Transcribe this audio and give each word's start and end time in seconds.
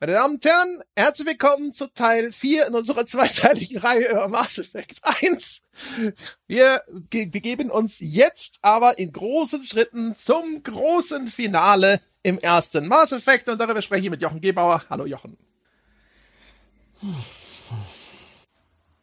Meine 0.00 0.12
Damen 0.12 0.34
und 0.36 0.44
Herren, 0.44 0.80
herzlich 0.94 1.26
willkommen 1.26 1.72
zu 1.72 1.92
Teil 1.92 2.30
4 2.30 2.68
in 2.68 2.74
unserer 2.76 3.04
zweiteiligen 3.04 3.78
Reihe 3.78 4.08
über 4.12 4.28
Mass 4.28 4.56
Effect 4.58 5.00
1. 5.02 5.62
Wir 6.46 6.82
begeben 7.10 7.68
uns 7.68 7.96
jetzt 7.98 8.60
aber 8.62 8.96
in 8.96 9.10
großen 9.10 9.64
Schritten 9.64 10.14
zum 10.14 10.62
großen 10.62 11.26
Finale 11.26 12.00
im 12.22 12.38
ersten 12.38 12.86
Mass 12.86 13.10
Effect 13.10 13.48
und 13.48 13.60
darüber 13.60 13.82
spreche 13.82 14.04
ich 14.04 14.10
mit 14.10 14.22
Jochen 14.22 14.40
Gebauer. 14.40 14.84
Hallo 14.88 15.04
Jochen. 15.04 15.36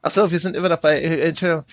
Achso, 0.02 0.32
wir 0.32 0.39
sind 0.39 0.55
immer 0.55 0.70
dabei. 0.70 1.02
Entschuldigung. 1.02 1.66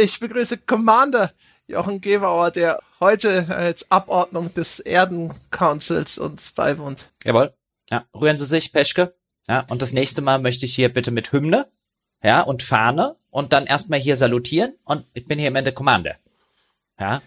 Ich 0.00 0.18
begrüße 0.18 0.58
Commander 0.58 1.32
Jochen 1.68 2.00
Gebauer, 2.00 2.50
der 2.50 2.80
heute 2.98 3.46
als 3.50 3.88
Abordnung 3.88 4.52
des 4.52 4.80
Erden 4.80 5.32
Councils 5.52 6.18
uns 6.18 6.50
beiwohnt. 6.50 7.12
Jawohl. 7.22 7.54
Ja, 7.92 8.06
rühren 8.18 8.38
Sie 8.38 8.46
sich, 8.46 8.72
Peschke. 8.72 9.14
Ja, 9.46 9.66
und 9.68 9.82
das 9.82 9.92
nächste 9.92 10.22
Mal 10.22 10.38
möchte 10.38 10.64
ich 10.64 10.74
hier 10.74 10.88
bitte 10.88 11.10
mit 11.10 11.30
Hymne, 11.32 11.68
ja, 12.22 12.40
und 12.40 12.62
Fahne 12.62 13.16
und 13.30 13.52
dann 13.52 13.66
erstmal 13.66 13.98
hier 13.98 14.16
salutieren 14.16 14.74
und 14.84 15.04
ich 15.12 15.26
bin 15.26 15.38
hier 15.38 15.48
im 15.48 15.56
Ende 15.56 15.72
Commander. 15.72 16.16
Ja. 16.98 17.20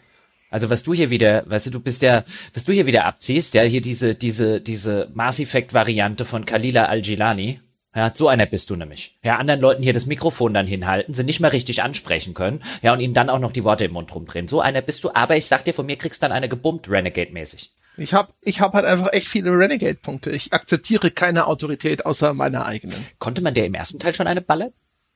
Also 0.49 0.69
was 0.69 0.83
du 0.83 0.93
hier 0.93 1.09
wieder, 1.09 1.47
weißt 1.49 1.67
du, 1.67 1.71
du 1.71 1.79
bist 1.79 2.01
ja, 2.01 2.23
was 2.53 2.63
du 2.63 2.71
hier 2.71 2.87
wieder 2.87 3.05
abziehst, 3.05 3.53
ja, 3.53 3.61
hier 3.61 3.81
diese, 3.81 4.15
diese, 4.15 4.59
diese 4.59 5.09
Mass 5.13 5.39
Effect 5.39 5.73
Variante 5.73 6.25
von 6.25 6.45
Kalila 6.45 6.85
Al-Gilani. 6.85 7.59
Ja, 7.93 8.11
so 8.13 8.27
einer 8.27 8.45
bist 8.45 8.69
du 8.69 8.75
nämlich. 8.75 9.19
Ja, 9.23 9.37
anderen 9.37 9.61
Leuten 9.61 9.83
hier 9.83 9.93
das 9.93 10.05
Mikrofon 10.05 10.53
dann 10.53 10.67
hinhalten, 10.67 11.13
sie 11.13 11.23
nicht 11.23 11.41
mal 11.41 11.49
richtig 11.49 11.83
ansprechen 11.83 12.33
können, 12.33 12.63
ja, 12.81 12.91
und 12.91 12.99
ihnen 13.01 13.13
dann 13.13 13.29
auch 13.29 13.39
noch 13.39 13.51
die 13.51 13.63
Worte 13.63 13.85
im 13.85 13.93
Mund 13.93 14.13
rumdrehen. 14.13 14.47
So 14.47 14.61
einer 14.61 14.81
bist 14.81 15.03
du, 15.03 15.13
aber 15.13 15.37
ich 15.37 15.45
sag 15.45 15.63
dir, 15.63 15.73
von 15.73 15.85
mir 15.85 15.97
kriegst 15.97 16.23
dann 16.23 16.31
eine 16.31 16.49
gebummt, 16.49 16.89
Renegade-mäßig. 16.89 17.71
Ich 17.97 18.13
habe 18.13 18.33
ich 18.41 18.61
hab 18.61 18.73
halt 18.73 18.85
einfach 18.85 19.13
echt 19.13 19.27
viele 19.27 19.51
Renegade-Punkte. 19.51 20.31
Ich 20.31 20.53
akzeptiere 20.53 21.11
keine 21.11 21.47
Autorität 21.47 22.05
außer 22.05 22.33
meiner 22.33 22.65
eigenen. 22.65 22.97
Konnte 23.19 23.41
man 23.41 23.53
der 23.53 23.65
im 23.65 23.73
ersten 23.73 23.99
Teil 23.99 24.13
schon 24.13 24.27
eine 24.27 24.41
ballern? 24.41 24.71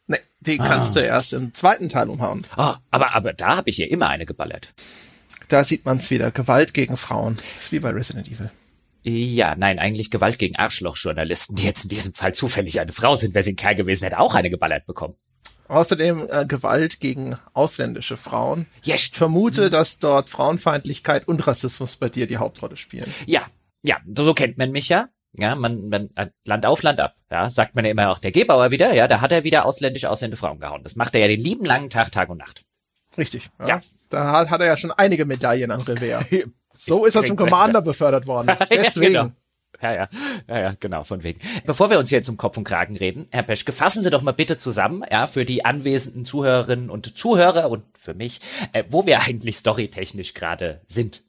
Nee, 0.08 0.20
die 0.40 0.60
ah. 0.60 0.68
kannst 0.68 0.96
du 0.96 1.02
erst 1.02 1.34
im 1.34 1.54
zweiten 1.54 1.90
Teil 1.90 2.10
umhauen. 2.10 2.46
Ah, 2.56 2.78
aber, 2.90 3.16
aber 3.16 3.34
da 3.34 3.58
habe 3.58 3.70
ich 3.70 3.78
ja 3.78 3.88
immer 3.88 4.10
eine 4.10 4.26
geballert. 4.26 4.74
Da 5.50 5.64
sieht 5.64 5.86
man's 5.86 6.10
wieder. 6.10 6.32
Gewalt 6.32 6.74
gegen 6.74 6.96
Frauen. 6.96 7.36
Das 7.36 7.66
ist 7.66 7.72
wie 7.72 7.80
bei 7.80 7.90
Resident 7.90 8.28
Evil. 8.28 8.52
Ja, 9.02 9.56
nein, 9.56 9.80
eigentlich 9.80 10.12
Gewalt 10.12 10.38
gegen 10.38 10.56
Arschlochjournalisten, 10.56 11.56
die 11.56 11.64
jetzt 11.64 11.84
in 11.84 11.90
diesem 11.90 12.14
Fall 12.14 12.34
zufällig 12.34 12.80
eine 12.80 12.92
Frau 12.92 13.16
sind. 13.16 13.34
Wer 13.34 13.44
sie 13.44 13.54
ein 13.54 13.56
Kerl 13.56 13.76
gewesen 13.76 14.04
hätte, 14.04 14.20
auch 14.20 14.36
eine 14.36 14.50
geballert 14.50 14.86
bekommen. 14.86 15.16
Außerdem 15.70 16.28
äh, 16.30 16.46
Gewalt 16.46 17.00
gegen 17.00 17.38
ausländische 17.54 18.18
Frauen. 18.18 18.66
Ja, 18.84 18.96
ich 18.96 19.12
vermute, 19.12 19.68
mhm. 19.68 19.70
dass 19.70 20.00
dort 20.00 20.30
Frauenfeindlichkeit 20.30 21.28
und 21.28 21.46
Rassismus 21.48 21.96
bei 21.96 22.10
dir 22.10 22.28
die 22.28 22.38
Hauptrolle 22.38 22.76
spielen. 22.76 23.14
Ja, 23.28 23.44
ja, 23.84 23.98
so 24.14 24.34
kennt 24.34 24.58
man 24.58 24.72
mich 24.72 24.90
ja. 24.90 25.10
Ja, 25.34 25.56
man, 25.56 25.90
man 25.90 26.10
äh, 26.16 26.28
Land 26.46 26.66
auf, 26.66 26.82
Land 26.82 27.00
ab. 27.00 27.16
Ja, 27.30 27.50
sagt 27.50 27.76
man 27.76 27.86
ja 27.86 27.92
immer 27.92 28.10
auch 28.10 28.20
der 28.20 28.32
Gebauer 28.32 28.72
wieder. 28.72 28.94
Ja, 28.94 29.08
da 29.08 29.22
hat 29.22 29.32
er 29.32 29.44
wieder 29.44 29.66
ausländisch 29.66 30.06
ausländische 30.06 30.42
Frauen 30.42 30.60
gehauen. 30.60 30.82
Das 30.84 30.96
macht 30.96 31.14
er 31.14 31.22
ja 31.22 31.28
den 31.28 31.40
lieben 31.40 31.66
langen 31.66 31.90
Tag, 31.90 32.12
Tag 32.12 32.30
und 32.30 32.40
Nacht. 32.40 32.66
Richtig. 33.18 33.50
Ja. 33.60 33.68
ja. 33.68 33.80
Da 34.10 34.32
hat, 34.32 34.50
hat 34.50 34.62
er 34.62 34.68
ja 34.68 34.78
schon 34.78 34.92
einige 34.92 35.26
Medaillen 35.26 35.70
an 35.70 35.82
Revers. 35.82 36.26
so 36.74 37.06
ist 37.06 37.16
er 37.16 37.24
zum 37.24 37.38
Commander 37.38 37.82
befördert 37.82 38.26
worden. 38.26 38.56
Deswegen. 38.72 39.14
ja, 39.14 39.24
genau. 39.24 39.36
Ja, 39.82 39.94
ja, 39.94 40.10
ja, 40.48 40.60
ja, 40.60 40.76
genau, 40.80 41.04
von 41.04 41.24
wegen. 41.24 41.40
Bevor 41.66 41.90
wir 41.90 42.00
uns 42.00 42.10
hier 42.10 42.22
zum 42.22 42.38
Kopf 42.38 42.58
und 42.58 42.66
Kragen 42.66 42.98
reden, 42.98 43.28
Herr 43.32 43.44
Peschke, 43.44 43.72
fassen 43.72 44.04
Sie 44.04 44.10
doch 44.10 44.22
mal 44.22 44.34
bitte 44.34 44.58
zusammen, 44.58 45.04
ja, 45.10 45.26
für 45.26 45.46
die 45.46 45.64
anwesenden 45.64 46.26
Zuhörerinnen 46.26 46.90
und 46.90 47.18
Zuhörer 47.18 47.70
und 47.70 47.84
für 47.98 48.14
mich, 48.14 48.42
äh, 48.74 48.84
wo 48.90 49.06
wir 49.06 49.22
eigentlich 49.22 49.58
storytechnisch 49.58 50.34
gerade 50.34 50.82
sind. 50.88 51.22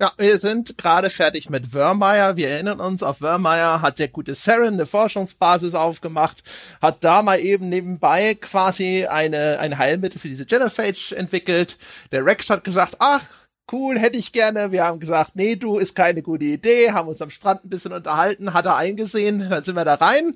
Ja, 0.00 0.12
wir 0.16 0.38
sind 0.38 0.78
gerade 0.78 1.10
fertig 1.10 1.50
mit 1.50 1.74
Wörmeier. 1.74 2.36
Wir 2.36 2.50
erinnern 2.50 2.78
uns, 2.78 3.02
auf 3.02 3.20
Wörmeier 3.20 3.82
hat 3.82 3.98
der 3.98 4.06
gute 4.06 4.36
Saren 4.36 4.74
eine 4.74 4.86
Forschungsbasis 4.86 5.74
aufgemacht, 5.74 6.44
hat 6.80 7.02
da 7.02 7.22
mal 7.22 7.40
eben 7.40 7.68
nebenbei 7.68 8.34
quasi 8.34 9.06
eine, 9.06 9.58
ein 9.58 9.76
Heilmittel 9.76 10.20
für 10.20 10.28
diese 10.28 10.46
Genophage 10.46 11.16
entwickelt. 11.16 11.78
Der 12.12 12.24
Rex 12.24 12.48
hat 12.48 12.62
gesagt, 12.62 12.94
ach, 13.00 13.28
cool, 13.72 13.98
hätte 13.98 14.18
ich 14.18 14.32
gerne. 14.32 14.72
Wir 14.72 14.84
haben 14.84 15.00
gesagt, 15.00 15.32
nee, 15.34 15.56
du, 15.56 15.78
ist 15.78 15.94
keine 15.94 16.22
gute 16.22 16.44
Idee, 16.44 16.92
haben 16.92 17.08
uns 17.08 17.22
am 17.22 17.30
Strand 17.30 17.64
ein 17.64 17.70
bisschen 17.70 17.92
unterhalten, 17.92 18.54
hat 18.54 18.66
er 18.66 18.76
eingesehen, 18.76 19.46
dann 19.50 19.62
sind 19.62 19.74
wir 19.74 19.84
da 19.84 19.94
rein, 19.94 20.34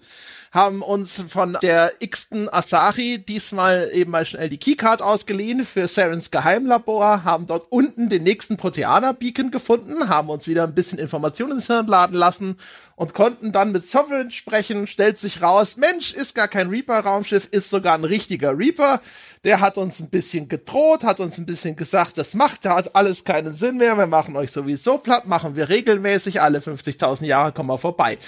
haben 0.53 0.83
uns 0.83 1.23
von 1.29 1.57
der 1.63 1.93
x-ten 2.01 2.49
Asahi 2.53 3.19
diesmal 3.19 3.91
eben 3.93 4.11
mal 4.11 4.27
schnell 4.27 4.49
die 4.49 4.59
Keycard 4.59 5.01
ausgeliehen 5.01 5.65
für 5.65 5.89
Sarens 5.89 6.31
Geheimlabor, 6.31 7.25
haben 7.25 7.47
dort 7.47 7.71
unten 7.71 8.09
den 8.09 8.23
nächsten 8.23 8.57
Proteaner-Beacon 8.57 9.51
gefunden, 9.51 10.09
haben 10.09 10.29
uns 10.29 10.47
wieder 10.47 10.65
ein 10.65 10.75
bisschen 10.75 10.99
Informationen 10.99 11.53
ins 11.53 11.69
Hirn 11.69 11.87
laden 11.87 12.17
lassen 12.17 12.59
und 12.97 13.15
konnten 13.15 13.53
dann 13.53 13.73
mit 13.73 13.87
Sovereign 13.87 14.31
sprechen, 14.31 14.87
stellt 14.87 15.19
sich 15.19 15.43
raus, 15.43 15.77
Mensch, 15.77 16.13
ist 16.13 16.35
gar 16.35 16.49
kein 16.49 16.69
Reaper-Raumschiff, 16.69 17.49
ist 17.51 17.71
sogar 17.71 17.95
ein 17.95 18.05
richtiger 18.05 18.57
Reaper 18.57 19.01
der 19.45 19.61
hat 19.61 19.77
uns 19.77 20.01
ein 20.01 20.11
bisschen 20.11 20.49
gedroht, 20.49 21.03
hat 21.03 21.21
uns 21.21 21.39
ein 21.39 21.47
bisschen 21.47 21.75
gesagt, 21.75 22.19
das 22.19 22.35
macht, 22.35 22.65
hat 22.65 22.95
alles 22.95 23.25
keinen 23.25 23.55
Sinn 23.55 23.79
mehr, 23.79 23.97
wir 23.97 24.07
machen 24.07 24.37
euch 24.37 24.53
sowieso 24.53 24.99
platt, 24.99 25.27
machen 25.27 25.57
wir 25.57 25.69
regelmäßig, 25.69 26.41
alle 26.41 26.61
50.000 26.61 27.25
Jahre 27.25 27.53
kommen 27.53 27.71
wir 27.71 27.79
vorbei. 27.79 28.19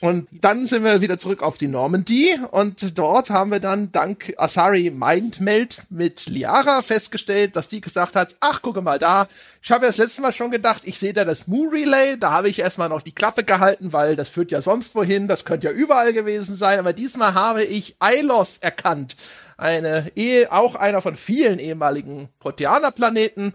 Und 0.00 0.28
dann 0.30 0.64
sind 0.64 0.84
wir 0.84 1.00
wieder 1.00 1.18
zurück 1.18 1.42
auf 1.42 1.58
die 1.58 1.66
Normandy 1.66 2.38
und 2.52 2.96
dort 2.96 3.30
haben 3.30 3.50
wir 3.50 3.58
dann 3.58 3.90
dank 3.90 4.32
Asari 4.36 4.90
Mindmeld 4.90 5.86
mit 5.90 6.26
Liara 6.26 6.82
festgestellt, 6.82 7.56
dass 7.56 7.66
die 7.66 7.80
gesagt 7.80 8.14
hat, 8.14 8.36
ach, 8.38 8.62
gucke 8.62 8.80
mal 8.80 9.00
da, 9.00 9.26
ich 9.60 9.72
habe 9.72 9.84
ja 9.84 9.88
das 9.88 9.96
letzte 9.96 10.22
Mal 10.22 10.32
schon 10.32 10.52
gedacht, 10.52 10.82
ich 10.84 11.00
sehe 11.00 11.12
da 11.12 11.24
das 11.24 11.48
Moo 11.48 11.68
Relay, 11.68 12.16
da 12.16 12.30
habe 12.30 12.48
ich 12.48 12.60
erstmal 12.60 12.88
noch 12.88 13.02
die 13.02 13.14
Klappe 13.14 13.42
gehalten, 13.42 13.92
weil 13.92 14.14
das 14.14 14.28
führt 14.28 14.52
ja 14.52 14.62
sonst 14.62 14.94
wohin, 14.94 15.26
das 15.26 15.44
könnte 15.44 15.66
ja 15.66 15.72
überall 15.72 16.12
gewesen 16.12 16.56
sein, 16.56 16.78
aber 16.78 16.92
diesmal 16.92 17.34
habe 17.34 17.64
ich 17.64 17.96
Ilos 18.00 18.58
erkannt 18.58 19.16
eine 19.58 20.10
Ehe, 20.14 20.50
auch 20.50 20.74
einer 20.74 21.02
von 21.02 21.16
vielen 21.16 21.58
ehemaligen 21.58 22.30
Proteaner-Planeten. 22.38 23.52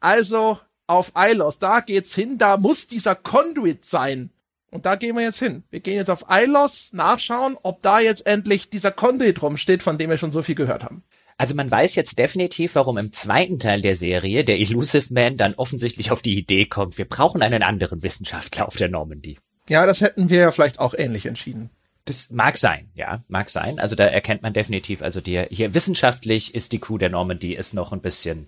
Also 0.00 0.58
auf 0.86 1.12
Ilos, 1.16 1.58
da 1.58 1.80
geht's 1.80 2.14
hin, 2.14 2.38
da 2.38 2.56
muss 2.58 2.86
dieser 2.86 3.16
Conduit 3.16 3.84
sein. 3.84 4.30
Und 4.70 4.84
da 4.84 4.94
gehen 4.94 5.16
wir 5.16 5.22
jetzt 5.22 5.38
hin. 5.38 5.64
Wir 5.70 5.80
gehen 5.80 5.96
jetzt 5.96 6.10
auf 6.10 6.26
Ilos 6.30 6.92
nachschauen, 6.92 7.56
ob 7.62 7.82
da 7.82 7.98
jetzt 7.98 8.26
endlich 8.26 8.68
dieser 8.68 8.92
Conduit 8.92 9.40
rumsteht, 9.40 9.82
von 9.82 9.98
dem 9.98 10.10
wir 10.10 10.18
schon 10.18 10.32
so 10.32 10.42
viel 10.42 10.54
gehört 10.54 10.84
haben. 10.84 11.02
Also 11.38 11.54
man 11.54 11.70
weiß 11.70 11.94
jetzt 11.96 12.18
definitiv, 12.18 12.74
warum 12.74 12.96
im 12.98 13.12
zweiten 13.12 13.58
Teil 13.58 13.82
der 13.82 13.94
Serie 13.94 14.44
der 14.44 14.58
Elusive 14.58 15.12
Man 15.12 15.36
dann 15.36 15.54
offensichtlich 15.54 16.10
auf 16.10 16.22
die 16.22 16.38
Idee 16.38 16.66
kommt, 16.66 16.98
wir 16.98 17.06
brauchen 17.06 17.42
einen 17.42 17.62
anderen 17.62 18.02
Wissenschaftler 18.02 18.66
auf 18.66 18.76
der 18.76 18.88
Normandy. 18.88 19.38
Ja, 19.68 19.84
das 19.84 20.00
hätten 20.00 20.30
wir 20.30 20.38
ja 20.38 20.50
vielleicht 20.50 20.78
auch 20.78 20.94
ähnlich 20.94 21.26
entschieden. 21.26 21.70
Das 22.06 22.30
mag 22.30 22.56
sein, 22.56 22.88
ja, 22.94 23.24
mag 23.28 23.50
sein. 23.50 23.78
Also 23.78 23.96
da 23.96 24.04
erkennt 24.04 24.42
man 24.42 24.52
definitiv, 24.52 25.02
also 25.02 25.20
die 25.20 25.44
hier 25.50 25.74
wissenschaftlich 25.74 26.54
ist 26.54 26.72
die 26.72 26.78
Crew 26.78 26.98
der 26.98 27.10
Normandy 27.10 27.52
ist 27.52 27.74
noch 27.74 27.92
ein 27.92 28.00
bisschen 28.00 28.46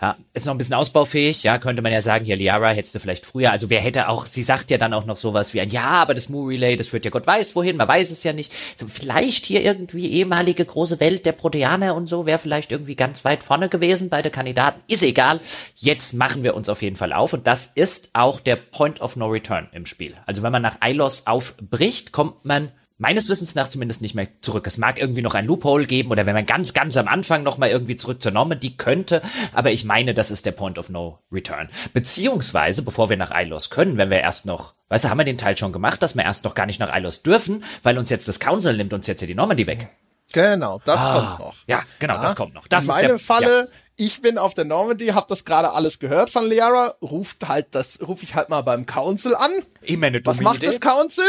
ja, 0.00 0.16
ist 0.32 0.46
noch 0.46 0.54
ein 0.54 0.58
bisschen 0.58 0.74
ausbaufähig, 0.74 1.42
ja, 1.42 1.58
könnte 1.58 1.82
man 1.82 1.92
ja 1.92 2.00
sagen, 2.00 2.24
hier 2.24 2.36
Liara 2.36 2.70
hättest 2.70 2.94
du 2.94 3.00
vielleicht 3.00 3.26
früher, 3.26 3.50
also 3.50 3.68
wer 3.68 3.80
hätte 3.80 4.08
auch, 4.08 4.24
sie 4.24 4.42
sagt 4.42 4.70
ja 4.70 4.78
dann 4.78 4.94
auch 4.94 5.04
noch 5.04 5.18
sowas 5.18 5.52
wie 5.52 5.60
ein, 5.60 5.68
ja, 5.68 5.82
aber 5.82 6.14
das 6.14 6.30
Moo 6.30 6.46
Relay, 6.46 6.76
das 6.76 6.88
führt 6.88 7.04
ja 7.04 7.10
Gott 7.10 7.26
weiß 7.26 7.54
wohin, 7.54 7.76
man 7.76 7.86
weiß 7.86 8.10
es 8.10 8.22
ja 8.22 8.32
nicht. 8.32 8.50
So, 8.78 8.86
vielleicht 8.88 9.44
hier 9.44 9.62
irgendwie 9.62 10.10
ehemalige 10.10 10.64
große 10.64 11.00
Welt 11.00 11.26
der 11.26 11.32
Proteaner 11.32 11.94
und 11.94 12.06
so, 12.06 12.24
wäre 12.24 12.38
vielleicht 12.38 12.72
irgendwie 12.72 12.96
ganz 12.96 13.24
weit 13.26 13.44
vorne 13.44 13.68
gewesen 13.68 14.08
bei 14.08 14.22
den 14.22 14.32
Kandidaten, 14.32 14.80
ist 14.88 15.02
egal. 15.02 15.38
Jetzt 15.74 16.14
machen 16.14 16.44
wir 16.44 16.54
uns 16.54 16.70
auf 16.70 16.80
jeden 16.80 16.96
Fall 16.96 17.12
auf 17.12 17.34
und 17.34 17.46
das 17.46 17.66
ist 17.66 18.10
auch 18.14 18.40
der 18.40 18.56
Point 18.56 19.02
of 19.02 19.16
No 19.16 19.26
Return 19.26 19.68
im 19.72 19.84
Spiel. 19.84 20.14
Also 20.24 20.42
wenn 20.42 20.52
man 20.52 20.62
nach 20.62 20.78
Ilos 20.82 21.26
aufbricht, 21.26 22.12
kommt 22.12 22.44
man 22.46 22.72
meines 23.00 23.28
Wissens 23.28 23.54
nach 23.54 23.68
zumindest 23.68 24.02
nicht 24.02 24.14
mehr 24.14 24.28
zurück. 24.42 24.66
Es 24.66 24.78
mag 24.78 25.00
irgendwie 25.00 25.22
noch 25.22 25.34
ein 25.34 25.46
Loophole 25.46 25.86
geben 25.86 26.10
oder 26.10 26.26
wenn 26.26 26.34
man 26.34 26.46
ganz, 26.46 26.74
ganz 26.74 26.96
am 26.96 27.08
Anfang 27.08 27.42
noch 27.42 27.58
mal 27.58 27.70
irgendwie 27.70 27.96
zurück 27.96 28.22
zur 28.22 28.30
Normandy 28.30 28.76
könnte, 28.76 29.22
aber 29.52 29.72
ich 29.72 29.84
meine, 29.84 30.14
das 30.14 30.30
ist 30.30 30.46
der 30.46 30.52
Point 30.52 30.78
of 30.78 30.90
No 30.90 31.18
Return. 31.32 31.68
Beziehungsweise, 31.94 32.82
bevor 32.82 33.10
wir 33.10 33.16
nach 33.16 33.32
Ilos 33.34 33.70
können, 33.70 33.96
wenn 33.96 34.10
wir 34.10 34.20
erst 34.20 34.46
noch, 34.46 34.74
weißt 34.90 35.06
du, 35.06 35.08
haben 35.08 35.18
wir 35.18 35.24
den 35.24 35.38
Teil 35.38 35.56
schon 35.56 35.72
gemacht, 35.72 36.02
dass 36.02 36.14
wir 36.14 36.24
erst 36.24 36.44
noch 36.44 36.54
gar 36.54 36.66
nicht 36.66 36.78
nach 36.78 36.94
Ilos 36.94 37.22
dürfen, 37.22 37.64
weil 37.82 37.98
uns 37.98 38.10
jetzt 38.10 38.28
das 38.28 38.38
Council 38.38 38.76
nimmt 38.76 38.92
uns 38.92 39.06
jetzt 39.06 39.20
hier 39.20 39.28
die 39.28 39.34
Normandy 39.34 39.66
weg. 39.66 39.88
Genau, 40.32 40.80
das 40.84 40.98
ah, 40.98 41.14
kommt 41.14 41.38
noch. 41.40 41.54
Ja, 41.66 41.82
genau, 41.98 42.14
ja. 42.14 42.22
das 42.22 42.36
kommt 42.36 42.54
noch. 42.54 42.68
Das 42.68 42.84
In 42.84 42.88
meinem 42.88 43.08
der, 43.08 43.18
Falle, 43.18 43.60
ja. 43.60 43.66
ich 43.96 44.20
bin 44.20 44.38
auf 44.38 44.54
der 44.54 44.64
Normandy, 44.66 45.06
hab 45.08 45.26
das 45.26 45.44
gerade 45.44 45.72
alles 45.72 45.98
gehört 45.98 46.30
von 46.30 46.46
Liara, 46.46 46.94
ruft 47.02 47.48
halt 47.48 47.68
das, 47.72 48.06
ruf 48.06 48.22
ich 48.22 48.34
halt 48.34 48.50
mal 48.50 48.60
beim 48.60 48.86
Council 48.86 49.34
an. 49.34 49.50
Ich 49.80 49.96
meine, 49.96 50.20
Was 50.24 50.40
macht 50.40 50.58
Idee. 50.58 50.66
das 50.66 50.80
Council? 50.80 51.24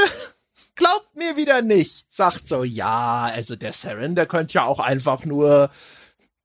Glaubt 0.76 1.16
mir 1.16 1.38
wieder 1.38 1.62
nicht. 1.62 2.06
Sagt 2.10 2.48
so, 2.48 2.64
ja, 2.64 3.30
also 3.34 3.56
der 3.56 3.74
Saren, 3.74 4.16
der 4.16 4.26
könnte 4.26 4.54
ja 4.54 4.66
auch 4.66 4.80
einfach 4.80 5.26
nur 5.26 5.70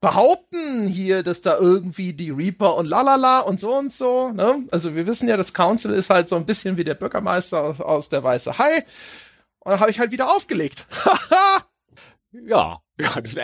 behaupten 0.01 0.87
hier, 0.87 1.23
dass 1.23 1.43
da 1.43 1.59
irgendwie 1.59 2.13
die 2.13 2.31
Reaper 2.31 2.77
und 2.77 2.87
lalala 2.87 3.41
und 3.41 3.59
so 3.59 3.75
und 3.75 3.93
so. 3.93 4.31
Ne? 4.31 4.65
Also 4.71 4.95
wir 4.95 5.07
wissen 5.07 5.29
ja, 5.29 5.37
das 5.37 5.55
Council 5.55 5.93
ist 5.93 6.11
halt 6.11 6.29
so 6.29 6.37
ein 6.37 6.47
bisschen 6.47 6.77
wie 6.77 6.85
der 6.85 6.95
Bürgermeister 6.95 7.63
aus, 7.63 7.81
aus 7.81 8.09
der 8.09 8.23
Weiße 8.23 8.59
Hai. 8.59 8.85
Und 9.61 9.73
dann 9.73 9.81
habe 9.81 9.91
ich 9.91 9.99
halt 9.99 10.13
wieder 10.13 10.31
aufgelegt. 10.31 10.87
ja. 12.33 12.79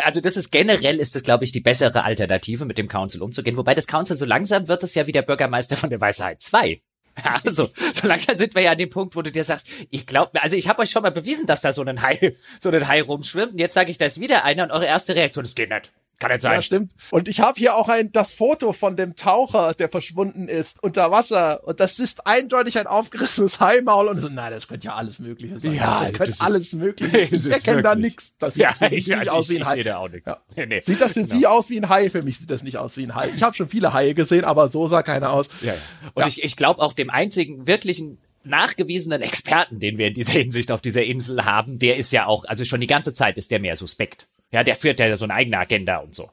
Also 0.04 0.20
das 0.20 0.36
ist 0.36 0.50
generell 0.50 0.98
ist 0.98 1.14
das, 1.14 1.22
glaube 1.22 1.44
ich, 1.44 1.52
die 1.52 1.60
bessere 1.60 2.04
Alternative, 2.04 2.64
mit 2.64 2.78
dem 2.78 2.88
Council 2.88 3.22
umzugehen. 3.22 3.56
Wobei 3.56 3.74
das 3.74 3.86
Council 3.86 4.16
so 4.16 4.24
langsam 4.24 4.68
wird 4.68 4.82
es 4.82 4.94
ja 4.94 5.06
wie 5.06 5.12
der 5.12 5.22
Bürgermeister 5.22 5.76
von 5.76 5.90
der 5.90 6.00
Weisheit 6.00 6.42
2. 6.42 6.80
Ja, 7.24 7.40
also, 7.44 7.68
so 7.92 8.06
langsam 8.06 8.36
sind 8.36 8.54
wir 8.54 8.62
ja 8.62 8.72
an 8.72 8.78
dem 8.78 8.90
Punkt, 8.90 9.16
wo 9.16 9.22
du 9.22 9.30
dir 9.30 9.44
sagst, 9.44 9.66
ich 9.90 10.06
glaub 10.06 10.34
mir, 10.34 10.42
also 10.42 10.56
ich 10.56 10.68
habe 10.68 10.82
euch 10.82 10.90
schon 10.90 11.02
mal 11.02 11.10
bewiesen, 11.10 11.46
dass 11.46 11.60
da 11.60 11.72
so 11.72 11.82
ein 11.82 12.02
Hai, 12.02 12.34
so 12.60 12.70
ein 12.70 12.88
Hai 12.88 13.02
rumschwimmt 13.02 13.52
und 13.52 13.58
jetzt 13.58 13.74
sage 13.74 13.90
ich, 13.90 13.98
da 13.98 14.06
ist 14.06 14.20
wieder 14.20 14.44
einer 14.44 14.64
und 14.64 14.70
eure 14.70 14.86
erste 14.86 15.14
Reaktion 15.14 15.44
ist, 15.44 15.56
geht 15.56 15.70
nicht. 15.70 15.92
Kann 16.22 16.30
nicht 16.30 16.42
sein. 16.42 16.54
Ja, 16.54 16.62
stimmt. 16.62 16.92
Und 17.10 17.28
ich 17.28 17.40
habe 17.40 17.58
hier 17.58 17.74
auch 17.76 17.88
ein 17.88 18.10
das 18.12 18.32
Foto 18.32 18.72
von 18.72 18.96
dem 18.96 19.16
Taucher, 19.16 19.74
der 19.74 19.88
verschwunden 19.88 20.48
ist 20.48 20.82
unter 20.82 21.10
Wasser. 21.10 21.66
Und 21.66 21.80
das 21.80 21.98
ist 21.98 22.26
eindeutig 22.26 22.78
ein 22.78 22.86
aufgerissenes 22.86 23.60
Haimaul. 23.60 24.08
Und 24.08 24.18
so, 24.18 24.28
nein, 24.28 24.52
das 24.52 24.68
könnte 24.68 24.86
ja 24.86 24.94
alles 24.94 25.18
Mögliche 25.18 25.60
sein. 25.60 25.74
Ja, 25.74 26.00
das 26.00 26.12
könnte 26.14 26.32
das 26.32 26.40
alles 26.40 26.72
Mögliche. 26.72 27.18
Ich 27.32 27.50
erkenne 27.50 27.82
da 27.82 27.94
nichts. 27.94 28.36
Das 28.38 28.54
sieht 28.54 28.62
Ja, 28.62 28.72
für 28.72 28.88
mich 28.88 28.98
ich- 29.00 29.06
nicht 29.08 29.18
also 29.18 29.32
aus 29.32 29.44
ich- 29.44 29.50
wie 29.50 29.56
ein 29.56 29.62
ich 29.62 29.66
Hai. 29.68 29.74
sehe 29.74 29.84
da 29.84 29.96
auch 29.98 30.08
nichts. 30.08 30.26
Ja. 30.28 30.38
Nee, 30.56 30.66
nee. 30.66 30.80
Sieht 30.80 31.00
das 31.00 31.12
für 31.12 31.22
Genau. 31.22 31.34
Sie 31.34 31.46
aus 31.46 31.70
wie 31.70 31.78
ein 31.80 31.88
Hai? 31.88 32.08
Für 32.10 32.22
mich 32.22 32.38
sieht 32.38 32.50
das 32.50 32.62
nicht 32.62 32.76
aus 32.78 32.96
wie 32.96 33.04
ein 33.04 33.14
Hai. 33.14 33.28
Ich 33.34 33.42
habe 33.42 33.54
schon 33.54 33.68
viele 33.68 33.92
Haie 33.92 34.14
gesehen, 34.14 34.44
aber 34.44 34.68
so 34.68 34.86
sah 34.86 35.02
keiner 35.02 35.32
aus. 35.32 35.48
Ja, 35.60 35.72
ja. 35.72 35.78
Und 36.14 36.26
ich, 36.28 36.42
ich 36.44 36.56
glaube 36.56 36.80
auch 36.80 36.92
dem 36.92 37.10
einzigen 37.10 37.66
wirklichen 37.66 38.18
nachgewiesenen 38.44 39.22
Experten, 39.22 39.78
den 39.80 39.98
wir 39.98 40.08
in 40.08 40.14
dieser 40.14 40.32
Hinsicht 40.32 40.72
auf 40.72 40.82
dieser 40.82 41.04
Insel 41.04 41.44
haben, 41.44 41.78
der 41.78 41.96
ist 41.96 42.12
ja 42.12 42.26
auch, 42.26 42.44
also 42.44 42.64
schon 42.64 42.80
die 42.80 42.86
ganze 42.88 43.14
Zeit 43.14 43.38
ist 43.38 43.50
der 43.50 43.60
mehr 43.60 43.76
suspekt. 43.76 44.28
Ja, 44.52 44.62
der 44.62 44.76
führt 44.76 45.00
ja 45.00 45.16
so 45.16 45.24
eine 45.24 45.34
eigene 45.34 45.58
Agenda 45.58 45.96
und 45.98 46.14
so. 46.14 46.30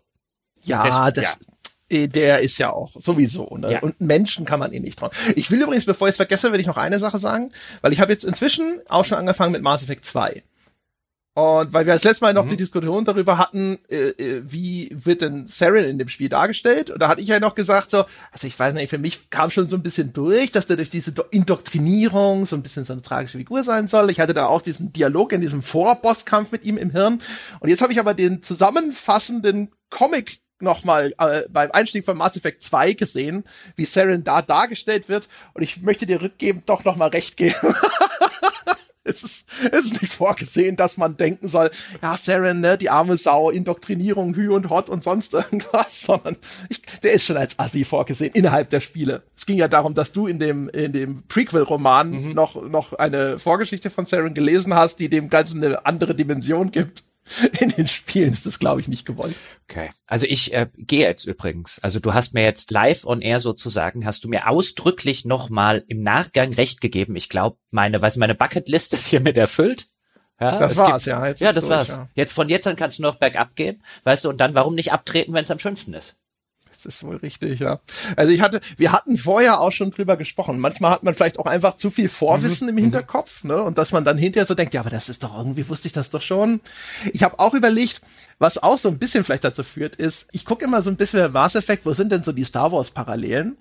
Ja, 0.64 0.84
Das- 0.86 1.14
das, 1.22 1.40
äh, 1.90 2.08
der 2.08 2.40
ist 2.40 2.58
ja 2.58 2.72
auch 2.72 2.92
sowieso. 3.00 3.56
Ne? 3.58 3.72
Ja. 3.74 3.80
Und 3.80 4.00
Menschen 4.02 4.46
kann 4.46 4.60
man 4.60 4.72
eh 4.74 4.80
nicht 4.80 5.00
trauen. 5.00 5.12
Ich 5.36 5.50
will 5.50 5.62
übrigens, 5.62 5.86
bevor 5.86 6.08
ich 6.08 6.12
es 6.12 6.18
vergesse, 6.18 6.52
will 6.52 6.60
ich 6.60 6.68
noch 6.68 6.78
eine 6.78 7.00
Sache 7.00 7.18
sagen, 7.20 7.52
weil 7.82 7.94
ich 7.94 8.00
habe 8.02 8.12
jetzt 8.12 8.26
inzwischen 8.26 8.80
auch 8.90 9.06
schon 9.06 9.18
angefangen 9.18 9.52
mit 9.54 9.62
Mass 9.62 9.82
Effect 9.84 10.06
2. 10.06 10.44
Und 11.40 11.72
weil 11.72 11.86
wir 11.86 11.94
das 11.94 12.04
letzte 12.04 12.26
Mal 12.26 12.34
noch 12.34 12.50
die 12.50 12.58
Diskussion 12.58 13.06
darüber 13.06 13.38
hatten, 13.38 13.80
äh, 13.88 14.10
äh, 14.10 14.42
wie 14.44 14.90
wird 14.92 15.22
denn 15.22 15.48
Saren 15.48 15.86
in 15.86 15.98
dem 15.98 16.10
Spiel 16.10 16.28
dargestellt? 16.28 16.90
Und 16.90 17.02
da 17.02 17.08
hatte 17.08 17.22
ich 17.22 17.30
ja 17.30 17.40
noch 17.40 17.56
gesagt, 17.56 17.92
so, 17.92 18.04
also 18.34 18.46
ich 18.46 18.60
weiß 18.60 18.74
nicht, 18.74 18.90
für 18.90 18.98
mich 18.98 19.30
kam 19.30 19.50
schon 19.50 19.66
so 19.66 19.78
ein 19.78 19.82
bisschen 19.82 20.12
durch, 20.12 20.52
dass 20.52 20.68
der 20.68 20.76
durch 20.76 20.90
diese 20.90 21.14
Do 21.14 21.24
Indoktrinierung 21.32 22.46
so 22.46 22.58
ein 22.58 22.62
bisschen 22.62 22.84
so 22.84 22.92
eine 22.92 23.02
tragische 23.02 23.38
Figur 23.38 23.64
sein 23.64 23.88
soll. 23.88 24.10
Ich 24.10 24.20
hatte 24.20 24.34
da 24.34 24.48
auch 24.48 24.62
diesen 24.62 24.92
Dialog 24.92 25.32
in 25.32 25.40
diesem 25.40 25.62
Vorbosskampf 25.62 26.52
mit 26.52 26.66
ihm 26.66 26.78
im 26.78 26.90
Hirn. 26.90 27.22
Und 27.62 27.70
jetzt 27.70 27.82
habe 27.82 27.94
ich 27.94 28.02
aber 28.02 28.14
den 28.14 28.44
zusammenfassenden 28.44 29.70
Comic 29.90 30.40
nochmal 30.60 31.14
äh, 31.20 31.44
beim 31.50 31.72
Einstieg 31.72 32.04
von 32.04 32.18
Mass 32.18 32.36
Effect 32.36 32.64
2 32.64 32.94
gesehen, 32.94 33.46
wie 33.78 33.86
Saren 33.86 34.26
da 34.26 34.42
dargestellt 34.42 35.08
wird. 35.08 35.30
Und 35.54 35.62
ich 35.62 35.84
möchte 35.84 36.06
dir 36.06 36.22
rückgeben 36.22 36.64
doch 36.66 36.84
nochmal 36.84 37.10
recht 37.10 37.38
geben. 37.38 37.56
Es 39.10 39.24
ist, 39.24 39.46
es 39.72 39.86
ist 39.86 40.02
nicht 40.02 40.14
vorgesehen, 40.14 40.76
dass 40.76 40.98
man 40.98 41.18
denken 41.18 41.48
soll, 41.48 41.72
ja, 42.02 42.16
Saren, 42.16 42.62
ne, 42.62 42.78
die 42.78 42.90
arme 42.90 43.18
Sau, 43.18 43.50
Indoktrinierung, 43.50 44.36
Hü 44.36 44.54
und 44.54 44.70
Hot 44.70 44.90
und 44.90 45.04
sonst 45.04 45.34
irgendwas, 45.34 46.02
sondern 46.06 46.38
ich, 46.70 46.82
der 47.04 47.14
ist 47.14 47.26
schon 47.26 47.38
als 47.38 47.58
Assi 47.60 47.84
vorgesehen 47.84 48.34
innerhalb 48.34 48.70
der 48.70 48.80
Spiele. 48.80 49.24
Es 49.36 49.46
ging 49.46 49.58
ja 49.58 49.68
darum, 49.68 49.94
dass 49.94 50.12
du 50.12 50.28
in 50.28 50.40
dem, 50.40 50.70
in 50.70 50.94
dem 50.94 51.24
Prequel-Roman 51.28 52.34
noch, 52.34 52.62
noch 52.70 52.94
eine 52.94 53.40
Vorgeschichte 53.40 53.90
von 53.90 54.06
Saren 54.06 54.34
gelesen 54.34 54.74
hast, 54.76 55.00
die 55.00 55.10
dem 55.10 55.30
Ganzen 55.30 55.64
eine 55.64 55.86
andere 55.86 56.16
Dimension 56.16 56.72
gibt. 56.72 57.04
In 57.60 57.70
den 57.70 57.88
Spielen 57.88 58.34
ist 58.34 58.46
das, 58.46 58.60
glaube 58.60 58.82
ich, 58.82 58.88
nicht 58.88 59.06
gewollt. 59.06 59.36
Okay. 59.70 59.90
Also 60.08 60.26
ich 60.28 60.54
äh, 60.54 60.68
gehe 60.78 61.08
jetzt 61.08 61.26
übrigens. 61.26 61.80
Also 61.82 62.00
du 62.00 62.14
hast 62.14 62.34
mir 62.34 62.44
jetzt 62.44 62.72
live 62.72 63.06
on 63.06 63.22
air 63.22 63.40
sozusagen, 63.40 64.06
hast 64.06 64.24
du 64.24 64.30
mir 64.30 64.48
ausdrücklich 64.50 65.26
nochmal 65.26 65.84
im 65.88 66.02
Nachgang 66.02 66.54
recht 66.54 66.82
gegeben. 66.82 67.16
Ich 67.16 67.30
glaube, 67.30 67.58
meine, 67.72 68.02
weiß 68.02 68.18
meine 68.18 68.36
Bucketlist 68.36 68.94
ist 68.94 69.08
hiermit 69.08 69.38
erfüllt. 69.38 69.86
Ja, 70.40 70.58
Das 70.58 70.78
war's, 70.78 71.06
ja. 71.06 71.26
Jetzt 71.28 71.42
ja, 71.42 71.52
das 71.52 71.66
durch, 71.66 71.78
war's. 71.78 71.88
ja. 71.90 72.10
Jetzt 72.16 72.34
von 72.34 72.48
jetzt 72.50 72.66
an 72.66 72.76
kannst 72.76 73.00
du 73.00 73.04
noch 73.04 73.16
bergab 73.16 73.56
gehen, 73.56 73.84
weißt 74.04 74.26
du, 74.26 74.30
und 74.30 74.40
dann 74.40 74.56
warum 74.56 74.74
nicht 74.76 74.94
abtreten, 74.94 75.34
wenn 75.34 75.44
es 75.44 75.52
am 75.52 75.60
schönsten 75.60 75.94
ist? 75.94 76.16
Das 76.84 76.96
ist 76.96 77.04
wohl 77.04 77.18
richtig, 77.18 77.60
ja. 77.60 77.80
Also 78.16 78.32
ich 78.32 78.42
hatte, 78.42 78.62
wir 78.78 78.92
hatten 78.92 79.18
vorher 79.18 79.60
auch 79.60 79.72
schon 79.72 79.92
drüber 79.92 80.16
gesprochen. 80.18 80.60
Manchmal 80.60 80.92
hat 80.92 81.04
man 81.04 81.14
vielleicht 81.14 81.40
auch 81.40 81.46
einfach 81.46 81.76
zu 81.76 81.92
viel 81.92 82.08
Vorwissen 82.10 82.70
im 82.70 82.78
Hinterkopf, 82.78 83.44
ne? 83.44 83.62
Und 83.62 83.78
dass 83.78 83.92
man 83.92 84.06
dann 84.06 84.18
hinterher 84.18 84.46
so 84.46 84.56
denkt, 84.56 84.74
ja, 84.74 84.82
aber 84.82 84.90
das 84.90 85.10
ist 85.10 85.24
doch 85.24 85.38
irgendwie 85.38 85.68
wusste 85.68 85.88
ich 85.88 85.94
das 85.94 86.10
doch 86.10 86.22
schon. 86.22 86.62
Ich 87.14 87.24
habe 87.24 87.38
auch 87.40 87.54
überlegt, 87.54 88.02
was 88.38 88.62
auch 88.62 88.78
so 88.78 88.90
ein 88.90 88.98
bisschen 88.98 89.24
vielleicht 89.24 89.44
dazu 89.44 89.64
führt, 89.64 89.98
ist, 89.98 90.30
ich 90.32 90.46
gucke 90.46 90.64
immer 90.64 90.82
so 90.82 90.90
ein 90.90 90.96
bisschen 90.96 91.20
bei 91.20 91.30
Mass 91.30 91.56
Effect, 91.56 91.86
wo 91.86 91.94
sind 91.94 92.12
denn 92.12 92.24
so 92.24 92.32
die 92.32 92.46
Star 92.46 92.72
Wars 92.72 92.92
Parallelen? 92.92 93.58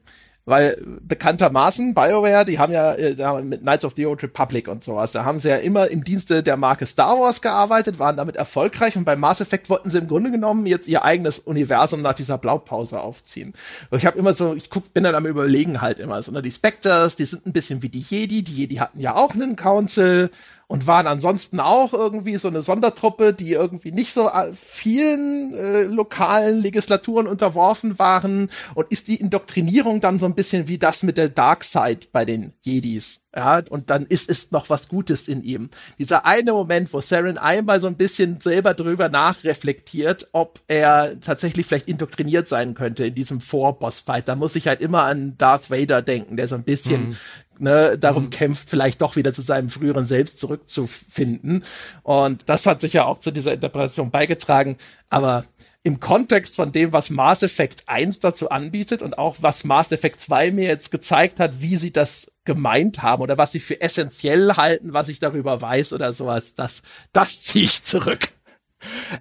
Weil 0.49 0.83
bekanntermaßen 1.03 1.93
BioWare, 1.93 2.47
die 2.47 2.59
haben 2.59 2.73
ja 2.73 2.95
äh, 2.95 3.43
mit 3.43 3.61
Knights 3.61 3.85
of 3.85 3.93
the 3.97 4.06
Old 4.06 4.23
Republic 4.23 4.67
und 4.67 4.83
sowas, 4.83 5.12
da 5.12 5.27
haben 5.27 5.39
sie 5.39 5.50
ja 5.50 5.56
immer 5.56 5.91
im 5.91 6.05
Dienste 6.05 6.43
der 6.43 6.56
Marke 6.56 6.87
Star 6.87 7.21
Wars 7.21 7.43
gearbeitet, 7.43 7.99
waren 7.99 8.17
damit 8.17 8.37
erfolgreich 8.37 8.97
und 8.97 9.05
bei 9.05 9.15
Mass 9.15 9.43
Effect 9.43 9.69
wollten 9.69 9.91
sie 9.91 9.99
im 9.99 10.09
Grunde 10.09 10.31
genommen 10.31 10.65
jetzt 10.65 10.89
ihr 10.89 11.05
eigenes 11.05 11.39
Universum 11.39 12.00
nach 12.00 12.15
dieser 12.15 12.39
Blaupause 12.39 12.99
aufziehen. 12.99 13.53
Und 13.91 13.99
ich 13.99 14.06
habe 14.06 14.19
immer 14.19 14.33
so, 14.33 14.55
ich 14.55 14.71
guck, 14.71 14.95
bin 14.95 15.05
dann 15.05 15.15
am 15.15 15.27
überlegen 15.27 15.83
halt 15.83 15.99
immer 15.99 16.23
so, 16.23 16.33
ne, 16.33 16.41
die 16.41 16.51
Spectres, 16.51 17.15
die 17.17 17.27
sind 17.27 17.44
ein 17.44 17.53
bisschen 17.53 17.83
wie 17.83 17.91
die 17.91 18.06
Jedi, 18.09 18.43
die 18.43 18.56
Jedi 18.56 18.77
hatten 18.77 19.01
ja 19.01 19.17
auch 19.17 19.35
einen 19.35 19.55
Council 19.55 20.31
und 20.69 20.87
waren 20.87 21.06
ansonsten 21.06 21.61
auch 21.61 21.94
irgendwie 21.94 22.37
so 22.37 22.49
eine 22.49 22.62
Sondertruppe, 22.62 23.32
die 23.32 23.53
irgendwie 23.53 23.91
nicht 23.91 24.12
so 24.12 24.29
äh, 24.29 24.53
vielen 24.53 25.55
äh, 25.55 25.82
lokalen 25.85 26.61
Legislaturen 26.61 27.26
unterworfen 27.26 27.99
waren 27.99 28.50
und 28.75 28.87
ist 28.93 29.09
die 29.09 29.17
Indoktrinierung 29.17 30.00
dann 30.00 30.19
so 30.19 30.26
ein 30.26 30.35
bisschen 30.35 30.69
wie 30.69 30.79
das 30.79 31.03
mit 31.03 31.17
der 31.17 31.31
Dark 31.31 31.65
Side 31.65 32.09
bei 32.12 32.25
den 32.25 32.53
Jedis. 32.61 33.23
Ja, 33.35 33.62
und 33.69 33.91
dann 33.91 34.05
ist 34.05 34.31
es 34.31 34.50
noch 34.50 34.69
was 34.69 34.88
Gutes 34.88 35.29
in 35.29 35.43
ihm. 35.43 35.69
Dieser 35.99 36.26
eine 36.26 36.53
Moment, 36.53 36.93
wo 36.93 37.00
Saren 37.00 37.38
einmal 37.38 37.81
so 37.81 37.87
ein 37.87 37.97
bisschen 37.97 38.41
selber 38.41 38.75
drüber 38.75 39.09
nachreflektiert, 39.11 40.29
ob 40.32 40.61
er 40.67 41.20
tatsächlich 41.20 41.67
vielleicht 41.67 41.88
indoktriniert 41.88 42.49
sein 42.49 42.75
könnte 42.75 43.06
in 43.06 43.15
diesem 43.15 43.41
Vorbossfight. 43.41 44.26
Da 44.26 44.35
muss 44.35 44.56
ich 44.56 44.67
halt 44.67 44.81
immer 44.81 45.03
an 45.03 45.37
Darth 45.38 45.70
Vader 45.70 46.03
denken, 46.03 46.37
der 46.37 46.49
so 46.49 46.56
ein 46.56 46.65
bisschen 46.65 47.17
ne, 47.60 47.99
darum 47.99 48.31
kämpft, 48.31 48.69
vielleicht 48.70 49.00
doch 49.00 49.16
wieder 49.16 49.32
zu 49.32 49.43
seinem 49.43 49.69
früheren 49.69 50.06
Selbst 50.06 50.38
zurückzufinden. 50.38 51.64
Und 52.02 52.49
das 52.49 52.66
hat 52.66 52.81
sicher 52.81 53.06
auch 53.06 53.19
zu 53.19 53.31
dieser 53.31 53.52
Interpretation 53.52 54.10
beigetragen. 54.10 54.76
Aber 55.10 55.44
im 55.82 56.00
Kontext 56.00 56.56
von 56.56 56.72
dem, 56.72 56.93
was 56.93 57.08
Mass 57.08 57.43
Effect 57.43 57.84
1 57.87 58.20
dazu 58.20 58.50
anbietet 58.50 59.00
und 59.00 59.16
auch 59.16 59.37
was 59.40 59.64
Mass 59.64 59.93
Effect 59.93 60.20
2 60.20 60.50
mir 60.50 60.66
jetzt 60.66 60.90
gezeigt 60.90 61.40
hat, 61.40 61.62
wie 61.62 61.76
sie 61.76 61.93
das 61.93 62.32
gemeint 62.44 63.02
haben 63.02 63.22
oder 63.22 63.38
was 63.38 63.52
sie 63.52 63.60
für 63.60 63.81
essentiell 63.81 64.55
halten, 64.56 64.93
was 64.93 65.08
ich 65.08 65.19
darüber 65.19 65.62
weiß 65.62 65.93
oder 65.93 66.12
sowas, 66.12 66.55
das, 66.55 66.82
das 67.12 67.43
ziehe 67.43 67.64
ich 67.64 67.84
zurück. 67.84 68.28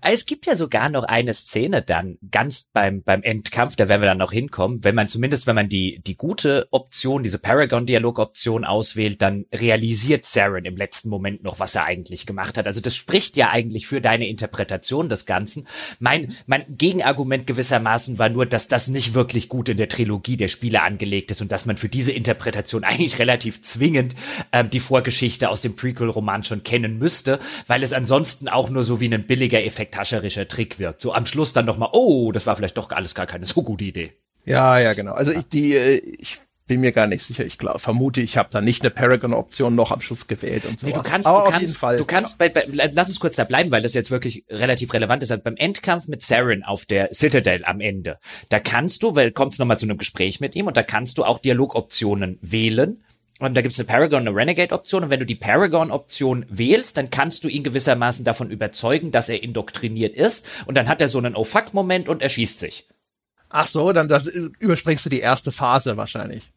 Es 0.01 0.25
gibt 0.25 0.45
ja 0.45 0.55
sogar 0.55 0.89
noch 0.89 1.03
eine 1.03 1.33
Szene 1.33 1.81
dann 1.81 2.17
ganz 2.29 2.69
beim 2.73 3.01
beim 3.01 3.23
Endkampf, 3.23 3.75
da 3.75 3.87
werden 3.87 4.01
wir 4.01 4.07
dann 4.07 4.17
noch 4.17 4.31
hinkommen, 4.31 4.83
wenn 4.83 4.95
man 4.95 5.07
zumindest 5.07 5.47
wenn 5.47 5.55
man 5.55 5.69
die 5.69 5.99
die 6.05 6.15
gute 6.15 6.67
Option, 6.71 7.23
diese 7.23 7.39
Paragon 7.39 7.85
Dialog 7.85 8.19
Option 8.19 8.65
auswählt, 8.65 9.21
dann 9.21 9.45
realisiert 9.53 10.25
Saren 10.25 10.65
im 10.65 10.77
letzten 10.77 11.09
Moment 11.09 11.43
noch, 11.43 11.59
was 11.59 11.75
er 11.75 11.85
eigentlich 11.85 12.25
gemacht 12.25 12.57
hat. 12.57 12.67
Also 12.67 12.81
das 12.81 12.95
spricht 12.95 13.35
ja 13.35 13.49
eigentlich 13.49 13.87
für 13.87 13.99
deine 13.99 14.27
Interpretation 14.27 15.09
des 15.09 15.25
Ganzen. 15.25 15.67
Mein 15.99 16.35
mein 16.45 16.65
Gegenargument 16.69 17.47
gewissermaßen 17.47 18.19
war 18.19 18.29
nur, 18.29 18.45
dass 18.45 18.67
das 18.67 18.87
nicht 18.87 19.15
wirklich 19.15 19.49
gut 19.49 19.69
in 19.69 19.77
der 19.77 19.89
Trilogie 19.89 20.37
der 20.37 20.49
Spiele 20.49 20.83
angelegt 20.83 21.31
ist 21.31 21.41
und 21.41 21.51
dass 21.51 21.65
man 21.65 21.77
für 21.77 21.89
diese 21.89 22.11
Interpretation 22.11 22.83
eigentlich 22.83 23.17
relativ 23.17 23.61
zwingend 23.63 24.15
ähm, 24.51 24.69
die 24.69 24.79
Vorgeschichte 24.79 25.49
aus 25.49 25.61
dem 25.61 25.75
Prequel 25.75 26.09
Roman 26.09 26.43
schon 26.43 26.63
kennen 26.63 26.99
müsste, 26.99 27.39
weil 27.65 27.81
es 27.81 27.93
ansonsten 27.93 28.47
auch 28.47 28.69
nur 28.69 28.83
so 28.83 29.01
wie 29.01 29.11
ein 29.11 29.25
billiger 29.25 29.46
effekthascherischer 29.55 30.47
Trick 30.47 30.79
wirkt. 30.79 31.01
So 31.01 31.13
am 31.13 31.25
Schluss 31.25 31.53
dann 31.53 31.65
noch 31.65 31.77
mal, 31.77 31.89
oh, 31.93 32.31
das 32.31 32.45
war 32.45 32.55
vielleicht 32.55 32.77
doch 32.77 32.89
alles 32.91 33.15
gar 33.15 33.25
keine 33.25 33.45
so 33.45 33.63
gute 33.63 33.85
Idee. 33.85 34.13
Ja, 34.45 34.79
ja, 34.79 34.93
genau. 34.93 35.13
Also 35.13 35.31
ich, 35.31 35.47
die, 35.47 35.75
äh, 35.75 35.97
ich 35.97 36.39
bin 36.67 36.81
mir 36.81 36.91
gar 36.91 37.07
nicht 37.07 37.23
sicher. 37.23 37.45
Ich 37.45 37.57
glaube, 37.57 37.79
vermute, 37.79 38.21
ich 38.21 38.37
habe 38.37 38.49
da 38.51 38.61
nicht 38.61 38.81
eine 38.81 38.91
Paragon-Option 38.91 39.73
noch 39.73 39.91
am 39.91 40.01
Schluss 40.01 40.27
gewählt 40.27 40.65
und 40.65 40.79
so. 40.79 40.87
Nee, 40.87 40.93
du 40.93 41.01
kannst, 41.01 41.27
Aber 41.27 41.39
du 41.39 41.43
auf 41.45 41.51
kannst, 41.51 41.61
jeden 41.61 41.73
Fall. 41.73 41.97
du 41.97 42.05
kannst 42.05 42.37
bei, 42.37 42.49
bei, 42.49 42.65
lass 42.67 43.07
uns 43.09 43.19
kurz 43.19 43.35
da 43.35 43.45
bleiben, 43.45 43.71
weil 43.71 43.81
das 43.81 43.93
jetzt 43.93 44.11
wirklich 44.11 44.45
relativ 44.49 44.93
relevant 44.93 45.23
ist. 45.23 45.31
Also 45.31 45.43
beim 45.43 45.55
Endkampf 45.55 46.07
mit 46.07 46.21
Saren 46.21 46.63
auf 46.63 46.85
der 46.85 47.09
Citadel 47.13 47.63
am 47.65 47.79
Ende, 47.79 48.19
da 48.49 48.59
kannst 48.59 49.01
du, 49.03 49.15
weil 49.15 49.31
kommst 49.31 49.59
noch 49.59 49.65
mal 49.65 49.77
zu 49.77 49.85
einem 49.85 49.97
Gespräch 49.97 50.39
mit 50.39 50.55
ihm 50.55 50.67
und 50.67 50.77
da 50.77 50.83
kannst 50.83 51.17
du 51.17 51.23
auch 51.23 51.39
Dialogoptionen 51.39 52.37
wählen. 52.41 53.03
Und 53.39 53.53
da 53.53 53.61
gibt's 53.61 53.79
eine 53.79 53.87
Paragon, 53.87 54.21
eine 54.27 54.35
Renegade-Option. 54.35 55.03
Und 55.03 55.09
wenn 55.09 55.19
du 55.19 55.25
die 55.25 55.35
Paragon-Option 55.35 56.45
wählst, 56.49 56.97
dann 56.97 57.09
kannst 57.09 57.43
du 57.43 57.47
ihn 57.47 57.63
gewissermaßen 57.63 58.25
davon 58.25 58.49
überzeugen, 58.49 59.11
dass 59.11 59.29
er 59.29 59.43
indoktriniert 59.43 60.15
ist. 60.15 60.45
Und 60.65 60.75
dann 60.75 60.87
hat 60.87 61.01
er 61.01 61.09
so 61.09 61.19
einen 61.19 61.35
Oh-Fuck-Moment 61.35 62.09
und 62.09 62.21
er 62.21 62.29
schießt 62.29 62.59
sich. 62.59 62.87
Ach 63.49 63.67
so, 63.67 63.93
dann 63.93 64.09
das, 64.09 64.27
überspringst 64.27 65.05
du 65.05 65.09
die 65.09 65.19
erste 65.19 65.51
Phase 65.51 65.97
wahrscheinlich. 65.97 66.51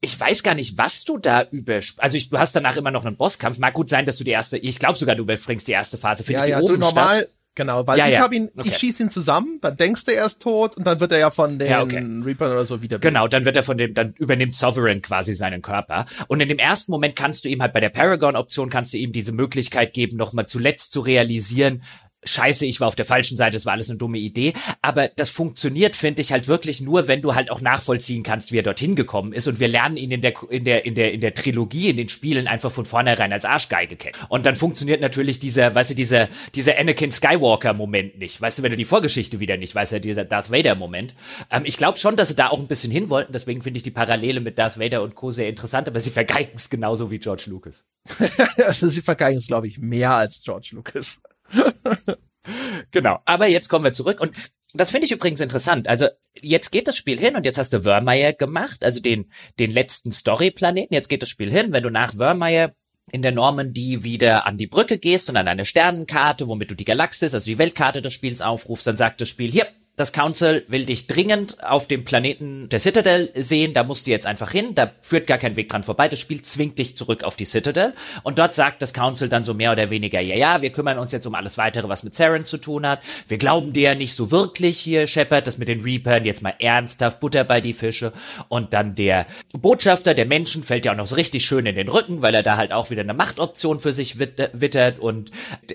Ich 0.00 0.18
weiß 0.18 0.44
gar 0.44 0.54
nicht, 0.54 0.78
was 0.78 1.02
du 1.02 1.18
da 1.18 1.42
übersp... 1.50 1.98
Also 1.98 2.16
ich, 2.16 2.30
du 2.30 2.38
hast 2.38 2.54
danach 2.54 2.76
immer 2.76 2.92
noch 2.92 3.04
einen 3.04 3.16
Bosskampf. 3.16 3.58
Mag 3.58 3.74
gut 3.74 3.90
sein, 3.90 4.06
dass 4.06 4.16
du 4.16 4.24
die 4.24 4.30
erste... 4.30 4.56
Ich 4.58 4.78
glaube 4.78 4.96
sogar, 4.96 5.16
du 5.16 5.24
überspringst 5.24 5.66
die 5.66 5.72
erste 5.72 5.98
Phase. 5.98 6.22
Findet 6.22 6.42
Ja, 6.42 6.46
die 6.46 6.52
ja, 6.52 6.60
oben 6.60 6.74
du 6.74 6.80
normal, 6.80 7.18
statt? 7.20 7.30
Genau, 7.58 7.86
weil 7.86 7.98
Ja, 7.98 8.06
ich 8.06 8.14
ja. 8.14 8.20
habe 8.20 8.34
ihn, 8.36 8.48
Okay. 8.56 8.68
ich 8.70 8.78
schieß 8.78 9.00
ihn 9.00 9.10
zusammen, 9.10 9.58
dann 9.60 9.76
denkst 9.76 10.06
du, 10.06 10.12
er 10.14 10.24
ist 10.24 10.40
tot 10.40 10.76
und 10.78 10.86
dann 10.86 10.98
wird 11.00 11.12
er 11.12 11.18
ja 11.18 11.30
von 11.30 11.58
den 11.58 11.68
Ja, 11.68 11.82
okay. 11.82 11.98
Reapern 12.24 12.52
oder 12.52 12.64
so 12.64 12.80
wieder. 12.80 12.98
Genau, 12.98 13.28
dann 13.28 13.44
wird 13.44 13.56
er 13.56 13.62
von 13.62 13.76
dem, 13.76 13.92
dann 13.92 14.14
übernimmt 14.18 14.56
Sovereign 14.56 15.02
quasi 15.02 15.34
seinen 15.34 15.60
Körper. 15.60 16.06
Und 16.28 16.40
in 16.40 16.48
dem 16.48 16.58
ersten 16.58 16.90
Moment 16.92 17.16
kannst 17.16 17.44
du 17.44 17.48
ihm 17.50 17.60
halt 17.60 17.72
bei 17.74 17.80
der 17.80 17.90
Paragon-Option 17.90 18.70
kannst 18.70 18.94
du 18.94 18.98
ihm 18.98 19.12
diese 19.12 19.32
Möglichkeit 19.32 19.92
geben, 19.92 20.16
nochmal 20.16 20.46
zuletzt 20.46 20.92
zu 20.92 21.00
realisieren, 21.00 21.82
scheiße, 22.28 22.66
ich 22.66 22.80
war 22.80 22.88
auf 22.88 22.96
der 22.96 23.04
falschen 23.04 23.36
Seite, 23.36 23.56
das 23.56 23.66
war 23.66 23.72
alles 23.72 23.90
eine 23.90 23.98
dumme 23.98 24.18
Idee. 24.18 24.52
Aber 24.82 25.08
das 25.08 25.30
funktioniert, 25.30 25.96
finde 25.96 26.22
ich, 26.22 26.32
halt 26.32 26.48
wirklich 26.48 26.80
nur, 26.80 27.08
wenn 27.08 27.22
du 27.22 27.34
halt 27.34 27.50
auch 27.50 27.60
nachvollziehen 27.60 28.22
kannst, 28.22 28.52
wie 28.52 28.58
er 28.58 28.62
dorthin 28.62 28.96
gekommen 28.96 29.32
ist. 29.32 29.46
Und 29.46 29.60
wir 29.60 29.68
lernen 29.68 29.96
ihn 29.96 30.10
in 30.10 30.20
der, 30.20 30.34
in 30.50 30.64
der, 30.64 30.84
in 30.84 30.94
der, 30.94 31.12
in 31.12 31.20
der 31.20 31.34
Trilogie, 31.34 31.90
in 31.90 31.96
den 31.96 32.08
Spielen 32.08 32.46
einfach 32.46 32.70
von 32.70 32.84
vornherein 32.84 33.32
als 33.32 33.44
Arschgeige 33.44 33.96
kennen. 33.96 34.14
Und 34.28 34.46
dann 34.46 34.56
funktioniert 34.56 35.00
natürlich 35.00 35.38
dieser, 35.38 35.74
weißt 35.74 35.90
du, 35.90 35.94
dieser, 35.94 36.28
dieser 36.54 36.78
Anakin 36.78 37.10
Skywalker-Moment 37.10 38.18
nicht. 38.18 38.40
Weißt 38.40 38.58
du, 38.58 38.62
wenn 38.62 38.70
du 38.70 38.76
die 38.76 38.84
Vorgeschichte 38.84 39.40
wieder 39.40 39.56
nicht 39.56 39.74
weißt, 39.74 39.92
ja, 39.92 39.98
dieser 39.98 40.24
Darth 40.24 40.50
Vader-Moment. 40.50 41.14
Ähm, 41.50 41.62
ich 41.64 41.76
glaube 41.76 41.98
schon, 41.98 42.16
dass 42.16 42.28
sie 42.28 42.36
da 42.36 42.48
auch 42.48 42.58
ein 42.58 42.68
bisschen 42.68 42.90
hin 42.90 43.10
wollten. 43.10 43.32
Deswegen 43.32 43.62
finde 43.62 43.78
ich 43.78 43.82
die 43.82 43.90
Parallele 43.90 44.40
mit 44.40 44.58
Darth 44.58 44.78
Vader 44.78 45.02
und 45.02 45.14
Co. 45.14 45.30
sehr 45.30 45.48
interessant. 45.48 45.88
Aber 45.88 46.00
sie 46.00 46.10
vergeigen 46.10 46.52
es 46.54 46.70
genauso 46.70 47.10
wie 47.10 47.18
George 47.18 47.44
Lucas. 47.46 47.84
also 48.66 48.88
sie 48.88 49.02
vergeigen 49.02 49.38
es, 49.38 49.46
glaube 49.46 49.66
ich, 49.66 49.78
mehr 49.78 50.12
als 50.12 50.42
George 50.42 50.70
Lucas. 50.72 51.20
genau. 52.90 53.20
Aber 53.24 53.46
jetzt 53.46 53.68
kommen 53.68 53.84
wir 53.84 53.92
zurück 53.92 54.20
und 54.20 54.32
das 54.74 54.90
finde 54.90 55.06
ich 55.06 55.12
übrigens 55.12 55.40
interessant. 55.40 55.88
Also 55.88 56.08
jetzt 56.40 56.70
geht 56.70 56.88
das 56.88 56.96
Spiel 56.96 57.18
hin 57.18 57.36
und 57.36 57.44
jetzt 57.44 57.58
hast 57.58 57.72
du 57.72 57.84
Wörmeier 57.84 58.34
gemacht, 58.34 58.84
also 58.84 59.00
den, 59.00 59.30
den 59.58 59.70
letzten 59.70 60.12
Story-Planeten. 60.12 60.92
Jetzt 60.92 61.08
geht 61.08 61.22
das 61.22 61.30
Spiel 61.30 61.50
hin, 61.50 61.72
wenn 61.72 61.82
du 61.82 61.90
nach 61.90 62.18
Wörmeier 62.18 62.74
in 63.10 63.22
der 63.22 63.32
Normandie 63.32 64.02
wieder 64.04 64.46
an 64.46 64.58
die 64.58 64.66
Brücke 64.66 64.98
gehst 64.98 65.30
und 65.30 65.36
an 65.36 65.48
eine 65.48 65.64
Sternenkarte, 65.64 66.48
womit 66.48 66.70
du 66.70 66.74
die 66.74 66.84
Galaxis, 66.84 67.32
also 67.32 67.46
die 67.46 67.56
Weltkarte 67.56 68.02
des 68.02 68.12
Spiels 68.12 68.42
aufrufst, 68.42 68.86
dann 68.86 68.98
sagt 68.98 69.22
das 69.22 69.30
Spiel, 69.30 69.50
hier, 69.50 69.66
das 69.98 70.12
Council 70.12 70.64
will 70.68 70.86
dich 70.86 71.06
dringend 71.06 71.62
auf 71.64 71.88
dem 71.88 72.04
Planeten 72.04 72.68
der 72.68 72.80
Citadel 72.80 73.30
sehen, 73.34 73.74
da 73.74 73.84
musst 73.84 74.06
du 74.06 74.10
jetzt 74.10 74.26
einfach 74.26 74.50
hin, 74.50 74.74
da 74.74 74.92
führt 75.02 75.26
gar 75.26 75.38
kein 75.38 75.56
Weg 75.56 75.68
dran 75.68 75.82
vorbei, 75.82 76.08
das 76.08 76.20
Spiel 76.20 76.42
zwingt 76.42 76.78
dich 76.78 76.96
zurück 76.96 77.24
auf 77.24 77.36
die 77.36 77.44
Citadel. 77.44 77.94
Und 78.22 78.38
dort 78.38 78.54
sagt 78.54 78.82
das 78.82 78.92
Council 78.92 79.28
dann 79.28 79.44
so 79.44 79.54
mehr 79.54 79.72
oder 79.72 79.90
weniger, 79.90 80.20
ja, 80.20 80.36
ja, 80.36 80.62
wir 80.62 80.70
kümmern 80.70 80.98
uns 80.98 81.12
jetzt 81.12 81.26
um 81.26 81.34
alles 81.34 81.58
weitere, 81.58 81.88
was 81.88 82.02
mit 82.02 82.14
Saren 82.14 82.44
zu 82.44 82.58
tun 82.58 82.86
hat, 82.86 83.00
wir 83.26 83.38
glauben 83.38 83.72
dir 83.72 83.82
ja 83.82 83.94
nicht 83.94 84.14
so 84.14 84.30
wirklich 84.30 84.78
hier, 84.78 85.06
Shepard, 85.06 85.46
das 85.46 85.58
mit 85.58 85.68
den 85.68 85.82
Reapern, 85.82 86.24
jetzt 86.24 86.42
mal 86.42 86.54
ernsthaft, 86.58 87.20
Butter 87.20 87.44
bei 87.44 87.60
die 87.60 87.72
Fische. 87.72 88.12
Und 88.48 88.72
dann 88.72 88.94
der 88.94 89.26
Botschafter 89.52 90.14
der 90.14 90.26
Menschen 90.26 90.62
fällt 90.62 90.84
ja 90.84 90.92
auch 90.92 90.96
noch 90.96 91.06
so 91.06 91.16
richtig 91.16 91.44
schön 91.44 91.66
in 91.66 91.74
den 91.74 91.88
Rücken, 91.88 92.22
weil 92.22 92.34
er 92.34 92.42
da 92.42 92.56
halt 92.56 92.72
auch 92.72 92.90
wieder 92.90 93.02
eine 93.02 93.14
Machtoption 93.14 93.78
für 93.78 93.92
sich 93.92 94.18
wittert 94.18 94.98
und 95.00 95.30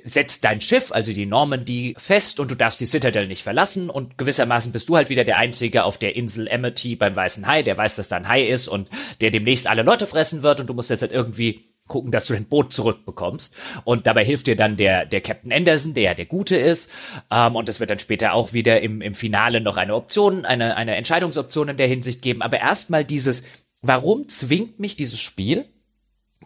setzt 0.05 0.43
dein 0.45 0.61
Schiff, 0.61 0.91
also 0.91 1.11
die 1.11 1.25
Normandy, 1.25 1.95
fest. 1.97 2.39
Und 2.39 2.51
du 2.51 2.55
darfst 2.55 2.79
die 2.79 2.85
Citadel 2.85 3.27
nicht 3.27 3.43
verlassen. 3.43 3.89
Und 3.89 4.12
gewissermaßen 4.17 4.71
bist 4.71 4.89
du 4.89 4.95
halt 4.95 5.09
wieder 5.09 5.23
der 5.23 5.37
Einzige 5.37 5.83
auf 5.83 5.97
der 5.97 6.15
Insel 6.15 6.49
Amity 6.49 6.95
beim 6.95 7.15
Weißen 7.15 7.47
Hai, 7.47 7.63
der 7.63 7.77
weiß, 7.77 7.95
dass 7.95 8.09
da 8.09 8.17
ein 8.17 8.27
Hai 8.27 8.43
ist 8.43 8.67
und 8.67 8.89
der 9.21 9.31
demnächst 9.31 9.67
alle 9.67 9.83
Leute 9.83 10.07
fressen 10.07 10.43
wird 10.43 10.61
und 10.61 10.67
du 10.67 10.73
musst 10.73 10.89
jetzt 10.89 11.01
halt 11.01 11.11
irgendwie 11.11 11.73
gucken, 11.87 12.11
dass 12.11 12.27
du 12.27 12.33
dein 12.33 12.45
Boot 12.45 12.73
zurückbekommst. 12.73 13.55
Und 13.83 14.07
dabei 14.07 14.23
hilft 14.23 14.47
dir 14.47 14.55
dann 14.55 14.77
der, 14.77 15.05
der 15.05 15.21
Captain 15.21 15.51
Anderson, 15.51 15.93
der 15.93 16.03
ja 16.03 16.13
der 16.13 16.25
Gute 16.25 16.55
ist. 16.55 16.91
Ähm, 17.29 17.55
und 17.55 17.67
es 17.69 17.79
wird 17.79 17.89
dann 17.89 17.99
später 17.99 18.33
auch 18.33 18.53
wieder 18.53 18.81
im, 18.81 19.01
im 19.01 19.13
Finale 19.13 19.61
noch 19.61 19.77
eine 19.77 19.95
Option, 19.95 20.45
eine, 20.45 20.75
eine 20.75 20.95
Entscheidungsoption 20.95 21.69
in 21.69 21.77
der 21.77 21.87
Hinsicht 21.87 22.21
geben. 22.21 22.41
Aber 22.41 22.59
erstmal 22.59 23.03
dieses, 23.03 23.43
warum 23.81 24.29
zwingt 24.29 24.79
mich 24.79 24.95
dieses 24.95 25.19
Spiel 25.19 25.65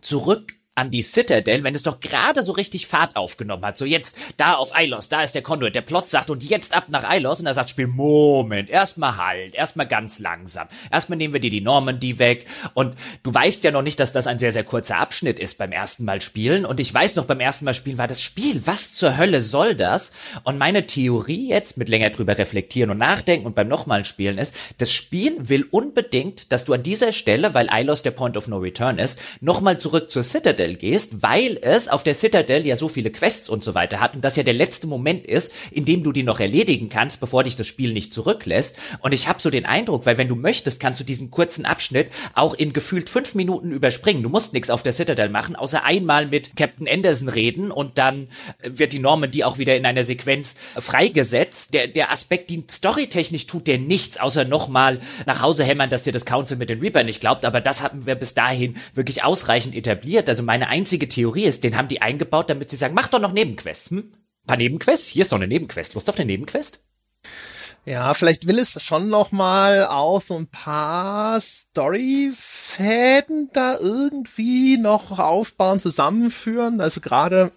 zurück 0.02 0.57
an 0.78 0.92
die 0.92 1.02
Citadel, 1.02 1.64
wenn 1.64 1.74
es 1.74 1.82
doch 1.82 2.00
gerade 2.00 2.44
so 2.44 2.52
richtig 2.52 2.86
Fahrt 2.86 3.16
aufgenommen 3.16 3.66
hat. 3.66 3.78
So 3.78 3.86
jetzt 3.86 4.16
da 4.38 4.54
auf 4.54 4.72
Ilos, 4.78 5.10
da 5.10 5.24
ist 5.24 5.34
der 5.34 5.42
Conduit. 5.42 5.74
Der 5.74 5.82
Plot 5.82 6.08
sagt 6.08 6.30
und 6.30 6.44
jetzt 6.44 6.76
ab 6.76 6.86
nach 6.90 7.04
Ilos 7.12 7.40
und 7.40 7.46
da 7.46 7.54
sagt 7.56 7.72
Spiel, 7.72 7.88
Moment, 7.88 8.70
erstmal 8.70 9.18
halt, 9.18 9.56
erstmal 9.56 9.88
ganz 9.88 10.20
langsam. 10.20 10.68
Erstmal 10.92 11.18
nehmen 11.18 11.34
wir 11.34 11.42
dir 11.42 11.50
die 11.50 11.62
Normandy 11.62 12.20
weg 12.20 12.46
und 12.76 12.96
du 13.24 13.34
weißt 13.34 13.64
ja 13.64 13.72
noch 13.72 13.82
nicht, 13.82 14.00
dass 14.00 14.12
das 14.12 14.28
ein 14.28 14.38
sehr, 14.38 14.52
sehr 14.52 14.64
kurzer 14.64 14.98
Abschnitt 14.98 15.40
ist 15.40 15.58
beim 15.58 15.72
ersten 15.72 16.06
Mal 16.06 16.22
spielen 16.22 16.64
und 16.64 16.80
ich 16.80 16.94
weiß 16.94 17.16
noch 17.16 17.26
beim 17.26 17.40
ersten 17.40 17.66
Mal 17.66 17.74
spielen 17.74 17.98
war 17.98 18.08
das 18.08 18.22
Spiel, 18.22 18.62
was 18.66 18.94
zur 18.94 19.18
Hölle 19.18 19.42
soll 19.42 19.74
das? 19.74 20.12
Und 20.44 20.60
meine 20.60 20.86
Theorie 20.86 21.50
jetzt 21.50 21.78
mit 21.78 21.90
länger 21.90 22.12
drüber 22.12 22.38
reflektieren 22.38 22.92
und 22.92 23.00
nachdenken 23.00 23.48
und 23.48 23.56
beim 23.56 23.68
nochmal 23.68 24.06
spielen 24.06 24.38
ist, 24.38 24.54
das 24.78 24.94
Spiel 24.94 25.36
will 25.40 25.66
unbedingt, 25.72 26.52
dass 26.52 26.66
du 26.66 26.74
an 26.74 26.84
dieser 26.84 27.14
Stelle, 27.14 27.56
weil 27.56 27.68
Ilos 27.72 28.04
der 28.04 28.12
Point 28.12 28.38
of 28.38 28.48
No 28.48 28.58
Return 28.58 29.00
ist, 29.00 29.18
nochmal 29.42 29.80
zurück 29.80 30.12
zur 30.12 30.22
Citadel 30.22 30.67
Citadel 30.68 30.76
gehst, 30.76 31.22
weil 31.24 31.58
es 31.62 31.88
auf 31.88 32.04
der 32.04 32.14
Citadel 32.14 32.66
ja 32.66 32.76
so 32.76 32.90
viele 32.90 33.12
Quests 33.12 33.50
und 33.50 33.64
so 33.64 33.74
weiter 33.74 34.00
hat 34.00 34.16
und 34.16 34.24
das 34.24 34.36
ja 34.36 34.44
der 34.44 34.54
letzte 34.54 34.88
Moment 34.88 35.26
ist, 35.26 35.52
in 35.72 35.86
dem 35.86 36.04
du 36.04 36.12
die 36.12 36.24
noch 36.24 36.40
erledigen 36.40 36.90
kannst, 36.90 37.20
bevor 37.20 37.44
dich 37.44 37.56
das 37.56 37.68
Spiel 37.68 37.94
nicht 37.94 38.14
zurücklässt. 38.14 38.76
Und 39.00 39.14
ich 39.14 39.28
habe 39.28 39.42
so 39.42 39.50
den 39.50 39.66
Eindruck, 39.66 40.06
weil 40.06 40.18
wenn 40.18 40.28
du 40.28 40.36
möchtest, 40.36 40.80
kannst 40.80 41.00
du 41.00 41.04
diesen 41.04 41.32
kurzen 41.32 41.66
Abschnitt 41.66 42.10
auch 42.34 42.54
in 42.54 42.74
gefühlt 42.74 43.10
fünf 43.10 43.36
Minuten 43.36 43.72
überspringen. 43.72 44.24
Du 44.24 44.30
musst 44.30 44.54
nichts 44.54 44.70
auf 44.70 44.84
der 44.84 44.94
Citadel 44.94 45.30
machen, 45.30 45.56
außer 45.56 45.84
einmal 45.84 46.26
mit 46.28 46.56
Captain 46.56 46.88
Anderson 46.88 47.30
reden 47.30 47.72
und 47.72 47.98
dann 47.98 48.28
wird 48.64 48.94
die 48.94 49.00
Normandy 49.00 49.44
auch 49.44 49.58
wieder 49.58 49.76
in 49.76 49.86
einer 49.86 50.04
Sequenz 50.04 50.56
freigesetzt. 50.78 51.74
Der, 51.74 51.88
der 51.88 52.12
Aspekt, 52.12 52.50
die 52.50 52.64
storytechnisch 52.70 53.48
tut 53.48 53.68
der 53.68 53.78
nichts, 53.78 54.20
außer 54.20 54.46
nochmal 54.46 55.00
nach 55.26 55.42
Hause 55.42 55.64
hämmern, 55.64 55.90
dass 55.90 56.04
dir 56.04 56.14
das 56.14 56.26
Council 56.26 56.58
mit 56.58 56.70
den 56.70 56.80
Reaper 56.80 57.04
nicht 57.04 57.22
glaubt, 57.22 57.46
aber 57.46 57.62
das 57.62 57.84
haben 57.84 58.06
wir 58.06 58.16
bis 58.16 58.34
dahin 58.34 58.76
wirklich 58.94 59.24
ausreichend 59.24 59.76
etabliert. 59.76 60.28
Also 60.30 60.44
mein 60.44 60.57
meine 60.58 60.70
einzige 60.70 61.08
Theorie 61.08 61.44
ist, 61.44 61.64
den 61.64 61.78
haben 61.78 61.88
die 61.88 62.02
eingebaut, 62.02 62.50
damit 62.50 62.72
sie 62.72 62.78
sagen, 62.78 62.96
mach 62.96 63.10
doch 63.10 63.20
noch 63.20 63.32
Nebenquests. 63.32 63.92
Hm? 63.92 64.00
Ein 64.00 64.48
paar 64.48 64.58
Nebenquests? 64.58 65.10
Hier 65.10 65.22
ist 65.22 65.32
doch 65.32 65.38
eine 65.38 65.48
Nebenquest. 65.48 65.94
Lust 65.94 66.10
auf 66.10 66.16
eine 66.16 66.26
Nebenquest? 66.26 66.84
Ja, 67.86 68.16
vielleicht 68.16 68.48
will 68.48 68.58
es 68.58 68.82
schon 68.82 69.08
noch 69.08 69.32
mal 69.32 69.86
auch 69.86 70.20
so 70.20 70.36
ein 70.36 70.48
paar 70.48 71.40
Storyfäden 71.40 73.52
da 73.54 73.78
irgendwie 73.78 74.78
noch 74.78 75.20
aufbauen, 75.20 75.80
zusammenführen. 75.80 76.82
Also 76.82 77.02
gerade, 77.02 77.52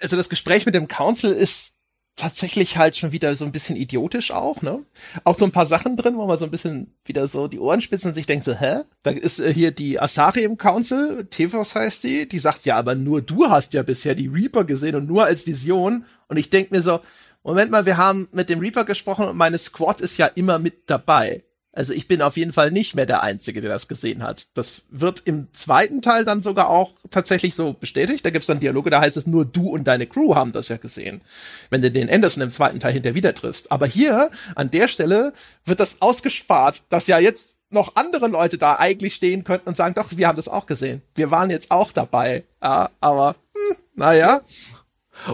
also 0.00 0.16
das 0.16 0.30
Gespräch 0.30 0.64
mit 0.64 0.74
dem 0.74 0.88
Council 0.88 1.30
ist 1.30 1.74
tatsächlich 2.16 2.76
halt 2.76 2.96
schon 2.96 3.12
wieder 3.12 3.34
so 3.34 3.44
ein 3.44 3.52
bisschen 3.52 3.76
idiotisch 3.76 4.30
auch, 4.30 4.62
ne? 4.62 4.84
Auch 5.24 5.36
so 5.36 5.44
ein 5.44 5.50
paar 5.50 5.66
Sachen 5.66 5.96
drin, 5.96 6.16
wo 6.16 6.26
man 6.26 6.38
so 6.38 6.44
ein 6.44 6.50
bisschen 6.50 6.94
wieder 7.04 7.26
so 7.26 7.48
die 7.48 7.58
Ohren 7.58 7.80
spitzen 7.80 8.08
und 8.08 8.14
sich 8.14 8.26
denkt 8.26 8.44
so, 8.44 8.54
hä? 8.54 8.82
Da 9.02 9.10
ist 9.10 9.40
äh, 9.40 9.52
hier 9.52 9.70
die 9.70 10.00
Asari 10.00 10.44
im 10.44 10.58
Council, 10.58 11.26
Tevos 11.30 11.74
heißt 11.74 12.04
die, 12.04 12.28
die 12.28 12.38
sagt, 12.38 12.64
ja, 12.64 12.76
aber 12.76 12.94
nur 12.94 13.22
du 13.22 13.48
hast 13.48 13.72
ja 13.72 13.82
bisher 13.82 14.14
die 14.14 14.28
Reaper 14.28 14.64
gesehen 14.64 14.94
und 14.94 15.06
nur 15.06 15.24
als 15.24 15.46
Vision. 15.46 16.04
Und 16.28 16.36
ich 16.36 16.50
denk 16.50 16.70
mir 16.70 16.82
so, 16.82 17.00
Moment 17.42 17.70
mal, 17.70 17.86
wir 17.86 17.96
haben 17.96 18.28
mit 18.32 18.48
dem 18.48 18.60
Reaper 18.60 18.84
gesprochen 18.84 19.26
und 19.26 19.36
meine 19.36 19.58
Squad 19.58 20.00
ist 20.00 20.16
ja 20.16 20.26
immer 20.26 20.58
mit 20.58 20.90
dabei. 20.90 21.42
Also 21.74 21.94
ich 21.94 22.06
bin 22.06 22.20
auf 22.20 22.36
jeden 22.36 22.52
Fall 22.52 22.70
nicht 22.70 22.94
mehr 22.94 23.06
der 23.06 23.22
Einzige, 23.22 23.62
der 23.62 23.70
das 23.70 23.88
gesehen 23.88 24.22
hat. 24.22 24.46
Das 24.52 24.82
wird 24.90 25.22
im 25.24 25.48
zweiten 25.52 26.02
Teil 26.02 26.24
dann 26.24 26.42
sogar 26.42 26.68
auch 26.68 26.92
tatsächlich 27.10 27.54
so 27.54 27.72
bestätigt. 27.72 28.26
Da 28.26 28.30
gibt's 28.30 28.46
dann 28.46 28.60
Dialoge, 28.60 28.90
da 28.90 29.00
heißt 29.00 29.16
es 29.16 29.26
nur 29.26 29.46
du 29.46 29.70
und 29.70 29.84
deine 29.84 30.06
Crew 30.06 30.34
haben 30.34 30.52
das 30.52 30.68
ja 30.68 30.76
gesehen. 30.76 31.22
Wenn 31.70 31.80
du 31.80 31.90
den 31.90 32.10
Anderson 32.10 32.42
im 32.42 32.50
zweiten 32.50 32.78
Teil 32.78 32.92
hinterher 32.92 33.14
wieder 33.14 33.34
triffst. 33.34 33.72
Aber 33.72 33.86
hier, 33.86 34.30
an 34.54 34.70
der 34.70 34.86
Stelle, 34.86 35.32
wird 35.64 35.80
das 35.80 35.96
ausgespart, 36.00 36.82
dass 36.90 37.06
ja 37.06 37.18
jetzt 37.18 37.56
noch 37.70 37.96
andere 37.96 38.28
Leute 38.28 38.58
da 38.58 38.76
eigentlich 38.76 39.14
stehen 39.14 39.44
könnten 39.44 39.68
und 39.68 39.76
sagen, 39.76 39.94
doch, 39.94 40.08
wir 40.10 40.28
haben 40.28 40.36
das 40.36 40.48
auch 40.48 40.66
gesehen. 40.66 41.00
Wir 41.14 41.30
waren 41.30 41.48
jetzt 41.48 41.70
auch 41.70 41.90
dabei. 41.92 42.44
Ja, 42.62 42.90
aber, 43.00 43.36
hm, 43.54 43.76
naja. 43.94 44.42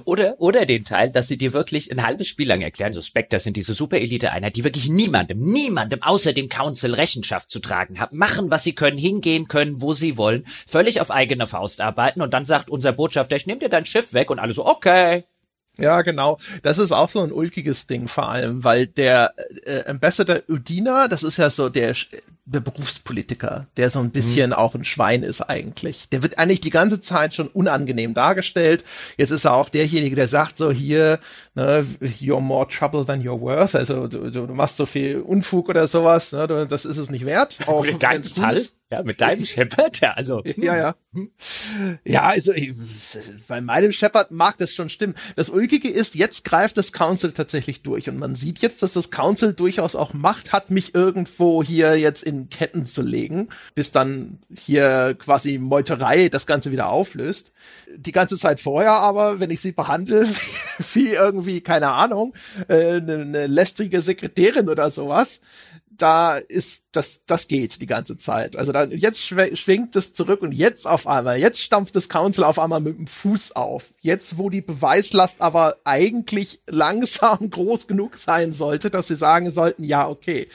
Oder, 0.05 0.41
oder 0.41 0.67
den 0.67 0.85
Teil, 0.85 1.11
dass 1.11 1.29
sie 1.29 1.39
dir 1.39 1.53
wirklich 1.53 1.91
ein 1.91 2.05
halbes 2.05 2.29
Spiel 2.29 2.49
lang 2.49 2.61
erklären, 2.61 2.93
so 2.93 3.01
Spectre 3.01 3.39
sind 3.39 3.57
diese 3.57 3.75
Super-Elite-Einheit, 3.75 4.57
die 4.57 4.65
wirklich 4.65 4.89
niemandem, 4.89 5.39
niemandem 5.39 6.03
außer 6.03 6.33
dem 6.33 6.49
Council 6.49 6.95
Rechenschaft 6.95 7.51
zu 7.51 7.61
tragen 7.61 8.01
haben, 8.01 8.17
machen, 8.17 8.51
was 8.51 8.65
sie 8.65 8.75
können, 8.75 8.99
hingehen 8.99 9.49
können, 9.49 9.81
wo 9.81 9.95
sie 9.95 10.17
wollen, 10.17 10.45
völlig 10.67 11.01
auf 11.01 11.11
eigene 11.11 11.47
Faust 11.47 11.81
arbeiten 11.81 12.21
und 12.21 12.35
dann 12.35 12.45
sagt 12.45 12.71
unser 12.71 12.93
Botschafter, 12.93 13.37
ich 13.37 13.47
nehme 13.47 13.61
dir 13.61 13.69
dein 13.69 13.87
Schiff 13.87 14.13
weg 14.13 14.31
und 14.31 14.39
alle 14.39 14.53
so, 14.53 14.67
okay. 14.67 15.25
Ja, 15.79 16.03
genau. 16.03 16.39
Das 16.63 16.79
ist 16.79 16.91
auch 16.91 17.09
so 17.09 17.23
ein 17.23 17.31
ulkiges 17.31 17.87
Ding 17.87 18.09
vor 18.09 18.29
allem, 18.29 18.65
weil 18.65 18.89
der 18.89 19.33
äh, 19.65 19.85
Ambassador 19.85 20.41
Udina, 20.49 21.07
das 21.07 21.23
ist 21.23 21.37
ja 21.37 21.51
so 21.51 21.69
der 21.69 21.95
Berufspolitiker, 22.51 23.67
der 23.77 23.91
so 23.91 24.01
ein 24.01 24.11
bisschen 24.11 24.51
mhm. 24.51 24.57
auch 24.57 24.75
ein 24.75 24.85
Schwein 24.85 25.23
ist 25.23 25.43
eigentlich. 25.43 26.09
Der 26.11 26.23
wird 26.23 26.39
eigentlich 26.39 26.61
die 26.61 26.71
ganze 26.71 27.01
Zeit 27.01 27.35
schon 27.35 27.49
unangenehm 27.49 28.15
dargestellt. 28.15 28.85
Jetzt 29.17 29.31
ist 29.31 29.45
er 29.45 29.55
auch 29.55 29.69
derjenige, 29.69 30.17
der 30.17 30.29
sagt 30.29 30.57
so 30.57 30.71
hier, 30.71 31.21
ne, 31.55 31.85
you're 32.21 32.41
more 32.41 32.67
trouble 32.67 33.05
than 33.05 33.23
you're 33.23 33.41
worth. 33.41 33.75
Also 33.75 34.07
du, 34.07 34.31
du 34.31 34.47
machst 34.47 34.79
so 34.79 34.87
viel 34.87 35.21
Unfug 35.21 35.69
oder 35.69 35.87
sowas, 35.87 36.33
ne, 36.33 36.67
das 36.69 36.85
ist 36.85 36.97
es 36.97 37.11
nicht 37.11 37.27
wert. 37.27 37.59
Auch 37.67 37.85
in 37.85 37.99
deinem 37.99 38.25
Fall? 38.25 38.59
Ja, 38.91 39.03
mit 39.03 39.21
deinem 39.21 39.45
Shepard, 39.45 40.01
ja, 40.01 40.13
also. 40.13 40.43
Ja, 40.57 40.77
ja. 40.77 40.95
Ja, 42.05 42.23
also 42.29 42.53
bei 43.49 43.61
meinem 43.61 43.93
Shepard 43.93 44.31
mag 44.31 44.57
das 44.59 44.75
schon 44.75 44.89
stimmen. 44.89 45.15
Das 45.37 45.51
Ulkige 45.51 45.89
ist, 45.89 46.15
jetzt 46.15 46.45
greift 46.45 46.77
das 46.77 46.93
Council 46.93 47.33
tatsächlich 47.33 47.83
durch 47.83 48.09
und 48.09 48.19
man 48.19 48.35
sieht 48.35 48.61
jetzt, 48.61 48.83
dass 48.83 48.93
das 48.93 49.11
Council 49.11 49.53
durchaus 49.53 49.97
auch 49.97 50.15
Macht 50.15 50.53
hat, 50.53 50.71
mich 50.71 50.95
irgendwo 50.95 51.63
hier 51.63 51.99
jetzt 51.99 52.23
in 52.23 52.38
Ketten 52.49 52.87
zu 52.87 53.03
legen, 53.03 53.49
bis 53.75 53.91
dann 53.91 54.39
hier 54.57 55.17
quasi 55.19 55.59
Meuterei 55.59 56.29
das 56.29 56.47
Ganze 56.47 56.71
wieder 56.71 56.89
auflöst. 56.89 57.53
Die 57.97 58.13
ganze 58.13 58.39
Zeit 58.39 58.61
vorher 58.61 58.93
aber, 58.93 59.41
wenn 59.41 59.51
ich 59.51 59.61
sie 59.61 59.73
behandle, 59.73 60.29
wie 60.95 61.09
irgendwie, 61.09 61.61
keine 61.61 61.91
Ahnung, 61.91 62.35
äh, 62.69 62.97
eine, 62.97 63.15
eine 63.23 63.47
lästrige 63.47 64.01
Sekretärin 64.01 64.69
oder 64.69 64.91
sowas, 64.91 65.41
da 65.99 66.37
ist 66.37 66.85
das, 66.93 67.25
das 67.27 67.49
geht 67.49 67.83
die 67.83 67.87
ganze 67.87 68.17
Zeit. 68.17 68.57
Also 68.57 68.73
dann 68.73 68.91
jetzt 68.93 69.27
schwingt 69.27 69.97
es 69.97 70.15
zurück 70.15 70.43
und 70.43 70.53
jetzt 70.53 70.87
auf 70.87 71.07
einmal, 71.07 71.39
jetzt 71.39 71.61
stampft 71.61 71.97
das 71.97 72.09
Council 72.09 72.45
auf 72.45 72.59
einmal 72.59 72.81
mit 72.81 72.97
dem 72.97 73.07
Fuß 73.07 73.57
auf. 73.57 73.95
Jetzt, 74.01 74.39
wo 74.39 74.49
die 74.49 74.61
Beweislast 74.61 75.41
aber 75.41 75.77
eigentlich 75.85 76.63
langsam 76.69 77.51
groß 77.51 77.89
genug 77.89 78.17
sein 78.17 78.55
sollte, 78.55 78.91
dass 78.91 79.09
sie 79.09 79.17
sagen 79.17 79.51
sollten, 79.53 79.85
ja, 79.85 80.09
okay 80.09 80.49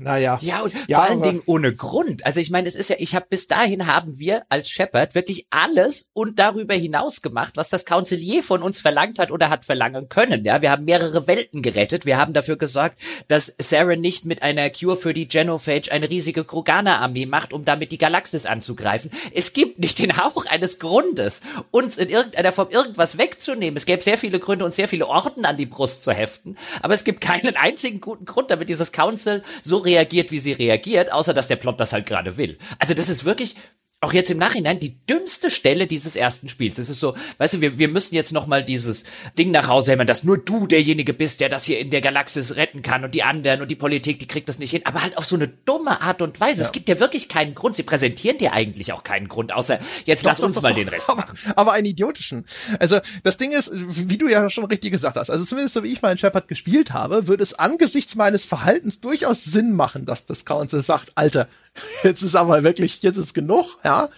naja. 0.00 0.38
Ja, 0.42 0.60
und 0.60 0.72
ja, 0.88 0.98
vor 0.98 1.10
allen 1.10 1.22
Dingen 1.22 1.42
ohne 1.46 1.74
Grund. 1.74 2.24
Also 2.26 2.40
ich 2.40 2.50
meine, 2.50 2.68
es 2.68 2.74
ist 2.74 2.90
ja, 2.90 2.96
ich 2.98 3.14
habe 3.14 3.26
bis 3.28 3.48
dahin 3.48 3.86
haben 3.86 4.18
wir 4.18 4.44
als 4.48 4.70
Shepard 4.70 5.14
wirklich 5.14 5.46
alles 5.50 6.10
und 6.12 6.38
darüber 6.38 6.74
hinaus 6.74 7.22
gemacht, 7.22 7.52
was 7.56 7.68
das 7.68 7.84
Councilier 7.84 8.42
von 8.42 8.62
uns 8.62 8.80
verlangt 8.80 9.18
hat 9.18 9.30
oder 9.30 9.50
hat 9.50 9.64
verlangen 9.64 10.08
können. 10.08 10.44
Ja, 10.44 10.62
wir 10.62 10.70
haben 10.70 10.84
mehrere 10.84 11.26
Welten 11.26 11.62
gerettet. 11.62 12.06
Wir 12.06 12.18
haben 12.18 12.32
dafür 12.32 12.56
gesorgt, 12.56 13.00
dass 13.28 13.54
Saren 13.58 14.00
nicht 14.00 14.24
mit 14.24 14.42
einer 14.42 14.70
Cure 14.70 14.96
für 14.96 15.14
die 15.14 15.28
Genophage 15.28 15.90
eine 15.92 16.10
riesige 16.10 16.44
Kroganer-Armee 16.44 17.26
macht, 17.26 17.52
um 17.52 17.64
damit 17.64 17.92
die 17.92 17.98
Galaxis 17.98 18.46
anzugreifen. 18.46 19.10
Es 19.32 19.52
gibt 19.52 19.78
nicht 19.78 19.98
den 19.98 20.16
Hauch 20.16 20.46
eines 20.46 20.78
Grundes, 20.78 21.40
uns 21.70 21.98
in 21.98 22.08
irgendeiner 22.08 22.52
Form 22.52 22.70
irgendwas 22.70 23.18
wegzunehmen. 23.18 23.76
Es 23.76 23.86
gäbe 23.86 24.02
sehr 24.02 24.18
viele 24.18 24.38
Gründe, 24.38 24.64
uns 24.64 24.76
sehr 24.76 24.88
viele 24.88 25.06
Orden 25.06 25.44
an 25.44 25.56
die 25.56 25.66
Brust 25.66 26.02
zu 26.02 26.12
heften, 26.12 26.56
aber 26.82 26.94
es 26.94 27.04
gibt 27.04 27.20
keinen 27.20 27.56
einzigen 27.56 28.00
guten 28.00 28.24
Grund, 28.24 28.50
damit 28.50 28.68
dieses 28.68 28.92
Council 28.92 29.42
so 29.62 29.78
reagiert, 29.86 30.30
wie 30.30 30.38
sie 30.38 30.52
reagiert, 30.52 31.12
außer 31.12 31.32
dass 31.32 31.48
der 31.48 31.56
Plot 31.56 31.80
das 31.80 31.92
halt 31.92 32.06
gerade 32.06 32.36
will. 32.36 32.58
Also 32.78 32.92
das 32.92 33.08
ist 33.08 33.24
wirklich 33.24 33.56
auch 34.02 34.12
jetzt 34.12 34.30
im 34.30 34.36
Nachhinein 34.36 34.78
die 34.78 34.98
dümmste 35.06 35.48
Stelle 35.48 35.86
dieses 35.86 36.16
ersten 36.16 36.50
Spiels. 36.50 36.78
Es 36.78 36.90
ist 36.90 37.00
so, 37.00 37.14
weißt 37.38 37.54
du, 37.54 37.60
wir, 37.62 37.78
wir 37.78 37.88
müssen 37.88 38.14
jetzt 38.14 38.30
noch 38.30 38.46
mal 38.46 38.62
dieses 38.62 39.04
Ding 39.38 39.50
nach 39.50 39.68
Hause 39.68 39.92
hämmern, 39.92 40.06
dass 40.06 40.22
nur 40.22 40.36
du 40.36 40.66
derjenige 40.66 41.14
bist, 41.14 41.40
der 41.40 41.48
das 41.48 41.64
hier 41.64 41.78
in 41.78 41.90
der 41.90 42.02
Galaxis 42.02 42.56
retten 42.56 42.82
kann 42.82 43.04
und 43.04 43.14
die 43.14 43.22
anderen 43.22 43.62
und 43.62 43.70
die 43.70 43.74
Politik, 43.74 44.18
die 44.18 44.28
kriegt 44.28 44.50
das 44.50 44.58
nicht 44.58 44.70
hin, 44.70 44.82
aber 44.84 45.02
halt 45.02 45.16
auf 45.16 45.24
so 45.24 45.34
eine 45.34 45.48
dumme 45.48 46.02
Art 46.02 46.20
und 46.20 46.40
Weise. 46.40 46.60
Ja. 46.60 46.66
Es 46.66 46.72
gibt 46.72 46.90
ja 46.90 47.00
wirklich 47.00 47.30
keinen 47.30 47.54
Grund. 47.54 47.74
Sie 47.74 47.84
präsentieren 47.84 48.36
dir 48.36 48.52
eigentlich 48.52 48.92
auch 48.92 49.02
keinen 49.02 49.28
Grund, 49.28 49.52
außer 49.52 49.78
jetzt 50.04 50.24
doch, 50.24 50.30
lass 50.30 50.38
doch, 50.38 50.46
uns 50.46 50.56
doch, 50.56 50.62
mal 50.62 50.74
den 50.74 50.88
Rest 50.88 51.08
machen. 51.16 51.38
Aber 51.56 51.72
einen 51.72 51.86
idiotischen. 51.86 52.44
Also 52.78 53.00
das 53.22 53.38
Ding 53.38 53.52
ist, 53.52 53.70
wie 53.74 54.18
du 54.18 54.28
ja 54.28 54.50
schon 54.50 54.66
richtig 54.66 54.92
gesagt 54.92 55.16
hast, 55.16 55.30
also 55.30 55.42
zumindest 55.44 55.72
so 55.72 55.82
wie 55.82 55.92
ich 55.92 56.02
meinen 56.02 56.18
Shepard 56.18 56.48
gespielt 56.48 56.92
habe, 56.92 57.28
würde 57.28 57.42
es 57.42 57.54
angesichts 57.54 58.14
meines 58.14 58.44
Verhaltens 58.44 59.00
durchaus 59.00 59.42
Sinn 59.44 59.72
machen, 59.72 60.04
dass 60.04 60.26
das 60.26 60.44
Council 60.44 60.82
sagt, 60.82 61.12
Alter, 61.14 61.48
jetzt 62.02 62.22
ist 62.22 62.34
aber 62.34 62.62
wirklich, 62.62 63.02
jetzt 63.02 63.18
ist 63.18 63.34
genug, 63.34 63.78
ja. 63.84 64.08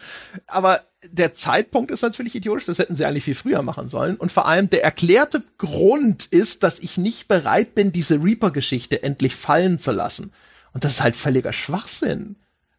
Aber 0.47 0.81
der 1.11 1.35
Zeitpunkt 1.35 1.91
ist 1.91 2.03
natürlich 2.03 2.35
idiotisch, 2.35 2.67
das 2.67 2.79
hätten 2.79 2.97
sie 2.97 3.05
eigentlich 3.05 3.25
viel 3.25 3.35
früher 3.35 3.63
machen 3.63 3.89
sollen. 3.89 4.17
Und 4.17 4.33
vor 4.33 4.47
allem 4.47 4.69
der 4.71 4.85
erklärte 4.85 5.43
Grund 5.59 6.27
ist, 6.27 6.63
dass 6.63 6.81
ich 6.81 6.99
nicht 6.99 7.29
bereit 7.29 7.75
bin, 7.75 7.93
diese 7.93 8.23
Reaper-Geschichte 8.23 9.03
endlich 9.03 9.35
fallen 9.37 9.79
zu 9.79 9.93
lassen. 9.93 10.33
Und 10.73 10.85
das 10.85 10.95
ist 10.95 11.03
halt 11.03 11.17
völliger 11.17 11.53
Schwachsinn 11.53 12.37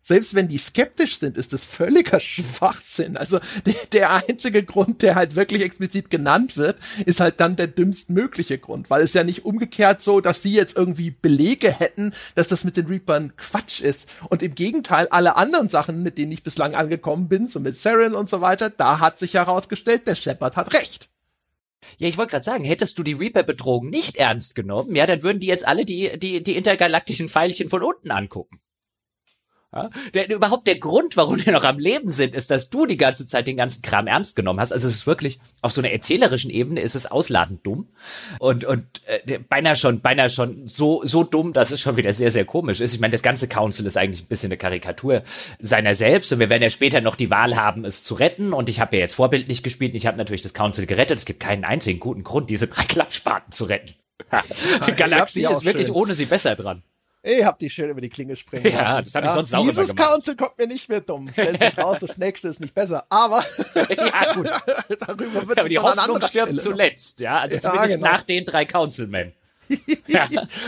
selbst 0.09 0.33
wenn 0.33 0.47
die 0.47 0.57
skeptisch 0.57 1.19
sind, 1.19 1.37
ist 1.37 1.53
das 1.53 1.65
völliger 1.65 2.19
Schwachsinn. 2.19 3.15
Also 3.15 3.39
der, 3.67 3.75
der 3.91 4.23
einzige 4.27 4.63
Grund, 4.63 5.03
der 5.03 5.13
halt 5.13 5.35
wirklich 5.35 5.61
explizit 5.61 6.09
genannt 6.09 6.57
wird, 6.57 6.77
ist 7.05 7.19
halt 7.19 7.39
dann 7.39 7.55
der 7.55 7.67
dümmstmögliche 7.67 8.57
Grund, 8.57 8.89
weil 8.89 9.03
es 9.03 9.13
ja 9.13 9.23
nicht 9.23 9.45
umgekehrt 9.45 10.01
so, 10.01 10.19
dass 10.19 10.41
sie 10.41 10.51
jetzt 10.51 10.75
irgendwie 10.75 11.11
Belege 11.11 11.71
hätten, 11.71 12.11
dass 12.33 12.47
das 12.47 12.63
mit 12.63 12.75
den 12.75 12.87
Reapern 12.87 13.35
Quatsch 13.37 13.81
ist. 13.81 14.09
Und 14.29 14.41
im 14.41 14.55
Gegenteil, 14.55 15.07
alle 15.09 15.35
anderen 15.35 15.69
Sachen, 15.69 16.01
mit 16.01 16.17
denen 16.17 16.31
ich 16.31 16.41
bislang 16.41 16.73
angekommen 16.73 17.29
bin, 17.29 17.47
so 17.47 17.59
mit 17.59 17.77
Saren 17.77 18.15
und 18.15 18.27
so 18.27 18.41
weiter, 18.41 18.71
da 18.71 18.99
hat 18.99 19.19
sich 19.19 19.35
herausgestellt, 19.35 20.07
der 20.07 20.15
Shepard 20.15 20.57
hat 20.57 20.73
recht. 20.73 21.09
Ja, 21.99 22.07
ich 22.07 22.17
wollte 22.17 22.31
gerade 22.31 22.45
sagen, 22.45 22.63
hättest 22.63 22.97
du 22.97 23.03
die 23.03 23.13
Reaper-Bedrohung 23.13 23.91
nicht 23.91 24.15
ernst 24.15 24.55
genommen, 24.55 24.95
ja, 24.95 25.05
dann 25.05 25.21
würden 25.21 25.39
die 25.39 25.47
jetzt 25.47 25.67
alle 25.67 25.85
die, 25.85 26.17
die, 26.17 26.41
die 26.41 26.55
intergalaktischen 26.55 27.29
Pfeilchen 27.29 27.69
von 27.69 27.83
unten 27.83 28.09
angucken. 28.09 28.59
Ja? 29.73 29.89
Der, 30.15 30.29
überhaupt 30.29 30.67
der 30.67 30.79
Grund, 30.79 31.15
warum 31.15 31.45
wir 31.45 31.53
noch 31.53 31.63
am 31.63 31.77
Leben 31.77 32.09
sind, 32.09 32.33
ist, 32.33 32.49
dass 32.49 32.69
du 32.69 32.87
die 32.87 32.97
ganze 32.97 33.27
Zeit 33.27 33.47
den 33.47 33.57
ganzen 33.57 33.83
Kram 33.83 34.07
ernst 34.07 34.35
genommen 34.35 34.59
hast. 34.59 34.71
Also 34.71 34.87
es 34.87 34.95
ist 34.95 35.07
wirklich, 35.07 35.39
auf 35.61 35.71
so 35.71 35.81
einer 35.81 35.91
erzählerischen 35.91 36.49
Ebene 36.49 36.81
ist 36.81 36.95
es 36.95 37.05
ausladend 37.05 37.65
dumm. 37.65 37.87
Und, 38.39 38.65
und 38.65 38.83
äh, 39.05 39.37
beinahe 39.37 39.75
schon, 39.75 40.01
beinahe 40.01 40.29
schon 40.29 40.67
so, 40.67 41.01
so 41.03 41.23
dumm, 41.23 41.53
dass 41.53 41.69
es 41.69 41.81
schon 41.81 41.97
wieder 41.97 42.11
sehr, 42.13 42.31
sehr 42.31 42.45
komisch 42.45 42.79
ist. 42.79 42.93
Ich 42.93 42.99
meine, 42.99 43.11
das 43.11 43.21
ganze 43.21 43.47
Council 43.47 43.85
ist 43.85 43.97
eigentlich 43.97 44.23
ein 44.23 44.27
bisschen 44.27 44.49
eine 44.49 44.57
Karikatur 44.57 45.21
seiner 45.59 45.93
selbst. 45.93 46.33
Und 46.33 46.39
wir 46.39 46.49
werden 46.49 46.63
ja 46.63 46.71
später 46.71 47.01
noch 47.01 47.15
die 47.15 47.29
Wahl 47.29 47.55
haben, 47.55 47.85
es 47.85 48.03
zu 48.03 48.15
retten. 48.15 48.53
Und 48.53 48.69
ich 48.69 48.79
habe 48.79 48.95
ja 48.95 49.03
jetzt 49.03 49.15
vorbildlich 49.15 49.61
gespielt 49.61 49.91
und 49.91 49.97
ich 49.97 50.07
habe 50.07 50.17
natürlich 50.17 50.41
das 50.41 50.55
Council 50.55 50.87
gerettet. 50.87 51.19
Es 51.19 51.25
gibt 51.25 51.39
keinen 51.39 51.63
einzigen 51.63 51.99
guten 51.99 52.23
Grund, 52.23 52.49
diese 52.49 52.67
drei 52.67 52.83
Klappspaten 52.83 53.51
zu 53.51 53.65
retten. 53.65 53.93
die 54.87 54.91
Galaxie 54.93 55.45
ist 55.45 55.63
wirklich 55.63 55.87
schön. 55.87 55.95
ohne 55.95 56.13
sie 56.13 56.25
besser 56.25 56.55
dran. 56.55 56.83
Ich 57.21 57.43
hab 57.43 57.59
die 57.59 57.69
schön 57.69 57.89
über 57.89 57.99
die 57.99 58.09
Klinge 58.09 58.37
springen 58.37 58.71
ja, 58.71 58.81
lassen. 58.81 59.03
das 59.03 59.15
habe 59.15 59.25
ich 59.25 59.31
sonst 59.33 59.51
ja, 59.51 59.59
auch 59.59 59.67
Dieses 59.67 59.93
Council 59.93 60.35
kommt 60.37 60.57
mir 60.57 60.67
nicht 60.67 60.87
mehr 60.87 61.01
dumm. 61.01 61.29
Stellt 61.31 61.59
sich 61.59 61.77
raus, 61.77 61.97
das 61.99 62.17
nächste 62.17 62.47
ist 62.47 62.61
nicht 62.61 62.73
besser. 62.73 63.05
Aber 63.09 63.43
ja, 63.75 64.33
gut. 64.33 64.47
darüber 64.99 65.47
wird 65.47 65.57
ja, 65.57 65.63
aber 65.63 65.69
die 65.69 65.79
Hoffnung 65.79 66.21
stirbt 66.21 66.47
Stelle 66.47 66.61
zuletzt, 66.61 67.19
ja. 67.19 67.39
Also 67.39 67.57
ja, 67.57 67.61
zumindest 67.61 67.95
genau. 67.95 68.07
nach 68.07 68.23
den 68.23 68.45
drei 68.45 68.65
Councilmen. 68.65 69.33
ja. 70.07 70.27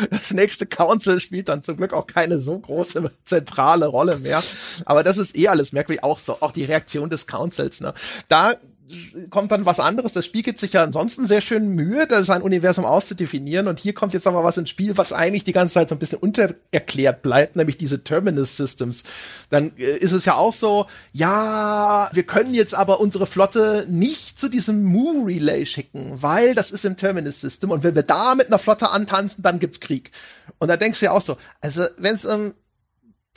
Das 0.09 0.31
nächste 0.31 0.65
Council 0.65 1.19
spielt 1.19 1.49
dann 1.49 1.63
zum 1.63 1.77
Glück 1.77 1.93
auch 1.93 2.05
keine 2.05 2.37
so 2.39 2.59
große 2.59 3.11
zentrale 3.23 3.87
Rolle 3.87 4.17
mehr. 4.17 4.41
Aber 4.85 5.03
das 5.03 5.17
ist 5.17 5.37
eh 5.37 5.47
alles 5.47 5.71
merkwürdig. 5.71 6.03
Auch 6.03 6.19
so, 6.19 6.37
auch 6.41 6.51
die 6.51 6.65
Reaktion 6.65 7.09
des 7.09 7.27
Councils. 7.27 7.81
Ne? 7.81 7.93
Da 8.27 8.55
kommt 9.29 9.51
dann 9.51 9.65
was 9.65 9.79
anderes. 9.79 10.13
Das 10.13 10.25
Spiel 10.25 10.43
gibt 10.43 10.59
sich 10.59 10.73
ja 10.73 10.83
ansonsten 10.83 11.25
sehr 11.25 11.41
schön 11.41 11.69
Mühe, 11.69 12.07
sein 12.23 12.41
Universum 12.41 12.85
auszudefinieren. 12.85 13.67
Und 13.67 13.79
hier 13.79 13.93
kommt 13.93 14.13
jetzt 14.13 14.27
aber 14.27 14.43
was 14.43 14.57
ins 14.57 14.69
Spiel, 14.69 14.97
was 14.97 15.13
eigentlich 15.13 15.43
die 15.43 15.51
ganze 15.51 15.75
Zeit 15.75 15.89
so 15.89 15.95
ein 15.95 15.99
bisschen 15.99 16.19
untererklärt 16.19 17.21
bleibt, 17.21 17.55
nämlich 17.55 17.77
diese 17.77 18.03
Terminus 18.03 18.57
Systems. 18.57 19.03
Dann 19.49 19.71
äh, 19.77 19.97
ist 19.97 20.11
es 20.11 20.25
ja 20.25 20.35
auch 20.35 20.53
so, 20.53 20.87
ja, 21.11 22.09
wir 22.13 22.23
können 22.23 22.53
jetzt 22.53 22.75
aber 22.75 22.99
unsere 22.99 23.25
Flotte 23.25 23.85
nicht 23.89 24.39
zu 24.39 24.49
diesem 24.49 24.83
Moo 24.83 25.23
Relay 25.25 25.65
schicken, 25.65 26.17
weil 26.21 26.55
das 26.55 26.71
ist 26.71 26.85
im 26.85 26.97
Terminus 26.97 27.41
System. 27.41 27.71
Und 27.71 27.83
wenn 27.83 27.95
wir 27.95 28.03
da 28.03 28.35
mit 28.35 28.47
einer 28.47 28.59
Flotte 28.59 28.91
antanzen, 28.91 29.43
dann 29.43 29.59
gibt's 29.59 29.79
Krieg. 29.79 30.11
Und 30.59 30.67
da 30.67 30.77
denkst 30.77 30.99
du 30.99 31.05
ja 31.05 31.11
auch 31.11 31.21
so, 31.21 31.37
also 31.61 31.83
wenn 31.97 32.15
es 32.15 32.25
um 32.25 32.53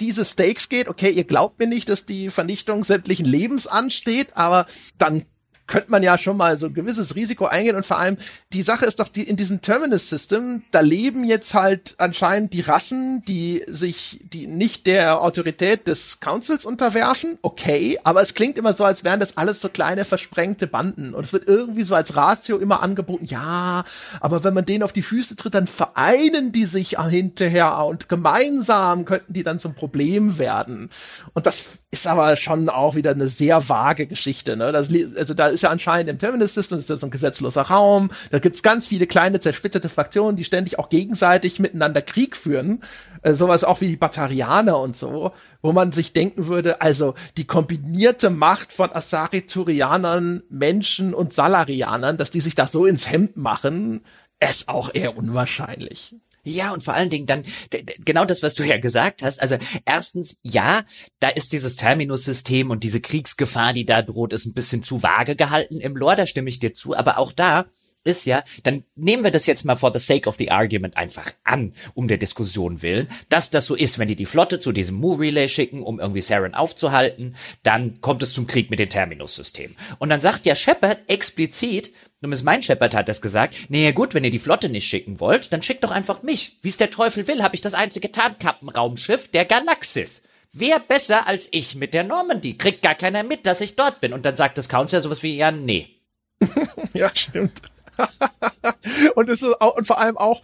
diese 0.00 0.24
Stakes 0.24 0.68
geht, 0.68 0.88
okay, 0.88 1.10
ihr 1.10 1.24
glaubt 1.24 1.58
mir 1.58 1.66
nicht, 1.66 1.88
dass 1.88 2.06
die 2.06 2.30
Vernichtung 2.30 2.84
sämtlichen 2.84 3.26
Lebens 3.26 3.66
ansteht, 3.66 4.28
aber 4.34 4.66
dann 4.98 5.24
könnte 5.66 5.90
man 5.90 6.02
ja 6.02 6.18
schon 6.18 6.36
mal 6.36 6.56
so 6.56 6.66
ein 6.66 6.74
gewisses 6.74 7.14
Risiko 7.14 7.46
eingehen 7.46 7.76
und 7.76 7.86
vor 7.86 7.98
allem 7.98 8.16
die 8.52 8.62
Sache 8.62 8.84
ist 8.84 9.00
doch 9.00 9.08
die 9.08 9.22
in 9.22 9.36
diesem 9.36 9.62
Terminus 9.62 10.08
System, 10.08 10.62
da 10.70 10.80
leben 10.80 11.24
jetzt 11.24 11.54
halt 11.54 11.94
anscheinend 11.98 12.52
die 12.52 12.60
Rassen, 12.60 13.24
die 13.26 13.64
sich 13.66 14.20
die 14.24 14.46
nicht 14.46 14.86
der 14.86 15.22
Autorität 15.22 15.86
des 15.86 16.20
Councils 16.20 16.64
unterwerfen. 16.64 17.38
Okay, 17.42 17.98
aber 18.04 18.20
es 18.20 18.34
klingt 18.34 18.58
immer 18.58 18.74
so, 18.74 18.84
als 18.84 19.04
wären 19.04 19.20
das 19.20 19.36
alles 19.36 19.60
so 19.60 19.68
kleine 19.68 20.04
versprengte 20.04 20.66
Banden 20.66 21.14
und 21.14 21.24
es 21.24 21.32
wird 21.32 21.48
irgendwie 21.48 21.84
so 21.84 21.94
als 21.94 22.14
Ratio 22.14 22.58
immer 22.58 22.82
angeboten. 22.82 23.24
Ja, 23.24 23.84
aber 24.20 24.44
wenn 24.44 24.54
man 24.54 24.66
denen 24.66 24.82
auf 24.82 24.92
die 24.92 25.02
Füße 25.02 25.36
tritt, 25.36 25.54
dann 25.54 25.66
vereinen 25.66 26.52
die 26.52 26.66
sich 26.66 26.96
hinterher 26.98 27.84
und 27.84 28.08
gemeinsam 28.08 29.04
könnten 29.04 29.32
die 29.32 29.42
dann 29.42 29.58
zum 29.58 29.74
Problem 29.74 30.38
werden. 30.38 30.90
Und 31.32 31.46
das 31.46 31.62
ist 31.94 32.08
aber 32.08 32.34
schon 32.36 32.68
auch 32.68 32.96
wieder 32.96 33.12
eine 33.12 33.28
sehr 33.28 33.68
vage 33.68 34.06
Geschichte, 34.06 34.56
ne? 34.56 34.72
Das, 34.72 34.90
also 35.16 35.32
da 35.32 35.46
ist 35.46 35.62
ja 35.62 35.70
anscheinend 35.70 36.10
im 36.10 36.18
Terminus 36.18 36.54
System, 36.54 36.80
ist 36.80 36.90
das 36.90 37.00
so 37.00 37.06
ein 37.06 37.10
gesetzloser 37.10 37.62
Raum. 37.62 38.10
Da 38.32 38.40
gibt's 38.40 38.64
ganz 38.64 38.88
viele 38.88 39.06
kleine 39.06 39.38
zersplitterte 39.38 39.88
Fraktionen, 39.88 40.36
die 40.36 40.42
ständig 40.42 40.80
auch 40.80 40.88
gegenseitig 40.88 41.60
miteinander 41.60 42.02
Krieg 42.02 42.36
führen. 42.36 42.82
Äh, 43.22 43.34
sowas 43.34 43.62
auch 43.62 43.80
wie 43.80 43.86
die 43.86 43.96
Batarianer 43.96 44.78
und 44.80 44.96
so, 44.96 45.32
wo 45.62 45.72
man 45.72 45.92
sich 45.92 46.12
denken 46.12 46.48
würde, 46.48 46.80
also 46.80 47.14
die 47.36 47.46
kombinierte 47.46 48.28
Macht 48.28 48.72
von 48.72 48.92
Asari-Turianern, 48.92 50.42
Menschen 50.50 51.14
und 51.14 51.32
Salarianern, 51.32 52.16
dass 52.16 52.32
die 52.32 52.40
sich 52.40 52.56
da 52.56 52.66
so 52.66 52.86
ins 52.86 53.08
Hemd 53.08 53.36
machen, 53.36 54.02
ist 54.40 54.68
auch 54.68 54.92
eher 54.92 55.16
unwahrscheinlich. 55.16 56.16
Ja, 56.44 56.72
und 56.72 56.84
vor 56.84 56.94
allen 56.94 57.10
Dingen 57.10 57.26
dann 57.26 57.42
genau 58.04 58.24
das, 58.24 58.42
was 58.42 58.54
du 58.54 58.64
ja 58.64 58.78
gesagt 58.78 59.22
hast. 59.22 59.40
Also 59.40 59.56
erstens, 59.84 60.38
ja, 60.42 60.84
da 61.20 61.28
ist 61.28 61.52
dieses 61.52 61.76
Terminus-System 61.76 62.70
und 62.70 62.84
diese 62.84 63.00
Kriegsgefahr, 63.00 63.72
die 63.72 63.86
da 63.86 64.02
droht, 64.02 64.32
ist 64.32 64.46
ein 64.46 64.54
bisschen 64.54 64.82
zu 64.82 65.02
vage 65.02 65.36
gehalten 65.36 65.80
im 65.80 65.96
Lore, 65.96 66.16
da 66.16 66.26
stimme 66.26 66.48
ich 66.48 66.60
dir 66.60 66.74
zu. 66.74 66.94
Aber 66.96 67.18
auch 67.18 67.32
da 67.32 67.66
ist 68.04 68.26
ja, 68.26 68.44
dann 68.62 68.84
nehmen 68.94 69.24
wir 69.24 69.30
das 69.30 69.46
jetzt 69.46 69.64
mal 69.64 69.76
for 69.76 69.92
the 69.92 69.98
sake 69.98 70.28
of 70.28 70.36
the 70.36 70.50
argument 70.50 70.96
einfach 70.96 71.32
an, 71.42 71.72
um 71.94 72.06
der 72.06 72.18
Diskussion 72.18 72.82
willen, 72.82 73.08
dass 73.30 73.50
das 73.50 73.66
so 73.66 73.74
ist, 73.74 73.98
wenn 73.98 74.08
die 74.08 74.16
die 74.16 74.26
Flotte 74.26 74.60
zu 74.60 74.72
diesem 74.72 74.96
Moo 74.96 75.14
Relay 75.14 75.48
schicken, 75.48 75.82
um 75.82 75.98
irgendwie 75.98 76.20
Saren 76.20 76.54
aufzuhalten, 76.54 77.34
dann 77.62 78.00
kommt 78.02 78.22
es 78.22 78.34
zum 78.34 78.46
Krieg 78.46 78.70
mit 78.70 78.78
dem 78.78 78.90
Terminus-System. 78.90 79.74
Und 79.98 80.10
dann 80.10 80.20
sagt 80.20 80.44
ja 80.44 80.54
Shepard 80.54 80.98
explizit, 81.08 81.92
Zumindest 82.24 82.44
mein 82.46 82.62
Shepard 82.62 82.94
hat 82.94 83.10
das 83.10 83.20
gesagt. 83.20 83.54
Naja 83.68 83.92
gut, 83.92 84.14
wenn 84.14 84.24
ihr 84.24 84.30
die 84.30 84.38
Flotte 84.38 84.70
nicht 84.70 84.88
schicken 84.88 85.20
wollt, 85.20 85.52
dann 85.52 85.62
schickt 85.62 85.84
doch 85.84 85.90
einfach 85.90 86.22
mich. 86.22 86.56
Wie's 86.62 86.78
der 86.78 86.90
Teufel 86.90 87.28
will, 87.28 87.42
habe 87.42 87.54
ich 87.54 87.60
das 87.60 87.74
einzige 87.74 88.10
Tarnkappenraumschiff 88.10 89.30
der 89.30 89.44
Galaxis. 89.44 90.22
Wer 90.50 90.80
besser 90.80 91.26
als 91.26 91.48
ich 91.50 91.74
mit 91.74 91.92
der 91.92 92.02
Normandy? 92.02 92.56
Kriegt 92.56 92.80
gar 92.80 92.94
keiner 92.94 93.24
mit, 93.24 93.44
dass 93.44 93.60
ich 93.60 93.76
dort 93.76 94.00
bin. 94.00 94.14
Und 94.14 94.24
dann 94.24 94.38
sagt 94.38 94.56
das 94.56 94.70
Council 94.70 95.02
sowas 95.02 95.22
wie, 95.22 95.36
ja, 95.36 95.50
nee. 95.50 96.00
ja, 96.94 97.10
stimmt. 97.14 97.60
und 99.16 99.28
es 99.28 99.42
ist 99.42 99.60
auch, 99.60 99.76
und 99.76 99.86
vor 99.86 99.98
allem 100.00 100.16
auch, 100.16 100.40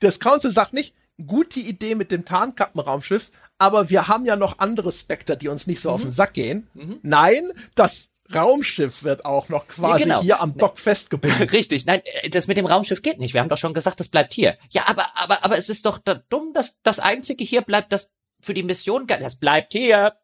das 0.00 0.18
Council 0.18 0.50
sagt 0.50 0.72
nicht, 0.72 0.92
gut 1.24 1.54
die 1.54 1.68
Idee 1.68 1.94
mit 1.94 2.10
dem 2.10 2.24
Tarnkappenraumschiff, 2.24 3.30
aber 3.58 3.90
wir 3.90 4.08
haben 4.08 4.26
ja 4.26 4.34
noch 4.34 4.58
andere 4.58 4.90
Spectre, 4.90 5.36
die 5.36 5.46
uns 5.46 5.68
nicht 5.68 5.82
so 5.82 5.90
mhm. 5.90 5.94
auf 5.94 6.02
den 6.02 6.10
Sack 6.10 6.34
gehen. 6.34 6.66
Mhm. 6.74 6.98
Nein, 7.02 7.44
das 7.76 8.08
Raumschiff 8.34 9.02
wird 9.02 9.24
auch 9.24 9.48
noch 9.48 9.68
quasi 9.68 10.04
genau. 10.04 10.22
hier 10.22 10.40
am 10.40 10.56
Dock 10.56 10.78
festgebunden. 10.78 11.48
Richtig, 11.50 11.86
nein, 11.86 12.02
äh, 12.22 12.30
das 12.30 12.46
mit 12.46 12.56
dem 12.56 12.66
Raumschiff 12.66 13.02
geht 13.02 13.18
nicht. 13.18 13.34
Wir 13.34 13.40
haben 13.40 13.48
doch 13.48 13.58
schon 13.58 13.74
gesagt, 13.74 14.00
das 14.00 14.08
bleibt 14.08 14.34
hier. 14.34 14.56
Ja, 14.70 14.84
aber, 14.86 15.06
aber, 15.14 15.44
aber 15.44 15.58
es 15.58 15.68
ist 15.68 15.86
doch 15.86 15.98
da 15.98 16.14
dumm, 16.14 16.52
dass 16.52 16.80
das 16.82 16.98
einzige 16.98 17.44
hier 17.44 17.62
bleibt, 17.62 17.92
das 17.92 18.12
für 18.40 18.54
die 18.54 18.62
Mission, 18.62 19.06
das 19.06 19.36
bleibt 19.36 19.72
hier. 19.72 20.14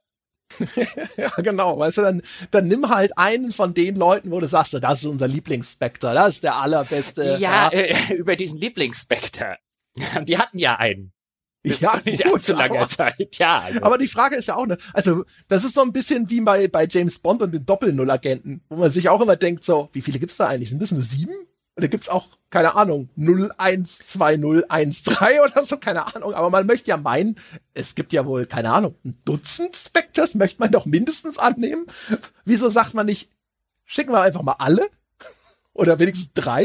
ja, 1.16 1.30
genau. 1.38 1.78
Weißt 1.78 1.98
du, 1.98 2.02
dann, 2.02 2.22
dann 2.50 2.68
nimm 2.68 2.88
halt 2.88 3.16
einen 3.16 3.50
von 3.50 3.74
den 3.74 3.96
Leuten, 3.96 4.30
wo 4.30 4.40
du 4.40 4.48
sagst, 4.48 4.74
das 4.74 5.00
ist 5.00 5.06
unser 5.06 5.28
Lieblingsspectre, 5.28 6.14
das 6.14 6.36
ist 6.36 6.44
der 6.44 6.56
allerbeste. 6.56 7.36
Ja, 7.38 7.70
ja. 7.70 7.72
Äh, 7.72 8.14
über 8.14 8.36
diesen 8.36 8.58
Lieblingsspectre. 8.58 9.58
Die 10.22 10.38
hatten 10.38 10.58
ja 10.58 10.76
einen. 10.76 11.12
Bis 11.68 11.80
ja, 11.80 12.00
nicht 12.04 12.24
gut, 12.24 12.34
allzu 12.34 12.52
langer 12.54 12.80
aber, 12.80 12.88
Zeit, 12.88 13.36
ja. 13.38 13.60
Also. 13.60 13.82
Aber 13.82 13.98
die 13.98 14.08
Frage 14.08 14.36
ist 14.36 14.46
ja 14.46 14.56
auch, 14.56 14.66
ne, 14.66 14.78
also 14.92 15.24
das 15.48 15.64
ist 15.64 15.74
so 15.74 15.82
ein 15.82 15.92
bisschen 15.92 16.30
wie 16.30 16.40
bei, 16.40 16.68
bei 16.68 16.86
James 16.86 17.18
Bond 17.18 17.42
und 17.42 17.52
den 17.52 17.66
Doppel-Null-Agenten, 17.66 18.62
wo 18.68 18.76
man 18.76 18.90
sich 18.90 19.08
auch 19.08 19.20
immer 19.20 19.36
denkt, 19.36 19.64
so, 19.64 19.88
wie 19.92 20.02
viele 20.02 20.18
gibt's 20.18 20.36
da 20.36 20.46
eigentlich? 20.48 20.70
Sind 20.70 20.82
das 20.82 20.92
nur 20.92 21.02
sieben? 21.02 21.34
Oder 21.78 21.88
gibt's 21.88 22.08
auch, 22.08 22.26
keine 22.50 22.74
Ahnung, 22.74 23.08
012013 23.16 25.14
oder 25.44 25.64
so, 25.64 25.76
keine 25.78 26.12
Ahnung. 26.12 26.34
Aber 26.34 26.50
man 26.50 26.66
möchte 26.66 26.90
ja 26.90 26.96
meinen, 26.96 27.38
es 27.72 27.94
gibt 27.94 28.12
ja 28.12 28.26
wohl, 28.26 28.46
keine 28.46 28.72
Ahnung, 28.72 28.96
ein 29.04 29.16
Dutzend 29.24 29.76
Spectres 29.76 30.34
möchte 30.34 30.58
man 30.58 30.72
doch 30.72 30.86
mindestens 30.86 31.38
annehmen. 31.38 31.86
Wieso 32.44 32.68
sagt 32.68 32.94
man 32.94 33.06
nicht, 33.06 33.30
schicken 33.84 34.10
wir 34.10 34.22
einfach 34.22 34.42
mal 34.42 34.56
alle? 34.58 34.88
Oder 35.72 36.00
wenigstens 36.00 36.32
drei? 36.34 36.64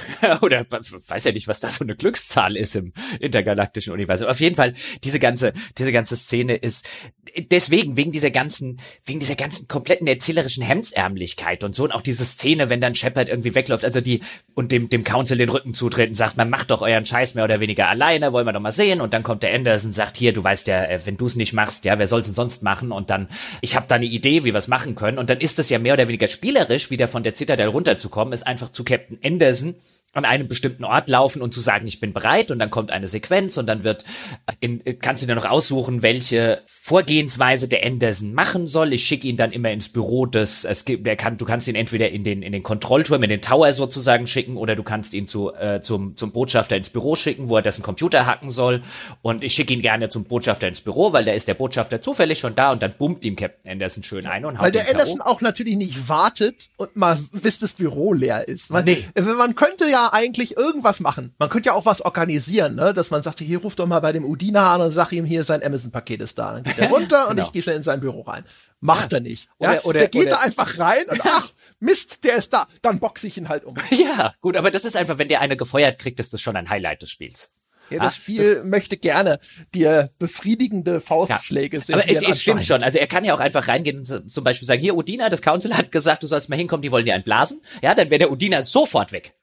Oder 0.42 0.66
weiß 0.70 1.24
ja 1.24 1.32
nicht, 1.32 1.48
was 1.48 1.60
da 1.60 1.68
so 1.68 1.84
eine 1.84 1.96
Glückszahl 1.96 2.56
ist 2.56 2.76
im 2.76 2.92
intergalaktischen 3.20 3.92
Universum. 3.92 4.28
Auf 4.28 4.40
jeden 4.40 4.56
Fall, 4.56 4.72
diese 5.04 5.18
ganze, 5.18 5.52
diese 5.78 5.92
ganze 5.92 6.16
Szene 6.16 6.56
ist 6.56 6.88
deswegen, 7.36 7.96
wegen 7.96 8.12
dieser 8.12 8.30
ganzen, 8.30 8.80
wegen 9.04 9.20
dieser 9.20 9.36
ganzen 9.36 9.68
kompletten 9.68 10.06
erzählerischen 10.06 10.62
Hemdsärmlichkeit 10.62 11.64
und 11.64 11.74
so. 11.74 11.84
Und 11.84 11.92
auch 11.92 12.02
diese 12.02 12.24
Szene, 12.24 12.68
wenn 12.68 12.80
dann 12.80 12.94
Shepard 12.94 13.28
irgendwie 13.28 13.54
wegläuft, 13.54 13.84
also 13.84 14.00
die, 14.00 14.20
und 14.54 14.72
dem, 14.72 14.88
dem 14.88 15.04
Council 15.04 15.38
den 15.38 15.48
Rücken 15.48 15.74
zutritt 15.74 16.10
und 16.10 16.14
sagt, 16.14 16.36
man 16.36 16.50
macht 16.50 16.70
doch 16.70 16.82
euren 16.82 17.04
Scheiß 17.04 17.34
mehr 17.34 17.44
oder 17.44 17.60
weniger 17.60 17.88
alleine, 17.88 18.32
wollen 18.32 18.46
wir 18.46 18.52
doch 18.52 18.60
mal 18.60 18.72
sehen. 18.72 19.00
Und 19.00 19.12
dann 19.12 19.22
kommt 19.22 19.42
der 19.42 19.54
Anderson, 19.54 19.92
sagt, 19.92 20.16
hier, 20.16 20.32
du 20.32 20.44
weißt 20.44 20.66
ja, 20.68 20.84
äh, 20.84 21.00
wenn 21.04 21.16
du 21.16 21.26
es 21.26 21.36
nicht 21.36 21.52
machst, 21.52 21.84
ja, 21.84 21.98
wer 21.98 22.06
soll's 22.06 22.26
denn 22.26 22.34
sonst 22.34 22.62
machen? 22.62 22.92
Und 22.92 23.10
dann, 23.10 23.28
ich 23.60 23.76
habe 23.76 23.86
da 23.88 23.94
eine 23.94 24.06
Idee, 24.06 24.44
wie 24.44 24.52
wir 24.52 24.62
machen 24.68 24.94
können. 24.94 25.18
Und 25.18 25.30
dann 25.30 25.38
ist 25.38 25.58
es 25.58 25.70
ja 25.70 25.78
mehr 25.78 25.94
oder 25.94 26.08
weniger 26.08 26.28
spielerisch, 26.28 26.90
wieder 26.90 27.08
von 27.08 27.22
der 27.22 27.34
Citadel 27.34 27.68
runterzukommen, 27.68 28.32
ist 28.32 28.46
einfach 28.46 28.70
zu 28.70 28.84
Captain 28.84 29.18
Anderson 29.24 29.74
an 30.14 30.26
einem 30.26 30.46
bestimmten 30.46 30.84
Ort 30.84 31.08
laufen 31.08 31.40
und 31.40 31.54
zu 31.54 31.60
sagen, 31.60 31.86
ich 31.86 31.98
bin 31.98 32.12
bereit 32.12 32.50
und 32.50 32.58
dann 32.58 32.68
kommt 32.68 32.90
eine 32.90 33.08
Sequenz 33.08 33.56
und 33.56 33.66
dann 33.66 33.82
wird, 33.82 34.04
in, 34.60 34.82
kannst 35.00 35.22
du 35.22 35.26
dir 35.26 35.34
noch 35.34 35.46
aussuchen, 35.46 36.02
welche 36.02 36.62
Vorgehensweise 36.66 37.66
der 37.66 37.86
Anderson 37.86 38.34
machen 38.34 38.66
soll. 38.66 38.92
Ich 38.92 39.06
schicke 39.06 39.26
ihn 39.26 39.38
dann 39.38 39.52
immer 39.52 39.70
ins 39.70 39.88
Büro 39.88 40.26
des, 40.26 40.64
es 40.64 40.84
gibt, 40.84 41.06
der 41.06 41.16
kann, 41.16 41.38
du 41.38 41.46
kannst 41.46 41.66
ihn 41.66 41.76
entweder 41.76 42.10
in 42.10 42.24
den, 42.24 42.42
in 42.42 42.52
den 42.52 42.62
Kontrollturm, 42.62 43.22
in 43.22 43.30
den 43.30 43.40
Tower 43.40 43.72
sozusagen 43.72 44.26
schicken 44.26 44.58
oder 44.58 44.76
du 44.76 44.82
kannst 44.82 45.14
ihn 45.14 45.26
zu, 45.26 45.54
äh, 45.54 45.80
zum, 45.80 46.14
zum 46.18 46.30
Botschafter 46.30 46.76
ins 46.76 46.90
Büro 46.90 47.16
schicken, 47.16 47.48
wo 47.48 47.56
er 47.56 47.62
dessen 47.62 47.82
Computer 47.82 48.26
hacken 48.26 48.50
soll 48.50 48.82
und 49.22 49.44
ich 49.44 49.54
schicke 49.54 49.72
ihn 49.72 49.80
gerne 49.80 50.10
zum 50.10 50.24
Botschafter 50.24 50.68
ins 50.68 50.82
Büro, 50.82 51.14
weil 51.14 51.24
da 51.24 51.32
ist 51.32 51.48
der 51.48 51.54
Botschafter 51.54 52.02
zufällig 52.02 52.38
schon 52.38 52.54
da 52.54 52.72
und 52.72 52.82
dann 52.82 52.92
bummt 52.98 53.24
ihm 53.24 53.34
Captain 53.34 53.70
Anderson 53.70 54.02
schön 54.02 54.26
ein 54.26 54.44
und 54.44 54.58
haut 54.58 54.64
Weil 54.64 54.72
der 54.72 54.90
Anderson 54.90 55.22
auch 55.22 55.40
natürlich 55.40 55.76
nicht 55.76 56.10
wartet 56.10 56.68
und 56.76 56.96
mal 56.96 57.18
bis 57.32 57.60
das 57.60 57.74
Büro 57.74 58.12
leer 58.12 58.46
ist. 58.46 58.70
Man, 58.70 58.84
nee. 58.84 59.06
Man 59.38 59.54
könnte 59.54 59.88
ja 59.90 60.01
eigentlich 60.08 60.56
irgendwas 60.56 61.00
machen. 61.00 61.34
Man 61.38 61.48
könnte 61.48 61.68
ja 61.68 61.72
auch 61.74 61.86
was 61.86 62.00
organisieren, 62.00 62.76
ne? 62.76 62.92
dass 62.94 63.10
man 63.10 63.22
sagt, 63.22 63.40
hier 63.40 63.58
ruft 63.58 63.78
doch 63.78 63.86
mal 63.86 64.00
bei 64.00 64.12
dem 64.12 64.24
Udina 64.24 64.74
an 64.74 64.80
und 64.80 64.90
sag 64.92 65.12
ihm, 65.12 65.24
hier 65.24 65.44
sein 65.44 65.64
Amazon-Paket 65.64 66.22
ist 66.22 66.38
da. 66.38 66.52
Dann 66.52 66.62
geht 66.64 66.78
er 66.78 66.88
runter 66.90 67.28
und 67.28 67.36
genau. 67.36 67.46
ich 67.46 67.52
gehe 67.52 67.62
schnell 67.62 67.76
in 67.76 67.82
sein 67.82 68.00
Büro 68.00 68.22
rein. 68.22 68.44
Macht 68.80 69.12
ja. 69.12 69.18
er 69.18 69.20
nicht. 69.22 69.48
Ja? 69.58 69.80
Oder, 69.82 70.00
der 70.00 70.08
geht 70.08 70.22
oder, 70.22 70.30
da 70.30 70.38
einfach 70.38 70.78
rein 70.78 71.04
und 71.08 71.20
ach, 71.24 71.48
Mist, 71.80 72.24
der 72.24 72.36
ist 72.36 72.52
da. 72.52 72.66
Dann 72.82 72.98
boxe 72.98 73.26
ich 73.26 73.36
ihn 73.36 73.48
halt 73.48 73.64
um. 73.64 73.74
Ja, 73.90 74.34
gut, 74.40 74.56
aber 74.56 74.70
das 74.70 74.84
ist 74.84 74.96
einfach, 74.96 75.18
wenn 75.18 75.28
der 75.28 75.40
eine 75.40 75.56
gefeuert 75.56 75.98
kriegt, 75.98 76.18
ist 76.20 76.32
das 76.32 76.40
schon 76.40 76.56
ein 76.56 76.68
Highlight 76.68 77.02
des 77.02 77.10
Spiels. 77.10 77.52
Ja, 77.90 77.98
das 77.98 78.16
Spiel 78.16 78.56
das, 78.56 78.64
möchte 78.64 78.96
gerne 78.96 79.38
dir 79.74 80.10
befriedigende 80.18 81.00
Faustschläge 81.00 81.78
ja, 81.78 81.94
Aber 81.94 82.08
es, 82.08 82.22
es 82.22 82.42
stimmt 82.42 82.64
schon. 82.64 82.82
Also 82.82 82.98
er 82.98 83.06
kann 83.06 83.24
ja 83.24 83.34
auch 83.34 83.40
einfach 83.40 83.68
reingehen 83.68 83.98
und 83.98 84.32
zum 84.32 84.44
Beispiel 84.44 84.66
sagen, 84.66 84.80
hier 84.80 84.96
Udina, 84.96 85.28
das 85.28 85.42
Council 85.42 85.74
hat 85.74 85.92
gesagt, 85.92 86.22
du 86.22 86.26
sollst 86.26 86.48
mal 86.48 86.56
hinkommen, 86.56 86.82
die 86.82 86.90
wollen 86.90 87.04
dir 87.04 87.14
einen 87.14 87.24
blasen. 87.24 87.60
Ja, 87.82 87.94
dann 87.94 88.10
wäre 88.10 88.20
der 88.20 88.32
Udina 88.32 88.62
sofort 88.62 89.12
weg. 89.12 89.34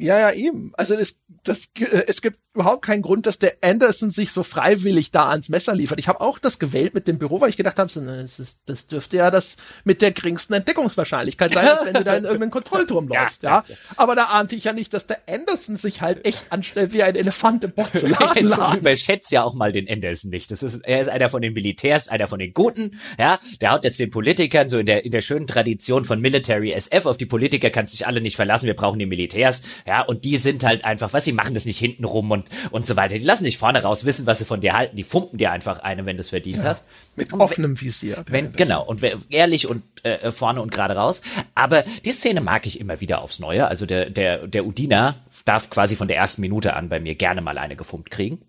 Ja, 0.00 0.18
ja, 0.18 0.32
eben. 0.32 0.72
Also 0.76 0.94
es, 0.94 1.18
das, 1.44 1.70
es 2.06 2.22
gibt 2.22 2.38
überhaupt 2.54 2.82
keinen 2.82 3.02
Grund, 3.02 3.26
dass 3.26 3.38
der 3.38 3.54
Anderson 3.62 4.10
sich 4.10 4.32
so 4.32 4.42
freiwillig 4.42 5.10
da 5.10 5.28
ans 5.28 5.48
Messer 5.48 5.74
liefert. 5.74 5.98
Ich 5.98 6.08
habe 6.08 6.20
auch 6.20 6.38
das 6.38 6.58
gewählt 6.58 6.94
mit 6.94 7.08
dem 7.08 7.18
Büro, 7.18 7.40
weil 7.40 7.50
ich 7.50 7.56
gedacht 7.56 7.78
habe, 7.78 7.90
so, 7.90 8.00
das, 8.00 8.60
das 8.64 8.86
dürfte 8.86 9.18
ja 9.18 9.30
das 9.30 9.56
mit 9.84 10.02
der 10.02 10.12
geringsten 10.12 10.54
Entdeckungswahrscheinlichkeit 10.54 11.54
sein, 11.54 11.66
als 11.66 11.84
wenn 11.84 11.94
du 11.94 12.04
da 12.04 12.16
in 12.16 12.24
irgendeinen 12.24 12.50
Kontrollturm 12.50 13.08
läufst. 13.08 13.42
ja, 13.42 13.64
ja. 13.66 13.74
Aber 13.96 14.14
da 14.14 14.24
ahnte 14.24 14.56
ich 14.56 14.64
ja 14.64 14.72
nicht, 14.72 14.94
dass 14.94 15.06
der 15.06 15.18
Anderson 15.28 15.76
sich 15.76 16.00
halt 16.00 16.26
echt 16.26 16.50
anstellt 16.50 16.92
wie 16.92 17.02
ein 17.02 17.16
Elefant 17.16 17.64
im 17.64 17.72
Porzellanladen. 17.72 18.50
Ich 18.70 18.80
überschätze 18.80 19.34
ja 19.34 19.42
auch 19.42 19.54
mal 19.54 19.72
den 19.72 19.88
Anderson 19.88 20.30
nicht. 20.30 20.50
Das 20.50 20.62
ist, 20.62 20.84
er 20.84 21.00
ist 21.00 21.08
einer 21.08 21.28
von 21.28 21.42
den 21.42 21.52
Militärs, 21.52 22.08
einer 22.08 22.26
von 22.26 22.38
den 22.38 22.52
Guten. 22.54 23.00
Ja, 23.18 23.38
der 23.60 23.72
haut 23.72 23.84
jetzt 23.84 23.98
den 23.98 24.10
Politikern 24.10 24.68
so 24.68 24.78
in 24.78 24.86
der 24.86 25.04
in 25.04 25.12
der 25.12 25.20
schönen 25.20 25.46
Tradition 25.46 26.04
von 26.04 26.20
Military 26.20 26.72
SF 26.72 27.06
auf 27.06 27.16
die 27.16 27.26
Politiker 27.26 27.70
kannst 27.70 27.94
dich 27.94 28.06
alle 28.06 28.20
nicht 28.20 28.36
verlassen. 28.36 28.66
Wir 28.66 28.74
brauchen 28.74 28.98
die 28.98 29.06
Militärs. 29.06 29.62
Ja, 29.90 30.02
und 30.02 30.24
die 30.24 30.36
sind 30.36 30.62
halt 30.62 30.84
einfach, 30.84 31.12
was 31.12 31.24
sie 31.24 31.32
machen 31.32 31.52
das 31.52 31.64
nicht 31.64 31.80
hinten 31.80 32.04
rum 32.04 32.30
und, 32.30 32.46
und 32.70 32.86
so 32.86 32.94
weiter. 32.94 33.18
Die 33.18 33.24
lassen 33.24 33.42
dich 33.42 33.58
vorne 33.58 33.82
raus 33.82 34.04
wissen, 34.04 34.24
was 34.24 34.38
sie 34.38 34.44
von 34.44 34.60
dir 34.60 34.74
halten. 34.74 34.96
Die 34.96 35.02
fumpen 35.02 35.36
dir 35.36 35.50
einfach 35.50 35.80
eine, 35.80 36.06
wenn 36.06 36.16
du 36.16 36.20
es 36.20 36.28
verdient 36.28 36.58
ja, 36.58 36.62
hast. 36.66 36.86
Mit 37.16 37.32
und 37.32 37.40
offenem 37.40 37.80
Visier. 37.80 38.24
Wenn, 38.28 38.52
genau. 38.52 38.84
Und 38.84 39.02
ehrlich 39.30 39.66
und 39.66 39.82
äh, 40.04 40.30
vorne 40.30 40.62
und 40.62 40.70
gerade 40.70 40.94
raus. 40.94 41.22
Aber 41.56 41.82
die 42.04 42.12
Szene 42.12 42.40
mag 42.40 42.66
ich 42.66 42.78
immer 42.78 43.00
wieder 43.00 43.20
aufs 43.20 43.40
Neue. 43.40 43.66
Also 43.66 43.84
der, 43.84 44.10
der, 44.10 44.46
der 44.46 44.64
Udina 44.64 45.16
darf 45.44 45.70
quasi 45.70 45.96
von 45.96 46.06
der 46.06 46.18
ersten 46.18 46.40
Minute 46.40 46.74
an 46.74 46.88
bei 46.88 47.00
mir 47.00 47.16
gerne 47.16 47.40
mal 47.40 47.58
eine 47.58 47.74
gefumpt 47.74 48.12
kriegen. 48.12 48.40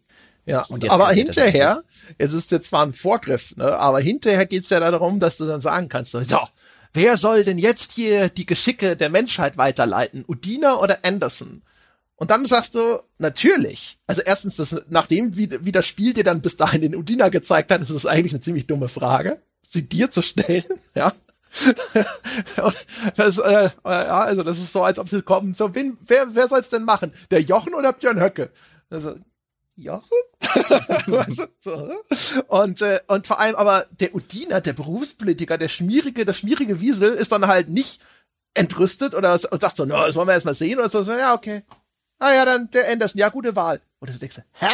Ja, 0.45 0.67
aber 0.89 1.09
hinterher, 1.09 1.81
es 2.19 2.33
ist 2.33 2.51
jetzt 2.51 2.67
zwar 2.67 2.85
ein 2.85 2.93
Vorgriff, 2.93 3.55
ne, 3.57 3.77
aber 3.77 3.99
hinterher 3.99 4.45
geht's 4.45 4.69
ja 4.69 4.79
darum, 4.79 5.19
dass 5.19 5.37
du 5.37 5.45
dann 5.45 5.61
sagen 5.61 5.89
kannst, 5.89 6.11
so, 6.11 6.21
wer 6.93 7.17
soll 7.17 7.43
denn 7.43 7.57
jetzt 7.57 7.93
hier 7.93 8.29
die 8.29 8.45
Geschicke 8.45 8.95
der 8.95 9.09
Menschheit 9.09 9.57
weiterleiten? 9.57 10.25
Udina 10.27 10.77
oder 10.79 10.99
Anderson? 11.03 11.61
Und 12.15 12.29
dann 12.29 12.45
sagst 12.45 12.75
du, 12.75 12.99
natürlich. 13.17 13.97
Also 14.05 14.21
erstens, 14.23 14.55
das, 14.57 14.79
nachdem 14.89 15.37
wie, 15.37 15.49
wie 15.65 15.71
das 15.71 15.87
Spiel 15.87 16.13
dir 16.13 16.23
dann 16.23 16.41
bis 16.41 16.55
dahin 16.55 16.81
den 16.81 16.95
Udina 16.95 17.29
gezeigt 17.29 17.71
hat, 17.71 17.81
ist 17.81 17.89
es 17.89 18.05
eigentlich 18.05 18.33
eine 18.33 18.41
ziemlich 18.41 18.67
dumme 18.67 18.89
Frage, 18.89 19.41
sie 19.67 19.89
dir 19.89 20.11
zu 20.11 20.21
stellen, 20.21 20.63
ja. 20.95 21.13
das, 23.17 23.39
äh, 23.39 23.69
ja, 23.83 24.21
also 24.21 24.43
das 24.43 24.59
ist 24.59 24.71
so, 24.71 24.83
als 24.83 24.99
ob 24.99 25.09
sie 25.09 25.21
kommen. 25.21 25.53
So, 25.53 25.73
wen, 25.73 25.97
wer, 25.99 26.35
wer 26.35 26.47
soll's 26.47 26.69
denn 26.69 26.83
machen? 26.83 27.11
Der 27.31 27.41
Jochen 27.41 27.73
oder 27.73 27.91
Björn 27.91 28.21
Höcke? 28.21 28.51
Also, 28.89 29.15
Jochen? 29.75 30.17
und, 32.47 32.81
äh, 32.81 32.99
und 33.07 33.27
vor 33.27 33.39
allem 33.39 33.55
aber 33.55 33.85
der 33.91 34.15
Udina, 34.15 34.59
der 34.59 34.73
Berufspolitiker, 34.73 35.57
der 35.57 35.67
schmierige, 35.67 36.25
das 36.25 36.37
schmierige 36.37 36.79
Wiesel 36.79 37.13
ist 37.13 37.31
dann 37.31 37.47
halt 37.47 37.69
nicht 37.69 38.01
entrüstet 38.53 39.15
oder 39.15 39.33
und 39.33 39.61
sagt 39.61 39.77
so, 39.77 39.85
no, 39.85 40.05
das 40.05 40.15
wollen 40.15 40.27
wir 40.27 40.33
erst 40.33 40.45
mal 40.45 40.53
sehen 40.53 40.79
oder 40.79 40.89
so, 40.89 41.03
so 41.03 41.11
ja, 41.11 41.33
okay. 41.33 41.63
Ah 42.19 42.33
ja, 42.33 42.45
dann 42.45 42.69
der 42.71 42.89
Anderson, 42.91 43.19
ja, 43.19 43.29
gute 43.29 43.55
Wahl. 43.55 43.81
Und 43.99 44.13
du 44.13 44.17
denkst, 44.17 44.37
hä? 44.53 44.67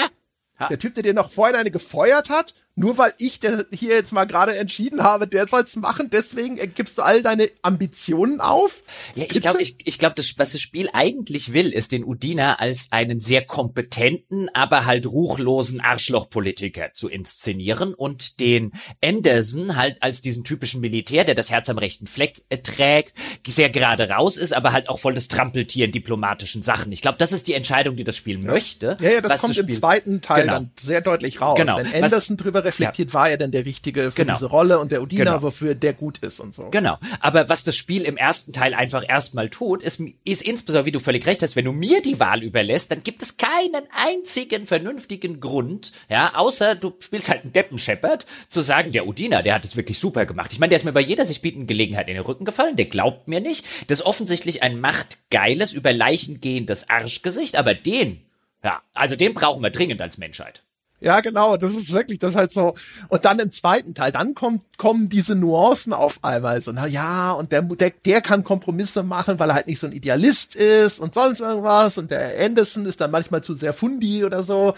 Ha. 0.59 0.67
Der 0.69 0.79
Typ, 0.79 0.95
der 0.95 1.03
dir 1.03 1.13
noch 1.13 1.29
vorher 1.29 1.57
eine 1.57 1.71
gefeuert 1.71 2.29
hat, 2.29 2.55
nur 2.77 2.97
weil 2.99 3.11
ich 3.17 3.39
der 3.39 3.65
hier 3.71 3.95
jetzt 3.95 4.13
mal 4.13 4.25
gerade 4.25 4.55
entschieden 4.55 5.01
habe, 5.03 5.27
der 5.27 5.47
soll's 5.47 5.75
machen, 5.75 6.09
deswegen 6.11 6.57
gibst 6.75 6.99
du 6.99 7.01
all 7.01 7.23
deine 7.23 7.49
Ambitionen 7.63 8.39
auf? 8.39 8.83
Ja, 9.15 9.23
ich 9.23 9.41
glaube, 9.41 9.61
ich, 9.63 9.77
ich 9.83 9.97
glaube, 9.97 10.13
das, 10.15 10.37
was 10.37 10.51
das 10.51 10.61
Spiel 10.61 10.87
eigentlich 10.93 11.53
will, 11.53 11.73
ist 11.73 11.91
den 11.91 12.03
Udina 12.03 12.59
als 12.59 12.87
einen 12.91 13.19
sehr 13.19 13.43
kompetenten, 13.43 14.49
aber 14.53 14.85
halt 14.85 15.07
ruchlosen 15.07 15.81
Arschlochpolitiker 15.81 16.93
zu 16.93 17.09
inszenieren 17.09 17.95
und 17.95 18.39
den 18.39 18.71
Anderson 19.03 19.75
halt 19.75 20.03
als 20.03 20.21
diesen 20.21 20.43
typischen 20.43 20.79
Militär, 20.79 21.23
der 21.23 21.33
das 21.33 21.49
Herz 21.49 21.69
am 21.69 21.79
rechten 21.79 22.05
Fleck 22.05 22.43
äh, 22.49 22.59
trägt, 22.59 23.13
sehr 23.47 23.71
gerade 23.71 24.11
raus 24.11 24.37
ist, 24.37 24.53
aber 24.53 24.71
halt 24.71 24.87
auch 24.87 24.99
voll 24.99 25.15
das 25.15 25.27
Trampeltier 25.27 25.85
in 25.85 25.91
diplomatischen 25.91 26.61
Sachen. 26.61 26.91
Ich 26.91 27.01
glaube, 27.01 27.17
das 27.17 27.31
ist 27.31 27.47
die 27.47 27.53
Entscheidung, 27.53 27.95
die 27.95 28.03
das 28.03 28.15
Spiel 28.15 28.39
ja. 28.39 28.51
möchte. 28.51 28.97
Ja, 28.99 29.09
ja, 29.09 29.21
das 29.21 29.41
kommt 29.41 29.57
das 29.57 29.65
im 29.65 29.73
zweiten 29.73 30.21
Teil 30.21 30.43
genau. 30.43 30.53
dann 30.53 30.71
sehr 30.79 31.01
deutlich 31.01 31.41
raus. 31.41 31.57
Genau. 31.57 31.77
Wenn 31.77 32.03
Anderson 32.03 32.37
was, 32.37 32.43
drüber 32.43 32.66
reflektiert, 32.67 33.10
ja. 33.10 33.13
war 33.13 33.30
er 33.30 33.38
denn 33.38 33.51
der 33.51 33.65
Richtige 33.65 34.12
für 34.12 34.23
genau. 34.23 34.34
diese 34.34 34.45
Rolle 34.45 34.80
und 34.80 34.91
der 34.91 35.01
Udina, 35.01 35.23
genau. 35.23 35.41
wofür 35.41 35.73
der 35.75 35.93
gut 35.93 36.19
ist 36.19 36.39
und 36.39 36.53
so. 36.53 36.69
Genau. 36.69 36.97
Aber 37.19 37.49
was 37.49 37.63
das 37.63 37.75
Spiel 37.75 38.03
im 38.03 38.17
ersten 38.17 38.53
Teil 38.53 38.73
einfach 38.73 39.03
erstmal 39.08 39.49
tut, 39.49 39.82
ist, 39.82 40.01
ist 40.23 40.41
insbesondere, 40.41 40.86
wie 40.86 40.91
du 40.91 40.99
völlig 40.99 41.25
recht 41.25 41.41
hast, 41.41 41.56
wenn 41.56 41.65
du 41.65 41.71
mir 41.71 42.01
die 42.01 42.19
Wahl 42.19 42.43
überlässt, 42.43 42.91
dann 42.91 43.03
gibt 43.03 43.23
es 43.23 43.38
keinen 43.38 43.88
einzigen 43.91 44.65
vernünftigen 44.65 45.39
Grund, 45.39 45.91
ja, 46.10 46.36
außer 46.36 46.75
du 46.75 46.93
spielst 46.99 47.30
halt 47.30 47.43
einen 47.43 47.53
Deppenscheppert, 47.53 48.25
zu 48.49 48.62
sagen, 48.62 48.91
der 48.91 49.08
Udina, 49.08 49.41
der 49.41 49.56
hat 49.56 49.65
es 49.65 49.75
wirklich 49.75 49.99
super 49.99 50.25
gemacht. 50.25 50.53
Ich 50.53 50.60
meine, 50.60 50.69
der 50.69 50.77
ist 50.77 50.86
mir 50.86 50.93
bei 50.93 51.01
jeder 51.01 51.25
sich 51.25 51.41
bietenden 51.41 51.67
Gelegenheit 51.67 52.08
in 52.08 52.15
den 52.15 52.23
Rücken 52.23 52.45
gefallen, 52.45 52.75
der 52.75 52.86
glaubt 52.86 53.27
mir 53.27 53.39
nicht. 53.39 53.65
Das 53.88 53.99
ist 53.99 54.06
offensichtlich 54.06 54.63
ein 54.63 54.80
machtgeiles, 54.80 55.73
über 55.73 55.93
Leichen 55.93 56.41
gehendes 56.41 56.89
Arschgesicht, 56.89 57.56
aber 57.56 57.73
den 57.73 58.21
Ja, 58.63 58.82
also 58.93 59.15
den 59.15 59.34
brauchen 59.34 59.63
wir 59.63 59.69
dringend 59.69 60.01
als 60.01 60.17
Menschheit. 60.17 60.63
Ja, 60.99 61.19
genau, 61.19 61.57
das 61.57 61.75
ist 61.75 61.91
wirklich, 61.91 62.17
das 62.17 62.31
ist 62.31 62.36
halt 62.38 62.51
so. 62.51 62.73
Und 63.10 63.23
dann 63.23 63.38
im 63.38 63.51
zweiten 63.51 63.93
Teil, 63.93 64.12
dann 64.12 64.33
kommt, 64.33 64.63
kommen 64.77 65.10
diese 65.10 65.36
Nuancen 65.36 65.93
auf 65.93 66.23
einmal 66.23 66.60
so, 66.62 66.71
na 66.71 66.88
ja, 66.88 67.33
und 67.33 67.51
der, 67.51 67.62
der, 67.62 67.91
der 68.03 68.21
kann 68.21 68.43
Kompromisse 68.43 69.03
machen, 69.03 69.39
weil 69.39 69.51
er 69.51 69.55
halt 69.55 69.67
nicht 69.67 69.79
so 69.79 69.86
ein 69.86 69.93
Idealist 69.93 70.55
ist 70.55 70.99
und 70.99 71.13
sonst 71.13 71.39
irgendwas 71.39 71.99
und 71.99 72.10
der 72.10 72.43
Anderson 72.43 72.88
ist 72.88 72.99
dann 72.99 73.12
manchmal 73.12 73.43
zu 73.43 73.55
sehr 73.55 73.73
fundi 73.73 74.25
oder 74.25 74.43
so. 74.43 74.73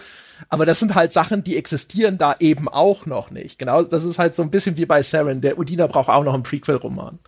Aber 0.49 0.65
das 0.65 0.79
sind 0.79 0.93
halt 0.93 1.13
Sachen, 1.13 1.43
die 1.43 1.55
existieren 1.55 2.17
da 2.17 2.35
eben 2.39 2.67
auch 2.67 3.05
noch 3.05 3.31
nicht. 3.31 3.57
Genau, 3.57 3.83
das 3.83 4.03
ist 4.03 4.19
halt 4.19 4.35
so 4.35 4.43
ein 4.43 4.51
bisschen 4.51 4.75
wie 4.75 4.85
bei 4.85 5.03
Saren. 5.03 5.39
Der 5.39 5.57
Udina 5.57 5.87
braucht 5.87 6.09
auch 6.09 6.23
noch 6.23 6.33
einen 6.33 6.43
Prequel-Roman 6.43 7.19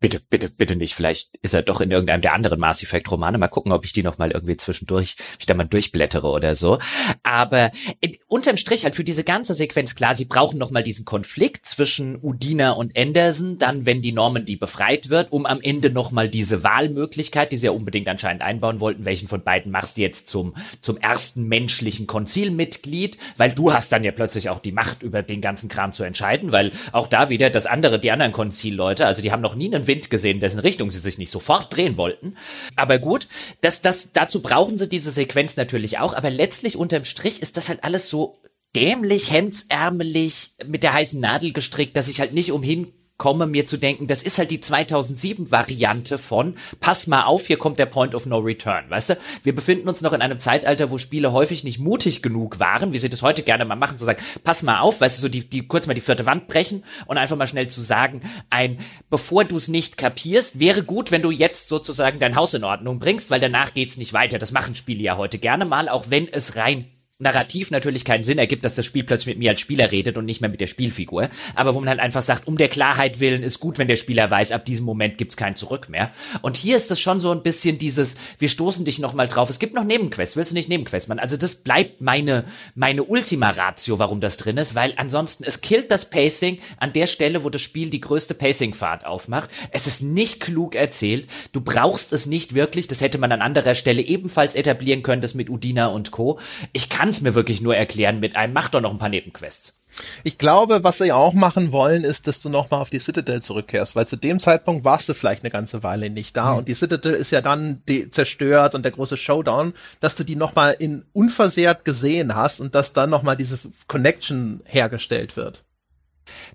bitte, 0.00 0.20
bitte, 0.30 0.48
bitte 0.48 0.76
nicht. 0.76 0.94
Vielleicht 0.94 1.36
ist 1.42 1.54
er 1.54 1.62
doch 1.62 1.80
in 1.80 1.90
irgendeinem 1.90 2.22
der 2.22 2.34
anderen 2.34 2.60
Mass 2.60 2.82
Effect 2.82 3.10
Romane. 3.10 3.38
Mal 3.38 3.48
gucken, 3.48 3.72
ob 3.72 3.84
ich 3.84 3.92
die 3.92 4.02
noch 4.02 4.18
mal 4.18 4.30
irgendwie 4.30 4.56
zwischendurch, 4.56 5.16
ich 5.38 5.46
da 5.46 5.54
mal 5.54 5.64
durchblättere 5.64 6.28
oder 6.28 6.54
so. 6.54 6.78
Aber 7.22 7.70
in, 8.00 8.16
unterm 8.26 8.56
Strich 8.56 8.84
halt 8.84 8.94
für 8.94 9.04
diese 9.04 9.24
ganze 9.24 9.54
Sequenz 9.54 9.94
klar, 9.94 10.14
sie 10.14 10.26
brauchen 10.26 10.58
noch 10.58 10.70
mal 10.70 10.82
diesen 10.82 11.04
Konflikt 11.04 11.66
zwischen 11.66 12.18
Udina 12.22 12.72
und 12.72 12.98
Anderson, 12.98 13.58
dann 13.58 13.86
wenn 13.86 14.02
die 14.02 14.12
Normandy 14.12 14.56
befreit 14.56 15.10
wird, 15.10 15.32
um 15.32 15.46
am 15.46 15.60
Ende 15.60 15.90
noch 15.90 16.10
mal 16.10 16.28
diese 16.28 16.64
Wahlmöglichkeit, 16.64 17.52
die 17.52 17.56
sie 17.56 17.66
ja 17.66 17.72
unbedingt 17.72 18.08
anscheinend 18.08 18.42
einbauen 18.42 18.80
wollten, 18.80 19.04
welchen 19.04 19.28
von 19.28 19.42
beiden 19.42 19.72
machst 19.72 19.96
du 19.96 20.02
jetzt 20.02 20.28
zum 20.28 20.54
zum 20.80 20.96
ersten 20.96 21.44
menschlichen 21.48 22.06
Konzilmitglied, 22.06 23.18
weil 23.36 23.52
du 23.52 23.72
hast 23.72 23.92
dann 23.92 24.04
ja 24.04 24.12
plötzlich 24.12 24.48
auch 24.50 24.60
die 24.60 24.72
Macht 24.72 25.02
über 25.02 25.22
den 25.22 25.40
ganzen 25.40 25.68
Kram 25.68 25.92
zu 25.92 26.04
entscheiden, 26.04 26.52
weil 26.52 26.72
auch 26.92 27.08
da 27.08 27.30
wieder 27.30 27.50
das 27.50 27.66
andere, 27.66 27.98
die 27.98 28.10
anderen 28.10 28.32
Konzilleute, 28.32 29.06
also 29.06 29.22
die 29.22 29.32
haben 29.32 29.42
noch 29.42 29.47
nie 29.54 29.72
einen 29.72 29.86
Wind 29.86 30.10
gesehen, 30.10 30.40
dessen 30.40 30.60
Richtung 30.60 30.90
sie 30.90 30.98
sich 30.98 31.18
nicht 31.18 31.30
sofort 31.30 31.74
drehen 31.74 31.96
wollten. 31.96 32.36
Aber 32.76 32.98
gut, 32.98 33.28
das, 33.60 33.82
das, 33.82 34.12
dazu 34.12 34.42
brauchen 34.42 34.78
sie 34.78 34.88
diese 34.88 35.10
Sequenz 35.10 35.56
natürlich 35.56 35.98
auch, 35.98 36.14
aber 36.14 36.30
letztlich 36.30 36.76
unterm 36.76 37.04
Strich 37.04 37.42
ist 37.42 37.56
das 37.56 37.68
halt 37.68 37.84
alles 37.84 38.08
so 38.08 38.38
dämlich, 38.76 39.32
hemdsärmelig, 39.32 40.52
mit 40.66 40.82
der 40.82 40.92
heißen 40.92 41.20
Nadel 41.20 41.52
gestrickt, 41.52 41.96
dass 41.96 42.08
ich 42.08 42.20
halt 42.20 42.32
nicht 42.32 42.52
umhin 42.52 42.92
komme, 43.18 43.46
mir 43.48 43.66
zu 43.66 43.76
denken, 43.76 44.06
das 44.06 44.22
ist 44.22 44.38
halt 44.38 44.52
die 44.52 44.60
2007-Variante 44.60 46.18
von, 46.18 46.54
pass 46.78 47.08
mal 47.08 47.24
auf, 47.24 47.48
hier 47.48 47.58
kommt 47.58 47.80
der 47.80 47.86
Point 47.86 48.14
of 48.14 48.26
No 48.26 48.38
Return, 48.38 48.88
weißt 48.88 49.10
du? 49.10 49.18
Wir 49.42 49.54
befinden 49.54 49.88
uns 49.88 50.00
noch 50.02 50.12
in 50.12 50.22
einem 50.22 50.38
Zeitalter, 50.38 50.92
wo 50.92 50.98
Spiele 50.98 51.32
häufig 51.32 51.64
nicht 51.64 51.80
mutig 51.80 52.22
genug 52.22 52.60
waren, 52.60 52.92
wie 52.92 52.98
sie 53.00 53.10
das 53.10 53.22
heute 53.22 53.42
gerne 53.42 53.64
mal 53.64 53.74
machen, 53.74 53.98
zu 53.98 54.04
sagen, 54.04 54.22
pass 54.44 54.62
mal 54.62 54.78
auf, 54.78 55.00
weißt 55.00 55.18
du, 55.18 55.22
so 55.22 55.28
die, 55.28 55.50
die 55.50 55.66
kurz 55.66 55.88
mal 55.88 55.94
die 55.94 56.00
vierte 56.00 56.26
Wand 56.26 56.46
brechen 56.46 56.84
und 57.06 57.18
einfach 57.18 57.36
mal 57.36 57.48
schnell 57.48 57.66
zu 57.66 57.80
sagen, 57.80 58.22
ein, 58.50 58.78
bevor 59.10 59.44
du 59.44 59.56
es 59.56 59.66
nicht 59.66 59.98
kapierst, 59.98 60.60
wäre 60.60 60.84
gut, 60.84 61.10
wenn 61.10 61.22
du 61.22 61.32
jetzt 61.32 61.68
sozusagen 61.68 62.20
dein 62.20 62.36
Haus 62.36 62.54
in 62.54 62.62
Ordnung 62.62 63.00
bringst, 63.00 63.30
weil 63.30 63.40
danach 63.40 63.74
geht's 63.74 63.96
nicht 63.96 64.12
weiter. 64.12 64.38
Das 64.38 64.52
machen 64.52 64.76
Spiele 64.76 65.02
ja 65.02 65.16
heute 65.16 65.38
gerne 65.38 65.64
mal, 65.64 65.88
auch 65.88 66.06
wenn 66.08 66.32
es 66.32 66.54
rein 66.54 66.86
narrativ 67.20 67.72
natürlich 67.72 68.04
keinen 68.04 68.22
Sinn 68.22 68.38
ergibt, 68.38 68.64
dass 68.64 68.76
das 68.76 68.86
Spiel 68.86 69.02
plötzlich 69.02 69.34
mit 69.34 69.38
mir 69.38 69.50
als 69.50 69.60
Spieler 69.60 69.90
redet 69.90 70.16
und 70.16 70.24
nicht 70.24 70.40
mehr 70.40 70.50
mit 70.50 70.60
der 70.60 70.68
Spielfigur, 70.68 71.28
aber 71.56 71.74
wo 71.74 71.80
man 71.80 71.88
halt 71.88 71.98
einfach 71.98 72.22
sagt, 72.22 72.46
um 72.46 72.56
der 72.56 72.68
Klarheit 72.68 73.18
willen 73.18 73.42
ist 73.42 73.58
gut, 73.58 73.78
wenn 73.78 73.88
der 73.88 73.96
Spieler 73.96 74.30
weiß, 74.30 74.52
ab 74.52 74.64
diesem 74.64 74.86
Moment 74.86 75.18
gibt's 75.18 75.36
kein 75.36 75.56
Zurück 75.56 75.88
mehr. 75.88 76.12
Und 76.42 76.56
hier 76.56 76.76
ist 76.76 76.92
das 76.92 77.00
schon 77.00 77.18
so 77.18 77.32
ein 77.32 77.42
bisschen 77.42 77.76
dieses, 77.78 78.16
wir 78.38 78.48
stoßen 78.48 78.84
dich 78.84 79.00
noch 79.00 79.14
mal 79.14 79.26
drauf. 79.26 79.50
Es 79.50 79.58
gibt 79.58 79.74
noch 79.74 79.82
Nebenquests, 79.82 80.36
willst 80.36 80.52
du 80.52 80.54
nicht 80.54 80.68
Nebenquests 80.68 81.08
machen? 81.08 81.18
Also 81.18 81.36
das 81.36 81.56
bleibt 81.56 82.02
meine 82.02 82.44
meine 82.76 83.02
Ultima 83.02 83.50
Ratio, 83.50 83.98
warum 83.98 84.20
das 84.20 84.36
drin 84.36 84.56
ist, 84.56 84.76
weil 84.76 84.94
ansonsten 84.96 85.42
es 85.42 85.60
killt 85.60 85.90
das 85.90 86.10
Pacing 86.10 86.60
an 86.78 86.92
der 86.92 87.08
Stelle, 87.08 87.42
wo 87.42 87.50
das 87.50 87.62
Spiel 87.62 87.90
die 87.90 88.00
größte 88.00 88.34
Pacing-Fahrt 88.34 89.04
aufmacht. 89.04 89.50
Es 89.72 89.88
ist 89.88 90.02
nicht 90.02 90.38
klug 90.38 90.76
erzählt. 90.76 91.26
Du 91.50 91.62
brauchst 91.62 92.12
es 92.12 92.26
nicht 92.26 92.54
wirklich. 92.54 92.86
Das 92.86 93.00
hätte 93.00 93.18
man 93.18 93.32
an 93.32 93.42
anderer 93.42 93.74
Stelle 93.74 94.02
ebenfalls 94.02 94.54
etablieren 94.54 95.02
können, 95.02 95.20
das 95.20 95.34
mit 95.34 95.50
Udina 95.50 95.88
und 95.88 96.12
Co. 96.12 96.38
Ich 96.72 96.88
kann 96.88 97.07
kann 97.08 97.14
es 97.14 97.22
mir 97.22 97.34
wirklich 97.34 97.62
nur 97.62 97.74
erklären 97.74 98.20
mit 98.20 98.36
einem, 98.36 98.52
mach 98.52 98.68
doch 98.68 98.82
noch 98.82 98.90
ein 98.90 98.98
paar 98.98 99.08
Nebenquests. 99.08 99.80
Ich 100.24 100.36
glaube, 100.36 100.84
was 100.84 100.98
sie 100.98 101.10
auch 101.10 101.32
machen 101.32 101.72
wollen, 101.72 102.04
ist, 102.04 102.26
dass 102.26 102.38
du 102.40 102.50
nochmal 102.50 102.82
auf 102.82 102.90
die 102.90 102.98
Citadel 102.98 103.40
zurückkehrst, 103.40 103.96
weil 103.96 104.06
zu 104.06 104.16
dem 104.16 104.38
Zeitpunkt 104.38 104.84
warst 104.84 105.08
du 105.08 105.14
vielleicht 105.14 105.42
eine 105.42 105.50
ganze 105.50 105.82
Weile 105.82 106.10
nicht 106.10 106.36
da 106.36 106.52
mhm. 106.52 106.58
und 106.58 106.68
die 106.68 106.74
Citadel 106.74 107.14
ist 107.14 107.30
ja 107.30 107.40
dann 107.40 107.82
zerstört 108.10 108.74
und 108.74 108.82
der 108.82 108.92
große 108.92 109.16
Showdown, 109.16 109.72
dass 110.00 110.16
du 110.16 110.24
die 110.24 110.36
nochmal 110.36 110.76
in 110.78 111.02
unversehrt 111.14 111.86
gesehen 111.86 112.36
hast 112.36 112.60
und 112.60 112.74
dass 112.74 112.92
dann 112.92 113.08
nochmal 113.08 113.38
diese 113.38 113.58
Connection 113.86 114.60
hergestellt 114.66 115.34
wird. 115.38 115.64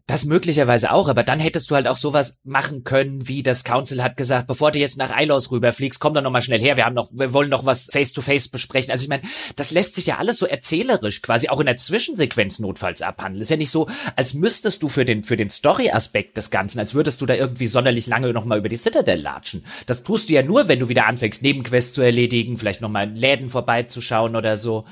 Das 0.05 0.25
möglicherweise 0.25 0.91
auch, 0.91 1.07
aber 1.07 1.23
dann 1.23 1.39
hättest 1.39 1.71
du 1.71 1.75
halt 1.75 1.87
auch 1.87 1.95
sowas 1.95 2.39
machen 2.43 2.83
können, 2.83 3.27
wie 3.27 3.41
das 3.41 3.63
Council 3.63 4.03
hat 4.03 4.17
gesagt, 4.17 4.47
bevor 4.47 4.71
du 4.71 4.79
jetzt 4.79 4.97
nach 4.97 5.17
Ilos 5.17 5.51
rüberfliegst, 5.51 5.99
komm 5.99 6.13
doch 6.13 6.21
noch 6.21 6.31
mal 6.31 6.41
schnell 6.41 6.59
her, 6.59 6.75
wir 6.75 6.85
haben 6.85 6.95
noch, 6.95 7.09
wir 7.13 7.31
wollen 7.31 7.49
noch 7.49 7.65
was 7.65 7.85
face 7.85 8.11
to 8.11 8.21
face 8.21 8.49
besprechen. 8.49 8.91
Also 8.91 9.03
ich 9.03 9.09
meine, 9.09 9.23
das 9.55 9.71
lässt 9.71 9.95
sich 9.95 10.05
ja 10.05 10.17
alles 10.17 10.39
so 10.39 10.45
erzählerisch 10.45 11.21
quasi 11.21 11.47
auch 11.47 11.59
in 11.61 11.67
der 11.67 11.77
Zwischensequenz 11.77 12.59
notfalls 12.59 13.01
abhandeln. 13.01 13.41
Ist 13.41 13.51
ja 13.51 13.57
nicht 13.57 13.71
so, 13.71 13.87
als 14.15 14.33
müsstest 14.33 14.83
du 14.83 14.89
für 14.89 15.05
den, 15.05 15.23
für 15.23 15.37
den 15.37 15.49
Story-Aspekt 15.49 16.35
des 16.35 16.51
Ganzen, 16.51 16.79
als 16.79 16.93
würdest 16.93 17.21
du 17.21 17.25
da 17.25 17.35
irgendwie 17.35 17.67
sonderlich 17.67 18.07
lange 18.07 18.33
noch 18.33 18.45
mal 18.45 18.57
über 18.57 18.69
die 18.69 18.77
Citadel 18.77 19.21
latschen. 19.21 19.65
Das 19.85 20.03
tust 20.03 20.29
du 20.29 20.33
ja 20.33 20.43
nur, 20.43 20.67
wenn 20.67 20.79
du 20.79 20.89
wieder 20.89 21.05
anfängst, 21.05 21.41
Nebenquests 21.43 21.93
zu 21.93 22.01
erledigen, 22.01 22.57
vielleicht 22.57 22.81
noch 22.81 22.89
mal 22.89 23.07
in 23.07 23.15
Läden 23.15 23.49
vorbeizuschauen 23.49 24.35
oder 24.35 24.57
so. 24.57 24.85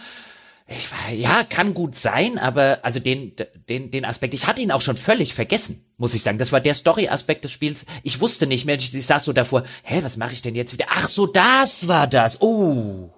Ich 0.76 0.90
ja, 1.20 1.44
kann 1.44 1.74
gut 1.74 1.96
sein, 1.96 2.38
aber 2.38 2.80
also 2.84 3.00
den, 3.00 3.34
den, 3.68 3.92
den 3.92 4.06
Aspekt, 4.06 4.34
ich 4.34 4.48
hatte 4.48 4.62
ihn 4.62 4.72
auch 4.72 4.82
schon 4.82 4.96
völlig 4.96 5.34
vergessen, 5.34 5.86
muss 5.98 6.14
ich 6.14 6.24
sagen. 6.24 6.38
Das 6.38 6.52
war 6.52 6.62
der 6.62 6.74
Story-Aspekt 6.74 7.44
des 7.44 7.52
Spiels. 7.52 7.86
Ich 8.04 8.22
wusste 8.22 8.48
nicht 8.48 8.66
mehr, 8.66 8.76
ich, 8.76 8.94
ich 8.94 9.06
saß 9.06 9.26
so 9.26 9.34
davor, 9.34 9.64
hä, 9.84 10.00
was 10.04 10.18
mache 10.18 10.34
ich 10.34 10.42
denn 10.42 10.56
jetzt 10.56 10.74
wieder? 10.74 10.86
Ach 10.90 11.10
so, 11.10 11.28
das 11.28 11.88
war 11.88 12.08
das. 12.08 12.42
Oh. 12.42 13.14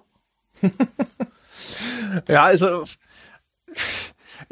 ja, 2.28 2.44
also 2.44 2.84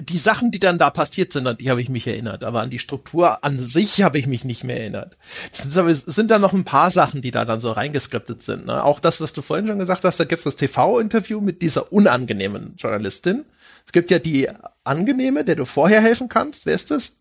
die 0.02 0.18
Sachen, 0.18 0.50
die 0.50 0.58
dann 0.58 0.78
da 0.78 0.90
passiert 0.90 1.32
sind, 1.32 1.46
an 1.46 1.56
die 1.56 1.70
habe 1.70 1.80
ich 1.80 1.88
mich 1.88 2.06
erinnert, 2.06 2.44
aber 2.44 2.60
an 2.60 2.70
die 2.70 2.78
Struktur 2.78 3.44
an 3.44 3.58
sich 3.58 4.02
habe 4.02 4.18
ich 4.18 4.26
mich 4.26 4.44
nicht 4.44 4.64
mehr 4.64 4.80
erinnert. 4.80 5.16
Es 5.52 5.62
sind, 5.62 5.88
es 5.88 6.04
sind 6.04 6.30
da 6.30 6.38
noch 6.38 6.52
ein 6.52 6.64
paar 6.64 6.90
Sachen, 6.90 7.22
die 7.22 7.30
da 7.30 7.44
dann 7.44 7.60
so 7.60 7.72
reingeskriptet 7.72 8.42
sind. 8.42 8.66
Ne? 8.66 8.82
Auch 8.84 9.00
das, 9.00 9.20
was 9.20 9.32
du 9.32 9.42
vorhin 9.42 9.66
schon 9.66 9.78
gesagt 9.78 10.04
hast, 10.04 10.18
da 10.18 10.24
gibt 10.24 10.38
es 10.38 10.44
das 10.44 10.56
TV-Interview 10.56 11.40
mit 11.40 11.62
dieser 11.62 11.92
unangenehmen 11.92 12.74
Journalistin. 12.76 13.44
Es 13.86 13.92
gibt 13.92 14.10
ja 14.10 14.18
die 14.18 14.48
angenehme, 14.84 15.44
der 15.44 15.56
du 15.56 15.64
vorher 15.64 16.00
helfen 16.00 16.28
kannst. 16.28 16.66
Wer 16.66 16.74
ist 16.74 16.90
das? 16.90 17.18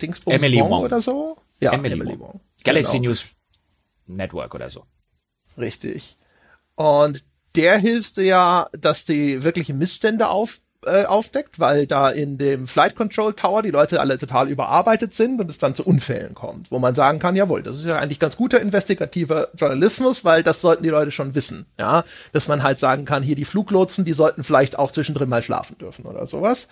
Dingsbums 0.00 0.36
Emily 0.36 0.60
Wong, 0.60 0.70
Wong 0.70 0.84
oder 0.84 1.00
so? 1.00 1.36
Ja, 1.60 1.72
Emily, 1.72 1.94
Emily 1.94 2.12
Wong. 2.12 2.34
Wong. 2.34 2.40
Galaxy 2.62 2.98
genau. 2.98 3.08
News 3.08 3.28
Network 4.06 4.54
oder 4.54 4.70
so. 4.70 4.86
Richtig. 5.56 6.16
Und 6.76 7.24
der 7.56 7.78
hilfst 7.78 8.16
du 8.16 8.22
ja, 8.22 8.68
dass 8.72 9.04
die 9.04 9.42
wirkliche 9.42 9.74
Missstände 9.74 10.28
auf 10.28 10.60
äh, 10.86 11.06
aufdeckt, 11.06 11.58
weil 11.58 11.86
da 11.88 12.08
in 12.08 12.38
dem 12.38 12.68
Flight 12.68 12.94
Control 12.94 13.34
Tower 13.34 13.62
die 13.62 13.70
Leute 13.70 14.00
alle 14.00 14.16
total 14.16 14.48
überarbeitet 14.48 15.12
sind 15.12 15.40
und 15.40 15.50
es 15.50 15.58
dann 15.58 15.74
zu 15.74 15.84
Unfällen 15.84 16.34
kommt, 16.34 16.70
wo 16.70 16.78
man 16.78 16.94
sagen 16.94 17.18
kann, 17.18 17.34
jawohl, 17.34 17.64
das 17.64 17.78
ist 17.78 17.84
ja 17.84 17.98
eigentlich 17.98 18.20
ganz 18.20 18.36
guter 18.36 18.60
investigativer 18.60 19.48
Journalismus, 19.54 20.24
weil 20.24 20.44
das 20.44 20.60
sollten 20.60 20.84
die 20.84 20.88
Leute 20.88 21.10
schon 21.10 21.34
wissen, 21.34 21.66
ja, 21.80 22.04
dass 22.32 22.46
man 22.46 22.62
halt 22.62 22.78
sagen 22.78 23.06
kann, 23.06 23.24
hier 23.24 23.34
die 23.34 23.44
Fluglotsen, 23.44 24.04
die 24.04 24.14
sollten 24.14 24.44
vielleicht 24.44 24.78
auch 24.78 24.92
zwischendrin 24.92 25.28
mal 25.28 25.42
schlafen 25.42 25.76
dürfen 25.78 26.04
oder 26.04 26.26
sowas. 26.28 26.68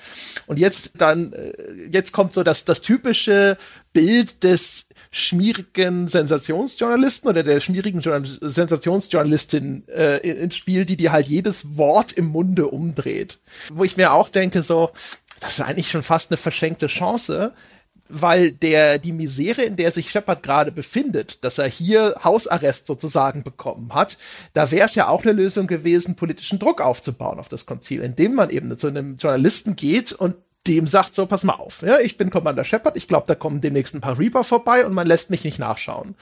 Und 0.46 0.60
jetzt 0.60 0.92
dann, 0.98 1.32
äh, 1.32 1.52
jetzt 1.90 2.12
kommt 2.12 2.32
so 2.32 2.44
das, 2.44 2.64
das 2.64 2.82
typische 2.82 3.58
Bild 3.96 4.44
des 4.44 4.88
schmierigen 5.10 6.06
Sensationsjournalisten 6.06 7.30
oder 7.30 7.42
der 7.42 7.60
schmierigen 7.60 8.02
Sensationsjournalistin 8.02 9.88
äh, 9.88 10.18
ins 10.18 10.54
Spiel, 10.54 10.84
die 10.84 10.98
dir 10.98 11.12
halt 11.12 11.28
jedes 11.28 11.78
Wort 11.78 12.12
im 12.12 12.26
Munde 12.26 12.66
umdreht. 12.68 13.38
Wo 13.72 13.84
ich 13.84 13.96
mir 13.96 14.12
auch 14.12 14.28
denke, 14.28 14.62
so, 14.62 14.90
das 15.40 15.58
ist 15.58 15.64
eigentlich 15.64 15.90
schon 15.90 16.02
fast 16.02 16.30
eine 16.30 16.36
verschenkte 16.36 16.88
Chance, 16.88 17.54
weil 18.10 18.52
der 18.52 18.98
die 18.98 19.12
Misere, 19.12 19.62
in 19.62 19.76
der 19.76 19.92
sich 19.92 20.10
Shepard 20.10 20.42
gerade 20.42 20.72
befindet, 20.72 21.42
dass 21.42 21.56
er 21.56 21.68
hier 21.68 22.16
Hausarrest 22.22 22.86
sozusagen 22.86 23.44
bekommen 23.44 23.94
hat, 23.94 24.18
da 24.52 24.70
wäre 24.70 24.84
es 24.84 24.94
ja 24.94 25.08
auch 25.08 25.24
eine 25.24 25.32
Lösung 25.32 25.66
gewesen, 25.68 26.16
politischen 26.16 26.58
Druck 26.58 26.82
aufzubauen 26.82 27.38
auf 27.38 27.48
das 27.48 27.64
Konzil, 27.64 28.02
indem 28.02 28.34
man 28.34 28.50
eben 28.50 28.76
zu 28.76 28.88
einem 28.88 29.16
Journalisten 29.16 29.74
geht 29.74 30.12
und 30.12 30.36
dem 30.66 30.86
sagt 30.86 31.14
so, 31.14 31.26
pass 31.26 31.44
mal 31.44 31.54
auf, 31.54 31.82
ja, 31.82 31.98
ich 31.98 32.16
bin 32.16 32.30
Commander 32.30 32.64
Shepard, 32.64 32.96
ich 32.96 33.08
glaube, 33.08 33.26
da 33.26 33.34
kommen 33.34 33.60
demnächst 33.60 33.94
ein 33.94 34.00
paar 34.00 34.18
Reaper 34.18 34.44
vorbei 34.44 34.84
und 34.84 34.94
man 34.94 35.06
lässt 35.06 35.30
mich 35.30 35.44
nicht 35.44 35.58
nachschauen. 35.58 36.16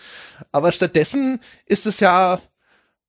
Aber 0.52 0.72
stattdessen 0.72 1.40
ist 1.66 1.87
es 1.87 2.00
ja, 2.00 2.40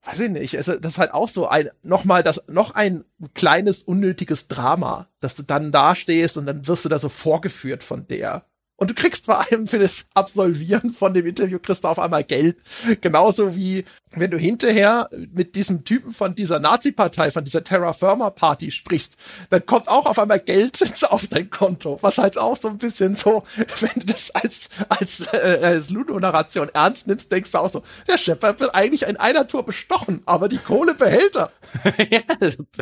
weiß 0.03 0.19
ich 0.19 0.29
nicht, 0.29 0.57
also 0.57 0.75
das 0.75 0.93
ist 0.93 0.99
halt 0.99 1.13
auch 1.13 1.29
so 1.29 1.47
ein, 1.47 1.69
nochmal 1.83 2.23
das, 2.23 2.43
noch 2.47 2.75
ein 2.75 3.03
kleines 3.33 3.83
unnötiges 3.83 4.47
Drama, 4.47 5.07
dass 5.19 5.35
du 5.35 5.43
dann 5.43 5.71
da 5.71 5.95
stehst 5.95 6.37
und 6.37 6.45
dann 6.45 6.67
wirst 6.67 6.85
du 6.85 6.89
da 6.89 6.99
so 6.99 7.09
vorgeführt 7.09 7.83
von 7.83 8.07
der. 8.07 8.45
Und 8.77 8.89
du 8.89 8.93
kriegst 8.93 9.25
vor 9.25 9.39
allem 9.39 9.67
für 9.67 9.79
das 9.79 10.05
Absolvieren 10.13 10.91
von 10.91 11.13
dem 11.13 11.25
Interview 11.25 11.59
kriegst 11.59 11.83
du 11.83 11.87
auf 11.87 11.99
einmal 11.99 12.23
Geld. 12.23 12.57
Genauso 13.01 13.55
wie 13.55 13.85
wenn 14.11 14.31
du 14.31 14.37
hinterher 14.37 15.09
mit 15.33 15.55
diesem 15.55 15.83
Typen 15.83 16.13
von 16.13 16.35
dieser 16.35 16.59
Nazi-Partei, 16.59 17.31
von 17.31 17.43
dieser 17.43 17.63
Terra 17.63 17.93
Firma 17.93 18.29
Party 18.29 18.71
sprichst, 18.71 19.17
dann 19.49 19.65
kommt 19.65 19.87
auch 19.87 20.05
auf 20.05 20.19
einmal 20.19 20.39
Geld 20.39 20.79
auf 21.09 21.27
dein 21.27 21.49
Konto. 21.49 21.97
Was 22.01 22.17
halt 22.17 22.37
auch 22.37 22.57
so 22.57 22.69
ein 22.69 22.77
bisschen 22.77 23.15
so, 23.15 23.43
wenn 23.79 23.91
du 23.95 24.05
das 24.05 24.31
als, 24.31 24.69
als, 24.89 25.27
äh, 25.33 25.59
als 25.61 25.89
Ludo-Narration 25.89 26.69
ernst 26.73 27.07
nimmst, 27.07 27.31
denkst 27.31 27.51
du 27.51 27.59
auch 27.59 27.69
so, 27.69 27.83
der 28.07 28.17
Shepard 28.17 28.59
wird 28.59 28.75
eigentlich 28.75 29.03
in 29.03 29.17
einer 29.17 29.47
Tour 29.47 29.63
bestochen, 29.63 30.21
aber 30.25 30.47
die 30.47 30.57
Kohle 30.57 30.95
behält 30.95 31.35
er. 31.35 31.51
ja, 32.09 32.21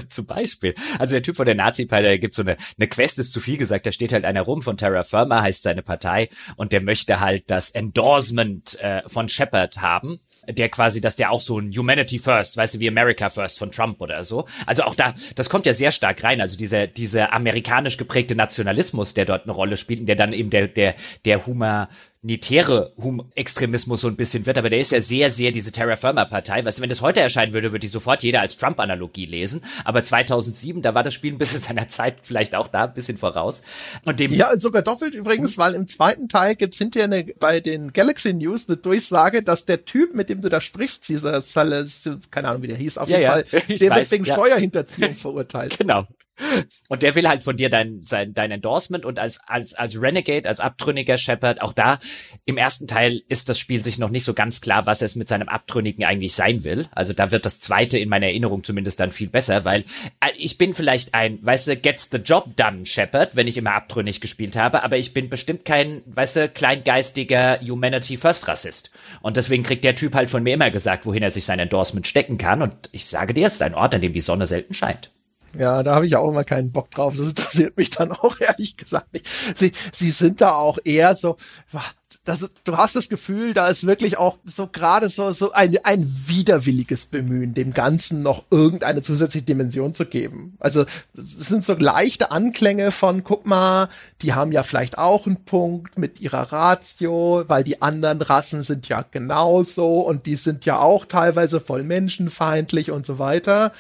zum 0.10 0.26
Beispiel. 0.26 0.74
Also 1.00 1.14
der 1.14 1.24
Typ 1.24 1.36
von 1.36 1.46
der 1.46 1.56
Nazi-Partei, 1.56 2.02
der 2.04 2.20
gibt 2.20 2.34
so 2.34 2.42
eine, 2.42 2.58
eine 2.78 2.88
Quest, 2.88 3.20
ist 3.20 3.34
zu 3.34 3.40
viel 3.40 3.58
gesagt, 3.58 3.86
da 3.86 3.92
steht 3.92 4.14
halt 4.14 4.26
einer 4.26 4.42
rum 4.42 4.62
von 4.62 4.78
Terra 4.78 5.04
Firma, 5.04 5.42
heißt 5.42 5.64
seine 5.64 5.83
Partei, 5.84 6.30
und 6.56 6.74
der 6.74 6.82
möchte 6.82 7.20
halt 7.20 7.44
das 7.48 7.72
Endorsement 7.72 8.80
äh, 8.82 9.02
von 9.08 9.30
Shepard 9.30 9.82
haben 9.82 10.20
der 10.48 10.70
quasi, 10.70 11.02
dass 11.02 11.16
der 11.16 11.32
auch 11.32 11.42
so 11.42 11.60
ein 11.60 11.72
Humanity 11.72 12.20
First, 12.20 12.58
weißt 12.58 12.76
du, 12.76 12.80
wie 12.80 12.90
America 12.90 13.30
First 13.30 13.60
von 13.60 13.72
Trump 13.72 14.02
oder 14.02 14.24
so. 14.24 14.46
Also 14.66 14.84
auch 14.84 14.96
da, 14.96 15.14
das 15.36 15.50
kommt 15.50 15.66
ja 15.66 15.74
sehr 15.74 15.92
stark 15.92 16.24
rein. 16.24 16.42
Also 16.42 16.58
dieser, 16.58 16.88
dieser 16.88 17.34
amerikanisch 17.34 17.98
geprägte 17.98 18.36
Nationalismus, 18.36 19.14
der 19.14 19.26
dort 19.26 19.44
eine 19.44 19.54
Rolle 19.54 19.78
spielt 19.78 20.02
und 20.02 20.06
der 20.08 20.16
dann 20.16 20.34
eben 20.34 20.50
der, 20.50 20.68
der, 20.68 20.96
der 21.26 21.46
Humor, 21.46 21.90
nitäre 22.24 22.94
hum 22.98 23.30
Extremismus 23.36 24.02
so 24.02 24.08
ein 24.08 24.16
bisschen 24.16 24.46
wird, 24.46 24.58
aber 24.58 24.70
der 24.70 24.80
ist 24.80 24.92
ja 24.92 25.02
sehr, 25.02 25.30
sehr 25.30 25.52
diese 25.52 25.74
Terra 25.74 25.98
Firma 25.98 26.24
Partei. 26.24 26.64
Weißt 26.64 26.78
du, 26.78 26.82
wenn 26.82 26.90
das 26.90 27.02
heute 27.02 27.20
erscheinen 27.20 27.52
würde, 27.52 27.72
würde 27.72 27.80
die 27.80 27.88
sofort 27.88 28.24
jeder 28.24 28.40
als 28.40 28.56
Trump-Analogie 28.58 29.26
lesen. 29.26 29.62
Aber 29.84 30.02
2007, 30.04 30.82
da 30.82 30.96
war 30.96 31.04
das 31.04 31.14
Spiel 31.14 31.34
ein 31.34 31.38
bisschen 31.38 31.62
seiner 31.62 31.90
Zeit 31.90 32.16
vielleicht 32.22 32.56
auch 32.56 32.70
da 32.70 32.86
ein 32.86 32.94
bisschen 32.94 33.18
voraus. 33.18 33.62
Und 34.06 34.22
dem 34.22 34.34
ja, 34.34 34.58
sogar 34.58 34.82
doppelt 34.82 35.14
übrigens, 35.14 35.58
weil 35.58 35.74
im 35.74 35.88
zweiten 35.88 36.30
Teil 36.30 36.56
gibt's 36.56 36.78
hinterher 36.78 37.06
eine, 37.06 37.26
bei 37.40 37.60
den 37.60 37.92
Galaxy 37.92 38.34
News 38.34 38.70
eine 38.70 38.78
Durchsage, 38.78 39.44
dass 39.44 39.66
der 39.66 39.84
Typ, 39.84 40.16
mit 40.16 40.30
dem 40.30 40.42
du 40.42 40.48
da 40.48 40.62
sprichst, 40.62 41.10
dieser 41.10 41.42
Salas, 41.42 42.10
keine 42.32 42.48
Ahnung, 42.48 42.62
wie 42.62 42.68
der 42.68 42.78
hieß, 42.78 42.98
auf 42.98 43.10
jeden 43.10 43.22
ja. 43.22 43.32
Fall, 43.32 43.44
der 43.52 43.60
weiß, 43.60 43.80
wird 43.80 44.12
wegen 44.12 44.26
ja. 44.26 44.34
Steuerhinterziehung 44.34 45.14
verurteilt. 45.14 45.78
Genau. 45.84 46.08
Und 46.90 47.04
der 47.04 47.16
will 47.16 47.28
halt 47.28 47.44
von 47.44 47.58
dir 47.58 47.70
dein, 47.70 48.02
sein, 48.02 48.34
dein 48.34 48.52
Endorsement 48.52 49.06
und 49.06 49.20
als, 49.20 49.40
als, 49.48 49.74
als 49.74 50.02
Renegade, 50.02 50.48
als 50.48 50.60
abtrünniger 50.60 51.18
Shepard, 51.18 51.62
auch 51.62 51.74
da 51.74 52.00
im 52.46 52.58
ersten 52.58 52.88
Teil 52.88 53.22
ist 53.28 53.50
das 53.50 53.60
Spiel 53.60 53.84
sich 53.84 54.00
noch 54.00 54.10
nicht 54.10 54.24
so 54.24 54.34
ganz 54.34 54.62
klar, 54.62 54.86
was 54.86 55.02
es 55.02 55.16
mit 55.16 55.30
seinem 55.30 55.50
Abtrünnigen 55.50 56.06
eigentlich 56.06 56.34
sein 56.34 56.64
will. 56.64 56.88
Also 56.92 57.14
da 57.14 57.32
wird 57.32 57.46
das 57.46 57.60
zweite 57.60 57.98
in 57.98 58.10
meiner 58.10 58.28
Erinnerung 58.28 58.64
zumindest 58.64 59.00
dann 59.00 59.12
viel 59.12 59.30
besser, 59.30 59.66
weil 59.66 59.82
äh, 60.22 60.30
ich 60.38 60.58
bin 60.58 60.74
vielleicht 60.74 61.14
ein, 61.14 61.40
weißt 61.42 61.68
du, 61.68 61.78
gets 61.78 62.10
the 62.12 62.18
job 62.18 62.56
done 62.56 62.86
Shepard, 62.86 63.36
wenn 63.36 63.48
ich 63.48 63.58
immer 63.58 63.74
abtrünnig 63.74 64.22
gespielt 64.22 64.56
habe, 64.56 64.84
aber 64.84 64.98
ich 64.98 65.14
bin 65.14 65.30
bestimmt 65.30 65.66
kein, 65.66 66.02
weißt 66.06 66.36
du, 66.36 66.50
kleingeistiger 66.50 67.60
Humanity 67.62 68.18
First 68.18 68.48
Rassist. 68.48 68.92
Und 69.22 69.38
deswegen 69.38 69.64
kriegt 69.64 69.84
der 69.84 69.96
Typ 69.96 70.16
halt 70.16 70.30
von 70.30 70.44
mir 70.44 70.54
immer 70.54 70.72
gesagt, 70.72 71.06
wohin 71.06 71.24
er 71.24 71.32
sich 71.32 71.46
sein 71.46 71.60
Endorsement 71.60 72.08
stecken 72.08 72.38
kann. 72.38 72.62
Und 72.62 72.74
ich 72.92 73.06
sage 73.06 73.34
dir, 73.34 73.48
es 73.48 73.54
ist 73.54 73.62
ein 73.62 73.76
Ort, 73.76 73.96
an 73.96 74.02
dem 74.02 74.14
die 74.14 74.22
Sonne 74.22 74.48
selten 74.48 74.74
scheint. 74.74 75.12
Ja, 75.58 75.84
da 75.84 75.96
habe 75.96 76.08
ich 76.08 76.16
auch 76.16 76.30
immer 76.30 76.44
keinen 76.44 76.72
Bock 76.72 76.90
drauf. 76.92 77.16
Das 77.16 77.28
interessiert 77.28 77.78
mich 77.78 77.90
dann 77.90 78.12
auch 78.12 78.36
ehrlich 78.40 78.76
gesagt 78.78 79.14
nicht. 79.14 79.28
Sie, 79.56 79.72
sie 79.92 80.12
sind 80.12 80.42
da 80.42 80.54
auch 80.54 80.80
eher 80.84 81.16
so, 81.16 81.38
das, 82.24 82.50
du 82.64 82.78
hast 82.78 82.96
das 82.96 83.10
Gefühl, 83.10 83.54
da 83.54 83.68
ist 83.68 83.86
wirklich 83.86 84.18
auch 84.18 84.38
so 84.46 84.68
gerade 84.68 85.10
so, 85.10 85.32
so 85.32 85.52
ein, 85.52 85.78
ein 85.84 86.10
widerwilliges 86.28 87.08
Bemühen, 87.08 87.54
dem 87.54 87.74
Ganzen 87.74 88.22
noch 88.22 88.46
irgendeine 88.50 89.02
zusätzliche 89.02 89.46
Dimension 89.46 89.94
zu 89.94 90.06
geben. 90.06 90.56
Also 90.60 90.86
es 91.18 91.32
sind 91.48 91.66
so 91.66 91.74
leichte 91.74 92.32
Anklänge 92.32 92.92
von, 92.92 93.24
guck 93.24 93.46
mal, 93.46 93.90
die 94.22 94.34
haben 94.34 94.54
ja 94.54 94.64
vielleicht 94.64 94.98
auch 94.98 95.26
einen 95.26 95.44
Punkt 95.44 95.98
mit 95.98 96.22
ihrer 96.22 96.54
Ratio, 96.54 97.44
weil 97.48 97.66
die 97.66 97.82
anderen 97.82 98.22
Rassen 98.22 98.64
sind 98.64 98.88
ja 98.88 99.04
genauso 99.10 100.00
und 100.00 100.26
die 100.26 100.38
sind 100.38 100.66
ja 100.66 100.80
auch 100.80 101.06
teilweise 101.06 101.60
voll 101.60 101.84
menschenfeindlich 101.84 102.92
und 102.92 103.06
so 103.06 103.20
weiter. 103.20 103.74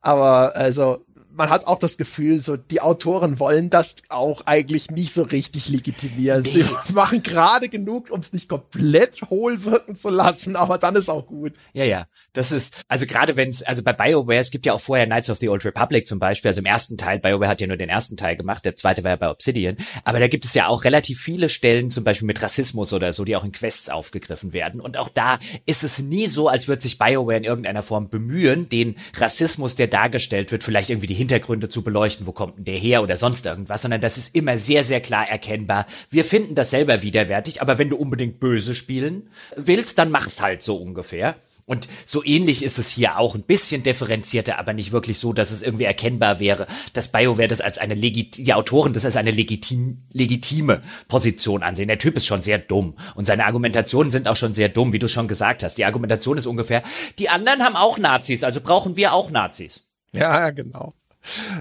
Aber 0.00 0.54
also 0.54 1.04
man 1.38 1.50
hat 1.50 1.66
auch 1.66 1.78
das 1.78 1.96
Gefühl, 1.96 2.40
so 2.40 2.56
die 2.56 2.80
Autoren 2.80 3.38
wollen 3.38 3.70
das 3.70 3.96
auch 4.08 4.42
eigentlich 4.46 4.90
nicht 4.90 5.14
so 5.14 5.22
richtig 5.22 5.68
legitimieren. 5.68 6.42
Nee. 6.42 6.50
Sie 6.50 6.64
machen 6.92 7.22
gerade 7.22 7.68
genug, 7.68 8.10
um 8.10 8.20
es 8.20 8.32
nicht 8.32 8.48
komplett 8.48 9.22
hohl 9.30 9.64
wirken 9.64 9.96
zu 9.96 10.10
lassen, 10.10 10.56
aber 10.56 10.78
dann 10.78 10.96
ist 10.96 11.08
auch 11.08 11.26
gut. 11.26 11.52
Ja, 11.72 11.84
ja. 11.84 12.06
Das 12.32 12.52
ist, 12.52 12.82
also 12.88 13.06
gerade 13.06 13.36
wenn 13.36 13.48
es, 13.48 13.62
also 13.62 13.82
bei 13.82 13.92
BioWare, 13.92 14.38
es 14.38 14.50
gibt 14.50 14.66
ja 14.66 14.72
auch 14.72 14.80
vorher 14.80 15.06
Knights 15.06 15.30
of 15.30 15.38
the 15.38 15.48
Old 15.48 15.64
Republic 15.64 16.06
zum 16.06 16.18
Beispiel, 16.18 16.48
also 16.48 16.60
im 16.60 16.66
ersten 16.66 16.98
Teil, 16.98 17.20
BioWare 17.20 17.48
hat 17.48 17.60
ja 17.60 17.66
nur 17.68 17.76
den 17.76 17.88
ersten 17.88 18.16
Teil 18.16 18.36
gemacht, 18.36 18.64
der 18.64 18.76
zweite 18.76 19.04
war 19.04 19.12
ja 19.12 19.16
bei 19.16 19.30
Obsidian, 19.30 19.76
aber 20.04 20.18
da 20.18 20.26
gibt 20.26 20.44
es 20.44 20.54
ja 20.54 20.66
auch 20.66 20.84
relativ 20.84 21.20
viele 21.20 21.48
Stellen, 21.48 21.90
zum 21.90 22.02
Beispiel 22.02 22.26
mit 22.26 22.42
Rassismus 22.42 22.92
oder 22.92 23.12
so, 23.12 23.24
die 23.24 23.36
auch 23.36 23.44
in 23.44 23.52
Quests 23.52 23.90
aufgegriffen 23.90 24.52
werden. 24.52 24.80
Und 24.80 24.96
auch 24.96 25.08
da 25.08 25.38
ist 25.66 25.84
es 25.84 26.00
nie 26.00 26.26
so, 26.26 26.48
als 26.48 26.66
würde 26.66 26.82
sich 26.82 26.98
BioWare 26.98 27.36
in 27.36 27.44
irgendeiner 27.44 27.82
Form 27.82 28.08
bemühen, 28.08 28.68
den 28.68 28.96
Rassismus, 29.16 29.76
der 29.76 29.86
dargestellt 29.86 30.50
wird, 30.50 30.64
vielleicht 30.64 30.90
irgendwie 30.90 31.06
die 31.06 31.14
Hintergründe 31.28 31.68
zu 31.68 31.82
beleuchten, 31.82 32.26
wo 32.26 32.32
kommt 32.32 32.56
denn 32.56 32.64
der 32.64 32.78
her 32.78 33.02
oder 33.02 33.18
sonst 33.18 33.44
irgendwas, 33.44 33.82
sondern 33.82 34.00
das 34.00 34.16
ist 34.16 34.34
immer 34.34 34.56
sehr, 34.56 34.82
sehr 34.82 35.02
klar 35.02 35.28
erkennbar. 35.28 35.84
Wir 36.08 36.24
finden 36.24 36.54
das 36.54 36.70
selber 36.70 37.02
widerwärtig, 37.02 37.60
aber 37.60 37.78
wenn 37.78 37.90
du 37.90 37.96
unbedingt 37.96 38.40
böse 38.40 38.74
spielen 38.74 39.28
willst, 39.54 39.98
dann 39.98 40.10
mach's 40.10 40.40
halt 40.40 40.62
so 40.62 40.76
ungefähr. 40.76 41.36
Und 41.66 41.86
so 42.06 42.24
ähnlich 42.24 42.64
ist 42.64 42.78
es 42.78 42.88
hier 42.88 43.18
auch, 43.18 43.34
ein 43.34 43.42
bisschen 43.42 43.82
differenzierter, 43.82 44.58
aber 44.58 44.72
nicht 44.72 44.90
wirklich 44.90 45.18
so, 45.18 45.34
dass 45.34 45.50
es 45.50 45.62
irgendwie 45.62 45.84
erkennbar 45.84 46.40
wäre, 46.40 46.66
dass 46.94 47.12
BioWare 47.12 47.46
das 47.46 47.60
als 47.60 47.76
eine 47.76 47.94
legit 47.94 48.38
die 48.38 48.54
Autoren 48.54 48.94
das 48.94 49.04
als 49.04 49.16
eine 49.16 49.32
legitim 49.32 49.98
legitime 50.14 50.80
Position 51.08 51.62
ansehen. 51.62 51.88
Der 51.88 51.98
Typ 51.98 52.16
ist 52.16 52.24
schon 52.24 52.40
sehr 52.40 52.58
dumm 52.58 52.94
und 53.16 53.26
seine 53.26 53.44
Argumentationen 53.44 54.10
sind 54.10 54.28
auch 54.28 54.36
schon 54.36 54.54
sehr 54.54 54.70
dumm, 54.70 54.94
wie 54.94 54.98
du 54.98 55.08
schon 55.08 55.28
gesagt 55.28 55.62
hast. 55.62 55.76
Die 55.76 55.84
Argumentation 55.84 56.38
ist 56.38 56.46
ungefähr, 56.46 56.82
die 57.18 57.28
anderen 57.28 57.62
haben 57.62 57.76
auch 57.76 57.98
Nazis, 57.98 58.44
also 58.44 58.62
brauchen 58.62 58.96
wir 58.96 59.12
auch 59.12 59.30
Nazis. 59.30 59.84
Ja, 60.12 60.48
genau. 60.48 60.94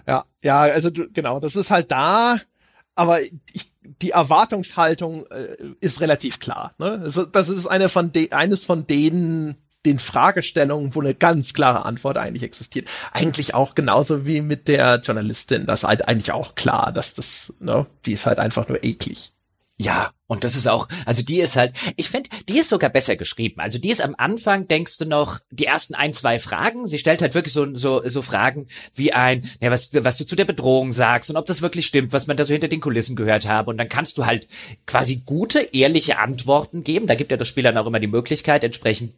Ja, 0.08 0.26
ja, 0.44 0.62
also 0.62 0.90
du, 0.90 1.10
genau, 1.12 1.40
das 1.40 1.56
ist 1.56 1.72
halt 1.72 1.92
da, 1.92 2.38
aber 2.96 3.20
ich, 3.22 3.72
die 4.02 4.12
Erwartungshaltung 4.12 5.26
äh, 5.28 5.58
ist 5.80 6.02
relativ 6.02 6.40
klar. 6.40 6.74
Ne? 6.78 7.10
Das, 7.32 7.50
ist 7.50 7.68
eine 7.68 7.90
von 7.90 8.12
de 8.12 8.32
eines 8.32 8.64
von 8.64 8.88
denen 8.88 9.56
den 9.86 10.00
Fragestellungen, 10.00 10.94
wo 10.96 11.02
eine 11.02 11.14
ganz 11.14 11.54
klare 11.54 11.86
Antwort 11.86 12.18
eigentlich 12.18 12.44
existiert. 12.44 12.90
Eigentlich 13.14 13.56
auch 13.56 13.74
genauso 13.74 14.26
wie 14.26 14.42
mit 14.42 14.68
der 14.68 15.00
Journalistin. 15.00 15.66
Das 15.66 15.84
ist 15.84 15.88
halt 15.88 16.08
eigentlich 16.08 16.34
auch 16.34 16.56
klar, 16.56 16.92
dass 16.92 17.14
das, 17.14 17.54
ne, 17.60 17.86
die 18.06 18.14
ist 18.14 18.26
halt 18.26 18.40
einfach 18.40 18.68
nur 18.68 18.84
eklig. 18.84 19.32
Ja, 19.78 20.10
und 20.28 20.44
das 20.44 20.56
ist 20.56 20.68
auch, 20.68 20.90
also 21.06 21.24
die 21.24 21.40
ist 21.40 21.56
halt, 21.56 21.74
ich 21.96 22.10
finde, 22.10 22.30
die 22.50 22.60
ist 22.60 22.70
sogar 22.70 22.90
besser 22.90 23.16
geschrieben. 23.16 23.62
Also 23.62 23.80
die 23.80 23.90
ist 23.90 24.02
am 24.02 24.14
Anfang, 24.18 24.68
denkst 24.68 24.98
du 24.98 25.06
noch, 25.06 25.40
die 25.52 25.66
ersten 25.66 25.96
ein, 25.96 26.12
zwei 26.12 26.38
Fragen, 26.38 26.86
sie 26.86 27.00
stellt 27.00 27.22
halt 27.22 27.34
wirklich 27.34 27.54
so, 27.54 27.74
so, 27.74 28.02
so 28.08 28.22
Fragen 28.22 28.68
wie 28.94 29.14
ein, 29.14 29.50
ja, 29.62 29.72
was, 29.72 29.92
was 29.94 30.18
du 30.18 30.26
zu 30.26 30.36
der 30.36 30.44
Bedrohung 30.44 30.92
sagst 30.92 31.30
und 31.30 31.38
ob 31.38 31.46
das 31.46 31.62
wirklich 31.62 31.86
stimmt, 31.86 32.12
was 32.12 32.28
man 32.28 32.36
da 32.36 32.44
so 32.44 32.52
hinter 32.52 32.68
den 32.68 32.82
Kulissen 32.82 33.16
gehört 33.16 33.48
habe. 33.48 33.72
Und 33.72 33.78
dann 33.78 33.88
kannst 33.88 34.18
du 34.18 34.26
halt 34.26 34.48
quasi 34.86 35.24
gute, 35.26 35.60
ehrliche 35.60 36.20
Antworten 36.20 36.84
geben. 36.84 37.08
Da 37.08 37.16
gibt 37.16 37.32
ja 37.32 37.38
das 37.38 37.48
Spiel 37.48 37.64
dann 37.64 37.78
auch 37.78 37.88
immer 37.88 38.02
die 38.02 38.08
Möglichkeit, 38.08 38.66
entsprechend 38.66 39.14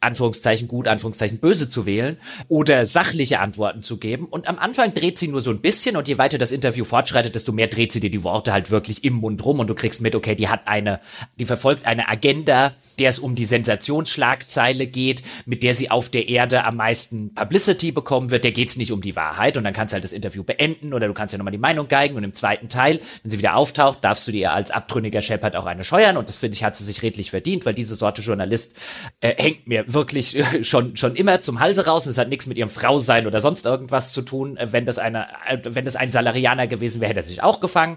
Anführungszeichen 0.00 0.68
gut, 0.68 0.88
Anführungszeichen 0.88 1.38
böse 1.38 1.70
zu 1.70 1.86
wählen 1.86 2.18
oder 2.48 2.84
sachliche 2.84 3.40
Antworten 3.40 3.82
zu 3.82 3.96
geben. 3.96 4.26
Und 4.26 4.46
am 4.46 4.58
Anfang 4.58 4.92
dreht 4.92 5.18
sie 5.18 5.28
nur 5.28 5.40
so 5.40 5.50
ein 5.50 5.60
bisschen 5.60 5.96
und 5.96 6.06
je 6.06 6.18
weiter 6.18 6.36
das 6.36 6.52
Interview 6.52 6.84
fortschreitet, 6.84 7.34
desto 7.34 7.52
mehr 7.52 7.68
dreht 7.68 7.92
sie 7.92 8.00
dir 8.00 8.10
die 8.10 8.24
Worte 8.24 8.52
halt 8.52 8.70
wirklich 8.70 9.04
im 9.04 9.14
Mund 9.14 9.42
rum 9.42 9.60
und 9.60 9.68
du 9.68 9.74
kriegst 9.74 10.02
mit, 10.02 10.14
okay, 10.14 10.34
die 10.34 10.49
hat 10.50 10.68
eine, 10.68 11.00
die 11.38 11.44
verfolgt 11.44 11.86
eine 11.86 12.08
Agenda, 12.08 12.72
der 12.98 13.08
es 13.08 13.18
um 13.18 13.34
die 13.34 13.44
Sensationsschlagzeile 13.44 14.86
geht, 14.86 15.22
mit 15.46 15.62
der 15.62 15.74
sie 15.74 15.90
auf 15.90 16.10
der 16.10 16.28
Erde 16.28 16.64
am 16.64 16.76
meisten 16.76 17.32
Publicity 17.34 17.92
bekommen 17.92 18.30
wird. 18.30 18.44
Der 18.44 18.52
geht's 18.52 18.76
nicht 18.76 18.92
um 18.92 19.00
die 19.00 19.16
Wahrheit 19.16 19.56
und 19.56 19.64
dann 19.64 19.72
kannst 19.72 19.92
du 19.92 19.94
halt 19.94 20.04
das 20.04 20.12
Interview 20.12 20.42
beenden 20.42 20.92
oder 20.92 21.06
du 21.06 21.14
kannst 21.14 21.32
ja 21.32 21.38
nochmal 21.38 21.52
die 21.52 21.58
Meinung 21.58 21.88
geigen 21.88 22.16
und 22.16 22.24
im 22.24 22.34
zweiten 22.34 22.68
Teil, 22.68 23.00
wenn 23.22 23.30
sie 23.30 23.38
wieder 23.38 23.56
auftaucht, 23.56 24.04
darfst 24.04 24.26
du 24.28 24.32
dir 24.32 24.52
als 24.52 24.70
abtrünniger 24.70 25.22
Shepard 25.22 25.56
auch 25.56 25.66
eine 25.66 25.84
scheuern 25.84 26.16
und 26.16 26.28
das 26.28 26.36
finde 26.36 26.56
ich, 26.56 26.64
hat 26.64 26.76
sie 26.76 26.84
sich 26.84 27.02
redlich 27.02 27.30
verdient, 27.30 27.66
weil 27.66 27.74
diese 27.74 27.94
Sorte 27.94 28.22
Journalist 28.22 28.74
äh, 29.20 29.34
hängt 29.36 29.66
mir 29.66 29.84
wirklich 29.86 30.42
schon, 30.62 30.96
schon 30.96 31.14
immer 31.14 31.40
zum 31.40 31.60
Halse 31.60 31.86
raus 31.86 32.06
und 32.06 32.10
es 32.10 32.18
hat 32.18 32.28
nichts 32.28 32.46
mit 32.46 32.58
ihrem 32.58 32.70
Frausein 32.70 33.26
oder 33.26 33.40
sonst 33.40 33.66
irgendwas 33.66 34.12
zu 34.12 34.22
tun. 34.22 34.56
Äh, 34.56 34.72
wenn 34.72 34.86
das 34.86 34.98
eine, 34.98 35.26
äh, 35.48 35.58
wenn 35.64 35.84
das 35.84 35.96
ein 35.96 36.12
Salarianer 36.12 36.66
gewesen 36.66 37.00
wäre, 37.00 37.10
hätte 37.10 37.20
er 37.20 37.24
sich 37.24 37.42
auch 37.42 37.60
gefangen. 37.60 37.96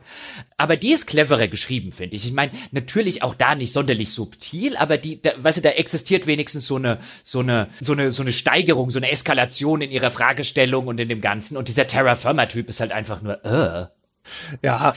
Aber 0.58 0.78
die 0.78 0.92
ist 0.92 1.08
cleverer 1.08 1.48
geschrieben, 1.48 1.92
finde 1.92 2.16
ich. 2.16 2.26
Ich 2.26 2.34
meine, 2.34 2.43
natürlich 2.72 3.24
auch 3.24 3.36
da 3.36 3.56
nicht 3.56 3.72
sonderlich 3.72 4.12
subtil, 4.12 4.76
aber 4.78 4.98
die, 4.98 5.22
da, 5.22 5.32
weißt 5.38 5.58
du, 5.58 5.62
da 5.62 5.70
existiert 5.70 6.28
wenigstens 6.28 6.68
so 6.68 6.76
eine, 6.76 7.00
so 7.24 7.40
eine, 7.40 7.68
so 7.80 7.94
eine, 7.94 8.12
so 8.12 8.24
eine 8.24 8.34
Steigerung, 8.34 8.90
so 8.90 9.00
eine 9.00 9.12
Eskalation 9.12 9.82
in 9.82 9.92
ihrer 9.92 10.12
Fragestellung 10.12 10.88
und 10.88 11.00
in 11.00 11.10
dem 11.10 11.22
Ganzen. 11.22 11.58
Und 11.58 11.68
dieser 11.68 11.88
Terra 11.88 12.16
Firma 12.16 12.46
Typ 12.46 12.70
ist 12.70 12.80
halt 12.80 12.92
einfach 12.92 13.22
nur, 13.22 13.44
äh. 13.46 13.88
Ja, 14.62 14.94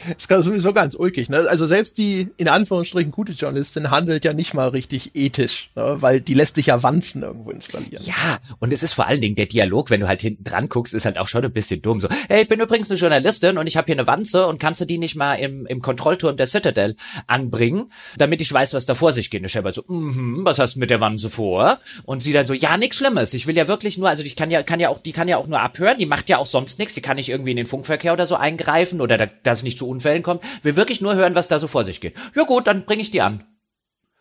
ist 0.16 0.28
sowieso 0.28 0.72
ganz 0.72 0.94
ulkig. 0.94 1.28
Ne? 1.28 1.46
Also 1.48 1.66
selbst 1.66 1.98
die 1.98 2.28
in 2.36 2.48
Anführungsstrichen 2.48 3.12
gute 3.12 3.32
Journalistin 3.32 3.90
handelt 3.90 4.24
ja 4.24 4.32
nicht 4.32 4.54
mal 4.54 4.68
richtig 4.68 5.12
ethisch, 5.14 5.70
ne? 5.74 5.96
weil 6.00 6.20
die 6.20 6.34
lässt 6.34 6.56
sich 6.56 6.66
ja 6.66 6.82
Wanzen 6.82 7.22
irgendwo 7.22 7.50
installieren. 7.50 8.02
Ja, 8.04 8.38
und 8.58 8.72
es 8.72 8.82
ist 8.82 8.92
vor 8.92 9.06
allen 9.06 9.20
Dingen 9.20 9.36
der 9.36 9.46
Dialog, 9.46 9.90
wenn 9.90 10.00
du 10.00 10.08
halt 10.08 10.22
hinten 10.22 10.44
dran 10.44 10.68
guckst, 10.68 10.94
ist 10.94 11.04
halt 11.04 11.18
auch 11.18 11.28
schon 11.28 11.44
ein 11.44 11.52
bisschen 11.52 11.82
dumm. 11.82 12.00
So, 12.00 12.08
hey, 12.28 12.42
ich 12.42 12.48
bin 12.48 12.60
übrigens 12.60 12.90
eine 12.90 12.98
Journalistin 12.98 13.58
und 13.58 13.66
ich 13.66 13.76
habe 13.76 13.86
hier 13.86 13.94
eine 13.94 14.06
Wanze 14.06 14.46
und 14.46 14.58
kannst 14.58 14.80
du 14.80 14.84
die 14.84 14.98
nicht 14.98 15.16
mal 15.16 15.34
im, 15.34 15.66
im 15.66 15.80
Kontrollturm 15.80 16.36
der 16.36 16.46
Citadel 16.46 16.96
anbringen, 17.26 17.92
damit 18.18 18.40
ich 18.40 18.52
weiß, 18.52 18.74
was 18.74 18.86
da 18.86 18.94
vor 18.94 19.12
sich 19.12 19.30
geht. 19.30 19.42
Und 19.42 19.48
Shepard 19.48 19.74
so, 19.74 19.84
mhm, 19.88 20.44
was 20.44 20.58
hast 20.58 20.76
du 20.76 20.80
mit 20.80 20.90
der 20.90 21.00
Wanze 21.00 21.28
vor? 21.30 21.78
Und 22.04 22.22
sie 22.22 22.32
dann 22.32 22.46
so, 22.46 22.54
ja, 22.54 22.76
nichts 22.76 22.96
Schlimmes. 22.96 23.34
Ich 23.34 23.46
will 23.46 23.56
ja 23.56 23.68
wirklich 23.68 23.98
nur, 23.98 24.08
also 24.08 24.22
ich 24.22 24.36
kann 24.36 24.50
ja, 24.50 24.62
kann 24.62 24.80
ja 24.80 24.88
auch, 24.88 25.00
die 25.00 25.12
kann 25.12 25.28
ja 25.28 25.36
auch 25.36 25.46
nur 25.46 25.60
abhören, 25.60 25.98
die 25.98 26.06
macht 26.06 26.28
ja 26.28 26.38
auch 26.38 26.46
sonst 26.46 26.78
nichts, 26.78 26.94
die 26.94 27.02
kann 27.02 27.16
nicht 27.16 27.28
irgendwie 27.28 27.50
in 27.50 27.56
den 27.56 27.66
Funkverkehr 27.66 28.12
oder 28.12 28.26
so 28.26 28.36
eingreifen 28.36 29.00
oder 29.00 29.18
da, 29.18 29.26
dass 29.42 29.58
es 29.58 29.64
nicht 29.64 29.78
zu 29.78 29.85
Unfällen 29.86 30.22
kommt. 30.22 30.42
Will 30.62 30.76
wirklich 30.76 31.00
nur 31.00 31.14
hören, 31.14 31.34
was 31.34 31.48
da 31.48 31.58
so 31.58 31.66
vor 31.66 31.84
sich 31.84 32.00
geht. 32.00 32.14
Ja 32.34 32.44
gut, 32.44 32.66
dann 32.66 32.84
bringe 32.84 33.02
ich 33.02 33.10
die 33.10 33.22
an. 33.22 33.44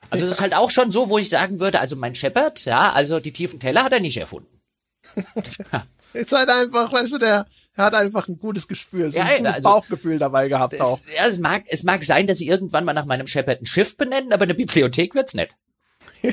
Also 0.09 0.25
das 0.25 0.35
ist 0.35 0.41
halt 0.41 0.53
auch 0.53 0.69
schon 0.69 0.91
so, 0.91 1.09
wo 1.09 1.17
ich 1.17 1.29
sagen 1.29 1.59
würde, 1.59 1.79
also 1.79 1.95
mein 1.95 2.15
Shepard, 2.15 2.63
ja, 2.65 2.91
also 2.91 3.19
die 3.19 3.33
tiefen 3.33 3.59
Teller 3.59 3.83
hat 3.83 3.93
er 3.93 3.99
nicht 3.99 4.17
erfunden. 4.17 4.61
ist 6.13 6.31
halt 6.31 6.49
einfach, 6.49 6.91
weißt 6.91 7.13
du, 7.13 7.17
der, 7.17 7.45
er 7.75 7.85
hat 7.85 7.95
einfach 7.95 8.27
ein 8.27 8.37
gutes 8.39 8.67
Gespür, 8.67 9.11
so 9.11 9.19
ein 9.19 9.27
ja, 9.27 9.37
gutes 9.37 9.55
also, 9.55 9.63
Bauchgefühl 9.63 10.19
dabei 10.19 10.47
gehabt 10.47 10.73
es, 10.73 10.81
auch. 10.81 10.99
Ja, 11.15 11.25
es 11.27 11.39
mag, 11.39 11.63
es 11.67 11.83
mag 11.83 12.03
sein, 12.03 12.27
dass 12.27 12.37
sie 12.37 12.47
irgendwann 12.47 12.85
mal 12.85 12.93
nach 12.93 13.05
meinem 13.05 13.27
Shepard 13.27 13.61
ein 13.61 13.65
Schiff 13.65 13.97
benennen, 13.97 14.31
aber 14.31 14.43
eine 14.43 14.53
Bibliothek 14.53 15.15
wird's 15.15 15.33
nicht. 15.33 15.55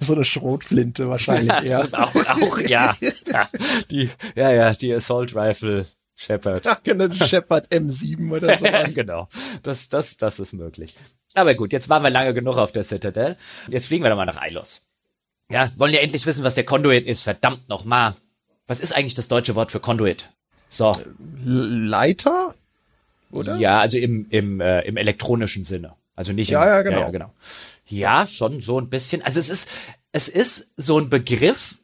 so 0.00 0.14
eine 0.14 0.24
Schrotflinte 0.24 1.08
wahrscheinlich 1.08 1.48
ja, 1.64 1.84
eher. 1.84 1.88
Auch, 1.92 2.14
auch, 2.14 2.58
ja. 2.60 2.96
ja. 3.26 3.48
Die, 3.90 4.10
ja, 4.34 4.50
ja, 4.50 4.72
die 4.72 4.92
Assault 4.92 5.34
Rifle 5.34 5.86
Shepard. 6.16 6.62
Genau, 6.82 7.12
Shepard 7.26 7.68
M7 7.68 8.32
oder 8.32 8.56
sowas. 8.56 8.94
genau. 8.94 9.28
Das, 9.62 9.88
das, 9.90 10.16
das 10.16 10.40
ist 10.40 10.54
möglich. 10.54 10.94
Aber 11.34 11.54
gut, 11.54 11.72
jetzt 11.72 11.90
waren 11.90 12.02
wir 12.02 12.10
lange 12.10 12.32
genug 12.32 12.56
auf 12.56 12.72
der 12.72 12.82
Citadel. 12.82 13.36
Jetzt 13.68 13.86
fliegen 13.86 14.02
wir 14.02 14.08
doch 14.08 14.16
mal 14.16 14.24
nach 14.24 14.42
Ilos. 14.44 14.86
Ja, 15.50 15.70
wollen 15.76 15.92
ja 15.92 16.00
endlich 16.00 16.24
wissen, 16.26 16.42
was 16.42 16.54
der 16.54 16.64
Conduit 16.64 17.06
ist. 17.06 17.22
Verdammt 17.22 17.68
nochmal. 17.68 18.14
Was 18.66 18.80
ist 18.80 18.96
eigentlich 18.96 19.14
das 19.14 19.28
deutsche 19.28 19.54
Wort 19.54 19.70
für 19.70 19.78
Conduit? 19.78 20.30
So. 20.68 20.96
Leiter? 21.44 22.54
Oder? 23.30 23.56
Ja, 23.56 23.80
also 23.80 23.98
im, 23.98 24.26
im, 24.30 24.60
äh, 24.60 24.80
im 24.82 24.96
elektronischen 24.96 25.64
Sinne. 25.64 25.94
Also 26.16 26.32
nicht 26.32 26.50
ja, 26.50 26.62
im, 26.62 26.68
ja, 26.68 26.82
genau. 26.82 26.96
Ja, 26.96 27.04
ja, 27.04 27.10
genau. 27.10 27.34
Ja, 27.86 28.26
schon 28.26 28.60
so 28.60 28.80
ein 28.80 28.88
bisschen. 28.88 29.22
Also 29.22 29.38
es 29.38 29.50
ist, 29.50 29.68
es 30.12 30.28
ist 30.28 30.72
so 30.76 30.98
ein 30.98 31.10
Begriff, 31.10 31.78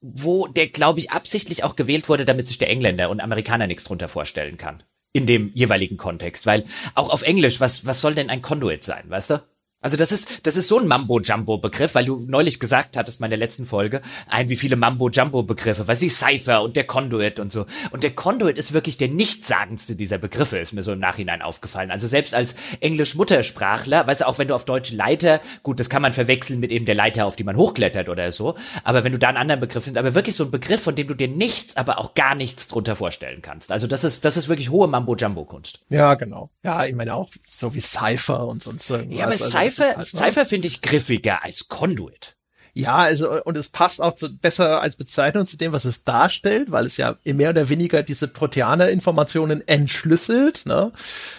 wo 0.00 0.46
der, 0.46 0.68
glaube 0.68 0.98
ich, 0.98 1.10
absichtlich 1.10 1.64
auch 1.64 1.76
gewählt 1.76 2.08
wurde, 2.08 2.24
damit 2.24 2.48
sich 2.48 2.58
der 2.58 2.70
Engländer 2.70 3.10
und 3.10 3.20
Amerikaner 3.20 3.66
nichts 3.66 3.84
drunter 3.84 4.08
vorstellen 4.08 4.56
kann. 4.56 4.82
In 5.12 5.26
dem 5.26 5.50
jeweiligen 5.54 5.96
Kontext. 5.96 6.46
Weil 6.46 6.64
auch 6.94 7.10
auf 7.10 7.22
Englisch, 7.22 7.60
was, 7.60 7.86
was 7.86 8.00
soll 8.00 8.14
denn 8.14 8.30
ein 8.30 8.42
Conduit 8.42 8.84
sein, 8.84 9.04
weißt 9.08 9.30
du? 9.30 9.42
Also 9.82 9.96
das 9.96 10.12
ist, 10.12 10.46
das 10.46 10.58
ist 10.58 10.68
so 10.68 10.78
ein 10.78 10.86
Mambo-Jumbo-Begriff, 10.86 11.94
weil 11.94 12.04
du 12.04 12.26
neulich 12.28 12.60
gesagt 12.60 12.98
hattest, 12.98 13.20
meine 13.20 13.36
letzten 13.36 13.64
Folge, 13.64 14.02
ein 14.28 14.50
wie 14.50 14.56
viele 14.56 14.76
Mambo-Jumbo-Begriffe, 14.76 15.88
weil 15.88 15.96
sie 15.96 16.10
Cypher 16.10 16.62
und 16.62 16.76
der 16.76 16.84
Conduit 16.84 17.40
und 17.40 17.50
so. 17.50 17.64
Und 17.90 18.04
der 18.04 18.10
Conduit 18.10 18.58
ist 18.58 18.74
wirklich 18.74 18.98
der 18.98 19.08
nichtssagendste 19.08 19.96
dieser 19.96 20.18
Begriffe, 20.18 20.58
ist 20.58 20.74
mir 20.74 20.82
so 20.82 20.92
im 20.92 20.98
Nachhinein 20.98 21.40
aufgefallen. 21.40 21.90
Also 21.90 22.06
selbst 22.06 22.34
als 22.34 22.56
Englisch-Muttersprachler, 22.80 24.06
weißt 24.06 24.20
du, 24.20 24.28
auch 24.28 24.38
wenn 24.38 24.48
du 24.48 24.54
auf 24.54 24.66
Deutsch 24.66 24.92
Leiter, 24.92 25.40
gut, 25.62 25.80
das 25.80 25.88
kann 25.88 26.02
man 26.02 26.12
verwechseln 26.12 26.60
mit 26.60 26.72
eben 26.72 26.84
der 26.84 26.94
Leiter, 26.94 27.24
auf 27.24 27.36
die 27.36 27.44
man 27.44 27.56
hochklettert 27.56 28.10
oder 28.10 28.30
so, 28.32 28.56
aber 28.84 29.02
wenn 29.04 29.12
du 29.12 29.18
da 29.18 29.28
einen 29.28 29.38
anderen 29.38 29.60
Begriff 29.60 29.84
findest, 29.84 30.04
aber 30.04 30.14
wirklich 30.14 30.36
so 30.36 30.44
ein 30.44 30.50
Begriff, 30.50 30.82
von 30.82 30.94
dem 30.94 31.08
du 31.08 31.14
dir 31.14 31.28
nichts, 31.28 31.78
aber 31.78 31.98
auch 31.98 32.12
gar 32.12 32.34
nichts 32.34 32.68
drunter 32.68 32.96
vorstellen 32.96 33.40
kannst. 33.40 33.72
Also 33.72 33.86
das 33.86 34.04
ist, 34.04 34.26
das 34.26 34.36
ist 34.36 34.48
wirklich 34.48 34.68
hohe 34.68 34.88
Mambo-Jumbo-Kunst. 34.88 35.80
Ja, 35.88 36.14
genau. 36.14 36.50
Ja, 36.62 36.84
ich 36.84 36.94
meine 36.94 37.14
auch 37.14 37.30
so 37.48 37.72
wie 37.74 37.80
Cypher 37.80 38.46
und 38.46 38.62
sonst 38.62 38.90
irgendwas. 38.90 39.18
Ja, 39.18 39.26
also, 39.26 39.44
Cypher, 39.76 39.96
halt, 39.96 40.06
Cypher 40.08 40.46
finde 40.46 40.68
ich 40.68 40.82
griffiger 40.82 41.42
als 41.42 41.68
Conduit. 41.68 42.36
Ja, 42.72 42.96
also 42.96 43.42
und 43.42 43.56
es 43.56 43.68
passt 43.68 44.00
auch 44.00 44.14
zu, 44.14 44.36
besser 44.36 44.80
als 44.80 44.96
Bezeichnung 44.96 45.44
zu 45.44 45.56
dem, 45.56 45.72
was 45.72 45.84
es 45.84 46.04
darstellt, 46.04 46.70
weil 46.70 46.86
es 46.86 46.96
ja 46.96 47.16
mehr 47.24 47.50
oder 47.50 47.68
weniger 47.68 48.02
diese 48.02 48.28
Proteaner-Informationen 48.28 49.66
entschlüsselt. 49.66 50.66
Ne? 50.66 50.92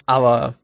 Aber 0.04 0.56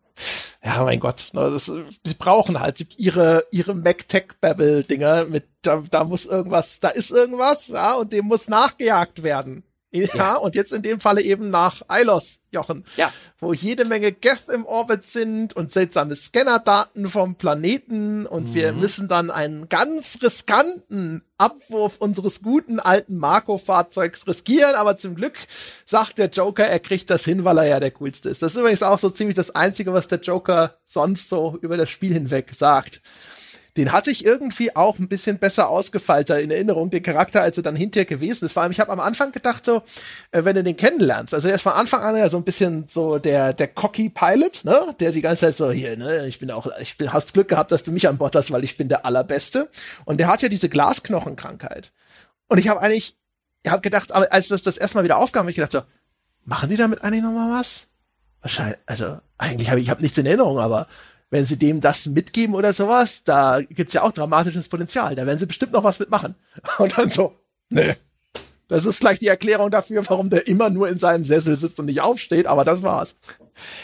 ja, 0.63 0.83
mein 0.85 1.01
Gott, 1.01 1.31
ne, 1.33 1.51
das, 1.51 1.71
die 2.05 2.15
brauchen 2.15 2.61
halt 2.61 2.85
ihre 2.99 3.45
ihre 3.51 3.75
MacTech-Babble-Dinger 3.75 5.27
mit, 5.27 5.45
da, 5.63 5.83
da 5.91 6.05
muss 6.05 6.27
irgendwas, 6.27 6.81
da 6.81 6.89
ist 6.89 7.11
irgendwas, 7.11 7.69
ja, 7.69 7.95
und 7.95 8.13
dem 8.13 8.27
muss 8.27 8.49
nachgejagt 8.49 9.23
werden. 9.23 9.63
Ja, 9.91 10.07
ja, 10.15 10.35
und 10.37 10.55
jetzt 10.55 10.73
in 10.73 10.83
dem 10.83 11.01
Falle 11.01 11.23
eben 11.23 11.49
nach 11.49 11.81
Eilos, 11.89 12.41
Jochen. 12.51 12.85
Ja. 12.97 13.11
Wo 13.39 13.55
jede 13.55 13.87
Menge 13.87 14.13
Geth 14.13 14.49
im 14.53 14.67
Orbit 14.67 15.05
sind 15.05 15.57
und 15.57 15.73
seltsame 15.73 16.15
Scannerdaten 16.15 17.09
vom 17.09 17.37
Planeten 17.37 18.27
und 18.27 18.51
mhm. 18.51 18.55
wir 18.55 18.73
müssen 18.73 19.09
dann 19.09 19.31
einen 19.31 19.71
ganz 19.71 20.19
riskanten 20.23 21.23
Abwurf 21.39 21.97
unseres 21.99 22.43
guten 22.43 22.81
alten 22.81 23.17
Marco-Fahrzeugs 23.17 24.27
riskieren, 24.27 24.75
aber 24.75 24.99
zum 24.99 25.15
Glück 25.15 25.39
sagt 25.87 26.19
der 26.19 26.29
Joker, 26.29 26.67
er 26.67 26.81
kriegt 26.81 27.09
das 27.09 27.25
hin, 27.25 27.45
weil 27.45 27.57
er 27.59 27.67
ja 27.67 27.81
der 27.81 27.93
coolste 27.93 28.29
ist. 28.29 28.43
Das 28.43 28.55
ist 28.55 28.61
übrigens 28.61 28.83
auch 28.83 28.99
so 28.99 29.09
ziemlich 29.09 29.37
das 29.37 29.55
Einzige, 29.55 29.95
was 29.95 30.09
der 30.09 30.21
Joker 30.21 30.77
sonst 30.85 31.31
so 31.31 31.57
über 31.63 31.79
das 31.79 31.89
Spiel 31.89 32.13
hinweg 32.13 32.51
sagt 32.55 33.01
den 33.79 33.93
hatte 33.93 34.11
ich 34.11 34.25
irgendwie 34.25 34.75
auch 34.75 34.99
ein 34.99 35.09
bisschen 35.09 35.39
besser 35.39 35.69
ausgefeilter 35.69 36.41
in 36.41 36.51
Erinnerung, 36.51 36.91
den 36.91 37.03
Charakter, 37.03 37.43
als 37.43 37.57
er 37.57 37.63
dann 37.63 37.77
hinterher 37.77 38.07
gewesen 38.07 38.45
ist. 38.45 38.53
Vor 38.53 38.65
allem, 38.65 38.73
ich 38.73 38.81
habe 38.81 38.91
am 38.91 38.99
Anfang 38.99 39.31
gedacht, 39.31 39.65
so, 39.65 39.83
äh, 40.33 40.45
wenn 40.45 40.57
du 40.57 40.65
den 40.65 40.77
kennenlernst, 40.77 41.33
also 41.33 41.49
er 41.49 41.55
ist 41.55 41.63
von 41.63 41.73
Anfang 41.73 42.03
an 42.03 42.17
ja 42.17 42.29
so 42.29 42.37
ein 42.37 42.43
bisschen 42.43 42.89
so 42.89 43.19
der, 43.19 43.53
der 43.53 43.69
cocky 43.69 44.09
Pilot, 44.09 44.65
ne, 44.65 44.77
der 44.99 45.13
die 45.13 45.21
ganze 45.21 45.47
Zeit 45.47 45.55
so, 45.55 45.71
hier, 45.71 45.97
ne, 45.97 46.27
ich 46.27 46.41
bin 46.41 46.51
auch, 46.51 46.67
ich 46.81 46.97
bin, 46.97 47.13
hast 47.13 47.35
Glück 47.35 47.47
gehabt, 47.47 47.71
dass 47.71 47.85
du 47.85 47.93
mich 47.93 48.09
an 48.09 48.19
Bord 48.19 48.35
hast, 48.35 48.51
weil 48.51 48.65
ich 48.65 48.77
bin 48.77 48.89
der 48.89 49.07
Allerbeste. 49.07 49.71
Und 50.05 50.19
der 50.19 50.27
hat 50.27 50.43
ja 50.43 50.49
diese 50.49 50.69
Glasknochenkrankheit. 50.69 51.93
Und 52.49 52.59
ich 52.59 52.69
habe 52.69 52.81
eigentlich, 52.81 53.17
ich 53.63 53.71
habe 53.71 53.81
gedacht, 53.81 54.11
aber 54.11 54.33
als 54.33 54.49
das 54.49 54.63
das 54.65 54.77
erstmal 54.77 55.05
wieder 55.05 55.19
aufkam, 55.19 55.43
habe 55.43 55.51
ich 55.51 55.57
gedacht 55.57 55.73
so, 55.73 55.83
machen 56.45 56.69
die 56.69 56.77
damit 56.77 57.05
eigentlich 57.05 57.23
nochmal 57.23 57.61
was? 57.61 57.87
Wahrscheinlich, 58.41 58.79
also 58.87 59.19
eigentlich 59.37 59.71
habe 59.71 59.79
ich, 59.79 59.87
ich 59.87 59.91
habe 59.91 60.03
nichts 60.03 60.19
in 60.19 60.27
Erinnerung, 60.27 60.59
aber 60.59 60.89
wenn 61.31 61.45
sie 61.45 61.59
dem 61.59 61.81
das 61.81 62.07
mitgeben 62.07 62.55
oder 62.55 62.73
sowas, 62.73 63.25
da 63.25 63.61
gibt's 63.61 63.95
ja 63.95 64.03
auch 64.03 64.13
dramatisches 64.13 64.69
Potenzial. 64.69 65.15
Da 65.15 65.27
werden 65.27 65.39
sie 65.39 65.47
bestimmt 65.47 65.73
noch 65.73 65.85
was 65.85 65.99
mitmachen. 65.99 66.35
Und 66.79 66.97
dann 66.97 67.09
so, 67.09 67.35
nee. 67.71 67.95
Das 68.69 68.85
ist 68.85 68.99
vielleicht 68.99 69.23
die 69.23 69.29
Erklärung 69.29 69.71
dafür, 69.71 70.05
warum 70.09 70.29
der 70.29 70.47
immer 70.47 70.69
nur 70.69 70.89
in 70.89 70.99
seinem 70.99 71.25
Sessel 71.25 71.57
sitzt 71.57 71.81
und 71.81 71.87
nicht 71.87 72.03
aufsteht, 72.03 72.47
aber 72.47 72.67
das 72.67 72.83
war's. 72.83 73.17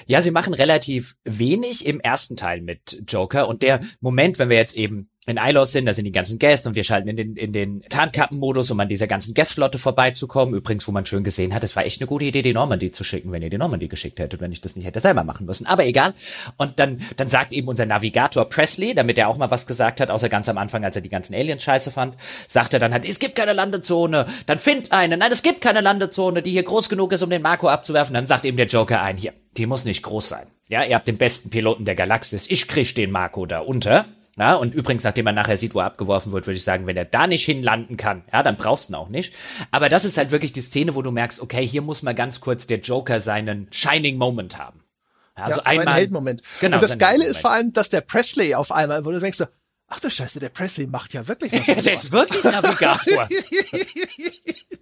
Ja, 0.07 0.21
sie 0.21 0.31
machen 0.31 0.53
relativ 0.53 1.17
wenig 1.25 1.87
im 1.87 2.01
ersten 2.01 2.37
Teil 2.37 2.61
mit 2.61 3.03
Joker 3.09 3.49
und 3.49 3.63
der 3.63 3.81
Moment, 4.01 4.39
wenn 4.39 4.51
wir 4.51 4.59
jetzt 4.59 4.77
eben 4.77 5.09
in 5.27 5.39
Ilos 5.39 5.73
sind, 5.73 5.87
da 5.87 5.95
sind 5.95 6.05
die 6.05 6.13
ganzen 6.13 6.39
Gäste 6.39 6.69
und 6.69 6.75
wir 6.75 6.85
schalten 6.85 7.09
in 7.09 7.17
den, 7.17 7.37
in 7.37 7.53
den 7.53 7.83
Tarnkappenmodus, 7.89 8.71
um 8.71 8.81
an 8.81 8.89
dieser 8.89 9.07
ganzen 9.07 9.33
Guest-Flotte 9.33 9.79
vorbeizukommen. 9.79 10.55
Übrigens, 10.55 10.87
wo 10.87 10.93
man 10.93 11.07
schön 11.07 11.25
gesehen 11.25 11.55
hat, 11.55 11.65
es 11.65 11.75
war 11.77 11.87
echt 11.87 12.01
eine 12.01 12.09
gute 12.09 12.27
Idee, 12.27 12.43
die 12.43 12.53
Normandy 12.53 12.93
zu 12.93 13.05
schicken, 13.05 13.33
wenn 13.33 13.41
ihr 13.41 13.49
die 13.49 13.57
Normandy 13.57 13.89
geschickt 13.89 14.19
hättet, 14.19 14.41
wenn 14.43 14.53
ich 14.53 14.61
das 14.61 14.77
nicht 14.77 14.85
hätte 14.85 15.01
selber 15.01 15.25
machen 15.25 15.47
müssen. 15.47 15.67
Aber 15.67 15.87
egal. 15.87 16.13
Und 16.59 16.79
dann, 16.79 17.01
dann 17.17 17.29
sagt 17.29 17.55
eben 17.55 17.69
unser 17.69 17.87
Navigator 17.87 18.47
Presley, 18.49 18.95
damit 18.95 19.17
er 19.17 19.29
auch 19.29 19.39
mal 19.39 19.51
was 19.51 19.67
gesagt 19.67 20.01
hat, 20.03 20.11
außer 20.11 20.29
ganz 20.29 20.49
am 20.51 20.59
Anfang, 20.59 20.85
als 20.85 20.97
er 20.97 21.03
die 21.03 21.09
ganzen 21.09 21.35
Aliens 21.35 21.63
scheiße 21.63 21.91
fand, 21.91 22.17
sagt 22.47 22.75
er 22.75 22.81
dann 22.81 22.93
halt, 22.93 23.09
es 23.09 23.19
gibt 23.19 23.35
keine 23.35 23.55
Landezone, 23.55 24.27
dann 24.45 24.59
find 24.59 24.93
eine. 24.93 25.17
Nein, 25.17 25.33
es 25.33 25.43
gibt 25.43 25.63
keine 25.63 25.81
Landezone, 25.81 26.43
die 26.43 26.51
hier 26.51 26.65
groß 26.65 26.91
genug 26.91 27.13
ist, 27.13 27.23
um 27.23 27.31
den 27.31 27.43
Marco 27.43 27.69
abzuwerfen. 27.69 28.13
Dann 28.13 28.27
sagt 28.27 28.45
eben 28.45 28.59
der 28.59 28.67
Joker 28.67 29.01
ein, 29.01 29.17
hier, 29.17 29.33
die 29.57 29.65
muss 29.65 29.87
nicht 29.87 30.03
groß 30.03 30.29
sein. 30.29 30.47
Ja, 30.69 30.85
ihr 30.85 30.95
habt 30.95 31.09
den 31.09 31.17
besten 31.17 31.49
Piloten 31.51 31.85
der 31.87 31.95
Galaxis, 31.95 32.47
ich 32.51 32.69
krieg 32.69 32.95
den 32.95 33.11
Marco 33.11 33.47
da 33.47 33.61
unter. 33.61 34.05
Na, 34.37 34.57
und 34.57 34.75
übrigens, 34.75 35.05
nachdem 35.05 35.27
man 35.27 35.35
nachher 35.35 35.57
sieht, 35.57 35.75
wo 35.75 35.81
er 35.81 35.87
abgeworfen 35.87 36.33
wird, 36.33 36.47
würde 36.47 36.57
ich 36.57 36.65
sagen, 36.65 36.87
wenn 36.87 36.97
er 36.97 37.05
da 37.05 37.27
nicht 37.27 37.45
hinlanden 37.45 37.97
kann, 37.97 38.25
ja, 38.33 38.43
dann 38.43 38.57
brauchst 38.57 38.89
du 38.89 38.93
ihn 38.93 38.97
auch 38.97 39.09
nicht. 39.09 39.33
Aber 39.71 39.89
das 39.89 40.05
ist 40.05 40.19
halt 40.19 40.33
wirklich 40.33 40.53
die 40.53 40.61
Szene, 40.61 40.95
wo 40.95 41.03
du 41.03 41.13
merkst, 41.13 41.41
okay, 41.41 41.67
hier 41.67 41.83
muss 41.83 42.03
mal 42.03 42.15
ganz 42.15 42.41
kurz 42.41 42.67
der 42.67 42.81
Joker 42.81 43.21
seinen 43.21 43.69
Shining 43.71 44.17
Moment 44.17 44.59
haben. 44.59 44.85
Also 45.35 45.61
ja, 45.61 45.67
einmal. 45.67 45.95
Heldenmoment. 45.95 46.43
Genau. 46.61 46.77
Und 46.77 46.83
das 46.83 46.99
Geile 46.99 47.25
ist 47.25 47.41
vor 47.41 47.51
allem, 47.51 47.73
dass 47.73 47.89
der 47.91 48.01
Presley 48.01 48.55
auf 48.55 48.73
einmal, 48.73 49.05
wo 49.05 49.11
du 49.11 49.21
denkst 49.21 49.39
so, 49.39 49.47
ach 49.89 50.01
du 50.01 50.11
Scheiße, 50.11 50.41
der 50.41 50.49
Presley 50.49 50.87
macht 50.87 51.13
ja 51.13 51.27
wirklich 51.27 51.53
was. 51.53 51.67
der 51.85 51.95
ist 51.95 52.13
wirklich 52.13 52.45
Navigator. 52.45 53.29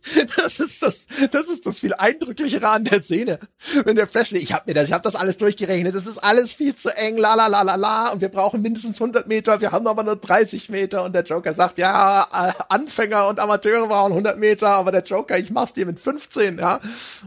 Das 0.36 0.60
ist 0.60 0.82
das, 0.82 1.06
das 1.30 1.48
ist 1.48 1.66
das 1.66 1.78
viel 1.78 1.94
eindrücklichere 1.94 2.68
an 2.68 2.84
der 2.84 3.00
Szene. 3.00 3.38
Wenn 3.84 3.96
der 3.96 4.06
Presley, 4.06 4.40
ich 4.40 4.52
habe 4.52 4.64
mir 4.66 4.74
das, 4.74 4.86
ich 4.86 4.92
habe 4.92 5.02
das 5.02 5.14
alles 5.14 5.36
durchgerechnet, 5.36 5.94
das 5.94 6.06
ist 6.06 6.18
alles 6.18 6.52
viel 6.52 6.74
zu 6.74 6.94
eng, 6.96 7.16
la 7.16 7.34
la 7.34 7.46
la 7.46 7.62
la 7.62 7.76
la, 7.76 8.10
und 8.10 8.20
wir 8.20 8.28
brauchen 8.28 8.62
mindestens 8.62 9.00
100 9.00 9.28
Meter, 9.28 9.60
wir 9.60 9.72
haben 9.72 9.86
aber 9.86 10.02
nur 10.02 10.16
30 10.16 10.68
Meter, 10.70 11.04
und 11.04 11.14
der 11.14 11.22
Joker 11.22 11.54
sagt, 11.54 11.78
ja, 11.78 12.26
äh, 12.32 12.52
Anfänger 12.68 13.28
und 13.28 13.38
Amateure 13.38 13.86
brauchen 13.86 14.12
100 14.12 14.38
Meter, 14.38 14.68
aber 14.68 14.92
der 14.92 15.02
Joker, 15.02 15.38
ich 15.38 15.50
mach's 15.50 15.72
dir 15.72 15.86
mit 15.86 16.00
15, 16.00 16.58
ja. 16.58 16.80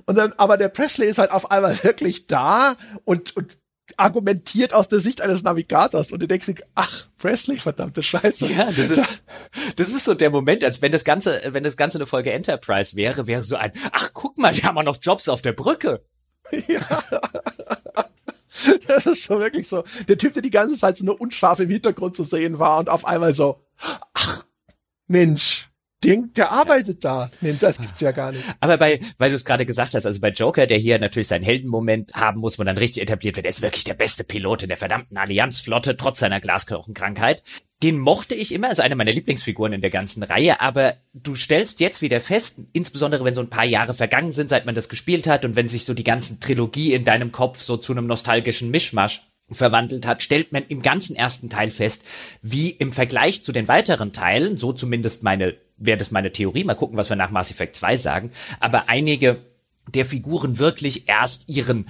Und 0.06 0.18
dann, 0.18 0.34
aber 0.38 0.58
der 0.58 0.70
Presley 0.70 1.08
ist 1.08 1.18
halt 1.18 1.32
auf 1.32 1.52
einmal 1.52 1.78
wirklich 1.84 2.28
da 2.28 2.76
und, 3.06 3.36
und 3.36 3.58
argumentiert 3.98 4.74
aus 4.74 4.88
der 4.88 5.00
Sicht 5.00 5.22
eines 5.22 5.44
Navigators 5.44 6.12
und 6.12 6.22
du 6.22 6.28
denkst 6.28 6.48
dir, 6.48 6.56
ach, 6.76 7.08
Presley, 7.18 7.58
verdammte 7.60 8.04
Scheiße. 8.04 8.48
Ja, 8.48 8.72
das 8.72 8.92
ist, 8.92 9.24
das 9.76 9.90
ist 9.90 10.06
so 10.06 10.14
der 10.14 10.30
Moment, 10.30 10.64
als 10.64 10.82
wenn 10.82 10.92
das 10.92 11.04
Ganze, 11.04 11.42
wenn 11.48 11.64
das 11.64 11.78
Ganze 11.78 11.98
eine 11.98 12.06
Folge 12.06 12.32
Enterprise 12.32 12.96
wäre, 12.96 13.28
wäre 13.28 13.44
so 13.44 13.56
ein, 13.56 13.72
ach, 13.92 14.12
guck 14.14 14.38
mal, 14.38 14.54
die 14.54 14.64
haben 14.64 14.78
auch 14.78 14.84
noch 14.84 14.98
Jobs 15.02 15.30
auf 15.30 15.42
der 15.42 15.54
Brücke. 15.54 16.04
Ja. 16.68 16.82
Das 18.88 19.06
ist 19.06 19.26
so 19.26 19.40
wirklich 19.40 19.68
so. 19.68 19.84
Der 20.08 20.18
Typ, 20.18 20.34
der 20.34 20.42
die 20.42 20.50
ganze 20.50 20.78
Zeit 20.78 20.98
so 20.98 21.04
nur 21.04 21.20
unscharf 21.20 21.60
im 21.60 21.70
Hintergrund 21.70 22.16
zu 22.16 22.24
sehen 22.24 22.58
war 22.58 22.80
und 22.80 22.90
auf 22.90 23.06
einmal 23.06 23.34
so, 23.34 23.60
ach, 24.14 24.46
Mensch, 25.08 25.70
der, 26.06 26.24
der 26.36 26.52
arbeitet 26.52 27.04
da. 27.04 27.30
Nee, 27.42 27.56
das 27.60 27.80
gibt's 27.80 28.02
ja 28.02 28.12
gar 28.12 28.32
nicht. 28.32 28.44
Aber 28.60 28.78
bei, 28.78 29.00
weil 29.18 29.30
du 29.30 29.36
es 29.36 29.46
gerade 29.46 29.66
gesagt 29.66 29.94
hast, 29.94 30.06
also 30.06 30.20
bei 30.20 30.30
Joker, 30.30 30.68
der 30.68 30.78
hier 30.78 31.00
natürlich 31.00 31.28
seinen 31.28 31.44
Heldenmoment 31.44 32.14
haben 32.14 32.40
muss, 32.40 32.60
wo 32.60 32.64
dann 32.64 32.78
richtig 32.78 33.04
etabliert 33.04 33.36
wird, 33.36 33.46
er 33.46 33.50
ist 33.50 33.62
wirklich 33.62 33.84
der 33.84 33.94
beste 33.94 34.24
Pilot 34.24 34.64
in 34.64 34.70
der 34.70 34.78
verdammten 34.78 35.18
Allianzflotte, 35.18 35.98
trotz 35.98 36.20
seiner 36.20 36.40
Glasknochenkrankheit. 36.40 37.44
Den 37.84 38.00
mochte 38.00 38.36
ich 38.36 38.54
immer, 38.54 38.70
also 38.70 38.82
eine 38.82 38.96
meiner 38.96 39.12
Lieblingsfiguren 39.12 39.74
in 39.74 39.82
der 39.82 39.90
ganzen 39.90 40.24
Reihe, 40.24 40.62
aber 40.62 40.96
du 41.14 41.36
stellst 41.36 41.82
jetzt 41.82 42.02
wieder 42.02 42.22
fest, 42.22 42.60
insbesondere 42.72 43.26
wenn 43.26 43.36
so 43.36 43.42
ein 43.42 43.50
paar 43.50 43.66
Jahre 43.66 43.94
vergangen 43.94 44.32
sind, 44.32 44.50
seit 44.50 44.66
man 44.66 44.76
das 44.76 44.88
gespielt 44.88 45.28
hat 45.28 45.44
und 45.44 45.56
wenn 45.56 45.68
sich 45.68 45.84
so 45.84 45.94
die 45.94 46.06
ganzen 46.06 46.40
Trilogie 46.40 46.94
in 46.94 47.04
deinem 47.04 47.32
Kopf 47.34 47.62
so 47.62 47.76
zu 47.76 47.92
einem 47.92 48.08
nostalgischen 48.08 48.72
Mischmasch 48.72 49.28
verwandelt 49.52 50.08
hat, 50.08 50.24
stellt 50.24 50.52
man 50.52 50.64
im 50.68 50.82
ganzen 50.82 51.16
ersten 51.16 51.50
Teil 51.50 51.70
fest, 51.70 52.04
wie 52.42 52.72
im 52.72 52.92
Vergleich 52.92 53.44
zu 53.44 53.52
den 53.52 53.68
weiteren 53.68 54.14
Teilen, 54.14 54.58
so 54.58 54.74
zumindest 54.74 55.24
meine, 55.24 55.56
wäre 55.78 55.98
das 55.98 56.12
meine 56.12 56.32
Theorie, 56.32 56.64
mal 56.64 56.76
gucken, 56.76 56.98
was 56.98 57.10
wir 57.10 57.16
nach 57.16 57.32
Mass 57.32 57.52
Effect 57.52 57.76
2 57.76 57.96
sagen, 57.98 58.32
aber 58.60 58.90
einige 58.90 59.38
der 59.88 60.06
Figuren 60.06 60.58
wirklich 60.58 61.08
erst 61.08 61.50
ihren 61.50 61.88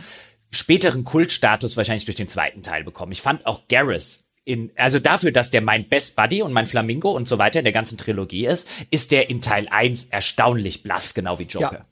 späteren 0.51 1.03
Kultstatus 1.03 1.77
wahrscheinlich 1.77 2.05
durch 2.05 2.17
den 2.17 2.27
zweiten 2.27 2.63
Teil 2.63 2.83
bekommen. 2.83 3.11
Ich 3.11 3.21
fand 3.21 3.45
auch 3.45 3.67
Garrus 3.67 4.25
in, 4.43 4.71
also 4.75 4.99
dafür, 4.99 5.31
dass 5.31 5.49
der 5.49 5.61
mein 5.61 5.89
Best 5.89 6.15
Buddy 6.15 6.41
und 6.41 6.53
mein 6.53 6.67
Flamingo 6.67 7.11
und 7.11 7.27
so 7.27 7.37
weiter 7.37 7.59
in 7.59 7.65
der 7.65 7.73
ganzen 7.73 7.97
Trilogie 7.97 8.45
ist, 8.45 8.67
ist 8.91 9.11
der 9.11 9.29
in 9.29 9.41
Teil 9.41 9.67
1 9.69 10.05
erstaunlich 10.05 10.83
blass, 10.83 11.13
genau 11.13 11.39
wie 11.39 11.43
Joker. 11.43 11.85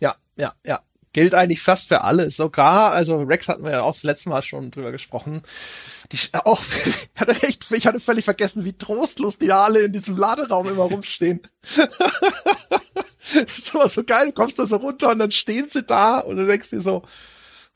Ja, 0.00 0.16
ja, 0.36 0.44
ja. 0.44 0.54
ja 0.66 0.80
gilt 1.12 1.34
eigentlich 1.34 1.62
fast 1.62 1.88
für 1.88 2.02
alle. 2.04 2.30
Sogar, 2.30 2.92
also 2.92 3.22
Rex 3.22 3.48
hatten 3.48 3.64
wir 3.64 3.72
ja 3.72 3.82
auch 3.82 3.94
das 3.94 4.02
letzte 4.02 4.28
Mal 4.28 4.42
schon 4.42 4.70
drüber 4.70 4.92
gesprochen. 4.92 5.42
Die 6.12 6.18
auch, 6.44 6.60
hatte 7.18 7.42
echt, 7.42 7.70
ich 7.70 7.86
hatte 7.86 8.00
völlig 8.00 8.24
vergessen, 8.24 8.64
wie 8.64 8.72
trostlos 8.72 9.38
die 9.38 9.48
da 9.48 9.64
alle 9.64 9.80
in 9.80 9.92
diesem 9.92 10.16
Laderaum 10.16 10.68
immer 10.68 10.84
rumstehen. 10.84 11.40
das 13.34 13.58
ist 13.58 13.74
immer 13.74 13.88
so 13.88 14.04
geil, 14.04 14.26
du 14.26 14.32
kommst 14.32 14.58
da 14.58 14.66
so 14.66 14.76
runter 14.76 15.10
und 15.10 15.18
dann 15.18 15.32
stehen 15.32 15.68
sie 15.68 15.82
da 15.82 16.20
und 16.20 16.36
du 16.36 16.46
denkst 16.46 16.70
dir 16.70 16.80
so, 16.80 17.02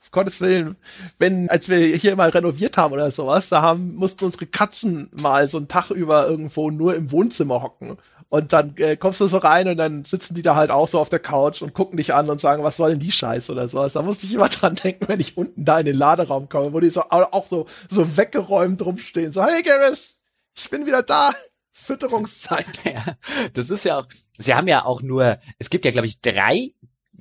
auf 0.05 0.11
Gottes 0.11 0.39
Willen, 0.39 0.77
wenn, 1.17 1.49
als 1.49 1.67
wir 1.67 1.79
hier 1.79 2.15
mal 2.15 2.29
renoviert 2.29 2.77
haben 2.77 2.93
oder 2.93 3.09
sowas, 3.09 3.49
da 3.49 3.63
haben, 3.63 3.95
mussten 3.95 4.25
unsere 4.25 4.45
Katzen 4.45 5.09
mal 5.19 5.47
so 5.47 5.57
einen 5.57 5.67
Tag 5.67 5.89
über 5.89 6.27
irgendwo 6.27 6.69
nur 6.69 6.95
im 6.95 7.11
Wohnzimmer 7.11 7.63
hocken. 7.63 7.97
Und 8.29 8.53
dann 8.53 8.75
äh, 8.77 8.97
kommst 8.97 9.21
du 9.21 9.27
so 9.27 9.37
rein 9.37 9.67
und 9.67 9.77
dann 9.77 10.03
sitzen 10.03 10.35
die 10.35 10.41
da 10.41 10.55
halt 10.55 10.71
auch 10.71 10.87
so 10.87 10.99
auf 10.99 11.09
der 11.09 11.19
Couch 11.19 11.61
und 11.61 11.73
gucken 11.73 11.97
dich 11.97 12.13
an 12.13 12.29
und 12.29 12.41
sagen, 12.41 12.63
was 12.63 12.77
soll 12.77 12.91
denn 12.91 12.99
die 12.99 13.11
Scheiße 13.11 13.51
oder 13.51 13.67
sowas. 13.67 13.93
Da 13.93 14.01
musste 14.01 14.25
ich 14.25 14.33
immer 14.33 14.49
dran 14.49 14.75
denken, 14.75 15.07
wenn 15.07 15.19
ich 15.19 15.37
unten 15.37 15.63
da 15.63 15.79
in 15.79 15.85
den 15.85 15.97
Laderaum 15.97 16.49
komme, 16.49 16.73
wo 16.73 16.79
die 16.79 16.89
so 16.89 17.03
auch 17.09 17.47
so, 17.47 17.67
so 17.89 18.17
weggeräumt 18.17 18.83
rumstehen. 18.83 19.31
So, 19.31 19.43
hey 19.43 19.61
Garrus, 19.61 20.15
ich 20.57 20.69
bin 20.69 20.85
wieder 20.85 21.03
da. 21.03 21.29
Es 21.73 21.81
ist 21.81 21.87
Fütterungszeit. 21.87 22.65
Ja, 22.85 23.15
das 23.53 23.69
ist 23.69 23.85
ja 23.85 23.99
auch, 23.99 24.07
sie 24.37 24.53
haben 24.53 24.67
ja 24.67 24.85
auch 24.85 25.01
nur, 25.01 25.37
es 25.59 25.69
gibt 25.69 25.85
ja, 25.85 25.91
glaube 25.91 26.07
ich, 26.07 26.21
drei 26.21 26.71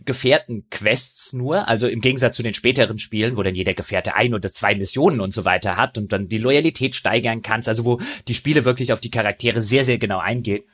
Gefährten-Quests 0.04 1.32
nur, 1.32 1.68
also 1.68 1.86
im 1.86 2.00
Gegensatz 2.00 2.36
zu 2.36 2.42
den 2.42 2.54
späteren 2.54 2.98
Spielen, 2.98 3.36
wo 3.36 3.42
dann 3.42 3.54
jeder 3.54 3.74
Gefährte 3.74 4.14
ein 4.14 4.34
oder 4.34 4.52
zwei 4.52 4.74
Missionen 4.74 5.20
und 5.20 5.32
so 5.32 5.44
weiter 5.44 5.76
hat 5.76 5.98
und 5.98 6.12
dann 6.12 6.28
die 6.28 6.38
Loyalität 6.38 6.94
steigern 6.94 7.42
kannst, 7.42 7.68
also 7.68 7.84
wo 7.84 8.00
die 8.28 8.34
Spiele 8.34 8.64
wirklich 8.64 8.92
auf 8.92 9.00
die 9.00 9.10
Charaktere 9.10 9.62
sehr, 9.62 9.84
sehr 9.84 9.98
genau 9.98 10.18
eingehen 10.18 10.64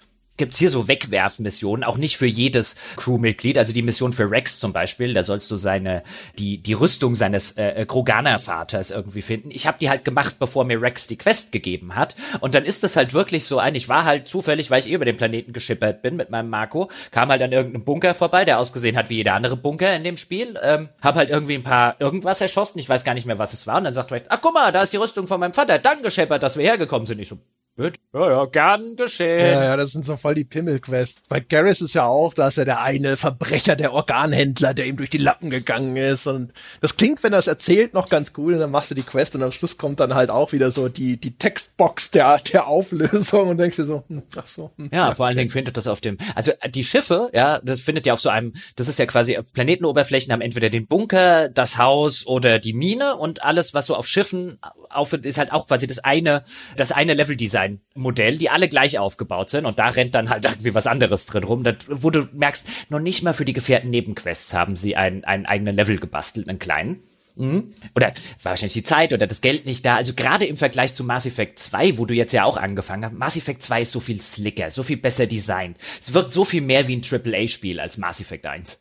gibt's 0.41 0.59
hier 0.59 0.70
so 0.70 0.88
Wegwerfmissionen, 0.88 1.84
auch 1.84 1.99
nicht 1.99 2.16
für 2.16 2.26
jedes 2.26 2.74
Crewmitglied. 2.97 3.59
Also 3.59 3.72
die 3.72 3.82
Mission 3.82 4.12
für 4.12 4.30
Rex 4.30 4.59
zum 4.59 4.72
Beispiel, 4.72 5.14
da 5.14 5.22
sollst 5.22 5.51
du 5.51 5.57
seine 5.57 6.03
die 6.38 6.62
die 6.62 6.72
Rüstung 6.72 7.14
seines 7.14 7.53
äh, 7.53 7.84
Kroganer-Vaters 7.86 8.91
irgendwie 8.91 9.22
finden. 9.22 9.51
Ich 9.53 9.66
habe 9.66 9.78
die 9.78 9.91
halt 9.91 10.05
gemacht, 10.05 10.36
bevor 10.38 10.64
mir 10.64 10.80
Rex 10.80 11.07
die 11.07 11.18
Quest 11.18 11.53
gegeben 11.53 11.95
hat. 11.95 12.16
Und 12.41 12.55
dann 12.55 12.64
ist 12.64 12.82
es 12.84 12.97
halt 12.97 13.12
wirklich 13.12 13.45
so 13.45 13.59
ein, 13.59 13.74
ich 13.74 13.88
war 13.88 14.05
halt 14.05 14.28
zufällig, 14.28 14.70
weil 14.70 14.80
ich 14.80 14.91
eh 14.91 14.95
über 14.95 15.05
den 15.05 15.18
Planeten 15.18 15.53
geschippert 15.53 16.01
bin 16.03 16.16
mit 16.16 16.30
meinem 16.30 16.49
Marco, 16.49 16.91
kam 17.11 17.28
halt 17.28 17.43
an 17.43 17.53
irgendeinem 17.53 17.84
Bunker 17.84 18.14
vorbei, 18.14 18.47
der 18.47 18.59
ausgesehen 18.59 18.97
hat 18.97 19.11
wie 19.11 19.16
jeder 19.16 19.34
andere 19.34 19.57
Bunker 19.57 19.95
in 19.95 20.05
dem 20.05 20.16
Spiel. 20.16 20.59
Ähm, 20.62 20.88
hab 21.03 21.16
halt 21.16 21.28
irgendwie 21.28 21.55
ein 21.55 21.62
paar 21.62 22.01
irgendwas 22.01 22.41
erschossen, 22.41 22.78
ich 22.78 22.88
weiß 22.88 23.05
gar 23.05 23.14
nicht 23.14 23.26
mehr, 23.26 23.38
was 23.38 23.53
es 23.53 23.66
war. 23.66 23.76
Und 23.76 23.84
dann 23.84 23.95
sagt 23.95 24.11
Rex, 24.11 24.24
ach 24.30 24.41
guck 24.41 24.55
mal, 24.55 24.72
da 24.72 24.82
ist 24.82 24.95
die 24.95 24.97
Rüstung 24.97 25.26
von 25.26 25.38
meinem 25.38 25.53
Vater. 25.53 25.78
Danke, 25.78 26.11
Shepard, 26.11 26.43
dass 26.43 26.57
wir 26.57 26.64
hergekommen 26.64 27.05
sind. 27.05 27.20
Ich 27.20 27.28
so, 27.28 27.38
Bitte? 27.80 27.98
Ja, 28.12 28.30
ja, 28.30 28.44
gern 28.44 28.96
geschehen. 28.96 29.38
Ja, 29.38 29.64
ja, 29.64 29.76
das 29.76 29.92
sind 29.92 30.04
so 30.04 30.16
voll 30.16 30.34
die 30.34 30.44
Pimmelquests. 30.44 31.22
Bei 31.28 31.40
Garrus 31.40 31.80
ist 31.80 31.94
ja 31.94 32.04
auch, 32.04 32.34
da 32.34 32.48
ist 32.48 32.56
ja 32.56 32.64
der 32.66 32.82
eine 32.82 33.16
Verbrecher, 33.16 33.74
der 33.74 33.94
Organhändler, 33.94 34.74
der 34.74 34.86
ihm 34.86 34.98
durch 34.98 35.08
die 35.10 35.18
Lappen 35.18 35.48
gegangen 35.48 35.96
ist. 35.96 36.26
Und 36.26 36.52
das 36.82 36.96
klingt, 36.96 37.22
wenn 37.22 37.32
er 37.32 37.38
es 37.38 37.46
erzählt, 37.46 37.94
noch 37.94 38.10
ganz 38.10 38.32
cool. 38.36 38.54
Und 38.54 38.60
dann 38.60 38.70
machst 38.70 38.90
du 38.90 38.94
die 38.94 39.02
Quest 39.02 39.34
und 39.34 39.42
am 39.42 39.52
Schluss 39.52 39.78
kommt 39.78 40.00
dann 40.00 40.14
halt 40.14 40.28
auch 40.28 40.52
wieder 40.52 40.72
so 40.72 40.88
die, 40.88 41.18
die 41.18 41.38
Textbox 41.38 42.10
der, 42.10 42.38
der 42.52 42.66
Auflösung 42.66 43.48
und 43.48 43.56
denkst 43.56 43.76
dir 43.76 43.86
so, 43.86 44.04
hm, 44.08 44.24
ach 44.36 44.46
so. 44.46 44.72
Hm, 44.76 44.90
ja, 44.92 45.08
ja, 45.08 45.14
vor 45.14 45.26
allen 45.26 45.38
Dingen 45.38 45.50
findet 45.50 45.76
das 45.78 45.86
auf 45.86 46.02
dem, 46.02 46.18
also 46.34 46.52
die 46.74 46.84
Schiffe, 46.84 47.30
ja, 47.32 47.60
das 47.60 47.80
findet 47.80 48.04
ja 48.04 48.12
auf 48.12 48.20
so 48.20 48.28
einem, 48.28 48.52
das 48.76 48.88
ist 48.88 48.98
ja 48.98 49.06
quasi 49.06 49.38
auf 49.38 49.52
Planetenoberflächen 49.54 50.32
haben 50.32 50.42
entweder 50.42 50.68
den 50.68 50.86
Bunker, 50.86 51.48
das 51.48 51.78
Haus 51.78 52.26
oder 52.26 52.58
die 52.58 52.74
Mine 52.74 53.16
und 53.16 53.42
alles, 53.42 53.72
was 53.72 53.86
so 53.86 53.94
auf 53.94 54.06
Schiffen 54.06 54.58
auf, 54.90 55.12
ist 55.12 55.38
halt 55.38 55.52
auch 55.52 55.66
quasi 55.66 55.86
das 55.86 56.00
eine, 56.00 56.42
das 56.76 56.92
eine 56.92 57.14
Level-Design 57.14 57.69
Modell, 57.94 58.38
die 58.38 58.50
alle 58.50 58.68
gleich 58.68 58.98
aufgebaut 58.98 59.50
sind 59.50 59.66
und 59.66 59.78
da 59.78 59.88
rennt 59.88 60.14
dann 60.14 60.28
halt 60.28 60.44
irgendwie 60.44 60.74
was 60.74 60.86
anderes 60.86 61.26
drin 61.26 61.44
rum, 61.44 61.64
das, 61.64 61.76
wo 61.88 62.10
du 62.10 62.28
merkst, 62.32 62.66
noch 62.88 63.00
nicht 63.00 63.22
mal 63.22 63.32
für 63.32 63.44
die 63.44 63.52
gefährten 63.52 63.90
Nebenquests 63.90 64.54
haben 64.54 64.76
sie 64.76 64.96
einen, 64.96 65.24
einen 65.24 65.46
eigenen 65.46 65.76
Level 65.76 65.98
gebastelt, 65.98 66.48
einen 66.48 66.58
kleinen. 66.58 67.02
Mhm. 67.36 67.72
Oder 67.94 68.12
wahrscheinlich 68.42 68.74
die 68.74 68.82
Zeit 68.82 69.12
oder 69.12 69.26
das 69.26 69.40
Geld 69.40 69.64
nicht 69.64 69.84
da. 69.86 69.96
Also 69.96 70.14
gerade 70.14 70.44
im 70.44 70.56
Vergleich 70.56 70.94
zu 70.94 71.04
Mass 71.04 71.26
Effect 71.26 71.58
2, 71.58 71.98
wo 71.98 72.04
du 72.04 72.14
jetzt 72.14 72.32
ja 72.32 72.44
auch 72.44 72.56
angefangen 72.56 73.04
hast, 73.04 73.14
Mass 73.14 73.36
Effect 73.36 73.62
2 73.62 73.82
ist 73.82 73.92
so 73.92 74.00
viel 74.00 74.20
slicker, 74.20 74.70
so 74.70 74.82
viel 74.82 74.96
besser 74.96 75.26
designt. 75.26 75.78
Es 76.00 76.12
wirkt 76.12 76.32
so 76.32 76.44
viel 76.44 76.60
mehr 76.60 76.88
wie 76.88 76.96
ein 76.96 77.02
AAA-Spiel 77.02 77.80
als 77.80 77.96
Mass 77.96 78.20
Effect 78.20 78.46
1. 78.46 78.80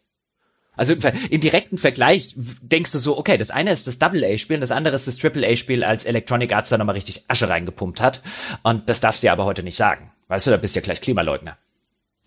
Also 0.79 0.93
im, 0.93 1.01
im, 1.29 1.41
direkten 1.41 1.77
Vergleich 1.77 2.33
denkst 2.35 2.93
du 2.93 2.99
so, 2.99 3.17
okay, 3.17 3.37
das 3.37 3.51
eine 3.51 3.69
ist 3.71 3.85
das 3.85 3.99
Double-A-Spiel 3.99 4.55
und 4.55 4.61
das 4.61 4.71
andere 4.71 4.95
ist 4.95 5.07
das 5.07 5.17
Triple-A-Spiel, 5.17 5.83
als 5.83 6.05
Electronic 6.05 6.53
Arts 6.53 6.69
da 6.69 6.77
nochmal 6.77 6.95
richtig 6.95 7.25
Asche 7.27 7.49
reingepumpt 7.49 8.01
hat. 8.01 8.21
Und 8.63 8.89
das 8.89 9.01
darfst 9.01 9.21
du 9.21 9.27
dir 9.27 9.33
aber 9.33 9.43
heute 9.43 9.61
nicht 9.61 9.75
sagen. 9.75 10.09
Weißt 10.29 10.47
du, 10.47 10.51
da 10.51 10.57
bist 10.57 10.75
du 10.75 10.79
ja 10.79 10.83
gleich 10.83 11.01
Klimaleugner. 11.01 11.57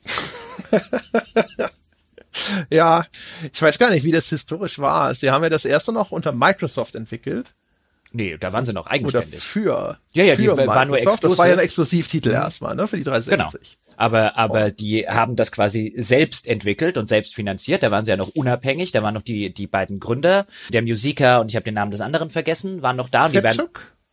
ja, 2.71 3.07
ich 3.51 3.63
weiß 3.63 3.79
gar 3.79 3.89
nicht, 3.89 4.05
wie 4.05 4.13
das 4.13 4.29
historisch 4.29 4.79
war. 4.79 5.15
Sie 5.15 5.31
haben 5.31 5.43
ja 5.43 5.49
das 5.49 5.65
erste 5.65 5.91
noch 5.95 6.11
unter 6.11 6.33
Microsoft 6.33 6.95
entwickelt. 6.95 7.55
Nee, 8.13 8.37
da 8.39 8.53
waren 8.53 8.67
sie 8.67 8.73
noch 8.73 8.87
eigenständig. 8.87 9.33
Oder 9.33 9.41
für. 9.41 9.99
Ja, 10.13 10.25
ja, 10.25 10.37
für 10.37 10.43
die 10.43 10.49
waren 10.49 10.89
nur 10.89 10.99
exklusiv. 10.99 11.21
Das 11.21 11.39
war 11.39 11.47
ja 11.49 11.55
ein 11.55 11.59
Exklusivtitel 11.59 12.29
mhm. 12.29 12.35
erstmal, 12.35 12.77
ne, 12.77 12.87
für 12.87 12.97
die 12.97 13.05
360. 13.05 13.61
Genau. 13.61 13.97
Aber, 13.97 14.37
aber 14.37 14.67
oh. 14.67 14.71
die 14.71 15.07
haben 15.07 15.37
das 15.37 15.53
quasi 15.53 15.95
selbst 15.97 16.49
entwickelt 16.49 16.99
und 16.99 17.09
selbst 17.09 17.35
finanziert. 17.35 17.83
Da 17.83 17.91
waren 17.91 18.05
sie 18.05 18.11
ja 18.11 18.17
noch 18.17 18.29
unabhängig. 18.29 18.93
Da 18.93 19.03
waren 19.03 19.15
noch 19.15 19.23
die, 19.23 19.53
die 19.53 19.67
beiden 19.67 20.01
Gründer, 20.01 20.47
der 20.73 20.83
Musiker 20.83 21.41
und 21.41 21.51
ich 21.51 21.57
habe 21.57 21.65
den 21.65 21.75
Namen 21.75 21.91
des 21.91 22.01
anderen 22.01 22.31
vergessen, 22.31 22.83
waren 22.83 22.97
noch 22.97 23.09
da. 23.09 23.27
Und 23.27 23.35
die 23.35 23.43
werden, 23.43 23.69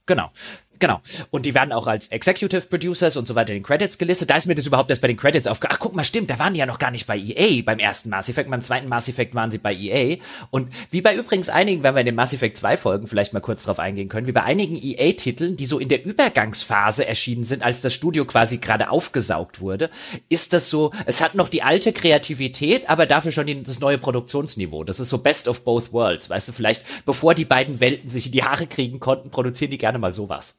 genau. 0.06 0.32
Genau. 0.80 1.02
Und 1.30 1.46
die 1.46 1.54
werden 1.54 1.74
auch 1.74 1.88
als 1.88 2.08
Executive 2.08 2.62
Producers 2.68 3.18
und 3.18 3.28
so 3.28 3.36
weiter 3.36 3.54
in 3.54 3.60
den 3.60 3.66
Credits 3.66 3.98
gelistet. 3.98 4.30
Da 4.30 4.38
ist 4.38 4.48
mir 4.48 4.56
das 4.56 4.66
überhaupt 4.66 4.90
erst 4.90 5.02
bei 5.02 5.08
den 5.08 5.18
Credits 5.18 5.48
aufge... 5.48 5.68
Ach, 5.70 5.78
guck 5.78 5.94
mal, 5.94 6.06
stimmt, 6.06 6.30
da 6.30 6.40
waren 6.40 6.54
die 6.54 6.60
ja 6.60 6.66
noch 6.66 6.80
gar 6.80 6.92
nicht 6.92 7.06
bei 7.06 7.18
EA 7.18 7.62
beim 7.64 7.80
ersten 7.80 8.10
Mass 8.10 8.30
Effect. 8.30 8.50
Beim 8.50 8.62
zweiten 8.62 8.88
Mass 8.88 9.10
Effect 9.10 9.36
waren 9.36 9.52
sie 9.52 9.58
bei 9.58 9.74
EA. 9.74 10.18
Und 10.52 10.70
wie 10.90 11.02
bei 11.02 11.16
übrigens 11.16 11.50
einigen, 11.50 11.84
wenn 11.84 11.96
wir 11.96 12.00
in 12.00 12.06
den 12.06 12.16
Mass 12.16 12.34
Effect 12.34 12.58
2 12.58 12.78
Folgen 12.78 13.08
vielleicht 13.08 13.34
mal 13.34 13.42
kurz 13.42 13.64
drauf 13.64 13.80
eingehen 13.80 14.08
können, 14.08 14.28
wie 14.28 14.32
bei 14.32 14.44
einigen 14.44 14.76
EA-Titeln, 14.82 15.58
die 15.58 15.66
so 15.66 15.80
in 15.80 15.90
der 15.90 16.06
Übergangsphase 16.06 17.06
erschienen 17.06 17.44
sind, 17.44 17.62
als 17.62 17.82
das 17.82 17.94
Studio 17.94 18.24
quasi 18.24 18.58
gerade 18.58 18.90
aufgesaugt 18.90 19.60
wurde, 19.60 19.90
ist 20.30 20.54
das 20.54 20.70
so, 20.70 20.92
es 21.06 21.22
hat 21.22 21.36
noch 21.36 21.50
die 21.50 21.64
alte 21.64 21.92
Kreativität, 21.92 22.90
aber 22.90 23.06
dafür 23.06 23.34
schon 23.34 23.48
die, 23.48 23.64
das 23.64 23.82
neue 23.82 23.98
Produktionsniveau. 23.98 24.86
Das 24.86 25.00
ist 25.02 25.10
so 25.10 25.18
Best 25.18 25.50
of 25.50 25.66
Both 25.66 25.92
Worlds. 25.92 26.30
Weißt 26.30 26.48
du, 26.48 26.54
vielleicht 26.54 27.06
bevor 27.06 27.36
die 27.36 27.46
beiden 27.46 27.82
Welten 27.82 28.10
sich 28.10 28.28
in 28.28 28.32
die 28.32 28.44
Haare 28.44 28.68
kriegen 28.68 29.00
konnten, 29.00 29.30
produzieren 29.30 29.72
die 29.72 29.78
gerne 29.78 30.00
mal 30.00 30.14
sowas. 30.14 30.56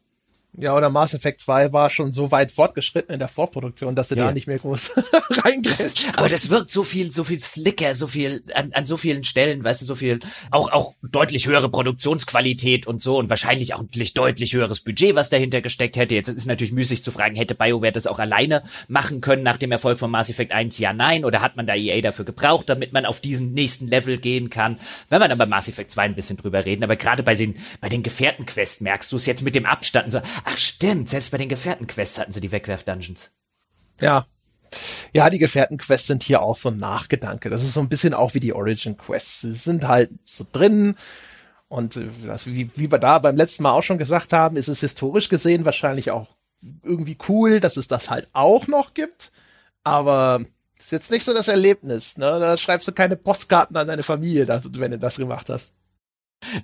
Ja, 0.53 0.77
oder 0.77 0.91
Mass 0.91 1.15
Effect 1.15 1.39
2 1.41 1.73
war 1.73 1.91
schon 1.91 2.11
so 2.11 2.33
weit 2.33 2.51
fortgeschritten 2.51 3.15
in 3.15 3.21
der 3.21 3.29
Vorproduktion, 3.29 3.95
dass 3.95 4.09
sie 4.09 4.17
ja. 4.17 4.27
da 4.27 4.33
nicht 4.33 4.49
mehr 4.49 4.59
groß 4.59 4.97
reingrätscht. 5.31 6.03
Aber 6.17 6.29
das 6.29 6.51
wirkt 6.51 6.73
so 6.73 6.83
viel, 6.83 7.13
so 7.13 7.23
viel 7.23 7.39
slicker, 7.39 7.95
so 7.95 8.09
viel, 8.09 8.43
an, 8.55 8.73
an 8.73 8.85
so 8.85 8.97
vielen 8.97 9.23
Stellen, 9.23 9.63
weißt 9.63 9.83
du, 9.83 9.87
so 9.87 9.95
viel, 9.95 10.19
auch, 10.51 10.73
auch 10.73 10.97
deutlich 11.03 11.47
höhere 11.47 11.69
Produktionsqualität 11.69 12.89
und 12.89 13.01
so 13.01 13.17
und 13.17 13.31
wahrscheinlich 13.31 13.75
auch 13.75 13.83
natürlich 13.83 14.13
deutlich 14.13 14.53
höheres 14.53 14.81
Budget, 14.81 15.15
was 15.15 15.31
dahinter 15.31 15.61
gesteckt 15.61 15.97
hätte. 15.97 16.17
Jetzt 16.17 16.29
ist 16.29 16.47
natürlich 16.47 16.73
müßig 16.73 17.05
zu 17.05 17.13
fragen, 17.13 17.37
hätte 17.37 17.55
BioWare 17.55 17.93
das 17.93 18.09
auch 18.09 18.19
alleine 18.19 18.65
machen 18.89 19.21
können 19.21 19.45
nach 19.45 19.57
dem 19.57 19.71
Erfolg 19.71 20.01
von 20.01 20.11
Mass 20.11 20.31
Effect 20.31 20.51
1? 20.51 20.79
Ja, 20.79 20.93
nein. 20.93 21.25
Oder 21.25 21.43
hat 21.43 21.57
man 21.57 21.69
da 21.69 21.77
EA 21.77 22.01
dafür 22.01 22.25
gebraucht, 22.25 22.69
damit 22.69 22.93
man 22.93 23.07
auf 23.07 23.21
diesen 23.21 23.53
nächsten 23.53 23.87
Level 23.87 24.19
gehen 24.19 24.51
kann? 24.51 24.81
Wenn 25.09 25.21
wir 25.21 25.29
dann 25.29 25.39
bei 25.39 25.47
Mass 25.47 25.69
Effect 25.69 25.93
2 25.93 26.03
ein 26.03 26.15
bisschen 26.17 26.39
drüber 26.39 26.65
reden, 26.65 26.83
aber 26.83 26.97
gerade 26.97 27.23
bei 27.23 27.37
den, 27.37 27.55
bei 27.81 27.89
den 27.89 28.03
Gefährtenquests 28.03 28.81
merkst 28.81 29.13
du 29.13 29.17
es 29.17 29.27
jetzt 29.27 29.43
mit 29.43 29.55
dem 29.55 29.65
Abstand 29.65 30.11
so, 30.11 30.21
ach 30.45 30.57
stimmt, 30.57 31.09
selbst 31.09 31.31
bei 31.31 31.39
den 31.39 31.49
Gefährtenquests 31.49 32.19
hatten 32.19 32.33
sie 32.33 32.41
die 32.41 32.53
Wegwerf-Dungeons. 32.53 33.31
Ja. 34.01 34.27
Ja, 35.13 35.29
die 35.31 35.39
Gefährten-Quests 35.39 36.07
sind 36.07 36.23
hier 36.23 36.43
auch 36.43 36.57
so 36.57 36.69
ein 36.69 36.79
Nachgedanke. 36.79 37.51
Das 37.51 37.65
ist 37.65 37.75
so 37.75 37.81
ein 37.81 37.89
bisschen 37.89 38.15
auch 38.15 38.35
wie 38.35 38.41
die 38.41 38.53
Origin-Quests. 38.53 39.41
Sie 39.41 39.53
sind 39.53 39.87
halt 39.89 40.11
so 40.25 40.47
drin. 40.51 40.97
Und 41.69 41.97
äh, 41.97 42.07
das, 42.25 42.47
wie, 42.47 42.71
wie 42.77 42.91
wir 42.91 42.99
da 42.99 43.19
beim 43.19 43.37
letzten 43.37 43.65
Mal 43.65 43.73
auch 43.73 43.83
schon 43.83 43.99
gesagt 43.99 44.33
haben, 44.33 44.57
ist 44.57 44.69
es 44.69 44.81
historisch 44.81 45.29
gesehen 45.29 45.65
wahrscheinlich 45.65 46.11
auch 46.11 46.29
irgendwie 46.85 47.17
cool, 47.29 47.61
dass 47.61 47.77
es 47.77 47.89
das 47.89 48.11
halt 48.11 48.29
auch 48.33 48.67
noch 48.67 48.95
gibt. 48.95 49.33
Aber 49.83 50.41
ist 50.79 50.93
jetzt 50.93 51.11
nicht 51.11 51.25
so 51.25 51.33
das 51.33 51.49
Erlebnis, 51.49 52.17
ne? 52.17 52.39
Da 52.39 52.57
schreibst 52.57 52.89
du 52.89 52.93
keine 52.93 53.17
Postkarten 53.17 53.77
an 53.77 53.87
deine 53.87 54.03
Familie, 54.03 54.47
wenn 54.49 54.91
du 54.91 54.99
das 54.99 55.17
gemacht 55.17 55.49
hast. 55.49 55.75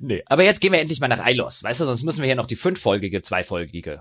Nee, 0.01 0.22
aber 0.27 0.43
jetzt 0.43 0.61
gehen 0.61 0.72
wir 0.72 0.81
endlich 0.81 1.01
mal 1.01 1.09
nach 1.09 1.24
Eilos, 1.24 1.62
weißt 1.62 1.81
du, 1.81 1.85
sonst 1.85 2.03
müssen 2.03 2.20
wir 2.20 2.27
hier 2.27 2.35
noch 2.35 2.47
die 2.47 2.57
fünffolgige, 2.57 3.22
zweifolgige 3.22 4.01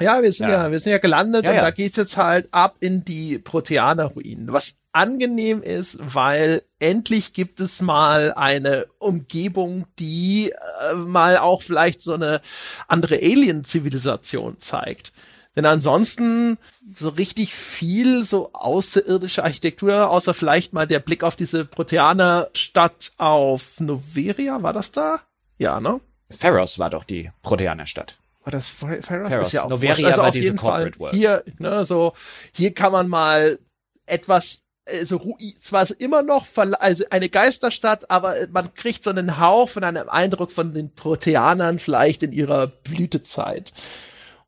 ja, 0.00 0.22
wir 0.22 0.32
sind 0.32 0.48
ja, 0.48 0.64
ja 0.64 0.72
wir 0.72 0.80
sind 0.80 0.92
ja 0.92 0.98
gelandet 0.98 1.44
ja, 1.44 1.50
und 1.50 1.56
ja. 1.56 1.62
da 1.62 1.70
geht's 1.70 1.96
jetzt 1.96 2.16
halt 2.16 2.48
ab 2.50 2.76
in 2.80 3.04
die 3.04 3.38
Proteaner-Ruinen. 3.38 4.52
Was 4.52 4.78
angenehm 4.92 5.62
ist, 5.62 5.98
weil 6.00 6.62
endlich 6.78 7.32
gibt 7.32 7.60
es 7.60 7.82
mal 7.82 8.32
eine 8.32 8.86
Umgebung, 8.98 9.86
die 9.98 10.50
äh, 10.50 10.94
mal 10.94 11.38
auch 11.38 11.62
vielleicht 11.62 12.02
so 12.02 12.14
eine 12.14 12.40
andere 12.88 13.16
Alien-Zivilisation 13.16 14.58
zeigt. 14.58 15.12
Denn 15.54 15.66
ansonsten 15.66 16.56
so 16.96 17.10
richtig 17.10 17.54
viel 17.54 18.24
so 18.24 18.50
außerirdische 18.54 19.44
Architektur, 19.44 20.10
außer 20.10 20.32
vielleicht 20.32 20.72
mal 20.72 20.86
der 20.86 21.00
Blick 21.00 21.22
auf 21.24 21.36
diese 21.36 21.64
Proteaner-Stadt 21.64 23.12
auf 23.18 23.78
Noveria, 23.80 24.62
war 24.62 24.72
das 24.72 24.92
da? 24.92 25.20
Ja, 25.58 25.78
ne? 25.78 26.00
Pharos 26.30 26.78
war 26.78 26.88
doch 26.88 27.04
die 27.04 27.30
Proteaner-Stadt. 27.42 28.16
War 28.44 28.50
das 28.50 28.68
Pharos? 28.68 29.06
Pharos 29.06 29.46
ist 29.46 29.52
ja 29.52 29.64
auch 29.64 29.68
Noveria 29.68 30.08
also 30.08 30.22
war 30.22 30.28
auf 30.28 30.34
jeden 30.34 30.58
Fall 30.58 30.92
World. 30.98 31.14
hier, 31.14 31.44
ne, 31.58 31.84
so 31.84 32.12
hier 32.52 32.72
kann 32.74 32.92
man 32.92 33.08
mal 33.08 33.58
etwas 34.06 34.62
also 34.88 35.20
zwar 35.60 35.84
ist 35.84 35.92
immer 35.92 36.22
noch 36.22 36.44
also 36.56 37.04
eine 37.10 37.28
Geisterstadt, 37.28 38.10
aber 38.10 38.34
man 38.50 38.74
kriegt 38.74 39.04
so 39.04 39.10
einen 39.10 39.38
Hauch 39.38 39.68
von 39.68 39.84
einem 39.84 40.08
Eindruck 40.08 40.50
von 40.50 40.74
den 40.74 40.92
Proteanern 40.92 41.78
vielleicht 41.78 42.24
in 42.24 42.32
ihrer 42.32 42.66
Blütezeit. 42.66 43.72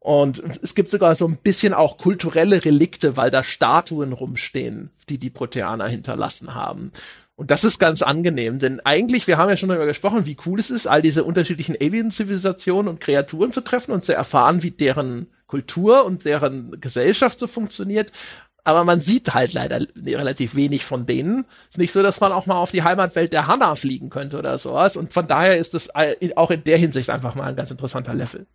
Und 0.05 0.43
es 0.63 0.75
gibt 0.75 0.91
sogar 0.91 1.17
so 1.17 1.27
ein 1.27 1.39
bisschen 1.39 1.73
auch 1.73 1.97
kulturelle 1.97 2.63
Relikte, 2.63 3.17
weil 3.17 3.31
da 3.31 3.43
Statuen 3.43 4.13
rumstehen, 4.13 4.91
die 5.09 5.17
die 5.17 5.31
Proteaner 5.31 5.89
hinterlassen 5.89 6.55
haben. 6.55 6.93
Und 7.37 7.51
das 7.51 7.65
ist 7.65 7.79
ganz 7.79 8.03
angenehm, 8.03 8.59
denn 8.59 8.81
eigentlich, 8.81 9.27
wir 9.27 9.39
haben 9.39 9.49
ja 9.49 9.57
schon 9.57 9.71
darüber 9.71 9.87
gesprochen, 9.87 10.27
wie 10.27 10.37
cool 10.45 10.61
es 10.61 10.69
ist, 10.69 10.87
all 10.87 11.01
diese 11.01 11.25
unterschiedlichen 11.25 11.75
Alien-Zivilisationen 11.81 12.89
und 12.91 13.01
Kreaturen 13.01 13.51
zu 13.51 13.63
treffen 13.63 13.93
und 13.93 14.05
zu 14.05 14.15
erfahren, 14.15 14.63
wie 14.63 14.73
deren 14.73 15.29
Kultur 15.47 16.05
und 16.05 16.27
deren 16.27 16.79
Gesellschaft 16.83 17.39
so 17.39 17.47
funktioniert. 17.47 18.13
Aber 18.63 18.85
man 18.85 19.01
sieht 19.01 19.33
halt 19.33 19.55
leider 19.55 19.87
relativ 19.97 20.55
wenig 20.55 20.85
von 20.85 21.07
denen. 21.07 21.47
Ist 21.71 21.79
nicht 21.79 21.93
so, 21.93 22.03
dass 22.03 22.21
man 22.21 22.33
auch 22.33 22.45
mal 22.45 22.59
auf 22.59 22.71
die 22.71 22.83
Heimatwelt 22.83 23.33
der 23.33 23.47
Hanna 23.47 23.75
fliegen 23.75 24.11
könnte 24.11 24.39
oder 24.39 24.59
sowas. 24.59 24.99
Und 24.99 25.15
von 25.15 25.27
daher 25.27 25.57
ist 25.57 25.73
das 25.73 25.89
auch 26.37 26.51
in 26.51 26.63
der 26.65 26.77
Hinsicht 26.77 27.09
einfach 27.09 27.35
mal 27.35 27.49
ein 27.49 27.57
ganz 27.57 27.71
interessanter 27.71 28.13
Level. 28.13 28.47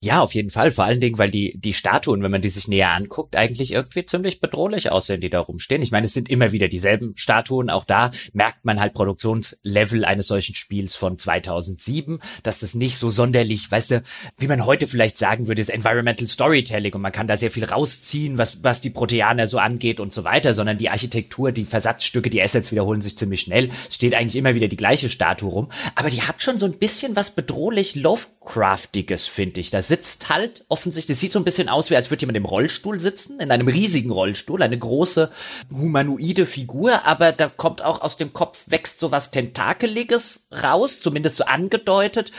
Ja, 0.00 0.20
auf 0.20 0.32
jeden 0.32 0.50
Fall. 0.50 0.70
Vor 0.70 0.84
allen 0.84 1.00
Dingen, 1.00 1.18
weil 1.18 1.32
die, 1.32 1.58
die 1.58 1.74
Statuen, 1.74 2.22
wenn 2.22 2.30
man 2.30 2.40
die 2.40 2.50
sich 2.50 2.68
näher 2.68 2.92
anguckt, 2.92 3.34
eigentlich 3.34 3.72
irgendwie 3.72 4.06
ziemlich 4.06 4.40
bedrohlich 4.40 4.92
aussehen, 4.92 5.20
die 5.20 5.28
da 5.28 5.40
rumstehen. 5.40 5.82
Ich 5.82 5.90
meine, 5.90 6.06
es 6.06 6.14
sind 6.14 6.28
immer 6.28 6.52
wieder 6.52 6.68
dieselben 6.68 7.14
Statuen. 7.16 7.68
Auch 7.68 7.84
da 7.84 8.12
merkt 8.32 8.64
man 8.64 8.78
halt 8.78 8.94
Produktionslevel 8.94 10.04
eines 10.04 10.28
solchen 10.28 10.54
Spiels 10.54 10.94
von 10.94 11.18
2007, 11.18 12.20
dass 12.44 12.60
das 12.60 12.76
nicht 12.76 12.96
so 12.96 13.10
sonderlich, 13.10 13.68
weißt 13.68 13.90
du, 13.90 14.02
wie 14.36 14.46
man 14.46 14.64
heute 14.66 14.86
vielleicht 14.86 15.18
sagen 15.18 15.48
würde, 15.48 15.60
ist 15.60 15.68
Environmental 15.68 16.28
Storytelling 16.28 16.94
und 16.94 17.02
man 17.02 17.10
kann 17.10 17.26
da 17.26 17.36
sehr 17.36 17.50
viel 17.50 17.64
rausziehen, 17.64 18.38
was, 18.38 18.62
was 18.62 18.80
die 18.80 18.90
Proteaner 18.90 19.48
so 19.48 19.58
angeht 19.58 19.98
und 19.98 20.12
so 20.12 20.22
weiter, 20.22 20.54
sondern 20.54 20.78
die 20.78 20.90
Architektur, 20.90 21.50
die 21.50 21.64
Versatzstücke, 21.64 22.30
die 22.30 22.40
Assets 22.40 22.70
wiederholen 22.70 23.00
sich 23.00 23.18
ziemlich 23.18 23.40
schnell. 23.40 23.68
Es 23.88 23.96
steht 23.96 24.14
eigentlich 24.14 24.36
immer 24.36 24.54
wieder 24.54 24.68
die 24.68 24.76
gleiche 24.76 25.08
Statue 25.08 25.50
rum. 25.50 25.68
Aber 25.96 26.08
die 26.08 26.22
hat 26.22 26.40
schon 26.40 26.60
so 26.60 26.66
ein 26.66 26.78
bisschen 26.78 27.16
was 27.16 27.32
bedrohlich 27.32 27.96
Lovecraftiges, 27.96 29.26
finde 29.26 29.60
ich. 29.60 29.70
Das 29.70 29.87
sitzt 29.88 30.28
halt 30.28 30.64
offensichtlich, 30.68 31.18
sieht 31.18 31.32
so 31.32 31.38
ein 31.38 31.44
bisschen 31.44 31.68
aus, 31.68 31.90
wie 31.90 31.96
als 31.96 32.10
würde 32.10 32.20
jemand 32.20 32.36
im 32.36 32.44
Rollstuhl 32.44 33.00
sitzen, 33.00 33.40
in 33.40 33.50
einem 33.50 33.68
riesigen 33.68 34.10
Rollstuhl, 34.10 34.62
eine 34.62 34.78
große 34.78 35.30
humanoide 35.70 36.46
Figur, 36.46 37.04
aber 37.06 37.32
da 37.32 37.48
kommt 37.48 37.82
auch 37.82 38.00
aus 38.00 38.16
dem 38.16 38.32
Kopf 38.32 38.64
wächst 38.66 39.00
so 39.00 39.10
was 39.10 39.30
Tentakeliges 39.30 40.48
raus, 40.62 41.00
zumindest 41.00 41.36
so 41.36 41.44
angedeutet, 41.44 42.32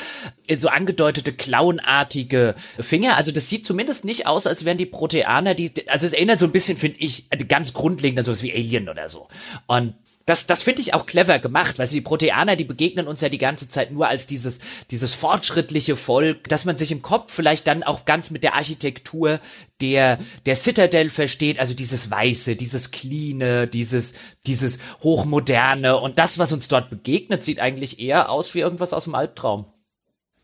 äh, 0.47 0.57
so 0.57 0.69
angedeutete 0.69 1.33
klauenartige 1.33 2.55
Finger. 2.79 3.17
Also 3.17 3.31
das 3.31 3.49
sieht 3.49 3.65
zumindest 3.65 4.05
nicht 4.05 4.27
aus, 4.27 4.47
als 4.47 4.65
wären 4.65 4.77
die 4.77 4.85
Proteaner, 4.85 5.55
die, 5.55 5.71
also 5.89 6.05
es 6.05 6.13
erinnert 6.13 6.39
so 6.39 6.45
ein 6.45 6.51
bisschen, 6.51 6.77
finde 6.77 6.99
ich, 6.99 7.29
ganz 7.47 7.73
grundlegend 7.73 8.19
an 8.19 8.25
sowas 8.25 8.43
wie 8.43 8.53
Alien 8.53 8.89
oder 8.89 9.09
so. 9.09 9.27
Und 9.67 9.95
das, 10.29 10.45
das 10.45 10.61
finde 10.61 10.81
ich 10.81 10.93
auch 10.93 11.07
clever 11.07 11.39
gemacht, 11.39 11.79
weil 11.79 11.87
die 11.87 12.01
Proteaner, 12.01 12.55
die 12.55 12.63
begegnen 12.63 13.07
uns 13.07 13.21
ja 13.21 13.29
die 13.29 13.39
ganze 13.39 13.67
Zeit 13.67 13.91
nur 13.91 14.07
als 14.07 14.27
dieses, 14.27 14.59
dieses 14.91 15.15
fortschrittliche 15.15 15.95
Volk, 15.95 16.47
dass 16.47 16.65
man 16.65 16.77
sich 16.77 16.91
im 16.91 17.01
Kopf 17.01 17.33
vielleicht 17.33 17.65
dann 17.65 17.81
auch 17.81 18.05
ganz 18.05 18.29
mit 18.29 18.43
der 18.43 18.53
Architektur 18.53 19.39
der, 19.81 20.19
der 20.45 20.55
Citadel 20.55 21.09
versteht, 21.09 21.59
also 21.59 21.73
dieses 21.73 22.11
Weiße, 22.11 22.55
dieses 22.55 22.91
Cleane, 22.91 23.67
dieses, 23.67 24.13
dieses 24.45 24.77
Hochmoderne. 25.01 25.97
Und 25.97 26.19
das, 26.19 26.37
was 26.37 26.51
uns 26.51 26.67
dort 26.67 26.91
begegnet, 26.91 27.43
sieht 27.43 27.59
eigentlich 27.59 27.99
eher 27.99 28.29
aus 28.29 28.53
wie 28.53 28.59
irgendwas 28.59 28.93
aus 28.93 29.05
dem 29.05 29.15
Albtraum. 29.15 29.65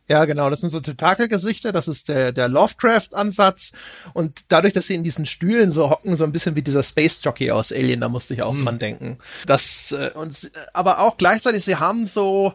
Ja, 0.07 0.25
genau, 0.25 0.51
das 0.51 0.61
sind 0.61 0.69
so 0.69 0.79
Tentakelgesichter, 0.79 1.71
das 1.71 1.87
ist 1.87 2.09
der, 2.09 2.31
der 2.31 2.47
Lovecraft-Ansatz. 2.47 3.71
Und 4.13 4.51
dadurch, 4.51 4.73
dass 4.73 4.87
sie 4.87 4.95
in 4.95 5.03
diesen 5.03 5.25
Stühlen 5.25 5.71
so 5.71 5.89
hocken, 5.89 6.15
so 6.15 6.23
ein 6.23 6.31
bisschen 6.31 6.55
wie 6.55 6.61
dieser 6.61 6.83
Space 6.83 7.23
Jockey 7.23 7.49
aus 7.51 7.71
Alien, 7.71 8.01
da 8.01 8.09
musste 8.09 8.35
ich 8.35 8.43
auch 8.43 8.53
mhm. 8.53 8.65
dran 8.65 8.79
denken. 8.79 9.17
Das, 9.47 9.91
äh, 9.93 10.11
und, 10.13 10.51
aber 10.73 10.99
auch 10.99 11.17
gleichzeitig, 11.17 11.65
sie 11.65 11.77
haben 11.77 12.05
so 12.05 12.53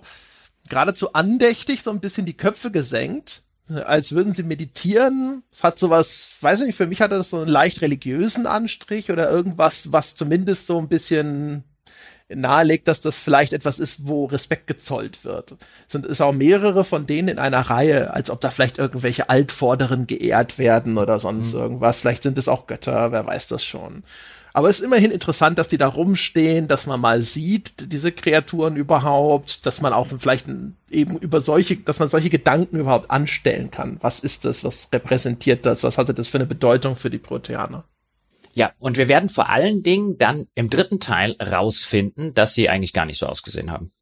geradezu 0.69 1.13
andächtig 1.13 1.83
so 1.83 1.91
ein 1.91 2.01
bisschen 2.01 2.25
die 2.25 2.37
Köpfe 2.37 2.71
gesenkt, 2.71 3.43
als 3.69 4.13
würden 4.13 4.33
sie 4.33 4.45
meditieren. 4.45 5.43
Es 5.53 5.65
hat 5.65 5.79
sowas, 5.79 6.39
weiß 6.41 6.61
ich 6.61 6.67
nicht, 6.67 6.77
für 6.77 6.87
mich 6.87 7.01
hatte 7.01 7.17
das 7.17 7.31
so 7.31 7.39
einen 7.39 7.49
leicht 7.49 7.83
religiösen 7.83 8.47
Anstrich 8.47 9.11
oder 9.11 9.31
irgendwas, 9.31 9.93
was 9.93 10.15
zumindest 10.15 10.67
so 10.67 10.79
ein 10.79 10.89
bisschen 10.89 11.65
nahelegt, 12.35 12.89
dass 12.89 13.01
das 13.01 13.16
vielleicht 13.16 13.53
etwas 13.53 13.78
ist, 13.78 14.07
wo 14.07 14.26
Respekt 14.26 14.66
gezollt 14.66 15.24
wird. 15.24 15.53
Es 15.87 15.93
sind 15.93 16.07
ist 16.07 16.20
auch 16.20 16.33
mehrere 16.33 16.85
von 16.85 17.07
denen 17.07 17.28
in 17.28 17.39
einer 17.39 17.61
Reihe, 17.61 18.12
als 18.12 18.31
ob 18.31 18.41
da 18.41 18.51
vielleicht 18.51 18.78
irgendwelche 18.78 19.28
Altvorderen 19.28 20.07
geehrt 20.07 20.59
werden 20.59 20.99
oder 20.99 21.18
sonst 21.18 21.55
mhm. 21.55 21.61
irgendwas. 21.61 22.01
Vielleicht 22.01 22.22
sind 22.22 22.39
es 22.39 22.49
auch 22.49 22.66
Götter, 22.66 23.12
wer 23.12 23.26
weiß 23.26 23.49
das 23.49 23.64
schon. 23.64 24.05
Aber 24.53 24.68
es 24.68 24.81
ist 24.81 24.85
immerhin 24.85 25.12
interessant, 25.12 25.59
dass 25.59 25.68
die 25.68 25.78
da 25.78 25.87
rumstehen, 25.87 26.66
dass 26.66 26.87
man 26.87 27.01
mal 27.01 27.22
sieht, 27.22 27.93
diese 27.93 28.11
Kreaturen 28.11 28.76
überhaupt, 28.76 29.64
dass 29.64 29.81
man 29.81 29.93
auch 29.93 30.09
vielleicht 30.18 30.47
eben 30.91 31.18
über 31.18 31.41
solche, 31.41 31.76
dass 31.76 32.01
man 32.01 32.09
solche 32.09 32.31
Gedanken 32.31 32.78
überhaupt 32.81 33.11
anstellen 33.11 33.70
kann. 33.70 33.99
Was 34.01 34.20
ist 34.20 34.45
das? 34.45 34.64
Was 34.64 34.89
repräsentiert 34.93 35.66
das? 35.66 35.85
Was 35.85 35.99
hatte 35.99 36.14
das 36.14 36.28
für 36.28 36.39
eine 36.39 36.47
Bedeutung 36.47 36.97
für 36.97 37.11
die 37.11 37.18
Proteaner? 37.18 37.85
Ja, 38.55 38.73
und 38.79 38.99
wir 38.99 39.09
werden 39.09 39.29
vor 39.29 39.49
allen 39.49 39.83
Dingen 39.83 40.19
dann 40.19 40.47
im 40.55 40.71
dritten 40.71 41.01
Teil 41.01 41.37
rausfinden, 41.41 42.35
dass 42.35 42.55
sie 42.55 42.69
eigentlich 42.69 42.93
gar 42.93 43.07
nicht 43.07 43.19
so 43.19 43.27
ausgesehen 43.27 43.71
haben. 43.71 43.93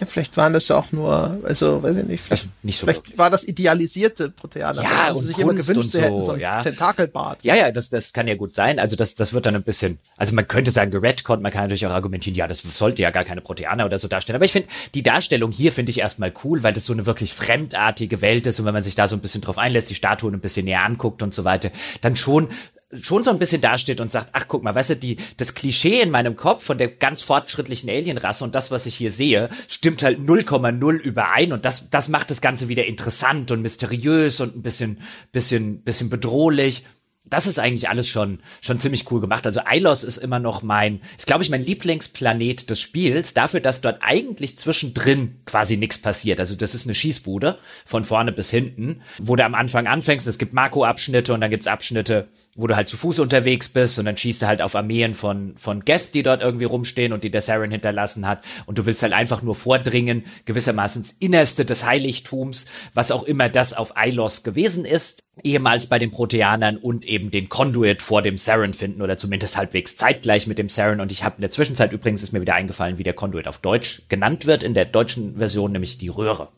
Ja, 0.00 0.06
vielleicht 0.06 0.34
waren 0.38 0.54
das 0.54 0.66
ja 0.68 0.76
auch 0.76 0.92
nur, 0.92 1.40
also 1.44 1.82
weiß 1.82 1.98
ich 1.98 2.04
nicht, 2.06 2.22
vielleicht, 2.22 2.44
also 2.44 2.52
nicht 2.62 2.78
so 2.78 2.86
vielleicht 2.86 3.02
wirklich. 3.02 3.18
war 3.18 3.28
das 3.28 3.46
idealisierte 3.46 4.30
Proteaner. 4.30 4.82
Ja, 4.82 5.08
also 5.08 5.18
und 5.18 5.26
sich 5.26 5.36
Kunst 5.36 5.50
immer 5.50 5.60
gewünscht, 5.60 5.76
und 5.76 5.90
so, 5.90 6.00
hätten 6.00 6.24
so 6.24 6.36
ja. 6.36 6.62
Tentakelbart. 6.62 7.44
Ja, 7.44 7.54
ja, 7.54 7.70
das, 7.70 7.90
das 7.90 8.14
kann 8.14 8.26
ja 8.26 8.34
gut 8.34 8.54
sein. 8.54 8.78
Also 8.78 8.96
das, 8.96 9.14
das 9.14 9.34
wird 9.34 9.44
dann 9.44 9.56
ein 9.56 9.62
bisschen, 9.62 9.98
also 10.16 10.34
man 10.34 10.48
könnte 10.48 10.70
sagen, 10.70 10.90
geredconnt, 10.90 11.42
man 11.42 11.52
kann 11.52 11.64
natürlich 11.64 11.86
auch 11.86 11.90
argumentieren, 11.90 12.34
ja, 12.34 12.48
das 12.48 12.60
sollte 12.60 13.02
ja 13.02 13.10
gar 13.10 13.24
keine 13.24 13.42
Proteaner 13.42 13.84
oder 13.84 13.98
so 13.98 14.08
darstellen. 14.08 14.36
Aber 14.36 14.46
ich 14.46 14.52
finde, 14.52 14.68
die 14.94 15.02
Darstellung 15.02 15.52
hier 15.52 15.70
finde 15.70 15.90
ich 15.90 15.98
erstmal 15.98 16.32
cool, 16.44 16.62
weil 16.62 16.72
das 16.72 16.86
so 16.86 16.94
eine 16.94 17.04
wirklich 17.04 17.34
fremdartige 17.34 18.22
Welt 18.22 18.46
ist 18.46 18.58
und 18.58 18.64
wenn 18.64 18.74
man 18.74 18.82
sich 18.82 18.94
da 18.94 19.06
so 19.06 19.16
ein 19.16 19.20
bisschen 19.20 19.42
drauf 19.42 19.58
einlässt, 19.58 19.90
die 19.90 19.94
Statuen 19.94 20.32
ein 20.32 20.40
bisschen 20.40 20.64
näher 20.64 20.84
anguckt 20.84 21.22
und 21.22 21.34
so 21.34 21.44
weiter, 21.44 21.70
dann 22.00 22.16
schon 22.16 22.48
schon 22.92 23.22
so 23.22 23.30
ein 23.30 23.38
bisschen 23.38 23.60
dasteht 23.60 24.00
und 24.00 24.10
sagt, 24.10 24.30
ach 24.32 24.46
guck 24.48 24.64
mal, 24.64 24.74
weißt 24.74 24.90
du, 24.90 24.96
die, 24.96 25.16
das 25.36 25.54
Klischee 25.54 26.00
in 26.00 26.10
meinem 26.10 26.36
Kopf 26.36 26.64
von 26.64 26.78
der 26.78 26.88
ganz 26.88 27.22
fortschrittlichen 27.22 27.88
Alienrasse 27.88 28.42
und 28.42 28.54
das, 28.54 28.70
was 28.70 28.86
ich 28.86 28.96
hier 28.96 29.12
sehe, 29.12 29.48
stimmt 29.68 30.02
halt 30.02 30.18
0,0 30.18 30.96
überein 30.96 31.52
und 31.52 31.64
das, 31.64 31.90
das 31.90 32.08
macht 32.08 32.30
das 32.30 32.40
Ganze 32.40 32.68
wieder 32.68 32.86
interessant 32.86 33.50
und 33.52 33.62
mysteriös 33.62 34.40
und 34.40 34.56
ein 34.56 34.62
bisschen, 34.62 34.98
bisschen, 35.32 35.82
bisschen 35.82 36.10
bedrohlich 36.10 36.84
das 37.30 37.46
ist 37.46 37.60
eigentlich 37.60 37.88
alles 37.88 38.08
schon, 38.08 38.40
schon 38.60 38.80
ziemlich 38.80 39.10
cool 39.10 39.20
gemacht. 39.20 39.46
Also 39.46 39.60
Ilos 39.70 40.02
ist 40.02 40.18
immer 40.18 40.40
noch 40.40 40.62
mein, 40.62 41.00
ist 41.16 41.28
glaube 41.28 41.44
ich 41.44 41.50
mein 41.50 41.64
Lieblingsplanet 41.64 42.68
des 42.68 42.80
Spiels, 42.80 43.34
dafür, 43.34 43.60
dass 43.60 43.80
dort 43.80 44.02
eigentlich 44.02 44.58
zwischendrin 44.58 45.40
quasi 45.46 45.76
nichts 45.76 45.98
passiert. 45.98 46.40
Also 46.40 46.56
das 46.56 46.74
ist 46.74 46.86
eine 46.86 46.94
Schießbude 46.94 47.58
von 47.84 48.04
vorne 48.04 48.32
bis 48.32 48.50
hinten, 48.50 49.02
wo 49.18 49.36
du 49.36 49.44
am 49.44 49.54
Anfang 49.54 49.86
anfängst. 49.86 50.26
Es 50.26 50.38
gibt 50.38 50.52
Marco-Abschnitte 50.52 51.32
und 51.32 51.40
dann 51.40 51.50
gibt's 51.50 51.68
Abschnitte, 51.68 52.28
wo 52.56 52.66
du 52.66 52.76
halt 52.76 52.88
zu 52.88 52.96
Fuß 52.96 53.20
unterwegs 53.20 53.68
bist 53.68 53.98
und 53.98 54.04
dann 54.04 54.16
schießt 54.16 54.42
du 54.42 54.46
halt 54.46 54.62
auf 54.62 54.74
Armeen 54.74 55.14
von, 55.14 55.54
von 55.56 55.84
Geth, 55.84 56.14
die 56.14 56.22
dort 56.22 56.42
irgendwie 56.42 56.64
rumstehen 56.64 57.12
und 57.12 57.24
die 57.24 57.30
der 57.30 57.42
Saren 57.42 57.70
hinterlassen 57.70 58.26
hat. 58.26 58.44
Und 58.66 58.78
du 58.78 58.86
willst 58.86 59.02
halt 59.02 59.12
einfach 59.12 59.42
nur 59.42 59.54
vordringen, 59.54 60.24
gewissermaßen 60.44 61.02
ins 61.02 61.12
Innerste 61.20 61.64
des 61.64 61.84
Heiligtums, 61.84 62.66
was 62.94 63.10
auch 63.10 63.22
immer 63.22 63.48
das 63.48 63.72
auf 63.72 63.94
Ilos 63.96 64.42
gewesen 64.42 64.84
ist 64.84 65.22
ehemals 65.44 65.86
bei 65.86 65.98
den 65.98 66.10
Proteanern 66.10 66.76
und 66.76 67.06
eben 67.06 67.30
den 67.30 67.48
Conduit 67.48 68.02
vor 68.02 68.22
dem 68.22 68.38
Saren 68.38 68.74
finden 68.74 69.02
oder 69.02 69.16
zumindest 69.16 69.56
halbwegs 69.56 69.96
zeitgleich 69.96 70.46
mit 70.46 70.58
dem 70.58 70.68
Saren. 70.68 71.00
Und 71.00 71.12
ich 71.12 71.24
habe 71.24 71.36
in 71.36 71.42
der 71.42 71.50
Zwischenzeit 71.50 71.92
übrigens 71.92 72.22
ist 72.22 72.32
mir 72.32 72.40
wieder 72.40 72.54
eingefallen, 72.54 72.98
wie 72.98 73.04
der 73.04 73.14
Conduit 73.14 73.48
auf 73.48 73.58
Deutsch 73.58 74.02
genannt 74.08 74.46
wird 74.46 74.62
in 74.62 74.74
der 74.74 74.84
deutschen 74.84 75.36
Version, 75.38 75.72
nämlich 75.72 75.98
die 75.98 76.08
Röhre. 76.08 76.48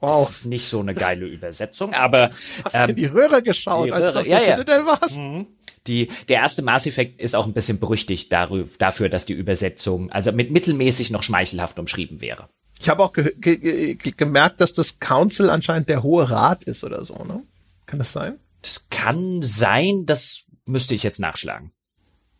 Wow. 0.00 0.26
Das 0.26 0.38
ist 0.38 0.46
nicht 0.46 0.66
so 0.66 0.80
eine 0.80 0.94
geile 0.94 1.26
Übersetzung, 1.26 1.92
aber 1.94 2.30
Hast 2.64 2.74
ähm, 2.74 2.86
du 2.86 2.90
in 2.90 2.96
die 2.96 3.04
Röhre 3.06 3.42
geschaut, 3.42 3.88
die 3.88 3.90
Röhre, 3.90 4.04
als 4.04 4.12
du 4.14 4.20
auf 4.20 4.26
ja, 4.26 4.40
ja. 4.40 4.56
Citadel 4.56 4.86
warst? 4.86 5.18
Mhm. 5.18 5.46
Die, 5.86 6.08
der 6.28 6.36
erste 6.40 6.62
Mass 6.62 6.86
Effect 6.86 7.20
ist 7.20 7.36
auch 7.36 7.46
ein 7.46 7.52
bisschen 7.52 7.80
berüchtigt 7.80 8.32
darüber, 8.32 8.68
dafür, 8.78 9.08
dass 9.08 9.26
die 9.26 9.32
Übersetzung 9.32 10.10
also 10.10 10.32
mit 10.32 10.50
mittelmäßig 10.50 11.10
noch 11.10 11.22
schmeichelhaft 11.22 11.78
umschrieben 11.78 12.20
wäre. 12.20 12.48
Ich 12.78 12.88
habe 12.88 13.02
auch 13.02 13.12
ge 13.12 13.34
ge 13.38 13.94
gemerkt, 13.94 14.60
dass 14.60 14.72
das 14.72 15.00
Council 15.00 15.50
anscheinend 15.50 15.88
der 15.90 16.02
Hohe 16.02 16.30
Rat 16.30 16.64
ist 16.64 16.82
oder 16.82 17.04
so, 17.04 17.14
ne? 17.24 17.42
Kann 17.86 17.98
das 17.98 18.12
sein? 18.12 18.38
Das 18.62 18.86
kann 18.88 19.42
sein, 19.42 20.04
das 20.06 20.44
müsste 20.66 20.94
ich 20.94 21.02
jetzt 21.02 21.20
nachschlagen. 21.20 21.72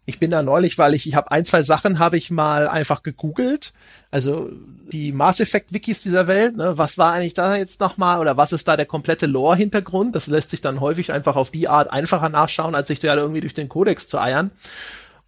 Ich 0.06 0.18
bin 0.18 0.30
da 0.30 0.42
neulich, 0.42 0.78
weil 0.78 0.94
ich, 0.94 1.06
ich 1.06 1.14
habe 1.14 1.30
ein, 1.30 1.44
zwei 1.44 1.62
Sachen 1.62 1.98
habe 1.98 2.16
ich 2.16 2.30
mal 2.30 2.68
einfach 2.68 3.02
gegoogelt. 3.02 3.72
Also 4.10 4.50
die 4.92 5.12
Mass 5.12 5.38
Effect 5.38 5.72
Wikis 5.72 6.02
dieser 6.02 6.26
Welt, 6.26 6.56
ne, 6.56 6.76
was 6.76 6.98
war 6.98 7.12
eigentlich 7.12 7.34
da 7.34 7.56
jetzt 7.56 7.80
nochmal 7.80 8.18
oder 8.18 8.36
was 8.36 8.52
ist 8.52 8.66
da 8.66 8.76
der 8.76 8.86
komplette 8.86 9.26
Lore-Hintergrund? 9.26 10.16
Das 10.16 10.26
lässt 10.26 10.50
sich 10.50 10.60
dann 10.60 10.80
häufig 10.80 11.12
einfach 11.12 11.36
auf 11.36 11.50
die 11.50 11.68
Art 11.68 11.92
einfacher 11.92 12.28
nachschauen, 12.28 12.74
als 12.74 12.88
sich 12.88 12.98
da 12.98 13.14
irgendwie 13.14 13.40
durch 13.40 13.54
den 13.54 13.68
Kodex 13.68 14.08
zu 14.08 14.18
eiern. 14.18 14.50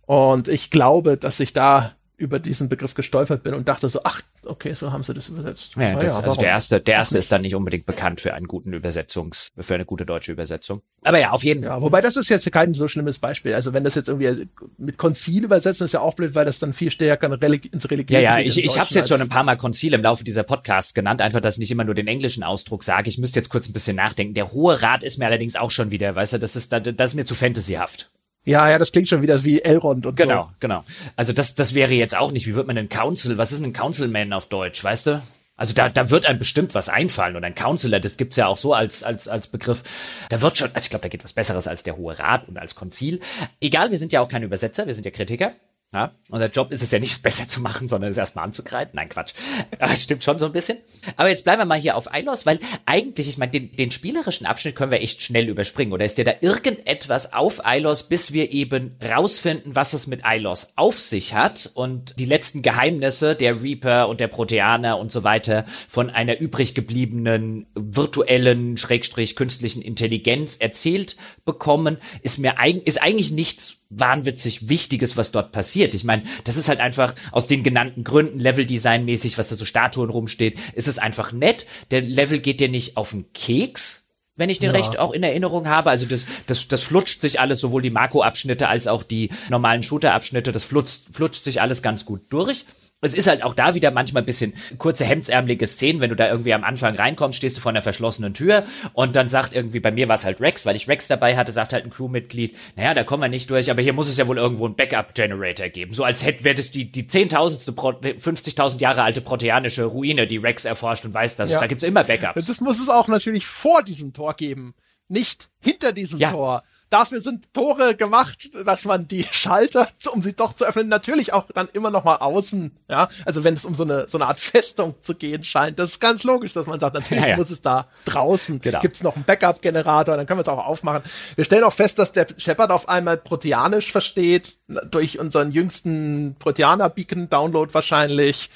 Und 0.06 0.48
ich 0.48 0.70
glaube, 0.70 1.16
dass 1.16 1.38
ich 1.38 1.52
da 1.52 1.92
über 2.22 2.38
diesen 2.38 2.68
Begriff 2.68 2.94
gestolpert 2.94 3.42
bin 3.42 3.52
und 3.52 3.66
dachte 3.66 3.88
so, 3.88 4.00
ach, 4.04 4.22
okay, 4.46 4.74
so 4.74 4.92
haben 4.92 5.02
sie 5.02 5.12
das 5.12 5.28
übersetzt. 5.28 5.72
Ja, 5.74 5.94
das, 5.94 6.04
ja 6.04 6.20
also 6.20 6.40
der 6.40 6.50
erste, 6.50 6.80
der 6.80 6.94
erste 6.94 7.18
ist 7.18 7.32
dann 7.32 7.42
nicht 7.42 7.56
unbedingt 7.56 7.84
bekannt 7.84 8.20
für 8.20 8.32
einen 8.32 8.46
guten 8.46 8.72
Übersetzungs, 8.72 9.48
für 9.58 9.74
eine 9.74 9.84
gute 9.84 10.06
deutsche 10.06 10.30
Übersetzung. 10.30 10.82
Aber 11.02 11.18
ja, 11.18 11.30
auf 11.30 11.42
jeden 11.42 11.64
Fall. 11.64 11.72
Ja, 11.72 11.82
wobei 11.82 12.00
das 12.00 12.14
ist 12.14 12.28
jetzt 12.28 12.50
kein 12.52 12.74
so 12.74 12.86
schlimmes 12.86 13.18
Beispiel. 13.18 13.54
Also 13.54 13.72
wenn 13.72 13.82
das 13.82 13.96
jetzt 13.96 14.08
irgendwie 14.08 14.46
mit 14.78 14.98
Konzil 14.98 15.42
übersetzen, 15.42 15.84
ist 15.84 15.94
ja 15.94 16.00
auch 16.00 16.14
blöd, 16.14 16.36
weil 16.36 16.44
das 16.44 16.60
dann 16.60 16.72
viel 16.72 16.92
stärker 16.92 17.26
ins 17.26 17.90
Religiöse 17.90 18.22
Ja, 18.22 18.38
ja, 18.38 18.46
ich, 18.46 18.56
ich 18.64 18.78
habe 18.78 18.88
es 18.88 18.94
jetzt 18.94 19.08
schon 19.08 19.20
ein 19.20 19.28
paar 19.28 19.42
Mal 19.42 19.56
Konzil 19.56 19.92
im 19.94 20.02
Laufe 20.02 20.22
dieser 20.22 20.44
Podcasts 20.44 20.94
genannt, 20.94 21.20
einfach, 21.20 21.40
dass 21.40 21.56
ich 21.56 21.60
nicht 21.60 21.72
immer 21.72 21.84
nur 21.84 21.96
den 21.96 22.06
englischen 22.06 22.44
Ausdruck 22.44 22.84
sage. 22.84 23.08
Ich 23.08 23.18
müsste 23.18 23.40
jetzt 23.40 23.48
kurz 23.48 23.68
ein 23.68 23.72
bisschen 23.72 23.96
nachdenken. 23.96 24.34
Der 24.34 24.52
Hohe 24.52 24.80
Rat 24.80 25.02
ist 25.02 25.18
mir 25.18 25.26
allerdings 25.26 25.56
auch 25.56 25.72
schon 25.72 25.90
wieder, 25.90 26.14
weißt 26.14 26.34
du, 26.34 26.38
das 26.38 26.54
ist, 26.54 26.72
das 26.72 27.10
ist 27.10 27.14
mir 27.14 27.24
zu 27.24 27.34
fantasyhaft. 27.34 28.11
Ja, 28.44 28.68
ja, 28.68 28.78
das 28.78 28.90
klingt 28.90 29.08
schon 29.08 29.22
wieder 29.22 29.44
wie 29.44 29.62
Elrond 29.62 30.04
und 30.04 30.16
genau, 30.16 30.44
so. 30.44 30.50
Genau, 30.58 30.80
genau. 30.80 30.84
Also 31.16 31.32
das, 31.32 31.54
das 31.54 31.74
wäre 31.74 31.92
jetzt 31.94 32.16
auch 32.16 32.32
nicht, 32.32 32.46
wie 32.46 32.54
wird 32.54 32.66
man 32.66 32.76
denn 32.76 32.88
Council, 32.88 33.38
was 33.38 33.52
ist 33.52 33.62
ein 33.62 33.72
Councilman 33.72 34.32
auf 34.32 34.48
Deutsch, 34.48 34.82
weißt 34.82 35.06
du? 35.06 35.22
Also 35.54 35.74
da, 35.74 35.88
da 35.88 36.10
wird 36.10 36.26
einem 36.26 36.40
bestimmt 36.40 36.74
was 36.74 36.88
einfallen 36.88 37.36
und 37.36 37.44
ein 37.44 37.54
Counselor, 37.54 38.00
das 38.00 38.16
gibt's 38.16 38.36
ja 38.36 38.48
auch 38.48 38.58
so 38.58 38.74
als, 38.74 39.04
als, 39.04 39.28
als 39.28 39.46
Begriff. 39.46 39.84
Da 40.28 40.42
wird 40.42 40.58
schon, 40.58 40.70
also 40.74 40.84
ich 40.84 40.90
glaube, 40.90 41.02
da 41.02 41.08
geht 41.08 41.22
was 41.22 41.34
Besseres 41.34 41.68
als 41.68 41.84
der 41.84 41.96
Hohe 41.96 42.18
Rat 42.18 42.48
und 42.48 42.58
als 42.58 42.74
Konzil. 42.74 43.20
Egal, 43.60 43.90
wir 43.92 43.98
sind 43.98 44.12
ja 44.12 44.20
auch 44.20 44.28
keine 44.28 44.46
Übersetzer, 44.46 44.86
wir 44.86 44.94
sind 44.94 45.04
ja 45.04 45.12
Kritiker. 45.12 45.52
Ja, 45.94 46.10
unser 46.30 46.48
Job 46.48 46.72
ist 46.72 46.82
es 46.82 46.90
ja 46.90 46.98
nicht 46.98 47.22
besser 47.22 47.46
zu 47.46 47.60
machen, 47.60 47.86
sondern 47.86 48.08
es 48.08 48.16
erstmal 48.16 48.46
anzugreifen. 48.46 48.92
Nein, 48.94 49.10
Quatsch. 49.10 49.34
Das 49.78 50.02
stimmt 50.04 50.22
schon 50.22 50.38
so 50.38 50.46
ein 50.46 50.52
bisschen. 50.52 50.78
Aber 51.16 51.28
jetzt 51.28 51.44
bleiben 51.44 51.60
wir 51.60 51.64
mal 51.66 51.78
hier 51.78 51.96
auf 51.96 52.14
Eilos, 52.14 52.46
weil 52.46 52.60
eigentlich, 52.86 53.28
ich 53.28 53.36
meine, 53.36 53.52
den, 53.52 53.72
den 53.76 53.90
spielerischen 53.90 54.46
Abschnitt 54.46 54.74
können 54.74 54.90
wir 54.90 55.02
echt 55.02 55.20
schnell 55.20 55.48
überspringen. 55.48 55.92
Oder 55.92 56.06
ist 56.06 56.16
dir 56.16 56.24
da 56.24 56.32
irgendetwas 56.40 57.34
auf 57.34 57.66
Eilos, 57.66 58.08
bis 58.08 58.32
wir 58.32 58.52
eben 58.52 58.96
rausfinden, 59.02 59.74
was 59.74 59.92
es 59.92 60.06
mit 60.06 60.24
Eilos 60.24 60.72
auf 60.76 60.98
sich 60.98 61.34
hat 61.34 61.70
und 61.74 62.18
die 62.18 62.26
letzten 62.26 62.62
Geheimnisse 62.62 63.34
der 63.34 63.62
Reaper 63.62 64.08
und 64.08 64.20
der 64.20 64.28
Proteaner 64.28 64.98
und 64.98 65.12
so 65.12 65.24
weiter 65.24 65.66
von 65.88 66.08
einer 66.08 66.40
übrig 66.40 66.74
gebliebenen 66.74 67.66
virtuellen, 67.74 68.78
schrägstrich 68.78 69.36
künstlichen 69.36 69.82
Intelligenz 69.82 70.56
erzählt 70.56 71.16
bekommen, 71.44 71.98
ist 72.22 72.38
mir 72.38 72.58
eigentlich, 72.58 72.86
ist 72.86 73.02
eigentlich 73.02 73.32
nichts 73.32 73.81
wahnwitzig 73.94 74.68
Wichtiges, 74.68 75.16
was 75.16 75.32
dort 75.32 75.52
passiert. 75.52 75.94
Ich 75.94 76.04
meine, 76.04 76.22
das 76.44 76.56
ist 76.56 76.68
halt 76.68 76.80
einfach 76.80 77.14
aus 77.30 77.46
den 77.46 77.62
genannten 77.62 78.04
Gründen, 78.04 78.38
Level-Design-mäßig, 78.38 79.38
was 79.38 79.48
da 79.48 79.56
so 79.56 79.64
Statuen 79.64 80.10
rumsteht, 80.10 80.58
ist 80.74 80.88
es 80.88 80.98
einfach 80.98 81.32
nett. 81.32 81.66
Der 81.90 82.02
Level 82.02 82.38
geht 82.38 82.60
dir 82.60 82.68
nicht 82.68 82.96
auf 82.96 83.10
den 83.10 83.32
Keks, 83.32 84.10
wenn 84.36 84.50
ich 84.50 84.58
den 84.58 84.70
ja. 84.70 84.76
recht 84.76 84.98
auch 84.98 85.12
in 85.12 85.22
Erinnerung 85.22 85.68
habe. 85.68 85.90
Also 85.90 86.06
das, 86.06 86.24
das, 86.46 86.68
das 86.68 86.82
flutscht 86.84 87.20
sich 87.20 87.40
alles, 87.40 87.60
sowohl 87.60 87.82
die 87.82 87.90
Marco-Abschnitte 87.90 88.68
als 88.68 88.86
auch 88.86 89.02
die 89.02 89.30
normalen 89.50 89.82
Shooter-Abschnitte, 89.82 90.52
das 90.52 90.64
flutscht, 90.64 91.02
flutscht 91.10 91.42
sich 91.42 91.60
alles 91.60 91.82
ganz 91.82 92.04
gut 92.04 92.22
durch 92.30 92.64
es 93.02 93.14
ist 93.14 93.26
halt 93.26 93.42
auch 93.42 93.54
da 93.54 93.74
wieder 93.74 93.90
manchmal 93.90 94.22
ein 94.22 94.26
bisschen 94.26 94.54
kurze 94.78 95.04
hemdsärmelige 95.04 95.66
Szenen, 95.66 96.00
wenn 96.00 96.10
du 96.10 96.16
da 96.16 96.28
irgendwie 96.28 96.54
am 96.54 96.62
Anfang 96.62 96.94
reinkommst, 96.94 97.36
stehst 97.36 97.56
du 97.56 97.60
vor 97.60 97.70
einer 97.70 97.82
verschlossenen 97.82 98.32
Tür 98.32 98.64
und 98.92 99.16
dann 99.16 99.28
sagt 99.28 99.54
irgendwie, 99.54 99.80
bei 99.80 99.90
mir 99.90 100.06
war 100.06 100.14
es 100.14 100.24
halt 100.24 100.40
Rex, 100.40 100.64
weil 100.66 100.76
ich 100.76 100.86
Rex 100.86 101.08
dabei 101.08 101.36
hatte, 101.36 101.50
sagt 101.50 101.72
halt 101.72 101.84
ein 101.84 101.90
Crewmitglied, 101.90 102.56
naja, 102.76 102.94
da 102.94 103.02
kommen 103.02 103.22
wir 103.24 103.28
nicht 103.28 103.50
durch, 103.50 103.70
aber 103.72 103.82
hier 103.82 103.92
muss 103.92 104.08
es 104.08 104.16
ja 104.18 104.28
wohl 104.28 104.38
irgendwo 104.38 104.66
einen 104.66 104.76
Backup-Generator 104.76 105.68
geben. 105.68 105.92
So 105.92 106.04
als 106.04 106.24
hätte, 106.24 106.44
wäre 106.44 106.54
das 106.54 106.70
die, 106.70 106.92
die 106.92 107.08
zehntausendste, 107.08 107.72
50.000 107.72 108.80
Jahre 108.80 109.02
alte 109.02 109.20
proteanische 109.20 109.84
Ruine, 109.84 110.28
die 110.28 110.36
Rex 110.36 110.64
erforscht 110.64 111.04
und 111.04 111.12
weiß, 111.12 111.34
dass 111.34 111.50
ja. 111.50 111.56
es, 111.56 111.60
da 111.60 111.66
gibt's 111.66 111.82
immer 111.82 112.04
Backups. 112.04 112.46
Das 112.46 112.60
muss 112.60 112.78
es 112.78 112.88
auch 112.88 113.08
natürlich 113.08 113.46
vor 113.46 113.82
diesem 113.82 114.12
Tor 114.12 114.34
geben, 114.34 114.74
nicht 115.08 115.48
hinter 115.60 115.92
diesem 115.92 116.20
ja. 116.20 116.30
Tor 116.30 116.62
dafür 116.92 117.20
sind 117.20 117.52
Tore 117.54 117.94
gemacht, 117.96 118.50
dass 118.66 118.84
man 118.84 119.08
die 119.08 119.26
Schalter, 119.30 119.88
um 120.12 120.22
sie 120.22 120.34
doch 120.34 120.54
zu 120.54 120.64
öffnen, 120.64 120.88
natürlich 120.88 121.32
auch 121.32 121.46
dann 121.54 121.68
immer 121.72 121.90
noch 121.90 122.04
mal 122.04 122.16
außen, 122.16 122.70
ja, 122.88 123.08
also 123.24 123.44
wenn 123.44 123.54
es 123.54 123.64
um 123.64 123.74
so 123.74 123.84
eine 123.84 124.08
so 124.08 124.18
eine 124.18 124.26
Art 124.26 124.40
Festung 124.40 124.94
zu 125.00 125.14
gehen 125.14 125.44
scheint, 125.44 125.78
das 125.78 125.90
ist 125.90 126.00
ganz 126.00 126.24
logisch, 126.24 126.52
dass 126.52 126.66
man 126.66 126.80
sagt, 126.80 126.94
natürlich 126.94 127.22
ja, 127.22 127.30
ja. 127.30 127.36
muss 127.36 127.50
es 127.50 127.62
da 127.62 127.88
draußen, 128.04 128.60
genau. 128.60 128.80
gibt's 128.80 129.02
noch 129.02 129.16
einen 129.16 129.24
Backup-Generator, 129.24 130.16
dann 130.16 130.26
können 130.26 130.38
wir 130.38 130.42
es 130.42 130.48
auch 130.48 130.64
aufmachen. 130.64 131.02
Wir 131.34 131.44
stellen 131.44 131.64
auch 131.64 131.72
fest, 131.72 131.98
dass 131.98 132.12
der 132.12 132.26
Shepard 132.36 132.70
auf 132.70 132.88
einmal 132.88 133.16
Proteanisch 133.16 133.90
versteht, 133.90 134.58
durch 134.90 135.18
unseren 135.18 135.50
jüngsten 135.50 136.36
Proteaner-Beacon-Download 136.38 137.72
wahrscheinlich. 137.74 138.50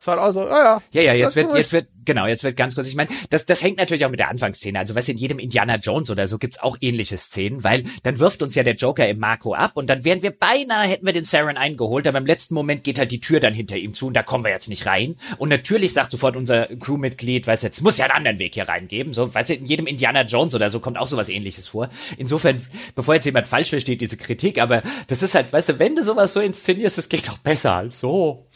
Es 0.00 0.06
war 0.06 0.18
also, 0.18 0.48
ja, 0.48 0.64
ja. 0.64 0.82
Ja, 0.92 1.02
ja, 1.02 1.12
jetzt 1.12 1.36
wird, 1.36 1.52
jetzt 1.52 1.74
wird, 1.74 1.88
genau, 2.06 2.26
jetzt 2.26 2.42
wird 2.42 2.56
ganz 2.56 2.74
kurz, 2.74 2.88
ich 2.88 2.94
meine, 2.94 3.10
das, 3.28 3.44
das 3.44 3.62
hängt 3.62 3.76
natürlich 3.76 4.06
auch 4.06 4.10
mit 4.10 4.18
der 4.18 4.30
Anfangsszene. 4.30 4.78
Also, 4.78 4.94
weißt 4.94 5.08
du, 5.08 5.12
in 5.12 5.18
jedem 5.18 5.38
Indiana 5.38 5.76
Jones 5.76 6.08
oder 6.08 6.26
so 6.26 6.38
gibt's 6.38 6.58
auch 6.62 6.78
ähnliche 6.80 7.18
Szenen, 7.18 7.64
weil 7.64 7.82
dann 8.02 8.18
wirft 8.18 8.42
uns 8.42 8.54
ja 8.54 8.62
der 8.62 8.76
Joker 8.76 9.06
im 9.06 9.18
Marco 9.18 9.52
ab 9.52 9.72
und 9.74 9.90
dann 9.90 10.02
wären 10.02 10.22
wir 10.22 10.30
beinahe, 10.30 10.88
hätten 10.88 11.04
wir 11.04 11.12
den 11.12 11.24
Saren 11.24 11.58
eingeholt, 11.58 12.06
aber 12.06 12.16
im 12.16 12.24
letzten 12.24 12.54
Moment 12.54 12.82
geht 12.82 12.98
halt 12.98 13.10
die 13.10 13.20
Tür 13.20 13.40
dann 13.40 13.52
hinter 13.52 13.76
ihm 13.76 13.92
zu 13.92 14.06
und 14.06 14.14
da 14.14 14.22
kommen 14.22 14.42
wir 14.42 14.50
jetzt 14.50 14.70
nicht 14.70 14.86
rein. 14.86 15.16
Und 15.36 15.50
natürlich 15.50 15.92
sagt 15.92 16.12
sofort 16.12 16.34
unser 16.34 16.68
Crewmitglied, 16.68 17.46
weißt 17.46 17.62
du, 17.62 17.66
jetzt 17.66 17.82
muss 17.82 17.98
ja 17.98 18.06
einen 18.06 18.14
anderen 18.14 18.38
Weg 18.38 18.54
hier 18.54 18.70
reingeben. 18.70 19.12
So, 19.12 19.34
weißt 19.34 19.50
du, 19.50 19.54
in 19.54 19.66
jedem 19.66 19.86
Indiana 19.86 20.22
Jones 20.22 20.54
oder 20.54 20.70
so 20.70 20.80
kommt 20.80 20.96
auch 20.96 21.08
sowas 21.08 21.28
ähnliches 21.28 21.68
vor. 21.68 21.90
Insofern, 22.16 22.66
bevor 22.94 23.16
jetzt 23.16 23.26
jemand 23.26 23.48
falsch 23.48 23.68
versteht, 23.68 24.00
diese 24.00 24.16
Kritik, 24.16 24.62
aber 24.62 24.82
das 25.08 25.22
ist 25.22 25.34
halt, 25.34 25.52
weißt 25.52 25.68
du, 25.68 25.78
wenn 25.78 25.94
du 25.94 26.02
sowas 26.02 26.32
so 26.32 26.40
inszenierst, 26.40 26.96
das 26.96 27.10
geht 27.10 27.28
doch 27.28 27.36
besser 27.36 27.74
als 27.74 28.00
so. 28.00 28.46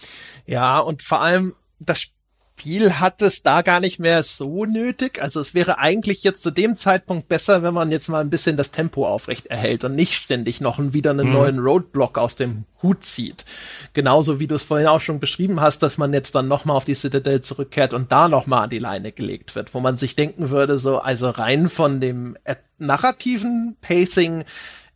Ja, 0.47 0.79
und 0.79 1.03
vor 1.03 1.21
allem, 1.21 1.55
das 1.79 2.11
Spiel 2.57 2.95
hat 2.95 3.21
es 3.21 3.43
da 3.43 3.63
gar 3.63 3.81
nicht 3.81 3.99
mehr 3.99 4.23
so 4.23 4.65
nötig. 4.65 5.21
Also 5.21 5.41
es 5.41 5.55
wäre 5.55 5.79
eigentlich 5.79 6.23
jetzt 6.23 6.43
zu 6.43 6.51
dem 6.51 6.77
Zeitpunkt 6.77 7.29
besser, 7.29 7.63
wenn 7.63 7.75
man 7.75 7.91
jetzt 7.91 8.09
mal 8.09 8.21
ein 8.21 8.31
bisschen 8.31 8.57
das 8.57 8.71
Tempo 8.71 9.07
aufrecht 9.07 9.47
erhält 9.47 9.85
und 9.85 9.95
nicht 9.95 10.15
ständig 10.15 10.61
noch 10.61 10.79
wieder 10.79 11.11
einen 11.11 11.29
mhm. 11.29 11.33
neuen 11.33 11.59
Roadblock 11.59 12.17
aus 12.17 12.37
dem 12.37 12.65
Hut 12.83 13.03
zieht. 13.05 13.45
Genauso 13.93 14.39
wie 14.39 14.47
du 14.47 14.55
es 14.55 14.63
vorhin 14.63 14.87
auch 14.87 15.01
schon 15.01 15.21
beschrieben 15.21 15.61
hast, 15.61 15.83
dass 15.83 15.99
man 15.99 16.13
jetzt 16.13 16.35
dann 16.35 16.49
nochmal 16.49 16.77
auf 16.77 16.85
die 16.85 16.95
Citadel 16.95 17.41
zurückkehrt 17.41 17.93
und 17.93 18.13
da 18.13 18.29
nochmal 18.29 18.65
an 18.65 18.71
die 18.71 18.79
Leine 18.79 19.11
gelegt 19.11 19.57
wird, 19.57 19.75
wo 19.75 19.81
man 19.81 19.97
sich 19.97 20.15
denken 20.15 20.51
würde, 20.51 20.79
so, 20.79 21.01
also 21.01 21.31
rein 21.31 21.69
von 21.69 22.01
dem 22.01 22.37
narrativen 22.79 23.77
Pacing 23.81 24.45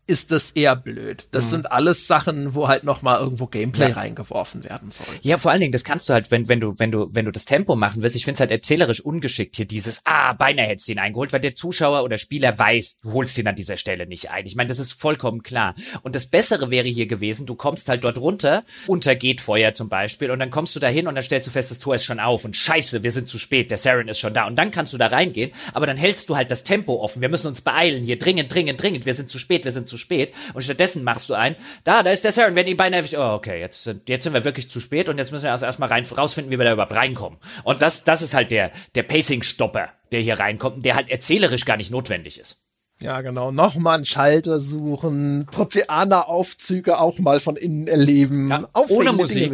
ist 0.08 0.32
das 0.32 0.50
eher 0.52 0.74
blöd. 0.74 1.28
Das 1.32 1.46
mhm. 1.46 1.50
sind 1.50 1.72
alles 1.72 2.06
Sachen, 2.06 2.54
wo 2.54 2.66
halt 2.66 2.82
noch 2.82 3.02
mal 3.02 3.20
irgendwo 3.20 3.46
Gameplay 3.46 3.90
ja. 3.90 3.94
reingeworfen 3.94 4.64
werden 4.64 4.90
soll. 4.90 5.06
Ja, 5.20 5.36
vor 5.36 5.50
allen 5.50 5.60
Dingen, 5.60 5.72
das 5.72 5.84
kannst 5.84 6.08
du 6.08 6.14
halt, 6.14 6.30
wenn, 6.30 6.48
wenn 6.48 6.60
du, 6.60 6.78
wenn 6.78 6.90
du, 6.90 7.10
wenn 7.12 7.26
du 7.26 7.30
das 7.30 7.44
Tempo 7.44 7.76
machen 7.76 8.02
willst. 8.02 8.16
Ich 8.16 8.24
finde 8.24 8.36
es 8.36 8.40
halt 8.40 8.50
erzählerisch 8.50 9.00
ungeschickt 9.00 9.56
hier 9.56 9.66
dieses, 9.66 10.00
ah, 10.04 10.32
beinahe 10.32 10.66
hättest 10.66 10.88
du 10.88 10.92
ihn 10.92 10.98
eingeholt, 10.98 11.34
weil 11.34 11.40
der 11.40 11.54
Zuschauer 11.54 12.04
oder 12.04 12.16
Spieler 12.16 12.58
weiß, 12.58 13.00
du 13.02 13.12
holst 13.12 13.36
ihn 13.36 13.46
an 13.46 13.54
dieser 13.54 13.76
Stelle 13.76 14.06
nicht 14.06 14.30
ein. 14.30 14.46
Ich 14.46 14.56
meine, 14.56 14.68
das 14.68 14.78
ist 14.78 14.98
vollkommen 14.98 15.42
klar. 15.42 15.74
Und 16.02 16.14
das 16.14 16.26
Bessere 16.26 16.70
wäre 16.70 16.88
hier 16.88 17.06
gewesen, 17.06 17.44
du 17.44 17.54
kommst 17.54 17.90
halt 17.90 18.02
dort 18.02 18.16
runter, 18.16 18.64
untergeht 18.86 19.42
Feuer 19.42 19.74
zum 19.74 19.90
Beispiel, 19.90 20.30
und 20.30 20.38
dann 20.38 20.50
kommst 20.50 20.74
du 20.74 20.80
da 20.80 20.88
hin 20.88 21.06
und 21.06 21.16
dann 21.16 21.24
stellst 21.24 21.46
du 21.46 21.50
fest, 21.50 21.70
das 21.70 21.80
Tor 21.80 21.96
ist 21.96 22.06
schon 22.06 22.18
auf 22.18 22.46
und 22.46 22.56
scheiße, 22.56 23.02
wir 23.02 23.10
sind 23.10 23.28
zu 23.28 23.38
spät, 23.38 23.70
der 23.70 23.76
Saren 23.78 24.08
ist 24.08 24.20
schon 24.20 24.32
da. 24.32 24.46
Und 24.46 24.56
dann 24.56 24.70
kannst 24.70 24.94
du 24.94 24.96
da 24.96 25.08
reingehen, 25.08 25.52
aber 25.74 25.86
dann 25.86 25.98
hältst 25.98 26.30
du 26.30 26.36
halt 26.36 26.50
das 26.50 26.64
Tempo 26.64 26.94
offen. 27.02 27.20
Wir 27.20 27.28
müssen 27.28 27.48
uns 27.48 27.60
beeilen 27.60 28.04
hier, 28.04 28.18
dringend, 28.18 28.54
dringend, 28.54 28.82
dringend, 28.82 29.04
wir 29.04 29.12
sind 29.12 29.28
zu 29.28 29.38
spät, 29.38 29.66
wir 29.66 29.72
sind 29.72 29.86
zu 29.86 29.97
spät 29.98 30.34
und 30.54 30.62
stattdessen 30.62 31.04
machst 31.04 31.28
du 31.28 31.34
ein, 31.34 31.56
da, 31.84 32.02
da 32.02 32.10
ist 32.10 32.24
der 32.24 32.32
Saren, 32.32 32.54
wenn 32.54 32.66
ihn 32.66 32.76
beinahe 32.76 33.00
erwischt, 33.00 33.16
oh, 33.16 33.34
okay, 33.34 33.60
jetzt, 33.60 33.90
jetzt 34.06 34.24
sind 34.24 34.32
wir 34.32 34.44
wirklich 34.44 34.70
zu 34.70 34.80
spät 34.80 35.08
und 35.08 35.18
jetzt 35.18 35.32
müssen 35.32 35.44
wir 35.44 35.52
also 35.52 35.66
erstmal 35.66 35.88
rein, 35.88 36.04
rausfinden, 36.04 36.50
wie 36.50 36.58
wir 36.58 36.64
da 36.64 36.72
überhaupt 36.72 36.96
reinkommen. 36.96 37.38
Und 37.64 37.82
das, 37.82 38.04
das 38.04 38.22
ist 38.22 38.34
halt 38.34 38.50
der, 38.50 38.72
der 38.94 39.02
Pacing-Stopper, 39.02 39.90
der 40.12 40.20
hier 40.20 40.38
reinkommt 40.38 40.76
und 40.76 40.84
der 40.84 40.94
halt 40.94 41.10
erzählerisch 41.10 41.64
gar 41.64 41.76
nicht 41.76 41.90
notwendig 41.90 42.40
ist. 42.40 42.62
Ja, 43.00 43.20
genau. 43.20 43.52
Nochmal 43.52 43.96
einen 43.96 44.04
Schalter 44.04 44.58
suchen, 44.58 45.46
Proteaner-Aufzüge 45.50 46.98
auch 46.98 47.18
mal 47.18 47.38
von 47.38 47.56
innen 47.56 47.86
erleben. 47.86 48.50
Ja, 48.50 48.68
ohne 48.88 49.12
Musik. 49.12 49.52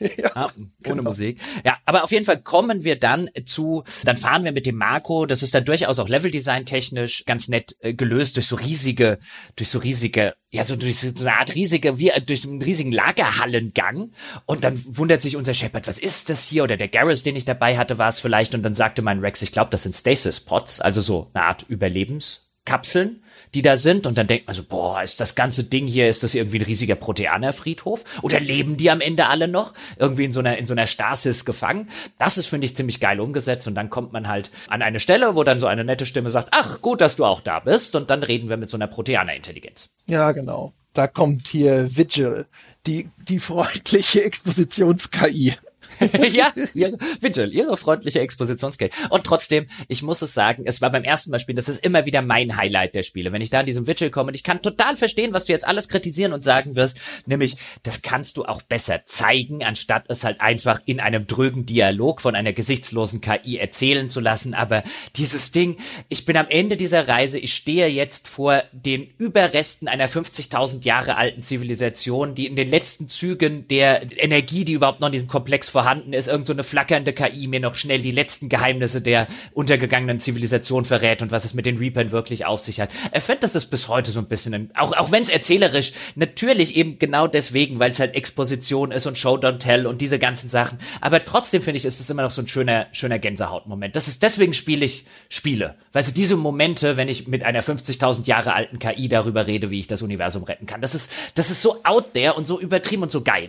Ja, 0.16 0.30
ah, 0.34 0.50
ohne 0.56 0.70
genau. 0.82 1.02
Musik. 1.02 1.38
Ja, 1.64 1.78
aber 1.84 2.04
auf 2.04 2.10
jeden 2.10 2.24
Fall 2.24 2.40
kommen 2.40 2.84
wir 2.84 2.98
dann 2.98 3.28
zu, 3.44 3.84
dann 4.04 4.16
fahren 4.16 4.44
wir 4.44 4.52
mit 4.52 4.66
dem 4.66 4.76
Marco, 4.76 5.26
das 5.26 5.42
ist 5.42 5.54
dann 5.54 5.64
durchaus 5.64 5.98
auch 5.98 6.08
Leveldesign 6.08 6.66
technisch 6.66 7.24
ganz 7.26 7.48
nett 7.48 7.76
äh, 7.80 7.94
gelöst 7.94 8.36
durch 8.36 8.46
so 8.46 8.56
riesige, 8.56 9.18
durch 9.56 9.68
so 9.68 9.78
riesige, 9.78 10.34
ja, 10.50 10.64
so 10.64 10.76
durch 10.76 10.98
so 10.98 11.08
eine 11.20 11.36
Art 11.36 11.54
riesige, 11.54 11.98
wie 11.98 12.10
äh, 12.10 12.20
durch 12.20 12.44
einen 12.44 12.62
riesigen 12.62 12.92
Lagerhallengang. 12.92 14.12
Und 14.46 14.64
dann 14.64 14.82
wundert 14.86 15.22
sich 15.22 15.36
unser 15.36 15.54
Shepard, 15.54 15.86
was 15.86 15.98
ist 15.98 16.30
das 16.30 16.46
hier? 16.46 16.64
Oder 16.64 16.76
der 16.76 16.88
Garrus, 16.88 17.22
den 17.22 17.36
ich 17.36 17.44
dabei 17.44 17.76
hatte, 17.76 17.98
war 17.98 18.08
es 18.08 18.20
vielleicht. 18.20 18.54
Und 18.54 18.62
dann 18.62 18.74
sagte 18.74 19.02
mein 19.02 19.20
Rex, 19.20 19.42
ich 19.42 19.52
glaube, 19.52 19.70
das 19.70 19.82
sind 19.82 19.94
Stasis-Pods, 19.94 20.80
also 20.80 21.02
so 21.02 21.30
eine 21.34 21.44
Art 21.44 21.64
Überlebenskapseln 21.68 23.22
die 23.54 23.62
da 23.62 23.76
sind 23.76 24.06
und 24.06 24.16
dann 24.16 24.26
denkt 24.26 24.46
man 24.46 24.54
so, 24.54 24.62
boah, 24.62 25.02
ist 25.02 25.20
das 25.20 25.34
ganze 25.34 25.64
Ding 25.64 25.86
hier, 25.86 26.08
ist 26.08 26.22
das 26.22 26.34
irgendwie 26.34 26.58
ein 26.58 26.64
riesiger 26.64 26.94
Proteanerfriedhof? 26.94 28.04
Oder 28.22 28.40
leben 28.40 28.76
die 28.76 28.90
am 28.90 29.00
Ende 29.00 29.26
alle 29.26 29.48
noch? 29.48 29.74
Irgendwie 29.98 30.24
in 30.24 30.32
so 30.32 30.40
einer, 30.40 30.56
in 30.56 30.66
so 30.66 30.74
einer 30.74 30.86
Stasis 30.86 31.44
gefangen? 31.44 31.88
Das 32.18 32.38
ist, 32.38 32.46
finde 32.46 32.66
ich, 32.66 32.76
ziemlich 32.76 33.00
geil 33.00 33.20
umgesetzt 33.20 33.66
und 33.66 33.74
dann 33.74 33.90
kommt 33.90 34.12
man 34.12 34.28
halt 34.28 34.50
an 34.68 34.82
eine 34.82 35.00
Stelle, 35.00 35.34
wo 35.34 35.44
dann 35.44 35.58
so 35.58 35.66
eine 35.66 35.84
nette 35.84 36.06
Stimme 36.06 36.30
sagt, 36.30 36.48
ach, 36.52 36.80
gut, 36.80 37.00
dass 37.00 37.16
du 37.16 37.24
auch 37.24 37.40
da 37.40 37.60
bist 37.60 37.96
und 37.96 38.10
dann 38.10 38.22
reden 38.22 38.48
wir 38.48 38.56
mit 38.56 38.70
so 38.70 38.76
einer 38.76 38.86
Proteanerintelligenz. 38.86 39.90
Ja, 40.06 40.32
genau. 40.32 40.72
Da 40.92 41.06
kommt 41.06 41.48
hier 41.48 41.96
Vigil, 41.96 42.46
die, 42.86 43.08
die 43.28 43.38
freundliche 43.38 44.24
Expositions-KI. 44.24 45.54
ja, 46.32 46.52
ihre, 46.74 46.96
bitte, 47.20 47.44
ihre 47.44 47.76
freundliche 47.76 48.20
Expositionsgeld. 48.20 48.92
Und 49.10 49.24
trotzdem, 49.24 49.66
ich 49.88 50.02
muss 50.02 50.22
es 50.22 50.34
sagen, 50.34 50.62
es 50.66 50.80
war 50.80 50.90
beim 50.90 51.04
ersten 51.04 51.30
Mal 51.30 51.38
spielen, 51.38 51.56
das 51.56 51.68
ist 51.68 51.84
immer 51.84 52.06
wieder 52.06 52.22
mein 52.22 52.56
Highlight 52.56 52.94
der 52.94 53.02
Spiele. 53.02 53.32
Wenn 53.32 53.42
ich 53.42 53.50
da 53.50 53.60
in 53.60 53.66
diesem 53.66 53.86
Vigil 53.86 54.10
komme 54.10 54.28
und 54.28 54.34
ich 54.34 54.44
kann 54.44 54.62
total 54.62 54.96
verstehen, 54.96 55.32
was 55.32 55.46
du 55.46 55.52
jetzt 55.52 55.66
alles 55.66 55.88
kritisieren 55.88 56.32
und 56.32 56.44
sagen 56.44 56.76
wirst, 56.76 56.98
nämlich, 57.26 57.56
das 57.82 58.02
kannst 58.02 58.36
du 58.36 58.44
auch 58.44 58.62
besser 58.62 59.02
zeigen, 59.04 59.64
anstatt 59.64 60.04
es 60.08 60.24
halt 60.24 60.40
einfach 60.40 60.80
in 60.84 61.00
einem 61.00 61.26
drögen 61.26 61.66
Dialog 61.66 62.20
von 62.20 62.34
einer 62.34 62.52
gesichtslosen 62.52 63.20
KI 63.20 63.58
erzählen 63.58 64.08
zu 64.08 64.20
lassen. 64.20 64.54
Aber 64.54 64.82
dieses 65.16 65.50
Ding, 65.50 65.76
ich 66.08 66.24
bin 66.24 66.36
am 66.36 66.48
Ende 66.48 66.76
dieser 66.76 67.08
Reise, 67.08 67.38
ich 67.38 67.54
stehe 67.54 67.86
jetzt 67.88 68.28
vor 68.28 68.62
den 68.72 69.08
Überresten 69.18 69.88
einer 69.88 70.08
50.000 70.08 70.84
Jahre 70.84 71.16
alten 71.16 71.42
Zivilisation, 71.42 72.34
die 72.34 72.46
in 72.46 72.56
den 72.56 72.68
letzten 72.68 73.08
Zügen 73.08 73.66
der 73.68 74.02
Energie, 74.22 74.64
die 74.64 74.74
überhaupt 74.74 75.00
noch 75.00 75.08
in 75.08 75.12
diesem 75.12 75.28
Komplex 75.28 75.70
vorhanden 75.80 76.12
ist, 76.12 76.28
irgend 76.28 76.46
so 76.46 76.54
flackernde 76.62 77.14
KI 77.14 77.46
mir 77.46 77.58
noch 77.58 77.74
schnell 77.74 78.00
die 78.00 78.10
letzten 78.10 78.50
Geheimnisse 78.50 79.00
der 79.00 79.26
untergegangenen 79.54 80.20
Zivilisation 80.20 80.84
verrät 80.84 81.22
und 81.22 81.32
was 81.32 81.46
es 81.46 81.54
mit 81.54 81.64
den 81.64 81.78
Reapern 81.78 82.12
wirklich 82.12 82.44
auf 82.44 82.60
sich 82.60 82.82
hat. 82.82 82.90
Er 83.12 83.22
findet, 83.22 83.44
dass 83.44 83.54
es 83.54 83.64
bis 83.64 83.88
heute 83.88 84.10
so 84.10 84.20
ein 84.20 84.26
bisschen, 84.26 84.70
auch, 84.74 84.94
auch 84.94 85.10
wenn 85.10 85.22
es 85.22 85.30
erzählerisch, 85.30 85.92
natürlich 86.16 86.76
eben 86.76 86.98
genau 86.98 87.26
deswegen, 87.28 87.78
weil 87.78 87.92
es 87.92 87.98
halt 87.98 88.14
Exposition 88.14 88.92
ist 88.92 89.06
und 89.06 89.16
Show 89.16 89.36
Don't 89.36 89.56
Tell 89.56 89.86
und 89.86 90.02
diese 90.02 90.18
ganzen 90.18 90.50
Sachen, 90.50 90.78
aber 91.00 91.24
trotzdem 91.24 91.62
finde 91.62 91.78
ich, 91.78 91.86
ist 91.86 91.98
es 91.98 92.10
immer 92.10 92.24
noch 92.24 92.30
so 92.30 92.42
ein 92.42 92.48
schöner, 92.48 92.86
schöner 92.92 93.18
Gänsehautmoment. 93.18 93.96
Das 93.96 94.06
ist, 94.06 94.22
deswegen 94.22 94.52
spiele 94.52 94.84
ich 94.84 95.06
Spiele. 95.30 95.76
Weil 95.94 96.02
du, 96.02 96.12
diese 96.12 96.36
Momente, 96.36 96.98
wenn 96.98 97.08
ich 97.08 97.26
mit 97.26 97.42
einer 97.42 97.62
50.000 97.62 98.26
Jahre 98.26 98.52
alten 98.52 98.78
KI 98.78 99.08
darüber 99.08 99.46
rede, 99.46 99.70
wie 99.70 99.80
ich 99.80 99.86
das 99.86 100.02
Universum 100.02 100.42
retten 100.42 100.66
kann, 100.66 100.82
das 100.82 100.94
ist, 100.94 101.10
das 101.36 101.50
ist 101.50 101.62
so 101.62 101.82
out 101.84 102.12
there 102.12 102.34
und 102.34 102.46
so 102.46 102.60
übertrieben 102.60 103.02
und 103.02 103.12
so 103.12 103.22
geil 103.22 103.48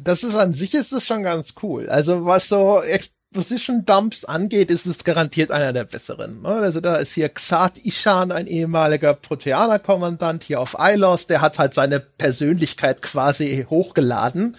das 0.00 0.24
ist 0.24 0.36
an 0.36 0.52
sich 0.52 0.74
ist 0.74 0.92
es 0.92 1.06
schon 1.06 1.22
ganz 1.22 1.54
cool. 1.62 1.88
Also 1.88 2.26
was 2.26 2.48
so 2.48 2.80
Exposition 2.82 3.84
Dumps 3.84 4.24
angeht, 4.24 4.70
ist 4.70 4.86
es 4.86 5.04
garantiert 5.04 5.50
einer 5.50 5.72
der 5.72 5.84
besseren. 5.84 6.42
Ne? 6.42 6.48
Also 6.48 6.80
da 6.80 6.96
ist 6.96 7.12
hier 7.12 7.28
Xat 7.28 7.78
Ishan, 7.78 8.32
ein 8.32 8.46
ehemaliger 8.46 9.14
Proteaner-Kommandant 9.14 10.44
hier 10.44 10.60
auf 10.60 10.76
Ilos, 10.78 11.26
der 11.26 11.40
hat 11.40 11.58
halt 11.58 11.74
seine 11.74 12.00
Persönlichkeit 12.00 13.02
quasi 13.02 13.66
hochgeladen 13.68 14.56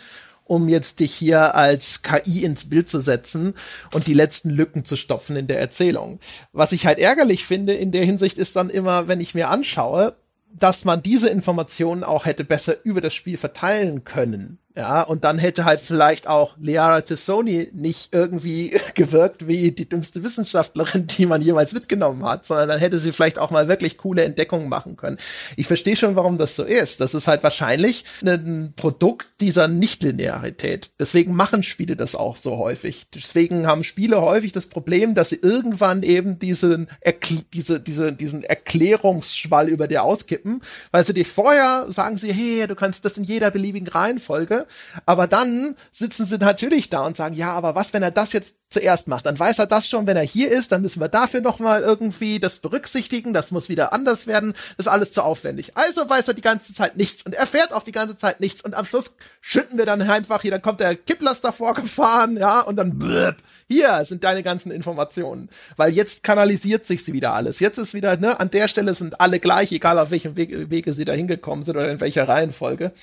um 0.48 0.70
jetzt 0.70 1.00
dich 1.00 1.14
hier 1.14 1.56
als 1.56 2.02
KI 2.02 2.44
ins 2.44 2.70
Bild 2.70 2.90
zu 2.90 3.00
setzen 3.00 3.54
und 3.94 4.08
die 4.08 4.14
letzten 4.14 4.50
Lücken 4.50 4.86
zu 4.86 4.96
stopfen 4.96 5.36
in 5.36 5.48
der 5.48 5.60
Erzählung. 5.60 6.20
Was 6.54 6.72
ich 6.72 6.86
halt 6.86 7.00
ärgerlich 7.00 7.46
finde 7.46 7.74
in 7.74 7.92
der 7.92 8.06
Hinsicht 8.06 8.38
ist 8.38 8.56
dann 8.56 8.70
immer, 8.70 9.08
wenn 9.08 9.20
ich 9.20 9.36
mir 9.36 9.50
anschaue, 9.50 10.16
dass 10.54 10.86
man 10.86 11.04
diese 11.04 11.30
Informationen 11.30 12.04
auch 12.04 12.26
hätte 12.26 12.44
besser 12.44 12.76
über 12.84 13.02
das 13.02 13.14
Spiel 13.14 13.38
verteilen 13.38 14.06
können. 14.06 14.60
Ja, 14.78 15.02
und 15.02 15.24
dann 15.24 15.40
hätte 15.40 15.66
halt 15.66 15.82
vielleicht 15.82 16.28
auch 16.28 16.56
Liara 16.60 17.02
Tessoni 17.02 17.70
nicht 17.74 18.14
irgendwie 18.14 18.80
gewirkt 18.94 19.48
wie 19.48 19.72
die 19.72 19.90
dümmste 19.90 20.24
Wissenschaftlerin, 20.24 21.08
die 21.08 21.26
man 21.26 21.42
jemals 21.42 21.74
mitgenommen 21.74 22.24
hat, 22.24 22.46
sondern 22.46 22.70
dann 22.70 22.80
hätte 22.80 23.00
sie 23.00 23.12
vielleicht 23.12 23.40
auch 23.40 23.50
mal 23.50 23.68
wirklich 23.68 23.98
coole 23.98 24.24
Entdeckungen 24.24 24.70
machen 24.70 24.96
können. 24.96 25.18
Ich 25.56 25.66
verstehe 25.66 25.96
schon, 25.96 26.16
warum 26.16 26.38
das 26.38 26.56
so 26.56 26.64
ist. 26.64 27.02
Das 27.02 27.16
ist 27.16 27.26
halt 27.26 27.42
wahrscheinlich 27.42 28.06
ein 28.24 28.74
Produkt 28.76 29.28
dieser 29.42 29.68
Nichtlinearität. 29.68 30.92
Deswegen 31.00 31.34
machen 31.34 31.64
Spiele 31.64 31.96
das 31.96 32.14
auch 32.14 32.38
so 32.38 32.58
häufig. 32.58 33.08
Deswegen 33.16 33.66
haben 33.66 33.84
Spiele 33.84 34.22
häufig 34.22 34.52
das 34.52 34.68
Problem, 34.68 35.16
dass 35.16 35.30
sie 35.30 35.40
irgendwann 35.42 36.04
eben 36.04 36.38
diesen, 36.38 36.88
Erkl 37.02 37.40
diese, 37.52 37.80
diese, 37.80 38.14
diesen 38.14 38.44
Erklärungsschwall 38.44 39.70
über 39.70 39.88
dir 39.88 40.04
auskippen, 40.04 40.62
weil 40.92 41.04
sie 41.04 41.16
dir 41.16 41.26
vorher 41.26 41.88
sagen 41.90 42.20
sie, 42.20 42.32
hey, 42.32 42.68
du 42.68 42.76
kannst 42.76 43.06
das 43.06 43.18
in 43.18 43.24
jeder 43.24 43.50
beliebigen 43.50 43.88
Reihenfolge 43.88 44.67
aber 45.06 45.28
dann 45.28 45.76
sitzen 45.92 46.26
sie 46.26 46.38
natürlich 46.38 46.90
da 46.90 47.06
und 47.06 47.18
sagen, 47.18 47.36
ja, 47.36 47.54
aber 47.54 47.76
was, 47.76 47.94
wenn 47.94 48.04
er 48.04 48.12
das 48.12 48.34
jetzt 48.34 48.56
zuerst 48.70 49.08
macht? 49.08 49.26
Dann 49.26 49.40
weiß 49.40 49.60
er 49.60 49.68
das 49.68 49.88
schon, 49.88 50.08
wenn 50.08 50.18
er 50.18 50.24
hier 50.24 50.52
ist, 50.52 50.72
dann 50.72 50.82
müssen 50.82 51.00
wir 51.00 51.08
dafür 51.08 51.42
nochmal 51.42 51.82
irgendwie 51.82 52.40
das 52.40 52.60
berücksichtigen, 52.60 53.34
das 53.34 53.52
muss 53.52 53.70
wieder 53.70 53.94
anders 53.94 54.28
werden, 54.28 54.54
das 54.76 54.88
ist 54.88 54.92
alles 54.92 55.12
zu 55.12 55.24
aufwendig. 55.24 55.72
Also 55.76 56.10
weiß 56.10 56.28
er 56.28 56.34
die 56.34 56.42
ganze 56.42 56.74
Zeit 56.74 56.98
nichts 56.98 57.24
und 57.24 57.34
er 57.34 57.48
fährt 57.48 57.74
auch 57.74 57.84
die 57.84 57.92
ganze 57.92 58.18
Zeit 58.18 58.40
nichts 58.40 58.62
und 58.62 58.76
am 58.76 58.86
Schluss 58.86 59.12
schütten 59.42 59.78
wir 59.78 59.86
dann 59.86 60.02
einfach 60.02 60.42
hier, 60.42 60.52
dann 60.52 60.62
kommt 60.62 60.80
der 60.80 60.96
Kipplaster 60.96 61.54
vorgefahren, 61.54 62.38
ja, 62.38 62.62
und 62.62 62.76
dann 62.76 62.98
blöb, 62.98 63.38
hier 63.70 64.04
sind 64.06 64.24
deine 64.24 64.44
ganzen 64.44 64.72
Informationen. 64.72 65.50
Weil 65.76 65.92
jetzt 65.94 66.24
kanalisiert 66.24 66.86
sich 66.86 67.04
sie 67.04 67.14
wieder 67.14 67.34
alles. 67.34 67.60
Jetzt 67.60 67.78
ist 67.78 67.94
wieder, 67.94 68.18
ne, 68.18 68.40
an 68.40 68.50
der 68.50 68.68
Stelle 68.68 68.94
sind 68.94 69.20
alle 69.20 69.40
gleich, 69.40 69.72
egal 69.72 70.00
auf 70.00 70.12
welchem 70.12 70.36
Wege, 70.36 70.70
Wege 70.70 70.94
sie 70.94 71.06
da 71.06 71.14
hingekommen 71.14 71.66
sind 71.66 71.76
oder 71.76 71.92
in 71.92 72.00
welcher 72.00 72.28
Reihenfolge. 72.28 72.94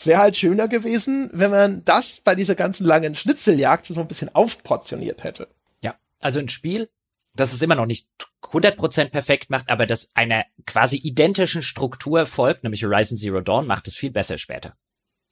Es 0.00 0.06
wäre 0.06 0.20
halt 0.22 0.34
schöner 0.34 0.66
gewesen, 0.66 1.28
wenn 1.34 1.50
man 1.50 1.84
das 1.84 2.22
bei 2.22 2.34
dieser 2.34 2.54
ganzen 2.54 2.86
langen 2.86 3.14
Schnitzeljagd 3.14 3.84
so 3.84 4.00
ein 4.00 4.08
bisschen 4.08 4.34
aufportioniert 4.34 5.24
hätte. 5.24 5.46
Ja, 5.82 5.94
also 6.20 6.40
ein 6.40 6.48
Spiel, 6.48 6.88
das 7.34 7.52
es 7.52 7.60
immer 7.60 7.74
noch 7.74 7.84
nicht 7.84 8.08
100% 8.42 9.10
perfekt 9.10 9.50
macht, 9.50 9.68
aber 9.68 9.84
das 9.84 10.10
einer 10.14 10.46
quasi 10.64 10.96
identischen 10.96 11.60
Struktur 11.60 12.24
folgt, 12.24 12.64
nämlich 12.64 12.82
Horizon 12.82 13.18
Zero 13.18 13.42
Dawn, 13.42 13.66
macht 13.66 13.88
es 13.88 13.96
viel 13.96 14.10
besser 14.10 14.38
später. 14.38 14.74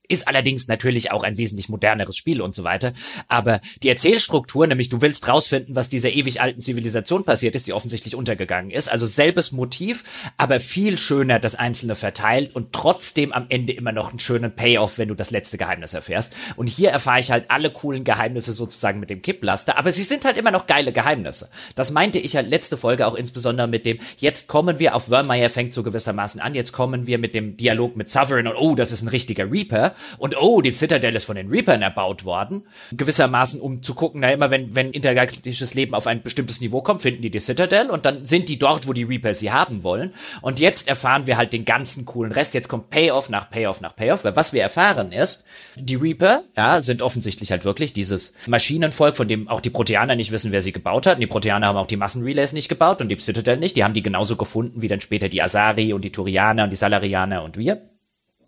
Ist 0.09 0.27
allerdings 0.27 0.69
natürlich 0.69 1.13
auch 1.13 1.23
ein 1.23 1.37
wesentlich 1.37 1.69
moderneres 1.69 2.17
Spiel 2.17 2.41
und 2.41 2.55
so 2.55 2.65
weiter. 2.65 2.95
Aber 3.29 3.61
die 3.83 3.91
Erzählstruktur, 3.91 4.67
nämlich 4.67 4.89
du 4.89 5.03
willst 5.03 5.29
rausfinden, 5.29 5.75
was 5.75 5.91
dieser 5.91 6.11
ewig 6.11 6.41
alten 6.41 6.63
Zivilisation 6.63 7.25
passiert 7.25 7.55
ist, 7.55 7.67
die 7.67 7.75
offensichtlich 7.75 8.15
untergegangen 8.15 8.71
ist. 8.71 8.91
Also 8.91 9.05
selbes 9.05 9.53
Motiv, 9.53 10.05
aber 10.39 10.61
viel 10.61 10.97
schöner 10.97 11.39
das 11.39 11.57
Einzelne 11.57 11.95
verteilt 11.95 12.57
und 12.57 12.73
trotzdem 12.73 13.33
am 13.33 13.47
Ende 13.51 13.73
immer 13.73 13.93
noch 13.93 14.09
einen 14.09 14.19
schönen 14.19 14.55
Payoff, 14.55 14.97
wenn 14.97 15.09
du 15.09 15.15
das 15.15 15.31
letzte 15.31 15.59
Geheimnis 15.59 15.93
erfährst. 15.93 16.35
Und 16.57 16.69
hier 16.69 16.91
erfahre 16.91 17.21
ich 17.21 17.31
halt 17.31 17.51
alle 17.51 17.71
coolen 17.71 18.05
Geheimnisse 18.05 18.55
sozusagen 18.55 19.01
mit 19.01 19.11
dem 19.11 19.21
Kipplaster, 19.21 19.77
aber 19.77 19.91
sie 19.91 20.05
sind 20.05 20.25
halt 20.25 20.39
immer 20.39 20.51
noch 20.51 20.67
geile 20.67 20.93
Geheimnisse. 20.93 21.51
Das 21.75 21.91
meinte 21.91 22.19
ich 22.19 22.35
halt 22.35 22.49
letzte 22.49 22.79
Folge 22.79 23.07
auch 23.07 23.15
insbesondere 23.15 23.69
mit 23.69 23.85
dem, 23.85 23.99
jetzt 24.17 24.49
kommen 24.49 24.79
wir 24.79 24.95
auf 24.95 25.11
Wormmeyer 25.11 25.51
fängt 25.51 25.75
so 25.75 25.83
gewissermaßen 25.83 26.41
an, 26.41 26.55
jetzt 26.55 26.73
kommen 26.73 27.07
wir 27.07 27.19
mit 27.19 27.35
dem 27.35 27.59
Dialog 27.59 27.97
mit 27.97 28.09
Sovereign 28.09 28.47
und 28.47 28.57
oh, 28.57 28.75
das 28.75 28.93
ist 28.93 29.03
ein 29.03 29.09
richtiger 29.09 29.51
Reaper 29.51 29.95
und 30.19 30.41
oh, 30.41 30.61
die 30.61 30.73
Citadel 30.73 31.15
ist 31.17 31.25
von 31.25 31.37
den 31.37 31.49
Reapern 31.49 31.83
erbaut 31.83 32.25
worden. 32.25 32.65
Gewissermaßen, 32.93 33.61
um 33.61 33.83
zu 33.83 33.95
gucken, 33.95 34.21
na 34.21 34.33
immer, 34.33 34.51
wenn, 34.51 34.75
wenn 34.75 34.93
intergalaktisches 34.93 35.75
Leben 35.75 35.95
auf 35.95 36.07
ein 36.07 36.23
bestimmtes 36.23 36.61
Niveau 36.61 36.83
kommt, 36.83 37.03
finden 37.03 37.23
die 37.23 37.31
die 37.31 37.41
Citadel 37.41 37.91
und 37.91 38.05
dann 38.05 38.25
sind 38.25 38.49
die 38.49 38.59
dort, 38.59 38.87
wo 38.87 38.93
die 38.93 39.05
Reaper 39.05 39.35
sie 39.35 39.53
haben 39.53 39.83
wollen. 39.83 40.13
Und 40.43 40.61
jetzt 40.61 40.89
erfahren 40.89 41.27
wir 41.27 41.37
halt 41.37 41.53
den 41.53 41.65
ganzen 41.65 42.05
coolen 42.05 42.33
Rest. 42.33 42.55
Jetzt 42.55 42.69
kommt 42.69 42.91
Payoff 42.91 43.29
nach 43.29 43.51
Payoff 43.51 43.81
nach 43.81 43.95
Payoff. 43.95 44.25
Weil 44.25 44.37
was 44.37 44.53
wir 44.53 44.63
erfahren 44.63 45.13
ist, 45.13 45.45
die 45.77 45.97
Reaper, 45.97 46.45
ja, 46.57 46.81
sind 46.81 47.03
offensichtlich 47.03 47.51
halt 47.51 47.65
wirklich 47.65 47.93
dieses 47.93 48.35
Maschinenvolk, 48.47 49.17
von 49.17 49.29
dem 49.29 49.49
auch 49.49 49.61
die 49.61 49.71
Proteaner 49.71 50.17
nicht 50.17 50.33
wissen, 50.33 50.53
wer 50.53 50.63
sie 50.63 50.73
gebaut 50.73 51.07
hat. 51.07 51.15
Und 51.15 51.21
die 51.21 51.27
Proteaner 51.27 51.67
haben 51.67 51.77
auch 51.77 51.87
die 51.87 51.97
Massenrelays 51.97 52.53
nicht 52.53 52.69
gebaut 52.69 53.01
und 53.01 53.09
die 53.09 53.19
Citadel 53.19 53.59
nicht. 53.59 53.77
Die 53.77 53.85
haben 53.85 53.95
die 53.95 54.03
genauso 54.03 54.37
gefunden 54.37 54.83
wie 54.83 54.89
dann 54.89 55.01
später 55.01 55.29
die 55.29 55.43
Asari 55.43 55.93
und 55.93 56.03
die 56.05 56.13
Turianer 56.13 56.65
und 56.65 56.71
die 56.71 56.77
Salarianer 56.77 57.43
und 57.43 57.57
wir. 57.57 57.88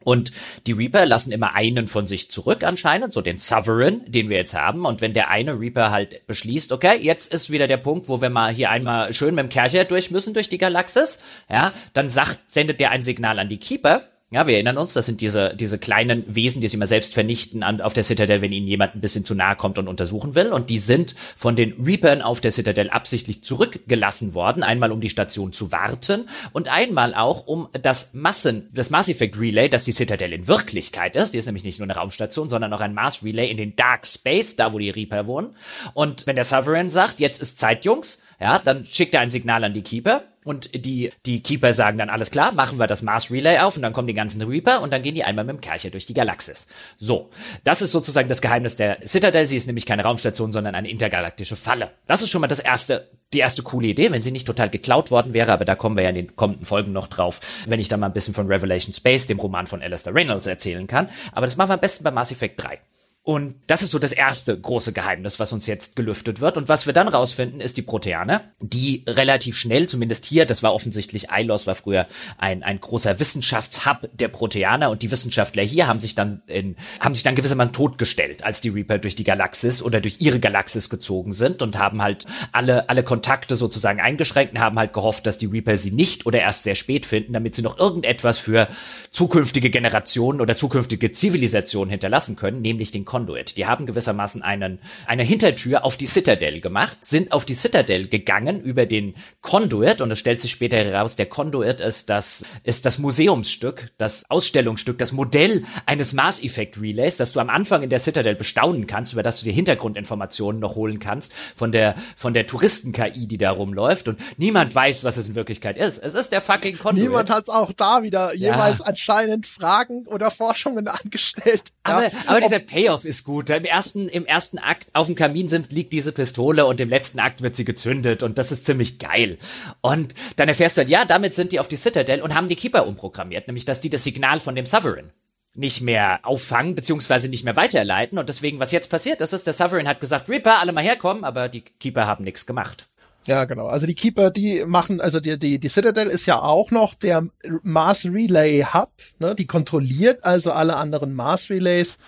Und 0.02 0.32
die 0.66 0.72
Reaper 0.72 1.04
lassen 1.06 1.32
immer 1.32 1.54
einen 1.54 1.86
von 1.86 2.06
sich 2.06 2.30
zurück 2.30 2.64
anscheinend, 2.64 3.12
so 3.12 3.20
den 3.20 3.38
Sovereign, 3.38 4.02
den 4.06 4.28
wir 4.28 4.38
jetzt 4.38 4.54
haben. 4.54 4.86
Und 4.86 5.00
wenn 5.00 5.14
der 5.14 5.28
eine 5.28 5.58
Reaper 5.58 5.90
halt 5.90 6.26
beschließt, 6.26 6.72
okay, 6.72 6.98
jetzt 7.00 7.32
ist 7.32 7.50
wieder 7.50 7.66
der 7.66 7.76
Punkt, 7.76 8.08
wo 8.08 8.22
wir 8.22 8.30
mal 8.30 8.52
hier 8.52 8.70
einmal 8.70 9.12
schön 9.12 9.34
mit 9.34 9.44
dem 9.44 9.50
Kercher 9.50 9.84
durch 9.84 10.10
müssen 10.10 10.34
durch 10.34 10.48
die 10.48 10.58
Galaxis, 10.58 11.20
ja, 11.50 11.72
dann 11.92 12.08
sagt, 12.10 12.50
sendet 12.50 12.80
der 12.80 12.90
ein 12.90 13.02
Signal 13.02 13.38
an 13.38 13.48
die 13.48 13.58
Keeper 13.58 14.09
Ja, 14.32 14.46
wir 14.46 14.54
erinnern 14.54 14.78
uns, 14.78 14.92
das 14.92 15.06
sind 15.06 15.20
diese, 15.22 15.56
diese 15.56 15.76
kleinen 15.76 16.22
Wesen, 16.32 16.60
die 16.60 16.68
sich 16.68 16.76
immer 16.76 16.86
selbst 16.86 17.14
vernichten 17.14 17.64
an, 17.64 17.80
auf 17.80 17.94
der 17.94 18.04
Citadel, 18.04 18.40
wenn 18.40 18.52
ihnen 18.52 18.68
jemand 18.68 18.94
ein 18.94 19.00
bisschen 19.00 19.24
zu 19.24 19.34
nahe 19.34 19.56
kommt 19.56 19.76
und 19.76 19.88
untersuchen 19.88 20.36
will. 20.36 20.52
Und 20.52 20.70
die 20.70 20.78
sind 20.78 21.16
von 21.34 21.56
den 21.56 21.72
Reapern 21.84 22.22
auf 22.22 22.40
der 22.40 22.52
Citadel 22.52 22.90
absichtlich 22.90 23.42
zurückgelassen 23.42 24.32
worden. 24.34 24.62
Einmal 24.62 24.92
um 24.92 25.00
die 25.00 25.08
Station 25.08 25.52
zu 25.52 25.72
warten 25.72 26.28
und 26.52 26.68
einmal 26.68 27.16
auch 27.16 27.48
um 27.48 27.70
das 27.72 28.14
Massen, 28.14 28.68
das 28.72 28.90
Mass 28.90 29.08
Effect 29.08 29.40
Relay, 29.40 29.68
das 29.68 29.82
die 29.82 29.90
Citadel 29.90 30.32
in 30.32 30.46
Wirklichkeit 30.46 31.16
ist. 31.16 31.34
Die 31.34 31.38
ist 31.38 31.46
nämlich 31.46 31.64
nicht 31.64 31.80
nur 31.80 31.86
eine 31.86 31.98
Raumstation, 31.98 32.48
sondern 32.48 32.72
auch 32.72 32.80
ein 32.80 32.94
Mass 32.94 33.24
Relay 33.24 33.50
in 33.50 33.56
den 33.56 33.74
Dark 33.74 34.06
Space, 34.06 34.54
da 34.54 34.72
wo 34.72 34.78
die 34.78 34.90
Reaper 34.90 35.26
wohnen. 35.26 35.56
Und 35.92 36.28
wenn 36.28 36.36
der 36.36 36.44
Sovereign 36.44 36.88
sagt, 36.88 37.18
jetzt 37.18 37.42
ist 37.42 37.58
Zeit, 37.58 37.84
Jungs, 37.84 38.22
ja, 38.38 38.60
dann 38.60 38.84
schickt 38.84 39.12
er 39.12 39.22
ein 39.22 39.30
Signal 39.30 39.64
an 39.64 39.74
die 39.74 39.82
Keeper 39.82 40.22
und 40.44 40.86
die, 40.86 41.10
die 41.26 41.42
Keeper 41.42 41.74
sagen 41.74 41.98
dann, 41.98 42.08
alles 42.08 42.30
klar, 42.30 42.52
machen 42.52 42.78
wir 42.78 42.86
das 42.86 43.02
Mars 43.02 43.30
Relay 43.30 43.58
auf 43.58 43.76
und 43.76 43.82
dann 43.82 43.92
kommen 43.92 44.08
die 44.08 44.14
ganzen 44.14 44.40
Reaper 44.40 44.80
und 44.80 44.90
dann 44.90 45.02
gehen 45.02 45.14
die 45.14 45.22
einmal 45.22 45.44
mit 45.44 45.56
dem 45.56 45.60
Kercher 45.60 45.90
durch 45.90 46.06
die 46.06 46.14
Galaxis. 46.14 46.66
So, 46.96 47.28
das 47.62 47.82
ist 47.82 47.92
sozusagen 47.92 48.28
das 48.28 48.40
Geheimnis 48.40 48.76
der 48.76 48.98
Citadel. 49.06 49.46
Sie 49.46 49.56
ist 49.56 49.66
nämlich 49.66 49.84
keine 49.84 50.02
Raumstation, 50.02 50.50
sondern 50.50 50.74
eine 50.74 50.88
intergalaktische 50.88 51.56
Falle. 51.56 51.90
Das 52.06 52.22
ist 52.22 52.30
schon 52.30 52.40
mal 52.40 52.46
das 52.46 52.60
erste, 52.60 53.10
die 53.34 53.40
erste 53.40 53.62
coole 53.62 53.88
Idee, 53.88 54.10
wenn 54.10 54.22
sie 54.22 54.32
nicht 54.32 54.46
total 54.46 54.70
geklaut 54.70 55.10
worden 55.10 55.34
wäre, 55.34 55.52
aber 55.52 55.66
da 55.66 55.74
kommen 55.74 55.96
wir 55.96 56.04
ja 56.04 56.08
in 56.08 56.14
den 56.14 56.36
kommenden 56.36 56.64
Folgen 56.64 56.92
noch 56.92 57.08
drauf, 57.08 57.40
wenn 57.66 57.78
ich 57.78 57.88
dann 57.88 58.00
mal 58.00 58.06
ein 58.06 58.14
bisschen 58.14 58.34
von 58.34 58.46
Revelation 58.46 58.94
Space, 58.94 59.26
dem 59.26 59.40
Roman 59.40 59.66
von 59.66 59.82
Alistair 59.82 60.14
Reynolds, 60.14 60.46
erzählen 60.46 60.86
kann. 60.86 61.10
Aber 61.32 61.44
das 61.44 61.58
machen 61.58 61.68
wir 61.68 61.74
am 61.74 61.80
besten 61.80 62.02
bei 62.02 62.10
Mass 62.10 62.32
Effect 62.32 62.62
3. 62.62 62.78
Und 63.22 63.54
das 63.66 63.82
ist 63.82 63.90
so 63.90 63.98
das 63.98 64.12
erste 64.12 64.58
große 64.58 64.94
Geheimnis, 64.94 65.38
was 65.38 65.52
uns 65.52 65.66
jetzt 65.66 65.94
gelüftet 65.94 66.40
wird. 66.40 66.56
Und 66.56 66.70
was 66.70 66.86
wir 66.86 66.94
dann 66.94 67.06
rausfinden, 67.06 67.60
ist 67.60 67.76
die 67.76 67.82
Proteane, 67.82 68.40
die 68.60 69.04
relativ 69.06 69.58
schnell, 69.58 69.86
zumindest 69.88 70.24
hier, 70.24 70.46
das 70.46 70.62
war 70.62 70.72
offensichtlich, 70.72 71.26
ILOS 71.30 71.66
war 71.66 71.74
früher 71.74 72.06
ein, 72.38 72.62
ein 72.62 72.80
großer 72.80 73.20
Wissenschaftshub 73.20 74.08
der 74.14 74.28
Proteaner 74.28 74.88
und 74.88 75.02
die 75.02 75.10
Wissenschaftler 75.10 75.62
hier 75.62 75.86
haben 75.86 76.00
sich 76.00 76.14
dann 76.14 76.40
in, 76.46 76.76
haben 76.98 77.14
sich 77.14 77.22
dann 77.22 77.34
gewissermaßen 77.34 77.74
totgestellt, 77.74 78.42
als 78.42 78.62
die 78.62 78.70
Reaper 78.70 78.96
durch 78.96 79.16
die 79.16 79.24
Galaxis 79.24 79.82
oder 79.82 80.00
durch 80.00 80.16
ihre 80.20 80.40
Galaxis 80.40 80.88
gezogen 80.88 81.34
sind 81.34 81.60
und 81.60 81.76
haben 81.76 82.00
halt 82.00 82.24
alle, 82.52 82.88
alle 82.88 83.02
Kontakte 83.02 83.54
sozusagen 83.54 84.00
eingeschränkt 84.00 84.54
und 84.54 84.60
haben 84.60 84.78
halt 84.78 84.94
gehofft, 84.94 85.26
dass 85.26 85.36
die 85.36 85.46
Reaper 85.46 85.76
sie 85.76 85.90
nicht 85.90 86.24
oder 86.24 86.40
erst 86.40 86.62
sehr 86.62 86.74
spät 86.74 87.04
finden, 87.04 87.34
damit 87.34 87.54
sie 87.54 87.62
noch 87.62 87.78
irgendetwas 87.78 88.38
für 88.38 88.66
zukünftige 89.10 89.68
Generationen 89.68 90.40
oder 90.40 90.56
zukünftige 90.56 91.12
Zivilisationen 91.12 91.90
hinterlassen 91.90 92.36
können, 92.36 92.62
nämlich 92.62 92.92
den 92.92 93.04
Conduit. 93.10 93.56
Die 93.56 93.66
haben 93.66 93.86
gewissermaßen 93.86 94.40
einen, 94.40 94.78
eine 95.04 95.24
Hintertür 95.24 95.84
auf 95.84 95.96
die 95.96 96.06
Citadel 96.06 96.60
gemacht, 96.60 96.98
sind 97.00 97.32
auf 97.32 97.44
die 97.44 97.54
Citadel 97.54 98.06
gegangen 98.06 98.60
über 98.60 98.86
den 98.86 99.14
Conduit 99.40 100.00
und 100.00 100.12
es 100.12 100.20
stellt 100.20 100.40
sich 100.40 100.52
später 100.52 100.76
heraus, 100.76 101.16
der 101.16 101.26
Conduit 101.26 101.80
ist 101.80 102.08
das, 102.08 102.44
ist 102.62 102.86
das 102.86 102.98
Museumsstück, 102.98 103.90
das 103.98 104.22
Ausstellungsstück, 104.28 104.96
das 104.96 105.10
Modell 105.10 105.64
eines 105.86 106.12
Mass 106.12 106.40
Effect 106.40 106.80
Relays, 106.80 107.16
das 107.16 107.32
du 107.32 107.40
am 107.40 107.50
Anfang 107.50 107.82
in 107.82 107.90
der 107.90 107.98
Citadel 107.98 108.36
bestaunen 108.36 108.86
kannst, 108.86 109.12
über 109.12 109.24
das 109.24 109.40
du 109.40 109.44
dir 109.44 109.54
Hintergrundinformationen 109.54 110.60
noch 110.60 110.76
holen 110.76 111.00
kannst 111.00 111.32
von 111.56 111.72
der, 111.72 111.96
von 112.14 112.32
der 112.32 112.46
Touristen-KI, 112.46 113.26
die 113.26 113.38
da 113.38 113.50
rumläuft 113.50 114.06
und 114.06 114.20
niemand 114.36 114.72
weiß, 114.72 115.02
was 115.02 115.16
es 115.16 115.28
in 115.28 115.34
Wirklichkeit 115.34 115.78
ist. 115.78 115.98
Es 115.98 116.14
ist 116.14 116.30
der 116.30 116.40
fucking 116.40 116.78
Conduit. 116.78 117.08
Niemand 117.08 117.28
hat 117.28 117.48
auch 117.48 117.72
da 117.72 118.04
wieder 118.04 118.32
ja. 118.36 118.52
jeweils 118.52 118.80
anscheinend 118.80 119.48
Fragen 119.48 120.06
oder 120.06 120.30
Forschungen 120.30 120.86
angestellt. 121.02 121.72
Aber, 121.82 122.04
ja. 122.04 122.10
aber 122.28 122.40
dieser 122.40 122.60
Payoff 122.60 122.99
Payoff 123.00 123.04
ist 123.04 123.24
gut. 123.24 123.50
Im 123.50 123.64
ersten, 123.64 124.08
im 124.08 124.26
ersten 124.26 124.58
Akt 124.58 124.88
auf 124.92 125.06
dem 125.06 125.16
Kamin 125.16 125.48
sind, 125.48 125.72
liegt 125.72 125.92
diese 125.92 126.12
Pistole 126.12 126.66
und 126.66 126.80
im 126.80 126.88
letzten 126.88 127.18
Akt 127.18 127.42
wird 127.42 127.56
sie 127.56 127.64
gezündet 127.64 128.22
und 128.22 128.38
das 128.38 128.52
ist 128.52 128.66
ziemlich 128.66 128.98
geil. 128.98 129.38
Und 129.80 130.14
dann 130.36 130.48
erfährst 130.48 130.76
du 130.76 130.82
ja, 130.82 131.04
damit 131.04 131.34
sind 131.34 131.52
die 131.52 131.60
auf 131.60 131.68
die 131.68 131.76
Citadel 131.76 132.22
und 132.22 132.34
haben 132.34 132.48
die 132.48 132.56
Keeper 132.56 132.86
umprogrammiert, 132.86 133.46
nämlich 133.46 133.64
dass 133.64 133.80
die 133.80 133.90
das 133.90 134.04
Signal 134.04 134.40
von 134.40 134.54
dem 134.54 134.66
Sovereign 134.66 135.10
nicht 135.54 135.80
mehr 135.80 136.20
auffangen, 136.22 136.74
beziehungsweise 136.74 137.28
nicht 137.28 137.44
mehr 137.44 137.56
weiterleiten. 137.56 138.18
Und 138.18 138.28
deswegen, 138.28 138.60
was 138.60 138.72
jetzt 138.72 138.90
passiert 138.90 139.20
ist, 139.20 139.32
ist, 139.32 139.46
der 139.46 139.54
Sovereign 139.54 139.88
hat 139.88 140.00
gesagt, 140.00 140.28
Reaper, 140.28 140.60
alle 140.60 140.72
mal 140.72 140.84
herkommen, 140.84 141.24
aber 141.24 141.48
die 141.48 141.62
Keeper 141.62 142.06
haben 142.06 142.24
nichts 142.24 142.46
gemacht. 142.46 142.88
Ja, 143.26 143.44
genau. 143.44 143.66
Also 143.66 143.86
die 143.86 143.94
Keeper, 143.94 144.30
die 144.30 144.64
machen, 144.64 145.00
also 145.00 145.20
die, 145.20 145.38
die, 145.38 145.58
die 145.58 145.68
Citadel 145.68 146.06
ist 146.06 146.26
ja 146.26 146.40
auch 146.40 146.70
noch 146.70 146.94
der 146.94 147.26
Mars 147.62 148.06
Relay 148.06 148.64
Hub, 148.72 148.92
ne? 149.18 149.34
Die 149.34 149.46
kontrolliert 149.46 150.24
also 150.24 150.52
alle 150.52 150.76
anderen 150.76 151.14
Mars 151.14 151.50
Relays. 151.50 151.98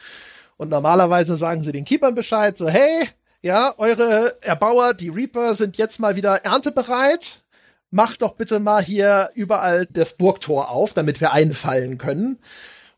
Und 0.62 0.68
normalerweise 0.68 1.36
sagen 1.36 1.64
sie 1.64 1.72
den 1.72 1.84
Keepern 1.84 2.14
Bescheid, 2.14 2.56
so, 2.56 2.68
hey, 2.68 3.08
ja, 3.40 3.74
eure 3.78 4.32
Erbauer, 4.42 4.94
die 4.94 5.08
Reaper, 5.08 5.56
sind 5.56 5.76
jetzt 5.76 5.98
mal 5.98 6.14
wieder 6.14 6.44
erntebereit. 6.44 7.42
Macht 7.90 8.22
doch 8.22 8.36
bitte 8.36 8.60
mal 8.60 8.80
hier 8.80 9.28
überall 9.34 9.86
das 9.86 10.16
Burgtor 10.16 10.70
auf, 10.70 10.94
damit 10.94 11.20
wir 11.20 11.32
einfallen 11.32 11.98
können. 11.98 12.38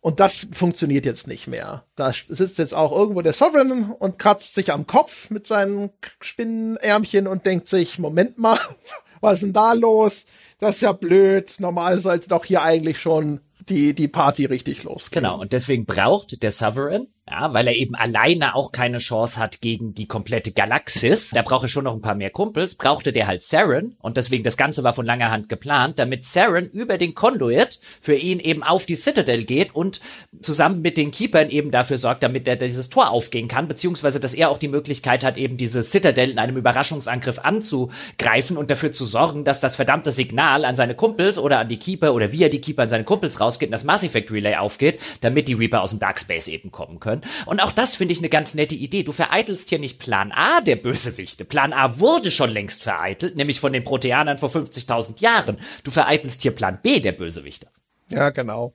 Und 0.02 0.20
das 0.20 0.48
funktioniert 0.52 1.06
jetzt 1.06 1.26
nicht 1.26 1.46
mehr. 1.46 1.86
Da 1.96 2.12
sitzt 2.12 2.58
jetzt 2.58 2.74
auch 2.74 2.92
irgendwo 2.92 3.22
der 3.22 3.32
Sovereign 3.32 3.94
und 3.98 4.18
kratzt 4.18 4.54
sich 4.54 4.70
am 4.70 4.86
Kopf 4.86 5.30
mit 5.30 5.46
seinen 5.46 5.88
Spinnenärmchen 6.20 7.26
und 7.26 7.46
denkt 7.46 7.66
sich, 7.66 7.98
Moment 7.98 8.38
mal, 8.38 8.58
was 9.22 9.36
ist 9.36 9.44
denn 9.44 9.52
da 9.54 9.72
los? 9.72 10.26
Das 10.58 10.74
ist 10.74 10.82
ja 10.82 10.92
blöd. 10.92 11.54
Normal 11.60 11.98
sollte 12.00 12.28
doch 12.28 12.44
hier 12.44 12.60
eigentlich 12.60 13.00
schon 13.00 13.40
die, 13.70 13.94
die 13.94 14.08
Party 14.08 14.44
richtig 14.44 14.82
losgehen. 14.82 15.22
Genau. 15.22 15.40
Und 15.40 15.54
deswegen 15.54 15.86
braucht 15.86 16.42
der 16.42 16.50
Sovereign 16.50 17.08
ja, 17.26 17.54
weil 17.54 17.66
er 17.68 17.74
eben 17.74 17.94
alleine 17.94 18.54
auch 18.54 18.70
keine 18.70 18.98
Chance 18.98 19.40
hat 19.40 19.62
gegen 19.62 19.94
die 19.94 20.06
komplette 20.06 20.52
Galaxis. 20.52 21.30
Da 21.30 21.40
braucht 21.40 21.64
er 21.64 21.68
schon 21.68 21.84
noch 21.84 21.94
ein 21.94 22.02
paar 22.02 22.14
mehr 22.14 22.28
Kumpels. 22.28 22.74
Brauchte 22.74 23.14
der 23.14 23.26
halt 23.26 23.40
Saren. 23.40 23.96
Und 24.02 24.18
deswegen, 24.18 24.44
das 24.44 24.58
Ganze 24.58 24.84
war 24.84 24.92
von 24.92 25.06
langer 25.06 25.30
Hand 25.30 25.48
geplant, 25.48 25.98
damit 25.98 26.24
Saren 26.24 26.68
über 26.68 26.98
den 26.98 27.14
Conduit 27.14 27.80
für 27.98 28.14
ihn 28.14 28.40
eben 28.40 28.62
auf 28.62 28.84
die 28.84 28.94
Citadel 28.94 29.44
geht 29.44 29.74
und 29.74 30.02
zusammen 30.42 30.82
mit 30.82 30.98
den 30.98 31.12
Keepern 31.12 31.48
eben 31.48 31.70
dafür 31.70 31.96
sorgt, 31.96 32.22
damit 32.22 32.46
er 32.46 32.56
dieses 32.56 32.90
Tor 32.90 33.08
aufgehen 33.08 33.48
kann, 33.48 33.68
beziehungsweise, 33.68 34.20
dass 34.20 34.34
er 34.34 34.50
auch 34.50 34.58
die 34.58 34.68
Möglichkeit 34.68 35.24
hat, 35.24 35.38
eben 35.38 35.56
diese 35.56 35.82
Citadel 35.82 36.30
in 36.30 36.38
einem 36.38 36.58
Überraschungsangriff 36.58 37.38
anzugreifen 37.38 38.58
und 38.58 38.70
dafür 38.70 38.92
zu 38.92 39.06
sorgen, 39.06 39.44
dass 39.44 39.60
das 39.60 39.76
verdammte 39.76 40.12
Signal 40.12 40.66
an 40.66 40.76
seine 40.76 40.94
Kumpels 40.94 41.38
oder 41.38 41.60
an 41.60 41.68
die 41.68 41.78
Keeper 41.78 42.12
oder 42.12 42.32
wie 42.32 42.42
er 42.42 42.50
die 42.50 42.60
Keeper 42.60 42.82
an 42.82 42.90
seine 42.90 43.04
Kumpels 43.04 43.40
rausgeht 43.40 43.68
und 43.68 43.72
das 43.72 43.84
Mass 43.84 44.04
Effect 44.04 44.30
Relay 44.30 44.56
aufgeht, 44.56 45.00
damit 45.22 45.48
die 45.48 45.54
Reaper 45.54 45.80
aus 45.80 45.90
dem 45.90 46.00
Dark 46.00 46.20
Space 46.20 46.48
eben 46.48 46.70
kommen 46.70 47.00
können 47.00 47.13
können. 47.20 47.32
Und 47.46 47.60
auch 47.60 47.72
das 47.72 47.94
finde 47.94 48.12
ich 48.12 48.18
eine 48.18 48.28
ganz 48.28 48.54
nette 48.54 48.74
Idee. 48.74 49.02
Du 49.02 49.12
vereitelst 49.12 49.68
hier 49.68 49.78
nicht 49.78 49.98
Plan 49.98 50.32
A 50.32 50.60
der 50.60 50.76
Bösewichte. 50.76 51.44
Plan 51.44 51.72
A 51.72 51.98
wurde 52.00 52.30
schon 52.30 52.50
längst 52.50 52.82
vereitelt, 52.82 53.36
nämlich 53.36 53.60
von 53.60 53.72
den 53.72 53.84
Proteanern 53.84 54.38
vor 54.38 54.48
50.000 54.48 55.20
Jahren. 55.20 55.58
Du 55.82 55.90
vereitelst 55.90 56.42
hier 56.42 56.52
Plan 56.52 56.78
B 56.82 57.00
der 57.00 57.12
Bösewichte. 57.12 57.68
Ja, 58.10 58.30
genau. 58.30 58.74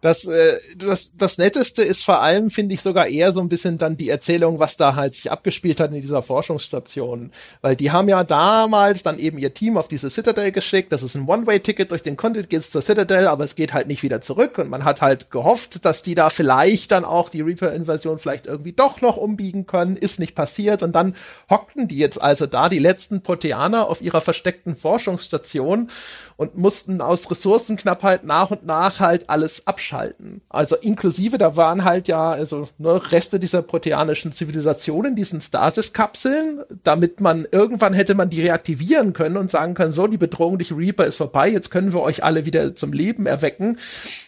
Das, 0.00 0.24
äh, 0.26 0.58
das, 0.76 1.12
das 1.16 1.38
Netteste 1.38 1.82
ist 1.82 2.04
vor 2.04 2.20
allem, 2.20 2.50
finde 2.50 2.74
ich, 2.74 2.82
sogar 2.82 3.06
eher 3.06 3.32
so 3.32 3.40
ein 3.40 3.48
bisschen 3.48 3.78
dann 3.78 3.96
die 3.96 4.10
Erzählung, 4.10 4.58
was 4.58 4.76
da 4.76 4.94
halt 4.94 5.14
sich 5.14 5.30
abgespielt 5.30 5.80
hat 5.80 5.92
in 5.92 6.00
dieser 6.00 6.22
Forschungsstation. 6.22 7.32
Weil 7.62 7.76
die 7.76 7.90
haben 7.90 8.08
ja 8.08 8.22
damals 8.24 9.02
dann 9.02 9.18
eben 9.18 9.38
ihr 9.38 9.54
Team 9.54 9.76
auf 9.76 9.88
diese 9.88 10.10
Citadel 10.10 10.52
geschickt. 10.52 10.92
Das 10.92 11.02
ist 11.02 11.14
ein 11.14 11.26
One-Way-Ticket 11.26 11.90
durch 11.90 12.02
den 12.02 12.16
Conduit 12.16 12.50
geht's 12.50 12.70
zur 12.70 12.82
Citadel, 12.82 13.26
aber 13.26 13.44
es 13.44 13.54
geht 13.54 13.72
halt 13.72 13.86
nicht 13.86 14.02
wieder 14.02 14.20
zurück. 14.20 14.58
Und 14.58 14.68
man 14.68 14.84
hat 14.84 15.00
halt 15.00 15.30
gehofft, 15.30 15.84
dass 15.84 16.02
die 16.02 16.14
da 16.14 16.30
vielleicht 16.30 16.92
dann 16.92 17.04
auch 17.04 17.28
die 17.28 17.40
Reaper-Invasion 17.40 18.18
vielleicht 18.18 18.46
irgendwie 18.46 18.72
doch 18.72 19.00
noch 19.00 19.16
umbiegen 19.16 19.66
können. 19.66 19.96
Ist 19.96 20.20
nicht 20.20 20.34
passiert. 20.34 20.82
Und 20.82 20.94
dann 20.94 21.14
hockten 21.50 21.88
die 21.88 21.98
jetzt 21.98 22.20
also 22.20 22.46
da, 22.46 22.68
die 22.68 22.78
letzten 22.78 23.22
Proteaner, 23.22 23.88
auf 23.88 24.02
ihrer 24.02 24.20
versteckten 24.20 24.76
Forschungsstation 24.76 25.90
und 26.36 26.56
mussten 26.56 27.00
aus 27.00 27.30
Ressourcenknappheit 27.30 28.24
nach 28.24 28.50
und 28.50 28.66
nach 28.66 29.00
halt 29.00 29.30
alles 29.30 29.66
abschalten. 29.66 30.42
Also 30.50 30.76
inklusive, 30.76 31.38
da 31.38 31.56
waren 31.56 31.84
halt 31.84 32.08
ja 32.08 32.30
also 32.30 32.68
ne, 32.78 33.00
Reste 33.10 33.40
dieser 33.40 33.62
proteanischen 33.62 34.32
Zivilisation 34.32 35.06
in 35.06 35.16
diesen 35.16 35.40
Stasis-Kapseln, 35.40 36.62
damit 36.84 37.20
man 37.20 37.46
irgendwann 37.50 37.94
hätte 37.94 38.14
man 38.14 38.28
die 38.28 38.42
reaktivieren 38.42 39.14
können 39.14 39.38
und 39.38 39.50
sagen 39.50 39.74
können, 39.74 39.94
so, 39.94 40.06
die 40.06 40.18
Bedrohung 40.18 40.58
durch 40.58 40.72
Reaper 40.72 41.06
ist 41.06 41.16
vorbei, 41.16 41.48
jetzt 41.48 41.70
können 41.70 41.94
wir 41.94 42.00
euch 42.00 42.22
alle 42.22 42.44
wieder 42.44 42.74
zum 42.74 42.92
Leben 42.92 43.24
erwecken 43.24 43.78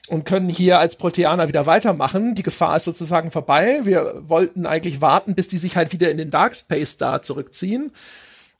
und 0.08 0.24
können 0.24 0.48
hier 0.48 0.78
als 0.78 0.96
Proteaner 0.96 1.48
wieder 1.48 1.66
weitermachen. 1.66 2.34
Die 2.34 2.42
Gefahr 2.42 2.78
ist 2.78 2.84
sozusagen 2.84 3.30
vorbei. 3.30 3.80
Wir 3.84 4.22
wollten 4.24 4.64
eigentlich 4.64 5.02
warten, 5.02 5.34
bis 5.34 5.48
die 5.48 5.58
sich 5.58 5.76
halt 5.76 5.92
wieder 5.92 6.10
in 6.10 6.16
den 6.16 6.30
Dark 6.30 6.56
Space 6.56 6.96
da 6.96 7.20
zurückziehen. 7.20 7.92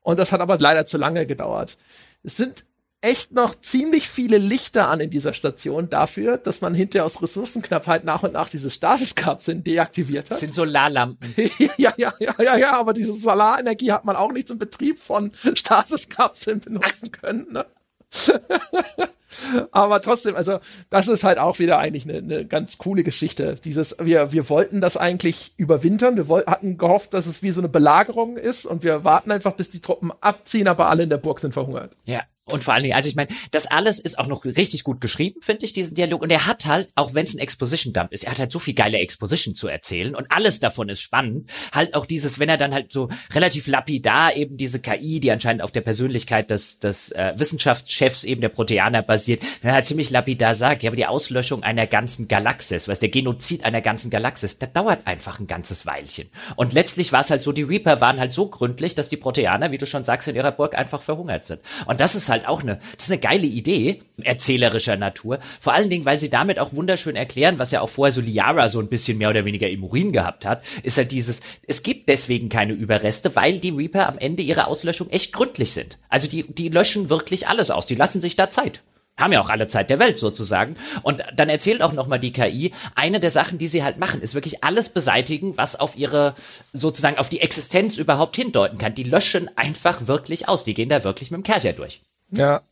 Und 0.02 0.18
das 0.18 0.32
hat 0.32 0.40
aber 0.40 0.58
leider 0.58 0.84
zu 0.84 0.98
lange 0.98 1.24
gedauert. 1.24 1.78
Es 2.22 2.36
sind 2.36 2.64
echt 3.00 3.32
noch 3.32 3.58
ziemlich 3.60 4.08
viele 4.08 4.38
Lichter 4.38 4.88
an 4.88 5.00
in 5.00 5.10
dieser 5.10 5.32
Station 5.32 5.88
dafür, 5.88 6.36
dass 6.36 6.60
man 6.60 6.74
hinterher 6.74 7.04
aus 7.04 7.22
Ressourcenknappheit 7.22 8.04
nach 8.04 8.22
und 8.24 8.32
nach 8.32 8.48
diese 8.48 8.70
Stasiskapseln 8.70 9.62
deaktiviert 9.62 10.24
hat. 10.24 10.32
Das 10.32 10.40
sind 10.40 10.52
Solarlampen. 10.54 11.32
ja, 11.76 11.92
ja, 11.96 12.12
ja, 12.18 12.34
ja, 12.38 12.56
ja, 12.56 12.72
aber 12.78 12.92
diese 12.92 13.14
Solarenergie 13.14 13.92
hat 13.92 14.04
man 14.04 14.16
auch 14.16 14.32
nicht 14.32 14.48
zum 14.48 14.58
Betrieb 14.58 14.98
von 14.98 15.30
Stasiskapseln 15.54 16.60
benutzen 16.60 17.12
können. 17.12 17.46
Ne? 17.52 17.64
aber 19.70 20.02
trotzdem, 20.02 20.34
also 20.34 20.58
das 20.90 21.06
ist 21.06 21.22
halt 21.22 21.38
auch 21.38 21.60
wieder 21.60 21.78
eigentlich 21.78 22.04
eine, 22.04 22.18
eine 22.18 22.46
ganz 22.46 22.78
coole 22.78 23.04
Geschichte. 23.04 23.56
Dieses, 23.62 23.96
wir, 24.00 24.32
wir 24.32 24.48
wollten 24.48 24.80
das 24.80 24.96
eigentlich 24.96 25.52
überwintern. 25.56 26.16
Wir 26.16 26.26
wollten, 26.26 26.50
hatten 26.50 26.78
gehofft, 26.78 27.14
dass 27.14 27.26
es 27.26 27.42
wie 27.42 27.50
so 27.50 27.60
eine 27.60 27.68
Belagerung 27.68 28.36
ist 28.36 28.66
und 28.66 28.82
wir 28.82 29.04
warten 29.04 29.30
einfach, 29.30 29.52
bis 29.52 29.70
die 29.70 29.80
Truppen 29.80 30.10
abziehen, 30.20 30.66
aber 30.66 30.88
alle 30.88 31.04
in 31.04 31.10
der 31.10 31.18
Burg 31.18 31.38
sind 31.38 31.54
verhungert. 31.54 31.92
Ja, 32.04 32.22
Und 32.50 32.64
vor 32.64 32.74
allen 32.74 32.82
Dingen, 32.82 32.94
also 32.94 33.08
ich 33.08 33.16
meine, 33.16 33.28
das 33.50 33.66
alles 33.66 34.00
ist 34.00 34.18
auch 34.18 34.26
noch 34.26 34.44
richtig 34.44 34.84
gut 34.84 35.00
geschrieben, 35.00 35.40
finde 35.42 35.64
ich, 35.64 35.72
diesen 35.72 35.94
Dialog. 35.94 36.22
Und 36.22 36.30
er 36.30 36.46
hat 36.46 36.66
halt, 36.66 36.88
auch 36.94 37.14
wenn 37.14 37.24
es 37.24 37.34
ein 37.34 37.38
Exposition-Dump 37.38 38.12
ist, 38.12 38.24
er 38.24 38.32
hat 38.32 38.38
halt 38.38 38.52
so 38.52 38.58
viel 38.58 38.74
geile 38.74 38.98
Exposition 38.98 39.54
zu 39.54 39.68
erzählen 39.68 40.14
und 40.14 40.30
alles 40.30 40.60
davon 40.60 40.88
ist 40.88 41.00
spannend. 41.00 41.50
Halt 41.72 41.94
auch 41.94 42.06
dieses, 42.06 42.38
wenn 42.38 42.48
er 42.48 42.56
dann 42.56 42.74
halt 42.74 42.92
so 42.92 43.08
relativ 43.32 43.66
lapidar 43.66 44.34
eben 44.36 44.56
diese 44.56 44.80
KI, 44.80 45.20
die 45.20 45.30
anscheinend 45.30 45.62
auf 45.62 45.72
der 45.72 45.80
Persönlichkeit 45.80 46.50
des, 46.50 46.78
des 46.78 47.12
äh, 47.12 47.34
Wissenschaftschefs 47.36 48.24
eben 48.24 48.40
der 48.40 48.48
Proteaner 48.48 49.02
basiert, 49.02 49.42
dann 49.62 49.72
halt 49.72 49.86
ziemlich 49.86 50.10
lapidar 50.10 50.54
sagt, 50.54 50.82
ja, 50.82 50.90
aber 50.90 50.96
die 50.96 51.06
Auslöschung 51.06 51.62
einer 51.62 51.86
ganzen 51.86 52.28
Galaxis, 52.28 52.88
was 52.88 53.00
der 53.00 53.08
Genozid 53.08 53.64
einer 53.64 53.80
ganzen 53.80 54.10
Galaxis, 54.10 54.58
das 54.58 54.72
dauert 54.72 55.06
einfach 55.06 55.40
ein 55.40 55.46
ganzes 55.46 55.86
Weilchen. 55.86 56.28
Und 56.56 56.72
letztlich 56.72 57.12
war 57.12 57.20
es 57.20 57.30
halt 57.30 57.42
so, 57.42 57.52
die 57.52 57.62
Reaper 57.62 58.00
waren 58.00 58.20
halt 58.20 58.32
so 58.32 58.48
gründlich, 58.48 58.94
dass 58.94 59.08
die 59.08 59.16
Proteaner, 59.16 59.70
wie 59.72 59.78
du 59.78 59.86
schon 59.86 60.04
sagst, 60.04 60.28
in 60.28 60.36
ihrer 60.36 60.52
Burg 60.52 60.76
einfach 60.76 61.02
verhungert 61.02 61.44
sind. 61.44 61.60
Und 61.86 62.00
das 62.00 62.14
ist 62.14 62.28
halt 62.28 62.37
auch 62.46 62.62
eine, 62.62 62.76
das 62.96 63.08
ist 63.08 63.10
eine 63.10 63.20
geile 63.20 63.46
Idee, 63.46 64.00
erzählerischer 64.22 64.96
Natur. 64.96 65.38
Vor 65.60 65.74
allen 65.74 65.90
Dingen, 65.90 66.04
weil 66.04 66.18
sie 66.18 66.30
damit 66.30 66.58
auch 66.58 66.72
wunderschön 66.72 67.16
erklären, 67.16 67.58
was 67.58 67.70
ja 67.70 67.80
auch 67.80 67.88
vorher 67.88 68.12
so 68.12 68.20
Liara 68.20 68.68
so 68.68 68.80
ein 68.80 68.88
bisschen 68.88 69.18
mehr 69.18 69.30
oder 69.30 69.44
weniger 69.44 69.68
im 69.68 69.84
Urin 69.84 70.12
gehabt 70.12 70.44
hat, 70.44 70.62
ist 70.82 70.98
halt 70.98 71.12
dieses, 71.12 71.40
es 71.66 71.82
gibt 71.82 72.08
deswegen 72.08 72.48
keine 72.48 72.72
Überreste, 72.72 73.34
weil 73.36 73.58
die 73.58 73.70
Reaper 73.70 74.08
am 74.08 74.18
Ende 74.18 74.42
ihrer 74.42 74.68
Auslöschung 74.68 75.08
echt 75.10 75.32
gründlich 75.32 75.72
sind. 75.72 75.98
Also 76.08 76.28
die, 76.28 76.44
die 76.52 76.68
löschen 76.68 77.10
wirklich 77.10 77.48
alles 77.48 77.70
aus, 77.70 77.86
die 77.86 77.94
lassen 77.94 78.20
sich 78.20 78.36
da 78.36 78.50
Zeit 78.50 78.82
haben 79.18 79.32
ja 79.32 79.40
auch 79.40 79.50
alle 79.50 79.66
Zeit 79.66 79.90
der 79.90 79.98
Welt 79.98 80.16
sozusagen. 80.16 80.76
Und 81.02 81.22
dann 81.34 81.48
erzählt 81.48 81.82
auch 81.82 81.92
nochmal 81.92 82.20
die 82.20 82.32
KI, 82.32 82.72
eine 82.94 83.20
der 83.20 83.30
Sachen, 83.30 83.58
die 83.58 83.66
sie 83.66 83.82
halt 83.82 83.98
machen, 83.98 84.22
ist 84.22 84.34
wirklich 84.34 84.64
alles 84.64 84.90
beseitigen, 84.90 85.58
was 85.58 85.78
auf 85.78 85.98
ihre, 85.98 86.34
sozusagen 86.72 87.18
auf 87.18 87.28
die 87.28 87.40
Existenz 87.40 87.98
überhaupt 87.98 88.36
hindeuten 88.36 88.78
kann. 88.78 88.94
Die 88.94 89.02
löschen 89.02 89.50
einfach 89.56 90.06
wirklich 90.06 90.48
aus. 90.48 90.64
Die 90.64 90.74
gehen 90.74 90.88
da 90.88 91.04
wirklich 91.04 91.30
mit 91.30 91.38
dem 91.38 91.42
Kercher 91.42 91.72
durch. 91.72 92.00
Ja. 92.30 92.62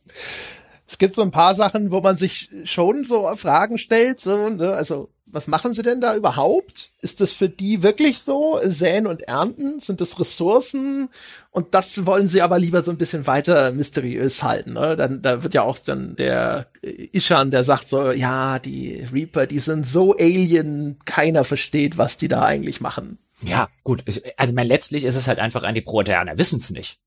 Es 0.87 0.97
gibt 0.97 1.15
so 1.15 1.21
ein 1.21 1.31
paar 1.31 1.55
Sachen, 1.55 1.91
wo 1.91 2.01
man 2.01 2.17
sich 2.17 2.49
schon 2.63 3.03
so 3.03 3.27
Fragen 3.35 3.77
stellt, 3.77 4.19
so, 4.19 4.49
ne? 4.49 4.73
also 4.73 5.09
was 5.31 5.47
machen 5.47 5.73
sie 5.73 5.83
denn 5.83 6.01
da 6.01 6.15
überhaupt? 6.15 6.91
Ist 7.01 7.21
das 7.21 7.31
für 7.31 7.49
die 7.49 7.83
wirklich 7.83 8.19
so? 8.19 8.59
Säen 8.63 9.07
und 9.07 9.23
Ernten? 9.23 9.79
Sind 9.79 9.99
das 10.01 10.19
Ressourcen? 10.19 11.09
Und 11.51 11.73
das 11.73 12.05
wollen 12.05 12.27
sie 12.27 12.41
aber 12.41 12.59
lieber 12.59 12.83
so 12.83 12.91
ein 12.91 12.97
bisschen 12.97 13.27
weiter 13.27 13.71
mysteriös 13.71 14.43
halten. 14.43 14.73
Ne? 14.73 14.95
Dann, 14.95 15.21
da 15.21 15.43
wird 15.43 15.53
ja 15.53 15.63
auch 15.63 15.77
dann 15.79 16.15
der 16.15 16.67
Ishan, 16.81 17.51
der 17.51 17.63
sagt 17.63 17.89
so, 17.89 18.11
ja, 18.11 18.59
die 18.59 19.05
Reaper, 19.13 19.47
die 19.47 19.59
sind 19.59 19.85
so 19.85 20.15
alien, 20.15 20.97
keiner 21.05 21.43
versteht, 21.43 21.97
was 21.97 22.17
die 22.17 22.27
da 22.27 22.43
eigentlich 22.43 22.81
machen. 22.81 23.19
Ja, 23.43 23.69
gut. 23.83 24.03
Also 24.37 24.53
mein, 24.53 24.67
letztlich 24.67 25.03
ist 25.03 25.15
es 25.15 25.27
halt 25.27 25.39
einfach 25.39 25.63
an 25.63 25.75
die 25.75 25.81
Proteaner, 25.81 26.37
wissen 26.37 26.59
es 26.59 26.71
nicht. 26.71 26.99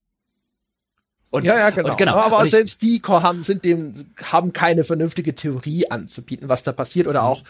Und, 1.31 1.45
ja, 1.45 1.57
ja, 1.57 1.71
genau. 1.71 1.97
genau. 1.97 2.15
Aber 2.15 2.41
und 2.41 2.51
selbst 2.51 2.83
die 2.83 3.01
haben, 3.07 3.43
sind 3.43 3.65
dem, 3.65 4.13
haben 4.31 4.53
keine 4.53 4.83
vernünftige 4.83 5.35
Theorie 5.35 5.89
anzubieten, 5.89 6.49
was 6.49 6.65
da 6.65 6.73
passiert 6.73 7.07
oder 7.07 7.23
auch 7.23 7.43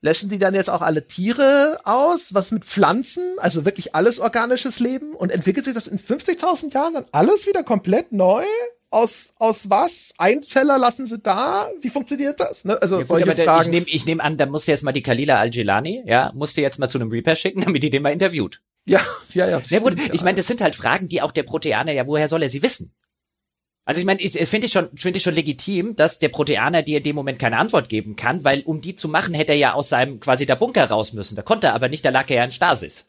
Löschen 0.00 0.28
die 0.28 0.38
dann 0.38 0.54
jetzt 0.54 0.70
auch 0.70 0.80
alle 0.80 1.06
Tiere 1.06 1.78
aus? 1.84 2.32
Was 2.32 2.52
mit 2.52 2.64
Pflanzen? 2.64 3.22
Also 3.38 3.64
wirklich 3.64 3.94
alles 3.96 4.20
organisches 4.20 4.78
Leben? 4.78 5.14
Und 5.14 5.30
entwickelt 5.30 5.64
sich 5.64 5.74
das 5.74 5.88
in 5.88 5.98
50.000 5.98 6.72
Jahren 6.72 6.94
dann 6.94 7.06
alles 7.10 7.46
wieder 7.46 7.64
komplett 7.64 8.12
neu? 8.12 8.44
Aus, 8.90 9.32
aus 9.36 9.68
was? 9.68 10.14
Einzeller 10.16 10.78
lassen 10.78 11.06
sie 11.06 11.18
da? 11.18 11.68
Wie 11.80 11.90
funktioniert 11.90 12.40
das? 12.40 12.64
Ne? 12.64 12.80
Also 12.80 12.96
ja, 12.96 13.00
gut, 13.02 13.08
solche 13.08 13.44
Fragen. 13.44 13.62
Ich 13.62 13.68
nehme 13.68 13.86
ich 13.88 14.06
nehm 14.06 14.20
an, 14.20 14.38
da 14.38 14.46
musst 14.46 14.66
du 14.66 14.72
jetzt 14.72 14.82
mal 14.82 14.92
die 14.92 15.02
Kalila 15.02 15.38
Al-Jilani, 15.38 16.04
ja, 16.06 16.32
musst 16.34 16.56
du 16.56 16.62
jetzt 16.62 16.78
mal 16.78 16.88
zu 16.88 16.98
einem 16.98 17.10
Reaper 17.10 17.36
schicken, 17.36 17.60
damit 17.64 17.82
die 17.82 17.90
den 17.90 18.02
mal 18.02 18.12
interviewt. 18.12 18.62
Ja, 18.86 19.00
ja, 19.34 19.46
ja. 19.46 19.60
Ja 19.68 19.80
gut, 19.80 19.96
ich 20.12 20.22
meine, 20.22 20.36
das 20.36 20.46
sind 20.46 20.62
halt 20.62 20.74
Fragen, 20.74 21.08
die 21.08 21.20
auch 21.20 21.32
der 21.32 21.42
Proteaner, 21.42 21.92
ja, 21.92 22.06
woher 22.06 22.28
soll 22.28 22.42
er 22.42 22.48
sie 22.48 22.62
wissen? 22.62 22.94
Also 23.88 24.00
ich 24.00 24.04
meine, 24.04 24.20
ich, 24.20 24.32
finde 24.50 24.66
ich 24.66 24.72
schon, 24.74 24.90
finde 24.94 25.16
ich 25.16 25.22
schon 25.22 25.34
legitim, 25.34 25.96
dass 25.96 26.18
der 26.18 26.28
Proteaner 26.28 26.82
dir 26.82 26.98
in 26.98 27.04
dem 27.04 27.16
Moment 27.16 27.38
keine 27.38 27.56
Antwort 27.56 27.88
geben 27.88 28.16
kann, 28.16 28.44
weil 28.44 28.60
um 28.66 28.82
die 28.82 28.96
zu 28.96 29.08
machen, 29.08 29.32
hätte 29.32 29.52
er 29.52 29.58
ja 29.58 29.72
aus 29.72 29.88
seinem 29.88 30.20
quasi 30.20 30.44
der 30.44 30.56
Bunker 30.56 30.90
raus 30.90 31.14
müssen. 31.14 31.36
Da 31.36 31.42
konnte 31.42 31.68
er 31.68 31.74
aber 31.74 31.88
nicht, 31.88 32.04
da 32.04 32.10
lag 32.10 32.28
er 32.28 32.36
ja 32.36 32.44
in 32.44 32.50
Stasis. 32.50 33.06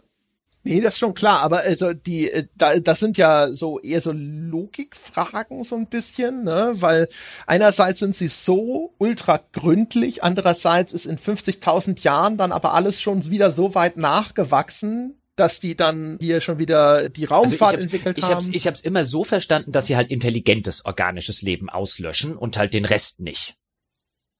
Nee, 0.63 0.79
das 0.79 0.93
ist 0.93 0.99
schon 0.99 1.15
klar, 1.15 1.41
aber 1.41 1.59
also 1.59 1.91
die, 1.91 2.31
äh, 2.31 2.47
da, 2.55 2.79
das 2.79 3.01
sind 3.01 3.17
ja 3.17 3.49
so 3.49 3.81
eher 3.81 3.99
so 3.99 4.13
Logikfragen 4.13 5.65
so 5.65 5.75
ein 5.75 5.87
bisschen, 5.87 6.45
ne? 6.45 6.71
Weil 6.75 7.09
einerseits 7.45 7.99
sind 7.99 8.15
sie 8.15 8.29
so 8.29 8.93
ultra 8.99 9.41
gründlich, 9.51 10.23
andererseits 10.23 10.93
ist 10.93 11.07
in 11.07 11.17
50.000 11.17 12.03
Jahren 12.03 12.37
dann 12.37 12.53
aber 12.53 12.73
alles 12.73 13.01
schon 13.01 13.29
wieder 13.29 13.51
so 13.51 13.75
weit 13.75 13.97
nachgewachsen, 13.97 15.18
dass 15.39 15.59
die 15.59 15.75
dann 15.75 16.17
hier 16.19 16.41
schon 16.41 16.59
wieder 16.59 17.09
die 17.09 17.25
Raumfahrt 17.25 17.73
also 17.73 17.83
entwickelt 17.83 18.17
ich 18.17 18.25
haben. 18.25 18.35
Hab's, 18.35 18.49
ich 18.51 18.67
habe 18.67 18.75
es 18.75 18.81
immer 18.81 19.05
so 19.05 19.23
verstanden, 19.23 19.71
dass 19.71 19.87
sie 19.87 19.95
halt 19.95 20.11
intelligentes 20.11 20.85
organisches 20.85 21.41
Leben 21.41 21.69
auslöschen 21.69 22.35
und 22.35 22.57
halt 22.57 22.73
den 22.73 22.85
Rest 22.85 23.19
nicht. 23.21 23.55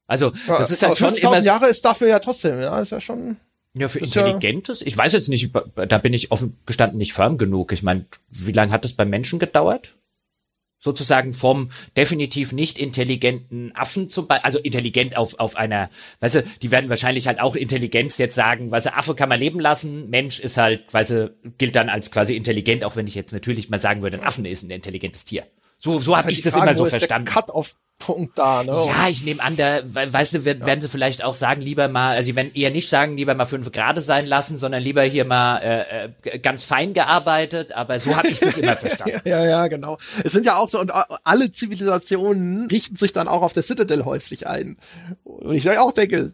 Also 0.07 0.33
ja, 0.47 0.57
das 0.57 0.71
ist 0.71 0.83
halt 0.83 0.97
schon 0.97 1.15
immer. 1.15 1.39
Jahre 1.39 1.67
ist 1.67 1.85
dafür 1.85 2.07
ja 2.07 2.19
trotzdem, 2.19 2.59
ja, 2.59 2.79
ist 2.79 2.91
ja 2.91 2.99
schon. 2.99 3.37
Ja, 3.75 3.87
für 3.87 3.99
intelligentes. 3.99 4.81
Ich 4.81 4.97
weiß 4.97 5.13
jetzt 5.13 5.29
nicht, 5.29 5.51
da 5.75 5.97
bin 5.99 6.13
ich 6.13 6.31
offen 6.31 6.57
gestanden 6.65 6.97
nicht 6.97 7.13
firm 7.13 7.37
genug. 7.37 7.71
Ich 7.71 7.83
meine, 7.83 8.05
wie 8.29 8.51
lange 8.51 8.71
hat 8.71 8.83
das 8.83 8.93
beim 8.93 9.09
Menschen 9.09 9.37
gedauert? 9.37 9.95
Sozusagen 10.79 11.33
vom 11.33 11.69
definitiv 11.97 12.53
nicht 12.53 12.79
intelligenten 12.79 13.75
Affen 13.75 14.09
zum 14.09 14.27
Beispiel, 14.27 14.45
also 14.45 14.59
intelligent 14.59 15.17
auf, 15.17 15.39
auf 15.39 15.55
einer, 15.55 15.89
weißt 16.21 16.35
du, 16.35 16.43
die 16.61 16.71
werden 16.71 16.89
wahrscheinlich 16.89 17.27
halt 17.27 17.39
auch 17.39 17.55
Intelligenz 17.55 18.17
jetzt 18.17 18.35
sagen, 18.35 18.71
weißt 18.71 18.87
du, 18.87 18.95
Affe 18.95 19.15
kann 19.15 19.29
man 19.29 19.39
leben 19.39 19.59
lassen, 19.59 20.09
Mensch 20.09 20.39
ist 20.39 20.57
halt, 20.57 20.91
weißt 20.93 21.11
du, 21.11 21.35
gilt 21.57 21.75
dann 21.75 21.89
als 21.89 22.11
quasi 22.11 22.35
intelligent, 22.35 22.83
auch 22.83 22.95
wenn 22.95 23.07
ich 23.07 23.15
jetzt 23.15 23.33
natürlich 23.33 23.69
mal 23.69 23.79
sagen 23.79 24.01
würde, 24.01 24.17
ein 24.17 24.25
Affen 24.25 24.45
ist 24.45 24.63
ein 24.63 24.71
intelligentes 24.71 25.25
Tier. 25.25 25.45
So, 25.79 25.97
so 25.99 26.17
habe 26.17 26.29
ich 26.29 26.41
das 26.41 26.53
Frage, 26.53 26.67
immer 26.67 26.75
so 26.75 26.85
verstanden. 26.85 27.25
Cut 27.25 27.49
auf 27.49 27.75
Punkt 27.99 28.37
da, 28.39 28.63
ne? 28.63 28.71
Ja, 28.71 29.09
ich 29.09 29.23
nehme 29.25 29.41
an, 29.43 29.57
da, 29.57 29.81
weißt 29.83 30.33
du, 30.33 30.45
werden, 30.45 30.61
ja. 30.61 30.67
werden 30.67 30.81
sie 30.81 30.87
vielleicht 30.87 31.23
auch 31.23 31.35
sagen, 31.35 31.61
lieber 31.61 31.89
mal, 31.89 32.15
also 32.15 32.27
sie 32.27 32.35
werden 32.35 32.51
eher 32.53 32.71
nicht 32.71 32.87
sagen, 32.87 33.17
lieber 33.17 33.35
mal 33.35 33.45
fünf 33.45 33.71
Grade 33.71 33.99
sein 33.99 34.25
lassen, 34.25 34.57
sondern 34.57 34.81
lieber 34.81 35.03
hier 35.03 35.25
mal 35.25 35.57
äh, 35.57 36.29
äh 36.29 36.39
ganz 36.39 36.63
fein 36.63 36.93
gearbeitet, 36.93 37.73
aber 37.73 37.99
so 37.99 38.15
habe 38.15 38.29
ich 38.29 38.39
das 38.39 38.57
immer 38.57 38.75
verstanden. 38.77 39.21
ja, 39.25 39.45
ja, 39.45 39.67
genau. 39.67 39.97
Es 40.23 40.31
sind 40.31 40.45
ja 40.45 40.55
auch 40.55 40.69
so, 40.69 40.79
und 40.79 40.91
alle 41.23 41.51
Zivilisationen 41.51 42.67
richten 42.67 42.95
sich 42.95 43.11
dann 43.11 43.27
auch 43.27 43.41
auf 43.41 43.53
der 43.53 43.63
Citadel 43.63 44.05
häuslich 44.05 44.47
ein. 44.47 44.77
Und 45.25 45.53
ich 45.53 45.69
auch 45.77 45.91
denke, 45.91 46.33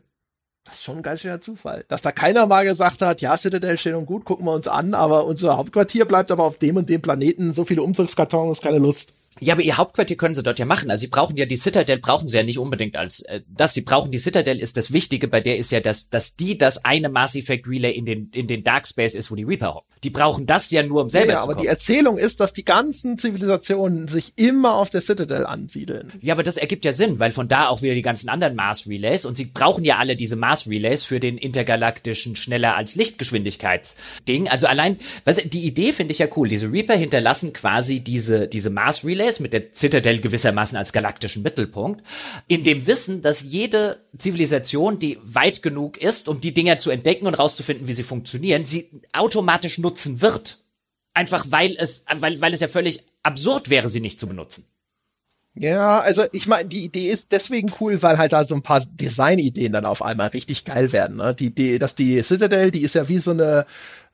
das 0.66 0.76
ist 0.76 0.84
schon 0.84 0.98
ein 0.98 1.04
ganz 1.04 1.22
schöner 1.22 1.40
Zufall. 1.42 1.86
Dass 1.88 2.02
da 2.02 2.12
keiner 2.12 2.48
mal 2.48 2.66
gesagt 2.66 3.02
hat, 3.02 3.22
ja, 3.22 3.38
Citadel 3.38 3.78
steht 3.78 3.94
und 3.94 4.08
gut, 4.08 4.26
gucken 4.26 4.46
wir 4.46 4.54
uns 4.54 4.68
an, 4.68 4.96
aber 4.96 5.26
unser 5.26 5.58
Hauptquartier 5.58 6.06
bleibt 6.06 6.32
aber 6.32 6.44
auf 6.44 6.58
dem 6.58 6.78
und 6.78 6.90
dem 6.90 7.02
Planeten, 7.02 7.54
so 7.54 7.66
viele 7.66 7.84
Umzugskartons, 7.84 8.62
keine 8.62 8.80
Lust. 8.80 9.14
Ja, 9.40 9.54
aber 9.54 9.64
ihr 9.64 9.78
Hauptquartier 9.78 10.18
können 10.18 10.36
sie 10.36 10.44
dort 10.44 10.60
ja 10.60 10.66
machen. 10.66 10.90
Also 10.90 11.02
sie 11.02 11.08
brauchen 11.08 11.36
ja 11.36 11.46
die 11.46 11.58
Citadel, 11.58 12.00
brauchen 12.00 12.28
sie 12.28 12.38
ja 12.38 12.44
nicht 12.44 12.58
unbedingt 12.58 12.96
als 12.96 13.22
äh, 13.22 13.42
das. 13.50 13.74
Sie 13.74 13.82
brauchen 13.82 14.12
die 14.12 14.18
Citadel 14.18 14.60
ist 14.60 14.78
das 14.78 14.94
Wichtige, 14.94 15.28
bei 15.28 15.42
der 15.42 15.58
ist 15.58 15.72
ja, 15.72 15.82
dass, 15.82 16.10
dass 16.10 16.36
die 16.36 16.58
das 16.58 16.86
eine 16.86 17.10
Mass 17.10 17.36
Effect 17.36 17.68
Relay 17.68 17.92
in 17.92 18.06
den, 18.06 18.30
in 18.34 18.48
den 18.48 18.64
Dark 18.64 18.88
Space 18.88 19.14
ist, 19.14 19.32
wo 19.32 19.36
die 19.36 19.44
Reaper 19.44 19.76
hocken. 19.76 19.94
Die 20.04 20.10
brauchen 20.10 20.46
das 20.46 20.72
ja 20.72 20.84
nur, 20.84 21.02
um 21.02 21.10
selber 21.10 21.34
ja, 21.34 21.40
zu 21.42 21.50
aber 21.50 21.62
die 21.62 21.68
Erzählung 21.68 22.18
ist, 22.18 22.40
dass 22.40 22.54
die 22.54 22.64
ganzen 22.64 23.18
Zivilisationen 23.18 24.08
sich 24.08 24.34
immer 24.38 24.76
auf 24.76 24.90
der 24.90 25.02
Citadel 25.02 25.46
ansiedeln. 25.46 26.14
Ja, 26.22 26.34
aber 26.34 26.44
das 26.44 26.58
ergibt 26.58 26.86
ja 26.86 26.94
Sinn, 26.94 27.20
weil 27.20 27.32
von 27.32 27.48
da 27.48 27.68
auch 27.68 27.82
wieder 27.82 27.94
die 27.94 28.02
ganzen 28.02 28.30
anderen 28.30 28.56
Mars 28.56 28.88
Relays 28.88 29.26
und 29.26 29.36
sie 29.36 29.46
brauchen 29.46 29.84
ja 29.84 29.98
alle 29.98 30.16
diese 30.16 30.36
Mars 30.36 30.68
Relays 30.68 31.04
für 31.04 31.20
den 31.20 31.38
intergalaktischen 31.38 32.36
schneller 32.36 32.76
als 32.76 32.96
Lichtgeschwindigkeitsding. 32.96 34.48
Also 34.48 34.68
allein, 34.68 34.98
was, 35.26 35.38
die 35.38 35.66
Idee 35.66 35.92
finde 35.92 36.12
ich 36.12 36.20
ja 36.20 36.28
cool. 36.36 36.48
Diese 36.48 36.72
Reaper 36.72 36.96
hinterlassen 36.96 37.52
quasi 37.52 38.00
diese, 38.00 38.48
diese 38.48 38.70
Mars 38.70 39.04
Relays 39.04 39.25
mit 39.40 39.54
der 39.54 39.74
Citadel 39.74 40.20
gewissermaßen 40.20 40.78
als 40.78 40.94
galaktischen 40.94 41.44
Mittelpunkt, 41.44 42.04
in 42.48 42.64
dem 42.64 42.86
Wissen, 42.88 43.22
dass 43.22 43.44
jede 43.44 44.06
Zivilisation, 44.18 45.00
die 45.00 45.20
weit 45.24 45.62
genug 45.62 45.98
ist, 45.98 46.28
um 46.28 46.42
die 46.42 46.54
Dinger 46.54 46.80
zu 46.80 46.92
entdecken 46.92 47.28
und 47.28 47.36
rauszufinden, 47.36 47.88
wie 47.88 47.94
sie 47.94 48.04
funktionieren, 48.04 48.66
sie 48.66 48.90
automatisch 49.14 49.78
nutzen 49.78 50.22
wird. 50.22 50.58
Einfach 51.14 51.46
weil 51.50 51.76
es, 51.78 52.06
weil, 52.16 52.42
weil 52.42 52.54
es 52.54 52.60
ja 52.60 52.68
völlig 52.68 53.04
absurd 53.24 53.70
wäre, 53.70 53.90
sie 53.90 54.02
nicht 54.02 54.20
zu 54.20 54.28
benutzen. 54.28 54.66
Ja, 55.58 56.00
also 56.00 56.24
ich 56.34 56.48
meine, 56.48 56.68
die 56.68 56.84
Idee 56.84 57.10
ist 57.10 57.32
deswegen 57.32 57.72
cool, 57.80 58.02
weil 58.02 58.18
halt 58.18 58.34
da 58.34 58.44
so 58.44 58.56
ein 58.56 58.62
paar 58.62 58.82
Designideen 58.82 59.72
dann 59.72 59.86
auf 59.86 60.02
einmal 60.02 60.28
richtig 60.28 60.66
geil 60.66 60.92
werden. 60.92 61.18
Ne? 61.18 61.34
Die 61.34 61.48
Idee, 61.48 61.80
dass 61.80 61.96
die 61.96 62.22
Citadel, 62.22 62.72
die 62.72 62.82
ist 62.82 62.96
ja 62.96 63.08
wie 63.08 63.20
so 63.20 63.32
eine 63.32 63.66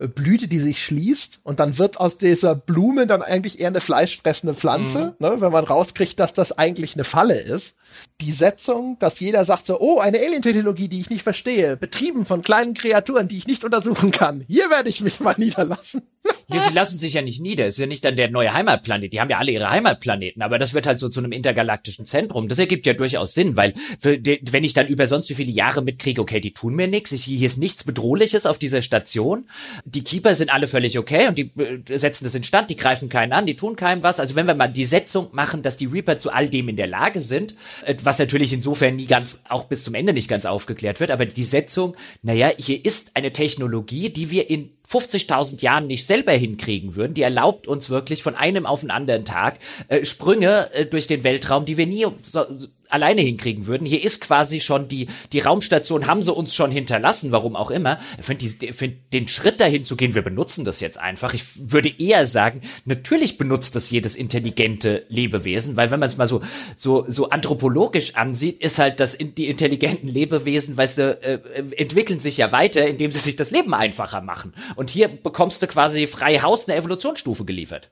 Blüte, 0.08 0.48
die 0.48 0.60
sich 0.60 0.84
schließt 0.84 1.40
und 1.44 1.60
dann 1.60 1.80
wird 1.80 2.00
aus 2.00 2.20
dieser 2.20 2.54
Blume 2.54 3.08
dann 3.08 3.24
eigentlich 3.24 3.60
eher 3.60 3.68
eine 3.68 3.82
fleischfressende 3.82 4.54
Pflanze, 4.54 5.16
mhm. 5.20 5.28
ne? 5.28 5.42
wenn 5.42 5.52
man 5.52 5.64
rauskriegt, 5.64 6.20
dass 6.20 6.34
das 6.34 6.58
eigentlich 6.58 6.94
eine 6.96 7.04
Falle 7.04 7.40
ist. 7.40 7.76
Die 8.22 8.32
Setzung, 8.32 8.98
dass 9.00 9.20
jeder 9.20 9.44
sagt 9.44 9.66
so, 9.66 9.80
oh, 9.80 10.00
eine 10.00 10.20
Alien-Technologie, 10.20 10.88
die 10.88 11.02
ich 11.02 11.10
nicht 11.10 11.24
verstehe, 11.24 11.76
betrieben 11.76 12.26
von 12.26 12.42
kleinen 12.42 12.74
Kreaturen, 12.74 13.28
die 13.28 13.38
ich 13.38 13.48
nicht 13.48 13.64
untersuchen 13.64 14.12
kann. 14.12 14.46
Hier 14.48 14.70
werde 14.70 14.90
ich 14.90 15.02
mich 15.02 15.20
mal 15.20 15.36
niederlassen. 15.38 16.04
Nee, 16.52 16.60
sie 16.60 16.74
lassen 16.74 16.98
sich 16.98 17.14
ja 17.14 17.22
nicht 17.22 17.42
nieder. 17.42 17.68
Es 17.68 17.76
ist 17.76 17.80
ja 17.80 17.88
nicht 17.88 18.04
dann 18.04 18.16
der 18.16 18.30
neue 18.30 18.54
Heimatplanet. 18.54 19.14
Die 19.14 19.22
haben 19.22 19.30
ja 19.30 19.38
alle 19.38 19.52
ihre 19.52 19.70
Heimatplaneten, 19.70 20.42
aber 20.42 20.60
das 20.60 20.74
wird 20.74 20.88
halt 20.88 21.00
so 21.00 21.10
zu 21.10 21.20
einem 21.20 21.32
intergalaktischen 21.32 22.06
Zentrum. 22.06 22.48
Das 22.48 22.60
ergibt 22.60 22.86
ja 22.86 22.94
durchaus 22.94 23.34
Sinn, 23.34 23.56
weil 23.56 23.74
wenn 24.02 24.64
ich 24.64 24.74
dann 24.74 24.88
über 24.88 25.08
sonst 25.08 25.30
wie 25.30 25.36
viele 25.36 25.52
Jahre 25.52 25.82
mitkriege, 25.82 26.22
okay, 26.22 26.40
die 26.40 26.54
tun 26.54 26.76
mir 26.76 26.88
nichts, 26.88 27.12
hier 27.12 27.46
ist 27.46 27.58
nichts 27.58 27.84
Bedrohliches 27.84 28.46
auf 28.46 28.60
dieser 28.60 28.82
Station. 28.82 29.48
Die 29.86 30.04
Keeper 30.04 30.36
sind 30.36 30.54
alle 30.54 30.68
völlig 30.68 30.98
okay 30.98 31.28
und 31.28 31.38
die 31.38 31.52
äh, 31.58 31.98
setzen 31.98 32.24
das 32.24 32.36
in 32.36 32.44
Stand, 32.44 32.70
die 32.70 32.78
greifen 32.78 33.10
keinen 33.10 33.34
an, 33.34 33.46
die 33.46 33.56
tun 33.56 33.76
keinem 33.76 34.04
was. 34.04 34.20
Also 34.20 34.36
wenn 34.36 34.48
wir 34.48 34.56
mal 34.56 34.68
die 34.68 34.86
Setzung 34.86 35.30
machen, 35.32 35.62
dass 35.62 35.78
die 35.78 35.86
Reaper 35.86 36.20
zu 36.20 36.32
all 36.32 36.50
dem 36.50 36.70
in 36.70 36.76
der 36.76 36.88
Lage 36.88 37.22
sind, 37.22 37.56
äh, 37.86 37.96
was 38.04 38.20
natürlich 38.20 38.54
insofern 38.54 38.96
nie 38.96 39.08
ganz, 39.08 39.44
auch 39.50 39.66
bis 39.66 39.84
zum 39.84 39.96
Ende 39.96 40.14
nicht 40.14 40.28
ganz 40.28 40.46
aufgeklärt 40.46 41.00
wird, 41.00 41.12
aber 41.12 41.26
die 41.26 41.44
Setzung, 41.44 41.96
naja, 42.22 42.52
hier 42.58 42.84
ist 42.84 43.16
eine 43.16 43.34
Technologie, 43.34 44.10
die 44.10 44.32
wir 44.32 44.50
in 44.50 44.72
50.000 44.92 45.62
Jahren 45.62 45.88
nicht 45.88 46.06
selber 46.06 46.34
hinkriegen 46.34 46.96
würden, 46.96 47.14
die 47.14 47.22
erlaubt 47.22 47.68
uns 47.68 47.90
wirklich 47.90 48.24
von 48.24 48.36
einem 48.36 48.66
auf 48.66 48.82
den 48.82 48.92
anderen 48.92 49.24
Tag 49.24 49.58
äh, 49.88 50.04
Sprünge 50.04 50.70
äh, 50.74 50.86
durch 50.86 51.08
den 51.08 51.24
Weltraum, 51.24 51.66
die 51.66 51.78
wir 51.78 51.88
nie 51.88 52.06
so, 52.24 52.46
alleine 52.92 53.22
hinkriegen 53.22 53.68
würden. 53.68 53.86
Hier 53.86 54.04
ist 54.04 54.22
quasi 54.22 54.60
schon 54.60 54.88
die, 54.88 55.08
die 55.34 55.40
Raumstation 55.40 56.08
haben 56.08 56.22
sie 56.22 56.34
uns 56.34 56.56
schon 56.56 56.72
hinterlassen, 56.72 57.32
warum 57.32 57.56
auch 57.56 57.72
immer. 57.72 58.00
Ich 58.20 58.26
finde 58.26 58.74
find 58.74 58.96
den 59.14 59.28
Schritt 59.28 59.62
dahin 59.62 59.86
zu 59.86 59.96
gehen, 59.96 60.16
wir 60.16 60.22
benutzen 60.22 60.66
das 60.66 60.80
jetzt 60.80 60.98
einfach. 60.98 61.34
Ich 61.34 61.44
würde 61.72 61.94
eher 61.98 62.28
sagen, 62.28 62.62
natürlich 62.86 63.38
benutzt 63.38 63.76
das 63.76 63.90
jedes 63.90 64.16
intelligente 64.16 65.06
Lebewesen, 65.10 65.76
weil 65.76 65.92
wenn 65.92 66.00
man 66.00 66.08
es 66.08 66.18
mal 66.18 66.28
so, 66.28 66.42
so, 66.76 67.06
so 67.08 67.30
anthropologisch 67.30 68.16
ansieht, 68.16 68.62
ist 68.62 68.80
halt 68.80 69.00
das, 69.00 69.18
die 69.18 69.48
intelligenten 69.48 70.08
Lebewesen, 70.08 70.78
weißt 70.78 70.98
du, 70.98 71.24
äh, 71.24 71.40
entwickeln 71.78 72.20
sich 72.20 72.38
ja 72.38 72.52
weiter, 72.52 72.88
indem 72.88 73.12
sie 73.12 73.20
sich 73.20 73.36
das 73.36 73.52
Leben 73.52 73.74
einfacher 73.74 74.22
machen. 74.22 74.54
Und 74.76 74.90
hier 74.90 75.08
bekommst 75.08 75.62
du 75.62 75.68
quasi 75.68 76.08
frei 76.08 76.40
Haus 76.40 76.68
eine 76.68 76.78
Evolutionsstufe 76.78 77.46
geliefert. 77.46 77.90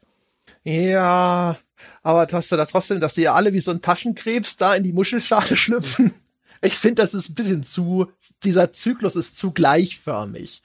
Ja, 0.64 1.58
aber 2.04 2.28
hast 2.32 2.52
du 2.52 2.56
da 2.56 2.66
trotzdem, 2.66 3.00
dass 3.00 3.16
die 3.16 3.22
ja 3.22 3.34
alle 3.34 3.54
wie 3.54 3.60
so 3.60 3.72
ein 3.72 3.82
Taschenkrebs 3.82 4.58
da 4.58 4.76
in 4.76 4.84
die 4.84 4.94
Muschelschale 4.94 5.56
schlüpfen? 5.56 6.14
Ich 6.62 6.74
finde, 6.74 6.96
das 6.96 7.14
ist 7.14 7.30
ein 7.30 7.36
bisschen 7.36 7.64
zu, 7.64 8.08
dieser 8.44 8.74
Zyklus 8.74 9.16
ist 9.16 9.38
zu 9.38 9.52
gleichförmig. 9.52 10.62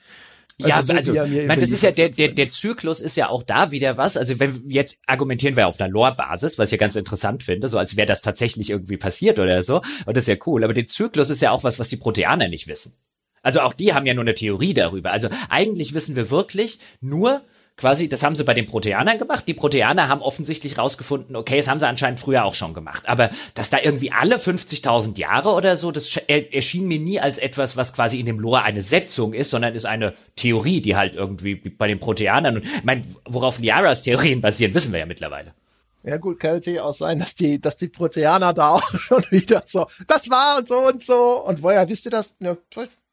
Ja, 0.57 0.77
also, 0.77 0.93
also 0.93 1.13
man, 1.13 1.59
das 1.59 1.71
ist 1.71 1.83
ja 1.83 1.91
der, 1.91 2.11
der, 2.11 2.29
der 2.29 2.47
Zyklus 2.47 3.01
ist 3.01 3.17
ja 3.17 3.29
auch 3.29 3.43
da 3.43 3.73
wieder 3.73 3.97
was. 3.97 4.17
Also 4.17 4.39
wenn 4.39 4.69
jetzt 4.69 4.99
argumentieren 5.07 5.57
wir 5.57 5.67
auf 5.67 5.81
einer 5.81 5.91
Lore-Basis, 5.91 6.59
was 6.59 6.69
ich 6.69 6.73
ja 6.73 6.79
ganz 6.79 6.95
interessant 6.95 7.43
finde, 7.43 7.69
so 7.69 7.77
als 7.77 7.97
wäre 7.97 8.07
das 8.07 8.23
tatsächlich 8.23 8.71
irgendwie 8.71 8.97
passiert 8.97 9.41
oder 9.41 9.65
so. 9.65 9.83
Und 10.07 10.17
das 10.17 10.25
ist 10.25 10.29
ja 10.29 10.37
cool. 10.47 10.63
Aber 10.63 10.73
der 10.73 10.87
Zyklus 10.87 11.31
ist 11.31 11.43
ja 11.43 11.51
auch 11.51 11.65
was, 11.65 11.81
was 11.81 11.89
die 11.89 11.97
Proteaner 11.97 12.49
nicht 12.49 12.69
wissen. 12.69 12.95
Also 13.43 13.61
auch 13.61 13.75
die 13.75 13.95
haben 13.95 14.07
ja 14.07 14.15
nur 14.15 14.25
eine 14.25 14.35
Theorie 14.35 14.75
darüber. 14.75 15.11
Also 15.11 15.29
eigentlich 15.49 15.93
wissen 15.93 16.15
wir 16.15 16.31
wirklich 16.31 16.79
nur, 17.01 17.43
quasi, 17.77 18.09
das 18.09 18.23
haben 18.23 18.37
sie 18.37 18.45
bei 18.45 18.55
den 18.55 18.67
Proteanern 18.67 19.19
gemacht. 19.19 19.45
Die 19.47 19.55
Proteaner 19.55 20.09
haben 20.09 20.23
offensichtlich 20.23 20.79
rausgefunden, 20.79 21.35
okay, 21.37 21.57
das 21.57 21.69
haben 21.69 21.81
sie 21.81 21.89
anscheinend 21.89 22.21
früher 22.21 22.45
auch 22.45 22.55
schon 22.55 22.75
gemacht. 22.75 23.03
Aber 23.07 23.31
dass 23.55 23.71
da 23.71 23.79
irgendwie 23.83 24.13
alle 24.13 24.37
50.000 24.37 25.19
Jahre 25.19 25.51
oder 25.51 25.77
so, 25.77 25.91
das 25.91 26.17
erschien 26.17 26.87
mir 26.87 26.99
nie 26.99 27.21
als 27.21 27.39
etwas, 27.39 27.77
was 27.77 27.93
quasi 27.93 28.21
in 28.21 28.27
dem 28.27 28.39
Lore 28.39 28.63
eine 28.63 28.83
Setzung 28.83 29.35
ist, 29.35 29.51
sondern 29.51 29.75
ist 29.75 29.87
eine 29.87 30.15
Theorie, 30.37 30.81
die 30.81 30.97
halt 30.97 31.15
irgendwie 31.15 31.57
bei 31.57 31.89
den 31.89 31.99
Proteanern 31.99 32.57
und 32.57 32.65
ich 32.65 32.85
meine, 32.85 33.05
worauf 33.25 33.59
Liaras 33.59 34.03
Theorien 34.03 34.41
basieren, 34.41 34.75
wissen 34.75 34.93
wir 34.93 35.01
ja 35.01 35.07
mittlerweile. 35.07 35.53
Ja 36.05 36.19
gut, 36.19 36.39
kann 36.39 36.55
natürlich 36.55 36.81
auch 36.81 36.95
sein, 36.95 37.19
dass 37.19 37.35
die, 37.35 37.59
dass 37.61 37.79
die 37.79 37.89
Proteaner 37.89 38.53
da 38.53 38.71
auch 38.71 38.91
schon 38.99 39.25
wieder 39.31 39.63
so, 39.65 39.87
das 40.07 40.29
war 40.29 40.59
und 40.59 40.69
so 40.69 40.77
und 40.87 41.03
so. 41.03 41.45
Und 41.47 41.63
woher 41.63 41.89
wisst 41.89 42.05
ihr 42.05 42.11
das? 42.11 42.37
Ja, 42.41 42.57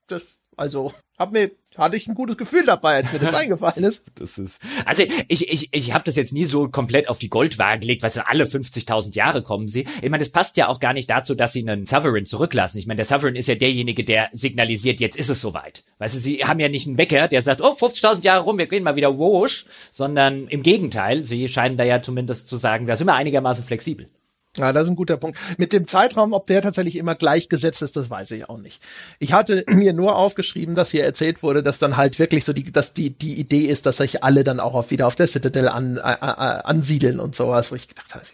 das 0.07 0.23
also, 0.57 0.93
hab 1.17 1.31
mir 1.31 1.49
hatte 1.77 1.97
ich 1.97 2.07
ein 2.07 2.15
gutes 2.15 2.37
Gefühl 2.37 2.65
dabei, 2.65 2.95
als 2.95 3.13
mir 3.13 3.19
das 3.19 3.33
eingefallen 3.35 3.83
ist. 3.83 4.05
Das 4.15 4.37
ist 4.37 4.59
also 4.85 5.03
ich 5.27 5.49
ich 5.49 5.69
ich 5.71 5.93
habe 5.93 6.03
das 6.03 6.15
jetzt 6.15 6.33
nie 6.33 6.45
so 6.45 6.69
komplett 6.69 7.09
auf 7.09 7.19
die 7.19 7.29
Goldwaage 7.29 7.79
gelegt, 7.81 8.03
weil 8.03 8.11
alle 8.25 8.43
50.000 8.43 9.15
Jahre 9.15 9.41
kommen 9.41 9.67
sie. 9.67 9.85
Ich 10.01 10.09
meine, 10.09 10.23
das 10.23 10.31
passt 10.31 10.57
ja 10.57 10.67
auch 10.67 10.79
gar 10.79 10.93
nicht 10.93 11.09
dazu, 11.09 11.35
dass 11.35 11.53
sie 11.53 11.67
einen 11.67 11.85
Sovereign 11.85 12.25
zurücklassen. 12.25 12.77
Ich 12.77 12.87
meine, 12.87 12.97
der 12.97 13.05
Sovereign 13.05 13.35
ist 13.35 13.47
ja 13.47 13.55
derjenige, 13.55 14.03
der 14.03 14.29
signalisiert, 14.33 14.99
jetzt 14.99 15.17
ist 15.17 15.29
es 15.29 15.41
soweit. 15.41 15.83
Weißt 15.99 16.15
du, 16.15 16.19
sie 16.19 16.45
haben 16.45 16.59
ja 16.59 16.69
nicht 16.69 16.87
einen 16.87 16.97
Wecker, 16.97 17.27
der 17.27 17.41
sagt, 17.41 17.61
oh 17.61 17.71
50.000 17.71 18.23
Jahre 18.23 18.43
rum, 18.43 18.57
wir 18.57 18.67
gehen 18.67 18.83
mal 18.83 18.95
wieder 18.95 19.17
wosch, 19.17 19.65
sondern 19.91 20.47
im 20.47 20.63
Gegenteil, 20.63 21.23
sie 21.23 21.47
scheinen 21.47 21.77
da 21.77 21.83
ja 21.83 22.01
zumindest 22.01 22.47
zu 22.47 22.57
sagen, 22.57 22.87
wir 22.87 22.95
sind 22.95 23.07
immer 23.07 23.15
einigermaßen 23.15 23.63
flexibel. 23.63 24.09
Ja, 24.57 24.73
das 24.73 24.83
ist 24.83 24.89
ein 24.89 24.95
guter 24.97 25.15
Punkt. 25.15 25.37
Mit 25.57 25.71
dem 25.71 25.87
Zeitraum, 25.87 26.33
ob 26.33 26.45
der 26.47 26.61
tatsächlich 26.61 26.97
immer 26.97 27.15
gleichgesetzt 27.15 27.81
ist, 27.81 27.95
das 27.95 28.09
weiß 28.09 28.31
ich 28.31 28.49
auch 28.49 28.57
nicht. 28.57 28.81
Ich 29.19 29.31
hatte 29.31 29.63
mir 29.69 29.93
nur 29.93 30.17
aufgeschrieben, 30.17 30.75
dass 30.75 30.91
hier 30.91 31.05
erzählt 31.05 31.41
wurde, 31.41 31.63
dass 31.63 31.79
dann 31.79 31.95
halt 31.95 32.19
wirklich 32.19 32.43
so 32.43 32.51
die, 32.51 32.69
dass 32.69 32.93
die, 32.93 33.11
die 33.11 33.39
Idee 33.39 33.65
ist, 33.67 33.85
dass 33.85 33.97
sich 33.97 34.23
alle 34.23 34.43
dann 34.43 34.59
auch 34.59 34.73
auf, 34.73 34.91
wieder 34.91 35.07
auf 35.07 35.15
der 35.15 35.27
Citadel 35.27 35.69
an, 35.69 35.97
äh, 35.97 36.01
ansiedeln 36.01 37.21
und 37.21 37.33
sowas, 37.33 37.71
wo 37.71 37.75
ich 37.75 37.87
gedacht 37.87 38.13
habe, 38.13 38.25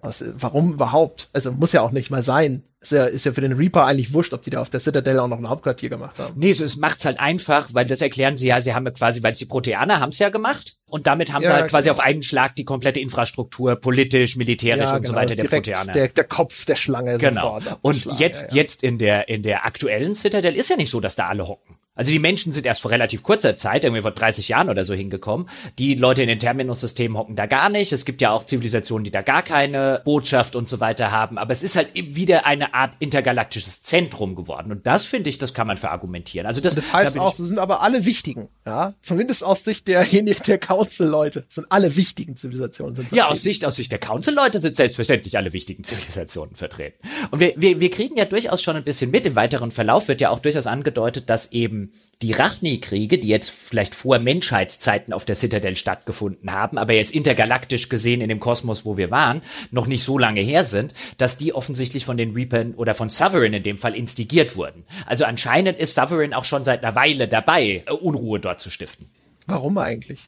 was, 0.00 0.24
warum 0.38 0.72
überhaupt? 0.72 1.28
Also 1.34 1.52
muss 1.52 1.72
ja 1.72 1.82
auch 1.82 1.92
nicht 1.92 2.10
mal 2.10 2.22
sein 2.22 2.62
ist 2.86 2.98
ja, 2.98 3.04
ist 3.04 3.26
ja 3.26 3.32
für 3.32 3.40
den 3.40 3.52
Reaper 3.52 3.84
eigentlich 3.84 4.12
wurscht, 4.12 4.32
ob 4.32 4.42
die 4.42 4.50
da 4.50 4.60
auf 4.60 4.70
der 4.70 4.80
Citadel 4.80 5.18
auch 5.18 5.28
noch 5.28 5.38
ein 5.38 5.48
Hauptquartier 5.48 5.88
gemacht 5.88 6.18
haben. 6.18 6.34
Nee, 6.36 6.52
so, 6.52 6.64
es 6.64 6.76
macht's 6.76 7.04
halt 7.04 7.18
einfach, 7.18 7.68
weil 7.72 7.86
das 7.86 8.00
erklären 8.00 8.36
sie 8.36 8.46
ja, 8.46 8.60
sie 8.60 8.74
haben 8.74 8.84
ja 8.84 8.92
quasi, 8.92 9.22
weil 9.22 9.32
die 9.32 9.44
Proteaner 9.44 10.00
haben's 10.00 10.18
ja 10.18 10.28
gemacht 10.28 10.76
und 10.88 11.06
damit 11.06 11.32
haben 11.32 11.42
ja, 11.42 11.48
sie 11.48 11.54
halt 11.54 11.70
quasi 11.70 11.88
genau. 11.88 11.98
auf 11.98 12.04
einen 12.04 12.22
Schlag 12.22 12.54
die 12.56 12.64
komplette 12.64 13.00
Infrastruktur, 13.00 13.76
politisch, 13.76 14.36
militärisch 14.36 14.84
ja, 14.84 14.96
und 14.96 15.02
genau, 15.02 15.14
so 15.14 15.16
weiter 15.16 15.36
der 15.36 15.48
Proteaner. 15.48 15.92
Der, 15.92 16.08
der 16.08 16.24
Kopf 16.24 16.64
der 16.64 16.76
Schlange 16.76 17.18
genau. 17.18 17.60
Und 17.82 18.06
jetzt, 18.18 18.50
ja, 18.50 18.56
jetzt 18.56 18.82
in 18.82 18.98
der, 18.98 19.28
in 19.28 19.42
der 19.42 19.66
aktuellen 19.66 20.14
Citadel 20.14 20.54
ist 20.54 20.70
ja 20.70 20.76
nicht 20.76 20.90
so, 20.90 21.00
dass 21.00 21.16
da 21.16 21.28
alle 21.28 21.46
hocken. 21.48 21.76
Also 21.96 22.12
die 22.12 22.18
Menschen 22.18 22.52
sind 22.52 22.66
erst 22.66 22.82
vor 22.82 22.90
relativ 22.90 23.22
kurzer 23.22 23.56
Zeit, 23.56 23.84
irgendwie 23.84 24.02
vor 24.02 24.12
30 24.12 24.48
Jahren 24.48 24.68
oder 24.68 24.84
so 24.84 24.94
hingekommen. 24.94 25.48
Die 25.78 25.94
Leute 25.94 26.22
in 26.22 26.28
den 26.28 26.38
Terminus-Systemen 26.38 27.16
hocken 27.16 27.34
da 27.36 27.46
gar 27.46 27.70
nicht. 27.70 27.92
Es 27.92 28.04
gibt 28.04 28.20
ja 28.20 28.30
auch 28.30 28.44
Zivilisationen, 28.44 29.04
die 29.04 29.10
da 29.10 29.22
gar 29.22 29.42
keine 29.42 30.02
Botschaft 30.04 30.54
und 30.54 30.68
so 30.68 30.78
weiter 30.78 31.10
haben. 31.10 31.38
Aber 31.38 31.52
es 31.52 31.62
ist 31.62 31.74
halt 31.74 31.88
wieder 31.94 32.46
eine 32.46 32.74
Art 32.74 32.94
intergalaktisches 32.98 33.82
Zentrum 33.82 34.34
geworden. 34.36 34.70
Und 34.70 34.86
das 34.86 35.06
finde 35.06 35.30
ich, 35.30 35.38
das 35.38 35.54
kann 35.54 35.66
man 35.66 35.78
verargumentieren. 35.78 36.46
Also 36.46 36.60
das, 36.60 36.74
das 36.74 36.92
heißt 36.92 37.16
da 37.16 37.20
auch, 37.22 37.34
das 37.34 37.48
sind 37.48 37.58
aber 37.58 37.82
alle 37.82 38.04
wichtigen, 38.04 38.48
ja. 38.66 38.94
Zumindest 39.00 39.42
aus 39.44 39.64
Sicht 39.64 39.88
der, 39.88 40.04
der 40.04 40.58
Council-Leute 40.58 41.46
sind 41.48 41.66
alle 41.70 41.96
wichtigen 41.96 42.36
Zivilisationen 42.36 42.94
sind 42.94 43.08
vertreten. 43.08 43.26
Ja, 43.26 43.32
aus 43.32 43.42
Sicht, 43.42 43.64
aus 43.64 43.76
Sicht 43.76 43.90
der 43.90 43.98
Council-Leute 43.98 44.60
sind 44.60 44.76
selbstverständlich 44.76 45.36
alle 45.38 45.52
wichtigen 45.52 45.82
Zivilisationen 45.82 46.54
vertreten. 46.56 46.98
Und 47.30 47.40
wir, 47.40 47.54
wir, 47.56 47.80
wir 47.80 47.90
kriegen 47.90 48.16
ja 48.16 48.26
durchaus 48.26 48.62
schon 48.62 48.76
ein 48.76 48.84
bisschen 48.84 49.10
mit. 49.10 49.24
Im 49.24 49.34
weiteren 49.34 49.70
Verlauf 49.70 50.08
wird 50.08 50.20
ja 50.20 50.30
auch 50.30 50.40
durchaus 50.40 50.66
angedeutet, 50.66 51.30
dass 51.30 51.52
eben 51.52 51.85
die 52.22 52.32
Rachni-Kriege, 52.32 53.18
die 53.18 53.28
jetzt 53.28 53.50
vielleicht 53.50 53.94
vor 53.94 54.18
Menschheitszeiten 54.18 55.12
auf 55.12 55.26
der 55.26 55.34
Citadel 55.34 55.76
stattgefunden 55.76 56.50
haben, 56.50 56.78
aber 56.78 56.94
jetzt 56.94 57.14
intergalaktisch 57.14 57.90
gesehen 57.90 58.22
in 58.22 58.30
dem 58.30 58.40
Kosmos, 58.40 58.86
wo 58.86 58.96
wir 58.96 59.10
waren, 59.10 59.42
noch 59.70 59.86
nicht 59.86 60.02
so 60.02 60.16
lange 60.16 60.40
her 60.40 60.64
sind, 60.64 60.94
dass 61.18 61.36
die 61.36 61.52
offensichtlich 61.52 62.06
von 62.06 62.16
den 62.16 62.32
Reapern 62.32 62.74
oder 62.74 62.94
von 62.94 63.10
Sovereign 63.10 63.52
in 63.52 63.62
dem 63.62 63.76
Fall 63.76 63.94
instigiert 63.94 64.56
wurden. 64.56 64.84
Also 65.04 65.24
anscheinend 65.24 65.78
ist 65.78 65.94
Sovereign 65.94 66.32
auch 66.32 66.44
schon 66.44 66.64
seit 66.64 66.82
einer 66.82 66.94
Weile 66.94 67.28
dabei, 67.28 67.84
Unruhe 68.00 68.40
dort 68.40 68.60
zu 68.60 68.70
stiften. 68.70 69.10
Warum 69.46 69.76
eigentlich? 69.78 70.20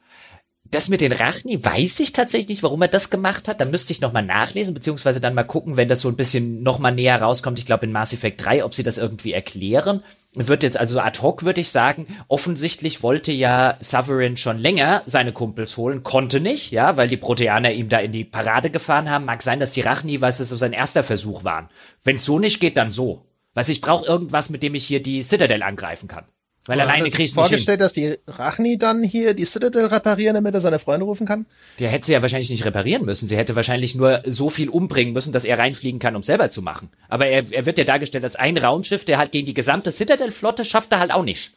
Das 0.71 0.87
mit 0.87 1.01
den 1.01 1.11
Rachni 1.11 1.63
weiß 1.63 1.99
ich 1.99 2.13
tatsächlich 2.13 2.49
nicht, 2.49 2.63
warum 2.63 2.83
er 2.83 2.87
das 2.87 3.09
gemacht 3.09 3.47
hat. 3.47 3.59
Da 3.59 3.65
müsste 3.65 3.91
ich 3.91 4.01
nochmal 4.01 4.23
nachlesen, 4.23 4.75
beziehungsweise 4.75 5.19
dann 5.19 5.33
mal 5.33 5.43
gucken, 5.43 5.77
wenn 5.77 5.89
das 5.89 6.01
so 6.01 6.09
ein 6.09 6.15
bisschen 6.15 6.61
nochmal 6.61 6.93
näher 6.93 7.19
rauskommt. 7.19 7.57
Ich 7.57 7.65
glaube 7.65 7.87
in 7.87 7.91
Mass 7.91 8.13
Effect 8.13 8.45
3, 8.45 8.63
ob 8.63 8.75
sie 8.75 8.83
das 8.83 8.99
irgendwie 8.99 9.33
erklären. 9.33 10.03
Wird 10.33 10.61
jetzt 10.61 10.77
also 10.77 10.99
ad 10.99 11.21
hoc, 11.23 11.43
würde 11.43 11.61
ich 11.61 11.69
sagen, 11.69 12.05
offensichtlich 12.27 13.01
wollte 13.01 13.31
ja 13.31 13.77
Sovereign 13.79 14.37
schon 14.37 14.59
länger 14.59 15.01
seine 15.07 15.33
Kumpels 15.33 15.75
holen, 15.75 16.03
konnte 16.03 16.39
nicht, 16.39 16.71
ja, 16.71 16.97
weil 16.97 17.07
die 17.07 17.17
Proteaner 17.17 17.71
ihm 17.71 17.89
da 17.89 17.97
in 17.97 18.11
die 18.11 18.25
Parade 18.25 18.69
gefahren 18.69 19.09
haben. 19.09 19.25
Mag 19.25 19.41
sein, 19.41 19.59
dass 19.59 19.73
die 19.73 19.81
Rachni, 19.81 20.21
was 20.21 20.39
es 20.39 20.49
so 20.49 20.55
sein 20.55 20.73
erster 20.73 21.01
Versuch 21.01 21.43
waren. 21.43 21.67
Wenn 22.03 22.17
es 22.17 22.25
so 22.25 22.37
nicht 22.37 22.59
geht, 22.59 22.77
dann 22.77 22.91
so. 22.91 23.25
Weiß 23.55 23.69
ich 23.69 23.81
brauche 23.81 24.05
irgendwas, 24.05 24.51
mit 24.51 24.61
dem 24.61 24.75
ich 24.75 24.85
hier 24.85 25.01
die 25.01 25.23
Citadel 25.23 25.63
angreifen 25.63 26.07
kann. 26.07 26.25
Weil 26.69 26.81
alleine 26.81 27.09
kriegst 27.09 27.35
du 27.35 27.41
vorgestellt, 27.41 27.81
dass 27.81 27.93
die 27.93 28.15
Rachni 28.27 28.77
dann 28.77 29.01
hier 29.01 29.33
die 29.33 29.45
Citadel 29.45 29.87
reparieren, 29.87 30.35
damit 30.35 30.53
er 30.53 30.61
seine 30.61 30.77
Freunde 30.77 31.03
rufen 31.03 31.25
kann? 31.25 31.47
Der 31.79 31.89
hätte 31.89 32.05
sie 32.05 32.13
ja 32.13 32.21
wahrscheinlich 32.21 32.51
nicht 32.51 32.63
reparieren 32.63 33.05
müssen. 33.05 33.27
Sie 33.27 33.35
hätte 33.35 33.55
wahrscheinlich 33.55 33.95
nur 33.95 34.21
so 34.27 34.51
viel 34.51 34.69
umbringen 34.69 35.11
müssen, 35.11 35.33
dass 35.33 35.45
er 35.45 35.57
reinfliegen 35.57 35.99
kann, 35.99 36.15
um 36.15 36.21
selber 36.21 36.51
zu 36.51 36.61
machen. 36.61 36.91
Aber 37.07 37.25
er, 37.25 37.51
er 37.51 37.65
wird 37.65 37.79
ja 37.79 37.85
dargestellt 37.85 38.23
als 38.23 38.35
ein 38.35 38.55
Raumschiff, 38.55 39.03
der 39.03 39.17
halt 39.17 39.31
gegen 39.31 39.47
die 39.47 39.55
gesamte 39.55 39.91
Citadel-Flotte 39.91 40.63
schafft 40.63 40.91
er 40.91 40.99
halt 40.99 41.11
auch 41.11 41.23
nicht. 41.23 41.53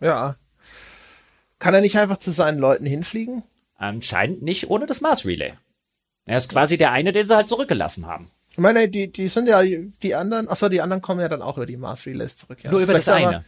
Ja. 0.00 0.36
Kann 1.58 1.74
er 1.74 1.82
nicht 1.82 1.98
einfach 1.98 2.16
zu 2.16 2.30
seinen 2.30 2.58
Leuten 2.58 2.86
hinfliegen? 2.86 3.42
Anscheinend 3.76 4.42
nicht 4.42 4.70
ohne 4.70 4.86
das 4.86 5.02
Mars 5.02 5.26
Relay. 5.26 5.52
Er 6.24 6.38
ist 6.38 6.48
quasi 6.48 6.78
der 6.78 6.90
eine, 6.90 7.12
den 7.12 7.28
sie 7.28 7.36
halt 7.36 7.50
zurückgelassen 7.50 8.06
haben. 8.06 8.30
Ich 8.50 8.56
meine, 8.56 8.88
die, 8.88 9.12
die 9.12 9.28
sind 9.28 9.46
ja, 9.46 9.62
die 9.62 10.14
anderen, 10.14 10.48
achso, 10.48 10.70
die 10.70 10.80
anderen 10.80 11.02
kommen 11.02 11.20
ja 11.20 11.28
dann 11.28 11.42
auch 11.42 11.58
über 11.58 11.66
die 11.66 11.76
Mars 11.76 12.06
Relays 12.06 12.36
zurück, 12.36 12.64
ja. 12.64 12.70
Nur 12.70 12.80
über 12.80 12.92
Vielleicht 12.94 13.08
das 13.08 13.14
eine 13.14 13.44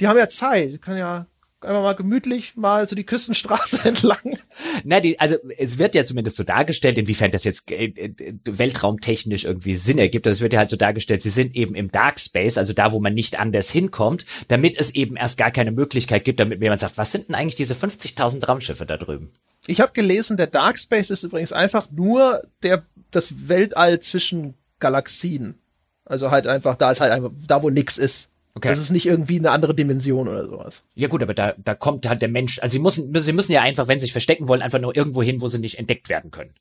die 0.00 0.08
haben 0.08 0.18
ja 0.18 0.28
Zeit, 0.28 0.72
die 0.72 0.78
können 0.78 0.98
ja 0.98 1.26
einfach 1.62 1.82
mal 1.82 1.94
gemütlich 1.94 2.56
mal 2.56 2.88
so 2.88 2.96
die 2.96 3.04
Küstenstraße 3.04 3.80
entlang. 3.84 4.38
Na, 4.84 5.00
die, 5.00 5.20
also 5.20 5.36
es 5.58 5.78
wird 5.78 5.94
ja 5.94 6.04
zumindest 6.04 6.36
so 6.36 6.44
dargestellt, 6.44 6.96
inwiefern 6.96 7.30
das 7.30 7.44
jetzt 7.44 7.70
äh, 7.70 7.86
äh, 7.86 8.34
weltraumtechnisch 8.44 9.44
irgendwie 9.44 9.74
Sinn 9.74 9.98
ergibt. 9.98 10.26
Es 10.26 10.40
wird 10.40 10.54
ja 10.54 10.60
halt 10.60 10.70
so 10.70 10.76
dargestellt, 10.76 11.22
sie 11.22 11.30
sind 11.30 11.54
eben 11.54 11.74
im 11.74 11.90
Dark 11.90 12.18
Space, 12.18 12.56
also 12.56 12.72
da, 12.72 12.92
wo 12.92 13.00
man 13.00 13.14
nicht 13.14 13.38
anders 13.38 13.70
hinkommt, 13.70 14.24
damit 14.48 14.78
es 14.78 14.94
eben 14.94 15.16
erst 15.16 15.36
gar 15.36 15.50
keine 15.50 15.70
Möglichkeit 15.70 16.24
gibt, 16.24 16.40
damit 16.40 16.62
jemand 16.62 16.80
sagt, 16.80 16.96
was 16.96 17.12
sind 17.12 17.28
denn 17.28 17.34
eigentlich 17.34 17.56
diese 17.56 17.74
50.000 17.74 18.44
Raumschiffe 18.46 18.86
da 18.86 18.96
drüben? 18.96 19.30
Ich 19.66 19.80
habe 19.80 19.92
gelesen, 19.92 20.38
der 20.38 20.46
Dark 20.46 20.78
Space 20.78 21.10
ist 21.10 21.22
übrigens 21.22 21.52
einfach 21.52 21.90
nur 21.90 22.42
der 22.62 22.84
das 23.10 23.48
Weltall 23.48 23.98
zwischen 23.98 24.54
Galaxien. 24.78 25.60
Also 26.04 26.30
halt 26.30 26.46
einfach, 26.46 26.76
da 26.76 26.90
ist 26.90 27.00
halt 27.00 27.12
einfach, 27.12 27.30
da 27.46 27.62
wo 27.62 27.70
nix 27.70 27.98
ist. 27.98 28.28
Okay. 28.54 28.68
Das 28.68 28.78
ist 28.78 28.90
nicht 28.90 29.06
irgendwie 29.06 29.38
eine 29.38 29.52
andere 29.52 29.74
Dimension 29.74 30.26
oder 30.28 30.44
sowas. 30.46 30.84
Ja 30.94 31.08
gut, 31.08 31.22
aber 31.22 31.34
da, 31.34 31.54
da 31.56 31.74
kommt 31.74 32.08
halt 32.08 32.20
der 32.20 32.28
Mensch, 32.28 32.58
also 32.58 32.72
sie 32.72 32.80
müssen, 32.80 33.14
sie 33.14 33.32
müssen 33.32 33.52
ja 33.52 33.62
einfach, 33.62 33.86
wenn 33.86 34.00
sie 34.00 34.06
sich 34.06 34.12
verstecken 34.12 34.48
wollen, 34.48 34.62
einfach 34.62 34.80
nur 34.80 34.96
irgendwo 34.96 35.22
hin, 35.22 35.40
wo 35.40 35.48
sie 35.48 35.58
nicht 35.58 35.78
entdeckt 35.78 36.08
werden 36.08 36.30
können. 36.30 36.54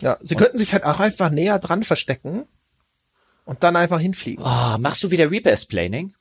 Ja, 0.00 0.18
sie 0.22 0.34
und 0.34 0.40
könnten 0.40 0.58
sich 0.58 0.72
halt 0.72 0.84
auch 0.84 1.00
einfach 1.00 1.30
näher 1.30 1.58
dran 1.58 1.82
verstecken 1.82 2.44
und 3.44 3.62
dann 3.62 3.76
einfach 3.76 4.00
hinfliegen. 4.00 4.44
Oh, 4.44 4.78
machst 4.78 5.02
du 5.02 5.10
wieder 5.10 5.30
Reaper-Splaining? 5.30 6.14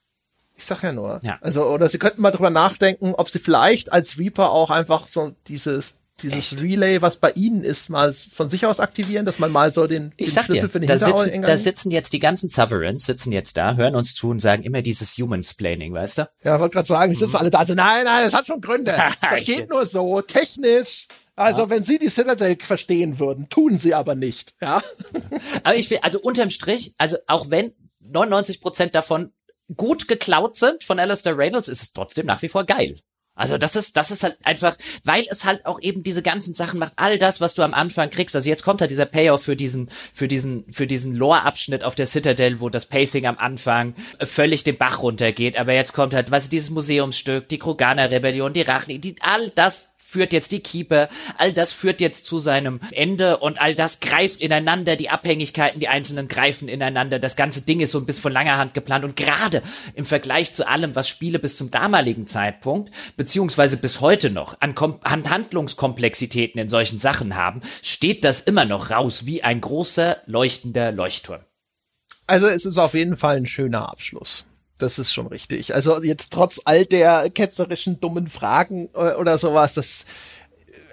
Ich 0.56 0.66
sag 0.66 0.84
ja 0.84 0.92
nur. 0.92 1.20
Ja. 1.24 1.40
Also, 1.42 1.66
oder 1.66 1.88
sie 1.90 1.98
könnten 1.98 2.22
mal 2.22 2.32
drüber 2.32 2.50
nachdenken, 2.50 3.14
ob 3.16 3.30
sie 3.30 3.40
vielleicht 3.40 3.92
als 3.92 4.18
Reaper 4.18 4.52
auch 4.52 4.70
einfach 4.70 5.08
so 5.08 5.32
dieses 5.48 6.01
dieses 6.22 6.54
Echt? 6.54 6.64
Relay, 6.64 7.02
was 7.02 7.18
bei 7.18 7.32
Ihnen 7.32 7.64
ist, 7.64 7.90
mal 7.90 8.14
von 8.14 8.50
sich 8.50 8.66
aus 8.66 8.80
aktivieren, 8.80 9.26
dass 9.26 9.40
man 9.40 9.52
mal 9.52 9.72
so 9.74 9.88
den, 9.88 10.14
ich 10.18 10.28
den 10.28 10.34
sag 10.34 10.46
Schlüssel 10.46 10.64
dir, 10.64 10.70
für 10.70 10.80
den 10.80 10.88
da 10.88 10.98
sitzen, 10.98 11.42
da 11.42 11.58
sitzen 11.58 11.92
jetzt 11.92 12.14
die 12.14 12.20
ganzen 12.20 12.50
Sovereigns, 12.50 13.06
sitzen 13.06 13.32
jetzt 13.32 13.58
da, 13.58 13.76
hören 13.76 13.96
uns 13.96 14.16
zu 14.16 14.30
und 14.30 14.40
sagen 14.40 14.64
immer 14.64 14.82
dieses 14.82 15.18
Human-Splaining, 15.18 15.94
weißt 15.94 16.20
du? 16.20 16.30
Ja, 16.44 16.60
wollte 16.60 16.74
gerade 16.74 16.88
sagen, 16.88 17.12
die 17.12 17.18
sitzen 17.18 17.38
alle 17.38 17.50
da, 17.50 17.60
also 17.60 17.74
nein, 17.74 18.06
nein, 18.06 18.24
das 18.24 18.34
hat 18.34 18.48
schon 18.48 18.62
Gründe. 18.62 18.96
Das 19.22 19.44
geht 19.44 19.70
nur 19.70 19.86
so, 19.86 20.22
technisch. 20.22 21.08
Also, 21.36 21.64
ja. 21.64 21.70
wenn 21.70 21.84
Sie 21.84 21.98
die 21.98 22.10
Citadel 22.10 22.58
verstehen 22.60 23.20
würden, 23.20 23.50
tun 23.50 23.78
Sie 23.78 23.94
aber 23.94 24.16
nicht, 24.16 24.54
ja. 24.62 24.82
Aber 25.64 25.76
ich 25.76 25.90
will, 25.90 26.00
also 26.02 26.20
unterm 26.20 26.50
Strich, 26.50 26.94
also 26.98 27.18
auch 27.28 27.50
wenn 27.50 27.74
99 28.00 28.62
Prozent 28.62 28.96
davon 28.96 29.32
gut 29.76 30.08
geklaut 30.08 30.56
sind 30.56 30.84
von 30.84 31.00
Alistair 31.00 31.38
Reynolds, 31.38 31.68
ist 31.68 31.82
es 31.82 31.94
trotzdem 31.94 32.26
nach 32.26 32.42
wie 32.42 32.50
vor 32.50 32.66
geil. 32.66 32.96
Also 33.34 33.58
das 33.58 33.76
ist, 33.76 33.96
das 33.96 34.12
ist 34.12 34.24
halt 34.24 34.38
einfach, 34.44 34.76
weil 35.04 35.24
es 35.30 35.46
halt 35.46 35.66
auch 35.66 35.80
eben 35.80 36.04
diese 36.04 36.22
ganzen 36.22 36.54
Sachen 36.54 36.80
macht, 36.80 36.94
all 36.98 37.18
das, 37.18 37.40
was 37.40 37.56
du 37.56 37.64
am 37.64 37.74
Anfang 37.74 38.10
kriegst. 38.10 38.36
Also 38.36 38.50
jetzt 38.50 38.64
kommt 38.64 38.82
halt 38.82 38.92
dieser 38.92 39.06
Payoff 39.06 39.44
für 39.44 39.56
diesen, 39.56 39.90
für 40.14 40.28
diesen, 40.28 40.66
für 40.72 40.86
diesen 40.86 41.16
Lore-Abschnitt 41.16 41.84
auf 41.84 41.96
der 41.96 42.08
Citadel, 42.08 42.60
wo 42.60 42.70
das 42.70 42.86
Pacing 42.86 43.26
am 43.26 43.38
Anfang 43.38 43.96
völlig 44.22 44.64
den 44.64 44.78
Bach 44.78 45.02
runtergeht. 45.02 45.58
Aber 45.58 45.74
jetzt 45.74 45.94
kommt 45.94 46.14
halt, 46.14 46.30
was 46.30 46.44
ist 46.44 46.54
dieses 46.54 46.70
Museumsstück, 46.72 47.48
die 47.48 47.60
Kroganer-Rebellion, 47.60 48.54
die 48.54 48.62
Rachen, 48.62 49.00
die, 49.00 49.16
all 49.22 49.50
das 49.56 49.91
führt 50.12 50.34
jetzt 50.34 50.52
die 50.52 50.60
Keeper, 50.60 51.08
all 51.38 51.54
das 51.54 51.72
führt 51.72 52.02
jetzt 52.02 52.26
zu 52.26 52.40
seinem 52.40 52.82
Ende 52.92 53.38
und 53.38 53.62
all 53.62 53.76
das 53.76 54.02
greift 54.02 54.42
ineinander, 54.42 54.98
die 54.98 55.10
Abhängigkeiten, 55.10 55.80
die 55.80 55.88
einzelnen 55.88 56.28
greifen 56.28 56.68
ineinander. 56.68 57.18
Das 57.18 57.38
ganze 57.38 57.62
Ding 57.62 57.80
ist 57.80 57.92
so 57.92 57.98
ein 57.98 58.06
bisschen 58.06 58.24
von 58.24 58.34
langer 58.34 58.58
Hand 58.58 58.74
geplant 58.74 59.06
und 59.06 59.16
gerade 59.16 59.62
im 59.94 60.04
Vergleich 60.04 60.52
zu 60.52 60.68
allem, 60.68 60.96
was 60.96 61.08
Spiele 61.08 61.40
bis 61.40 61.56
zum 61.56 61.72
damaligen 61.72 62.28
Zeitpunkt, 62.28 62.92
beziehungsweise 63.16 63.78
bis 63.78 64.02
heute 64.02 64.32
noch 64.32 64.60
an, 64.60 64.76
Kom 64.76 65.00
an 65.02 65.30
Handlungskomplexitäten 65.30 66.60
in 66.60 66.68
solchen 66.68 67.00
Sachen 67.00 67.36
haben, 67.36 67.62
steht 67.82 68.26
das 68.26 68.42
immer 68.42 68.66
noch 68.66 68.92
raus 68.92 69.26
wie 69.26 69.44
ein 69.44 69.62
großer 69.62 70.18
leuchtender 70.26 70.92
Leuchtturm. 70.92 71.40
Also 72.28 72.48
es 72.48 72.66
ist 72.66 72.78
auf 72.78 72.96
jeden 72.96 73.16
Fall 73.16 73.38
ein 73.38 73.46
schöner 73.46 73.90
Abschluss. 73.90 74.46
Das 74.82 75.00
ist 75.00 75.14
schon 75.14 75.28
richtig. 75.28 75.76
Also 75.76 76.02
jetzt 76.02 76.34
trotz 76.34 76.62
all 76.66 76.86
der 76.86 77.30
ketzerischen 77.30 78.00
dummen 78.00 78.28
Fragen 78.28 78.90
äh, 78.96 79.14
oder 79.14 79.38
sowas, 79.38 79.76
das 79.76 80.06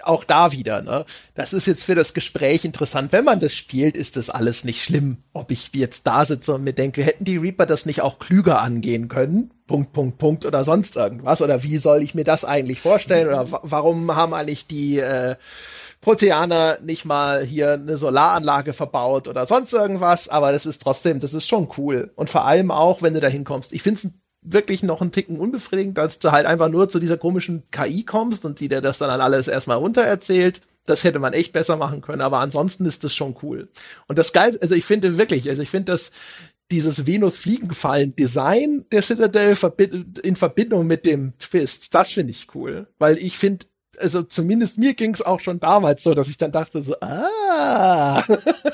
auch 0.03 0.23
da 0.23 0.51
wieder, 0.51 0.81
ne? 0.81 1.05
Das 1.35 1.53
ist 1.53 1.67
jetzt 1.67 1.83
für 1.83 1.95
das 1.95 2.13
Gespräch 2.13 2.65
interessant. 2.65 3.11
Wenn 3.11 3.25
man 3.25 3.39
das 3.39 3.53
spielt, 3.53 3.97
ist 3.97 4.17
das 4.17 4.29
alles 4.29 4.63
nicht 4.63 4.83
schlimm. 4.83 5.17
Ob 5.33 5.51
ich 5.51 5.71
jetzt 5.73 6.07
da 6.07 6.25
sitze 6.25 6.55
und 6.55 6.63
mir 6.63 6.73
denke, 6.73 7.03
hätten 7.03 7.25
die 7.25 7.37
Reaper 7.37 7.65
das 7.65 7.85
nicht 7.85 8.01
auch 8.01 8.19
klüger 8.19 8.61
angehen 8.61 9.07
können? 9.07 9.51
Punkt, 9.67 9.93
Punkt, 9.93 10.17
Punkt 10.17 10.45
oder 10.45 10.63
sonst 10.63 10.95
irgendwas? 10.95 11.41
Oder 11.41 11.63
wie 11.63 11.77
soll 11.77 12.01
ich 12.01 12.15
mir 12.15 12.23
das 12.23 12.45
eigentlich 12.45 12.79
vorstellen? 12.79 13.27
Oder 13.27 13.45
warum 13.63 14.15
haben 14.15 14.33
eigentlich 14.33 14.67
die 14.67 14.99
äh, 14.99 15.35
Proteaner 16.01 16.77
nicht 16.81 17.05
mal 17.05 17.43
hier 17.43 17.73
eine 17.73 17.97
Solaranlage 17.97 18.73
verbaut 18.73 19.27
oder 19.27 19.45
sonst 19.45 19.73
irgendwas, 19.73 20.29
aber 20.29 20.51
das 20.51 20.65
ist 20.65 20.81
trotzdem, 20.81 21.19
das 21.19 21.33
ist 21.33 21.47
schon 21.47 21.67
cool. 21.77 22.11
Und 22.15 22.29
vor 22.29 22.45
allem 22.45 22.71
auch, 22.71 23.01
wenn 23.01 23.13
du 23.13 23.19
da 23.19 23.27
hinkommst. 23.27 23.73
Ich 23.73 23.83
finde 23.83 24.01
es 24.01 24.11
wirklich 24.41 24.83
noch 24.83 25.01
einen 25.01 25.11
Ticken 25.11 25.37
unbefriedigend, 25.37 25.99
als 25.99 26.19
du 26.19 26.31
halt 26.31 26.45
einfach 26.45 26.69
nur 26.69 26.87
zu 26.87 26.99
dieser 26.99 27.17
komischen 27.17 27.63
KI 27.71 28.05
kommst 28.05 28.45
und 28.45 28.59
die 28.59 28.69
dir 28.69 28.81
das 28.81 28.99
dann 28.99 29.09
alles 29.21 29.47
erstmal 29.49 29.77
runter 29.77 30.03
erzählt. 30.03 30.61
Das 30.85 31.03
hätte 31.03 31.19
man 31.19 31.33
echt 31.33 31.51
besser 31.51 31.75
machen 31.75 32.01
können, 32.01 32.21
aber 32.21 32.39
ansonsten 32.39 32.85
ist 32.85 33.03
das 33.03 33.13
schon 33.13 33.35
cool. 33.43 33.67
Und 34.07 34.17
das 34.17 34.31
Geil, 34.31 34.57
also 34.61 34.75
ich 34.75 34.85
finde 34.85 35.17
wirklich, 35.17 35.49
also 35.49 35.61
ich 35.61 35.69
finde 35.69 35.91
das, 35.91 36.11
dieses 36.71 37.05
Venus-Fliegenfallen-Design 37.05 38.85
der 38.91 39.01
Citadel 39.01 39.57
in 40.23 40.35
Verbindung 40.35 40.87
mit 40.87 41.05
dem 41.05 41.33
Twist, 41.39 41.93
das 41.93 42.11
finde 42.11 42.31
ich 42.31 42.47
cool. 42.55 42.87
Weil 42.99 43.17
ich 43.17 43.37
finde, 43.37 43.65
also 43.99 44.23
zumindest 44.23 44.77
mir 44.77 44.93
ging 44.93 45.13
es 45.13 45.21
auch 45.21 45.39
schon 45.39 45.59
damals 45.59 46.03
so, 46.03 46.13
dass 46.13 46.27
ich 46.27 46.37
dann 46.37 46.51
dachte 46.51 46.81
so, 46.81 46.95
ah, 47.01 48.23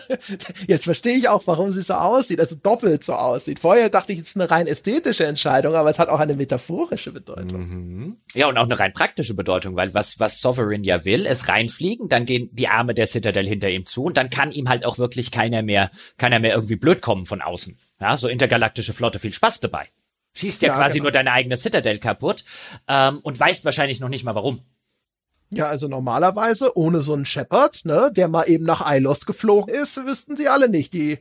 jetzt 0.67 0.85
verstehe 0.85 1.17
ich 1.17 1.29
auch, 1.29 1.45
warum 1.47 1.71
sie 1.71 1.81
so 1.81 1.95
aussieht, 1.95 2.39
also 2.39 2.55
doppelt 2.55 3.03
so 3.03 3.13
aussieht. 3.13 3.59
Vorher 3.59 3.89
dachte 3.89 4.13
ich, 4.13 4.19
es 4.19 4.29
ist 4.29 4.35
eine 4.35 4.49
rein 4.49 4.67
ästhetische 4.67 5.25
Entscheidung, 5.25 5.75
aber 5.75 5.89
es 5.89 5.99
hat 5.99 6.09
auch 6.09 6.19
eine 6.19 6.35
metaphorische 6.35 7.11
Bedeutung. 7.11 7.59
Mhm. 7.59 8.17
Ja, 8.33 8.47
und 8.47 8.57
auch 8.57 8.63
eine 8.63 8.79
rein 8.79 8.93
praktische 8.93 9.33
Bedeutung, 9.33 9.75
weil 9.75 9.93
was, 9.93 10.19
was 10.19 10.39
Sovereign 10.39 10.83
ja 10.83 11.05
will, 11.05 11.25
ist 11.25 11.47
reinfliegen, 11.47 12.09
dann 12.09 12.25
gehen 12.25 12.49
die 12.51 12.67
Arme 12.67 12.93
der 12.93 13.07
Citadel 13.07 13.47
hinter 13.47 13.69
ihm 13.69 13.85
zu 13.85 14.05
und 14.05 14.17
dann 14.17 14.29
kann 14.29 14.51
ihm 14.51 14.69
halt 14.69 14.85
auch 14.85 14.97
wirklich 14.97 15.31
keiner 15.31 15.61
mehr, 15.61 15.91
keiner 16.17 16.39
mehr 16.39 16.53
irgendwie 16.55 16.75
blöd 16.75 17.01
kommen 17.01 17.25
von 17.25 17.41
außen. 17.41 17.77
Ja, 17.99 18.17
so 18.17 18.27
intergalaktische 18.27 18.93
Flotte, 18.93 19.19
viel 19.19 19.33
Spaß 19.33 19.61
dabei. 19.61 19.87
Schießt 20.35 20.63
ja, 20.63 20.69
ja 20.69 20.75
quasi 20.75 20.97
genau. 20.97 21.05
nur 21.05 21.11
deine 21.13 21.31
eigene 21.31 21.55
Citadel 21.55 21.97
kaputt 21.97 22.43
ähm, 22.87 23.19
und 23.19 23.39
weißt 23.39 23.63
wahrscheinlich 23.63 24.01
noch 24.01 24.09
nicht 24.09 24.25
mal 24.25 24.35
warum. 24.35 24.61
Ja, 25.49 25.67
also 25.67 25.87
normalerweise 25.87 26.77
ohne 26.77 27.01
so 27.01 27.13
einen 27.13 27.25
Shepard, 27.25 27.81
ne, 27.85 28.11
der 28.15 28.27
mal 28.27 28.49
eben 28.49 28.65
nach 28.65 28.91
Ilos 28.91 29.25
geflogen 29.25 29.73
ist, 29.73 30.05
wüssten 30.05 30.35
sie 30.35 30.47
alle 30.47 30.69
nicht. 30.69 30.93
Die 30.93 31.19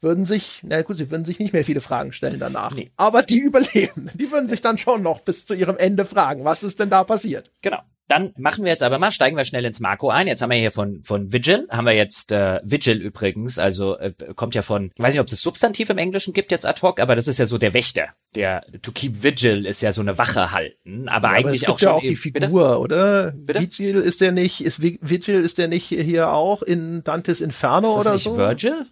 würden 0.00 0.24
sich, 0.24 0.60
na 0.62 0.82
gut, 0.82 0.98
sie 0.98 1.10
würden 1.10 1.24
sich 1.24 1.38
nicht 1.40 1.52
mehr 1.52 1.64
viele 1.64 1.80
Fragen 1.80 2.12
stellen 2.12 2.38
danach. 2.38 2.74
Nee. 2.74 2.92
Aber 2.96 3.22
die 3.22 3.38
überleben. 3.40 4.10
Die 4.14 4.30
würden 4.30 4.48
sich 4.48 4.60
dann 4.60 4.78
schon 4.78 5.02
noch 5.02 5.20
bis 5.20 5.46
zu 5.46 5.54
ihrem 5.54 5.76
Ende 5.76 6.04
fragen, 6.04 6.44
was 6.44 6.62
ist 6.62 6.78
denn 6.78 6.90
da 6.90 7.02
passiert? 7.04 7.50
Genau. 7.62 7.80
Dann 8.08 8.32
machen 8.36 8.64
wir 8.64 8.70
jetzt 8.70 8.82
aber 8.82 8.98
mal, 8.98 9.10
steigen 9.10 9.36
wir 9.36 9.44
schnell 9.44 9.64
ins 9.64 9.80
Marco 9.80 10.10
ein. 10.10 10.26
Jetzt 10.26 10.42
haben 10.42 10.50
wir 10.50 10.58
hier 10.58 10.70
von 10.70 11.02
von 11.02 11.32
Vigil, 11.32 11.66
haben 11.70 11.86
wir 11.86 11.94
jetzt 11.94 12.32
äh, 12.32 12.60
Vigil 12.62 13.00
übrigens, 13.00 13.58
also 13.58 13.96
äh, 13.98 14.12
kommt 14.34 14.54
ja 14.54 14.62
von, 14.62 14.90
ich 14.94 15.02
weiß 15.02 15.14
nicht, 15.14 15.20
ob 15.20 15.26
es 15.26 15.32
das 15.32 15.40
Substantiv 15.40 15.88
im 15.88 15.98
Englischen 15.98 16.34
gibt 16.34 16.50
jetzt 16.50 16.66
ad 16.66 16.82
hoc, 16.82 17.00
aber 17.00 17.16
das 17.16 17.28
ist 17.28 17.38
ja 17.38 17.46
so 17.46 17.56
der 17.56 17.72
Wächter. 17.72 18.08
Der 18.34 18.64
to 18.82 18.92
keep 18.92 19.22
Vigil 19.22 19.64
ist 19.64 19.80
ja 19.80 19.92
so 19.92 20.02
eine 20.02 20.18
Wache 20.18 20.52
halten, 20.52 21.08
aber 21.08 21.28
ja, 21.28 21.34
eigentlich 21.34 21.66
aber 21.66 21.74
auch 21.74 21.78
schon 21.78 21.88
ja 21.88 21.94
auch 21.94 22.00
die 22.00 22.16
Figur, 22.16 22.40
bitte? 22.40 22.78
oder? 22.78 23.32
Bitte? 23.36 23.60
Vigil 23.60 23.96
ist 23.96 24.20
der 24.20 24.32
nicht, 24.32 24.60
ist 24.60 24.82
Vigil 24.82 25.36
ist 25.36 25.58
der 25.58 25.68
nicht 25.68 25.86
hier 25.86 26.30
auch 26.32 26.62
in 26.62 27.02
Dantes 27.04 27.40
Inferno 27.40 27.88
ist 27.88 27.96
das 27.96 28.06
oder 28.06 28.14
nicht 28.14 28.24
so? 28.24 28.36
Virgil? 28.36 28.86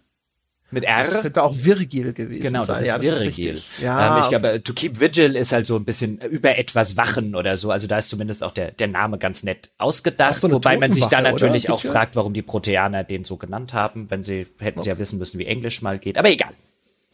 Mit 0.73 0.85
R. 0.85 1.03
Das 1.03 1.21
könnte 1.21 1.43
auch 1.43 1.53
Virgil 1.55 2.13
gewesen 2.13 2.41
genau, 2.41 2.63
sein. 2.63 2.83
Genau, 2.83 2.97
das 2.97 3.03
ist 3.03 3.19
ja, 3.19 3.19
Virgil. 3.19 3.53
ist 3.55 3.81
ja, 3.81 4.15
ähm, 4.15 4.21
ich 4.21 4.27
okay. 4.27 4.39
glaube, 4.39 4.63
to 4.63 4.73
keep 4.73 4.99
vigil 4.99 5.35
ist 5.35 5.51
halt 5.51 5.67
so 5.67 5.75
ein 5.75 5.85
bisschen 5.85 6.19
über 6.21 6.57
etwas 6.57 6.97
wachen 6.97 7.35
oder 7.35 7.57
so. 7.57 7.69
Also 7.69 7.87
da 7.87 7.99
ist 7.99 8.09
zumindest 8.09 8.43
auch 8.43 8.51
der, 8.51 8.71
der 8.71 8.87
Name 8.87 9.19
ganz 9.19 9.43
nett 9.43 9.71
ausgedacht. 9.77 10.41
So 10.41 10.51
wobei 10.51 10.77
man 10.77 10.91
sich 10.91 11.05
dann 11.05 11.23
natürlich 11.23 11.69
auch 11.69 11.81
fragt, 11.81 12.15
warum 12.15 12.33
die 12.33 12.41
Proteaner 12.41 13.03
den 13.03 13.23
so 13.23 13.37
genannt 13.37 13.73
haben, 13.73 14.09
wenn 14.09 14.23
sie, 14.23 14.47
hätten 14.57 14.81
sie 14.81 14.89
ja 14.89 14.97
wissen 14.97 15.19
müssen, 15.19 15.37
wie 15.37 15.45
Englisch 15.45 15.81
mal 15.81 15.99
geht. 15.99 16.17
Aber 16.17 16.29
egal. 16.29 16.51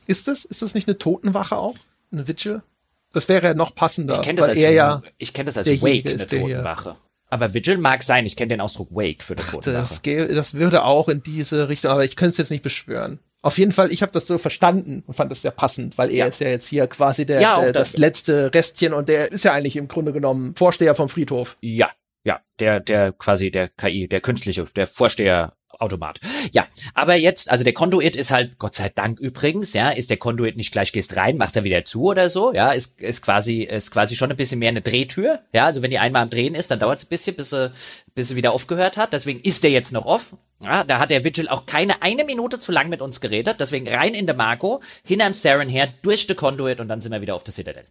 Ist 0.07 0.27
das, 0.27 0.45
ist 0.45 0.61
das 0.61 0.73
nicht 0.73 0.87
eine 0.87 0.97
Totenwache 0.97 1.57
auch? 1.57 1.75
Eine 2.11 2.27
Vigil? 2.27 2.63
Das 3.11 3.27
wäre 3.27 3.47
ja 3.47 3.53
noch 3.53 3.75
passender. 3.75 4.15
Ich 4.15 4.21
kenne 4.21 4.39
das, 4.39 4.49
als, 4.49 4.59
ja 4.59 5.01
ich 5.17 5.33
kenn 5.33 5.45
das 5.45 5.57
als 5.57 5.67
Wake, 5.67 6.07
eine 6.07 6.25
Totenwache. 6.25 6.95
Aber 7.29 7.53
Vigil 7.53 7.77
mag 7.77 8.03
sein. 8.03 8.25
Ich 8.25 8.35
kenne 8.35 8.49
den 8.49 8.61
Ausdruck 8.61 8.89
Wake 8.91 9.23
für 9.23 9.35
die 9.35 9.43
Totenwache. 9.43 10.01
Das, 10.01 10.01
das 10.01 10.53
würde 10.55 10.83
auch 10.83 11.09
in 11.09 11.21
diese 11.21 11.69
Richtung, 11.69 11.91
aber 11.91 12.03
ich 12.03 12.15
könnte 12.15 12.31
es 12.31 12.37
jetzt 12.37 12.49
nicht 12.49 12.63
beschwören. 12.63 13.19
Auf 13.41 13.57
jeden 13.57 13.71
Fall, 13.71 13.91
ich 13.91 14.01
habe 14.01 14.11
das 14.11 14.27
so 14.27 14.37
verstanden 14.37 15.03
und 15.07 15.13
fand 15.13 15.31
das 15.31 15.41
sehr 15.41 15.51
passend, 15.51 15.97
weil 15.97 16.09
er 16.09 16.17
ja. 16.17 16.25
ist 16.25 16.41
ja 16.41 16.49
jetzt 16.49 16.67
hier 16.67 16.87
quasi 16.87 17.25
der, 17.25 17.39
ja, 17.39 17.61
der 17.61 17.71
das, 17.71 17.91
das 17.91 17.97
letzte 17.97 18.53
Restchen 18.53 18.93
und 18.93 19.07
der 19.07 19.31
ist 19.31 19.45
ja 19.45 19.53
eigentlich 19.53 19.77
im 19.77 19.87
Grunde 19.87 20.11
genommen 20.11 20.55
Vorsteher 20.55 20.93
vom 20.93 21.07
Friedhof. 21.07 21.57
Ja, 21.61 21.89
ja, 22.25 22.41
der, 22.59 22.81
der 22.81 23.13
quasi 23.13 23.49
der 23.49 23.69
KI, 23.69 24.09
der 24.09 24.19
künstliche, 24.19 24.65
der 24.75 24.87
Vorsteher 24.87 25.53
Automat. 25.79 26.19
Ja, 26.51 26.67
aber 26.93 27.15
jetzt, 27.15 27.49
also 27.49 27.63
der 27.63 27.73
Conduit 27.73 28.15
ist 28.15 28.31
halt, 28.31 28.59
Gott 28.59 28.75
sei 28.75 28.89
Dank 28.89 29.19
übrigens, 29.19 29.73
ja, 29.73 29.89
ist 29.89 30.09
der 30.09 30.17
Conduit 30.17 30.57
nicht 30.57 30.71
gleich 30.71 30.91
gehst 30.91 31.15
rein, 31.15 31.37
macht 31.37 31.55
er 31.55 31.63
wieder 31.63 31.85
zu 31.85 32.03
oder 32.03 32.29
so, 32.29 32.53
ja, 32.53 32.71
ist, 32.71 32.99
ist 32.99 33.21
quasi, 33.21 33.63
ist 33.63 33.91
quasi 33.91 34.15
schon 34.15 34.29
ein 34.29 34.37
bisschen 34.37 34.59
mehr 34.59 34.69
eine 34.69 34.81
Drehtür, 34.81 35.39
ja, 35.53 35.65
also 35.65 35.81
wenn 35.81 35.89
die 35.89 35.99
einmal 35.99 36.23
am 36.23 36.29
Drehen 36.29 36.53
ist, 36.53 36.69
dann 36.69 36.79
dauert 36.79 36.99
es 36.99 37.05
ein 37.05 37.09
bisschen, 37.09 37.35
bis 37.35 37.51
sie, 37.51 37.71
bis 38.13 38.27
sie 38.27 38.35
wieder 38.35 38.51
aufgehört 38.51 38.97
hat, 38.97 39.13
deswegen 39.13 39.39
ist 39.39 39.63
der 39.63 39.71
jetzt 39.71 39.93
noch 39.93 40.05
off, 40.05 40.35
ja, 40.59 40.83
da 40.83 40.99
hat 40.99 41.11
der 41.11 41.23
Vigil 41.23 41.47
auch 41.47 41.65
keine 41.65 42.01
eine 42.01 42.25
Minute 42.25 42.59
zu 42.59 42.71
lang 42.71 42.89
mit 42.89 43.01
uns 43.01 43.21
geredet, 43.21 43.57
deswegen 43.59 43.87
rein 43.87 44.13
in 44.13 44.25
der 44.25 44.35
Marco, 44.35 44.81
hinterm 45.05 45.33
Saren 45.33 45.69
her, 45.69 45.87
durch 46.01 46.27
the 46.27 46.35
Conduit 46.35 46.81
und 46.81 46.89
dann 46.89 46.99
sind 46.99 47.13
wir 47.13 47.21
wieder 47.21 47.35
auf 47.35 47.43
der 47.45 47.53
Citadel. 47.53 47.85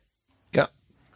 Ja, 0.55 0.69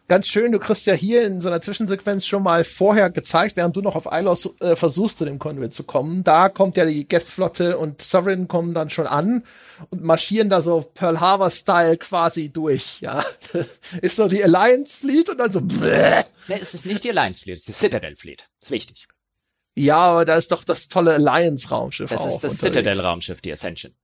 ganz 0.08 0.28
schön, 0.28 0.52
du 0.52 0.58
kriegst 0.58 0.86
ja 0.86 0.94
hier 0.94 1.24
in 1.24 1.40
so 1.40 1.48
einer 1.48 1.60
Zwischensequenz 1.60 2.26
schon 2.26 2.42
mal 2.42 2.64
vorher 2.64 3.10
gezeigt, 3.10 3.56
während 3.56 3.76
du 3.76 3.80
noch 3.82 3.96
auf 3.96 4.08
Ilos 4.10 4.54
äh, 4.60 4.76
versuchst, 4.76 5.18
zu 5.18 5.24
dem 5.24 5.38
Conduit 5.38 5.72
zu 5.72 5.84
kommen. 5.84 6.24
Da 6.24 6.48
kommt 6.48 6.76
ja 6.76 6.84
die 6.84 7.06
Guestflotte 7.08 7.78
und 7.78 8.02
Sovereign 8.02 8.48
kommen 8.48 8.74
dann 8.74 8.90
schon 8.90 9.06
an 9.06 9.42
und 9.90 10.02
marschieren 10.02 10.50
da 10.50 10.60
so 10.60 10.80
Pearl 10.94 11.20
Harbor-Style 11.20 11.96
quasi 11.98 12.50
durch, 12.50 13.00
ja. 13.00 13.24
Das 13.52 13.80
ist 14.02 14.16
so 14.16 14.28
die 14.28 14.42
Alliance 14.44 14.96
Fleet 14.98 15.28
und 15.30 15.38
dann 15.38 15.52
so, 15.52 15.60
bläh. 15.60 16.22
Nee, 16.48 16.58
es 16.60 16.74
ist 16.74 16.86
nicht 16.86 17.04
die 17.04 17.10
Alliance 17.10 17.42
Fleet, 17.42 17.56
es 17.56 17.68
ist 17.68 17.68
die 17.68 17.86
Citadel 17.86 18.16
Fleet. 18.16 18.48
ist 18.60 18.70
wichtig. 18.70 19.08
Ja, 19.74 19.96
aber 19.96 20.24
da 20.26 20.36
ist 20.36 20.52
doch 20.52 20.64
das 20.64 20.88
tolle 20.88 21.14
Alliance-Raumschiff 21.14 22.10
Das 22.10 22.20
auch 22.20 22.26
ist 22.26 22.40
das. 22.40 22.58
Citadel-Raumschiff, 22.58 23.40
die 23.40 23.52
Ascension. 23.52 23.94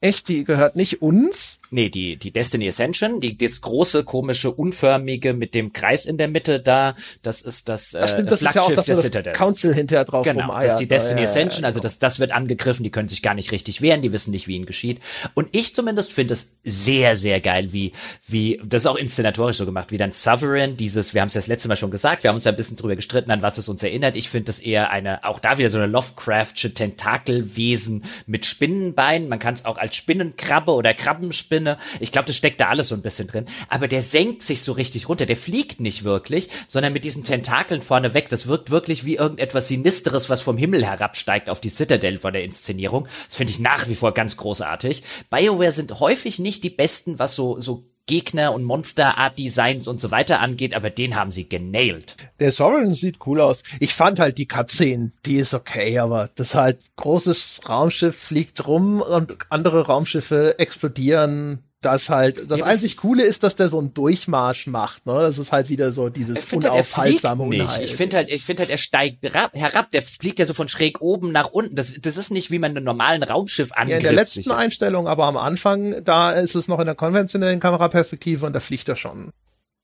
Echt, 0.00 0.28
die 0.28 0.44
gehört 0.44 0.76
nicht 0.76 1.00
uns? 1.00 1.58
Nee, 1.74 1.88
die, 1.88 2.16
die 2.16 2.30
Destiny 2.30 2.68
Ascension, 2.68 3.20
die, 3.20 3.36
das 3.36 3.60
große, 3.60 4.04
komische, 4.04 4.52
unförmige 4.52 5.32
mit 5.32 5.56
dem 5.56 5.72
Kreis 5.72 6.06
in 6.06 6.18
der 6.18 6.28
Mitte 6.28 6.60
da, 6.60 6.94
das 7.22 7.42
ist 7.42 7.68
das, 7.68 7.94
äh, 7.94 8.00
Ach 8.04 8.08
stimmt, 8.08 8.30
das 8.30 8.42
ist 8.42 8.54
ja 8.54 8.60
auch 8.62 8.66
Flaggschiff 8.70 8.86
der 8.86 8.94
Citadel. 8.94 9.32
Council 9.32 9.74
hinterher 9.74 10.04
drauf 10.04 10.24
Genau, 10.24 10.42
rumeiert. 10.42 10.66
das 10.66 10.72
ist 10.74 10.78
die 10.78 10.86
Destiny 10.86 11.22
Ja, 11.22 11.26
ja, 11.26 11.34
ja, 11.34 11.40
Ascension, 11.42 11.64
also 11.64 11.80
das, 11.80 11.98
das 11.98 12.20
wird 12.20 12.30
angegriffen, 12.30 12.84
die 12.84 12.90
können 12.92 13.08
sich 13.08 13.22
gar 13.22 13.34
nicht 13.34 13.50
richtig 13.50 13.82
wehren, 13.82 14.02
die 14.02 14.12
wissen 14.12 14.30
nicht, 14.30 14.46
wie 14.46 14.54
ihnen 14.54 14.66
geschieht. 14.66 15.00
Und 15.34 15.48
ich 15.50 15.74
zumindest 15.74 16.12
finde 16.12 16.34
es 16.34 16.52
sehr, 16.62 17.16
sehr 17.16 17.40
geil, 17.40 17.72
wie, 17.72 17.90
wie, 18.24 18.60
das 18.64 18.82
ist 18.82 18.86
auch 18.86 18.94
inszenatorisch 18.94 19.56
so 19.56 19.66
gemacht, 19.66 19.90
wie 19.90 19.98
dann 19.98 20.12
Sovereign, 20.12 20.76
dieses, 20.76 21.12
wir 21.12 21.22
haben 21.22 21.28
es 21.28 21.34
das 21.34 21.48
letzte 21.48 21.66
Mal 21.66 21.74
schon 21.74 21.90
gesagt, 21.90 22.22
wir 22.22 22.28
haben 22.28 22.36
uns 22.36 22.44
ja 22.44 22.52
ein 22.52 22.56
bisschen 22.56 22.76
drüber 22.76 22.94
gestritten, 22.94 23.32
an 23.32 23.42
was 23.42 23.58
es 23.58 23.68
uns 23.68 23.82
erinnert. 23.82 24.14
Ich 24.14 24.28
finde 24.28 24.44
das 24.44 24.60
eher 24.60 24.90
eine, 24.90 25.24
auch 25.24 25.40
da 25.40 25.58
wieder 25.58 25.70
so 25.70 25.78
eine 25.78 25.88
Lovecraftsche 25.88 26.72
Tentakelwesen 26.72 28.04
mit 28.28 28.46
Spinnenbeinen. 28.46 29.28
Man 29.28 29.40
kann 29.40 29.54
es 29.54 29.64
auch 29.64 29.76
als 29.76 29.96
Spinnenkrabbe 29.96 30.70
oder 30.70 30.94
Krabbenspinne. 30.94 31.63
Ich 32.00 32.12
glaube, 32.12 32.26
das 32.26 32.36
steckt 32.36 32.60
da 32.60 32.68
alles 32.68 32.88
so 32.88 32.94
ein 32.94 33.02
bisschen 33.02 33.28
drin. 33.28 33.46
Aber 33.68 33.88
der 33.88 34.02
senkt 34.02 34.42
sich 34.42 34.62
so 34.62 34.72
richtig 34.72 35.08
runter. 35.08 35.26
Der 35.26 35.36
fliegt 35.36 35.80
nicht 35.80 36.04
wirklich, 36.04 36.48
sondern 36.68 36.92
mit 36.92 37.04
diesen 37.04 37.24
Tentakeln 37.24 37.82
vorne 37.82 38.14
weg. 38.14 38.28
Das 38.28 38.46
wirkt 38.46 38.70
wirklich 38.70 39.04
wie 39.04 39.16
irgendetwas 39.16 39.68
Sinisteres, 39.68 40.30
was 40.30 40.40
vom 40.40 40.56
Himmel 40.56 40.84
herabsteigt 40.84 41.50
auf 41.50 41.60
die 41.60 41.70
Citadel 41.70 42.18
von 42.18 42.32
der 42.32 42.44
Inszenierung. 42.44 43.06
Das 43.26 43.36
finde 43.36 43.52
ich 43.52 43.58
nach 43.58 43.88
wie 43.88 43.94
vor 43.94 44.12
ganz 44.12 44.36
großartig. 44.36 45.02
BioWare 45.30 45.72
sind 45.72 46.00
häufig 46.00 46.38
nicht 46.38 46.64
die 46.64 46.70
besten, 46.70 47.18
was 47.18 47.34
so, 47.34 47.58
so 47.60 47.88
Gegner 48.06 48.52
und 48.52 48.64
Monster-Art-Designs 48.64 49.88
und 49.88 50.00
so 50.00 50.10
weiter 50.10 50.40
angeht, 50.40 50.74
aber 50.74 50.90
den 50.90 51.16
haben 51.16 51.32
sie 51.32 51.48
genailt. 51.48 52.16
Der 52.38 52.52
Sovereign 52.52 52.94
sieht 52.94 53.18
cool 53.26 53.40
aus. 53.40 53.62
Ich 53.80 53.94
fand 53.94 54.18
halt 54.18 54.38
die 54.38 54.46
Cutscene, 54.46 55.12
die 55.24 55.36
ist 55.36 55.54
okay, 55.54 55.98
aber 55.98 56.28
das 56.34 56.54
halt 56.54 56.84
großes 56.96 57.62
Raumschiff 57.68 58.16
fliegt 58.16 58.66
rum 58.66 59.00
und 59.00 59.36
andere 59.48 59.86
Raumschiffe 59.86 60.58
explodieren. 60.58 61.64
Das 61.84 62.08
halt, 62.08 62.50
das 62.50 62.60
Ja, 62.60 62.66
einzig 62.66 62.96
Coole 62.96 63.24
ist, 63.24 63.42
dass 63.42 63.56
der 63.56 63.68
so 63.68 63.78
einen 63.78 63.92
Durchmarsch 63.92 64.66
macht, 64.66 65.06
ne? 65.06 65.12
Das 65.14 65.38
ist 65.38 65.52
halt 65.52 65.68
wieder 65.68 65.92
so 65.92 66.08
dieses 66.08 66.50
halt, 66.50 66.64
unaufhaltsame 66.64 67.46
nicht. 67.46 67.62
Unheil. 67.62 67.84
Ich 67.84 67.94
finde 67.94 68.16
halt, 68.16 68.28
ich 68.30 68.42
finde 68.42 68.62
halt, 68.62 68.70
er 68.70 68.78
steigt 68.78 69.34
rab, 69.34 69.54
herab. 69.54 69.90
Der 69.92 70.02
fliegt 70.02 70.38
ja 70.38 70.46
so 70.46 70.54
von 70.54 70.68
schräg 70.68 71.00
oben 71.00 71.32
nach 71.32 71.50
unten. 71.50 71.76
Das, 71.76 71.92
das 72.00 72.16
ist 72.16 72.30
nicht, 72.30 72.50
wie 72.50 72.58
man 72.58 72.76
einen 72.76 72.84
normalen 72.84 73.22
Raumschiff 73.22 73.70
ja, 73.70 73.76
angreift. 73.76 74.00
in 74.00 74.04
der 74.04 74.12
letzten 74.12 74.50
Einstellung, 74.50 75.08
aber 75.08 75.24
am 75.26 75.36
Anfang, 75.36 76.02
da 76.04 76.32
ist 76.32 76.54
es 76.54 76.68
noch 76.68 76.80
in 76.80 76.86
der 76.86 76.94
konventionellen 76.94 77.60
Kameraperspektive 77.60 78.46
und 78.46 78.52
da 78.52 78.60
fliegt 78.60 78.88
er 78.88 78.96
schon. 78.96 79.30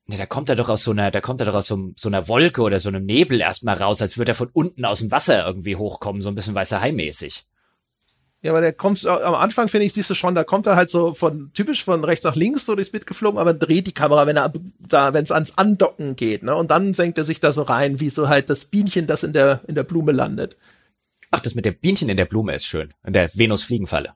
Ne, 0.07 0.17
da 0.17 0.27
kommt 0.27 0.51
er 0.51 0.57
doch 0.57 0.69
aus 0.69 0.83
so 0.83 0.91
einer, 0.91 1.11
da 1.11 1.21
kommt 1.21 1.41
er 1.41 1.47
doch 1.47 1.55
aus 1.55 1.69
so, 1.69 1.93
so 1.97 2.09
einer 2.09 2.27
Wolke 2.27 2.63
oder 2.63 2.81
so 2.81 2.89
einem 2.89 3.05
Nebel 3.05 3.41
erstmal 3.41 3.77
raus, 3.77 4.03
als 4.03 4.19
würde 4.19 4.33
er 4.33 4.35
von 4.35 4.51
unten 4.53 4.85
aus 4.85 4.99
dem 4.99 5.13
Wasser 5.13 5.47
irgendwie 5.47 5.77
hochkommen, 5.77 6.21
so 6.21 6.29
ein 6.29 6.35
bisschen 6.35 6.55
weißer 6.55 6.81
Hai-mäßig. 6.81 7.45
Ja, 8.43 8.53
aber 8.53 8.63
der 8.63 8.73
kommt 8.73 9.05
am 9.05 9.35
Anfang 9.35 9.69
finde 9.69 9.85
ich 9.85 9.93
siehst 9.93 10.09
du 10.09 10.15
schon, 10.15 10.35
da 10.35 10.45
kommt 10.45 10.67
er 10.67 10.75
halt 10.75 10.89
so 10.89 11.13
von 11.13 11.51
typisch 11.53 11.85
von 11.85 12.03
rechts 12.05 12.25
nach 12.25 12.37
links 12.37 12.65
so 12.65 12.75
durchs 12.75 12.91
Bild 12.91 13.07
geflogen, 13.07 13.39
aber 13.39 13.53
dreht 13.53 13.87
die 13.87 13.93
Kamera, 13.93 14.27
wenn 14.27 14.39
er 14.39 14.51
da 14.79 15.13
wenn 15.13 15.25
es 15.25 15.31
ans 15.31 15.59
Andocken 15.59 16.17
geht, 16.17 16.43
ne? 16.43 16.55
Und 16.55 16.71
dann 16.71 16.95
senkt 16.95 17.19
er 17.19 17.25
sich 17.25 17.41
da 17.41 17.53
so 17.53 17.63
rein, 17.63 18.01
wie 18.01 18.09
so 18.09 18.29
halt 18.29 18.49
das 18.49 18.65
Bienchen, 18.65 19.07
das 19.07 19.25
in 19.25 19.35
der 19.35 19.61
in 19.67 19.75
der 19.75 19.83
Blume 19.83 20.13
landet. 20.13 20.57
Ach, 21.31 21.41
das 21.41 21.55
mit 21.55 21.67
dem 21.67 21.79
Bienchen 21.79 22.09
in 22.09 22.17
der 22.17 22.25
Blume 22.25 22.55
ist 22.55 22.65
schön. 22.65 22.95
In 23.05 23.13
der 23.13 23.31
Venus-Fliegenfalle. 23.35 24.15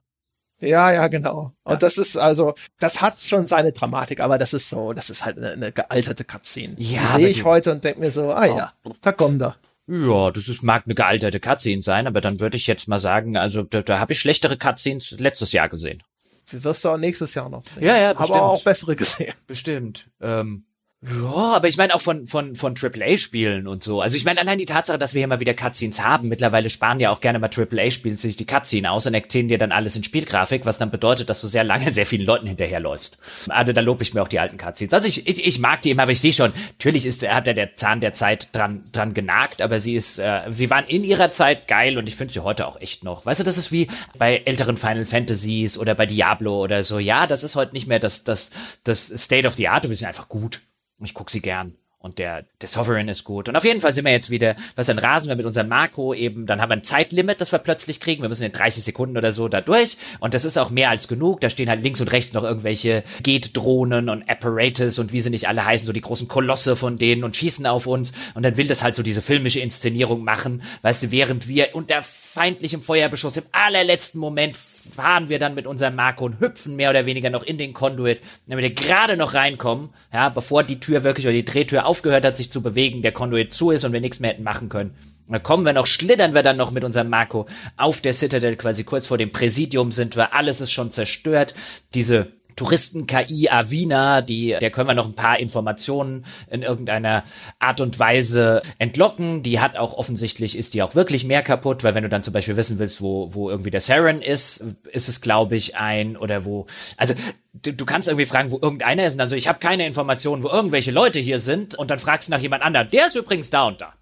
Ja, 0.61 0.93
ja, 0.93 1.09
genau. 1.09 1.53
Und 1.65 1.83
das 1.83 1.99
ist 1.99 2.17
also, 2.17 2.55
das 2.79 3.03
hat 3.03 3.19
schon 3.19 3.47
seine 3.47 3.73
Dramatik, 3.73 4.21
aber 4.21 4.39
das 4.39 4.55
ist 4.55 4.69
so, 4.69 4.93
das 4.93 5.11
ist 5.11 5.25
halt 5.25 5.37
eine, 5.37 5.53
eine 5.53 5.73
gealterte 5.73 6.25
Cutscene. 6.25 6.75
Ja, 6.79 7.01
die 7.17 7.23
sehe 7.23 7.29
ich 7.29 7.45
heute 7.45 7.73
und 7.73 7.85
denk 7.85 7.99
mir 7.99 8.11
so, 8.11 8.33
ah 8.33 8.47
ja, 8.47 8.73
da 9.01 9.13
kommt 9.13 9.43
er. 9.43 9.57
Ja, 9.87 10.31
das 10.31 10.49
ist, 10.49 10.63
mag 10.63 10.85
eine 10.87 10.95
gealterte 10.95 11.41
Cutscene 11.41 11.83
sein, 11.83 12.07
aber 12.07 12.21
dann 12.21 12.41
würde 12.41 12.57
ich 12.57 12.67
jetzt 12.67 12.89
mal 12.89 12.99
sagen, 12.99 13.37
also 13.37 13.63
da, 13.63 13.83
da 13.83 13.99
habe 13.99 14.13
ich 14.13 14.21
schlechtere 14.21 14.57
Cutscenes 14.57 15.17
letztes 15.19 15.53
Jahr 15.53 15.69
gesehen. 15.69 16.03
Wirst 16.51 16.85
du 16.85 16.91
auch 16.91 16.97
nächstes 16.97 17.35
Jahr 17.35 17.49
noch 17.49 17.65
sehen. 17.65 17.83
Ja, 17.83 17.97
ja, 17.97 18.11
Aber 18.11 18.21
bestimmt. 18.21 18.41
auch 18.41 18.63
bessere 18.65 18.97
gesehen. 18.97 19.35
Bestimmt. 19.47 20.11
Ähm, 20.21 20.65
ja, 21.07 21.55
aber 21.55 21.69
ich 21.69 21.77
meine 21.77 21.95
auch 21.95 22.01
von, 22.01 22.27
von, 22.27 22.57
von 22.57 22.75
AAA-Spielen 22.81 23.67
und 23.67 23.83
so. 23.83 24.01
Also 24.01 24.17
ich 24.17 24.25
meine 24.25 24.41
allein 24.41 24.57
die 24.57 24.65
Tatsache, 24.65 24.99
dass 24.99 25.13
wir 25.13 25.19
hier 25.19 25.29
mal 25.29 25.41
wieder 25.41 25.53
Cutscenes 25.53 26.03
haben. 26.03 26.29
Mittlerweile 26.29 26.71
sparen 26.71 26.99
ja 26.99 27.11
auch 27.11 27.21
gerne 27.21 27.39
mal 27.39 27.51
AAA-Spiele 27.55 28.17
sich 28.17 28.37
die 28.37 28.47
Cutscene 28.47 28.91
aus 28.91 29.07
und 29.07 29.13
erzählen 29.13 29.49
dir 29.49 29.59
dann 29.59 29.71
alles 29.71 29.97
in 29.97 30.05
Spielgrafik, 30.05 30.65
was 30.65 30.79
dann 30.79 30.91
bedeutet, 30.91 31.29
dass 31.29 31.43
du 31.43 31.47
sehr 31.47 31.63
lange 31.63 31.93
sehr 31.93 32.07
vielen 32.07 32.25
Leuten 32.25 32.47
hinterherläufst. 32.47 33.19
Also 33.51 33.75
da 33.75 33.83
lobe 33.83 34.03
ich 34.03 34.15
mir 34.15 34.23
auch 34.23 34.29
die 34.29 34.39
alten 34.39 34.57
Cutscenes. 34.57 34.95
Also 34.95 35.07
ich, 35.07 35.29
ich, 35.29 35.47
ich 35.47 35.59
mag 35.59 35.83
die 35.83 35.91
immer, 35.91 36.05
aber 36.05 36.13
ich 36.13 36.23
sehe 36.23 36.33
schon, 36.33 36.55
natürlich 36.79 37.05
ist, 37.05 37.29
hat 37.29 37.49
er 37.49 37.55
der 37.55 37.77
Zahn 37.77 38.01
der 38.01 38.15
Zeit 38.15 38.49
dran, 38.53 38.85
dran 38.93 39.13
genagt, 39.13 39.61
aber 39.61 39.81
sie 39.81 39.97
ist, 39.97 40.19
äh, 40.19 40.41
sie 40.51 40.71
waren 40.71 40.87
in 40.87 41.05
ihrer 41.05 41.31
Zeit 41.31 41.69
geil 41.69 41.99
und 41.99 42.07
ich 42.07 42.17
finde 42.17 42.33
sie 42.33 42.41
heute 42.41 42.67
auch 42.67 42.81
echt 42.81 43.05
noch. 43.05 43.27
Weißt 43.27 43.41
du, 43.41 43.45
das 43.45 43.59
ist 43.59 43.73
wie 43.73 43.89
bei 44.17 44.39
älteren 44.47 44.79
Final 44.79 45.05
Fantasies 45.05 45.77
oder 45.77 45.95
bei 45.95 46.07
Diablo 46.07 46.63
oder 46.63 46.83
so. 46.83 46.99
Ja, 46.99 47.27
das 47.27 47.45
ist 47.45 47.57
heute 47.57 47.75
nicht 47.75 47.89
mehr 47.89 47.99
das, 47.99 48.25
das, 48.25 48.51
das 48.85 49.09
State 49.09 49.47
of 49.47 49.55
the 49.55 49.69
Art, 49.69 49.85
sie 49.85 49.95
sind 49.95 50.09
einfach 50.09 50.29
gut. 50.29 50.61
Ich 50.99 51.15
gucke 51.15 51.31
sie 51.33 51.41
gern. 51.41 51.77
Und 52.05 52.19
der, 52.19 52.45
der 52.61 52.69
Sovereign 52.69 53.09
ist 53.09 53.25
gut. 53.25 53.49
Und 53.49 53.57
auf 53.57 53.65
jeden 53.65 53.81
Fall 53.81 53.95
sind 53.95 54.05
wir 54.05 54.13
jetzt 54.13 54.29
wieder, 54.29 54.57
was 54.77 54.89
dann 54.89 54.99
rasen 54.99 55.31
wir 55.31 55.37
mit 55.37 55.47
unserem 55.47 55.69
Marco 55.69 56.13
eben, 56.13 56.45
dann 56.45 56.61
haben 56.61 56.69
wir 56.69 56.77
ein 56.77 56.85
Zeitlimit, 56.85 57.41
das 57.41 57.51
wir 57.51 57.59
plötzlich 57.61 57.99
kriegen. 57.99 58.21
Wir 58.21 58.29
müssen 58.29 58.45
in 58.45 58.53
30 58.53 58.85
Sekunden 58.85 59.17
oder 59.17 59.33
so 59.33 59.49
da 59.49 59.63
durch. 59.63 59.97
Und 60.21 60.35
das 60.35 60.45
ist 60.45 60.59
auch 60.59 60.69
mehr 60.69 60.91
als 60.91 61.09
genug. 61.09 61.41
Da 61.41 61.49
stehen 61.49 61.71
halt 61.71 61.83
links 61.83 62.03
und 62.03 62.13
rechts 62.13 62.35
noch 62.35 62.45
irgendwelche 62.45 63.05
Geht-Drohnen 63.23 64.11
und 64.11 64.29
Apparatus 64.29 64.99
und 64.99 65.15
wie 65.15 65.23
sie 65.23 65.31
nicht 65.31 65.49
alle 65.49 65.65
heißen, 65.65 65.87
so 65.87 65.95
die 65.95 66.03
großen 66.03 66.29
Kolosse 66.29 66.77
von 66.77 66.99
denen 66.99 67.25
und 67.25 67.37
schießen 67.37 67.65
auf 67.65 67.87
uns. 67.87 68.13
Und 68.35 68.43
dann 68.43 68.59
will 68.59 68.67
das 68.67 68.85
halt 68.85 68.97
so 68.97 69.03
diese 69.03 69.23
filmische 69.23 69.61
Inszenierung 69.61 70.25
machen. 70.25 70.63
Weißt 70.83 71.05
du, 71.05 71.11
während 71.11 71.49
wir 71.49 71.71
unter 71.73 72.03
feindlichem 72.03 72.83
Feuerbeschuss 72.83 73.39
im 73.39 73.45
allerletzten 73.53 74.21
Moment 74.21 74.59
fahren 74.59 75.31
wir 75.31 75.39
dann 75.39 75.55
mit 75.55 75.67
unserem 75.67 75.95
Marco 75.95 76.27
und 76.27 76.41
hüpfen 76.41 76.77
mehr 76.77 76.91
oder 76.91 77.07
weniger 77.07 77.31
noch 77.31 77.45
in 77.45 77.57
den 77.57 77.73
Conduit, 77.73 78.21
damit 78.47 78.63
wir 78.63 78.75
gerade 78.75 79.17
noch 79.17 79.33
reinkommen, 79.33 79.89
ja, 80.13 80.29
bevor 80.29 80.65
die 80.65 80.81
Tür 80.81 81.03
wirklich 81.03 81.27
oder 81.27 81.33
die 81.33 81.45
Drehtür 81.45 81.87
aufgehört 81.95 82.25
hat, 82.25 82.37
sich 82.37 82.51
zu 82.51 82.61
bewegen, 82.61 83.03
der 83.03 83.13
Conduit 83.13 83.53
zu 83.53 83.71
ist 83.71 83.85
und 83.85 83.93
wir 83.93 84.01
nichts 84.01 84.19
mehr 84.19 84.33
hätten 84.33 84.43
machen 84.43 84.69
können. 84.69 84.95
Dann 85.29 85.43
kommen 85.43 85.65
wir 85.65 85.73
noch, 85.73 85.87
schlittern 85.87 86.35
wir 86.35 86.43
dann 86.43 86.57
noch 86.57 86.73
mit 86.73 86.83
unserem 86.83 87.09
Marco 87.09 87.47
auf 87.77 88.01
der 88.01 88.13
Citadel, 88.13 88.57
quasi 88.57 88.83
kurz 88.83 89.07
vor 89.07 89.17
dem 89.17 89.31
Präsidium 89.31 89.93
sind 89.93 90.17
wir, 90.17 90.35
alles 90.35 90.61
ist 90.61 90.73
schon 90.73 90.91
zerstört. 90.91 91.55
Diese 91.95 92.33
Touristen-KI 92.57 93.49
Avina, 93.51 94.23
die, 94.23 94.57
der 94.61 94.71
können 94.71 94.89
wir 94.89 94.95
noch 94.95 95.07
ein 95.07 95.15
paar 95.15 95.39
Informationen 95.39 96.25
in 96.51 96.63
irgendeiner 96.63 97.25
Art 97.59 97.81
und 97.81 97.99
Weise 97.99 98.63
entlocken. 98.79 99.43
Die 99.43 99.61
hat 99.61 99.77
auch 99.77 99.95
offensichtlich, 99.95 100.57
ist 100.57 100.75
die 100.75 100.83
auch 100.83 100.95
wirklich 100.95 101.25
mehr 101.25 101.43
kaputt, 101.43 101.85
weil 101.85 101.95
wenn 101.95 102.03
du 102.03 102.09
dann 102.09 102.23
zum 102.23 102.33
Beispiel 102.33 102.57
wissen 102.57 102.79
willst, 102.79 103.01
wo, 103.01 103.35
wo 103.35 103.51
irgendwie 103.51 103.71
der 103.71 103.81
Saren 103.81 104.23
ist, 104.23 104.65
ist 104.91 105.09
es, 105.09 105.21
glaube 105.21 105.57
ich, 105.57 105.77
ein, 105.77 106.17
oder 106.17 106.45
wo, 106.45 106.67
also 106.97 107.15
du, 107.53 107.73
du 107.73 107.85
kannst 107.85 108.09
irgendwie 108.09 108.27
fragen, 108.27 108.51
wo 108.51 108.59
irgendeiner 108.61 109.07
ist 109.07 109.15
und 109.15 109.19
dann 109.19 109.29
so, 109.29 109.37
ich 109.37 109.49
habe 109.49 109.59
keine 109.59 109.87
Informationen, 109.87 110.43
wo 110.43 110.49
irgendwelche 110.49 110.91
Leute 110.91 111.21
hier 111.21 111.39
sind 111.39 111.75
und 111.75 111.91
dann 111.91 111.99
fragst 111.99 112.29
du 112.29 112.33
nach 112.33 112.41
jemand 112.41 112.63
anderem, 112.63 112.89
der 112.91 113.07
ist 113.07 113.17
übrigens 113.17 113.51
da 113.51 113.65
und 113.65 113.81
da. 113.81 113.95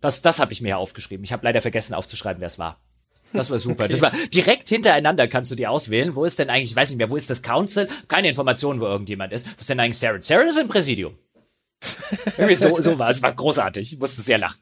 Das, 0.00 0.20
das 0.20 0.38
habe 0.38 0.52
ich 0.52 0.60
mir 0.60 0.70
ja 0.70 0.76
aufgeschrieben. 0.76 1.24
Ich 1.24 1.32
habe 1.32 1.44
leider 1.44 1.62
vergessen 1.62 1.94
aufzuschreiben, 1.94 2.40
wer 2.40 2.46
es 2.46 2.58
war. 2.58 2.78
Das 3.34 3.50
war 3.50 3.58
super. 3.58 3.88
Das 3.88 4.00
war 4.00 4.12
direkt 4.32 4.68
hintereinander 4.68 5.26
kannst 5.28 5.50
du 5.50 5.56
die 5.56 5.66
auswählen. 5.66 6.14
Wo 6.14 6.24
ist 6.24 6.38
denn 6.38 6.48
eigentlich, 6.48 6.70
ich 6.70 6.76
weiß 6.76 6.90
nicht 6.90 6.98
mehr, 6.98 7.10
wo 7.10 7.16
ist 7.16 7.28
das 7.28 7.42
Council? 7.42 7.88
Keine 8.08 8.28
Informationen, 8.28 8.80
wo 8.80 8.86
irgendjemand 8.86 9.32
ist. 9.32 9.44
Wo 9.46 9.60
ist 9.60 9.68
denn 9.68 9.80
eigentlich 9.80 9.98
Sarah? 9.98 10.22
Sarah 10.22 10.42
ist 10.44 10.56
im 10.56 10.68
Präsidium. 10.68 11.18
Irgendwie 12.38 12.54
so, 12.54 12.80
so 12.80 12.98
war 12.98 13.10
es. 13.10 13.20
War 13.22 13.32
großartig. 13.34 13.92
Ich 13.92 13.98
musste 13.98 14.22
sehr 14.22 14.38
lachen. 14.38 14.58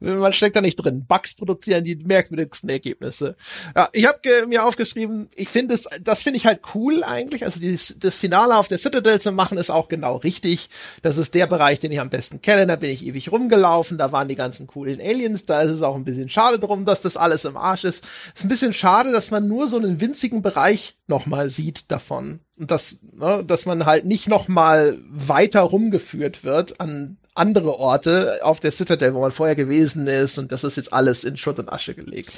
Man 0.00 0.32
steckt 0.32 0.56
da 0.56 0.60
nicht 0.62 0.76
drin. 0.76 1.04
Bugs 1.06 1.34
produzieren 1.34 1.84
die 1.84 1.96
merkwürdigsten 1.96 2.70
Ergebnisse. 2.70 3.36
Ja, 3.76 3.88
ich 3.92 4.06
habe 4.06 4.18
mir 4.46 4.64
aufgeschrieben, 4.64 5.28
ich 5.36 5.48
finde 5.48 5.74
es, 5.74 5.84
das 6.02 6.22
finde 6.22 6.38
ich 6.38 6.46
halt 6.46 6.60
cool 6.74 7.04
eigentlich. 7.04 7.44
Also 7.44 7.60
dieses, 7.60 7.96
das 7.98 8.16
Finale 8.16 8.56
auf 8.56 8.68
der 8.68 8.78
Citadel 8.78 9.20
zu 9.20 9.32
machen, 9.32 9.58
ist 9.58 9.70
auch 9.70 9.88
genau 9.88 10.16
richtig. 10.16 10.70
Das 11.02 11.18
ist 11.18 11.34
der 11.34 11.46
Bereich, 11.46 11.78
den 11.78 11.92
ich 11.92 12.00
am 12.00 12.08
besten 12.10 12.40
kenne. 12.40 12.66
Da 12.66 12.76
bin 12.76 12.90
ich 12.90 13.04
ewig 13.04 13.30
rumgelaufen. 13.30 13.98
Da 13.98 14.10
waren 14.10 14.28
die 14.28 14.36
ganzen 14.36 14.66
coolen 14.66 15.00
Aliens. 15.00 15.44
Da 15.44 15.60
ist 15.60 15.72
es 15.72 15.82
auch 15.82 15.96
ein 15.96 16.04
bisschen 16.04 16.30
schade 16.30 16.58
drum, 16.58 16.86
dass 16.86 17.02
das 17.02 17.18
alles 17.18 17.44
im 17.44 17.58
Arsch 17.58 17.84
ist. 17.84 18.06
Ist 18.34 18.44
ein 18.44 18.48
bisschen 18.48 18.72
schade, 18.72 19.12
dass 19.12 19.30
man 19.30 19.46
nur 19.46 19.68
so 19.68 19.76
einen 19.76 20.00
winzigen 20.00 20.40
Bereich 20.40 20.96
nochmal 21.08 21.50
sieht 21.50 21.90
davon. 21.90 22.40
Dass, 22.58 22.98
ne, 23.16 23.44
dass 23.46 23.66
man 23.66 23.86
halt 23.86 24.04
nicht 24.04 24.28
nochmal 24.28 24.98
weiter 25.10 25.60
rumgeführt 25.60 26.44
wird 26.44 26.80
an 26.80 27.18
andere 27.38 27.78
Orte 27.78 28.40
auf 28.42 28.60
der 28.60 28.72
Citadel, 28.72 29.14
wo 29.14 29.20
man 29.20 29.30
vorher 29.30 29.54
gewesen 29.54 30.06
ist 30.06 30.38
und 30.38 30.52
das 30.52 30.64
ist 30.64 30.76
jetzt 30.76 30.92
alles 30.92 31.24
in 31.24 31.36
Schutt 31.36 31.58
und 31.58 31.72
Asche 31.72 31.94
gelegt. 31.94 32.32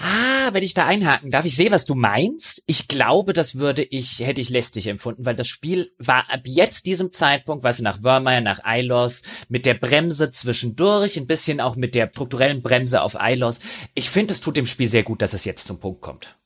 Ah, 0.00 0.50
wenn 0.52 0.62
ich 0.62 0.74
da 0.74 0.86
einhaken 0.86 1.30
darf, 1.30 1.44
ich 1.44 1.56
sehe, 1.56 1.72
was 1.72 1.84
du 1.84 1.94
meinst. 1.94 2.62
Ich 2.66 2.88
glaube, 2.88 3.32
das 3.32 3.58
würde 3.58 3.82
ich, 3.82 4.20
hätte 4.20 4.40
ich 4.40 4.50
lästig 4.50 4.86
empfunden, 4.86 5.26
weil 5.26 5.34
das 5.34 5.48
Spiel 5.48 5.90
war 5.98 6.30
ab 6.30 6.42
jetzt 6.44 6.86
diesem 6.86 7.10
Zeitpunkt, 7.10 7.64
weißt 7.64 7.80
du, 7.80 7.84
nach 7.84 8.02
Wörmeier, 8.02 8.40
nach 8.40 8.64
Eilos, 8.64 9.22
mit 9.48 9.66
der 9.66 9.74
Bremse 9.74 10.30
zwischendurch, 10.30 11.16
ein 11.16 11.26
bisschen 11.26 11.60
auch 11.60 11.76
mit 11.76 11.94
der 11.94 12.08
strukturellen 12.08 12.62
Bremse 12.62 13.02
auf 13.02 13.20
Eilos. 13.20 13.58
Ich 13.94 14.08
finde, 14.08 14.32
es 14.32 14.40
tut 14.40 14.56
dem 14.56 14.66
Spiel 14.66 14.88
sehr 14.88 15.02
gut, 15.02 15.22
dass 15.22 15.34
es 15.34 15.44
jetzt 15.44 15.66
zum 15.66 15.80
Punkt 15.80 16.00
kommt. 16.00 16.36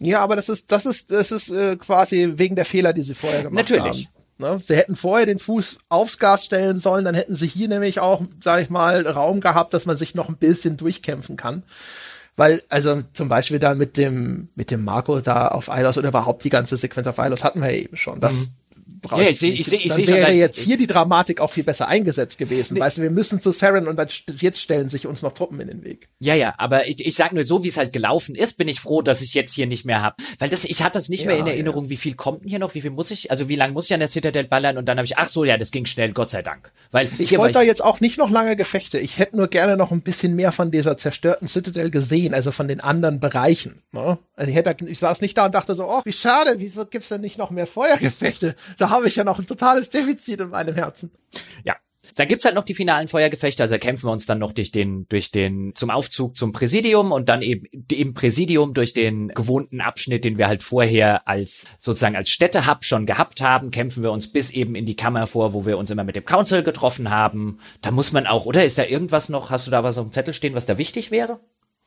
Ja, 0.00 0.20
aber 0.20 0.36
das 0.36 0.48
ist, 0.48 0.70
das 0.70 0.86
ist, 0.86 1.10
das 1.10 1.32
ist 1.32 1.50
äh, 1.50 1.76
quasi 1.76 2.34
wegen 2.36 2.56
der 2.56 2.64
Fehler, 2.64 2.92
die 2.92 3.02
sie 3.02 3.14
vorher 3.14 3.42
gemacht 3.42 3.68
Natürlich. 3.68 4.08
haben. 4.38 4.52
Ne? 4.52 4.60
Sie 4.60 4.76
hätten 4.76 4.94
vorher 4.94 5.26
den 5.26 5.38
Fuß 5.38 5.80
aufs 5.88 6.18
Gas 6.18 6.44
stellen 6.44 6.78
sollen, 6.78 7.04
dann 7.04 7.16
hätten 7.16 7.34
sie 7.34 7.48
hier 7.48 7.68
nämlich 7.68 7.98
auch, 7.98 8.22
sage 8.40 8.62
ich 8.62 8.70
mal, 8.70 9.06
Raum 9.06 9.40
gehabt, 9.40 9.74
dass 9.74 9.86
man 9.86 9.96
sich 9.96 10.14
noch 10.14 10.28
ein 10.28 10.36
bisschen 10.36 10.76
durchkämpfen 10.76 11.36
kann. 11.36 11.64
Weil, 12.36 12.62
also 12.68 13.02
zum 13.12 13.28
Beispiel 13.28 13.58
da 13.58 13.74
mit 13.74 13.96
dem, 13.96 14.48
mit 14.54 14.70
dem 14.70 14.84
Marco 14.84 15.18
da 15.20 15.48
auf 15.48 15.70
Eilos 15.70 15.98
oder 15.98 16.10
überhaupt 16.10 16.44
die 16.44 16.50
ganze 16.50 16.76
Sequenz 16.76 17.08
auf 17.08 17.18
Eilos 17.18 17.42
hatten 17.42 17.60
wir 17.60 17.72
ja 17.72 17.82
eben 17.82 17.96
schon. 17.96 18.20
Das 18.20 18.46
mhm 18.46 18.57
brauche 19.00 19.22
ja, 19.22 19.28
ich, 19.28 19.42
ich, 19.42 19.66
seh, 19.66 19.76
ich, 19.76 19.88
dann 19.88 20.00
ich 20.00 20.08
wäre 20.08 20.32
jetzt 20.32 20.58
hier 20.58 20.76
die 20.76 20.86
Dramatik 20.86 21.40
auch 21.40 21.50
viel 21.50 21.64
besser 21.64 21.88
eingesetzt 21.88 22.38
gewesen. 22.38 22.74
Nee. 22.74 22.80
Weißt 22.80 22.98
du, 22.98 23.02
wir 23.02 23.10
müssen 23.10 23.40
zu 23.40 23.52
Saren 23.52 23.86
und 23.86 23.96
dann 23.96 24.08
jetzt 24.40 24.60
stellen 24.60 24.88
sich 24.88 25.06
uns 25.06 25.22
noch 25.22 25.32
Truppen 25.32 25.60
in 25.60 25.68
den 25.68 25.84
Weg. 25.84 26.08
Ja, 26.18 26.34
ja, 26.34 26.54
aber 26.58 26.88
ich, 26.88 27.04
ich 27.04 27.14
sag 27.14 27.32
nur, 27.32 27.44
so 27.44 27.62
wie 27.62 27.68
es 27.68 27.76
halt 27.76 27.92
gelaufen 27.92 28.34
ist, 28.34 28.58
bin 28.58 28.68
ich 28.68 28.80
froh, 28.80 29.02
dass 29.02 29.20
ich 29.20 29.34
jetzt 29.34 29.54
hier 29.54 29.66
nicht 29.66 29.84
mehr 29.84 30.02
habe. 30.02 30.16
Weil 30.38 30.48
das, 30.48 30.64
ich 30.64 30.82
hatte 30.82 30.98
das 30.98 31.08
nicht 31.08 31.22
ja, 31.22 31.28
mehr 31.28 31.38
in 31.38 31.46
Erinnerung, 31.46 31.84
ja. 31.84 31.90
wie 31.90 31.96
viel 31.96 32.14
kommt 32.14 32.42
denn 32.42 32.48
hier 32.48 32.58
noch, 32.58 32.74
wie 32.74 32.80
viel 32.80 32.90
muss 32.90 33.10
ich, 33.10 33.30
also 33.30 33.48
wie 33.48 33.56
lange 33.56 33.72
muss 33.72 33.86
ich 33.86 33.94
an 33.94 34.00
der 34.00 34.08
Citadel 34.08 34.44
ballern 34.44 34.78
und 34.78 34.86
dann 34.86 34.98
habe 34.98 35.06
ich, 35.06 35.18
ach 35.18 35.28
so, 35.28 35.44
ja, 35.44 35.56
das 35.56 35.70
ging 35.70 35.86
schnell, 35.86 36.12
Gott 36.12 36.30
sei 36.30 36.42
Dank. 36.42 36.72
Weil 36.90 37.08
ich 37.18 37.36
wollte 37.36 37.54
da 37.54 37.62
jetzt 37.62 37.84
auch 37.84 38.00
nicht 38.00 38.18
noch 38.18 38.30
lange 38.30 38.56
Gefechte. 38.56 38.98
Ich 38.98 39.18
hätte 39.18 39.36
nur 39.36 39.48
gerne 39.48 39.76
noch 39.76 39.90
ein 39.90 40.02
bisschen 40.02 40.34
mehr 40.34 40.52
von 40.52 40.70
dieser 40.70 40.96
zerstörten 40.96 41.48
Citadel 41.48 41.90
gesehen, 41.90 42.34
also 42.34 42.50
von 42.50 42.68
den 42.68 42.80
anderen 42.80 43.20
Bereichen. 43.20 43.82
Ne? 43.92 44.18
Also 44.38 44.50
ich 44.50 44.56
hätte, 44.56 44.76
ich 44.86 45.00
saß 45.00 45.20
nicht 45.20 45.36
da 45.36 45.46
und 45.46 45.54
dachte 45.56 45.74
so, 45.74 45.88
oh, 45.88 46.00
wie 46.04 46.12
schade, 46.12 46.54
wieso 46.58 46.86
gibt's 46.86 47.08
denn 47.08 47.20
nicht 47.20 47.38
noch 47.38 47.50
mehr 47.50 47.66
Feuergefechte? 47.66 48.54
Da 48.78 48.90
habe 48.90 49.08
ich 49.08 49.16
ja 49.16 49.24
noch 49.24 49.40
ein 49.40 49.46
totales 49.46 49.90
Defizit 49.90 50.40
in 50.40 50.50
meinem 50.50 50.76
Herzen. 50.76 51.10
Ja. 51.64 51.74
Da 52.14 52.24
gibt's 52.24 52.44
halt 52.44 52.54
noch 52.54 52.64
die 52.64 52.74
finalen 52.74 53.06
Feuergefechte, 53.06 53.62
also 53.62 53.78
kämpfen 53.78 54.06
wir 54.06 54.12
uns 54.12 54.26
dann 54.26 54.38
noch 54.38 54.52
durch 54.52 54.72
den, 54.72 55.06
durch 55.08 55.30
den, 55.30 55.74
zum 55.74 55.90
Aufzug 55.90 56.36
zum 56.36 56.52
Präsidium 56.52 57.12
und 57.12 57.28
dann 57.28 57.42
eben 57.42 57.66
im 57.92 58.14
Präsidium 58.14 58.74
durch 58.74 58.94
den 58.94 59.28
gewohnten 59.28 59.80
Abschnitt, 59.80 60.24
den 60.24 60.38
wir 60.38 60.48
halt 60.48 60.62
vorher 60.62 61.28
als, 61.28 61.66
sozusagen 61.78 62.16
als 62.16 62.30
Städtehub 62.30 62.84
schon 62.84 63.06
gehabt 63.06 63.40
haben, 63.42 63.70
kämpfen 63.70 64.02
wir 64.02 64.10
uns 64.10 64.32
bis 64.32 64.50
eben 64.50 64.74
in 64.74 64.86
die 64.86 64.96
Kammer 64.96 65.26
vor, 65.26 65.52
wo 65.52 65.66
wir 65.66 65.78
uns 65.78 65.90
immer 65.90 66.04
mit 66.04 66.16
dem 66.16 66.24
Council 66.24 66.62
getroffen 66.62 67.10
haben. 67.10 67.58
Da 67.82 67.90
muss 67.90 68.12
man 68.12 68.26
auch, 68.26 68.46
oder? 68.46 68.64
Ist 68.64 68.78
da 68.78 68.84
irgendwas 68.84 69.28
noch, 69.28 69.50
hast 69.50 69.66
du 69.66 69.70
da 69.70 69.84
was 69.84 69.98
auf 69.98 70.06
dem 70.06 70.12
Zettel 70.12 70.34
stehen, 70.34 70.54
was 70.54 70.66
da 70.66 70.78
wichtig 70.78 71.10
wäre? 71.10 71.40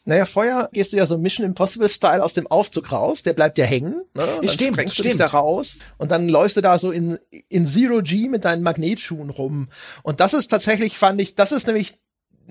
Naja, 0.05 0.25
vorher 0.25 0.69
gehst 0.73 0.93
du 0.93 0.97
ja 0.97 1.05
so 1.05 1.17
Mission 1.17 1.45
Impossible 1.45 1.87
Style 1.87 2.23
aus 2.23 2.33
dem 2.33 2.47
Aufzug 2.47 2.91
raus, 2.91 3.21
der 3.21 3.33
bleibt 3.33 3.57
ja 3.59 3.65
hängen, 3.65 4.01
ne? 4.13 4.25
Dann 4.25 4.49
stimmt, 4.49 4.73
sprengst 4.73 4.97
du 4.97 5.03
dich 5.03 5.15
da 5.15 5.27
raus 5.27 5.79
und 5.97 6.11
dann 6.11 6.27
läufst 6.27 6.57
du 6.57 6.61
da 6.61 6.79
so 6.79 6.91
in, 6.91 7.19
in 7.49 7.67
Zero 7.67 8.01
G 8.01 8.27
mit 8.27 8.45
deinen 8.45 8.63
Magnetschuhen 8.63 9.29
rum. 9.29 9.69
Und 10.01 10.19
das 10.19 10.33
ist 10.33 10.47
tatsächlich, 10.47 10.97
fand 10.97 11.21
ich, 11.21 11.35
das 11.35 11.51
ist 11.51 11.67
nämlich 11.67 11.99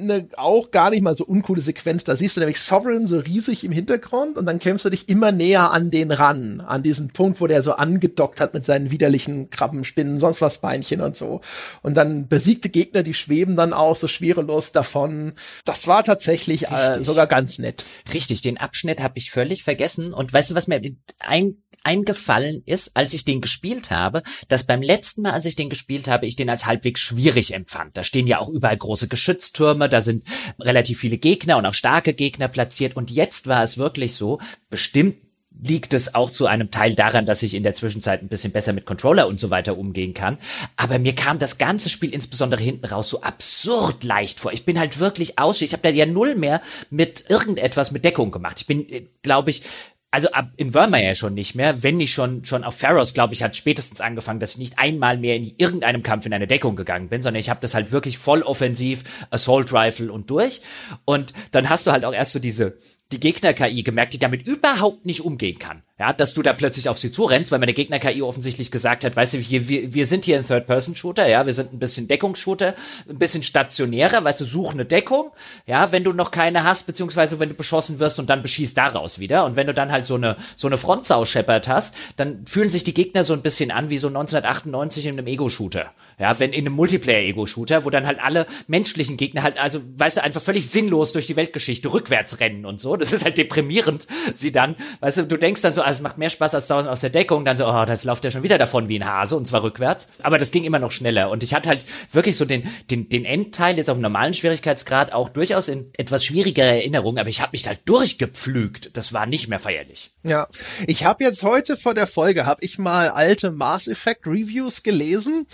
eine 0.01 0.29
auch 0.37 0.71
gar 0.71 0.91
nicht 0.91 1.03
mal 1.03 1.17
so 1.17 1.25
uncoole 1.25 1.61
Sequenz. 1.61 2.05
Da 2.05 2.17
siehst 2.17 2.37
du 2.37 2.41
nämlich 2.41 2.61
Sovereign 2.61 3.07
so 3.07 3.19
riesig 3.19 3.65
im 3.65 3.73
Hintergrund 3.73 4.37
und 4.37 4.47
dann 4.47 4.59
kämpfst 4.59 4.85
du 4.85 4.91
dich 4.91 5.09
immer 5.09 5.33
näher 5.33 5.71
an 5.71 5.91
den 5.91 6.11
ran, 6.11 6.61
an 6.61 6.83
diesen 6.83 7.09
Punkt, 7.09 7.41
wo 7.41 7.47
der 7.47 7.63
so 7.63 7.73
angedockt 7.73 8.41
hat 8.41 8.55
mit 8.55 8.65
seinen 8.65 8.91
widerlichen 8.91 9.51
Krabbenspinnen, 9.51 10.21
sonst 10.21 10.41
was 10.41 10.59
Beinchen 10.59 11.01
und 11.01 11.17
so. 11.17 11.41
Und 11.83 11.97
dann 11.97 12.29
besiegte 12.29 12.69
Gegner, 12.69 13.03
die 13.03 13.15
schweben 13.15 13.57
dann 13.57 13.73
auch 13.73 13.97
so 13.97 14.09
schwerelos 14.09 14.73
davon. 14.73 15.33
Das 15.65 15.87
war 15.87 16.05
tatsächlich 16.05 16.69
äh, 16.71 17.03
sogar 17.03 17.27
ganz 17.27 17.59
nett. 17.59 17.85
Richtig, 18.13 18.43
den 18.43 18.59
Abschnitt 18.59 19.01
habe 19.01 19.19
ich 19.19 19.31
völlig 19.31 19.63
vergessen. 19.63 20.13
Und 20.13 20.33
weißt 20.33 20.51
du, 20.51 20.55
was 20.55 20.67
mir 20.67 20.81
ein 21.19 21.57
eingefallen 21.85 22.63
ist, 22.67 22.97
als 22.97 23.15
ich 23.15 23.25
den 23.25 23.41
gespielt 23.41 23.91
habe, 23.91 24.23
dass 24.49 24.65
beim 24.65 24.83
letzten 24.83 25.23
Mal, 25.23 25.33
als 25.33 25.47
ich 25.47 25.57
den 25.57 25.71
gespielt 25.71 26.09
habe, 26.09 26.27
ich 26.27 26.37
den 26.37 26.51
als 26.51 26.67
halbwegs 26.67 27.01
schwierig 27.01 27.55
empfand. 27.55 27.97
Da 27.97 28.05
stehen 28.05 28.27
ja 28.27 28.39
auch 28.39 28.49
überall 28.49 28.77
große 28.77 29.09
Geschütztürme, 29.09 29.89
da 29.89 30.03
sind 30.03 30.25
relativ 30.59 31.01
viele 31.01 31.19
Gegner 31.19 31.57
und 31.57 31.67
auch 31.67 31.75
starke 31.75 32.15
Gegner 32.15 32.49
platziert. 32.49 32.97
Und 32.97 33.11
jetzt 33.11 33.47
war 33.47 33.63
es 33.63 33.79
wirklich 33.79 34.15
so, 34.15 34.41
bestimmt 34.69 35.17
liegt 35.63 35.95
es 35.95 36.15
auch 36.15 36.31
zu 36.31 36.47
einem 36.47 36.71
Teil 36.71 36.95
daran, 36.95 37.27
dass 37.27 37.43
ich 37.43 37.55
in 37.55 37.63
der 37.63 37.75
Zwischenzeit 37.75 38.23
ein 38.23 38.29
bisschen 38.29 38.53
besser 38.53 38.73
mit 38.73 38.87
Controller 38.87 39.27
und 39.27 39.39
so 39.39 39.51
weiter 39.51 39.77
umgehen 39.77 40.15
kann. 40.15 40.39
Aber 40.77 40.99
mir 40.99 41.15
kam 41.15 41.39
das 41.39 41.59
ganze 41.59 41.91
Spiel 41.91 42.15
insbesondere 42.15 42.63
hinten 42.63 42.87
raus 42.87 43.11
so 43.11 43.21
absurd 43.21 44.05
leicht 44.05 44.41
vor. 44.41 44.53
Ich 44.53 44.65
bin 44.65 44.79
halt 44.79 44.99
wirklich 45.01 45.39
aus. 45.39 45.61
Ich 45.61 45.73
habe 45.73 45.83
da 45.83 45.91
ja 45.91 46.07
null 46.07 46.35
mehr 46.35 46.63
mit 46.89 47.25
irgendetwas 47.29 47.91
mit 47.91 48.05
Deckung 48.05 48.31
gemacht. 48.31 48.61
Ich 48.61 48.67
bin, 48.67 48.89
äh, 48.89 49.07
glaube 49.23 49.51
ich, 49.51 49.63
also 50.11 50.31
ab 50.33 50.51
in 50.57 50.73
Verma 50.73 50.99
ja 50.99 51.15
schon 51.15 51.35
nicht 51.35 51.55
mehr, 51.55 51.83
wenn 51.83 51.97
nicht 51.97 52.13
schon 52.13 52.45
schon 52.45 52.65
auf 52.65 52.77
Pharaohs, 52.77 53.15
glaube 53.15 53.35
ich, 53.35 53.43
hat 53.43 53.57
spätestens 53.57 54.01
angefangen, 54.01 54.41
dass 54.41 54.53
ich 54.53 54.59
nicht 54.59 54.79
einmal 54.79 55.17
mehr 55.17 55.37
in 55.37 55.53
irgendeinem 55.57 56.03
Kampf 56.03 56.27
in 56.27 56.33
eine 56.33 56.47
Deckung 56.47 56.77
gegangen 56.77 57.09
bin, 57.09 57.23
sondern 57.23 57.41
ich 57.41 57.51
habe 57.51 57.61
das 57.61 57.75
halt 57.75 57.93
wirklich 57.93 58.19
voll 58.19 58.43
offensiv, 58.43 59.27
Assault 59.31 59.73
Rifle 59.73 60.13
und 60.13 60.31
durch. 60.31 60.63
Und 61.05 61.33
dann 61.53 61.69
hast 61.69 61.87
du 61.87 61.93
halt 61.93 62.05
auch 62.05 62.13
erst 62.13 62.33
so 62.33 62.39
diese 62.39 62.79
die 63.13 63.21
Gegner-KI 63.21 63.83
gemerkt, 63.83 64.13
die 64.15 64.19
damit 64.19 64.47
überhaupt 64.47 65.05
nicht 65.05 65.23
umgehen 65.23 65.59
kann. 65.59 65.83
Ja, 66.01 66.15
dass 66.15 66.33
du 66.33 66.41
da 66.41 66.55
plötzlich 66.55 66.89
auf 66.89 66.99
sie 66.99 67.13
zurennst, 67.13 67.53
weil 67.53 67.59
meine 67.59 67.75
Gegner-KI 67.75 68.23
offensichtlich 68.23 68.71
gesagt 68.71 69.05
hat, 69.05 69.17
weißt 69.17 69.35
du, 69.35 69.51
wir, 69.51 69.69
wir, 69.69 69.93
wir 69.93 70.07
sind 70.07 70.25
hier 70.25 70.39
ein 70.39 70.47
Third-Person-Shooter, 70.47 71.29
ja, 71.29 71.45
wir 71.45 71.53
sind 71.53 71.75
ein 71.75 71.79
bisschen 71.79 72.09
Deckungsshooter, 72.09 72.75
ein 73.07 73.19
bisschen 73.19 73.43
stationärer, 73.43 74.25
weißt 74.25 74.41
du, 74.41 74.47
such 74.47 74.73
eine 74.73 74.87
Deckung, 74.87 75.31
ja, 75.67 75.93
wenn 75.93 76.03
du 76.03 76.15
noch 76.15 76.31
keine 76.31 76.65
hast, 76.65 76.87
beziehungsweise 76.87 77.39
wenn 77.39 77.51
du 77.51 77.55
beschossen 77.55 77.99
wirst 77.99 78.19
und 78.19 78.31
dann 78.31 78.41
beschießt 78.41 78.79
daraus 78.79 79.19
wieder. 79.19 79.45
Und 79.45 79.57
wenn 79.57 79.67
du 79.67 79.75
dann 79.75 79.93
halt 79.93 80.07
so 80.07 80.15
eine, 80.15 80.39
so 80.57 80.69
eine 80.69 80.79
Frontsau 80.79 81.27
scheppert 81.27 81.69
hast, 81.69 81.95
dann 82.17 82.47
fühlen 82.47 82.71
sich 82.71 82.83
die 82.83 82.95
Gegner 82.95 83.23
so 83.23 83.35
ein 83.35 83.43
bisschen 83.43 83.71
an 83.71 83.91
wie 83.91 83.99
so 83.99 84.09
1998 84.09 85.05
in 85.05 85.19
einem 85.19 85.27
Ego-Shooter. 85.27 85.93
Ja, 86.19 86.39
wenn 86.39 86.55
in 86.55 86.67
einem 86.67 86.77
Multiplayer-Ego-Shooter, 86.77 87.85
wo 87.85 87.91
dann 87.91 88.07
halt 88.07 88.21
alle 88.21 88.47
menschlichen 88.69 89.19
Gegner 89.19 89.43
halt, 89.43 89.61
also, 89.61 89.83
weißt 89.99 90.17
du, 90.17 90.23
einfach 90.23 90.41
völlig 90.41 90.71
sinnlos 90.71 91.13
durch 91.13 91.27
die 91.27 91.37
Weltgeschichte 91.37 91.93
rückwärts 91.93 92.41
rennen 92.41 92.65
und 92.65 92.81
so. 92.81 92.97
Das 92.97 93.13
ist 93.13 93.23
halt 93.23 93.37
deprimierend, 93.37 94.07
sie 94.35 94.51
dann, 94.51 94.77
weißt 95.01 95.19
du, 95.19 95.23
du 95.27 95.37
denkst 95.37 95.61
dann 95.61 95.75
so, 95.75 95.90
also 95.91 95.99
es 95.99 96.03
macht 96.03 96.19
mehr 96.19 96.31
Spaß 96.31 96.55
als 96.55 96.69
dauernd 96.69 96.89
aus 96.89 97.01
der 97.01 97.11
Deckung. 97.11 97.45
Dann 97.45 97.59
so, 97.59 97.67
oh, 97.67 97.85
das 97.85 98.05
läuft 98.05 98.25
ja 98.25 98.31
schon 98.31 98.45
wieder 98.45 98.59
davon 98.59 98.89
wie 98.89 98.99
ein 98.99 99.07
Hase 99.07 99.37
und 99.37 99.47
zwar 99.47 99.65
rückwärts. 99.65 100.09
Aber 100.23 100.39
das 100.39 100.53
ging 100.53 100.65
immer 100.65 100.79
noch 100.79 100.93
schneller. 100.93 101.31
Und 101.31 101.43
ich 101.43 101.53
hatte 101.53 101.69
halt 101.69 101.85
wirklich 102.13 102.37
so 102.37 102.45
den, 102.45 102.63
den, 102.91 103.09
den 103.09 103.25
Endteil 103.25 103.77
jetzt 103.77 103.91
auf 103.91 103.97
einem 103.97 104.03
normalen 104.03 104.33
Schwierigkeitsgrad 104.33 105.13
auch 105.13 105.29
durchaus 105.29 105.69
in 105.69 105.91
etwas 105.99 106.25
schwieriger 106.25 106.65
Erinnerung, 106.65 107.19
aber 107.19 107.29
ich 107.29 107.41
habe 107.41 107.51
mich 107.53 107.65
da 107.65 107.73
durchgepflügt. 107.85 108.97
Das 108.97 109.13
war 109.13 109.27
nicht 109.27 109.49
mehr 109.49 109.59
feierlich. 109.59 110.13
Ja, 110.23 110.47
ich 110.87 111.05
habe 111.05 111.25
jetzt 111.25 111.43
heute 111.43 111.77
vor 111.77 111.95
der 111.95 112.07
Folge, 112.07 112.47
habe 112.47 112.63
ich 112.63 112.79
mal 112.79 113.09
alte 113.09 113.51
Mass 113.51 113.89
Effect 113.89 114.27
Reviews 114.27 114.83
gelesen 114.83 115.47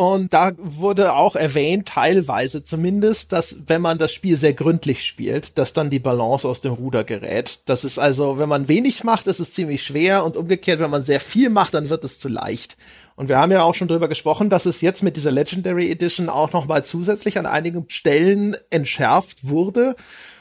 und 0.00 0.32
da 0.32 0.52
wurde 0.56 1.12
auch 1.12 1.36
erwähnt, 1.36 1.88
teilweise 1.88 2.64
zumindest, 2.64 3.32
dass 3.32 3.56
wenn 3.66 3.82
man 3.82 3.98
das 3.98 4.14
Spiel 4.14 4.38
sehr 4.38 4.54
gründlich 4.54 5.04
spielt, 5.04 5.58
dass 5.58 5.74
dann 5.74 5.90
die 5.90 5.98
Balance 5.98 6.48
aus 6.48 6.62
dem 6.62 6.72
Ruder 6.72 7.04
gerät. 7.04 7.60
Das 7.66 7.84
ist 7.84 7.98
also, 7.98 8.38
wenn 8.38 8.48
man 8.48 8.66
wenig 8.66 9.04
macht, 9.04 9.26
ist 9.26 9.40
es 9.40 9.52
ziemlich 9.52 9.84
schwer 9.84 10.24
und 10.24 10.38
umgekehrt, 10.38 10.80
wenn 10.80 10.88
man 10.88 11.02
sehr 11.02 11.20
viel 11.20 11.50
macht, 11.50 11.74
dann 11.74 11.90
wird 11.90 12.02
es 12.04 12.18
zu 12.18 12.30
leicht. 12.30 12.78
Und 13.14 13.28
wir 13.28 13.36
haben 13.36 13.52
ja 13.52 13.62
auch 13.62 13.74
schon 13.74 13.88
drüber 13.88 14.08
gesprochen, 14.08 14.48
dass 14.48 14.64
es 14.64 14.80
jetzt 14.80 15.02
mit 15.02 15.16
dieser 15.16 15.32
Legendary 15.32 15.90
Edition 15.90 16.30
auch 16.30 16.54
noch 16.54 16.66
mal 16.66 16.82
zusätzlich 16.82 17.38
an 17.38 17.44
einigen 17.44 17.84
Stellen 17.88 18.56
entschärft 18.70 19.50
wurde. 19.50 19.96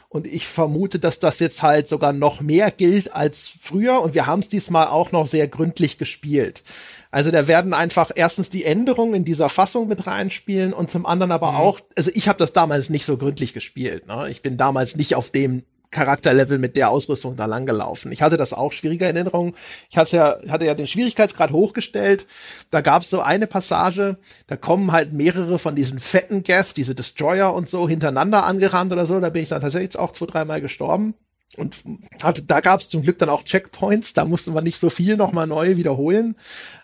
Und 0.07 0.25
ich 0.25 0.47
vermute, 0.47 0.99
dass 0.99 1.19
das 1.19 1.39
jetzt 1.39 1.63
halt 1.63 1.89
sogar 1.89 2.13
noch 2.13 2.39
mehr 2.39 2.71
gilt 2.71 3.13
als 3.13 3.51
früher. 3.59 4.01
Und 4.01 4.13
wir 4.13 4.25
haben 4.25 4.39
es 4.39 4.47
diesmal 4.47 4.87
auch 4.87 5.11
noch 5.11 5.27
sehr 5.27 5.49
gründlich 5.49 5.97
gespielt. 5.97 6.63
Also 7.11 7.31
da 7.31 7.47
werden 7.47 7.73
einfach 7.73 8.11
erstens 8.13 8.49
die 8.49 8.65
Änderungen 8.65 9.15
in 9.15 9.25
dieser 9.25 9.49
Fassung 9.49 9.87
mit 9.87 10.05
reinspielen 10.05 10.73
und 10.73 10.91
zum 10.91 11.05
anderen 11.05 11.31
aber 11.31 11.51
mhm. 11.51 11.57
auch, 11.57 11.79
also 11.95 12.11
ich 12.13 12.27
habe 12.27 12.37
das 12.37 12.53
damals 12.53 12.89
nicht 12.89 13.05
so 13.05 13.17
gründlich 13.17 13.53
gespielt. 13.53 14.07
Ne? 14.07 14.27
Ich 14.29 14.41
bin 14.41 14.57
damals 14.57 14.95
nicht 14.95 15.15
auf 15.15 15.31
dem 15.31 15.63
Charakterlevel 15.91 16.59
mit 16.59 16.75
der 16.75 16.91
Ausrüstung 16.91 17.35
da 17.35 17.45
lang 17.45 17.65
gelaufen. 17.65 18.11
Ich 18.11 18.21
hatte 18.21 18.37
das 18.37 18.53
auch 18.53 18.71
schwieriger 18.71 19.09
in 19.09 19.15
Erinnerung. 19.15 19.55
Ich 19.89 19.97
hatte 19.97 20.17
ja, 20.17 20.37
hatte 20.47 20.65
ja 20.65 20.75
den 20.75 20.85
Schwierigkeitsgrad 20.85 21.51
hochgestellt. 21.51 22.27
Da 22.69 22.81
gab 22.81 23.01
es 23.01 23.09
so 23.09 23.21
eine 23.21 23.47
Passage, 23.47 24.17
da 24.45 24.55
kommen 24.55 24.91
halt 24.91 25.13
mehrere 25.13 25.57
von 25.57 25.75
diesen 25.75 25.99
fetten 25.99 26.43
Gas, 26.43 26.75
diese 26.75 26.93
Destroyer 26.93 27.53
und 27.55 27.69
so 27.69 27.89
hintereinander 27.89 28.45
angerannt 28.45 28.91
oder 28.91 29.07
so. 29.07 29.19
Da 29.19 29.29
bin 29.29 29.41
ich 29.41 29.49
dann 29.49 29.61
tatsächlich 29.61 29.97
auch 29.97 30.11
zwei, 30.11 30.27
dreimal 30.27 30.61
gestorben. 30.61 31.15
Und 31.57 31.77
hatte, 32.21 32.43
da 32.43 32.61
gab 32.61 32.79
es 32.79 32.89
zum 32.89 33.01
Glück 33.01 33.17
dann 33.17 33.29
auch 33.29 33.43
Checkpoints, 33.43 34.13
da 34.13 34.23
musste 34.23 34.51
man 34.51 34.63
nicht 34.63 34.79
so 34.79 34.91
viel 34.91 35.17
nochmal 35.17 35.47
neu 35.47 35.77
wiederholen. 35.77 36.35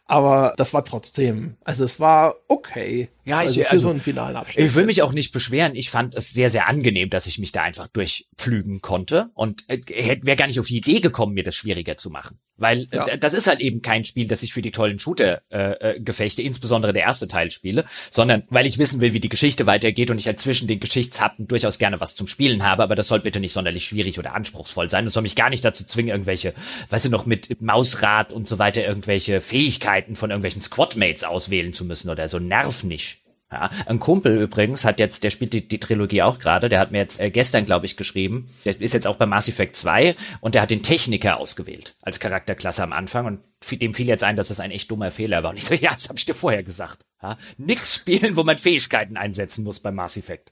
Aber 0.08 0.54
das 0.58 0.74
war 0.74 0.86
trotzdem, 0.86 1.58
also 1.64 1.84
es 1.84 2.00
war 2.00 2.36
okay. 2.48 3.10
Ja, 3.26 3.42
ich, 3.42 3.48
also 3.48 3.62
für 3.62 3.72
also, 3.72 3.84
so 3.84 3.90
einen 3.90 4.02
finalen 4.02 4.36
Abschnitt. 4.36 4.64
Ich 4.64 4.76
will 4.76 4.86
mich 4.86 5.02
auch 5.02 5.14
nicht 5.14 5.32
beschweren. 5.32 5.76
Ich 5.76 5.90
fand 5.90 6.14
es 6.14 6.32
sehr, 6.32 6.52
sehr 6.52 6.68
angenehm, 6.68 7.10
dass 7.10 7.26
ich 7.26 7.40
mich 7.40 7.52
da 7.52 7.64
einfach 7.64 7.88
durchpflügen 7.88 8.82
konnte 8.82 9.32
und 9.34 9.68
äh, 9.68 9.82
wäre 10.22 10.38
gar 10.38 10.46
nicht 10.46 10.60
auf 10.60 10.68
die 10.68 10.78
Idee 10.78 11.00
gekommen, 11.00 11.34
mir 11.34 11.44
das 11.44 11.56
schwieriger 11.56 11.98
zu 11.98 12.12
machen. 12.12 12.38
Weil 12.58 12.88
ja. 12.94 13.08
äh, 13.08 13.18
das 13.18 13.34
ist 13.34 13.48
halt 13.48 13.62
eben 13.62 13.82
kein 13.82 14.06
Spiel, 14.06 14.28
das 14.28 14.44
ich 14.44 14.54
für 14.54 14.62
die 14.62 14.72
tollen 14.72 15.00
Shooter-Gefechte, 15.00 16.42
äh, 16.44 16.46
insbesondere 16.46 16.94
der 16.94 17.02
erste 17.02 17.28
Teil 17.28 17.50
spiele, 17.50 17.86
sondern 18.12 18.44
weil 18.50 18.68
ich 18.68 18.78
wissen 18.78 19.02
will, 19.02 19.14
wie 19.14 19.20
die 19.20 19.30
Geschichte 19.30 19.66
weitergeht 19.66 20.12
und 20.12 20.20
ich 20.20 20.28
halt 20.28 20.40
zwischen 20.40 20.68
den 20.68 20.80
Geschichtshappen 20.80 21.48
durchaus 21.48 21.80
gerne 21.80 22.00
was 22.00 22.16
zum 22.16 22.28
Spielen 22.28 22.64
habe, 22.64 22.84
aber 22.84 22.94
das 22.94 23.08
soll 23.08 23.22
bitte 23.22 23.40
nicht 23.40 23.54
sonderlich 23.54 23.86
schwierig 23.86 24.20
oder 24.20 24.36
anspruchsvoll 24.36 24.92
sein. 24.92 25.04
Das 25.04 25.16
soll 25.16 25.24
mich 25.24 25.36
gar 25.36 25.50
nicht 25.50 25.66
dazu 25.66 25.84
zwingen, 25.84 26.12
irgendwelche, 26.12 26.54
weißt 26.92 27.06
du, 27.06 27.10
noch 27.10 27.26
mit 27.26 27.60
Mausrad 27.60 28.32
und 28.32 28.48
so 28.48 28.60
weiter 28.60 28.86
irgendwelche 28.86 29.42
Fähigkeiten 29.42 29.95
von 30.16 30.30
irgendwelchen 30.30 30.62
Squadmates 30.62 31.24
auswählen 31.24 31.74
zu 31.74 31.86
müssen 31.86 32.10
oder 32.10 32.28
so. 32.28 32.40
Nerv 32.40 32.84
nicht. 32.84 33.22
Ja, 33.52 33.70
ein 33.86 34.00
Kumpel 34.00 34.38
übrigens 34.42 34.86
hat 34.86 35.00
jetzt, 35.00 35.24
der 35.24 35.30
spielt 35.30 35.54
die, 35.54 35.68
die 35.68 35.80
Trilogie 35.80 36.24
auch 36.24 36.40
gerade, 36.40 36.68
der 36.68 36.80
hat 36.80 36.92
mir 36.92 36.98
jetzt 36.98 37.22
äh, 37.22 37.30
gestern, 37.30 37.66
glaube 37.66 37.86
ich, 37.86 37.96
geschrieben, 37.96 38.50
der 38.66 38.82
ist 38.82 38.94
jetzt 38.94 39.06
auch 39.06 39.18
bei 39.18 39.28
Mass 39.28 39.48
Effect 39.48 39.76
2 39.76 40.16
und 40.42 40.56
der 40.56 40.64
hat 40.64 40.72
den 40.72 40.82
Techniker 40.82 41.38
ausgewählt 41.38 41.96
als 42.02 42.20
Charakterklasse 42.20 42.82
am 42.82 42.92
Anfang 42.92 43.28
und 43.28 43.40
dem 43.72 43.94
fiel 43.94 44.08
jetzt 44.08 44.24
ein, 44.24 44.36
dass 44.36 44.48
das 44.48 44.60
ein 44.60 44.72
echt 44.72 44.90
dummer 44.90 45.12
Fehler 45.12 45.44
war. 45.44 45.52
Und 45.52 45.58
ich 45.58 45.66
so, 45.66 45.74
ja, 45.76 45.92
das 45.92 46.10
habe 46.10 46.18
ich 46.18 46.26
dir 46.26 46.34
vorher 46.34 46.64
gesagt. 46.64 47.06
Ja, 47.22 47.38
nix 47.58 47.96
spielen, 47.96 48.36
wo 48.36 48.44
man 48.44 48.58
Fähigkeiten 48.58 49.16
einsetzen 49.16 49.64
muss 49.64 49.80
beim 49.80 49.96
Mass 49.96 50.18
Effect. 50.18 50.52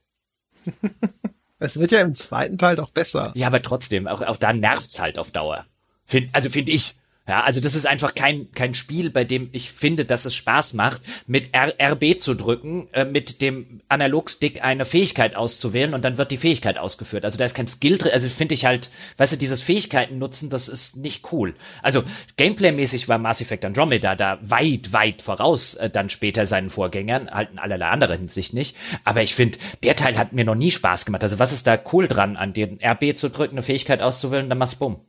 Es 1.63 1.79
wird 1.79 1.91
ja 1.91 2.01
im 2.01 2.13
zweiten 2.13 2.57
Teil 2.57 2.75
doch 2.75 2.91
besser. 2.91 3.31
Ja, 3.35 3.47
aber 3.47 3.61
trotzdem, 3.61 4.05
auch, 4.05 4.21
auch 4.21 4.35
da 4.35 4.51
nervt's 4.51 4.99
halt 4.99 5.17
auf 5.17 5.31
Dauer. 5.31 5.65
Find, 6.03 6.29
also 6.33 6.49
finde 6.49 6.73
ich. 6.73 6.95
Ja, 7.25 7.43
also 7.43 7.61
das 7.61 7.73
ist 7.73 7.87
einfach 7.87 8.15
kein, 8.15 8.51
kein 8.51 8.73
Spiel, 8.73 9.09
bei 9.09 9.23
dem 9.23 9.47
ich 9.53 9.71
finde, 9.71 10.03
dass 10.03 10.25
es 10.25 10.35
Spaß 10.35 10.73
macht, 10.73 11.01
mit 11.25 11.53
R 11.53 11.73
RB 11.79 12.19
zu 12.19 12.33
drücken, 12.33 12.89
äh, 12.91 13.05
mit 13.05 13.41
dem 13.41 13.79
Analogstick 13.87 14.61
eine 14.61 14.83
Fähigkeit 14.83 15.37
auszuwählen 15.37 15.93
und 15.93 16.03
dann 16.03 16.17
wird 16.17 16.31
die 16.31 16.37
Fähigkeit 16.37 16.77
ausgeführt. 16.77 17.23
Also 17.23 17.37
da 17.37 17.45
ist 17.45 17.55
kein 17.55 17.69
Skill 17.69 17.97
drin, 17.97 18.11
also 18.11 18.27
finde 18.27 18.55
ich 18.55 18.65
halt, 18.65 18.89
weißt 19.15 19.31
du, 19.31 19.37
dieses 19.37 19.63
Fähigkeiten 19.63 20.17
nutzen, 20.17 20.49
das 20.49 20.67
ist 20.67 20.97
nicht 20.97 21.31
cool. 21.31 21.55
Also 21.81 22.03
Gameplay-mäßig 22.35 23.07
war 23.07 23.19
Mass 23.19 23.39
Effect 23.39 23.63
Andromeda 23.63 24.15
da 24.15 24.39
weit, 24.41 24.91
weit 24.91 25.21
voraus 25.21 25.75
äh, 25.75 25.89
dann 25.89 26.09
später 26.09 26.45
seinen 26.45 26.69
Vorgängern, 26.69 27.31
halt 27.31 27.51
in 27.51 27.59
allerlei 27.59 27.87
anderer 27.87 28.17
Hinsicht 28.17 28.53
nicht. 28.53 28.75
Aber 29.05 29.21
ich 29.21 29.33
finde, 29.33 29.59
der 29.83 29.95
Teil 29.95 30.17
hat 30.17 30.33
mir 30.33 30.43
noch 30.43 30.55
nie 30.55 30.71
Spaß 30.71 31.05
gemacht. 31.05 31.23
Also 31.23 31.39
was 31.39 31.53
ist 31.53 31.67
da 31.67 31.79
cool 31.93 32.09
dran, 32.09 32.35
an 32.35 32.51
den 32.51 32.79
RB 32.83 33.15
zu 33.15 33.29
drücken, 33.29 33.55
eine 33.55 33.63
Fähigkeit 33.63 34.01
auszuwählen, 34.01 34.49
dann 34.49 34.57
machst 34.57 34.79
bumm. 34.79 34.99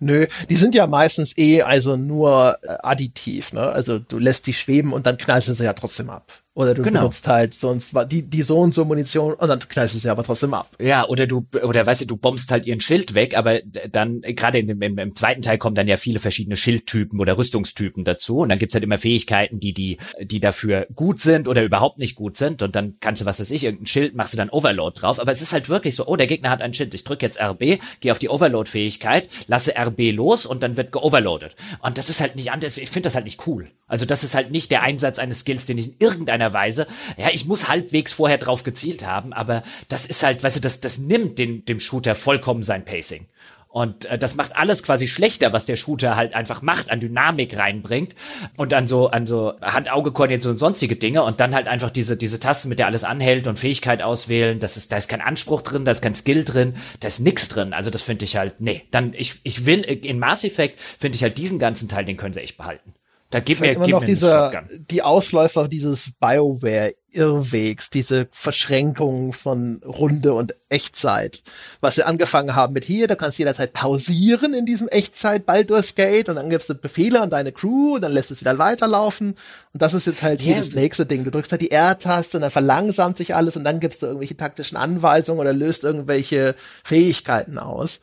Nö, 0.00 0.26
die 0.48 0.56
sind 0.56 0.74
ja 0.74 0.86
meistens 0.86 1.36
eh 1.38 1.62
also 1.62 1.96
nur 1.96 2.58
äh, 2.62 2.76
additiv, 2.82 3.52
ne? 3.52 3.62
Also 3.62 3.98
du 3.98 4.18
lässt 4.18 4.46
die 4.46 4.54
schweben 4.54 4.92
und 4.92 5.06
dann 5.06 5.16
knallst 5.16 5.48
du 5.48 5.52
sie 5.52 5.64
ja 5.64 5.72
trotzdem 5.72 6.10
ab. 6.10 6.41
Oder 6.54 6.74
du 6.74 6.82
genau. 6.82 7.00
benutzt 7.00 7.26
halt 7.28 7.54
sonst 7.54 7.96
die, 8.10 8.22
die 8.22 8.42
so 8.42 8.58
und 8.58 8.74
so 8.74 8.84
Munition 8.84 9.32
und 9.32 9.48
dann 9.48 9.58
knallst 9.58 9.94
du 9.94 9.98
sie 9.98 10.10
aber 10.10 10.22
trotzdem 10.22 10.52
ab. 10.52 10.68
Ja, 10.78 11.06
oder 11.08 11.26
du, 11.26 11.46
oder 11.62 11.86
weißt 11.86 12.02
du, 12.02 12.06
du 12.06 12.16
bombst 12.18 12.50
halt 12.50 12.66
ihren 12.66 12.80
Schild 12.80 13.14
weg, 13.14 13.38
aber 13.38 13.60
dann, 13.90 14.20
gerade 14.20 14.58
im, 14.58 14.82
im, 14.82 15.16
zweiten 15.16 15.40
Teil 15.40 15.56
kommen 15.56 15.74
dann 15.74 15.88
ja 15.88 15.96
viele 15.96 16.18
verschiedene 16.18 16.56
Schildtypen 16.56 17.18
oder 17.20 17.38
Rüstungstypen 17.38 18.04
dazu 18.04 18.38
und 18.40 18.50
dann 18.50 18.58
gibt's 18.58 18.74
halt 18.74 18.84
immer 18.84 18.98
Fähigkeiten, 18.98 19.60
die, 19.60 19.72
die, 19.72 19.96
die 20.20 20.40
dafür 20.40 20.86
gut 20.94 21.22
sind 21.22 21.48
oder 21.48 21.62
überhaupt 21.62 21.98
nicht 21.98 22.16
gut 22.16 22.36
sind 22.36 22.62
und 22.62 22.76
dann 22.76 22.96
kannst 23.00 23.22
du, 23.22 23.26
was 23.26 23.40
weiß 23.40 23.50
ich, 23.50 23.64
irgendein 23.64 23.86
Schild, 23.86 24.14
machst 24.14 24.34
du 24.34 24.36
dann 24.36 24.50
Overload 24.50 25.00
drauf, 25.00 25.20
aber 25.20 25.32
es 25.32 25.40
ist 25.40 25.54
halt 25.54 25.70
wirklich 25.70 25.94
so, 25.94 26.06
oh, 26.06 26.16
der 26.16 26.26
Gegner 26.26 26.50
hat 26.50 26.60
ein 26.60 26.74
Schild, 26.74 26.92
ich 26.92 27.04
drücke 27.04 27.24
jetzt 27.24 27.40
RB, 27.40 27.80
gehe 28.00 28.12
auf 28.12 28.18
die 28.18 28.28
Overload-Fähigkeit, 28.28 29.28
lasse 29.46 29.72
RB 29.74 30.12
los 30.12 30.44
und 30.44 30.62
dann 30.62 30.76
wird 30.76 30.92
geoverloadet. 30.92 31.56
Und 31.80 31.96
das 31.96 32.10
ist 32.10 32.20
halt 32.20 32.36
nicht 32.36 32.52
anders, 32.52 32.76
ich 32.76 32.90
finde 32.90 33.06
das 33.06 33.14
halt 33.14 33.24
nicht 33.24 33.46
cool. 33.46 33.70
Also 33.86 34.06
das 34.06 34.24
ist 34.24 34.34
halt 34.34 34.50
nicht 34.50 34.70
der 34.70 34.82
Einsatz 34.82 35.18
eines 35.18 35.40
Skills, 35.40 35.66
den 35.66 35.78
ich 35.78 35.88
in 35.88 35.96
irgendeiner 35.98 36.41
Weise 36.52 36.86
ja, 37.16 37.28
ich 37.32 37.46
muss 37.46 37.68
halbwegs 37.68 38.12
vorher 38.12 38.38
drauf 38.38 38.64
gezielt 38.64 39.06
haben, 39.06 39.32
aber 39.32 39.62
das 39.88 40.06
ist 40.06 40.22
halt, 40.22 40.42
weißt 40.42 40.56
du, 40.56 40.60
das, 40.60 40.80
das 40.80 40.98
nimmt 40.98 41.38
den, 41.38 41.64
dem 41.64 41.80
Shooter 41.80 42.14
vollkommen 42.14 42.62
sein 42.62 42.84
Pacing. 42.84 43.26
Und 43.68 44.04
äh, 44.04 44.18
das 44.18 44.34
macht 44.34 44.54
alles 44.56 44.82
quasi 44.82 45.08
schlechter, 45.08 45.54
was 45.54 45.64
der 45.64 45.76
Shooter 45.76 46.14
halt 46.14 46.34
einfach 46.34 46.60
macht, 46.60 46.90
an 46.90 47.00
Dynamik 47.00 47.56
reinbringt 47.56 48.14
und 48.58 48.74
an 48.74 48.86
so, 48.86 49.08
an 49.08 49.26
so 49.26 49.54
Hand-Auge-Koordination 49.62 50.52
und 50.52 50.58
sonstige 50.58 50.96
Dinge 50.96 51.22
und 51.22 51.40
dann 51.40 51.54
halt 51.54 51.68
einfach 51.68 51.88
diese, 51.88 52.18
diese 52.18 52.38
Taste, 52.38 52.68
mit 52.68 52.78
der 52.78 52.86
alles 52.86 53.02
anhält 53.02 53.46
und 53.46 53.58
Fähigkeit 53.58 54.02
auswählen. 54.02 54.58
Das 54.58 54.76
ist, 54.76 54.92
da 54.92 54.98
ist 54.98 55.08
kein 55.08 55.22
Anspruch 55.22 55.62
drin, 55.62 55.86
da 55.86 55.92
ist 55.92 56.02
kein 56.02 56.14
Skill 56.14 56.44
drin, 56.44 56.74
da 57.00 57.08
ist 57.08 57.20
nix 57.20 57.48
drin. 57.48 57.72
Also 57.72 57.88
das 57.88 58.02
finde 58.02 58.26
ich 58.26 58.36
halt, 58.36 58.60
nee. 58.60 58.82
Dann, 58.90 59.14
ich, 59.14 59.40
ich 59.42 59.64
will, 59.64 59.80
in 59.80 60.18
Mass 60.18 60.44
Effect 60.44 60.78
finde 60.78 61.16
ich 61.16 61.22
halt 61.22 61.38
diesen 61.38 61.58
ganzen 61.58 61.88
Teil, 61.88 62.04
den 62.04 62.18
können 62.18 62.34
sie 62.34 62.40
echt 62.40 62.58
behalten. 62.58 62.92
Da 63.32 63.40
gibt 63.40 63.62
mir, 63.62 63.72
immer 63.72 63.88
noch 63.88 64.04
dieser, 64.04 64.62
die 64.90 65.02
Ausläufer 65.02 65.66
dieses 65.66 66.12
BioWare 66.20 66.92
Irrwegs, 67.12 67.88
diese 67.88 68.28
Verschränkung 68.30 69.32
von 69.32 69.80
Runde 69.84 70.34
und 70.34 70.54
Echtzeit, 70.68 71.42
was 71.80 71.94
sie 71.94 72.04
angefangen 72.04 72.54
haben 72.54 72.74
mit 72.74 72.84
hier, 72.84 73.08
da 73.08 73.14
kannst 73.14 73.38
du 73.38 73.42
jederzeit 73.42 73.72
pausieren 73.72 74.52
in 74.52 74.66
diesem 74.66 74.88
Echtzeit 74.88 75.46
Baldur's 75.46 75.94
Gate 75.94 76.28
und 76.28 76.36
dann 76.36 76.50
gibst 76.50 76.68
du 76.68 76.74
Befehle 76.74 77.22
an 77.22 77.30
deine 77.30 77.52
Crew 77.52 77.94
und 77.94 78.02
dann 78.02 78.12
lässt 78.12 78.30
es 78.30 78.42
wieder 78.42 78.58
weiterlaufen 78.58 79.34
und 79.72 79.82
das 79.82 79.94
ist 79.94 80.06
jetzt 80.06 80.22
halt 80.22 80.42
hier 80.42 80.52
yeah. 80.56 80.60
das 80.60 80.74
nächste 80.74 81.06
Ding. 81.06 81.24
Du 81.24 81.30
drückst 81.30 81.52
halt 81.52 81.62
die 81.62 81.70
R-Taste 81.70 82.36
und 82.36 82.42
dann 82.42 82.50
verlangsamt 82.50 83.16
sich 83.16 83.34
alles 83.34 83.56
und 83.56 83.64
dann 83.64 83.80
gibst 83.80 84.02
du 84.02 84.06
irgendwelche 84.06 84.36
taktischen 84.36 84.76
Anweisungen 84.76 85.40
oder 85.40 85.54
löst 85.54 85.84
irgendwelche 85.84 86.54
Fähigkeiten 86.84 87.58
aus. 87.58 88.00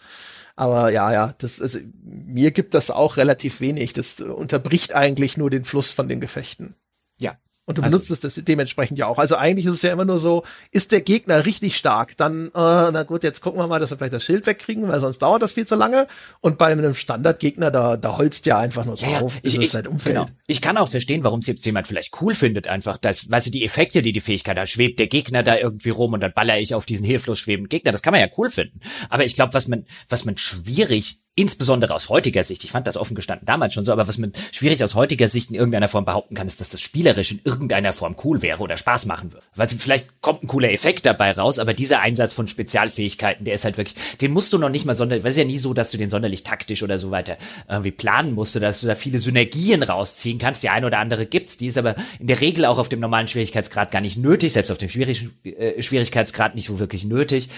Aber 0.59 0.89
ja, 0.89 1.09
ja, 1.13 1.33
das, 1.37 1.61
also, 1.61 1.79
mir 2.03 2.51
gibt 2.51 2.73
das 2.73 2.91
auch 2.91 3.15
relativ 3.15 3.61
wenig. 3.61 3.93
Das 3.93 4.19
unterbricht 4.19 4.93
eigentlich 4.93 5.37
nur 5.37 5.49
den 5.49 5.63
Fluss 5.63 5.93
von 5.93 6.09
den 6.09 6.19
Gefechten. 6.19 6.75
Ja, 7.17 7.37
und 7.69 7.77
du 7.77 7.83
also, 7.83 7.97
benutzt 7.97 8.09
es 8.09 8.19
das 8.19 8.33
dementsprechend 8.33 8.97
ja 8.97 9.05
auch. 9.05 9.19
Also 9.19 9.35
eigentlich 9.35 9.67
ist 9.67 9.75
es 9.75 9.81
ja 9.83 9.93
immer 9.93 10.03
nur 10.03 10.19
so, 10.19 10.43
ist 10.71 10.91
der 10.91 11.01
Gegner 11.01 11.45
richtig 11.45 11.77
stark, 11.77 12.17
dann, 12.17 12.47
äh, 12.47 12.49
na 12.55 13.03
gut, 13.03 13.23
jetzt 13.23 13.41
gucken 13.41 13.59
wir 13.59 13.67
mal, 13.67 13.79
dass 13.79 13.91
wir 13.91 13.97
vielleicht 13.97 14.13
das 14.13 14.23
Schild 14.23 14.47
wegkriegen, 14.47 14.87
weil 14.87 14.99
sonst 14.99 15.19
dauert 15.19 15.43
das 15.43 15.53
viel 15.53 15.67
zu 15.67 15.75
lange. 15.75 16.07
Und 16.41 16.57
bei 16.57 16.71
einem 16.71 16.95
Standardgegner, 16.95 17.69
da, 17.69 17.95
da 17.95 18.17
holst 18.17 18.47
ja 18.47 18.57
einfach 18.57 18.85
nur 18.85 18.95
drauf, 18.95 19.35
ja, 19.35 19.41
bis 19.43 19.53
ich, 19.53 19.65
es 19.65 19.75
halt 19.75 19.85
umfällt. 19.85 20.15
Genau. 20.15 20.27
Ich 20.47 20.61
kann 20.61 20.77
auch 20.77 20.89
verstehen, 20.89 21.23
warum 21.23 21.41
es 21.41 21.47
jetzt 21.47 21.63
jemand 21.63 21.87
vielleicht 21.87 22.19
cool 22.23 22.33
findet, 22.33 22.67
einfach, 22.67 22.97
dass, 22.97 23.29
weißt 23.29 23.45
du, 23.45 23.51
die 23.51 23.63
Effekte, 23.63 24.01
die 24.01 24.13
die 24.13 24.19
Fähigkeit 24.19 24.57
hat, 24.57 24.67
schwebt 24.67 24.97
der 24.97 25.05
Gegner 25.05 25.43
da 25.43 25.55
irgendwie 25.55 25.91
rum 25.91 26.13
und 26.13 26.21
dann 26.21 26.33
baller 26.33 26.57
ich 26.57 26.73
auf 26.73 26.87
diesen 26.87 27.05
hilflos 27.05 27.37
schwebenden 27.37 27.69
Gegner. 27.69 27.91
Das 27.91 28.01
kann 28.01 28.13
man 28.13 28.21
ja 28.21 28.29
cool 28.35 28.49
finden. 28.49 28.79
Aber 29.09 29.25
ich 29.25 29.35
glaube, 29.35 29.53
was 29.53 29.67
man, 29.67 29.85
was 30.07 30.25
man 30.25 30.39
schwierig 30.39 31.19
insbesondere 31.35 31.93
aus 31.93 32.09
heutiger 32.09 32.43
Sicht, 32.43 32.63
ich 32.63 32.71
fand 32.71 32.87
das 32.87 32.97
offen 32.97 33.15
gestanden 33.15 33.45
damals 33.45 33.73
schon 33.73 33.85
so, 33.85 33.91
aber 33.91 34.07
was 34.07 34.17
man 34.17 34.33
schwierig 34.51 34.83
aus 34.83 34.95
heutiger 34.95 35.27
Sicht 35.27 35.49
in 35.49 35.55
irgendeiner 35.55 35.87
Form 35.87 36.05
behaupten 36.05 36.35
kann, 36.35 36.47
ist, 36.47 36.59
dass 36.59 36.69
das 36.69 36.81
spielerisch 36.81 37.31
in 37.31 37.41
irgendeiner 37.43 37.93
Form 37.93 38.15
cool 38.23 38.41
wäre 38.41 38.59
oder 38.59 38.77
Spaß 38.77 39.05
machen 39.05 39.31
würde. 39.31 39.45
Weil 39.55 39.69
vielleicht 39.69 40.21
kommt 40.21 40.43
ein 40.43 40.47
cooler 40.47 40.71
Effekt 40.71 41.05
dabei 41.05 41.31
raus, 41.31 41.59
aber 41.59 41.73
dieser 41.73 42.01
Einsatz 42.01 42.33
von 42.33 42.47
Spezialfähigkeiten, 42.47 43.45
der 43.45 43.53
ist 43.53 43.63
halt 43.63 43.77
wirklich, 43.77 43.95
den 44.19 44.31
musst 44.31 44.51
du 44.51 44.57
noch 44.57 44.69
nicht 44.69 44.85
mal 44.85 44.95
sonderlich, 44.95 45.23
weil 45.23 45.29
es 45.29 45.37
ist 45.37 45.41
ja 45.41 45.47
nie 45.47 45.57
so, 45.57 45.73
dass 45.73 45.91
du 45.91 45.97
den 45.97 46.09
sonderlich 46.09 46.43
taktisch 46.43 46.83
oder 46.83 46.99
so 46.99 47.11
weiter 47.11 47.37
irgendwie 47.69 47.91
planen 47.91 48.33
musst 48.33 48.55
oder 48.55 48.67
dass 48.67 48.81
du 48.81 48.87
da 48.87 48.95
viele 48.95 49.19
Synergien 49.19 49.83
rausziehen 49.83 50.39
kannst. 50.39 50.63
Die 50.63 50.69
eine 50.69 50.87
oder 50.87 50.99
andere 50.99 51.25
gibt's, 51.25 51.57
die 51.57 51.67
ist 51.67 51.77
aber 51.77 51.95
in 52.19 52.27
der 52.27 52.41
Regel 52.41 52.65
auch 52.65 52.77
auf 52.77 52.89
dem 52.89 52.99
normalen 52.99 53.27
Schwierigkeitsgrad 53.27 53.91
gar 53.91 54.01
nicht 54.01 54.17
nötig, 54.17 54.53
selbst 54.53 54.71
auf 54.71 54.77
dem 54.77 54.89
schwierigen 54.89 55.31
äh, 55.43 55.81
Schwierigkeitsgrad 55.81 56.55
nicht 56.55 56.65
so 56.65 56.79
wirklich 56.79 57.05
nötig. 57.05 57.49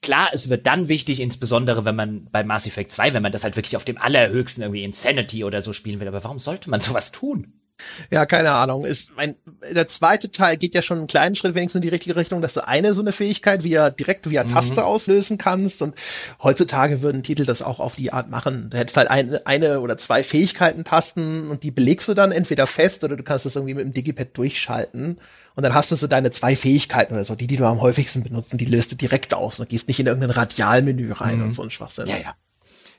Klar, 0.00 0.28
es 0.32 0.48
wird 0.48 0.66
dann 0.66 0.88
wichtig, 0.88 1.20
insbesondere 1.20 1.84
wenn 1.84 1.96
man 1.96 2.28
bei 2.30 2.44
Mass 2.44 2.66
Effect 2.66 2.92
2, 2.92 3.12
wenn 3.16 3.22
man 3.22 3.32
das 3.32 3.42
halt 3.42 3.56
wirklich 3.56 3.76
auf 3.76 3.84
dem 3.84 3.98
allerhöchsten 3.98 4.62
irgendwie 4.62 4.84
Insanity 4.84 5.42
oder 5.42 5.62
so 5.62 5.72
spielen 5.72 5.98
will, 5.98 6.06
aber 6.06 6.22
warum 6.22 6.38
sollte 6.38 6.70
man 6.70 6.80
sowas 6.80 7.10
tun? 7.10 7.52
Ja, 8.10 8.24
keine 8.24 8.52
Ahnung. 8.52 8.84
Ist 8.84 9.10
mein 9.16 9.36
der 9.74 9.86
zweite 9.86 10.30
Teil 10.30 10.56
geht 10.56 10.74
ja 10.74 10.82
schon 10.82 10.98
einen 10.98 11.06
kleinen 11.06 11.36
Schritt 11.36 11.54
wenigstens 11.54 11.80
in 11.80 11.82
die 11.82 11.88
richtige 11.88 12.16
Richtung, 12.16 12.40
dass 12.40 12.54
du 12.54 12.66
eine 12.66 12.94
so 12.94 13.02
eine 13.02 13.12
Fähigkeit 13.12 13.64
via 13.64 13.90
direkt 13.90 14.30
via 14.30 14.44
mhm. 14.44 14.48
Taste 14.48 14.84
auslösen 14.84 15.38
kannst. 15.38 15.82
Und 15.82 15.94
heutzutage 16.42 17.02
würden 17.02 17.22
Titel 17.22 17.44
das 17.44 17.62
auch 17.62 17.80
auf 17.80 17.96
die 17.96 18.12
Art 18.12 18.30
machen. 18.30 18.70
Du 18.70 18.78
hättest 18.78 18.96
halt 18.96 19.10
eine, 19.10 19.46
eine 19.46 19.80
oder 19.80 19.98
zwei 19.98 20.22
Fähigkeiten-Tasten 20.22 21.50
und 21.50 21.62
die 21.62 21.70
belegst 21.70 22.08
du 22.08 22.14
dann 22.14 22.32
entweder 22.32 22.66
fest 22.66 23.04
oder 23.04 23.16
du 23.16 23.22
kannst 23.22 23.44
das 23.44 23.56
irgendwie 23.56 23.74
mit 23.74 23.84
dem 23.84 23.92
Digipad 23.92 24.36
durchschalten. 24.36 25.18
Und 25.54 25.62
dann 25.62 25.74
hast 25.74 25.90
du 25.90 25.96
so 25.96 26.06
deine 26.06 26.30
zwei 26.30 26.56
Fähigkeiten 26.56 27.14
oder 27.14 27.24
so, 27.24 27.34
die, 27.34 27.46
die 27.46 27.56
du 27.56 27.64
am 27.64 27.80
häufigsten 27.80 28.22
benutzen, 28.22 28.58
die 28.58 28.66
löst 28.66 28.92
du 28.92 28.96
direkt 28.96 29.34
aus 29.34 29.58
und 29.58 29.68
gehst 29.68 29.88
nicht 29.88 30.00
in 30.00 30.06
irgendein 30.06 30.30
Radialmenü 30.30 31.12
rein 31.12 31.38
mhm. 31.38 31.44
und 31.44 31.54
so 31.54 31.62
ein 31.62 31.70
Schwachsinn. 31.70 32.06
Ja, 32.06 32.16
ja. 32.18 32.34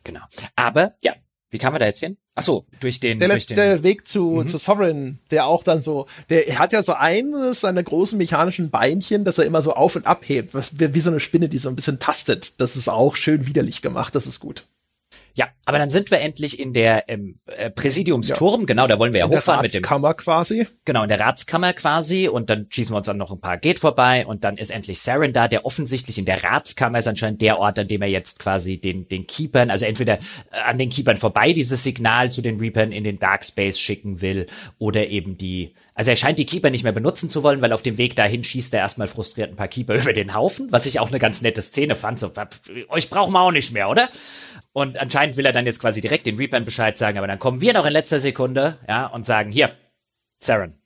Genau. 0.08 0.22
Aber, 0.56 0.94
ja, 1.02 1.14
wie 1.50 1.58
kann 1.58 1.74
man 1.74 1.82
da 1.82 1.86
jetzt 1.86 2.00
hin? 2.00 2.18
Ach 2.34 2.44
so, 2.44 2.66
durch 2.80 3.00
den 3.02 3.20
der 3.20 3.28
durch 3.28 3.50
letzte 3.50 3.56
den, 3.56 3.84
Weg 3.84 4.08
zu 4.08 4.42
mhm. 4.42 4.48
zu 4.48 4.58
Sovereign, 4.58 5.20
der 5.32 5.48
auch 5.48 5.64
dann 5.64 5.82
so, 5.82 6.08
der 6.30 6.60
hat 6.60 6.72
ja 6.72 6.82
so 6.82 6.94
eines 6.94 7.60
seiner 7.62 7.84
großen 7.84 8.18
mechanischen 8.18 8.70
Beinchen, 8.70 9.26
dass 9.26 9.38
er 9.38 9.46
immer 9.46 9.62
so 9.62 9.74
auf 9.74 9.98
und 9.98 10.08
abhebt, 10.08 10.54
was 10.54 10.80
wie, 10.80 10.94
wie 10.94 11.00
so 11.02 11.10
eine 11.10 11.20
Spinne, 11.20 11.50
die 11.50 11.58
so 11.58 11.68
ein 11.68 11.76
bisschen 11.76 12.00
tastet. 12.00 12.62
Das 12.62 12.78
ist 12.78 12.88
auch 12.88 13.18
schön 13.18 13.48
widerlich 13.48 13.82
gemacht, 13.82 14.16
das 14.16 14.28
ist 14.28 14.40
gut. 14.40 14.66
Ja, 15.38 15.50
aber 15.66 15.78
dann 15.78 15.92
sind 15.92 16.10
wir 16.10 16.20
endlich 16.20 16.60
in 16.60 16.74
der 16.74 17.08
ähm, 17.10 17.40
äh, 17.46 17.70
Präsidiumsturm, 17.70 18.62
ja. 18.62 18.66
genau, 18.66 18.88
da 18.88 18.98
wollen 18.98 19.14
wir 19.14 19.20
ja 19.20 19.28
in 19.28 19.32
hochfahren 19.32 19.62
mit 19.62 19.72
dem 19.72 19.84
Ratskammer 19.84 20.16
quasi. 20.16 20.68
Genau, 20.84 21.04
in 21.04 21.10
der 21.10 21.20
Ratskammer 21.20 21.74
quasi 21.74 22.28
und 22.28 22.50
dann 22.50 22.66
schießen 22.72 22.92
wir 22.92 22.98
uns 22.98 23.06
dann 23.06 23.18
noch 23.18 23.32
ein 23.32 23.40
paar 23.40 23.58
Geht 23.60 23.78
vorbei 23.78 24.26
und 24.26 24.44
dann 24.44 24.58
ist 24.58 24.72
endlich 24.72 25.00
Saren 25.00 25.34
da, 25.34 25.48
der 25.48 25.64
offensichtlich 25.64 26.18
in 26.18 26.26
der 26.26 26.44
Ratskammer 26.44 26.98
ist 26.98 27.08
anscheinend 27.08 27.44
der 27.44 27.60
Ort, 27.60 27.78
an 27.78 27.88
dem 27.88 28.02
er 28.02 28.08
jetzt 28.08 28.40
quasi 28.40 28.80
den 28.80 29.08
den 29.08 29.28
Keepern, 29.28 29.70
also 29.70 29.86
entweder 29.86 30.14
äh, 30.16 30.60
an 30.66 30.80
den 30.80 30.90
Keepern 30.90 31.18
vorbei 31.18 31.54
dieses 31.54 31.84
Signal 31.84 32.32
zu 32.32 32.42
den 32.42 32.60
Reapern 32.60 32.92
in 32.92 33.04
den 33.04 33.20
Dark 33.20 33.46
Space 33.46 33.78
schicken 33.78 34.22
will 34.22 34.48
oder 34.80 35.06
eben 35.06 35.38
die 35.38 35.76
also 35.98 36.12
er 36.12 36.16
scheint 36.16 36.38
die 36.38 36.46
Keeper 36.46 36.70
nicht 36.70 36.84
mehr 36.84 36.92
benutzen 36.92 37.28
zu 37.28 37.42
wollen, 37.42 37.60
weil 37.60 37.74
auf 37.74 37.82
dem 37.82 37.98
Weg 37.98 38.16
dahin 38.16 38.44
schießt 38.44 38.72
er 38.76 38.82
erstmal 38.82 39.08
frustriert 39.08 39.50
ein 39.50 39.56
paar 39.56 39.68
Keeper 39.68 39.96
über 40.02 40.14
den 40.14 40.36
Haufen, 40.36 40.72
was 40.72 40.86
ich 40.86 41.00
auch 41.00 41.08
eine 41.08 41.18
ganz 41.18 41.42
nette 41.42 41.64
Szene 41.64 41.96
fand. 41.96 42.20
So, 42.20 42.32
euch 42.90 43.10
brauchen 43.10 43.34
wir 43.34 43.42
auch 43.42 43.52
nicht 43.52 43.74
mehr, 43.74 43.90
oder? 43.90 44.08
Und 44.74 45.00
anscheinend 45.00 45.38
will 45.38 45.46
er 45.48 45.54
dann 45.54 45.66
jetzt 45.66 45.80
quasi 45.80 46.00
direkt 46.00 46.28
den 46.28 46.38
Reapern 46.38 46.66
Bescheid 46.66 47.00
sagen, 47.00 47.18
aber 47.18 47.26
dann 47.26 47.40
kommen 47.40 47.62
wir 47.62 47.74
noch 47.74 47.88
in 47.88 47.94
letzter 47.94 48.20
Sekunde, 48.20 48.78
ja, 48.88 49.08
und 49.08 49.26
sagen, 49.26 49.52
hier, 49.52 49.76
Saren, 50.38 50.80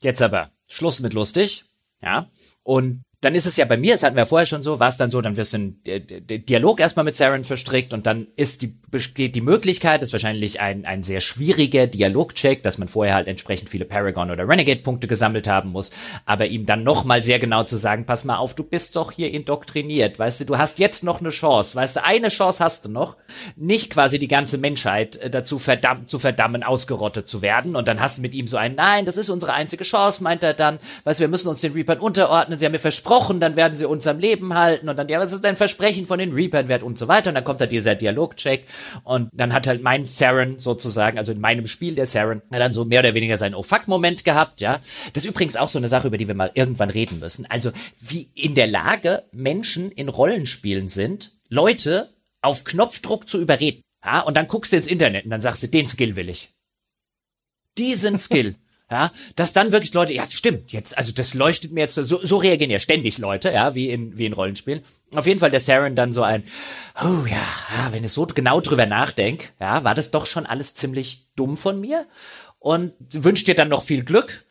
jetzt 0.00 0.22
aber, 0.22 0.50
Schluss 0.66 0.98
mit 0.98 1.14
lustig, 1.14 1.64
ja. 2.02 2.28
Und 2.64 3.04
dann 3.20 3.34
ist 3.34 3.46
es 3.46 3.56
ja 3.56 3.64
bei 3.64 3.76
mir, 3.76 3.94
das 3.94 4.04
hatten 4.04 4.14
wir 4.14 4.26
vorher 4.26 4.46
schon 4.46 4.62
so, 4.62 4.78
war 4.78 4.88
es 4.88 4.96
dann 4.96 5.10
so, 5.10 5.20
dann 5.20 5.36
wirst 5.36 5.52
du 5.52 5.58
ein 5.58 5.82
Dialog 5.84 6.78
erstmal 6.78 7.04
mit 7.04 7.16
Saren 7.16 7.42
verstrickt 7.42 7.92
und 7.92 8.06
dann 8.06 8.28
ist 8.36 8.62
die, 8.62 8.78
besteht 8.92 9.34
die 9.34 9.40
Möglichkeit, 9.40 10.04
ist 10.04 10.12
wahrscheinlich 10.12 10.60
ein, 10.60 10.84
ein 10.84 11.02
sehr 11.02 11.20
schwieriger 11.20 11.88
Dialogcheck, 11.88 12.62
dass 12.62 12.78
man 12.78 12.86
vorher 12.86 13.16
halt 13.16 13.26
entsprechend 13.26 13.70
viele 13.70 13.86
Paragon 13.86 14.30
oder 14.30 14.48
Renegade-Punkte 14.48 15.08
gesammelt 15.08 15.48
haben 15.48 15.70
muss, 15.70 15.90
aber 16.26 16.46
ihm 16.46 16.64
dann 16.64 16.84
nochmal 16.84 17.24
sehr 17.24 17.40
genau 17.40 17.64
zu 17.64 17.76
sagen, 17.76 18.06
pass 18.06 18.24
mal 18.24 18.36
auf, 18.36 18.54
du 18.54 18.62
bist 18.62 18.94
doch 18.94 19.10
hier 19.10 19.32
indoktriniert, 19.32 20.20
weißt 20.20 20.40
du, 20.40 20.44
du 20.44 20.56
hast 20.56 20.78
jetzt 20.78 21.02
noch 21.02 21.20
eine 21.20 21.30
Chance, 21.30 21.74
weißt 21.74 21.96
du, 21.96 22.04
eine 22.04 22.28
Chance 22.28 22.62
hast 22.62 22.84
du 22.84 22.88
noch, 22.88 23.16
nicht 23.56 23.90
quasi 23.90 24.20
die 24.20 24.28
ganze 24.28 24.58
Menschheit 24.58 25.16
äh, 25.16 25.28
dazu 25.28 25.58
verdammt, 25.58 26.08
zu 26.08 26.20
verdammen, 26.20 26.62
ausgerottet 26.62 27.26
zu 27.26 27.42
werden 27.42 27.74
und 27.74 27.88
dann 27.88 28.00
hast 28.00 28.18
du 28.18 28.22
mit 28.22 28.32
ihm 28.34 28.46
so 28.46 28.58
ein, 28.58 28.76
nein, 28.76 29.06
das 29.06 29.16
ist 29.16 29.28
unsere 29.28 29.54
einzige 29.54 29.82
Chance, 29.82 30.22
meint 30.22 30.44
er 30.44 30.54
dann, 30.54 30.78
weißt 31.02 31.18
du, 31.18 31.22
wir 31.22 31.28
müssen 31.28 31.48
uns 31.48 31.62
den 31.62 31.72
Reapern 31.72 31.98
unterordnen, 31.98 32.60
sie 32.60 32.64
haben 32.64 32.72
mir 32.72 32.78
versprochen, 32.78 33.07
versprochen, 33.08 33.40
dann 33.40 33.56
werden 33.56 33.74
sie 33.74 33.86
uns 33.86 34.06
am 34.06 34.18
Leben 34.18 34.54
halten 34.54 34.88
und 34.88 34.96
dann, 34.96 35.08
ja, 35.08 35.18
was 35.18 35.32
ist 35.32 35.42
dein 35.42 35.56
Versprechen 35.56 36.06
von 36.06 36.18
den 36.18 36.32
Reapern 36.32 36.68
wert 36.68 36.82
und 36.82 36.98
so 36.98 37.08
weiter 37.08 37.30
und 37.30 37.34
dann 37.36 37.44
kommt 37.44 37.60
da 37.60 37.66
dieser 37.66 37.94
Dialogcheck 37.94 38.66
und 39.04 39.30
dann 39.32 39.52
hat 39.54 39.66
halt 39.66 39.82
mein 39.82 40.04
Saren 40.04 40.58
sozusagen, 40.58 41.16
also 41.18 41.32
in 41.32 41.40
meinem 41.40 41.66
Spiel 41.66 41.94
der 41.94 42.06
Saren, 42.06 42.42
dann 42.50 42.72
so 42.72 42.84
mehr 42.84 43.00
oder 43.00 43.14
weniger 43.14 43.38
seinen 43.38 43.54
Oh-Fuck-Moment 43.54 44.24
gehabt, 44.24 44.60
ja. 44.60 44.80
Das 45.14 45.24
ist 45.24 45.30
übrigens 45.30 45.56
auch 45.56 45.68
so 45.68 45.78
eine 45.78 45.88
Sache, 45.88 46.08
über 46.08 46.18
die 46.18 46.28
wir 46.28 46.34
mal 46.34 46.50
irgendwann 46.54 46.90
reden 46.90 47.18
müssen. 47.18 47.46
Also, 47.48 47.72
wie 47.98 48.30
in 48.34 48.54
der 48.54 48.66
Lage 48.66 49.24
Menschen 49.32 49.90
in 49.90 50.08
Rollenspielen 50.08 50.88
sind, 50.88 51.32
Leute 51.48 52.10
auf 52.42 52.64
Knopfdruck 52.64 53.28
zu 53.28 53.40
überreden. 53.40 53.82
Ja, 54.04 54.20
und 54.20 54.36
dann 54.36 54.46
guckst 54.46 54.72
du 54.72 54.76
ins 54.76 54.86
Internet 54.86 55.24
und 55.24 55.30
dann 55.30 55.40
sagst 55.40 55.62
du, 55.62 55.68
den 55.68 55.86
Skill 55.86 56.16
will 56.16 56.28
ich. 56.28 56.50
Diesen 57.78 58.18
Skill. 58.18 58.54
Ja, 58.90 59.12
dass 59.36 59.52
dann 59.52 59.72
wirklich 59.72 59.92
Leute, 59.92 60.14
ja, 60.14 60.24
stimmt, 60.30 60.72
jetzt, 60.72 60.96
also 60.96 61.12
das 61.12 61.34
leuchtet 61.34 61.72
mir 61.72 61.80
jetzt 61.80 61.94
so, 61.94 62.02
so 62.04 62.36
reagieren 62.38 62.70
ja 62.70 62.78
ständig 62.78 63.18
Leute, 63.18 63.50
ja, 63.50 63.74
wie 63.74 63.90
in, 63.90 64.16
wie 64.16 64.24
in 64.24 64.32
Rollenspielen. 64.32 64.82
Auf 65.14 65.26
jeden 65.26 65.40
Fall 65.40 65.50
der 65.50 65.60
Saren 65.60 65.94
dann 65.94 66.12
so 66.12 66.22
ein, 66.22 66.42
oh 67.02 67.26
ja, 67.26 67.92
wenn 67.92 68.04
ich 68.04 68.12
so 68.12 68.26
genau 68.26 68.60
drüber 68.60 68.86
nachdenk, 68.86 69.52
ja, 69.60 69.84
war 69.84 69.94
das 69.94 70.10
doch 70.10 70.26
schon 70.26 70.46
alles 70.46 70.74
ziemlich 70.74 71.26
dumm 71.36 71.56
von 71.56 71.80
mir 71.80 72.06
und 72.58 72.94
wünscht 73.12 73.46
dir 73.46 73.54
dann 73.54 73.68
noch 73.68 73.82
viel 73.82 74.04
Glück 74.04 74.46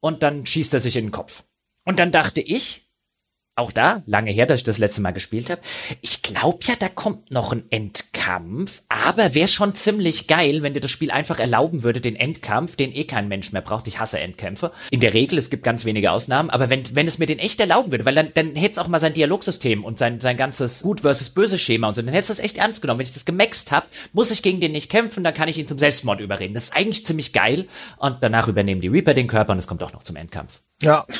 und 0.00 0.22
dann 0.22 0.46
schießt 0.46 0.74
er 0.74 0.80
sich 0.80 0.96
in 0.96 1.06
den 1.06 1.12
Kopf. 1.12 1.44
Und 1.84 1.98
dann 1.98 2.12
dachte 2.12 2.40
ich, 2.40 2.82
auch 3.54 3.72
da, 3.72 4.02
lange 4.06 4.30
her, 4.30 4.46
dass 4.46 4.60
ich 4.60 4.64
das 4.64 4.78
letzte 4.78 5.02
Mal 5.02 5.10
gespielt 5.10 5.50
habe. 5.50 5.60
Ich 6.00 6.22
glaube 6.22 6.60
ja, 6.62 6.74
da 6.78 6.88
kommt 6.88 7.30
noch 7.30 7.52
ein 7.52 7.64
Endkampf, 8.22 8.82
aber 8.88 9.34
wäre 9.34 9.48
schon 9.48 9.74
ziemlich 9.74 10.28
geil, 10.28 10.62
wenn 10.62 10.74
dir 10.74 10.80
das 10.80 10.90
Spiel 10.90 11.10
einfach 11.10 11.40
erlauben 11.40 11.82
würde, 11.82 12.00
den 12.00 12.14
Endkampf, 12.14 12.76
den 12.76 12.94
eh 12.94 13.04
kein 13.04 13.28
Mensch 13.28 13.52
mehr 13.52 13.62
braucht. 13.62 13.88
Ich 13.88 13.98
hasse 13.98 14.20
Endkämpfe. 14.20 14.70
In 14.90 15.00
der 15.00 15.12
Regel, 15.12 15.38
es 15.38 15.50
gibt 15.50 15.64
ganz 15.64 15.84
wenige 15.84 16.12
Ausnahmen, 16.12 16.50
aber 16.50 16.70
wenn, 16.70 16.82
wenn 16.94 17.08
es 17.08 17.18
mir 17.18 17.26
den 17.26 17.38
echt 17.38 17.58
erlauben 17.60 17.90
würde, 17.90 18.04
weil 18.04 18.14
dann, 18.14 18.32
dann 18.34 18.54
hätte 18.54 18.72
es 18.72 18.78
auch 18.78 18.88
mal 18.88 19.00
sein 19.00 19.14
Dialogsystem 19.14 19.84
und 19.84 19.98
sein, 19.98 20.20
sein 20.20 20.36
ganzes 20.36 20.82
Gut 20.82 21.00
versus 21.00 21.30
Böse 21.30 21.58
Schema 21.58 21.88
und 21.88 21.94
so, 21.94 22.02
dann 22.02 22.12
hätte 22.12 22.22
es 22.22 22.38
das 22.38 22.40
echt 22.40 22.58
ernst 22.58 22.80
genommen. 22.80 23.00
Wenn 23.00 23.06
ich 23.06 23.12
das 23.12 23.24
gemaxt 23.24 23.72
habe, 23.72 23.86
muss 24.12 24.30
ich 24.30 24.42
gegen 24.42 24.60
den 24.60 24.72
nicht 24.72 24.90
kämpfen, 24.90 25.24
dann 25.24 25.34
kann 25.34 25.48
ich 25.48 25.58
ihn 25.58 25.66
zum 25.66 25.78
Selbstmord 25.78 26.20
überreden. 26.20 26.54
Das 26.54 26.64
ist 26.64 26.76
eigentlich 26.76 27.04
ziemlich 27.04 27.32
geil 27.32 27.66
und 27.98 28.18
danach 28.20 28.48
übernehmen 28.48 28.80
die 28.80 28.88
Reaper 28.88 29.14
den 29.14 29.26
Körper 29.26 29.52
und 29.52 29.58
es 29.58 29.66
kommt 29.66 29.82
auch 29.82 29.92
noch 29.92 30.02
zum 30.02 30.16
Endkampf. 30.16 30.60
Ja. 30.80 31.04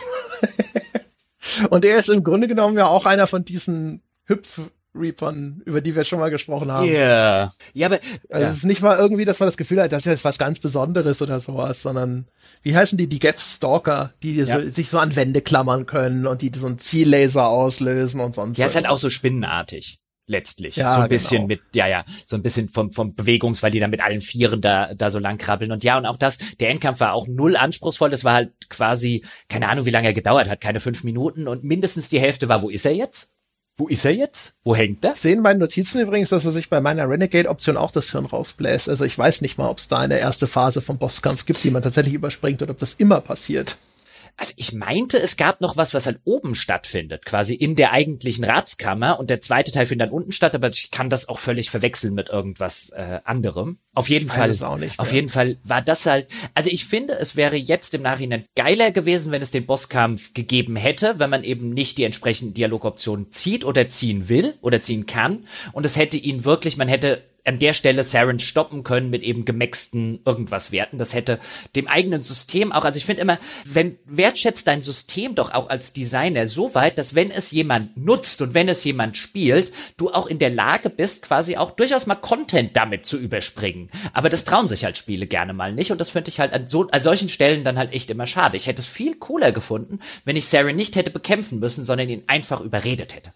Und 1.71 1.85
er 1.85 1.99
ist 1.99 2.09
im 2.09 2.25
Grunde 2.25 2.49
genommen 2.49 2.79
ja 2.79 2.87
auch 2.87 3.05
einer 3.05 3.27
von 3.27 3.45
diesen 3.45 4.01
Hüpf 4.25 4.71
Reapern, 4.95 5.63
über 5.65 5.81
die 5.81 5.97
wir 5.97 6.05
schon 6.05 6.19
mal 6.19 6.31
gesprochen 6.31 6.71
haben. 6.71 6.87
Ja. 6.87 6.93
Yeah. 6.93 7.55
Ja, 7.73 7.87
aber 7.87 7.99
also 8.29 8.45
ja. 8.45 8.51
es 8.51 8.59
ist 8.59 8.65
nicht 8.65 8.83
mal 8.83 8.99
irgendwie, 8.99 9.25
dass 9.25 9.41
man 9.41 9.47
das 9.47 9.57
Gefühl 9.57 9.81
hat, 9.81 9.93
das 9.93 10.01
ist 10.01 10.11
jetzt 10.11 10.25
was 10.25 10.39
ganz 10.39 10.59
Besonderes 10.59 11.23
oder 11.23 11.41
sowas, 11.41 11.83
sondern 11.83 12.27
wie 12.63 12.77
heißen 12.77 12.99
die, 12.99 13.09
die 13.09 13.19
Get 13.19 13.39
Stalker, 13.39 14.13
die 14.23 14.35
ja. 14.35 14.61
so, 14.61 14.71
sich 14.71 14.91
so 14.91 14.99
an 14.99 15.17
Wände 15.17 15.41
klammern 15.41 15.87
können 15.87 16.27
und 16.27 16.43
die 16.43 16.51
so 16.55 16.67
ein 16.67 16.79
Ziellaser 16.79 17.47
auslösen 17.47 18.21
und 18.21 18.35
sonst. 18.35 18.59
Ja, 18.59 18.67
ist 18.67 18.77
halt 18.77 18.89
auch 18.89 18.99
so 18.99 19.09
spinnenartig 19.09 19.99
letztlich. 20.27 20.77
Ja, 20.77 20.95
so 20.95 21.01
ein 21.01 21.09
bisschen 21.09 21.37
genau. 21.37 21.49
mit, 21.49 21.61
ja, 21.75 21.87
ja, 21.87 22.05
so 22.27 22.37
ein 22.37 22.43
bisschen 22.43 22.69
vom, 22.69 22.93
vom 22.93 23.15
Bewegungs, 23.15 23.63
weil 23.63 23.71
die 23.71 23.81
dann 23.81 23.91
mit 23.91 24.01
allen 24.01 24.21
Vieren 24.21 24.61
da, 24.61 24.95
da 24.95 25.11
so 25.11 25.19
lang 25.19 25.39
krabbeln. 25.39 25.73
Und 25.73 25.85
ja, 25.85 25.99
und 25.99 26.07
auch 26.07 26.17
das, 26.17 26.39
der 26.61 26.71
Endkampf 26.71 27.01
war 27.01 27.13
auch 27.13 27.27
null 27.27 27.57
anspruchsvoll. 27.57 28.11
Das 28.11 28.25
war 28.25 28.35
halt 28.35 28.53
quasi, 28.69 29.25
keine 29.49 29.69
Ahnung, 29.69 29.85
wie 29.85 29.91
lange 29.91 30.09
er 30.09 30.15
gedauert 30.15 30.49
hat, 30.49 30.61
keine 30.61 30.81
fünf 30.81 31.05
Minuten. 31.05 31.49
Und 31.49 31.65
mindestens 31.65 32.09
die 32.09 32.21
Hälfte 32.21 32.49
war, 32.49 32.63
wo 32.63 32.69
ist 32.69 32.87
er 32.87 32.95
jetzt? 32.95 33.33
Wo 33.77 33.89
ist 33.89 34.05
er 34.05 34.15
jetzt? 34.15 34.55
Wo 34.65 34.77
hängt 34.77 35.05
er? 35.05 35.17
Sehen 35.17 35.41
meine 35.41 35.59
Notizen 35.59 36.01
übrigens, 36.01 36.29
dass 36.29 36.45
er 36.45 36.53
sich 36.53 36.69
bei 36.69 36.81
meiner 36.81 37.09
Renegade-Option 37.09 37.79
auch 37.79 37.91
das 37.91 38.11
Hirn 38.11 38.27
rausbläst. 38.27 38.89
Also 38.89 39.05
ich 39.05 39.17
weiß 39.17 39.41
nicht 39.41 39.57
mal, 39.57 39.71
ob 39.71 39.79
es 39.79 39.89
da 39.89 39.99
eine 39.99 40.19
erste 40.19 40.47
Phase 40.47 40.83
vom 40.83 40.99
Bosskampf 40.99 41.47
gibt, 41.47 41.65
die 41.65 41.71
man 41.71 41.83
tatsächlich 41.83 42.15
überspringt 42.15 42.61
oder 42.61 42.73
ob 42.73 42.79
das 42.79 42.95
immer 42.95 43.23
passiert. 43.23 43.79
Also 44.37 44.55
ich 44.57 44.73
meinte, 44.73 45.21
es 45.21 45.37
gab 45.37 45.61
noch 45.61 45.77
was, 45.77 45.95
was 45.95 46.07
halt 46.07 46.21
oben 46.25 46.55
stattfindet, 46.55 47.27
quasi 47.27 47.55
in 47.55 47.77
der 47.77 47.93
eigentlichen 47.93 48.45
Ratskammer 48.45 49.19
und 49.21 49.31
der 49.31 49.41
zweite 49.41 49.73
Teil 49.73 49.87
findet 49.87 50.09
dann 50.09 50.15
unten 50.15 50.33
statt, 50.33 50.55
aber 50.55 50.71
ich 50.71 50.91
kann 50.91 51.11
das 51.11 51.29
auch 51.29 51.39
völlig 51.39 51.71
verwechseln 51.71 52.15
mit 52.15 52.29
irgendwas 52.29 52.91
äh, 52.91 53.21
anderem. 53.25 53.79
Auf 53.95 54.09
jeden 54.09 54.29
Fall. 54.29 54.49
auf 54.99 55.13
jeden 55.13 55.29
Fall 55.29 55.59
war 55.63 55.83
das 55.83 56.07
halt. 56.07 56.29
Also 56.55 56.71
ich 56.71 56.87
finde, 56.87 57.15
es 57.15 57.37
wäre 57.37 57.57
jetzt 57.57 57.95
im 57.95 58.03
Nachhinein 58.03 58.47
geiler 58.57 58.91
gewesen, 58.91 59.33
wenn 59.33 59.43
es 59.43 59.51
den 59.51 59.67
Bosskampf 59.67 60.33
gegeben 60.33 60.77
hätte, 60.77 61.19
wenn 61.19 61.31
man 61.31 61.45
eben 61.45 61.71
nicht 61.71 61.99
die 61.99 62.05
entsprechenden 62.05 62.55
Dialogoptionen 62.55 63.31
zieht 63.31 63.65
oder 63.65 63.89
ziehen 63.91 64.29
will 64.29 64.55
oder 64.63 64.81
ziehen 64.81 65.07
kann 65.07 65.47
und 65.73 65.85
es 65.85 65.97
hätte 65.97 66.17
ihn 66.17 66.45
wirklich, 66.45 66.77
man 66.77 66.89
hätte 66.89 67.23
an 67.45 67.59
der 67.59 67.73
Stelle 67.73 68.05
Saren 68.05 68.39
stoppen 68.39 68.85
können 68.85 69.11
mit 69.11 69.23
eben 69.23 69.45
gemexten 69.45 70.21
irgendwas 70.25 70.71
Werten. 70.71 70.99
Das 70.99 71.15
hätte 71.15 71.41
dem 71.75 71.89
eigenen 71.89 72.23
System 72.23 72.73
auch, 72.73 72.85
also 72.85 72.97
ich 72.97 73.05
finde 73.05 73.23
immer, 73.23 73.39
wenn 73.65 73.99
wertschätzt 74.05 74.69
dein 74.69 74.83
System 74.83 75.35
doch 75.35 75.53
auch 75.53 75.69
als 75.69 75.93
Designer 75.93 76.47
so 76.47 76.75
weit, 76.75 76.99
dass 76.99 77.15
wenn 77.15 77.31
es 77.31 77.51
jemand 77.51 77.97
nutzt 77.97 78.43
und 78.43 78.55
wenn 78.55 78.69
es 78.69 78.85
jemand 78.85 79.17
spielt, 79.17 79.73
du 79.97 80.11
auch 80.11 80.27
in 80.27 80.39
der 80.39 80.51
Lage 80.51 80.89
bist, 80.89 81.23
quasi 81.23 81.57
auch 81.57 81.73
durchaus 81.73 82.07
mal 82.07 82.15
Content 82.15 82.77
damit 82.77 83.07
zu 83.07 83.19
überspringen. 83.19 83.91
Aber 84.13 84.29
das 84.29 84.45
trauen 84.45 84.69
sich 84.69 84.85
halt 84.85 84.97
Spiele 84.97 85.27
gerne 85.27 85.53
mal 85.53 85.73
nicht 85.73 85.91
und 85.91 86.01
das 86.01 86.11
finde 86.11 86.29
ich 86.29 86.39
halt 86.39 86.53
an, 86.53 86.69
so, 86.69 86.89
an 86.89 87.03
solchen 87.03 87.29
Stellen 87.29 87.65
dann 87.65 87.79
halt 87.79 87.93
echt 87.93 88.11
immer 88.11 88.27
schade. 88.27 88.57
Ich 88.57 88.67
hätte 88.67 88.83
es 88.83 88.89
viel 88.89 89.17
cooler 89.17 89.53
gefunden, 89.53 90.01
wenn 90.25 90.37
ich 90.37 90.47
Saren 90.47 90.77
nicht 90.77 90.95
hätte 90.97 91.11
bekämpfen 91.11 91.59
müssen, 91.59 91.85
sondern 91.85 92.09
ihn 92.09 92.25
einfach 92.27 92.61
überredet 92.61 93.15
hätte. 93.15 93.33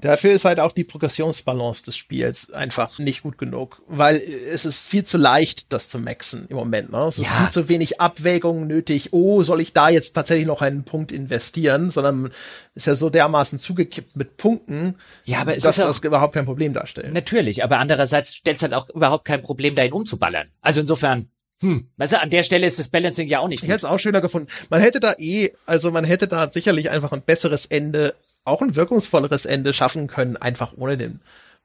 Dafür 0.00 0.32
ist 0.32 0.44
halt 0.44 0.60
auch 0.60 0.72
die 0.72 0.84
Progressionsbalance 0.84 1.84
des 1.84 1.96
Spiels 1.96 2.52
einfach 2.52 2.98
nicht 2.98 3.22
gut 3.22 3.38
genug, 3.38 3.82
weil 3.86 4.16
es 4.16 4.64
ist 4.64 4.80
viel 4.82 5.04
zu 5.04 5.18
leicht, 5.18 5.72
das 5.72 5.88
zu 5.88 5.98
maxen 5.98 6.46
im 6.48 6.56
Moment. 6.56 6.90
Ne? 6.90 6.98
Es 6.98 7.18
ja. 7.18 7.24
ist 7.24 7.32
viel 7.32 7.50
zu 7.50 7.68
wenig 7.68 8.00
Abwägung 8.00 8.66
nötig. 8.66 9.12
Oh, 9.12 9.42
soll 9.42 9.60
ich 9.60 9.72
da 9.72 9.88
jetzt 9.88 10.12
tatsächlich 10.12 10.46
noch 10.46 10.62
einen 10.62 10.84
Punkt 10.84 11.12
investieren? 11.12 11.90
Sondern 11.90 12.30
ist 12.74 12.86
ja 12.86 12.94
so 12.94 13.10
dermaßen 13.10 13.58
zugekippt 13.58 14.16
mit 14.16 14.36
Punkten, 14.36 14.96
ja, 15.24 15.40
aber 15.40 15.56
dass 15.56 15.76
das 15.76 15.98
überhaupt 15.98 16.34
kein 16.34 16.44
Problem 16.44 16.72
darstellt. 16.72 17.12
Natürlich, 17.12 17.62
aber 17.64 17.78
andererseits 17.78 18.34
stellt 18.34 18.56
es 18.56 18.62
halt 18.62 18.74
auch 18.74 18.88
überhaupt 18.90 19.24
kein 19.24 19.42
Problem, 19.42 19.74
da 19.74 19.84
ihn 19.84 19.92
umzuballern. 19.92 20.48
Also 20.60 20.80
insofern, 20.80 21.28
hm, 21.60 21.90
weißt 21.96 22.14
du, 22.14 22.20
an 22.20 22.30
der 22.30 22.42
Stelle 22.42 22.66
ist 22.66 22.78
das 22.78 22.88
Balancing 22.88 23.28
ja 23.28 23.40
auch 23.40 23.48
nicht 23.48 23.60
gut. 23.60 23.68
Ich 23.68 23.72
hätte 23.72 23.86
es 23.86 23.90
auch 23.90 23.98
schöner 23.98 24.20
gefunden. 24.20 24.48
Man 24.70 24.80
hätte 24.80 25.00
da 25.00 25.14
eh, 25.18 25.52
also 25.66 25.90
man 25.90 26.04
hätte 26.04 26.26
da 26.28 26.48
sicherlich 26.48 26.90
einfach 26.90 27.12
ein 27.12 27.22
besseres 27.22 27.66
Ende 27.66 28.14
auch 28.44 28.62
ein 28.62 28.76
wirkungsvolleres 28.76 29.46
Ende 29.46 29.72
schaffen 29.72 30.06
können, 30.06 30.36
einfach 30.36 30.72
ohne 30.76 30.96
den 30.96 31.20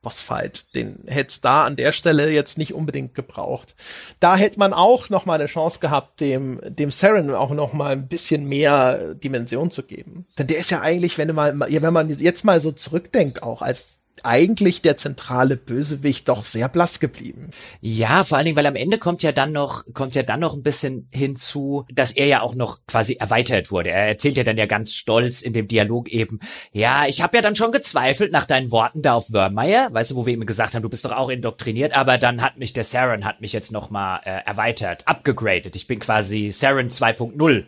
Bossfight. 0.06 0.76
Den 0.76 0.99
hätte 1.07 1.41
da 1.41 1.65
an 1.65 1.76
der 1.76 1.91
Stelle 1.91 2.30
jetzt 2.30 2.60
nicht 2.60 2.76
unbedingt 2.76 3.15
gebraucht. 3.15 3.76
Da 4.19 4.35
hätte 4.35 4.60
man 4.60 4.72
auch 4.72 5.10
noch 5.10 5.26
mal 5.26 5.39
eine 5.39 5.47
Chance 5.47 5.80
gehabt, 5.80 6.22
dem, 6.22 6.61
dem 6.64 6.91
Saren 6.91 7.34
auch 7.34 7.49
noch 7.49 7.73
mal 7.73 7.93
ein 7.93 8.07
bisschen 8.07 8.47
mehr 8.47 9.15
Dimension 9.15 9.72
zu 9.72 9.81
geben. 9.81 10.27
Denn 10.38 10.45
der 10.45 10.60
ist 10.60 10.69
ja 10.69 10.81
eigentlich, 10.81 11.18
wenn, 11.18 11.30
du 11.30 11.34
mal, 11.34 11.60
wenn 11.60 11.93
man 11.93 12.10
jetzt 12.10 12.45
mal 12.45 12.61
so 12.61 12.72
zurückdenkt, 12.72 13.41
auch 13.41 13.64
als 13.64 14.02
eigentlich 14.23 14.81
der 14.81 14.97
zentrale 14.97 15.57
Bösewicht 15.57 16.29
doch 16.29 16.45
sehr 16.45 16.69
blass 16.69 16.99
geblieben. 16.99 17.51
Ja, 17.81 18.23
vor 18.23 18.37
allen 18.37 18.45
Dingen, 18.45 18.57
weil 18.57 18.65
am 18.65 18.75
Ende 18.75 18.97
kommt 18.97 19.23
ja 19.23 19.31
dann 19.31 19.51
noch, 19.51 19.83
kommt 19.93 20.15
ja 20.15 20.23
dann 20.23 20.39
noch 20.39 20.53
ein 20.53 20.63
bisschen 20.63 21.07
hinzu, 21.11 21.85
dass 21.93 22.11
er 22.11 22.27
ja 22.27 22.41
auch 22.41 22.55
noch 22.55 22.79
quasi 22.87 23.15
erweitert 23.15 23.71
wurde. 23.71 23.91
Er 23.91 24.07
erzählt 24.07 24.37
ja 24.37 24.43
dann 24.43 24.57
ja 24.57 24.65
ganz 24.65 24.93
stolz 24.93 25.41
in 25.41 25.53
dem 25.53 25.67
Dialog 25.67 26.09
eben, 26.09 26.39
ja, 26.71 27.05
ich 27.07 27.21
habe 27.21 27.37
ja 27.37 27.41
dann 27.41 27.55
schon 27.55 27.71
gezweifelt 27.71 28.31
nach 28.31 28.45
deinen 28.45 28.71
Worten 28.71 29.01
da 29.01 29.13
auf 29.13 29.31
Wörmeier, 29.31 29.89
weißt 29.91 30.11
du, 30.11 30.15
wo 30.15 30.25
wir 30.25 30.33
ihm 30.33 30.45
gesagt 30.45 30.75
haben, 30.75 30.83
du 30.83 30.89
bist 30.89 31.05
doch 31.05 31.11
auch 31.11 31.29
indoktriniert, 31.29 31.93
aber 31.93 32.17
dann 32.17 32.41
hat 32.41 32.57
mich 32.57 32.73
der 32.73 32.83
Saren, 32.83 33.25
hat 33.25 33.41
mich 33.41 33.53
jetzt 33.53 33.71
noch 33.71 33.89
mal 33.89 34.21
äh, 34.25 34.41
erweitert, 34.45 35.07
abgegradet. 35.07 35.75
Ich 35.75 35.87
bin 35.87 35.99
quasi 35.99 36.51
Saren 36.51 36.89
2.0 36.89 37.65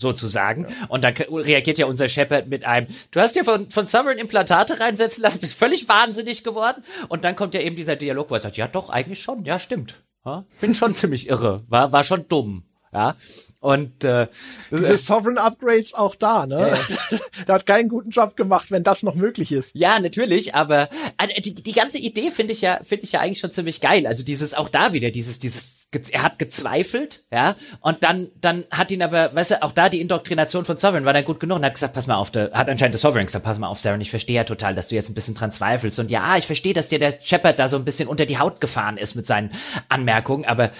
sozusagen. 0.00 0.62
Ja. 0.62 0.86
Und 0.88 1.04
dann 1.04 1.14
reagiert 1.14 1.78
ja 1.78 1.86
unser 1.86 2.08
Shepard 2.08 2.48
mit 2.48 2.64
einem, 2.64 2.86
du 3.10 3.20
hast 3.20 3.36
ja 3.36 3.44
von, 3.44 3.70
von 3.70 3.86
Sovereign 3.86 4.18
Implantate 4.18 4.80
reinsetzen 4.80 5.22
lassen, 5.22 5.40
bist 5.40 5.54
völlig 5.54 5.88
wahnsinnig 5.88 6.44
geworden. 6.44 6.82
Und 7.08 7.24
dann 7.24 7.36
kommt 7.36 7.54
ja 7.54 7.60
eben 7.60 7.76
dieser 7.76 7.96
Dialog, 7.96 8.30
wo 8.30 8.34
er 8.34 8.40
sagt, 8.40 8.56
ja 8.56 8.68
doch, 8.68 8.90
eigentlich 8.90 9.20
schon, 9.20 9.44
ja, 9.44 9.58
stimmt. 9.58 10.02
Ja, 10.24 10.44
bin 10.60 10.74
schon 10.74 10.94
ziemlich 10.96 11.28
irre, 11.28 11.62
war, 11.68 11.92
war 11.92 12.04
schon 12.04 12.26
dumm. 12.28 12.64
Ja, 12.92 13.14
und 13.60 14.04
äh, 14.04 14.26
diese 14.70 14.96
Sovereign 14.96 15.38
Upgrades 15.38 15.94
auch 15.94 16.14
da, 16.14 16.46
ne? 16.46 16.70
Äh, 16.70 17.18
der 17.46 17.56
hat 17.56 17.66
keinen 17.66 17.88
guten 17.88 18.10
Job 18.10 18.34
gemacht, 18.36 18.70
wenn 18.70 18.82
das 18.82 19.02
noch 19.02 19.14
möglich 19.14 19.52
ist. 19.52 19.74
Ja, 19.74 20.00
natürlich, 20.00 20.54
aber 20.54 20.88
äh, 21.18 21.40
die, 21.42 21.54
die 21.54 21.72
ganze 21.72 21.98
Idee 21.98 22.30
finde 22.30 22.54
ich 22.54 22.62
ja 22.62 22.80
finde 22.82 23.04
ich 23.04 23.12
ja 23.12 23.20
eigentlich 23.20 23.40
schon 23.40 23.52
ziemlich 23.52 23.80
geil. 23.80 24.06
Also 24.06 24.24
dieses 24.24 24.54
auch 24.54 24.70
da 24.70 24.94
wieder 24.94 25.10
dieses 25.10 25.38
dieses 25.38 25.80
er 26.12 26.22
hat 26.22 26.38
gezweifelt, 26.38 27.24
ja, 27.32 27.56
und 27.80 28.04
dann, 28.04 28.30
dann 28.40 28.64
hat 28.70 28.92
ihn 28.92 29.02
aber, 29.02 29.34
weißt 29.34 29.50
du, 29.52 29.62
auch 29.62 29.72
da 29.72 29.88
die 29.88 30.00
Indoktrination 30.00 30.64
von 30.64 30.76
Sovereign 30.76 31.04
war 31.04 31.12
dann 31.12 31.24
gut 31.24 31.40
genug 31.40 31.58
und 31.58 31.64
hat 31.64 31.74
gesagt, 31.74 31.94
pass 31.94 32.06
mal 32.06 32.14
auf, 32.14 32.30
der, 32.30 32.52
hat 32.52 32.68
anscheinend 32.68 32.94
der 32.94 33.00
Sovereign 33.00 33.26
gesagt, 33.26 33.44
pass 33.44 33.58
mal 33.58 33.66
auf, 33.66 33.80
Saren, 33.80 34.00
ich 34.00 34.10
verstehe 34.10 34.36
ja 34.36 34.44
total, 34.44 34.76
dass 34.76 34.88
du 34.88 34.94
jetzt 34.94 35.10
ein 35.10 35.14
bisschen 35.14 35.34
dran 35.34 35.50
zweifelst 35.50 35.98
und 35.98 36.10
ja, 36.10 36.36
ich 36.36 36.46
verstehe, 36.46 36.74
dass 36.74 36.88
dir 36.88 37.00
der 37.00 37.12
Shepard 37.20 37.58
da 37.58 37.68
so 37.68 37.76
ein 37.76 37.84
bisschen 37.84 38.08
unter 38.08 38.24
die 38.24 38.38
Haut 38.38 38.60
gefahren 38.60 38.98
ist 38.98 39.16
mit 39.16 39.26
seinen 39.26 39.50
Anmerkungen, 39.88 40.44
aber 40.44 40.70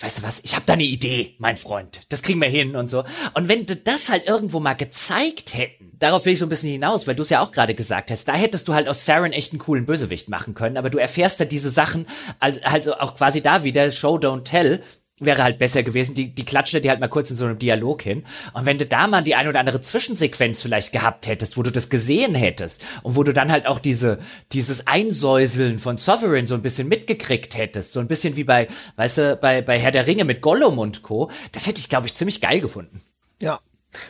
weißt 0.00 0.18
du 0.18 0.22
was, 0.22 0.40
ich 0.42 0.54
habe 0.54 0.64
da 0.64 0.72
eine 0.72 0.84
Idee, 0.84 1.34
mein 1.38 1.58
Freund, 1.58 2.00
das 2.08 2.15
kriegen 2.22 2.40
wir 2.40 2.48
hin 2.48 2.76
und 2.76 2.90
so. 2.90 3.04
Und 3.34 3.48
wenn 3.48 3.66
du 3.66 3.76
das 3.76 4.08
halt 4.08 4.26
irgendwo 4.26 4.60
mal 4.60 4.74
gezeigt 4.74 5.54
hätten, 5.54 5.92
darauf 5.98 6.24
will 6.24 6.32
ich 6.32 6.38
so 6.38 6.46
ein 6.46 6.50
bisschen 6.50 6.70
hinaus, 6.70 7.06
weil 7.06 7.14
du 7.14 7.22
es 7.22 7.30
ja 7.30 7.40
auch 7.40 7.52
gerade 7.52 7.74
gesagt 7.74 8.10
hast, 8.10 8.26
da 8.28 8.34
hättest 8.34 8.68
du 8.68 8.74
halt 8.74 8.88
aus 8.88 9.06
Saren 9.06 9.32
echt 9.32 9.52
einen 9.52 9.60
coolen 9.60 9.86
Bösewicht 9.86 10.28
machen 10.28 10.54
können, 10.54 10.76
aber 10.76 10.90
du 10.90 10.98
erfährst 10.98 11.40
da 11.40 11.44
diese 11.44 11.70
Sachen, 11.70 12.06
also 12.38 12.94
auch 12.94 13.14
quasi 13.14 13.40
da 13.40 13.64
wieder, 13.64 13.90
Show, 13.90 14.16
don't 14.16 14.44
tell, 14.44 14.82
wäre 15.18 15.42
halt 15.42 15.58
besser 15.58 15.82
gewesen. 15.82 16.14
Die, 16.14 16.34
die 16.34 16.44
klatschte 16.44 16.80
die 16.80 16.90
halt 16.90 17.00
mal 17.00 17.08
kurz 17.08 17.30
in 17.30 17.36
so 17.36 17.46
einem 17.46 17.58
Dialog 17.58 18.02
hin. 18.02 18.24
Und 18.52 18.66
wenn 18.66 18.78
du 18.78 18.86
da 18.86 19.06
mal 19.06 19.22
die 19.22 19.34
ein 19.34 19.48
oder 19.48 19.60
andere 19.60 19.80
Zwischensequenz 19.80 20.62
vielleicht 20.62 20.92
gehabt 20.92 21.26
hättest, 21.26 21.56
wo 21.56 21.62
du 21.62 21.72
das 21.72 21.88
gesehen 21.88 22.34
hättest 22.34 22.84
und 23.02 23.16
wo 23.16 23.22
du 23.22 23.32
dann 23.32 23.50
halt 23.50 23.66
auch 23.66 23.78
diese, 23.78 24.18
dieses 24.52 24.86
Einsäuseln 24.86 25.78
von 25.78 25.96
Sovereign 25.96 26.46
so 26.46 26.54
ein 26.54 26.62
bisschen 26.62 26.88
mitgekriegt 26.88 27.56
hättest, 27.56 27.92
so 27.92 28.00
ein 28.00 28.08
bisschen 28.08 28.36
wie 28.36 28.44
bei, 28.44 28.68
weißt 28.96 29.18
du, 29.18 29.36
bei, 29.36 29.62
bei 29.62 29.78
Herr 29.78 29.90
der 29.90 30.06
Ringe 30.06 30.24
mit 30.24 30.42
Gollum 30.42 30.78
und 30.78 31.02
Co., 31.02 31.30
das 31.52 31.66
hätte 31.66 31.80
ich, 31.80 31.88
glaube 31.88 32.06
ich, 32.06 32.14
ziemlich 32.14 32.40
geil 32.40 32.60
gefunden. 32.60 33.00
Ja. 33.40 33.60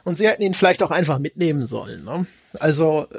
Und 0.05 0.19
sie 0.19 0.29
hätten 0.29 0.43
ihn 0.43 0.55
vielleicht 0.55 0.83
auch 0.83 0.91
einfach 0.91 1.19
mitnehmen 1.19 1.67
sollen, 1.67 2.05
ne? 2.05 2.27
Also, 2.59 3.07
äh, 3.13 3.19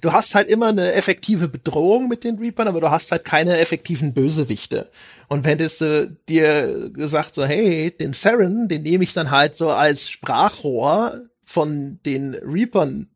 du 0.00 0.12
hast 0.12 0.34
halt 0.34 0.48
immer 0.48 0.68
eine 0.68 0.92
effektive 0.94 1.48
Bedrohung 1.48 2.08
mit 2.08 2.24
den 2.24 2.38
Reapern, 2.38 2.68
aber 2.68 2.80
du 2.80 2.90
hast 2.90 3.12
halt 3.12 3.24
keine 3.24 3.58
effektiven 3.58 4.12
Bösewichte. 4.12 4.88
Und 5.28 5.44
wenn 5.44 5.58
du 5.58 6.16
dir 6.28 6.90
gesagt 6.90 7.34
so, 7.34 7.44
hey, 7.44 7.90
den 7.90 8.12
Saren, 8.12 8.68
den 8.68 8.82
nehme 8.82 9.04
ich 9.04 9.12
dann 9.12 9.30
halt 9.30 9.54
so 9.54 9.70
als 9.70 10.08
Sprachrohr 10.08 11.20
von 11.42 12.00
den 12.04 12.34
Reapern 12.34 13.08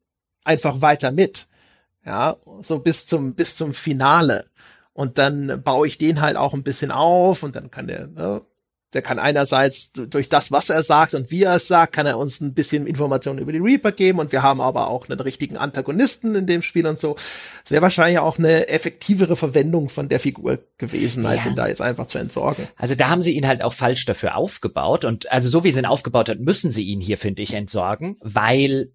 einfach 0.45 0.81
weiter 0.81 1.11
mit. 1.11 1.49
Ja, 2.05 2.37
so 2.63 2.81
bis 2.81 3.07
zum, 3.07 3.35
bis 3.35 3.57
zum 3.57 3.73
Finale. 3.73 4.47
Und 4.93 5.19
dann 5.19 5.63
baue 5.63 5.89
ich 5.89 5.99
den 5.99 6.21
halt 6.21 6.37
auch 6.37 6.55
ein 6.55 6.63
bisschen 6.63 6.91
auf 6.91 7.43
und 7.43 7.57
dann 7.57 7.71
kann 7.71 7.89
der, 7.89 8.07
ne, 8.09 8.43
der 8.95 9.03
kann 9.03 9.19
einerseits 9.19 9.93
durch 9.93 10.29
das, 10.29 10.53
was 10.53 10.71
er 10.71 10.83
sagt 10.83 11.15
und 11.15 11.31
wie 11.31 11.43
er 11.43 11.57
es 11.57 11.69
sagt, 11.69 11.93
kann 11.93 12.07
er 12.07 12.19
uns 12.19 12.41
ein 12.41 12.55
bisschen 12.55 12.87
Informationen 12.87 13.39
über 13.39 13.53
die 13.53 13.59
Reaper 13.59 13.93
geben 13.93 14.19
und 14.19 14.33
wir 14.33 14.43
haben 14.43 14.61
aber 14.61 14.89
auch 14.89 15.09
einen 15.09 15.21
richtigen 15.21 15.57
Antagonisten 15.57 16.35
in 16.35 16.47
dem 16.47 16.63
Spiel 16.63 16.87
und 16.87 16.99
so. 16.99 17.17
Es 17.65 17.71
wäre 17.71 17.83
wahrscheinlich 17.83 18.19
auch 18.19 18.39
eine 18.39 18.69
effektivere 18.69 19.37
Verwendung 19.37 19.89
von 19.89 20.09
der 20.09 20.21
Figur 20.21 20.59
gewesen, 20.79 21.27
als 21.27 21.45
ja. 21.45 21.51
ihn 21.51 21.57
da 21.57 21.67
jetzt 21.67 21.83
einfach 21.83 22.07
zu 22.07 22.19
entsorgen. 22.19 22.69
Also 22.77 22.95
da 22.95 23.09
haben 23.09 23.23
sie 23.23 23.33
ihn 23.33 23.47
halt 23.47 23.63
auch 23.63 23.73
falsch 23.73 24.05
dafür 24.07 24.37
aufgebaut 24.37 25.05
und 25.05 25.31
also 25.31 25.49
so 25.49 25.65
wie 25.65 25.71
sie 25.71 25.81
ihn 25.81 25.87
aufgebaut 25.87 26.29
hat, 26.29 26.41
müssen 26.41 26.71
sie 26.71 26.85
ihn 26.85 27.01
hier, 27.01 27.19
finde 27.19 27.43
ich, 27.43 27.55
entsorgen, 27.55 28.17
weil 28.21 28.91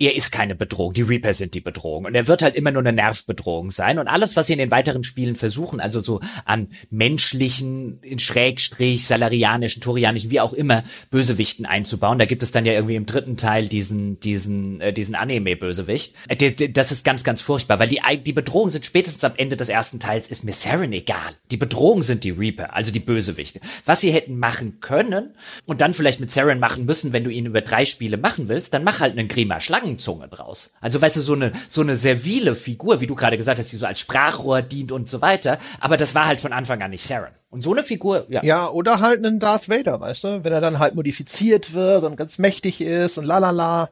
er 0.00 0.16
ist 0.16 0.32
keine 0.32 0.54
Bedrohung, 0.54 0.94
die 0.94 1.02
Reaper 1.02 1.34
sind 1.34 1.52
die 1.52 1.60
Bedrohung 1.60 2.06
und 2.06 2.14
er 2.14 2.26
wird 2.26 2.42
halt 2.42 2.54
immer 2.54 2.70
nur 2.70 2.80
eine 2.80 2.92
Nervbedrohung 2.92 3.70
sein 3.70 3.98
und 3.98 4.08
alles, 4.08 4.34
was 4.34 4.46
sie 4.46 4.54
in 4.54 4.58
den 4.58 4.70
weiteren 4.70 5.04
Spielen 5.04 5.36
versuchen, 5.36 5.78
also 5.78 6.00
so 6.00 6.20
an 6.46 6.68
menschlichen, 6.88 8.00
in 8.00 8.18
Schrägstrich, 8.18 9.06
salarianischen, 9.06 9.82
torianischen, 9.82 10.30
wie 10.30 10.40
auch 10.40 10.54
immer, 10.54 10.84
Bösewichten 11.10 11.66
einzubauen, 11.66 12.18
da 12.18 12.24
gibt 12.24 12.42
es 12.42 12.50
dann 12.50 12.64
ja 12.64 12.72
irgendwie 12.72 12.96
im 12.96 13.04
dritten 13.04 13.36
Teil 13.36 13.68
diesen, 13.68 14.18
diesen, 14.20 14.80
äh, 14.80 14.94
diesen 14.94 15.14
Anime-Bösewicht. 15.14 16.14
Äh, 16.28 16.70
das 16.70 16.92
ist 16.92 17.04
ganz, 17.04 17.22
ganz 17.22 17.42
furchtbar, 17.42 17.78
weil 17.78 17.88
die, 17.88 18.00
die 18.24 18.32
Bedrohungen 18.32 18.70
sind 18.70 18.86
spätestens 18.86 19.22
am 19.24 19.32
Ende 19.36 19.58
des 19.58 19.68
ersten 19.68 20.00
Teils 20.00 20.28
ist 20.28 20.44
mir 20.44 20.54
Saren 20.54 20.94
egal. 20.94 21.36
Die 21.50 21.58
Bedrohungen 21.58 22.02
sind 22.02 22.24
die 22.24 22.30
Reaper, 22.30 22.74
also 22.74 22.90
die 22.90 23.00
Bösewichte. 23.00 23.60
Was 23.84 24.00
sie 24.00 24.12
hätten 24.12 24.38
machen 24.38 24.80
können 24.80 25.34
und 25.66 25.82
dann 25.82 25.92
vielleicht 25.92 26.20
mit 26.20 26.30
Saren 26.30 26.58
machen 26.58 26.86
müssen, 26.86 27.12
wenn 27.12 27.24
du 27.24 27.30
ihn 27.30 27.44
über 27.44 27.60
drei 27.60 27.84
Spiele 27.84 28.16
machen 28.16 28.48
willst, 28.48 28.72
dann 28.72 28.82
mach 28.82 29.00
halt 29.00 29.18
einen 29.18 29.28
Grima 29.28 29.60
Schlangen 29.60 29.89
Schlangenzunge 29.90 30.28
draus. 30.28 30.74
Also 30.80 31.00
weißt 31.00 31.16
du, 31.16 31.22
so 31.22 31.34
eine, 31.34 31.52
so 31.68 31.80
eine 31.80 31.96
servile 31.96 32.54
Figur, 32.54 33.00
wie 33.00 33.06
du 33.06 33.14
gerade 33.14 33.36
gesagt 33.36 33.58
hast, 33.58 33.72
die 33.72 33.76
so 33.76 33.86
als 33.86 34.00
Sprachrohr 34.00 34.62
dient 34.62 34.92
und 34.92 35.08
so 35.08 35.20
weiter. 35.20 35.58
Aber 35.80 35.96
das 35.96 36.14
war 36.14 36.26
halt 36.26 36.40
von 36.40 36.52
Anfang 36.52 36.82
an 36.82 36.90
nicht 36.90 37.04
Saren. 37.04 37.32
Und 37.50 37.62
so 37.62 37.72
eine 37.72 37.82
Figur, 37.82 38.26
ja. 38.28 38.42
Ja, 38.44 38.68
oder 38.68 39.00
halt 39.00 39.18
einen 39.18 39.40
Darth 39.40 39.68
Vader, 39.68 40.00
weißt 40.00 40.24
du? 40.24 40.44
Wenn 40.44 40.52
er 40.52 40.60
dann 40.60 40.78
halt 40.78 40.94
modifiziert 40.94 41.74
wird 41.74 42.04
und 42.04 42.16
ganz 42.16 42.38
mächtig 42.38 42.80
ist 42.80 43.18
und 43.18 43.24
lalala. 43.24 43.90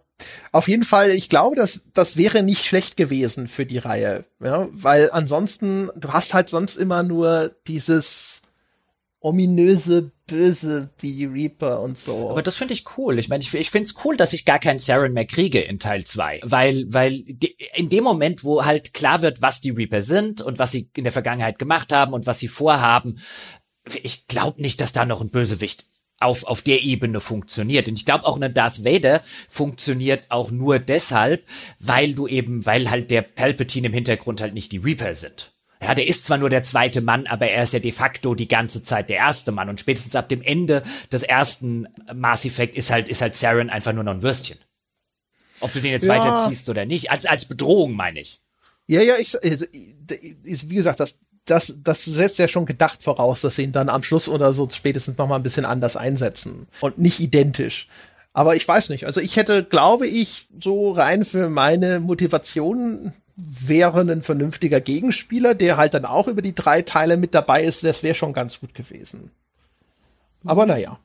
Auf 0.53 0.69
jeden 0.69 0.85
Fall, 0.85 1.11
ich 1.11 1.29
glaube, 1.29 1.57
das, 1.57 1.81
das 1.95 2.17
wäre 2.17 2.43
nicht 2.43 2.65
schlecht 2.65 2.97
gewesen 2.97 3.49
für 3.49 3.67
die 3.67 3.79
Reihe. 3.79 4.25
Ja? 4.43 4.69
Weil 4.73 5.11
ansonsten, 5.13 5.91
du 5.97 6.13
hast 6.13 6.35
halt 6.35 6.49
sonst 6.49 6.77
immer 6.77 7.03
nur 7.03 7.53
dieses 7.67 8.43
ominöse 9.21 10.13
Böse, 10.29 10.91
die 11.03 11.25
Reaper 11.25 11.81
und 11.81 11.99
so. 11.99 12.31
Aber 12.31 12.43
das 12.43 12.57
finde 12.57 12.75
ich 12.75 12.85
cool. 12.97 13.19
Ich 13.19 13.29
meine, 13.29 13.43
ich, 13.43 13.53
ich 13.53 13.71
finde 13.71 13.89
es 13.89 14.05
cool, 14.05 14.17
dass 14.17 14.33
ich 14.33 14.45
gar 14.45 14.61
keinen 14.61 14.79
Saren 14.79 15.13
mehr 15.13 15.27
kriege 15.27 15.61
in 15.61 15.81
Teil 15.81 16.05
2. 16.05 16.41
Weil, 16.45 16.85
weil 16.89 17.25
in 17.75 17.89
dem 17.89 18.05
Moment, 18.05 18.45
wo 18.45 18.65
halt 18.65 18.95
klar 18.95 19.23
wird, 19.23 19.43
was 19.43 19.61
die 19.61 19.71
Reaper 19.71 20.03
sind 20.03 20.41
und 20.41 20.61
was 20.61 20.71
sie 20.71 20.89
in 20.95 21.05
der 21.05 21.13
Vergangenheit 21.13 21.59
gemacht 21.59 21.93
haben 21.93 22.13
und 22.13 22.27
was 22.27 22.39
sie 22.39 22.49
vorhaben, 22.49 23.19
ich 24.03 24.29
glaube 24.29 24.61
nicht, 24.63 24.81
dass 24.81 24.93
da 24.93 25.05
noch 25.05 25.21
ein 25.21 25.31
Bösewicht 25.31 25.87
auf, 26.21 26.45
auf 26.45 26.63
der 26.63 26.83
Ebene 26.83 27.21
funktioniert. 27.21 27.89
Und 27.89 27.99
ich 27.99 28.05
glaube 28.05 28.27
auch 28.27 28.37
eine 28.37 28.51
Darth 28.51 28.85
Vader 28.85 29.23
funktioniert 29.49 30.25
auch 30.29 30.51
nur 30.51 30.79
deshalb, 30.79 31.45
weil 31.79 32.15
du 32.15 32.27
eben, 32.27 32.67
weil 32.67 32.91
halt 32.91 33.11
der 33.11 33.23
Palpatine 33.23 33.89
im 33.89 33.93
Hintergrund 33.93 34.41
halt 34.41 34.55
nicht 34.55 34.73
die 34.73 34.79
Reaper 34.79 35.15
sind. 35.15 35.53
Ja, 35.81 35.95
der 35.95 36.09
ist 36.09 36.25
zwar 36.25 36.39
nur 36.39 36.51
der 36.51 36.65
zweite 36.65 37.01
Mann, 37.01 37.27
aber 37.27 37.49
er 37.49 37.63
ist 37.63 37.73
ja 37.73 37.79
de 37.79 37.93
facto 37.93 38.35
die 38.35 38.49
ganze 38.49 38.83
Zeit 38.83 39.11
der 39.11 39.19
erste 39.19 39.53
Mann. 39.53 39.69
Und 39.69 39.79
spätestens 39.79 40.17
ab 40.17 40.29
dem 40.29 40.43
Ende 40.43 40.83
des 41.13 41.23
ersten 41.23 41.87
Mass 42.13 42.45
Effect 42.45 42.75
ist 42.75 42.91
halt, 42.91 43.09
ist 43.09 43.23
halt 43.23 43.37
Saren 43.37 43.71
einfach 43.71 43.93
nur 43.93 44.03
noch 44.03 44.13
ein 44.13 44.23
Würstchen. 44.23 44.59
Ob 45.61 45.73
du 45.73 45.81
den 45.81 45.93
jetzt 45.93 46.07
ja. 46.07 46.15
weiterziehst 46.15 46.69
oder 46.69 46.85
nicht. 46.85 47.11
Als, 47.11 47.27
als 47.27 47.45
Bedrohung 47.45 47.93
meine 47.93 48.21
ich. 48.21 48.41
Ja, 48.87 49.03
ja, 49.03 49.15
ich, 49.19 49.35
also, 49.43 49.67
wie 49.71 50.75
gesagt, 50.75 50.99
das, 50.99 51.19
das, 51.45 51.79
das 51.83 52.05
setzt 52.05 52.39
ja 52.39 52.49
schon 52.49 52.67
gedacht 52.67 53.03
voraus, 53.03 53.43
dass 53.43 53.57
sie 53.57 53.63
ihn 53.63 53.73
dann 53.73 53.89
am 53.89 54.03
Schluss 54.03 54.29
oder 54.29 54.53
so 54.53 54.69
spätestens 54.71 55.19
noch 55.19 55.29
mal 55.29 55.37
ein 55.37 55.43
bisschen 55.43 55.65
anders 55.65 55.97
einsetzen. 55.97 56.67
Und 56.81 56.99
nicht 56.99 57.21
identisch. 57.21 57.89
Aber 58.33 58.57
ich 58.57 58.67
weiß 58.67 58.89
nicht. 58.91 59.05
Also 59.05 59.21
ich 59.21 59.37
hätte, 59.37 59.65
glaube 59.65 60.07
ich, 60.07 60.47
so 60.59 60.93
rein 60.93 61.25
für 61.25 61.49
meine 61.49 62.01
Motivation 62.01 63.13
wäre 63.39 64.01
ein 64.01 64.23
vernünftiger 64.23 64.81
Gegenspieler, 64.81 65.55
der 65.55 65.77
halt 65.77 65.95
dann 65.95 66.05
auch 66.05 66.27
über 66.27 66.43
die 66.43 66.57
drei 66.57 66.83
Teile 66.83 67.17
mit 67.17 67.35
dabei 67.35 67.63
ist, 67.63 67.85
das 67.85 68.03
wäre 68.03 68.17
schon 68.17 68.33
ganz 68.33 68.59
gut 68.59 68.75
gewesen. 68.75 69.31
Aber 70.45 70.67
naja. 70.67 70.99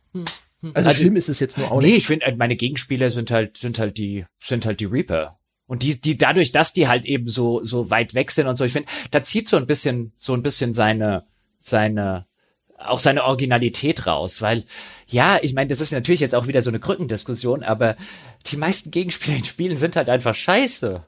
Also, 0.63 0.73
also 0.73 0.93
schlimm 0.93 1.15
ist 1.15 1.29
es 1.29 1.39
jetzt 1.39 1.57
nur 1.59 1.71
auch 1.71 1.79
nee, 1.79 1.87
nicht. 1.87 1.91
Nee, 1.91 1.97
ich 1.97 2.07
finde, 2.07 2.25
äh, 2.25 2.35
meine 2.35 2.55
Gegenspieler 2.55 3.11
sind 3.11 3.29
halt, 3.29 3.57
sind 3.57 3.77
halt 3.77 3.97
die, 3.97 4.25
sind 4.39 4.65
halt 4.65 4.79
die 4.79 4.85
Reaper. 4.85 5.37
Und 5.67 5.83
die, 5.83 5.99
die 6.01 6.17
dadurch, 6.17 6.51
dass 6.51 6.73
die 6.73 6.87
halt 6.87 7.05
eben 7.05 7.27
so, 7.27 7.63
so 7.63 7.89
weit 7.91 8.15
weg 8.15 8.31
sind 8.31 8.47
und 8.47 8.57
so, 8.57 8.65
ich 8.65 8.73
finde, 8.73 8.89
da 9.11 9.23
zieht 9.23 9.47
so 9.47 9.57
ein 9.57 9.67
bisschen, 9.67 10.13
so 10.17 10.33
ein 10.33 10.41
bisschen 10.41 10.73
seine, 10.73 11.25
seine, 11.59 12.25
auch 12.77 12.99
seine 12.99 13.25
Originalität 13.25 14.07
raus, 14.07 14.41
weil, 14.41 14.63
ja, 15.07 15.37
ich 15.41 15.53
meine, 15.53 15.67
das 15.67 15.81
ist 15.81 15.91
natürlich 15.91 16.19
jetzt 16.19 16.35
auch 16.35 16.47
wieder 16.47 16.61
so 16.61 16.69
eine 16.69 16.79
Krückendiskussion, 16.79 17.63
aber 17.63 17.95
die 18.47 18.57
meisten 18.57 18.89
Gegenspieler 18.89 19.37
in 19.37 19.45
Spielen 19.45 19.77
sind 19.77 19.95
halt 19.95 20.09
einfach 20.09 20.35
scheiße. 20.35 21.03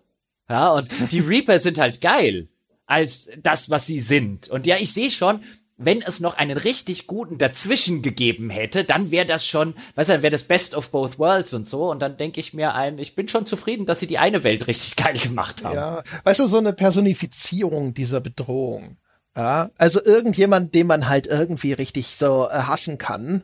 Ja, 0.49 0.71
und 0.71 0.89
die 1.11 1.19
Reaper 1.27 1.59
sind 1.59 1.79
halt 1.79 2.01
geil 2.01 2.49
als 2.85 3.29
das, 3.41 3.69
was 3.69 3.87
sie 3.87 3.99
sind. 3.99 4.47
Und 4.49 4.67
ja, 4.67 4.77
ich 4.77 4.93
sehe 4.93 5.09
schon, 5.09 5.41
wenn 5.77 6.01
es 6.01 6.19
noch 6.19 6.37
einen 6.37 6.57
richtig 6.57 7.07
guten 7.07 7.37
dazwischen 7.37 8.01
gegeben 8.01 8.49
hätte, 8.49 8.83
dann 8.83 9.11
wäre 9.11 9.25
das 9.25 9.45
schon, 9.45 9.75
weißt 9.95 10.09
du, 10.09 10.13
dann 10.13 10.23
wäre 10.23 10.31
das 10.31 10.43
Best 10.43 10.75
of 10.75 10.91
both 10.91 11.19
worlds 11.19 11.53
und 11.53 11.67
so. 11.67 11.89
Und 11.89 11.99
dann 11.99 12.17
denke 12.17 12.39
ich 12.39 12.53
mir 12.53 12.73
ein, 12.73 12.97
ich 12.97 13.15
bin 13.15 13.27
schon 13.27 13.45
zufrieden, 13.45 13.85
dass 13.85 13.99
sie 13.99 14.07
die 14.07 14.17
eine 14.17 14.43
Welt 14.43 14.67
richtig 14.67 14.95
geil 15.03 15.17
gemacht 15.17 15.63
haben. 15.63 15.75
Ja, 15.75 16.03
weißt 16.23 16.39
du, 16.39 16.47
so 16.47 16.57
eine 16.57 16.73
Personifizierung 16.73 17.93
dieser 17.93 18.21
Bedrohung. 18.21 18.97
Ja, 19.35 19.69
also 19.77 20.01
irgendjemand, 20.01 20.73
den 20.75 20.87
man 20.87 21.09
halt 21.09 21.27
irgendwie 21.27 21.73
richtig 21.73 22.15
so 22.15 22.47
äh, 22.49 22.53
hassen 22.53 22.97
kann 22.97 23.43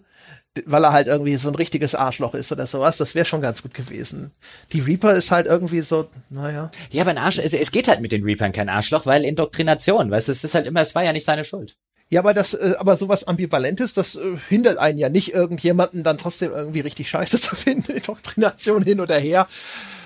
weil 0.65 0.83
er 0.83 0.91
halt 0.91 1.07
irgendwie 1.07 1.35
so 1.35 1.49
ein 1.49 1.55
richtiges 1.55 1.95
Arschloch 1.95 2.33
ist 2.33 2.51
oder 2.51 2.67
sowas. 2.67 2.97
Das 2.97 3.15
wäre 3.15 3.25
schon 3.25 3.41
ganz 3.41 3.61
gut 3.61 3.73
gewesen. 3.73 4.31
Die 4.73 4.81
Reaper 4.81 5.13
ist 5.15 5.31
halt 5.31 5.47
irgendwie 5.47 5.81
so, 5.81 6.09
naja. 6.29 6.71
Ja, 6.89 7.03
aber 7.03 7.11
ein 7.11 7.17
Arsch, 7.17 7.39
also 7.39 7.57
es 7.57 7.71
geht 7.71 7.87
halt 7.87 8.01
mit 8.01 8.11
den 8.11 8.23
Reapern 8.23 8.51
kein 8.51 8.69
Arschloch, 8.69 9.05
weil 9.05 9.23
Indoktrination, 9.23 10.11
weißt 10.11 10.27
du, 10.27 10.31
es 10.33 10.43
ist 10.43 10.55
halt 10.55 10.67
immer, 10.67 10.81
es 10.81 10.93
war 10.93 11.03
ja 11.03 11.13
nicht 11.13 11.25
seine 11.25 11.45
Schuld. 11.45 11.77
Ja, 12.11 12.19
aber 12.19 12.33
das, 12.33 12.53
äh, 12.53 12.73
aber 12.77 12.97
sowas 12.97 13.25
Ambivalentes, 13.25 13.93
das 13.93 14.15
äh, 14.15 14.35
hindert 14.49 14.77
einen 14.77 14.97
ja 14.97 15.07
nicht, 15.07 15.33
irgendjemanden 15.33 16.03
dann 16.03 16.17
trotzdem 16.17 16.51
irgendwie 16.51 16.81
richtig 16.81 17.09
scheiße 17.09 17.39
zu 17.41 17.55
finden, 17.55 17.93
Indoktrination 17.93 18.83
hin 18.83 18.99
oder 18.99 19.17
her. 19.17 19.47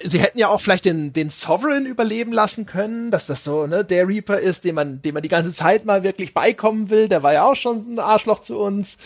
Sie 0.03 0.19
hätten 0.19 0.37
ja 0.37 0.49
auch 0.49 0.61
vielleicht 0.61 0.85
den, 0.85 1.13
den 1.13 1.31
Sovereign 1.31 1.87
überleben 1.87 2.31
lassen 2.31 2.67
können, 2.67 3.09
dass 3.09 3.25
das 3.25 3.43
so, 3.43 3.65
ne, 3.65 3.83
der 3.83 4.07
Reaper 4.07 4.37
ist, 4.37 4.65
dem 4.65 4.75
man, 4.75 5.01
dem 5.01 5.15
man 5.15 5.23
die 5.23 5.29
ganze 5.29 5.51
Zeit 5.51 5.85
mal 5.85 6.03
wirklich 6.03 6.35
beikommen 6.35 6.91
will, 6.91 7.07
der 7.07 7.23
war 7.23 7.33
ja 7.33 7.43
auch 7.43 7.55
schon 7.55 7.77
ein 7.77 7.97
Arschloch 7.97 8.41
zu 8.41 8.59
uns. 8.59 8.99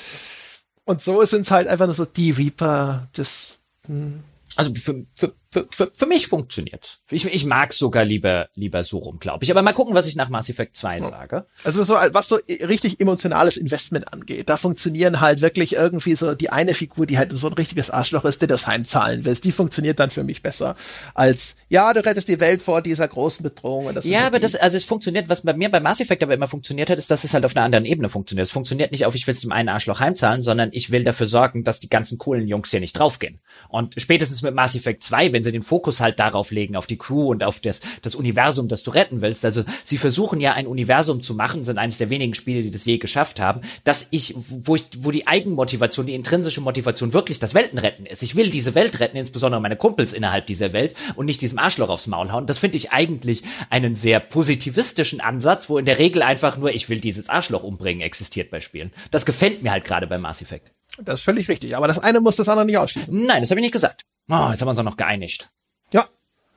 Und 0.89 1.03
so 1.03 1.23
sind 1.23 1.41
es 1.41 1.51
halt 1.51 1.67
einfach 1.67 1.85
nur 1.85 1.93
so 1.93 2.05
die 2.05 2.31
Reaper, 2.31 3.07
das. 3.13 3.59
Hm. 3.85 4.23
Also 4.55 4.73
für, 4.73 5.05
für, 5.13 5.35
für, 5.51 5.67
für, 5.71 5.91
für 5.93 6.05
mich 6.05 6.27
funktioniert. 6.27 6.99
Ich, 7.09 7.25
ich 7.25 7.45
mag 7.45 7.73
sogar 7.73 8.05
lieber, 8.05 8.49
lieber 8.53 8.83
so 8.83 8.99
rum, 8.99 9.19
glaube 9.19 9.43
ich. 9.43 9.49
Aber 9.51 9.63
mal 9.63 9.73
gucken, 9.73 9.95
was 9.95 10.05
ich 10.05 10.15
nach 10.15 10.29
Mass 10.29 10.47
Effect 10.49 10.75
2 10.75 11.01
sage. 11.01 11.45
Also 11.63 11.83
so, 11.83 11.95
was 11.95 12.27
so 12.27 12.39
richtig 12.47 12.99
emotionales 12.99 13.57
Investment 13.57 14.13
angeht, 14.13 14.47
da 14.47 14.57
funktionieren 14.57 15.21
halt 15.21 15.41
wirklich 15.41 15.73
irgendwie 15.73 16.15
so 16.15 16.35
die 16.35 16.51
eine 16.51 16.75
Figur, 16.75 17.07
die 17.07 17.17
halt 17.17 17.31
so 17.31 17.47
ein 17.47 17.53
richtiges 17.53 17.89
Arschloch 17.89 18.25
ist, 18.25 18.41
der 18.41 18.47
das 18.47 18.67
heimzahlen 18.67 19.25
willst, 19.25 19.43
die 19.43 19.51
funktioniert 19.51 19.99
dann 19.99 20.11
für 20.11 20.23
mich 20.23 20.43
besser 20.43 20.75
als, 21.15 21.55
ja, 21.67 21.93
du 21.93 22.05
rettest 22.05 22.27
die 22.27 22.39
Welt 22.39 22.61
vor 22.61 22.83
dieser 22.83 23.07
großen 23.07 23.41
Bedrohung. 23.41 23.87
Und 23.87 23.95
das 23.95 24.05
ja, 24.05 24.27
aber 24.27 24.39
das, 24.39 24.55
also 24.55 24.77
es 24.77 24.83
funktioniert, 24.83 25.29
was 25.29 25.41
bei 25.41 25.53
mir 25.53 25.69
bei 25.69 25.79
Mass 25.79 25.99
Effect 25.99 26.21
aber 26.21 26.35
immer 26.35 26.47
funktioniert 26.47 26.91
hat, 26.91 26.99
ist, 26.99 27.09
dass 27.09 27.23
es 27.23 27.33
halt 27.33 27.45
auf 27.45 27.55
einer 27.55 27.65
anderen 27.65 27.85
Ebene 27.85 28.09
funktioniert. 28.09 28.45
Es 28.45 28.51
funktioniert 28.51 28.91
nicht 28.91 29.05
auf, 29.05 29.15
ich 29.15 29.25
will 29.25 29.33
es 29.33 29.41
dem 29.41 29.51
einen 29.51 29.69
Arschloch 29.69 29.99
heimzahlen, 29.99 30.43
sondern 30.43 30.69
ich 30.73 30.91
will 30.91 31.03
dafür 31.03 31.27
sorgen, 31.27 31.63
dass 31.63 31.79
die 31.79 31.89
ganzen 31.89 32.19
coolen 32.19 32.47
Jungs 32.47 32.69
hier 32.69 32.79
nicht 32.79 32.93
draufgehen. 32.93 33.39
Und 33.67 33.99
spätestens 33.99 34.43
mit 34.43 34.53
Mass 34.53 34.75
Effect 34.75 35.03
2, 35.03 35.33
wenn 35.33 35.38
sie 35.43 35.51
den 35.51 35.63
Fokus 35.63 35.99
halt 35.99 36.19
darauf 36.19 36.51
legen, 36.51 36.75
auf 36.75 36.87
die 36.87 36.97
Crew 36.97 37.29
und 37.29 37.43
auf 37.43 37.59
das, 37.59 37.81
das 38.01 38.15
Universum, 38.15 38.67
das 38.67 38.83
du 38.83 38.91
retten 38.91 39.21
willst. 39.21 39.45
Also 39.45 39.63
sie 39.83 39.97
versuchen 39.97 40.41
ja 40.41 40.53
ein 40.53 40.67
Universum 40.67 41.21
zu 41.21 41.33
machen, 41.33 41.63
sind 41.63 41.77
eines 41.77 41.97
der 41.97 42.09
wenigen 42.09 42.33
Spiele, 42.33 42.61
die 42.61 42.71
das 42.71 42.85
je 42.85 42.97
geschafft 42.97 43.39
haben, 43.39 43.61
dass 43.83 44.07
ich, 44.11 44.35
wo 44.37 44.75
ich, 44.75 44.85
wo 44.99 45.11
die 45.11 45.27
Eigenmotivation, 45.27 46.05
die 46.05 46.13
intrinsische 46.13 46.61
Motivation 46.61 47.13
wirklich 47.13 47.39
das 47.39 47.53
Weltenretten 47.53 48.05
ist. 48.05 48.23
Ich 48.23 48.35
will 48.35 48.49
diese 48.49 48.75
Welt 48.75 48.99
retten, 48.99 49.17
insbesondere 49.17 49.61
meine 49.61 49.75
Kumpels 49.75 50.13
innerhalb 50.13 50.47
dieser 50.47 50.73
Welt 50.73 50.95
und 51.15 51.25
nicht 51.25 51.41
diesem 51.41 51.59
Arschloch 51.59 51.89
aufs 51.89 52.07
Maul 52.07 52.31
hauen. 52.31 52.45
Das 52.45 52.59
finde 52.59 52.77
ich 52.77 52.91
eigentlich 52.91 53.43
einen 53.69 53.95
sehr 53.95 54.19
positivistischen 54.19 55.21
Ansatz, 55.21 55.69
wo 55.69 55.77
in 55.77 55.85
der 55.85 55.99
Regel 55.99 56.21
einfach 56.21 56.57
nur, 56.57 56.71
ich 56.71 56.89
will 56.89 56.99
dieses 56.99 57.29
Arschloch 57.29 57.63
umbringen, 57.63 58.01
existiert 58.01 58.51
bei 58.51 58.59
Spielen. 58.59 58.91
Das 59.11 59.25
gefällt 59.25 59.63
mir 59.63 59.71
halt 59.71 59.85
gerade 59.85 60.07
bei 60.07 60.17
Mass 60.17 60.41
Effect. 60.41 60.71
Das 61.01 61.19
ist 61.19 61.25
völlig 61.25 61.47
richtig. 61.47 61.75
Aber 61.75 61.87
das 61.87 61.99
eine 61.99 62.19
muss 62.19 62.35
das 62.35 62.49
andere 62.49 62.65
nicht 62.65 62.77
ausschließen. 62.77 63.25
Nein, 63.25 63.41
das 63.41 63.51
habe 63.51 63.59
ich 63.59 63.65
nicht 63.65 63.73
gesagt. 63.73 64.05
Oh, 64.29 64.49
jetzt 64.51 64.61
haben 64.61 64.67
wir 64.67 64.71
uns 64.71 64.79
auch 64.79 64.83
noch 64.83 64.97
geeinigt. 64.97 65.49
Ja. 65.91 66.05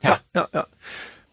Ja, 0.01 0.19
ja, 0.35 0.47
ja. 0.53 0.67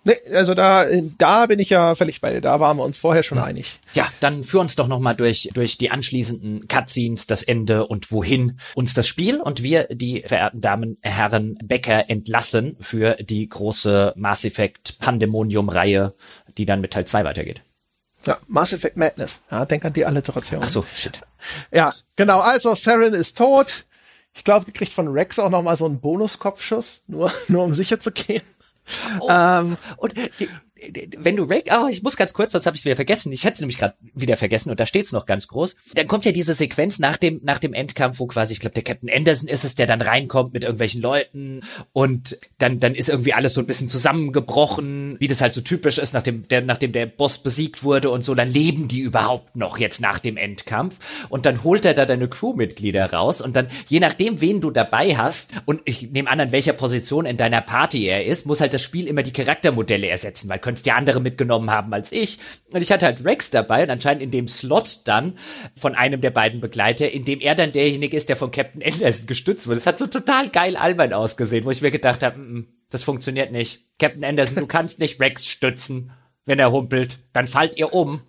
Nee, 0.03 0.17
also 0.35 0.55
da, 0.55 0.87
da 1.19 1.45
bin 1.45 1.59
ich 1.59 1.69
ja 1.69 1.95
völlig 1.95 2.23
bei 2.23 2.33
dir. 2.33 2.41
Da 2.41 2.59
waren 2.59 2.79
wir 2.79 2.85
uns 2.85 2.97
vorher 2.97 3.23
schon 3.23 3.39
einig. 3.39 3.81
Ja, 3.93 4.09
dann 4.21 4.43
führ 4.43 4.61
uns 4.61 4.75
doch 4.75 4.89
noch 4.89 4.99
mal 4.99 5.15
durch 5.15 5.51
durch 5.53 5.77
die 5.77 5.91
anschließenden 5.91 6.69
Cutscenes, 6.69 7.27
das 7.27 7.43
Ende 7.43 7.87
und 7.87 8.11
wohin 8.11 8.59
uns 8.75 8.95
das 8.95 9.07
Spiel 9.07 9.41
und 9.41 9.63
wir 9.63 9.89
die 9.91 10.23
verehrten 10.27 10.63
Damen, 10.63 10.97
Herren 11.03 11.59
Becker 11.63 12.09
entlassen 12.09 12.77
für 12.81 13.17
die 13.17 13.47
große 13.47 14.15
Mass 14.17 14.45
Effect 14.45 14.99
Pandemonium 15.01 15.69
Reihe, 15.69 16.15
die 16.57 16.65
dann 16.65 16.81
mit 16.81 16.93
Teil 16.93 17.05
2 17.05 17.25
weitergeht. 17.25 17.63
Ja, 18.25 18.39
Mass 18.49 18.73
Effect 18.73 18.97
Madness. 18.97 19.41
Ja, 19.51 19.67
denk 19.67 19.85
an 19.85 19.93
die 19.93 20.07
Alliteration. 20.07 20.63
Ach 20.63 20.69
so, 20.69 20.85
shit. 20.95 21.21
Ja, 21.73 21.93
genau. 22.17 22.41
Also 22.41 22.75
Saren 22.75 23.13
ist 23.13 23.37
tot. 23.37 23.85
Ich 24.33 24.45
glaube, 24.45 24.65
die 24.65 24.73
kriegt 24.73 24.93
von 24.93 25.09
Rex 25.09 25.39
auch 25.39 25.51
noch 25.51 25.63
mal 25.63 25.77
so 25.77 25.87
einen 25.87 26.01
Bonuskopfschuss, 26.01 27.05
nur 27.09 27.33
nur 27.49 27.65
um 27.65 27.75
sicher 27.75 28.01
zu 28.01 28.13
gehen. 28.13 28.43
Oh, 29.21 29.29
ähm, 29.31 29.77
und 29.99 30.15
wenn 31.19 31.37
du 31.37 31.45
Rick, 31.45 31.71
oh, 31.73 31.89
ich 31.89 32.03
muss 32.03 32.17
ganz 32.17 32.33
kurz, 32.33 32.53
sonst 32.53 32.67
habe 32.67 32.77
ich 32.77 32.85
wieder 32.85 32.97
vergessen. 32.97 33.33
Ich 33.33 33.45
hätte 33.45 33.55
es 33.55 33.61
nämlich 33.61 33.79
gerade 33.79 33.95
wieder 34.15 34.37
vergessen 34.37 34.71
und 34.71 34.81
da 34.81 34.87
steht's 34.87 35.13
noch 35.13 35.27
ganz 35.27 35.49
groß. 35.49 35.77
Dann 35.95 36.09
kommt 36.09 36.25
ja 36.25 36.33
diese 36.33 36.55
Sequenz 36.55 36.99
nach 36.99 37.17
dem 37.17 37.41
nach 37.43 37.59
dem 37.59 37.75
Endkampf, 37.75 38.19
wo 38.19 38.27
quasi, 38.27 38.53
ich 38.53 38.61
glaube, 38.61 38.75
der 38.75 38.83
Captain 38.83 39.11
Anderson 39.11 39.49
ist 39.49 39.65
es, 39.65 39.75
der 39.75 39.87
dann 39.87 40.01
reinkommt 40.01 40.53
mit 40.53 40.65
irgendwelchen 40.65 41.03
Leuten 41.03 41.61
und 41.93 42.39
dann 42.59 42.81
dann 42.81 42.95
ist 42.95 43.09
irgendwie 43.09 43.35
alles 43.35 43.55
so 43.55 43.61
ein 43.61 43.67
bisschen 43.67 43.91
zusammengebrochen, 43.91 45.17
wie 45.19 45.27
das 45.27 45.41
halt 45.41 45.53
so 45.53 45.61
typisch 45.61 45.99
ist, 45.99 46.15
nachdem 46.15 46.49
der 46.49 46.63
nachdem 46.63 46.93
der 46.93 47.07
Boss 47.07 47.39
besiegt 47.39 47.83
wurde 47.83 48.11
und 48.11 48.25
so, 48.25 48.35
dann 48.35 48.49
leben 48.49 48.89
die 48.89 49.01
überhaupt 49.01 49.57
noch 49.57 49.79
jetzt 49.79 50.01
nach 50.01 50.19
dem 50.19 50.37
Endkampf 50.37 50.99
und 51.29 51.47
dann 51.47 51.65
holt 51.65 51.85
er 51.85 51.95
da 51.95 52.07
deine 52.07 52.29
Crewmitglieder 52.29 53.13
raus 53.13 53.41
und 53.41 53.57
dann 53.57 53.69
je 53.89 54.01
nachdem, 54.01 54.41
wen 54.41 54.61
du 54.61 54.71
dabei 54.71 55.17
hast 55.17 55.55
und 55.67 55.83
ich 55.85 56.11
nehme 56.11 56.31
an, 56.31 56.41
an 56.41 56.53
welcher 56.53 56.73
Position 56.73 57.27
in 57.27 57.37
deiner 57.37 57.61
Party 57.61 58.07
er 58.07 58.25
ist, 58.25 58.47
muss 58.47 58.61
halt 58.61 58.73
das 58.75 58.83
Spiel 58.83 59.07
immer 59.07 59.23
die 59.23 59.33
Charaktermodelle 59.33 60.09
ersetzen, 60.09 60.49
weil 60.49 60.59
könntest 60.71 60.87
ja 60.87 60.95
andere 60.95 61.21
mitgenommen 61.21 61.69
haben 61.69 61.93
als 61.93 62.13
ich. 62.13 62.39
Und 62.71 62.81
ich 62.81 62.93
hatte 62.93 63.07
halt 63.07 63.25
Rex 63.25 63.51
dabei 63.51 63.83
und 63.83 63.91
anscheinend 63.91 64.23
in 64.23 64.31
dem 64.31 64.47
Slot 64.47 65.01
dann 65.07 65.37
von 65.75 65.97
einem 65.97 66.21
der 66.21 66.31
beiden 66.31 66.61
Begleiter, 66.61 67.11
in 67.11 67.25
dem 67.25 67.41
er 67.41 67.57
dann 67.57 67.73
derjenige 67.73 68.17
ist, 68.17 68.29
der 68.29 68.37
von 68.37 68.53
Captain 68.53 68.81
Anderson 68.81 69.27
gestützt 69.27 69.67
wurde. 69.67 69.79
Das 69.79 69.89
hat 69.89 69.99
so 69.99 70.07
total 70.07 70.49
geil 70.51 70.77
albern 70.77 71.13
ausgesehen, 71.13 71.65
wo 71.65 71.73
ich 71.73 71.83
mir 71.83 71.91
gedacht 71.91 72.23
habe, 72.23 72.39
mm, 72.39 72.69
das 72.89 73.03
funktioniert 73.03 73.51
nicht. 73.51 73.81
Captain 73.99 74.23
Anderson, 74.23 74.59
du 74.61 74.67
kannst 74.69 75.01
nicht 75.01 75.19
Rex 75.19 75.45
stützen, 75.45 76.13
wenn 76.47 76.61
er 76.61 76.71
humpelt. 76.71 77.19
Dann 77.33 77.49
fallt 77.49 77.77
ihr 77.77 77.93
um. 77.93 78.23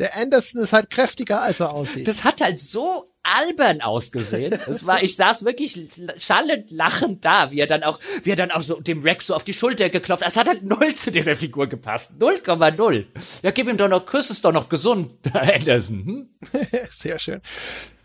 Der 0.00 0.16
Anderson 0.16 0.62
ist 0.62 0.72
halt 0.72 0.90
kräftiger, 0.90 1.42
als 1.42 1.60
er 1.60 1.72
aussieht. 1.72 2.08
Das 2.08 2.24
hat 2.24 2.40
halt 2.40 2.58
so 2.58 3.04
albern 3.22 3.80
ausgesehen. 3.80 4.52
Es 4.52 4.86
war, 4.86 5.02
ich 5.02 5.16
saß 5.16 5.44
wirklich 5.44 5.78
schallend 6.16 6.70
lachend 6.70 7.24
da, 7.24 7.50
wie 7.50 7.60
er 7.60 7.66
dann 7.66 7.82
auch, 7.82 7.98
wie 8.22 8.30
er 8.30 8.36
dann 8.36 8.50
auch 8.50 8.62
so 8.62 8.80
dem 8.80 9.02
Rex 9.02 9.28
so 9.28 9.34
auf 9.34 9.44
die 9.44 9.52
Schulter 9.52 9.90
geklopft. 9.90 10.24
Es 10.26 10.36
hat 10.36 10.48
halt 10.48 10.64
null 10.64 10.94
zu 10.94 11.10
dieser 11.12 11.36
Figur 11.36 11.66
gepasst. 11.68 12.12
0,0. 12.20 13.06
Ja, 13.42 13.50
gib 13.50 13.68
ihm 13.68 13.76
doch 13.76 13.88
noch 13.88 14.06
Küss, 14.06 14.30
ist 14.30 14.44
doch 14.44 14.52
noch 14.52 14.68
gesund, 14.68 15.12
Anderson. 15.32 16.04
Hm? 16.04 16.28
Sehr 16.90 17.18
schön. 17.18 17.40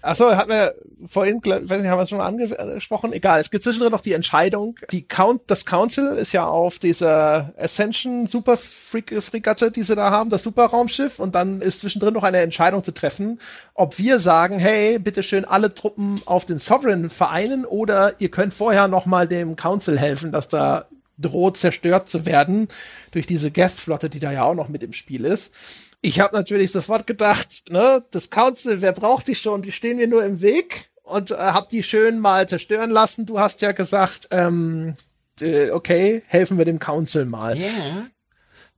Achso, 0.02 0.36
hat 0.36 0.48
mir 0.48 0.74
vorhin, 1.08 1.42
weiß 1.44 1.82
nicht, 1.82 1.90
haben 1.90 1.98
wir 1.98 2.04
es 2.04 2.10
schon 2.10 2.20
mal 2.20 2.28
angesprochen? 2.28 3.14
Egal, 3.14 3.42
es 3.42 3.50
gibt 3.50 3.64
zwischendrin 3.64 3.92
noch 3.92 4.02
die 4.02 4.14
Entscheidung. 4.14 4.78
Die 4.92 5.08
Count, 5.08 5.42
das 5.48 5.66
Council 5.66 6.08
ist 6.10 6.34
ja 6.34 6.46
auf 6.46 6.80
dieser 6.80 7.54
Ascension 7.58 8.28
Super 8.28 8.58
Fregatte, 8.58 9.72
die 9.72 9.84
sie 9.84 9.96
da 9.96 10.12
haben, 10.12 10.30
das 10.30 10.44
Superraumschiff. 10.44 11.20
Und 11.20 11.36
dann 11.36 11.62
ist 11.62 11.82
zwischendrin 11.82 12.14
noch 12.14 12.24
eine 12.24 12.38
Entscheidung 12.38 12.84
zu 12.84 12.94
treffen, 12.94 13.40
ob 13.74 13.98
wir 13.98 14.20
sagen, 14.20 14.60
hey, 14.60 15.00
bitteschön 15.00 15.46
alle 15.46 15.74
Truppen 15.74 16.22
auf 16.26 16.46
den 16.46 16.60
Sovereign 16.60 17.10
vereinen 17.10 17.66
oder 17.66 18.14
ihr 18.20 18.30
könnt 18.30 18.54
vorher 18.54 18.88
noch 18.88 19.08
mal 19.08 19.28
dem 19.28 19.56
Council 19.56 19.98
helfen, 19.98 20.32
dass 20.32 20.48
da 20.48 20.86
droht 21.18 21.58
zerstört 21.58 22.08
zu 22.08 22.26
werden 22.26 22.68
durch 23.12 23.26
diese 23.26 23.52
Geth-Flotte, 23.52 24.10
die 24.10 24.20
da 24.20 24.32
ja 24.32 24.44
auch 24.44 24.54
noch 24.54 24.70
mit 24.70 24.84
im 24.84 24.94
Spiel 24.94 25.26
ist. 25.26 25.54
Ich 26.02 26.20
habe 26.20 26.36
natürlich 26.36 26.72
sofort 26.72 27.08
gedacht, 27.08 27.70
ne, 27.70 28.04
das 28.12 28.30
Council, 28.30 28.82
wer 28.82 28.94
braucht 28.94 29.28
die 29.28 29.36
schon? 29.36 29.62
Die 29.62 29.72
stehen 29.72 29.98
mir 29.98 30.08
nur 30.08 30.24
im 30.24 30.42
Weg 30.42 30.92
und 31.04 31.32
äh, 31.32 31.36
hab 31.36 31.70
die 31.70 31.84
schön 31.84 32.20
mal 32.20 32.48
zerstören 32.48 32.92
lassen. 32.92 33.26
Du 33.26 33.40
hast 33.40 33.62
ja 33.62 33.72
gesagt, 33.72 34.28
ähm, 34.32 34.94
äh, 35.42 35.72
okay, 35.72 36.24
helfen 36.28 36.58
wir 36.58 36.66
dem 36.66 36.80
Council 36.80 37.26
mal. 37.26 37.58
Ja. 37.58 38.08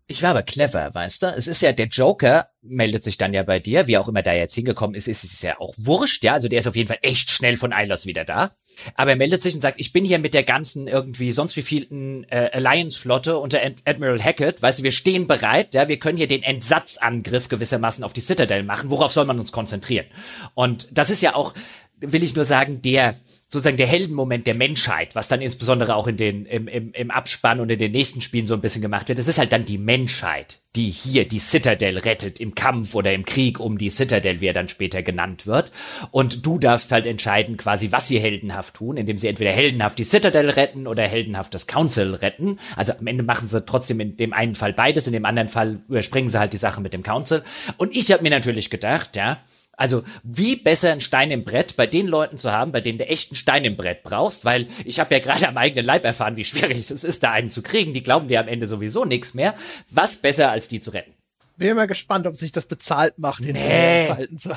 Ich 0.08 0.24
war 0.24 0.32
aber 0.32 0.44
clever, 0.44 0.92
weißt 0.94 1.22
du? 1.22 1.28
Es 1.28 1.46
ist 1.46 1.62
ja 1.62 1.72
der 1.72 1.86
Joker 1.86 2.50
meldet 2.62 3.04
sich 3.04 3.18
dann 3.18 3.34
ja 3.34 3.44
bei 3.44 3.60
dir, 3.60 3.86
wie 3.86 3.98
auch 3.98 4.08
immer 4.08 4.24
da 4.24 4.34
jetzt 4.34 4.56
hingekommen 4.56 4.96
ist, 4.96 5.08
ist 5.08 5.24
es 5.24 5.42
ja 5.42 5.60
auch 5.60 5.74
wurscht, 5.78 6.24
ja. 6.24 6.34
Also 6.34 6.48
der 6.48 6.60
ist 6.60 6.68
auf 6.68 6.76
jeden 6.76 6.88
Fall 6.88 7.00
echt 7.04 7.30
schnell 7.30 7.58
von 7.58 7.74
Eilos 7.74 8.06
wieder 8.06 8.26
da. 8.26 8.52
Aber 8.96 9.12
er 9.12 9.18
meldet 9.18 9.42
sich 9.42 9.56
und 9.56 9.62
sagt, 9.62 9.80
ich 9.80 9.94
bin 9.94 10.04
hier 10.04 10.20
mit 10.20 10.34
der 10.34 10.44
ganzen 10.44 10.88
irgendwie 10.88 11.32
sonst 11.32 11.56
wie 11.58 11.62
vielen 11.62 12.26
äh, 12.30 12.50
Alliance-Flotte 12.54 13.38
unter 13.38 13.64
Ad 13.64 13.76
Admiral 13.86 14.22
Hackett. 14.22 14.62
Weißt 14.62 14.80
du, 14.80 14.84
wir 14.84 14.92
stehen 14.92 15.28
bereit, 15.28 15.74
ja, 15.74 15.88
wir 15.88 15.98
können 15.98 16.18
hier 16.18 16.28
den 16.28 16.44
Entsatzangriff 16.44 17.50
gewissermaßen 17.50 18.04
auf 18.04 18.14
die 18.14 18.22
Citadel 18.22 18.64
machen. 18.64 18.92
Worauf 18.92 19.12
soll 19.12 19.26
man 19.26 19.40
uns 19.40 19.52
konzentrieren? 19.52 20.06
Und 20.54 20.88
das 20.92 21.10
ist 21.10 21.22
ja 21.22 21.36
auch, 21.36 21.54
will 22.00 22.24
ich 22.24 22.36
nur 22.36 22.46
sagen, 22.46 22.82
der 22.82 23.20
sozusagen 23.50 23.78
der 23.78 23.88
Heldenmoment 23.88 24.46
der 24.46 24.54
Menschheit, 24.54 25.16
was 25.16 25.28
dann 25.28 25.42
insbesondere 25.42 25.96
auch 25.96 26.08
in 26.08 26.18
den, 26.18 26.46
im, 26.46 26.68
im, 26.68 26.94
im 26.94 27.12
Abspann 27.12 27.60
und 27.60 27.70
in 27.72 27.80
den 27.80 27.92
nächsten 27.92 28.22
Spielen 28.22 28.46
so 28.46 28.54
ein 28.54 28.62
bisschen 28.62 28.82
gemacht 28.82 29.10
wird. 29.10 29.18
Das 29.18 29.28
ist 29.28 29.40
halt 29.40 29.52
dann 29.52 29.66
die 29.66 29.80
Menschheit, 29.80 30.59
die 30.76 30.90
hier 30.92 31.28
die 31.28 31.40
Citadel 31.40 31.98
rettet 31.98 32.40
im 32.40 32.54
Kampf 32.54 32.94
oder 32.94 33.12
im 33.14 33.26
Krieg 33.26 33.60
um 33.60 33.80
die 33.80 33.90
Citadel, 33.90 34.40
wie 34.40 34.48
er 34.48 34.54
dann 34.54 34.70
später 34.70 35.02
genannt 35.02 35.48
wird. 35.48 35.72
Und 36.12 36.46
du 36.46 36.60
darfst 36.60 36.92
halt 36.92 37.08
entscheiden, 37.08 37.58
quasi, 37.58 37.92
was 37.92 38.08
sie 38.08 38.20
heldenhaft 38.20 38.76
tun, 38.76 38.96
indem 38.98 39.18
sie 39.18 39.28
entweder 39.28 39.52
heldenhaft 39.52 39.98
die 39.98 40.04
Citadel 40.04 40.50
retten 40.50 40.86
oder 40.86 41.08
heldenhaft 41.08 41.56
das 41.56 41.66
Council 41.66 42.14
retten. 42.14 42.60
Also 42.76 42.94
am 42.94 43.08
Ende 43.08 43.24
machen 43.24 43.48
sie 43.48 43.66
trotzdem 43.66 44.00
in 44.00 44.16
dem 44.16 44.32
einen 44.32 44.54
Fall 44.54 44.74
beides, 44.74 45.08
in 45.08 45.14
dem 45.14 45.26
anderen 45.26 45.50
Fall 45.50 45.80
überspringen 45.88 46.30
sie 46.30 46.40
halt 46.40 46.54
die 46.54 46.58
Sache 46.58 46.82
mit 46.82 46.94
dem 46.94 47.02
Council. 47.02 47.44
Und 47.78 47.98
ich 47.98 48.12
habe 48.12 48.22
mir 48.22 48.30
natürlich 48.30 48.70
gedacht, 48.70 49.16
ja, 49.16 49.40
also 49.80 50.04
wie 50.24 50.58
besser 50.58 50.92
ein 50.92 51.00
Stein 51.00 51.32
im 51.32 51.46
Brett 51.46 51.78
bei 51.78 51.88
den 51.88 52.06
Leuten 52.06 52.38
zu 52.38 52.52
haben, 52.52 52.74
bei 52.74 52.82
denen 52.82 52.98
du 52.98 53.08
echten 53.08 53.36
Stein 53.36 53.64
im 53.64 53.78
Brett 53.78 54.04
brauchst, 54.04 54.44
weil 54.44 54.68
ich 54.84 55.00
habe 55.00 55.16
ja 55.16 55.22
gerade 55.22 55.48
am 55.48 55.58
eigenen 55.58 55.86
Leib 55.86 56.04
erfahren, 56.04 56.36
wie 56.36 56.44
schwierig 56.44 56.92
es 56.92 57.04
ist, 57.04 57.24
da 57.24 57.32
einen 57.32 57.50
zu 57.50 57.62
kriegen. 57.62 57.94
Die 57.94 58.04
glauben 58.04 58.28
dir 58.28 58.42
am 58.42 58.50
Ende 58.50 58.68
sowieso 58.68 59.06
nichts 59.06 59.34
mehr. 59.34 59.56
Was 59.90 60.18
besser 60.18 60.52
als 60.52 60.68
die 60.68 60.82
zu 60.82 60.92
retten? 60.92 61.14
Bin 61.56 61.76
mal 61.76 61.88
gespannt, 61.88 62.28
ob 62.28 62.36
sich 62.36 62.52
das 62.52 62.66
bezahlt 62.66 63.20
macht, 63.20 63.46
in 63.46 63.54
nee. 63.54 64.06
Zeiten 64.08 64.38
zu. 64.38 64.50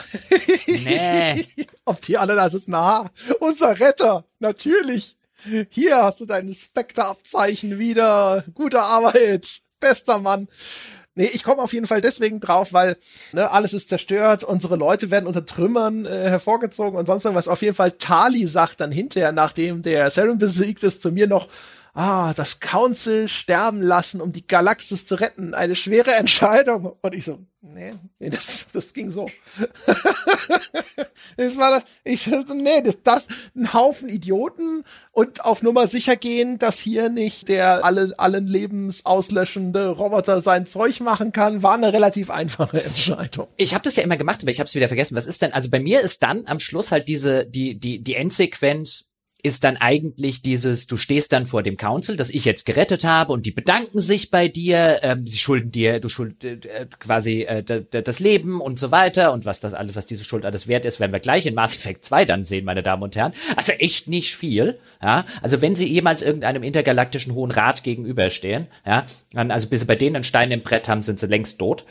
nee. 0.67 1.47
ob 1.85 2.01
die 2.01 2.19
alle 2.19 2.35
da 2.35 2.51
sitzen, 2.51 2.73
na, 2.73 3.09
unser 3.39 3.79
Retter, 3.79 4.25
natürlich. 4.41 5.17
Hier 5.71 6.03
hast 6.03 6.21
du 6.21 6.27
dein 6.27 6.53
Spectre-Abzeichen 6.53 7.79
wieder. 7.79 8.45
Gute 8.55 8.81
Arbeit. 8.81 9.61
Bester 9.79 10.19
Mann. 10.19 10.49
Nee, 11.15 11.29
ich 11.35 11.45
komme 11.45 11.61
auf 11.61 11.75
jeden 11.75 11.87
Fall 11.87 12.01
deswegen 12.01 12.41
drauf, 12.41 12.73
weil 12.73 12.97
ne, 13.33 13.51
alles 13.51 13.75
ist 13.75 13.91
zerstört, 13.91 14.45
unsere 14.45 14.77
Leute 14.77 15.11
werden 15.11 15.27
unter 15.27 15.45
Trümmern 15.45 16.07
äh, 16.07 16.31
hervorgezogen 16.31 16.99
und 16.99 17.07
sonst 17.07 17.27
irgendwas. 17.27 17.49
Auf 17.49 17.61
jeden 17.61 17.75
Fall 17.75 17.93
Tali 17.93 18.47
sagt 18.47 18.81
dann 18.81 18.91
hinterher, 18.91 19.33
nachdem 19.33 19.83
der 19.83 20.11
Saren 20.11 20.39
besiegt 20.39 20.83
ist, 20.83 21.03
zu 21.03 21.13
mir 21.13 21.27
noch, 21.27 21.49
ah, 21.95 22.33
das 22.35 22.61
Council 22.61 23.29
sterben 23.29 23.83
lassen, 23.83 24.21
um 24.21 24.33
die 24.33 24.47
Galaxis 24.47 25.07
zu 25.07 25.17
retten. 25.17 25.55
Eine 25.55 25.77
schwere 25.77 26.13
Entscheidung. 26.15 26.97
Und 27.01 27.15
ich 27.15 27.25
so, 27.25 27.39
nee, 27.61 27.93
nee 28.19 28.31
das, 28.31 28.67
das 28.73 28.95
ging 28.95 29.11
so. 29.11 29.29
das 31.37 31.57
war 31.57 31.83
ich 32.05 32.23
so, 32.23 32.43
nee, 32.55 32.81
das, 32.83 33.03
das, 33.03 33.29
ein 33.55 33.73
Haufen 33.73 34.09
Idioten 34.09 34.85
und 35.13 35.45
auf 35.45 35.63
Nummer 35.63 35.87
sicher 35.87 36.17
gehen, 36.17 36.59
dass 36.59 36.79
hier 36.79 37.11
nicht 37.11 37.49
der 37.49 37.85
alle, 37.85 38.15
allen 38.17 38.47
lebensauslöschende 38.47 39.89
Roboter 39.91 40.41
sein 40.41 40.67
Zeug 40.67 41.01
machen 41.01 41.33
kann, 41.33 41.63
war 41.63 41.75
eine 41.75 41.93
relativ 41.93 42.31
einfache 42.31 42.83
Entscheidung. 42.83 43.49
Ich 43.57 43.75
habe 43.75 43.85
das 43.85 43.97
ja 43.97 44.03
immer 44.03 44.17
gemacht, 44.17 44.39
aber 44.43 44.51
ich 44.51 44.61
habe 44.61 44.69
es 44.69 44.75
wieder 44.75 44.89
vergessen. 44.89 45.15
Was 45.15 45.27
ist 45.27 45.43
denn, 45.43 45.53
also 45.53 45.69
bei 45.69 45.81
mir 45.81 46.01
ist 46.01 46.23
dann 46.23 46.47
am 46.47 46.59
Schluss 46.59 46.91
halt 46.91 47.09
diese, 47.09 47.45
die, 47.45 47.79
die, 47.79 48.03
die 48.03 48.15
Endsequenz 48.15 49.12
ist 49.45 49.65
dann 49.65 49.77
eigentlich 49.77 50.43
dieses, 50.43 50.87
du 50.87 50.97
stehst 50.97 51.33
dann 51.33 51.47
vor 51.47 51.65
dem 51.65 51.77
Council, 51.77 52.17
das 52.17 52.31
ich 52.31 52.45
jetzt 52.45 52.65
gerettet 52.65 53.05
habe 53.05 53.33
und 53.33 53.45
die 53.45 53.51
bedanken 53.51 53.99
sich 53.99 54.31
bei 54.31 54.47
dir, 54.47 55.01
ähm, 55.03 55.27
sie 55.27 55.39
schulden 55.39 55.73
dir, 55.73 55.99
du 55.99 56.09
schuld 56.09 56.45
äh, 56.45 56.87
quasi 57.01 57.43
äh, 57.43 57.63
das 57.63 58.21
Leben 58.21 58.61
und 58.61 58.79
so 58.79 58.93
weiter 58.93 59.33
und 59.33 59.45
was 59.45 59.59
das 59.59 59.75
alles, 59.75 59.97
was 59.97 60.07
diese 60.07 60.25
Schuld 60.25 60.45
alles 60.45 60.69
wert 60.69 60.85
ist, 60.85 61.01
werden 61.01 61.13
wir 61.13 61.19
gleich 61.19 61.47
in 61.47 61.55
Mass 61.55 61.75
Effect 61.75 62.05
2 62.05 62.25
dann 62.25 62.45
sehen, 62.45 62.65
meine 62.65 62.85
Damen 62.85 63.03
und 63.03 63.17
Herren. 63.17 63.33
Also 63.57 63.73
echt 63.73 64.07
nicht 64.07 64.37
viel, 64.37 64.79
ja. 65.03 65.25
Also 65.43 65.61
wenn 65.61 65.75
sie 65.75 65.89
jemals 65.89 66.23
irgendeinem 66.23 66.63
intergalaktischen 66.63 67.35
Hohen 67.35 67.51
Rat 67.51 67.83
gegenüberstehen, 67.83 68.69
ja, 68.87 69.07
dann, 69.33 69.51
also 69.51 69.69
bis 69.69 69.81
sie 69.81 69.87
bei 69.87 69.97
denen 69.97 70.17
einen 70.17 70.25
Stein 70.25 70.53
im 70.53 70.63
Brett 70.63 70.89
haben, 70.89 71.03
sind 71.03 71.19
sie 71.19 71.27
längst 71.27 71.59
tot. 71.59 71.85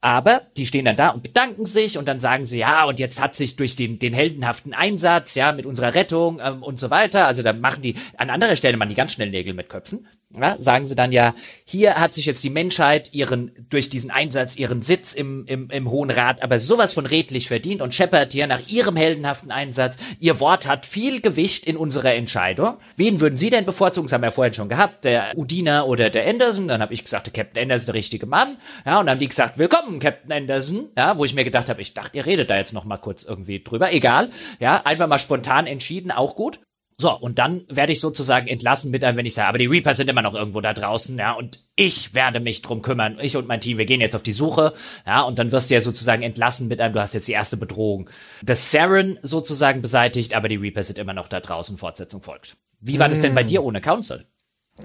Aber 0.00 0.42
die 0.56 0.66
stehen 0.66 0.84
dann 0.84 0.96
da 0.96 1.10
und 1.10 1.22
bedanken 1.22 1.66
sich 1.66 1.98
und 1.98 2.08
dann 2.08 2.20
sagen 2.20 2.44
sie, 2.44 2.58
ja, 2.58 2.84
und 2.84 2.98
jetzt 2.98 3.20
hat 3.20 3.34
sich 3.36 3.56
durch 3.56 3.76
den, 3.76 3.98
den 3.98 4.14
heldenhaften 4.14 4.74
Einsatz, 4.74 5.34
ja, 5.34 5.52
mit 5.52 5.66
unserer 5.66 5.94
Rettung 5.94 6.40
ähm, 6.42 6.62
und 6.62 6.78
so 6.78 6.90
weiter, 6.90 7.26
also 7.26 7.42
da 7.42 7.52
machen 7.52 7.82
die, 7.82 7.94
an 8.16 8.30
anderer 8.30 8.56
Stelle 8.56 8.76
machen 8.76 8.90
die 8.90 8.94
ganz 8.94 9.12
schnell 9.12 9.30
Nägel 9.30 9.54
mit 9.54 9.68
Köpfen, 9.68 10.06
ja, 10.38 10.56
sagen 10.60 10.86
sie 10.86 10.94
dann 10.94 11.10
ja, 11.10 11.34
hier 11.64 11.96
hat 11.96 12.14
sich 12.14 12.26
jetzt 12.26 12.44
die 12.44 12.50
Menschheit 12.50 13.12
ihren, 13.12 13.50
durch 13.68 13.88
diesen 13.88 14.10
Einsatz 14.10 14.56
ihren 14.56 14.80
Sitz 14.80 15.12
im, 15.12 15.44
im, 15.46 15.70
im 15.70 15.90
Hohen 15.90 16.10
Rat 16.10 16.42
aber 16.42 16.58
sowas 16.58 16.94
von 16.94 17.04
redlich 17.06 17.48
verdient 17.48 17.82
und 17.82 17.94
Shepard 17.94 18.32
hier 18.32 18.46
nach 18.46 18.60
ihrem 18.68 18.96
heldenhaften 18.96 19.50
Einsatz, 19.50 19.98
ihr 20.20 20.38
Wort 20.38 20.68
hat 20.68 20.86
viel 20.86 21.20
Gewicht 21.20 21.66
in 21.66 21.76
unserer 21.76 22.14
Entscheidung. 22.14 22.76
Wen 22.96 23.20
würden 23.20 23.36
Sie 23.36 23.50
denn 23.50 23.66
bevorzugen? 23.66 24.06
Das 24.06 24.12
haben 24.12 24.22
wir 24.22 24.30
vorhin 24.30 24.54
schon 24.54 24.68
gehabt, 24.68 25.04
der 25.04 25.36
Udina 25.36 25.84
oder 25.84 26.10
der 26.10 26.28
Anderson. 26.28 26.68
Dann 26.68 26.80
habe 26.80 26.94
ich 26.94 27.02
gesagt, 27.02 27.26
der 27.26 27.32
Captain 27.32 27.62
Anderson 27.62 27.86
der 27.86 27.94
richtige 27.94 28.26
Mann. 28.26 28.56
Ja, 28.86 29.00
und 29.00 29.06
dann 29.06 29.14
haben 29.14 29.20
die 29.20 29.28
gesagt, 29.28 29.58
willkommen, 29.58 29.98
Captain 29.98 30.32
Anderson. 30.32 30.90
Ja, 30.96 31.18
wo 31.18 31.24
ich 31.24 31.34
mir 31.34 31.44
gedacht 31.44 31.68
habe, 31.68 31.80
ich 31.80 31.94
dachte, 31.94 32.16
ihr 32.16 32.26
redet 32.26 32.50
da 32.50 32.56
jetzt 32.56 32.72
noch 32.72 32.84
mal 32.84 32.98
kurz 32.98 33.24
irgendwie 33.24 33.62
drüber. 33.62 33.92
Egal. 33.92 34.30
Ja, 34.60 34.82
einfach 34.84 35.08
mal 35.08 35.18
spontan 35.18 35.66
entschieden, 35.66 36.10
auch 36.10 36.36
gut. 36.36 36.60
So, 37.00 37.16
und 37.16 37.38
dann 37.38 37.64
werde 37.70 37.92
ich 37.92 38.00
sozusagen 38.00 38.46
entlassen 38.46 38.90
mit 38.90 39.02
einem, 39.04 39.16
wenn 39.16 39.24
ich 39.24 39.32
sage, 39.32 39.48
aber 39.48 39.56
die 39.56 39.64
Reaper 39.66 39.94
sind 39.94 40.10
immer 40.10 40.20
noch 40.20 40.34
irgendwo 40.34 40.60
da 40.60 40.74
draußen, 40.74 41.16
ja, 41.16 41.32
und 41.32 41.58
ich 41.74 42.12
werde 42.12 42.40
mich 42.40 42.60
drum 42.60 42.82
kümmern, 42.82 43.16
ich 43.22 43.38
und 43.38 43.48
mein 43.48 43.62
Team, 43.62 43.78
wir 43.78 43.86
gehen 43.86 44.02
jetzt 44.02 44.14
auf 44.14 44.22
die 44.22 44.32
Suche, 44.32 44.74
ja, 45.06 45.22
und 45.22 45.38
dann 45.38 45.50
wirst 45.50 45.70
du 45.70 45.74
ja 45.74 45.80
sozusagen 45.80 46.22
entlassen 46.22 46.68
mit 46.68 46.82
einem, 46.82 46.92
du 46.92 47.00
hast 47.00 47.14
jetzt 47.14 47.26
die 47.26 47.32
erste 47.32 47.56
Bedrohung. 47.56 48.10
Das 48.42 48.70
Saren 48.70 49.18
sozusagen 49.22 49.80
beseitigt, 49.80 50.34
aber 50.34 50.48
die 50.48 50.56
Reaper 50.56 50.82
sind 50.82 50.98
immer 50.98 51.14
noch 51.14 51.28
da 51.28 51.40
draußen, 51.40 51.78
Fortsetzung 51.78 52.20
folgt. 52.20 52.58
Wie 52.80 52.98
war 52.98 53.08
das 53.08 53.22
denn 53.22 53.34
bei 53.34 53.40
hm. 53.40 53.46
dir 53.46 53.64
ohne 53.64 53.80
Council? 53.80 54.26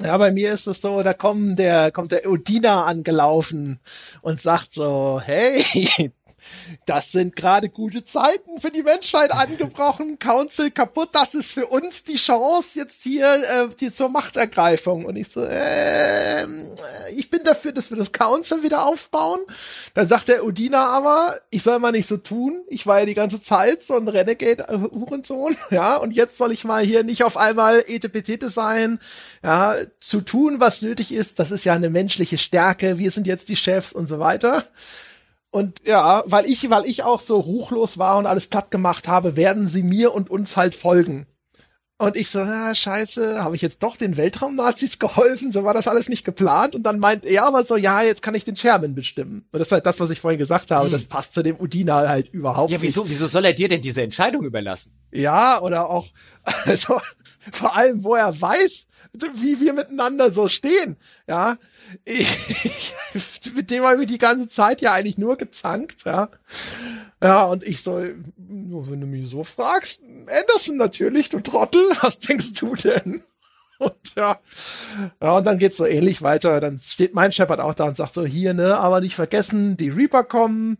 Ja, 0.02 0.18
bei 0.18 0.32
mir 0.32 0.54
ist 0.54 0.68
es 0.68 0.80
so, 0.80 1.04
da 1.04 1.14
kommt 1.14 1.60
der, 1.60 1.92
kommt 1.92 2.14
der 2.14 2.30
Odina 2.30 2.86
angelaufen 2.86 3.82
und 4.22 4.40
sagt 4.40 4.72
so, 4.72 5.22
hey, 5.22 5.66
das 6.86 7.12
sind 7.12 7.36
gerade 7.36 7.70
gute 7.70 8.04
Zeiten 8.04 8.60
für 8.60 8.72
die 8.72 8.84
Menschheit 8.84 9.32
angebrochen. 9.32 10.20
Council 10.20 10.72
kaputt. 10.72 11.10
Das 11.14 11.34
ist 11.34 11.52
für 11.52 11.68
uns 11.68 12.04
die 12.04 12.16
Chance 12.16 12.80
jetzt 12.80 13.04
hier 13.04 13.26
äh, 13.26 13.68
die, 13.80 13.92
zur 13.92 14.10
Machtergreifung. 14.10 15.06
Und 15.06 15.16
ich 15.16 15.30
so, 15.30 15.44
äh, 15.44 16.46
ich 17.16 17.30
bin 17.30 17.44
dafür, 17.44 17.72
dass 17.72 17.90
wir 17.90 17.98
das 17.98 18.12
Council 18.12 18.64
wieder 18.64 18.86
aufbauen. 18.86 19.40
Dann 19.94 20.08
sagt 20.08 20.28
der 20.28 20.46
Udina 20.46 20.88
aber, 20.88 21.36
ich 21.50 21.64
soll 21.64 21.80
mal 21.80 21.92
nicht 21.92 22.08
so 22.08 22.18
tun. 22.18 22.64
Ich 22.68 22.86
war 22.88 23.00
ja 23.00 23.06
die 23.06 23.14
ganze 23.14 23.42
Zeit 23.42 23.84
so 23.84 23.96
ein 23.96 24.08
Renegade-Hurensohn. 24.08 25.56
Ja, 25.72 25.98
und 25.98 26.12
jetzt 26.12 26.38
soll 26.38 26.52
ich 26.52 26.64
mal 26.64 26.86
hier 26.86 27.04
nicht 27.04 27.24
auf 27.24 27.38
einmal 27.38 27.84
etepetete 27.88 28.50
sein. 28.50 29.00
Ja, 29.44 29.76
zu 30.00 30.22
tun, 30.22 30.60
was 30.60 30.82
nötig 30.82 31.12
ist. 31.12 31.40
Das 31.40 31.52
ist 31.52 31.66
ja 31.66 31.74
eine 31.74 31.90
menschliche 31.90 32.38
Stärke. 32.38 32.98
Wir 32.98 33.12
sind 33.12 33.28
jetzt 33.28 33.50
die 33.50 33.56
Chefs 33.56 33.92
und 33.92 34.08
so 34.08 34.20
weiter. 34.20 34.64
Und 35.56 35.88
ja, 35.88 36.22
weil 36.26 36.45
ich, 36.48 36.69
weil 36.69 36.86
ich 36.86 37.03
auch 37.03 37.22
so 37.22 37.40
ruchlos 37.40 37.98
war 37.98 38.18
und 38.18 38.26
alles 38.26 38.48
platt 38.48 38.72
gemacht 38.72 39.07
habe, 39.07 39.38
werden 39.38 39.68
sie 39.68 39.84
mir 39.84 40.14
und 40.14 40.30
uns 40.30 40.57
halt 40.57 40.76
folgen. 40.76 41.27
Und 41.98 42.18
ich 42.18 42.30
so, 42.30 42.40
na, 42.40 42.76
scheiße, 42.76 43.41
habe 43.41 43.56
ich 43.56 43.61
jetzt 43.61 43.82
doch 43.82 43.95
den 43.95 44.18
Weltraumnazis 44.18 44.99
geholfen? 44.99 45.53
So 45.53 45.64
war 45.64 45.73
das 45.73 45.88
alles 45.88 46.10
nicht 46.10 46.26
geplant. 46.26 46.76
Und 46.76 46.84
dann 46.84 46.99
meint 46.99 47.23
er 47.23 47.45
aber 47.45 47.64
so, 47.64 47.77
ja, 47.77 48.02
jetzt 48.03 48.22
kann 48.22 48.36
ich 48.36 48.44
den 48.44 48.57
Chairman 48.57 48.95
bestimmen. 48.95 49.48
Und 49.49 49.60
das 49.60 49.69
ist 49.69 49.72
halt 49.72 49.86
das, 49.86 50.02
was 50.02 50.10
ich 50.10 50.19
vorhin 50.19 50.40
gesagt 50.40 50.72
habe. 50.72 50.88
Hm. 50.88 50.91
Das 50.91 51.06
passt 51.06 51.34
zu 51.34 51.41
dem 51.41 51.57
Udina 51.57 52.06
halt 52.06 52.27
überhaupt 52.34 52.69
nicht. 52.69 52.82
Ja, 52.82 52.86
wieso, 52.86 53.07
wieso 53.07 53.27
soll 53.27 53.45
er 53.45 53.53
dir 53.53 53.69
denn 53.69 53.82
diese 53.82 54.02
Entscheidung 54.02 54.44
überlassen? 54.44 54.91
Ja, 55.14 55.61
oder 55.61 55.90
auch, 55.90 56.07
also, 56.65 56.99
vor 57.53 57.77
allem, 57.77 58.03
wo 58.03 58.15
er 58.15 58.41
weiß, 58.41 58.88
wie 59.36 59.60
wir 59.60 59.74
miteinander 59.74 60.32
so 60.32 60.48
stehen. 60.48 60.98
Ja, 61.28 61.58
ich, 62.04 62.94
mit 63.56 63.72
dem 63.72 63.84
habe 63.84 64.04
ich 64.04 64.10
die 64.10 64.18
ganze 64.18 64.50
Zeit 64.50 64.82
ja 64.82 64.94
eigentlich 64.94 65.18
nur 65.18 65.38
gezankt, 65.38 66.04
ja. 66.06 66.30
Ja, 67.22 67.46
und 67.46 67.64
ich 67.64 67.82
soll, 67.82 68.24
nur 68.38 68.90
wenn 68.90 69.02
du 69.02 69.08
mich 69.08 69.30
so 69.30 69.44
fragst, 69.44 70.02
Anderson 70.28 70.78
natürlich, 70.78 71.30
du 71.30 71.40
Trottel, 71.40 71.82
was 72.02 72.20
denkst 72.20 72.54
du 72.54 72.76
denn? 72.76 73.22
Und 73.78 74.16
ja, 74.16 74.40
ja, 75.22 75.38
und 75.38 75.46
dann 75.46 75.58
geht's 75.60 75.78
so 75.78 75.86
ähnlich 75.86 76.22
weiter. 76.22 76.62
Dann 76.62 76.78
steht 76.78 77.14
mein 77.14 77.34
Shepard 77.34 77.60
auch 77.60 77.74
da 77.74 77.86
und 77.86 77.98
sagt 77.98 78.14
so, 78.14 78.26
hier, 78.26 78.54
ne, 78.54 78.78
aber 78.78 79.02
nicht 79.02 79.16
vergessen, 79.16 79.76
die 79.76 79.90
Reaper 79.90 80.24
kommen, 80.24 80.78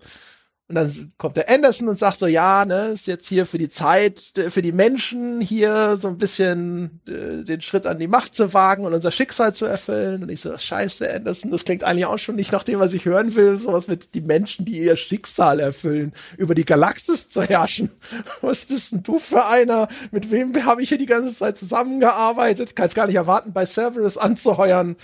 und 0.68 0.74
dann 0.74 1.14
kommt 1.20 1.38
der 1.38 1.48
Anderson 1.48 1.88
und 1.88 2.00
sagt 2.00 2.18
so, 2.18 2.26
ja, 2.26 2.66
ne, 2.66 2.88
ist 2.88 3.06
jetzt 3.06 3.28
hier 3.28 3.46
für 3.46 3.60
die 3.60 3.70
Zeit, 3.70 4.34
für 4.50 4.64
die 4.64 4.72
Menschen 4.72 5.40
hier 5.40 5.96
so 5.98 6.08
ein 6.08 6.18
bisschen 6.18 7.02
äh, 7.08 7.44
den 7.44 7.62
Schritt 7.62 7.86
an 7.86 8.00
die 8.00 8.08
Macht 8.08 8.34
zu 8.34 8.52
wagen 8.52 8.84
und 8.84 8.94
unser 8.94 9.12
Schicksal 9.12 9.54
zu 9.54 9.66
erfüllen. 9.66 10.24
Und 10.24 10.30
ich 10.30 10.42
so, 10.42 10.58
scheiße, 10.58 11.14
Anderson, 11.14 11.52
das 11.52 11.66
klingt 11.66 11.84
eigentlich 11.84 12.08
auch 12.08 12.18
schon 12.18 12.36
nicht 12.36 12.52
nach 12.52 12.64
dem, 12.64 12.80
was 12.80 12.94
ich 12.94 13.06
hören 13.06 13.36
will. 13.36 13.60
Sowas 13.60 13.88
mit 13.88 14.16
die 14.16 14.22
Menschen, 14.22 14.66
die 14.66 14.80
ihr 14.80 14.96
Schicksal 14.96 15.60
erfüllen, 15.60 16.14
über 16.36 16.56
die 16.56 16.66
Galaxis 16.66 17.30
zu 17.30 17.44
herrschen. 17.44 17.92
Was 18.42 18.66
bist 18.66 18.92
denn 18.92 19.04
du 19.04 19.20
für 19.20 19.46
einer? 19.46 19.88
Mit 20.12 20.32
wem 20.32 20.66
habe 20.66 20.82
ich 20.82 20.90
hier 20.90 20.98
die 20.98 21.06
ganze 21.06 21.34
Zeit 21.34 21.60
zusammengearbeitet? 21.60 22.76
Kannst 22.76 22.96
gar 22.96 23.06
nicht 23.06 23.16
erwarten, 23.16 23.54
bei 23.54 23.68
Cerberus 23.68 24.18
anzuheuern. 24.18 24.96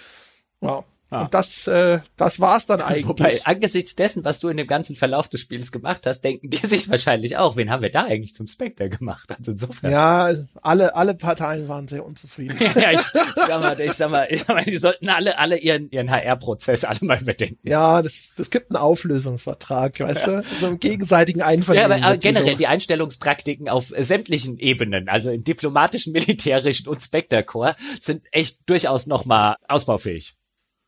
Wow. 0.60 0.86
Ah. 1.12 1.24
Und 1.24 1.34
das, 1.34 1.68
äh, 1.68 2.00
das 2.16 2.40
war's 2.40 2.66
dann 2.66 2.82
eigentlich. 2.82 3.08
Wobei, 3.08 3.42
angesichts 3.44 3.96
dessen, 3.96 4.24
was 4.24 4.40
du 4.40 4.48
in 4.48 4.56
dem 4.56 4.66
ganzen 4.66 4.96
Verlauf 4.96 5.28
des 5.28 5.42
Spiels 5.42 5.74
gemacht 5.74 6.08
hast, 6.08 6.22
denken 6.22 6.50
die 6.50 6.58
sich 6.66 6.90
wahrscheinlich 6.90 7.38
auch, 7.38 7.58
wen 7.58 7.70
haben 7.70 7.82
wir 7.84 7.92
da 7.92 8.06
eigentlich 8.06 8.34
zum 8.34 8.48
Spectre 8.48 8.90
gemacht? 8.90 9.30
Also 9.38 9.52
insofern. 9.52 9.92
Ja, 9.92 10.32
alle, 10.62 10.96
alle 10.96 11.14
Parteien 11.14 11.68
waren 11.68 11.90
sehr 11.90 12.06
unzufrieden. 12.06 12.58
ja, 12.76 12.92
ich, 12.94 13.00
ich 13.00 13.44
sag 13.46 13.62
mal, 13.62 13.80
ich 13.80 13.92
sag 13.92 14.10
mal, 14.10 14.28
ich 14.30 14.40
sag 14.44 14.56
mal, 14.56 14.64
die 14.64 14.78
sollten 14.78 15.10
alle, 15.10 15.38
alle 15.38 15.58
ihren, 15.58 15.90
ihren 15.92 16.10
HR-Prozess 16.10 16.86
alle 16.86 17.00
mal 17.02 17.18
bedenken. 17.18 17.60
Ja, 17.68 18.02
das, 18.02 18.34
das 18.38 18.50
gibt 18.50 18.72
einen 18.72 18.78
Auflösungsvertrag, 18.78 20.00
weißt 20.00 20.28
du? 20.28 20.44
So 20.62 20.68
einen 20.68 20.80
gegenseitigen 20.80 21.42
Einvernehmen. 21.42 22.00
Ja, 22.00 22.06
aber 22.08 22.18
generell 22.18 22.56
die 22.56 22.68
Einstellungspraktiken 22.68 23.68
auf 23.68 23.92
sämtlichen 23.98 24.58
Ebenen, 24.60 25.10
also 25.10 25.30
im 25.30 25.44
diplomatischen, 25.44 26.14
militärischen 26.14 26.88
und 26.88 27.04
Spectre-Core, 27.04 27.76
sind 28.00 28.24
echt 28.32 28.62
durchaus 28.66 29.08
nochmal 29.08 29.58
ausbaufähig. 29.68 30.36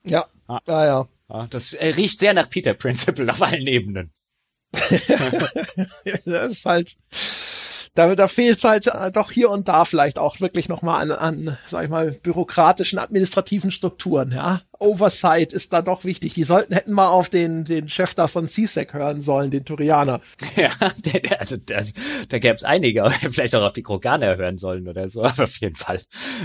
Ja, 0.06 0.26
ah. 0.48 0.60
ja, 0.68 0.86
ja. 0.86 1.08
ja 1.30 1.48
das 1.48 1.74
äh, 1.74 1.88
riecht 1.90 2.20
sehr 2.20 2.34
nach 2.34 2.50
Peter 2.50 2.74
Principle 2.74 3.32
auf 3.32 3.42
allen 3.42 3.68
Ebenen. 3.68 4.12
das 4.74 6.52
ist 6.52 6.66
halt, 6.66 6.98
da, 7.94 8.16
da 8.16 8.28
fehlt 8.28 8.64
halt 8.64 8.88
äh, 8.88 9.12
doch 9.12 9.32
hier 9.32 9.50
und 9.50 9.68
da 9.68 9.86
vielleicht 9.86 10.18
auch 10.18 10.40
wirklich 10.40 10.68
nochmal 10.68 11.12
an, 11.12 11.12
an, 11.12 11.58
sag 11.68 11.84
ich 11.84 11.90
mal, 11.90 12.12
bürokratischen, 12.12 12.98
administrativen 13.00 13.72
Strukturen, 13.72 14.32
ja. 14.32 14.62
Oversight 14.80 15.54
ist 15.54 15.74
da 15.74 15.82
doch 15.82 16.04
wichtig. 16.04 16.34
Die 16.34 16.44
sollten, 16.44 16.74
hätten 16.74 16.94
mal 16.94 17.08
auf 17.08 17.30
den, 17.30 17.66
den 17.66 17.90
Chef 17.90 18.14
da 18.14 18.28
von 18.28 18.48
CSEC 18.48 18.94
hören 18.94 19.22
sollen, 19.22 19.52
den 19.52 19.66
Turianer. 19.66 20.22
Ja, 20.56 20.70
der, 21.04 21.20
der, 21.20 21.40
also, 21.40 21.58
der, 21.58 21.84
da 22.30 22.38
gäbe 22.38 22.54
es 22.54 22.64
einige, 22.64 23.10
vielleicht 23.10 23.56
auch 23.56 23.64
auf 23.64 23.74
die 23.74 23.82
Kroganer 23.82 24.38
hören 24.38 24.58
sollen 24.58 24.88
oder 24.88 25.10
so, 25.10 25.24
aber 25.24 25.44
auf 25.44 25.58
jeden 25.58 25.76
Fall. 25.76 26.00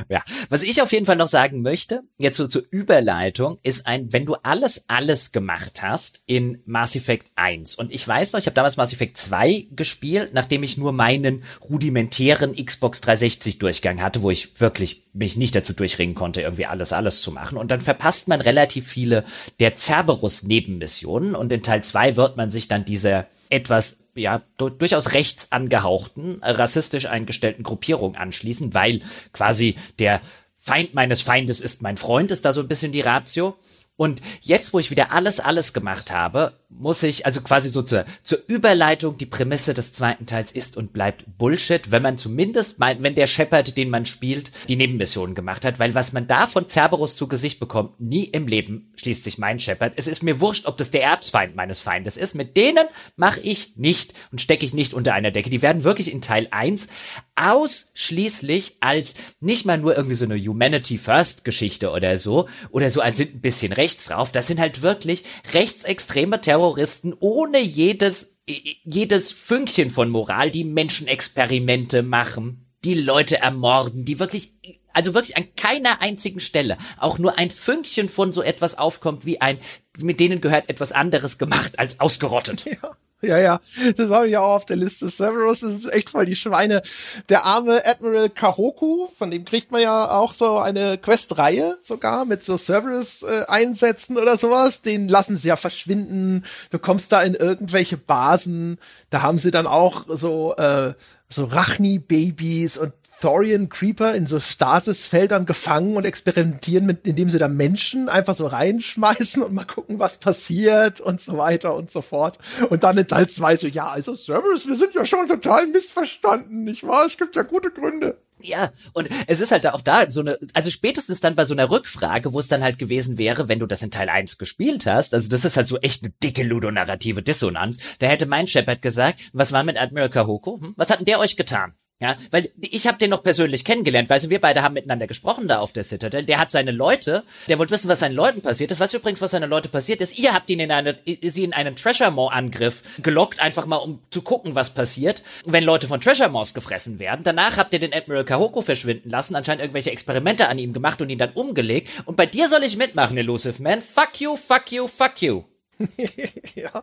Ja. 0.08 0.22
Was 0.48 0.62
ich 0.62 0.80
auf 0.80 0.92
jeden 0.92 1.04
Fall 1.04 1.16
noch 1.16 1.28
sagen 1.28 1.60
möchte, 1.60 2.00
jetzt 2.16 2.38
so 2.38 2.46
zur 2.46 2.62
Überleitung, 2.70 3.58
ist 3.62 3.86
ein, 3.86 4.12
wenn 4.12 4.24
du 4.24 4.36
alles, 4.42 4.84
alles 4.88 5.32
gemacht 5.32 5.82
hast 5.82 6.22
in 6.26 6.62
Mass 6.64 6.96
Effect 6.96 7.30
1 7.36 7.74
und 7.74 7.92
ich 7.92 8.06
weiß 8.06 8.32
noch, 8.32 8.40
ich 8.40 8.46
habe 8.46 8.54
damals 8.54 8.76
Mass 8.76 8.92
Effect 8.92 9.18
2 9.18 9.68
gespielt, 9.72 10.30
nachdem 10.32 10.62
ich 10.62 10.78
nur 10.78 10.92
meinen 10.92 11.42
rudimentären 11.68 12.54
Xbox 12.54 13.00
360 13.02 13.58
Durchgang 13.58 14.00
hatte, 14.00 14.22
wo 14.22 14.30
ich 14.30 14.60
wirklich 14.60 15.04
mich 15.12 15.36
nicht 15.36 15.54
dazu 15.54 15.72
durchringen 15.72 16.14
konnte, 16.14 16.40
irgendwie 16.40 16.66
alles, 16.66 16.92
alles 16.92 17.20
zu 17.20 17.30
machen 17.30 17.58
und 17.58 17.70
dann 17.70 17.80
verpasst 17.80 18.17
man 18.26 18.40
relativ 18.40 18.88
viele 18.88 19.24
der 19.60 19.76
Cerberus-Nebenmissionen 19.76 21.36
und 21.36 21.52
in 21.52 21.62
Teil 21.62 21.84
2 21.84 22.16
wird 22.16 22.36
man 22.36 22.50
sich 22.50 22.66
dann 22.66 22.84
dieser 22.84 23.26
etwas 23.50 24.00
ja, 24.14 24.42
durchaus 24.56 25.12
rechts 25.12 25.52
angehauchten, 25.52 26.40
rassistisch 26.42 27.06
eingestellten 27.06 27.62
Gruppierung 27.62 28.16
anschließen, 28.16 28.74
weil 28.74 28.98
quasi 29.32 29.76
der 29.98 30.20
Feind 30.56 30.94
meines 30.94 31.22
Feindes 31.22 31.60
ist 31.60 31.82
mein 31.82 31.96
Freund, 31.96 32.30
ist 32.32 32.44
da 32.44 32.52
so 32.52 32.60
ein 32.60 32.68
bisschen 32.68 32.92
die 32.92 33.00
Ratio. 33.00 33.56
Und 33.96 34.20
jetzt, 34.42 34.72
wo 34.72 34.78
ich 34.78 34.90
wieder 34.90 35.12
alles, 35.12 35.40
alles 35.40 35.72
gemacht 35.72 36.12
habe, 36.12 36.52
muss 36.70 37.02
ich, 37.02 37.24
also 37.24 37.40
quasi 37.40 37.70
so 37.70 37.82
zur, 37.82 38.04
zur 38.22 38.38
Überleitung, 38.46 39.16
die 39.16 39.26
Prämisse 39.26 39.72
des 39.72 39.94
zweiten 39.94 40.26
Teils 40.26 40.52
ist 40.52 40.76
und 40.76 40.92
bleibt 40.92 41.24
Bullshit, 41.38 41.90
wenn 41.90 42.02
man 42.02 42.18
zumindest 42.18 42.78
meint, 42.78 43.02
wenn 43.02 43.14
der 43.14 43.26
Shepard, 43.26 43.76
den 43.76 43.88
man 43.88 44.04
spielt, 44.04 44.52
die 44.68 44.76
Nebenmissionen 44.76 45.34
gemacht 45.34 45.64
hat, 45.64 45.78
weil 45.78 45.94
was 45.94 46.12
man 46.12 46.26
da 46.26 46.46
von 46.46 46.68
Cerberus 46.68 47.16
zu 47.16 47.26
Gesicht 47.26 47.58
bekommt, 47.58 47.98
nie 48.00 48.24
im 48.24 48.46
Leben 48.46 48.92
schließt 48.96 49.24
sich 49.24 49.38
mein 49.38 49.58
Shepard. 49.58 49.94
Es 49.96 50.06
ist 50.06 50.22
mir 50.22 50.40
wurscht, 50.40 50.66
ob 50.66 50.76
das 50.76 50.90
der 50.90 51.04
Erzfeind 51.04 51.56
meines 51.56 51.80
Feindes 51.80 52.18
ist. 52.18 52.34
Mit 52.34 52.56
denen 52.56 52.86
mache 53.16 53.40
ich 53.40 53.76
nicht 53.76 54.12
und 54.30 54.40
stecke 54.40 54.66
ich 54.66 54.74
nicht 54.74 54.92
unter 54.92 55.14
einer 55.14 55.30
Decke. 55.30 55.50
Die 55.50 55.62
werden 55.62 55.84
wirklich 55.84 56.12
in 56.12 56.20
Teil 56.20 56.48
1 56.50 56.88
ausschließlich 57.34 58.76
als 58.80 59.14
nicht 59.40 59.64
mal 59.64 59.78
nur 59.78 59.96
irgendwie 59.96 60.16
so 60.16 60.26
eine 60.26 60.38
Humanity 60.38 60.98
First 60.98 61.44
Geschichte 61.44 61.92
oder 61.92 62.18
so, 62.18 62.48
oder 62.70 62.90
so 62.90 63.00
als 63.00 63.16
sind 63.16 63.36
ein 63.36 63.40
bisschen 63.40 63.72
rechts 63.72 64.06
drauf. 64.06 64.32
Das 64.32 64.46
sind 64.48 64.60
halt 64.60 64.82
wirklich 64.82 65.24
rechtsextreme 65.54 66.40
Terror 66.40 66.57
Terroristen 66.58 67.14
ohne 67.20 67.60
jedes, 67.60 68.36
jedes 68.84 69.30
Fünkchen 69.30 69.90
von 69.90 70.10
Moral, 70.10 70.50
die 70.50 70.64
Menschenexperimente 70.64 72.02
machen, 72.02 72.66
die 72.82 72.94
Leute 72.94 73.38
ermorden, 73.38 74.04
die 74.04 74.18
wirklich, 74.18 74.54
also 74.92 75.14
wirklich 75.14 75.36
an 75.36 75.54
keiner 75.54 76.02
einzigen 76.02 76.40
Stelle 76.40 76.76
auch 76.98 77.18
nur 77.18 77.38
ein 77.38 77.50
Fünkchen 77.50 78.08
von 78.08 78.32
so 78.32 78.42
etwas 78.42 78.76
aufkommt 78.76 79.24
wie 79.24 79.40
ein, 79.40 79.58
mit 79.98 80.18
denen 80.18 80.40
gehört 80.40 80.68
etwas 80.68 80.90
anderes 80.90 81.38
gemacht 81.38 81.78
als 81.78 82.00
ausgerottet. 82.00 82.64
Ja. 82.64 82.96
Ja, 83.20 83.36
ja, 83.36 83.58
das 83.96 84.10
habe 84.10 84.28
ich 84.28 84.36
auch 84.36 84.54
auf 84.54 84.64
der 84.64 84.76
Liste. 84.76 85.08
Severus, 85.08 85.60
das 85.60 85.72
ist 85.72 85.92
echt 85.92 86.10
voll 86.10 86.24
die 86.24 86.36
Schweine. 86.36 86.82
Der 87.28 87.44
arme 87.44 87.84
Admiral 87.84 88.30
Kahoku, 88.30 89.08
von 89.08 89.32
dem 89.32 89.44
kriegt 89.44 89.72
man 89.72 89.80
ja 89.82 90.08
auch 90.12 90.34
so 90.34 90.58
eine 90.58 90.98
Quest-Reihe 90.98 91.78
sogar 91.82 92.24
mit 92.26 92.44
so 92.44 92.56
Cerberus-Einsätzen 92.56 94.16
äh, 94.16 94.20
oder 94.20 94.36
sowas. 94.36 94.82
Den 94.82 95.08
lassen 95.08 95.36
sie 95.36 95.48
ja 95.48 95.56
verschwinden. 95.56 96.44
Du 96.70 96.78
kommst 96.78 97.10
da 97.10 97.20
in 97.22 97.34
irgendwelche 97.34 97.96
Basen. 97.96 98.78
Da 99.10 99.22
haben 99.22 99.38
sie 99.38 99.50
dann 99.50 99.66
auch 99.66 100.06
so, 100.08 100.54
äh, 100.54 100.94
so 101.28 101.44
Rachni-Babys 101.46 102.78
und 102.78 102.92
Thorian 103.20 103.68
Creeper 103.68 104.14
in 104.14 104.26
so 104.26 104.38
Stasisfeldern 104.38 105.44
gefangen 105.44 105.96
und 105.96 106.04
experimentieren 106.04 106.86
mit, 106.86 107.06
indem 107.06 107.30
sie 107.30 107.38
da 107.38 107.48
Menschen 107.48 108.08
einfach 108.08 108.36
so 108.36 108.46
reinschmeißen 108.46 109.42
und 109.42 109.54
mal 109.54 109.64
gucken, 109.64 109.98
was 109.98 110.18
passiert 110.18 111.00
und 111.00 111.20
so 111.20 111.36
weiter 111.36 111.74
und 111.74 111.90
so 111.90 112.00
fort. 112.00 112.38
Und 112.70 112.84
dann 112.84 112.96
in 112.96 113.08
Teil 113.08 113.28
2 113.28 113.56
so, 113.56 113.66
ja, 113.66 113.88
also 113.88 114.14
Servers, 114.14 114.66
wir 114.68 114.76
sind 114.76 114.94
ja 114.94 115.04
schon 115.04 115.26
total 115.26 115.66
missverstanden, 115.66 116.64
nicht 116.64 116.86
wahr? 116.86 117.06
Es 117.06 117.16
gibt 117.16 117.34
ja 117.34 117.42
gute 117.42 117.70
Gründe. 117.70 118.18
Ja, 118.40 118.72
und 118.92 119.08
es 119.26 119.40
ist 119.40 119.50
halt 119.50 119.66
auch 119.66 119.80
da 119.80 120.08
so 120.10 120.20
eine, 120.20 120.38
also 120.54 120.70
spätestens 120.70 121.20
dann 121.20 121.34
bei 121.34 121.44
so 121.44 121.54
einer 121.54 121.70
Rückfrage, 121.70 122.32
wo 122.32 122.38
es 122.38 122.46
dann 122.46 122.62
halt 122.62 122.78
gewesen 122.78 123.18
wäre, 123.18 123.48
wenn 123.48 123.58
du 123.58 123.66
das 123.66 123.82
in 123.82 123.90
Teil 123.90 124.08
1 124.08 124.38
gespielt 124.38 124.86
hast, 124.86 125.12
also 125.12 125.28
das 125.28 125.44
ist 125.44 125.56
halt 125.56 125.66
so 125.66 125.78
echt 125.78 126.04
eine 126.04 126.12
dicke 126.22 126.44
ludonarrative 126.44 127.22
Dissonanz, 127.22 127.78
da 127.98 128.06
hätte 128.06 128.26
mein 128.26 128.46
Shepard 128.46 128.80
gesagt, 128.80 129.18
was 129.32 129.50
war 129.50 129.64
mit 129.64 129.76
Admiral 129.76 130.10
Kahoko? 130.10 130.60
Hm? 130.60 130.74
Was 130.76 130.90
hat 130.90 131.00
denn 131.00 131.06
der 131.06 131.18
euch 131.18 131.36
getan? 131.36 131.74
Ja, 132.00 132.14
weil 132.30 132.52
ich 132.60 132.86
habe 132.86 132.98
den 132.98 133.10
noch 133.10 133.24
persönlich 133.24 133.64
kennengelernt, 133.64 134.08
weil 134.08 134.22
wir 134.30 134.40
beide 134.40 134.62
haben 134.62 134.74
miteinander 134.74 135.08
gesprochen 135.08 135.48
da 135.48 135.58
auf 135.58 135.72
der 135.72 135.82
Citadel. 135.82 136.24
Der 136.24 136.38
hat 136.38 136.48
seine 136.48 136.70
Leute, 136.70 137.24
der 137.48 137.58
wollte 137.58 137.72
wissen, 137.72 137.88
was 137.88 137.98
seinen 137.98 138.14
Leuten 138.14 138.40
passiert 138.40 138.70
ist. 138.70 138.78
Weißt 138.78 138.94
du 138.94 138.98
übrigens, 138.98 139.20
was 139.20 139.32
seine 139.32 139.46
Leute 139.46 139.68
passiert 139.68 140.00
ist? 140.00 140.16
Ihr 140.16 140.32
habt 140.32 140.48
ihn 140.48 140.60
in 140.60 140.70
eine, 140.70 140.96
sie 141.22 141.42
in 141.42 141.54
einen 141.54 141.74
Treasure 141.74 142.12
Maw 142.12 142.32
Angriff 142.32 142.84
gelockt, 143.02 143.40
einfach 143.40 143.66
mal 143.66 143.76
um 143.76 144.00
zu 144.10 144.22
gucken, 144.22 144.54
was 144.54 144.70
passiert, 144.74 145.24
wenn 145.44 145.64
Leute 145.64 145.88
von 145.88 146.00
Treasure 146.00 146.28
Maws 146.28 146.54
gefressen 146.54 147.00
werden. 147.00 147.24
Danach 147.24 147.56
habt 147.56 147.72
ihr 147.72 147.80
den 147.80 147.92
Admiral 147.92 148.24
Kahoko 148.24 148.62
verschwinden 148.62 149.10
lassen, 149.10 149.34
anscheinend 149.34 149.62
irgendwelche 149.62 149.90
Experimente 149.90 150.48
an 150.48 150.60
ihm 150.60 150.72
gemacht 150.72 151.02
und 151.02 151.10
ihn 151.10 151.18
dann 151.18 151.32
umgelegt. 151.32 151.90
Und 152.04 152.16
bei 152.16 152.26
dir 152.26 152.48
soll 152.48 152.62
ich 152.62 152.76
mitmachen, 152.76 153.18
Elusive 153.18 153.60
Man. 153.60 153.82
Fuck 153.82 154.20
you, 154.20 154.36
fuck 154.36 154.70
you, 154.70 154.86
fuck 154.86 155.20
you. 155.20 155.42
ja, 156.54 156.82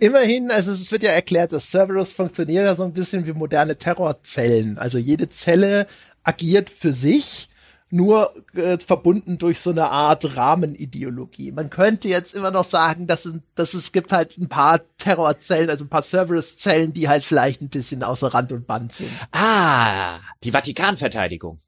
immerhin, 0.00 0.50
also 0.50 0.72
es 0.72 0.90
wird 0.90 1.02
ja 1.02 1.10
erklärt, 1.10 1.52
dass 1.52 1.70
Cerberus 1.70 2.12
funktioniert 2.12 2.64
ja 2.64 2.74
so 2.74 2.84
ein 2.84 2.92
bisschen 2.92 3.26
wie 3.26 3.32
moderne 3.32 3.76
Terrorzellen. 3.76 4.78
Also 4.78 4.98
jede 4.98 5.28
Zelle 5.28 5.86
agiert 6.22 6.70
für 6.70 6.94
sich, 6.94 7.48
nur 7.90 8.32
äh, 8.54 8.78
verbunden 8.78 9.38
durch 9.38 9.60
so 9.60 9.70
eine 9.70 9.90
Art 9.90 10.36
Rahmenideologie. 10.36 11.52
Man 11.52 11.70
könnte 11.70 12.08
jetzt 12.08 12.36
immer 12.36 12.52
noch 12.52 12.64
sagen, 12.64 13.06
dass, 13.06 13.28
dass 13.56 13.74
es 13.74 13.92
gibt 13.92 14.12
halt 14.12 14.38
ein 14.38 14.48
paar 14.48 14.80
Terrorzellen, 14.96 15.70
also 15.70 15.84
ein 15.84 15.88
paar 15.88 16.02
Cerberus-Zellen, 16.04 16.92
die 16.92 17.08
halt 17.08 17.24
vielleicht 17.24 17.62
ein 17.62 17.68
bisschen 17.68 18.04
außer 18.04 18.28
Rand 18.32 18.52
und 18.52 18.66
Band 18.66 18.92
sind. 18.92 19.10
Ah, 19.32 20.18
die 20.44 20.52
Vatikanverteidigung. 20.52 21.58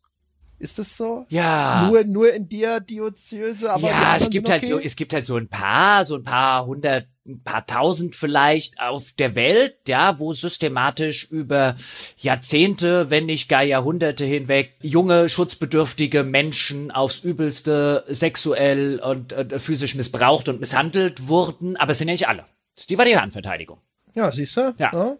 Ist 0.62 0.78
das 0.78 0.96
so? 0.96 1.26
Ja. 1.28 1.88
Nur, 1.88 2.04
nur 2.04 2.32
in 2.32 2.48
der 2.48 2.78
Diözese, 2.78 3.72
aber. 3.72 3.88
Ja, 3.88 4.14
es 4.16 4.30
gibt 4.30 4.48
halt 4.48 4.62
okay? 4.62 4.70
halt 4.70 4.82
so, 4.82 4.86
es 4.86 4.94
gibt 4.94 5.12
halt 5.12 5.26
so 5.26 5.36
ein 5.36 5.48
paar, 5.48 6.04
so 6.04 6.14
ein 6.14 6.22
paar 6.22 6.66
hundert, 6.66 7.08
ein 7.26 7.42
paar 7.42 7.66
tausend 7.66 8.14
vielleicht 8.14 8.80
auf 8.80 9.10
der 9.18 9.34
Welt, 9.34 9.76
ja, 9.88 10.20
wo 10.20 10.32
systematisch 10.32 11.28
über 11.28 11.74
Jahrzehnte, 12.16 13.10
wenn 13.10 13.26
nicht 13.26 13.48
gar 13.48 13.64
Jahrhunderte 13.64 14.24
hinweg 14.24 14.76
junge, 14.82 15.28
schutzbedürftige 15.28 16.22
Menschen 16.22 16.92
aufs 16.92 17.24
Übelste 17.24 18.04
sexuell 18.06 19.00
und 19.00 19.32
äh, 19.32 19.58
physisch 19.58 19.96
missbraucht 19.96 20.48
und 20.48 20.60
misshandelt 20.60 21.26
wurden, 21.26 21.76
aber 21.76 21.90
es 21.90 21.98
sind 21.98 22.06
ja 22.06 22.14
nicht 22.14 22.28
alle. 22.28 22.44
Das 22.76 22.84
ist 22.84 22.90
die 22.90 22.96
Vatikanverteidigung. 22.96 23.78
Ja, 24.14 24.30
siehst 24.30 24.56
du? 24.56 24.74
Ja. 24.78 24.90
ja. 24.92 25.16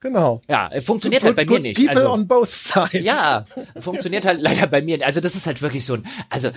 Genau. 0.00 0.40
Ja, 0.48 0.70
funktioniert 0.80 1.22
good, 1.22 1.36
halt 1.36 1.48
bei 1.48 1.54
mir 1.54 1.60
nicht. 1.60 1.76
People 1.76 1.96
also, 1.96 2.12
on 2.12 2.26
both 2.26 2.50
sides. 2.50 3.04
Ja, 3.04 3.44
funktioniert 3.78 4.24
halt 4.24 4.40
leider 4.40 4.66
bei 4.66 4.80
mir. 4.80 5.04
Also 5.04 5.20
das 5.20 5.34
ist 5.34 5.46
halt 5.46 5.60
wirklich 5.60 5.84
so 5.84 5.94
ein, 5.94 6.06
also 6.30 6.50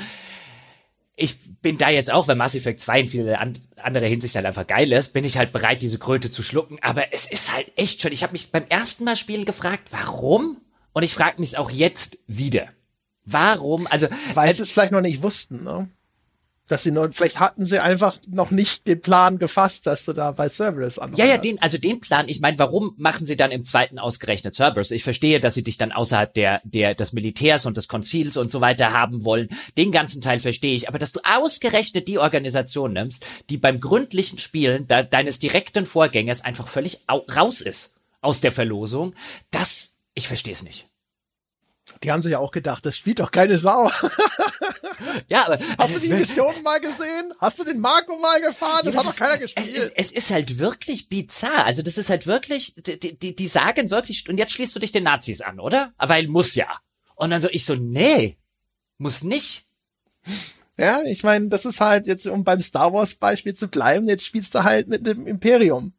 ich 1.16 1.36
bin 1.62 1.78
da 1.78 1.90
jetzt 1.90 2.12
auch, 2.12 2.28
weil 2.28 2.36
Mass 2.36 2.56
Effect 2.56 2.80
2 2.80 3.02
in 3.02 3.08
viele 3.08 3.40
an, 3.40 3.54
andere 3.78 4.08
Hinsicht 4.08 4.36
halt 4.36 4.46
einfach 4.46 4.66
geil 4.66 4.92
ist, 4.92 5.14
bin 5.14 5.26
ich 5.26 5.38
halt 5.38 5.52
bereit, 5.52 5.82
diese 5.82 6.00
Kröte 6.00 6.32
zu 6.32 6.42
schlucken. 6.42 6.80
Aber 6.82 7.14
es 7.14 7.28
ist 7.30 7.54
halt 7.54 7.72
echt 7.76 8.02
schon, 8.02 8.12
ich 8.12 8.24
habe 8.24 8.34
mich 8.34 8.52
beim 8.52 8.66
ersten 8.70 9.04
Mal 9.04 9.16
spielen 9.16 9.46
gefragt, 9.46 9.90
warum? 9.92 10.58
Und 10.94 11.04
ich 11.04 11.14
frage 11.14 11.40
mich 11.40 11.58
auch 11.58 11.70
jetzt 11.70 12.18
wieder. 12.28 12.68
Warum? 13.26 13.88
Also 13.88 14.08
weil 14.34 14.54
sie 14.54 14.64
es 14.64 14.72
vielleicht 14.72 14.92
noch 14.92 15.02
nicht 15.02 15.22
wussten, 15.22 15.64
ne? 15.64 15.90
Dass 16.74 16.82
sie 16.82 16.90
nur, 16.90 17.12
vielleicht 17.14 17.40
hatten 17.40 17.68
sie 17.68 17.78
einfach 17.78 18.18
noch 18.28 18.50
nicht 18.50 18.88
den 18.88 19.00
Plan 19.00 19.38
gefasst, 19.38 19.86
dass 19.86 20.06
du 20.06 20.14
da 20.14 20.32
bei 20.32 20.50
Cerberus 20.50 20.98
anrufst. 20.98 21.20
Ja, 21.20 21.26
ja, 21.28 21.38
den, 21.38 21.62
also 21.62 21.78
den 21.78 22.00
Plan, 22.00 22.28
ich 22.28 22.40
meine, 22.40 22.58
warum 22.58 22.96
machen 22.98 23.28
sie 23.28 23.38
dann 23.38 23.52
im 23.52 23.64
zweiten 23.64 24.00
ausgerechnet 24.00 24.56
Cerberus? 24.56 24.90
Ich 24.90 25.04
verstehe, 25.04 25.40
dass 25.40 25.54
sie 25.54 25.64
dich 25.64 25.78
dann 25.78 25.92
außerhalb 25.92 26.34
der, 26.34 26.62
der, 26.64 26.96
des 26.96 27.14
Militärs 27.14 27.68
und 27.68 27.78
des 27.78 27.88
Konzils 27.88 28.38
und 28.38 28.50
so 28.50 28.60
weiter 28.60 28.92
haben 28.92 29.24
wollen. 29.24 29.50
Den 29.78 29.92
ganzen 29.92 30.20
Teil 30.20 30.40
verstehe 30.40 30.74
ich. 30.74 30.90
Aber 30.90 30.98
dass 30.98 31.12
du 31.12 31.20
ausgerechnet 31.24 32.08
die 32.08 32.18
Organisation 32.18 32.94
nimmst, 32.94 33.24
die 33.52 33.58
beim 33.58 33.80
gründlichen 33.80 34.40
Spielen 34.40 34.88
de 34.88 35.04
deines 35.08 35.38
direkten 35.38 35.86
Vorgängers 35.86 36.42
einfach 36.42 36.68
völlig 36.68 37.02
raus 37.08 37.62
ist 37.62 37.98
aus 38.22 38.42
der 38.42 38.52
Verlosung, 38.52 39.14
das, 39.52 39.92
ich 40.16 40.28
verstehe 40.28 40.54
es 40.54 40.64
nicht. 40.64 40.88
Die 42.02 42.12
haben 42.12 42.22
sich 42.22 42.32
ja 42.32 42.40
auch 42.40 42.52
gedacht, 42.52 42.86
das 42.86 42.98
spielt 42.98 43.20
doch 43.20 43.32
keine 43.32 43.58
Sau. 43.58 43.90
ja, 45.28 45.46
aber 45.46 45.60
hast 45.78 45.96
du 45.96 46.00
die 46.00 46.10
Mission 46.10 46.54
mal 46.64 46.80
gesehen? 46.80 47.34
Hast 47.40 47.60
du 47.60 47.66
den 47.66 47.80
Marco 47.80 48.18
mal 48.18 48.42
gefahren? 48.42 48.82
Das, 48.86 48.94
ja, 48.94 49.00
das 49.02 49.08
hat 49.08 49.14
doch 49.14 49.20
keiner 49.20 49.38
gespielt. 49.38 49.68
Es 49.68 49.74
ist, 49.74 49.92
es 49.96 50.12
ist 50.12 50.32
halt 50.32 50.60
wirklich 50.60 51.10
bizarr. 51.10 51.66
Also 51.66 51.82
das 51.82 51.98
ist 51.98 52.10
halt 52.10 52.26
wirklich, 52.26 52.76
die, 52.76 53.18
die, 53.18 53.36
die 53.36 53.48
sagen 53.48 53.90
wirklich, 53.90 54.28
und 54.30 54.38
jetzt 54.38 54.54
schließt 54.54 54.76
du 54.76 54.80
dich 54.80 54.94
den 54.94 55.04
Nazis 55.04 55.42
an, 55.42 55.60
oder? 55.60 55.94
Weil 55.98 56.28
muss 56.28 56.56
ja. 56.56 56.68
Und 57.16 57.32
dann 57.32 57.42
so 57.42 57.50
ich 57.52 57.66
so, 57.66 57.76
nee, 57.76 58.38
muss 58.98 59.24
nicht. 59.24 59.66
Ja, 60.78 61.02
ich 61.04 61.24
meine, 61.24 61.50
das 61.50 61.66
ist 61.66 61.82
halt 61.82 62.08
jetzt, 62.08 62.26
um 62.26 62.44
beim 62.44 62.62
Star 62.62 62.94
Wars 62.94 63.16
Beispiel 63.16 63.54
zu 63.54 63.68
bleiben, 63.68 64.08
jetzt 64.08 64.26
spielst 64.26 64.56
du 64.56 64.64
halt 64.64 64.88
mit 64.88 65.06
dem 65.06 65.28
Imperium. 65.28 65.94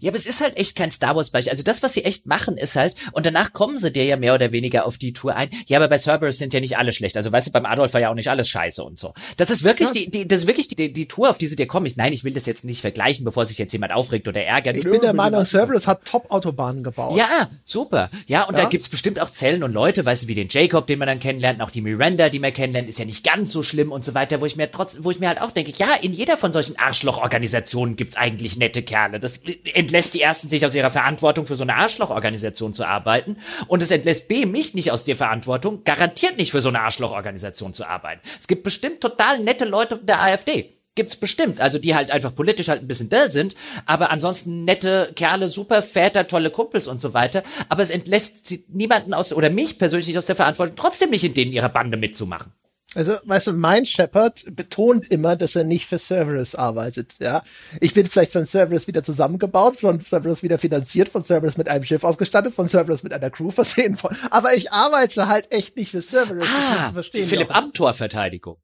Ja, 0.00 0.10
aber 0.10 0.18
es 0.18 0.26
ist 0.26 0.40
halt 0.40 0.56
echt 0.56 0.76
kein 0.76 0.90
Star 0.90 1.16
Wars 1.16 1.30
Beispiel. 1.30 1.52
Also 1.52 1.62
das, 1.62 1.82
was 1.82 1.94
sie 1.94 2.04
echt 2.04 2.26
machen, 2.26 2.56
ist 2.56 2.76
halt, 2.76 2.94
und 3.12 3.26
danach 3.26 3.52
kommen 3.52 3.78
sie 3.78 3.92
dir 3.92 4.04
ja 4.04 4.16
mehr 4.16 4.34
oder 4.34 4.52
weniger 4.52 4.84
auf 4.84 4.98
die 4.98 5.12
Tour 5.12 5.36
ein. 5.36 5.48
Ja, 5.66 5.78
aber 5.78 5.88
bei 5.88 5.98
Cerberus 5.98 6.38
sind 6.38 6.52
ja 6.54 6.60
nicht 6.60 6.76
alle 6.76 6.92
schlecht. 6.92 7.16
Also 7.16 7.30
weißt 7.30 7.48
du, 7.48 7.52
beim 7.52 7.66
Adolf 7.66 7.94
war 7.94 8.00
ja 8.00 8.10
auch 8.10 8.14
nicht 8.14 8.28
alles 8.28 8.48
scheiße 8.48 8.82
und 8.82 8.98
so. 8.98 9.14
Das 9.36 9.50
ist 9.50 9.62
wirklich 9.62 9.88
ja. 9.88 9.94
die, 9.94 10.10
die, 10.10 10.28
das 10.28 10.40
ist 10.40 10.46
wirklich 10.46 10.68
die, 10.68 10.92
die 10.92 11.06
Tour, 11.06 11.30
auf 11.30 11.38
die 11.38 11.46
sie 11.46 11.56
dir 11.56 11.66
kommen. 11.66 11.86
Ich, 11.86 11.96
nein, 11.96 12.12
ich 12.12 12.24
will 12.24 12.34
das 12.34 12.46
jetzt 12.46 12.64
nicht 12.64 12.80
vergleichen, 12.80 13.24
bevor 13.24 13.46
sich 13.46 13.58
jetzt 13.58 13.72
jemand 13.72 13.92
aufregt 13.92 14.28
oder 14.28 14.42
ärgert. 14.42 14.76
Ich 14.76 14.84
bin 14.84 15.00
der 15.00 15.12
Meinung, 15.12 15.44
Cerberus 15.44 15.86
hat 15.86 16.04
Top-Autobahnen 16.04 16.82
gebaut. 16.82 17.16
Ja, 17.16 17.48
super. 17.64 18.10
Ja, 18.26 18.44
und 18.44 18.56
ja? 18.56 18.64
da 18.64 18.68
gibt's 18.68 18.88
bestimmt 18.88 19.20
auch 19.20 19.30
Zellen 19.30 19.62
und 19.62 19.72
Leute, 19.72 20.04
weißt 20.04 20.24
du, 20.24 20.28
wie 20.28 20.34
den 20.34 20.48
Jacob, 20.50 20.86
den 20.86 20.98
man 20.98 21.08
dann 21.08 21.20
kennenlernt, 21.20 21.60
auch 21.60 21.70
die 21.70 21.80
Miranda, 21.80 22.28
die 22.28 22.38
man 22.38 22.52
kennenlernt, 22.52 22.88
ist 22.88 22.98
ja 22.98 23.04
nicht 23.04 23.24
ganz 23.24 23.52
so 23.52 23.62
schlimm 23.62 23.92
und 23.92 24.04
so 24.04 24.14
weiter, 24.14 24.40
wo 24.40 24.46
ich 24.46 24.56
mir 24.56 24.70
trotz, 24.70 24.98
wo 25.00 25.10
ich 25.10 25.20
mir 25.20 25.28
halt 25.28 25.40
auch 25.40 25.52
denke, 25.52 25.72
ja, 25.76 25.94
in 26.00 26.12
jeder 26.12 26.36
von 26.36 26.52
solchen 26.52 26.78
Arschlochorganisationen 26.78 27.96
gibt's 27.96 28.16
eigentlich 28.16 28.56
nette 28.56 28.82
Kerle. 28.82 29.20
Das 29.20 29.40
entlässt 29.74 30.14
die 30.14 30.20
ersten 30.20 30.48
sich 30.48 30.64
aus 30.66 30.74
ihrer 30.74 30.90
Verantwortung 30.90 31.46
für 31.46 31.56
so 31.56 31.62
eine 31.62 31.76
Arschlochorganisation 31.76 32.74
zu 32.74 32.84
arbeiten 32.84 33.36
und 33.68 33.82
es 33.82 33.90
entlässt 33.90 34.28
B 34.28 34.46
mich 34.46 34.74
nicht 34.74 34.90
aus 34.90 35.04
der 35.04 35.16
Verantwortung, 35.16 35.84
garantiert 35.84 36.38
nicht 36.38 36.50
für 36.50 36.60
so 36.60 36.68
eine 36.68 36.80
Arschlochorganisation 36.80 37.74
zu 37.74 37.86
arbeiten. 37.86 38.20
Es 38.40 38.48
gibt 38.48 38.62
bestimmt 38.62 39.00
total 39.00 39.40
nette 39.40 39.64
Leute 39.64 39.98
der 39.98 40.22
AfD. 40.22 40.72
gibt's 40.94 41.16
bestimmt, 41.16 41.60
also 41.60 41.78
die 41.78 41.94
halt 41.94 42.10
einfach 42.10 42.34
politisch 42.34 42.68
halt 42.68 42.82
ein 42.82 42.88
bisschen 42.88 43.08
da 43.08 43.28
sind, 43.28 43.56
aber 43.86 44.10
ansonsten 44.10 44.64
nette 44.64 45.12
Kerle, 45.16 45.48
super 45.48 45.80
Väter, 45.82 46.26
tolle 46.26 46.50
Kumpels 46.50 46.86
und 46.86 47.00
so 47.00 47.14
weiter, 47.14 47.42
aber 47.68 47.82
es 47.82 47.90
entlässt 47.90 48.54
niemanden 48.68 49.14
aus, 49.14 49.32
oder 49.32 49.48
mich 49.48 49.78
persönlich 49.78 50.08
nicht 50.08 50.18
aus 50.18 50.26
der 50.26 50.36
Verantwortung, 50.36 50.76
trotzdem 50.76 51.10
nicht 51.10 51.24
in 51.24 51.34
denen 51.34 51.52
ihrer 51.52 51.70
Bande 51.70 51.96
mitzumachen. 51.96 52.52
Also, 52.94 53.16
weißt 53.24 53.46
du, 53.48 53.52
mein 53.54 53.86
Shepard 53.86 54.44
betont 54.54 55.10
immer, 55.10 55.34
dass 55.34 55.56
er 55.56 55.64
nicht 55.64 55.86
für 55.86 55.98
Cerberus 55.98 56.54
arbeitet, 56.54 57.14
ja. 57.20 57.42
Ich 57.80 57.94
bin 57.94 58.06
vielleicht 58.06 58.32
von 58.32 58.44
Cerberus 58.44 58.86
wieder 58.86 59.02
zusammengebaut, 59.02 59.76
von 59.76 60.00
Cerberus 60.00 60.42
wieder 60.42 60.58
finanziert, 60.58 61.08
von 61.08 61.24
Cerberus 61.24 61.56
mit 61.56 61.68
einem 61.68 61.84
Schiff 61.84 62.04
ausgestattet, 62.04 62.52
von 62.54 62.68
Cerberus 62.68 63.02
mit 63.02 63.14
einer 63.14 63.30
Crew 63.30 63.50
versehen, 63.50 63.96
von, 63.96 64.14
aber 64.30 64.54
ich 64.54 64.72
arbeite 64.72 65.26
halt 65.28 65.50
echt 65.52 65.76
nicht 65.76 65.90
für 65.90 66.02
Cerberus. 66.02 66.48
Ah, 66.48 66.92
die 67.14 67.22
Philipp 67.22 67.54
Amthor 67.54 67.94
Verteidigung. 67.94 68.58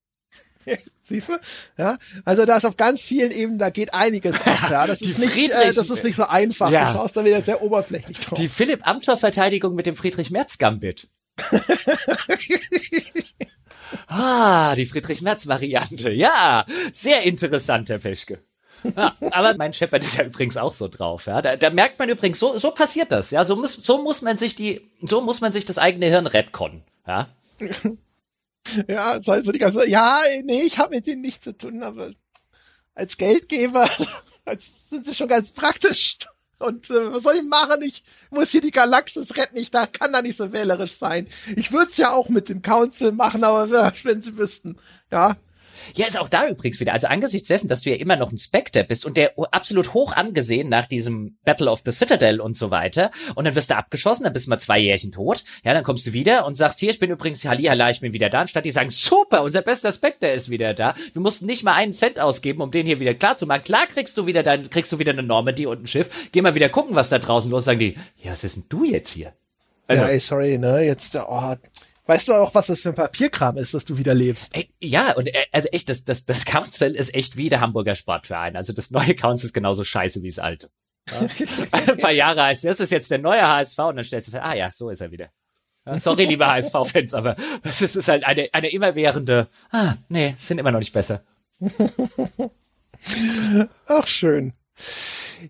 Siehst 1.03 1.31
du? 1.31 1.33
Ja, 1.79 1.97
also 2.27 2.45
da 2.45 2.59
ist 2.59 2.67
auf 2.67 2.77
ganz 2.77 3.03
vielen 3.03 3.31
Ebenen, 3.31 3.59
da 3.59 3.71
geht 3.71 3.95
einiges 3.95 4.43
ab. 4.43 4.59
Ja, 4.71 4.87
das 4.87 5.01
ist 5.01 5.19
nicht, 5.19 5.35
äh, 5.37 5.73
das 5.73 5.89
ist 5.89 6.05
nicht 6.05 6.17
so 6.17 6.27
einfach. 6.27 6.71
Ja. 6.71 6.93
Du 6.93 6.99
schaust 6.99 7.17
da 7.17 7.25
wieder 7.25 7.41
sehr 7.41 7.63
oberflächlich 7.63 8.21
drauf. 8.21 8.39
Die 8.39 8.49
Philipp 8.49 8.87
Amthor 8.87 9.17
Verteidigung 9.17 9.75
mit 9.75 9.87
dem 9.87 9.97
Friedrich 9.97 10.31
Merz 10.31 10.59
Gambit. 10.59 11.09
ah, 14.07 14.75
die 14.75 14.87
Friedrich 14.87 15.23
Merz 15.23 15.47
Variante. 15.47 16.11
Ja, 16.11 16.65
sehr 16.93 17.23
interessant, 17.23 17.91
Herr 17.91 17.99
Peschke. 17.99 18.43
Ja, 18.97 19.13
aber 19.33 19.57
mein 19.57 19.73
Shepard 19.73 20.05
ist 20.05 20.17
ja 20.17 20.25
übrigens 20.25 20.57
auch 20.57 20.75
so 20.75 20.89
drauf, 20.89 21.27
ja. 21.27 21.43
Da, 21.43 21.57
da 21.57 21.71
merkt 21.71 21.99
man 21.99 22.09
übrigens, 22.09 22.39
so, 22.39 22.57
so 22.59 22.71
passiert 22.71 23.11
das, 23.13 23.31
ja. 23.31 23.45
So 23.45 23.57
muss, 23.57 23.75
so 23.75 24.03
muss 24.03 24.23
man 24.23 24.39
sich 24.39 24.55
die, 24.55 24.81
so 25.03 25.21
muss 25.21 25.41
man 25.41 25.53
sich 25.53 25.65
das 25.65 25.79
eigene 25.79 26.07
Hirn 26.07 26.27
retconnen, 26.27 26.83
ja. 27.07 27.29
Ja, 28.87 29.17
das 29.17 29.27
heißt 29.27 29.45
so 29.45 29.53
die 29.53 29.59
ganze, 29.59 29.89
ja, 29.89 30.21
nee, 30.45 30.61
ich 30.63 30.77
habe 30.77 30.95
mit 30.95 31.07
denen 31.07 31.23
nichts 31.23 31.45
zu 31.45 31.57
tun, 31.57 31.83
aber 31.83 32.11
als 32.95 33.17
Geldgeber 33.17 33.89
als, 34.45 34.73
sind 34.91 35.07
sie 35.07 35.15
schon 35.15 35.29
ganz 35.29 35.53
praktisch. 35.53 36.19
Und 36.59 36.91
äh, 36.91 37.13
was 37.13 37.23
soll 37.23 37.37
ich 37.37 37.45
machen? 37.45 37.83
Ich 37.83 38.03
muss 38.31 38.51
hier 38.51 38.61
die 38.61 38.73
Galaxis 38.73 39.37
retten. 39.37 39.57
Ich 39.59 39.71
da 39.71 39.87
kann 39.87 40.13
da 40.13 40.23
nicht 40.23 40.37
so 40.37 40.53
wählerisch 40.53 40.95
sein. 40.95 41.27
Ich 41.57 41.73
würde 41.73 41.91
es 41.91 41.97
ja 41.97 42.13
auch 42.13 42.29
mit 42.29 42.49
dem 42.49 42.63
Council 42.63 43.13
machen, 43.13 43.45
aber 43.45 43.71
wenn 44.03 44.23
sie 44.23 44.37
wüssten, 44.37 44.77
ja, 45.11 45.37
ja, 45.95 46.07
ist 46.07 46.19
auch 46.19 46.29
da 46.29 46.49
übrigens 46.49 46.81
wieder. 46.81 46.93
Also 46.93 47.07
angesichts 47.07 47.49
dessen, 47.49 47.69
dass 47.69 47.83
du 47.83 47.91
ja 47.91 47.97
immer 47.97 48.17
noch 48.17 48.33
ein 48.33 48.39
Spectre 48.39 48.85
bist 48.85 49.07
und 49.07 49.17
der 49.17 49.33
absolut 49.51 49.95
hoch 49.95 50.13
angesehen 50.13 50.69
nach 50.69 50.87
diesem 50.87 51.39
Battle 51.45 51.71
of 51.71 51.83
the 51.85 51.93
Citadel 51.93 52.41
und 52.41 52.57
so 52.57 52.71
weiter. 52.71 53.11
Und 53.35 53.45
dann 53.45 53.55
wirst 53.55 53.71
du 53.71 53.77
abgeschossen, 53.77 54.25
dann 54.25 54.33
bist 54.33 54.47
du 54.47 54.51
mal 54.51 54.59
zwei 54.59 54.79
Jährchen 54.79 55.13
tot. 55.13 55.45
Ja, 55.65 55.75
dann 55.75 55.85
kommst 55.85 56.07
du 56.07 56.13
wieder 56.13 56.47
und 56.47 56.57
sagst, 56.57 56.81
hier, 56.81 56.91
ich 56.91 56.99
bin 56.99 57.11
übrigens 57.11 57.45
Hallihallah, 57.45 57.91
ich 57.91 58.01
bin 58.01 58.13
wieder 58.13 58.31
da. 58.31 58.41
Anstatt 58.41 58.65
die 58.65 58.71
sagen, 58.71 58.91
super, 58.91 59.43
unser 59.43 59.63
bester 59.63 59.93
Spectre 59.93 60.31
ist 60.31 60.51
wieder 60.51 60.75
da. 60.75 60.95
Wir 61.13 61.23
mussten 61.23 61.47
nicht 61.47 61.65
mal 61.65 61.75
einen 61.75 61.93
Cent 61.93 62.21
ausgeben, 62.21 62.63
um 62.63 62.71
den 62.71 62.87
hier 62.87 63.01
wieder 63.01 63.15
klar 63.15 63.37
zu 63.37 63.47
machen. 63.47 63.63
Klar 63.65 63.87
kriegst 63.87 64.17
du 64.17 64.27
wieder 64.27 64.43
dein, 64.43 64.71
kriegst 64.71 64.93
du 64.93 64.99
wieder 64.99 65.13
eine 65.13 65.23
Normandy 65.23 65.67
und 65.67 65.83
ein 65.83 65.87
Schiff. 65.87 66.31
Geh 66.33 66.43
mal 66.43 66.55
wieder 66.55 66.69
gucken, 66.69 66.95
was 66.95 67.09
da 67.09 67.19
draußen 67.19 67.51
los. 67.51 67.65
Sagen 67.65 67.79
die, 67.79 67.97
ja, 68.23 68.33
was 68.33 68.43
bist 68.43 68.57
denn 68.57 68.65
du 68.69 68.85
jetzt 68.85 69.11
hier? 69.11 69.33
Also, 69.87 70.03
ja, 70.03 70.09
ey, 70.11 70.21
sorry, 70.21 70.59
ne, 70.59 70.81
jetzt, 70.85 71.17
oh, 71.17 71.55
Weißt 72.09 72.27
du 72.29 72.33
auch, 72.33 72.55
was 72.55 72.69
das 72.69 72.81
für 72.81 72.89
ein 72.89 72.95
Papierkram 72.95 73.59
ist, 73.59 73.75
dass 73.75 73.85
du 73.85 73.99
wieder 73.99 74.15
lebst? 74.15 74.57
Ey, 74.57 74.71
ja, 74.81 75.13
und 75.13 75.27
äh, 75.27 75.45
also 75.53 75.69
echt, 75.69 75.91
das, 75.91 76.05
das, 76.05 76.25
das 76.25 76.47
Council 76.47 76.95
ist 76.95 77.15
echt 77.15 77.37
wie 77.37 77.51
der 77.51 77.61
Hamburger 77.61 77.95
Sportverein. 77.95 78.57
Also 78.57 78.73
das 78.73 78.91
neue 78.91 79.15
Council 79.15 79.49
ist 79.49 79.53
genauso 79.53 79.85
scheiße 79.85 80.23
wie 80.23 80.31
das 80.31 80.39
alte. 80.39 80.71
Ja. 81.11 81.21
ein 81.87 81.99
paar 81.99 82.13
Jahre 82.13 82.45
heißt, 82.45 82.65
das 82.65 82.81
ist 82.81 82.93
jetzt 82.93 83.11
der 83.11 83.19
neue 83.19 83.47
HSV 83.47 83.79
und 83.81 83.97
dann 83.97 84.07
stellst 84.07 84.29
du 84.29 84.33
fest, 84.33 84.43
ah 84.43 84.55
ja, 84.55 84.71
so 84.71 84.89
ist 84.89 85.03
er 85.03 85.11
wieder. 85.11 85.29
Sorry, 85.97 86.25
liebe 86.25 86.47
HSV-Fans, 86.51 87.13
aber 87.13 87.37
das 87.63 87.83
ist, 87.83 87.95
ist 87.95 88.09
halt 88.09 88.25
eine, 88.25 88.49
eine 88.53 88.71
immerwährende, 88.71 89.49
ah, 89.71 89.97
nee, 90.09 90.35
sind 90.39 90.57
immer 90.57 90.73
noch 90.73 90.79
nicht 90.79 90.95
besser. 90.95 91.23
Ach, 93.87 94.07
schön. 94.07 94.55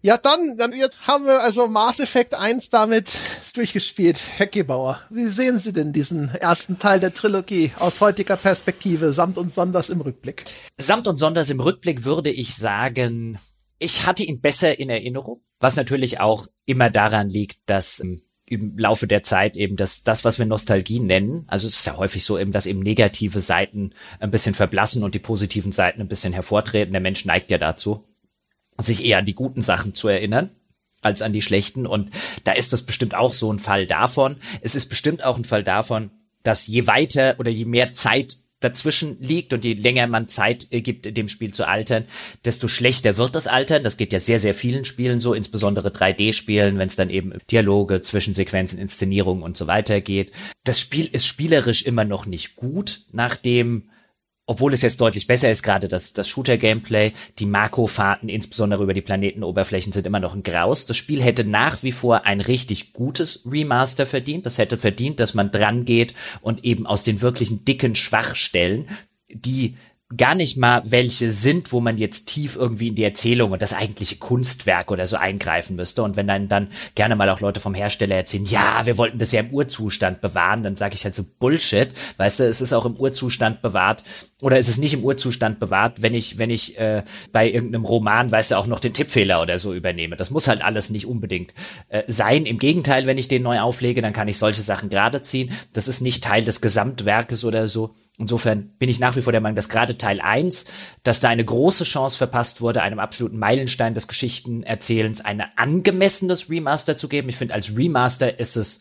Ja, 0.03 0.17
dann, 0.17 0.57
dann 0.59 0.73
haben 1.07 1.25
wir 1.25 1.41
also 1.41 1.67
Mass 1.69 2.01
Effect 2.01 2.35
1 2.35 2.71
damit 2.71 3.13
durchgespielt. 3.55 4.19
Herr 4.37 4.47
Gebauer, 4.47 5.01
wie 5.11 5.27
sehen 5.27 5.59
Sie 5.59 5.73
denn 5.73 5.93
diesen 5.93 6.35
ersten 6.35 6.79
Teil 6.79 7.01
der 7.01 7.15
Trilogie 7.15 7.73
aus 7.79 8.01
heutiger 8.01 8.37
Perspektive, 8.37 9.13
samt 9.13 9.39
und 9.39 9.53
sonders 9.53 9.91
im 9.91 10.01
Rückblick? 10.01 10.45
Samt 10.79 11.09
und 11.09 11.17
sonders 11.17 11.51
im 11.51 11.61
Rückblick 11.61 12.05
würde 12.05 12.31
ich 12.31 12.55
sagen, 12.55 13.39
ich 13.79 14.07
hatte 14.07 14.25
ihn 14.25 14.41
besser 14.41 14.79
in 14.79 14.91
Erinnerung, 14.91 15.43
was 15.61 15.77
natürlich 15.77 16.21
auch 16.21 16.47
immer 16.67 16.91
daran 16.91 17.29
liegt, 17.29 17.59
dass 17.67 18.01
ähm, 18.01 18.23
im 18.47 18.79
Laufe 18.79 19.07
der 19.07 19.23
Zeit 19.23 19.57
eben 19.57 19.77
das, 19.77 20.03
das, 20.03 20.25
was 20.25 20.39
wir 20.39 20.47
Nostalgie 20.47 21.01
nennen, 21.01 21.45
also 21.49 21.67
es 21.67 21.77
ist 21.77 21.87
ja 21.87 21.97
häufig 21.97 22.25
so 22.25 22.39
eben, 22.39 22.53
dass 22.53 22.67
eben 22.67 22.81
negative 22.81 23.41
Seiten 23.41 23.91
ein 24.21 24.31
bisschen 24.31 24.55
verblassen 24.55 25.03
und 25.03 25.15
die 25.15 25.19
positiven 25.19 25.73
Seiten 25.73 26.01
ein 26.01 26.09
bisschen 26.09 26.33
hervortreten. 26.33 26.93
Der 26.93 27.01
Mensch 27.01 27.25
neigt 27.25 27.51
ja 27.51 27.59
dazu 27.59 28.08
sich 28.81 29.05
eher 29.05 29.19
an 29.19 29.27
die 29.27 29.35
guten 29.35 29.63
Sachen 29.63 29.95
zu 29.95 30.09
erinnern 30.09 30.51
als 31.01 31.23
an 31.23 31.33
die 31.33 31.43
schlechten. 31.43 31.87
Und 31.87 32.11
da 32.45 32.53
ist 32.53 32.73
das 32.73 32.83
bestimmt 32.83 33.15
auch 33.15 33.33
so 33.33 33.53
ein 33.53 33.59
Fall 33.59 33.87
davon. 33.87 34.37
Es 34.61 34.75
ist 34.75 34.89
bestimmt 34.89 35.23
auch 35.23 35.37
ein 35.37 35.45
Fall 35.45 35.65
davon, 35.65 36.11
dass 36.43 36.67
je 36.67 36.87
weiter 36.87 37.37
oder 37.39 37.51
je 37.51 37.65
mehr 37.65 37.93
Zeit 37.93 38.37
dazwischen 38.61 39.17
liegt 39.21 39.53
und 39.53 39.65
je 39.65 39.75
länger 39.75 40.07
man 40.09 40.27
Zeit 40.27 40.67
äh, 40.71 40.81
gibt, 40.81 41.17
dem 41.17 41.29
Spiel 41.29 41.55
zu 41.55 41.69
altern, 41.69 42.05
desto 42.45 42.67
schlechter 42.67 43.17
wird 43.17 43.37
das 43.37 43.47
Altern. 43.47 43.85
Das 43.85 43.97
geht 43.97 44.13
ja 44.13 44.19
sehr, 44.19 44.41
sehr 44.41 44.55
vielen 44.55 44.85
Spielen 44.85 45.21
so, 45.21 45.33
insbesondere 45.33 45.91
3D-Spielen, 45.91 46.79
wenn 46.79 46.89
es 46.89 46.97
dann 46.97 47.11
eben 47.11 47.35
Dialoge, 47.51 48.03
Zwischensequenzen, 48.03 48.79
Inszenierungen 48.79 49.45
und 49.45 49.57
so 49.57 49.69
weiter 49.69 50.01
geht. 50.01 50.33
Das 50.65 50.81
Spiel 50.81 51.07
ist 51.07 51.27
spielerisch 51.27 51.83
immer 51.83 52.05
noch 52.05 52.27
nicht 52.27 52.57
gut, 52.57 53.03
nachdem 53.13 53.91
obwohl 54.49 54.73
es 54.73 54.81
jetzt 54.81 55.03
deutlich 55.03 55.27
besser 55.27 55.51
ist, 55.51 55.63
gerade 55.63 55.89
das, 55.89 56.15
das 56.15 56.27
Shooter-Gameplay, 56.31 57.13
die 57.39 57.45
Makrofahrten, 57.45 58.31
insbesondere 58.31 58.83
über 58.83 58.95
die 58.95 59.03
Planetenoberflächen, 59.03 59.93
sind 59.93 60.07
immer 60.07 60.21
noch 60.21 60.35
ein 60.35 60.43
Graus. 60.43 60.87
Das 60.87 60.97
Spiel 60.97 61.23
hätte 61.23 61.45
nach 61.45 61.83
wie 61.83 61.93
vor 61.93 62.25
ein 62.25 62.41
richtig 62.41 62.95
gutes 62.95 63.43
Remaster 63.45 64.07
verdient. 64.07 64.47
Das 64.47 64.57
hätte 64.57 64.79
verdient, 64.79 65.21
dass 65.21 65.35
man 65.35 65.51
dran 65.51 65.85
geht 65.85 66.15
und 66.41 66.65
eben 66.65 66.87
aus 66.87 67.03
den 67.03 67.21
wirklichen 67.21 67.67
dicken 67.67 67.95
Schwachstellen, 67.95 68.89
die 69.29 69.77
gar 70.17 70.35
nicht 70.35 70.57
mal 70.57 70.83
welche 70.87 71.31
sind, 71.31 71.71
wo 71.73 71.81
man 71.81 71.99
jetzt 71.99 72.29
tief 72.29 72.57
irgendwie 72.57 72.89
in 72.89 72.95
die 72.95 73.05
Erzählung 73.05 73.53
und 73.53 73.61
das 73.61 73.75
eigentliche 73.75 74.17
Kunstwerk 74.17 74.91
oder 74.91 75.07
so 75.07 75.19
eingreifen 75.19 75.77
müsste. 75.77 76.03
Und 76.03 76.17
wenn 76.17 76.27
dann 76.27 76.49
dann 76.49 76.69
gerne 76.95 77.15
mal 77.15 77.29
auch 77.29 77.41
Leute 77.41 77.61
vom 77.61 77.75
Hersteller 77.75 78.17
erzählen, 78.17 78.47
ja, 78.47 78.87
wir 78.87 78.97
wollten 78.97 79.19
das 79.19 79.33
ja 79.33 79.41
im 79.41 79.53
Urzustand 79.53 80.23
bewahren, 80.23 80.63
dann 80.63 80.77
sage 80.77 80.95
ich 80.95 81.05
halt 81.05 81.15
so 81.15 81.25
Bullshit. 81.39 81.91
Weißt 82.17 82.41
du, 82.41 82.45
es 82.45 82.63
ist 82.63 82.73
auch 82.73 82.87
im 82.87 82.97
Urzustand 82.97 83.61
bewahrt 83.61 84.03
oder 84.41 84.59
ist 84.59 84.69
es 84.69 84.79
nicht 84.79 84.95
im 84.95 85.03
Urzustand 85.03 85.59
bewahrt, 85.59 86.01
wenn 86.01 86.15
ich 86.15 86.39
wenn 86.39 86.51
ich 86.51 86.79
äh, 86.79 87.03
bei 87.33 87.51
irgendeinem 87.51 87.85
Roman, 87.85 88.31
weißt 88.31 88.53
du, 88.53 88.57
auch 88.57 88.69
noch 88.69 88.79
den 88.79 88.95
Tippfehler 88.95 89.43
oder 89.43 89.59
so 89.59 89.75
übernehme. 89.75 90.15
Das 90.15 90.31
muss 90.31 90.47
halt 90.47 90.63
alles 90.63 90.91
nicht 90.91 91.07
unbedingt 91.07 91.53
äh, 91.89 92.05
sein. 92.07 92.47
Im 92.47 92.59
Gegenteil, 92.59 93.07
wenn 93.07 93.19
ich 93.19 93.27
den 93.27 93.43
neu 93.43 93.59
auflege, 93.61 94.01
dann 94.01 94.13
kann 94.13 94.29
ich 94.29 94.39
solche 94.39 94.63
Sachen 94.63 94.91
gerade 94.91 95.23
ziehen. 95.23 95.51
Das 95.73 95.89
ist 95.89 96.01
nicht 96.01 96.23
Teil 96.23 96.45
des 96.45 96.61
Gesamtwerkes 96.61 97.45
oder 97.45 97.67
so. 97.67 97.95
Insofern 98.17 98.71
bin 98.79 98.89
ich 98.89 99.01
nach 99.01 99.17
wie 99.17 99.23
vor 99.23 99.33
der 99.33 99.41
Meinung, 99.41 99.57
dass 99.57 99.69
gerade 99.69 99.99
Teil 99.99 100.21
1, 100.21 100.67
dass 101.03 101.21
da 101.21 101.29
eine 101.29 101.45
große 101.45 101.85
Chance 101.85 102.19
verpasst 102.19 102.61
wurde, 102.61 102.83
einem 102.83 102.99
absoluten 103.01 103.39
Meilenstein 103.39 103.95
des 103.95 104.07
Geschichtenerzählens 104.07 105.25
ein 105.25 105.43
angemessenes 105.57 106.51
Remaster 106.51 106.97
zu 106.97 107.09
geben. 107.09 107.29
Ich 107.29 107.37
finde, 107.37 107.55
als 107.55 107.77
Remaster 107.77 108.39
ist 108.39 108.57
es, 108.57 108.81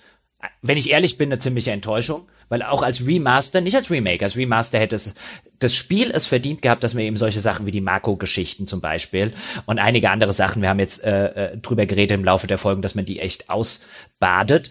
wenn 0.62 0.78
ich 0.78 0.92
ehrlich 0.92 1.18
bin, 1.18 1.30
eine 1.30 1.40
ziemliche 1.40 1.72
Enttäuschung, 1.72 2.28
weil 2.50 2.64
auch 2.64 2.84
als 2.84 3.06
Remaster, 3.06 3.62
nicht 3.62 3.76
als 3.76 3.90
Remake, 3.90 4.24
als 4.24 4.38
Remaster 4.38 4.80
hätte 4.80 4.96
es 4.96 5.16
das 5.60 5.76
Spiel 5.76 6.12
es 6.12 6.28
verdient 6.28 6.62
gehabt, 6.62 6.84
dass 6.84 6.96
wir 6.96 7.04
eben 7.04 7.18
solche 7.18 7.42
Sachen 7.42 7.66
wie 7.66 7.72
die 7.72 7.82
Marco-Geschichten 7.82 8.68
zum 8.68 8.80
Beispiel 8.80 9.32
und 9.66 9.80
einige 9.80 10.12
andere 10.12 10.34
Sachen, 10.34 10.62
wir 10.62 10.70
haben 10.70 10.80
jetzt 10.80 11.04
äh, 11.04 11.54
äh 11.54 11.58
drüber 11.58 11.86
geredet 11.86 12.18
im 12.18 12.24
Laufe 12.24 12.48
der 12.48 12.60
Folgen, 12.60 12.82
dass 12.82 12.96
man 12.96 13.06
die 13.06 13.20
echt 13.20 13.50
ausbadet. 13.50 14.70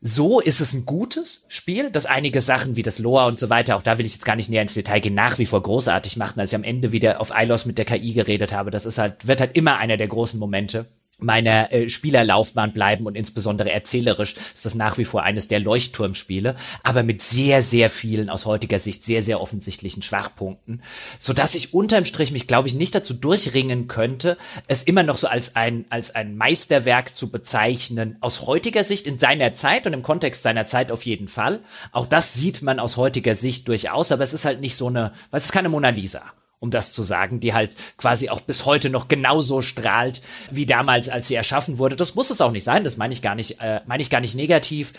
So 0.00 0.38
ist 0.38 0.60
es 0.60 0.74
ein 0.74 0.84
gutes 0.84 1.44
Spiel, 1.48 1.90
das 1.90 2.06
einige 2.06 2.40
Sachen 2.40 2.76
wie 2.76 2.82
das 2.82 3.00
Lore 3.00 3.26
und 3.26 3.40
so 3.40 3.50
weiter, 3.50 3.74
auch 3.76 3.82
da 3.82 3.98
will 3.98 4.06
ich 4.06 4.12
jetzt 4.12 4.24
gar 4.24 4.36
nicht 4.36 4.48
näher 4.48 4.62
ins 4.62 4.74
Detail 4.74 5.00
gehen, 5.00 5.14
nach 5.14 5.38
wie 5.38 5.46
vor 5.46 5.62
großartig 5.62 6.16
machen, 6.16 6.38
als 6.38 6.52
ich 6.52 6.56
am 6.56 6.62
Ende 6.62 6.92
wieder 6.92 7.20
auf 7.20 7.32
Ilos 7.34 7.64
mit 7.64 7.78
der 7.78 7.84
KI 7.84 8.12
geredet 8.12 8.52
habe. 8.52 8.70
Das 8.70 8.86
ist 8.86 8.98
halt, 8.98 9.26
wird 9.26 9.40
halt 9.40 9.56
immer 9.56 9.78
einer 9.78 9.96
der 9.96 10.06
großen 10.06 10.38
Momente 10.38 10.86
meiner 11.18 11.72
äh, 11.72 11.88
Spielerlaufbahn 11.88 12.72
bleiben 12.72 13.06
und 13.06 13.16
insbesondere 13.16 13.72
erzählerisch 13.72 14.36
ist 14.54 14.64
das 14.64 14.74
nach 14.74 14.98
wie 14.98 15.04
vor 15.04 15.24
eines 15.24 15.48
der 15.48 15.60
Leuchtturmspiele, 15.60 16.54
aber 16.82 17.02
mit 17.02 17.22
sehr, 17.22 17.60
sehr 17.60 17.90
vielen 17.90 18.30
aus 18.30 18.46
heutiger 18.46 18.78
Sicht 18.78 19.04
sehr, 19.04 19.22
sehr 19.22 19.40
offensichtlichen 19.40 20.02
Schwachpunkten, 20.02 20.82
so 21.18 21.32
dass 21.32 21.54
ich 21.54 21.74
unterm 21.74 22.04
Strich 22.04 22.30
mich, 22.30 22.46
glaube 22.46 22.68
ich, 22.68 22.74
nicht 22.74 22.94
dazu 22.94 23.14
durchringen 23.14 23.88
könnte, 23.88 24.36
es 24.68 24.84
immer 24.84 25.02
noch 25.02 25.16
so 25.16 25.26
als 25.26 25.56
ein, 25.56 25.84
als 25.90 26.14
ein 26.14 26.36
Meisterwerk 26.36 27.16
zu 27.16 27.30
bezeichnen, 27.30 28.16
aus 28.20 28.46
heutiger 28.46 28.84
Sicht 28.84 29.06
in 29.06 29.18
seiner 29.18 29.54
Zeit 29.54 29.86
und 29.86 29.92
im 29.92 30.02
Kontext 30.04 30.44
seiner 30.44 30.66
Zeit 30.66 30.92
auf 30.92 31.04
jeden 31.04 31.28
Fall. 31.28 31.60
Auch 31.90 32.06
das 32.06 32.34
sieht 32.34 32.62
man 32.62 32.78
aus 32.78 32.96
heutiger 32.96 33.34
Sicht 33.34 33.66
durchaus, 33.66 34.12
aber 34.12 34.22
es 34.22 34.32
ist 34.32 34.44
halt 34.44 34.60
nicht 34.60 34.76
so 34.76 34.86
eine, 34.86 35.12
was 35.30 35.46
ist 35.46 35.52
keine 35.52 35.68
Mona 35.68 35.90
Lisa 35.90 36.22
um 36.60 36.70
das 36.70 36.92
zu 36.92 37.02
sagen, 37.02 37.40
die 37.40 37.54
halt 37.54 37.74
quasi 37.96 38.28
auch 38.28 38.40
bis 38.40 38.64
heute 38.64 38.90
noch 38.90 39.08
genauso 39.08 39.62
strahlt 39.62 40.20
wie 40.50 40.66
damals, 40.66 41.08
als 41.08 41.28
sie 41.28 41.34
erschaffen 41.34 41.78
wurde. 41.78 41.96
Das 41.96 42.14
muss 42.14 42.30
es 42.30 42.40
auch 42.40 42.50
nicht 42.52 42.64
sein, 42.64 42.84
das 42.84 42.96
meine 42.96 43.12
ich 43.12 43.22
gar 43.22 43.34
nicht, 43.34 43.60
äh, 43.60 43.80
meine 43.86 44.02
ich 44.02 44.10
gar 44.10 44.20
nicht 44.20 44.34
negativ. 44.34 44.92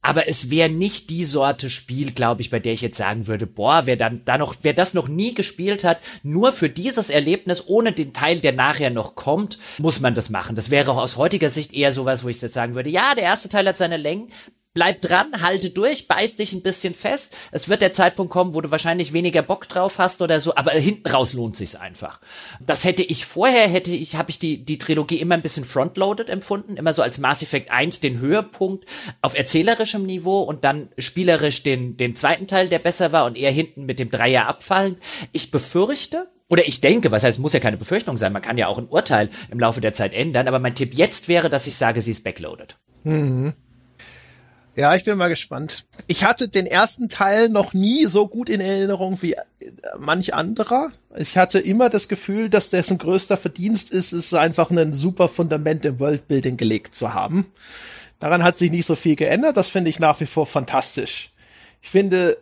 aber 0.00 0.28
es 0.28 0.50
wäre 0.50 0.68
nicht 0.68 1.10
die 1.10 1.24
Sorte 1.24 1.68
Spiel, 1.68 2.12
glaube 2.12 2.40
ich, 2.40 2.50
bei 2.50 2.60
der 2.60 2.72
ich 2.72 2.80
jetzt 2.82 2.96
sagen 2.96 3.26
würde, 3.26 3.46
boah, 3.46 3.82
wer 3.84 3.96
dann 3.96 4.22
da 4.24 4.38
noch, 4.38 4.54
wer 4.62 4.72
das 4.72 4.94
noch 4.94 5.08
nie 5.08 5.34
gespielt 5.34 5.82
hat, 5.84 5.98
nur 6.22 6.52
für 6.52 6.70
dieses 6.70 7.10
Erlebnis, 7.10 7.64
ohne 7.66 7.92
den 7.92 8.12
Teil, 8.12 8.38
der 8.38 8.52
nachher 8.52 8.90
noch 8.90 9.16
kommt, 9.16 9.58
muss 9.78 10.00
man 10.00 10.14
das 10.14 10.30
machen. 10.30 10.56
Das 10.56 10.70
wäre 10.70 10.92
aus 10.92 11.16
heutiger 11.16 11.50
Sicht 11.50 11.74
eher 11.74 11.92
sowas, 11.92 12.22
wo 12.24 12.28
ich 12.28 12.40
jetzt 12.40 12.54
sagen 12.54 12.74
würde, 12.74 12.90
ja, 12.90 13.14
der 13.16 13.24
erste 13.24 13.48
Teil 13.48 13.66
hat 13.68 13.76
seine 13.76 13.96
Längen, 13.96 14.30
bleib 14.78 15.02
dran, 15.02 15.42
halte 15.42 15.70
durch, 15.70 16.06
beiß 16.06 16.36
dich 16.36 16.52
ein 16.52 16.62
bisschen 16.62 16.94
fest. 16.94 17.36
Es 17.50 17.68
wird 17.68 17.82
der 17.82 17.92
Zeitpunkt 17.92 18.32
kommen, 18.32 18.54
wo 18.54 18.60
du 18.60 18.70
wahrscheinlich 18.70 19.12
weniger 19.12 19.42
Bock 19.42 19.68
drauf 19.68 19.98
hast 19.98 20.22
oder 20.22 20.38
so, 20.38 20.54
aber 20.54 20.70
hinten 20.70 21.08
raus 21.08 21.32
lohnt 21.32 21.56
sich's 21.56 21.74
einfach. 21.74 22.20
Das 22.60 22.84
hätte 22.84 23.02
ich 23.02 23.24
vorher, 23.24 23.66
hätte 23.66 23.90
ich, 23.90 24.14
habe 24.14 24.30
ich 24.30 24.38
die, 24.38 24.64
die 24.64 24.78
Trilogie 24.78 25.16
immer 25.16 25.34
ein 25.34 25.42
bisschen 25.42 25.64
frontloaded 25.64 26.28
empfunden, 26.28 26.76
immer 26.76 26.92
so 26.92 27.02
als 27.02 27.18
Mass 27.18 27.42
Effect 27.42 27.72
1 27.72 27.98
den 27.98 28.20
Höhepunkt 28.20 28.84
auf 29.20 29.36
erzählerischem 29.36 30.06
Niveau 30.06 30.42
und 30.42 30.62
dann 30.62 30.90
spielerisch 30.96 31.64
den, 31.64 31.96
den 31.96 32.14
zweiten 32.14 32.46
Teil, 32.46 32.68
der 32.68 32.78
besser 32.78 33.10
war 33.10 33.24
und 33.24 33.36
eher 33.36 33.50
hinten 33.50 33.84
mit 33.84 33.98
dem 33.98 34.12
Dreier 34.12 34.46
abfallend. 34.46 35.00
Ich 35.32 35.50
befürchte, 35.50 36.28
oder 36.48 36.68
ich 36.68 36.80
denke, 36.80 37.10
was 37.10 37.24
heißt, 37.24 37.40
muss 37.40 37.52
ja 37.52 37.58
keine 37.58 37.78
Befürchtung 37.78 38.16
sein, 38.16 38.32
man 38.32 38.42
kann 38.42 38.58
ja 38.58 38.68
auch 38.68 38.78
ein 38.78 38.86
Urteil 38.86 39.28
im 39.50 39.58
Laufe 39.58 39.80
der 39.80 39.92
Zeit 39.92 40.14
ändern, 40.14 40.46
aber 40.46 40.60
mein 40.60 40.76
Tipp 40.76 40.94
jetzt 40.94 41.26
wäre, 41.26 41.50
dass 41.50 41.66
ich 41.66 41.74
sage, 41.74 42.00
sie 42.00 42.12
ist 42.12 42.22
backloaded. 42.22 42.78
Mhm. 43.02 43.54
Ja, 44.78 44.94
ich 44.94 45.02
bin 45.02 45.18
mal 45.18 45.26
gespannt. 45.28 45.86
Ich 46.06 46.22
hatte 46.22 46.48
den 46.48 46.64
ersten 46.64 47.08
Teil 47.08 47.48
noch 47.48 47.74
nie 47.74 48.06
so 48.06 48.28
gut 48.28 48.48
in 48.48 48.60
Erinnerung 48.60 49.20
wie 49.22 49.32
äh, 49.32 49.42
manch 49.98 50.34
anderer. 50.34 50.88
Ich 51.16 51.36
hatte 51.36 51.58
immer 51.58 51.90
das 51.90 52.06
Gefühl, 52.06 52.48
dass 52.48 52.70
dessen 52.70 52.96
größter 52.96 53.36
Verdienst 53.36 53.90
ist, 53.90 54.12
ist 54.12 54.32
einfach 54.34 54.70
ein 54.70 54.92
super 54.92 55.26
Fundament 55.26 55.84
im 55.84 55.98
Worldbuilding 55.98 56.56
gelegt 56.56 56.94
zu 56.94 57.12
haben. 57.12 57.46
Daran 58.20 58.44
hat 58.44 58.56
sich 58.56 58.70
nicht 58.70 58.86
so 58.86 58.94
viel 58.94 59.16
geändert. 59.16 59.56
Das 59.56 59.66
finde 59.66 59.90
ich 59.90 59.98
nach 59.98 60.20
wie 60.20 60.26
vor 60.26 60.46
fantastisch. 60.46 61.32
Ich 61.82 61.90
finde, 61.90 62.38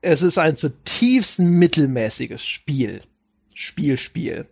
es 0.00 0.22
ist 0.22 0.36
ein 0.38 0.56
zutiefst 0.56 1.38
mittelmäßiges 1.38 2.44
Spiel. 2.44 3.02
Spiel, 3.54 3.98
Spiel. 3.98 4.46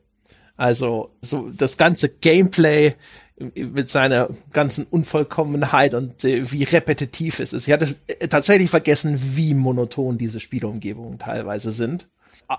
Also, 0.56 1.10
so 1.22 1.50
das 1.50 1.76
ganze 1.76 2.08
Gameplay 2.08 2.94
mit 3.38 3.90
seiner 3.90 4.28
ganzen 4.52 4.86
Unvollkommenheit 4.86 5.94
und 5.94 6.24
äh, 6.24 6.50
wie 6.50 6.64
repetitiv 6.64 7.38
es 7.38 7.52
ist. 7.52 7.68
Ich 7.68 7.72
hatte 7.72 7.94
äh, 8.08 8.28
tatsächlich 8.28 8.70
vergessen, 8.70 9.20
wie 9.36 9.54
monoton 9.54 10.16
diese 10.16 10.40
Spielumgebungen 10.40 11.18
teilweise 11.18 11.70
sind. 11.70 12.08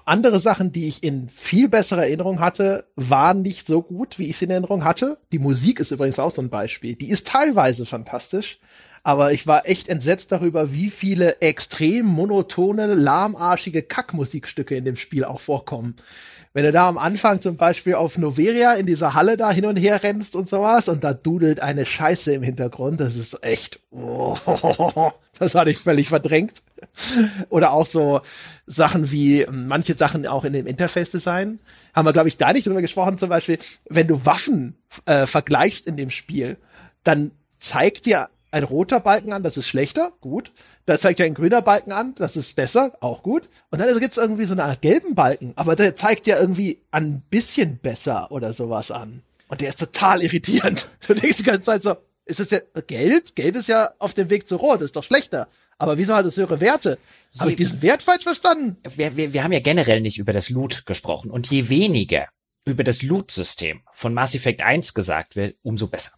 Andere 0.06 0.42
Sachen, 0.42 0.74
die 0.74 0.88
ich 0.88 1.02
in 1.02 1.30
viel 1.30 1.70
besserer 1.70 2.04
Erinnerung 2.04 2.42
hatte, 2.42 2.86
waren 2.96 3.42
nicht 3.42 3.66
so 3.66 3.82
gut, 3.82 4.20
wie 4.20 4.30
ich 4.30 4.38
sie 4.38 4.46
in 4.46 4.52
Erinnerung 4.52 4.84
hatte. 4.84 5.18
Die 5.32 5.40
Musik 5.40 5.80
ist 5.80 5.92
übrigens 5.92 6.20
auch 6.20 6.32
so 6.32 6.42
ein 6.42 6.50
Beispiel. 6.50 6.96
Die 6.96 7.10
ist 7.10 7.28
teilweise 7.28 7.86
fantastisch, 7.86 8.60
aber 9.04 9.32
ich 9.32 9.48
war 9.48 9.66
echt 9.66 9.88
entsetzt 9.88 10.34
darüber, 10.34 10.74
wie 10.74 10.90
viele 10.90 11.40
extrem 11.42 12.06
monotone, 12.06 12.94
lahmarschige 12.94 13.82
Kackmusikstücke 13.82 14.76
in 14.76 14.84
dem 14.84 14.98
Spiel 14.98 15.24
auch 15.24 15.40
vorkommen 15.40 15.96
wenn 16.58 16.64
du 16.64 16.72
da 16.72 16.88
am 16.88 16.98
Anfang 16.98 17.40
zum 17.40 17.56
Beispiel 17.56 17.94
auf 17.94 18.18
Noveria 18.18 18.74
in 18.74 18.88
dieser 18.88 19.14
Halle 19.14 19.38
da 19.38 19.52
hin 19.52 19.68
und 19.68 19.76
her 19.76 20.02
rennst 20.02 20.36
und 20.36 20.50
sowas 20.50 20.88
und 20.88 21.04
da 21.04 21.14
dudelt 21.14 21.60
eine 21.60 21.86
Scheiße 21.86 22.34
im 22.34 22.42
Hintergrund, 22.42 23.00
das 23.00 23.16
ist 23.16 23.44
echt, 23.44 23.80
oh, 23.92 24.36
das 25.38 25.54
hatte 25.54 25.70
ich 25.70 25.78
völlig 25.78 26.10
verdrängt. 26.10 26.64
Oder 27.50 27.74
auch 27.74 27.86
so 27.86 28.22
Sachen 28.66 29.12
wie, 29.12 29.46
manche 29.52 29.94
Sachen 29.94 30.26
auch 30.26 30.46
in 30.46 30.54
dem 30.54 30.66
Interface-Design, 30.66 31.60
haben 31.94 32.06
wir, 32.08 32.14
glaube 32.14 32.28
ich, 32.28 32.40
gar 32.40 32.54
nicht 32.54 32.66
drüber 32.66 32.82
gesprochen, 32.82 33.20
zum 33.20 33.30
Beispiel, 33.30 33.60
wenn 33.88 34.08
du 34.08 34.26
Waffen 34.26 34.80
äh, 35.06 35.28
vergleichst 35.28 35.86
in 35.86 35.96
dem 35.96 36.10
Spiel, 36.10 36.58
dann 37.04 37.34
zeigt 37.60 38.08
dir 38.08 38.30
ein 38.58 38.64
roter 38.64 39.00
Balken 39.00 39.34
an, 39.34 39.44
das 39.44 39.58
ist 39.58 39.68
schlechter, 39.68 40.12
gut. 40.22 40.52
Da 40.86 40.98
zeigt 40.98 41.20
ja 41.20 41.26
ein 41.26 41.34
grüner 41.34 41.62
Balken 41.62 41.92
an, 41.92 42.16
das 42.16 42.36
ist 42.36 42.56
besser, 42.56 42.98
auch 43.02 43.24
gut. 43.24 43.50
Und 43.70 43.80
dann 43.80 44.00
gibt 44.00 44.12
es 44.12 44.18
irgendwie 44.18 44.46
so 44.46 44.54
eine 44.54 44.66
Art 44.66 44.82
gelben 44.82 45.16
Balken, 45.16 45.54
aber 45.56 45.76
der 45.76 45.96
zeigt 45.96 46.28
ja 46.28 46.40
irgendwie 46.40 46.82
ein 46.92 47.22
bisschen 47.30 47.78
besser 47.78 48.32
oder 48.32 48.54
sowas 48.54 48.92
an. 48.92 49.24
Und 49.48 49.62
der 49.62 49.70
ist 49.70 49.80
total 49.80 50.22
irritierend. 50.22 50.90
Du 51.08 51.14
denkst 51.14 51.38
die 51.38 51.44
ganze 51.44 51.64
Zeit 51.64 51.84
so, 51.84 51.96
ist 52.26 52.40
es 52.40 52.50
ja 52.50 52.60
gelb? 52.88 53.36
Gelb 53.36 53.56
ist 53.56 53.68
ja 53.68 53.92
auf 54.00 54.14
dem 54.14 54.30
Weg 54.30 54.48
zu 54.48 54.58
rot, 54.58 54.76
das 54.76 54.86
ist 54.86 54.96
doch 54.96 55.04
schlechter. 55.04 55.48
Aber 55.78 55.98
wieso 55.98 56.16
hat 56.16 56.26
es 56.26 56.38
höhere 56.38 56.60
Werte? 56.60 56.98
Habe 57.40 57.52
ich 57.52 57.56
diesen 57.56 57.82
Wert 57.82 58.04
falsch 58.04 58.24
verstanden? 58.24 58.78
Wir, 58.96 59.16
wir, 59.16 59.34
wir 59.34 59.44
haben 59.44 59.52
ja 59.52 59.60
generell 59.60 60.02
nicht 60.02 60.18
über 60.18 60.34
das 60.34 60.50
Loot 60.50 60.86
gesprochen. 60.86 61.30
Und 61.30 61.50
je 61.52 61.70
weniger 61.70 62.28
über 62.66 62.84
das 62.84 63.02
Loot-System 63.02 63.82
von 63.94 64.14
Mass 64.14 64.36
Effect 64.36 64.62
1 64.62 64.94
gesagt 64.94 65.36
wird, 65.36 65.56
umso 65.62 65.88
besser. 65.88 66.12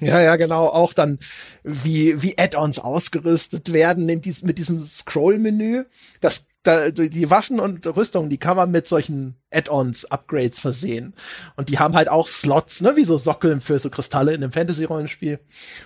Ja, 0.00 0.20
ja, 0.20 0.36
genau. 0.36 0.66
Auch 0.66 0.92
dann, 0.92 1.18
wie, 1.62 2.22
wie 2.22 2.38
Add-ons 2.38 2.78
ausgerüstet 2.78 3.72
werden 3.72 4.08
in 4.08 4.20
dies, 4.20 4.42
mit 4.42 4.58
diesem 4.58 4.84
Scroll-Menü. 4.84 5.84
Das, 6.20 6.46
da, 6.62 6.90
die 6.90 7.30
Waffen 7.30 7.60
und 7.60 7.86
Rüstungen, 7.96 8.28
die 8.28 8.38
kann 8.38 8.56
man 8.56 8.70
mit 8.70 8.86
solchen 8.88 9.36
Add-ons, 9.50 10.06
Upgrades 10.06 10.60
versehen. 10.60 11.14
Und 11.56 11.68
die 11.68 11.78
haben 11.78 11.94
halt 11.94 12.08
auch 12.08 12.28
Slots, 12.28 12.82
ne, 12.82 12.96
wie 12.96 13.04
so 13.04 13.16
Sockeln 13.16 13.60
für 13.60 13.78
so 13.78 13.88
Kristalle 13.88 14.34
in 14.34 14.42
einem 14.42 14.52
Fantasy-Rollenspiel. 14.52 15.40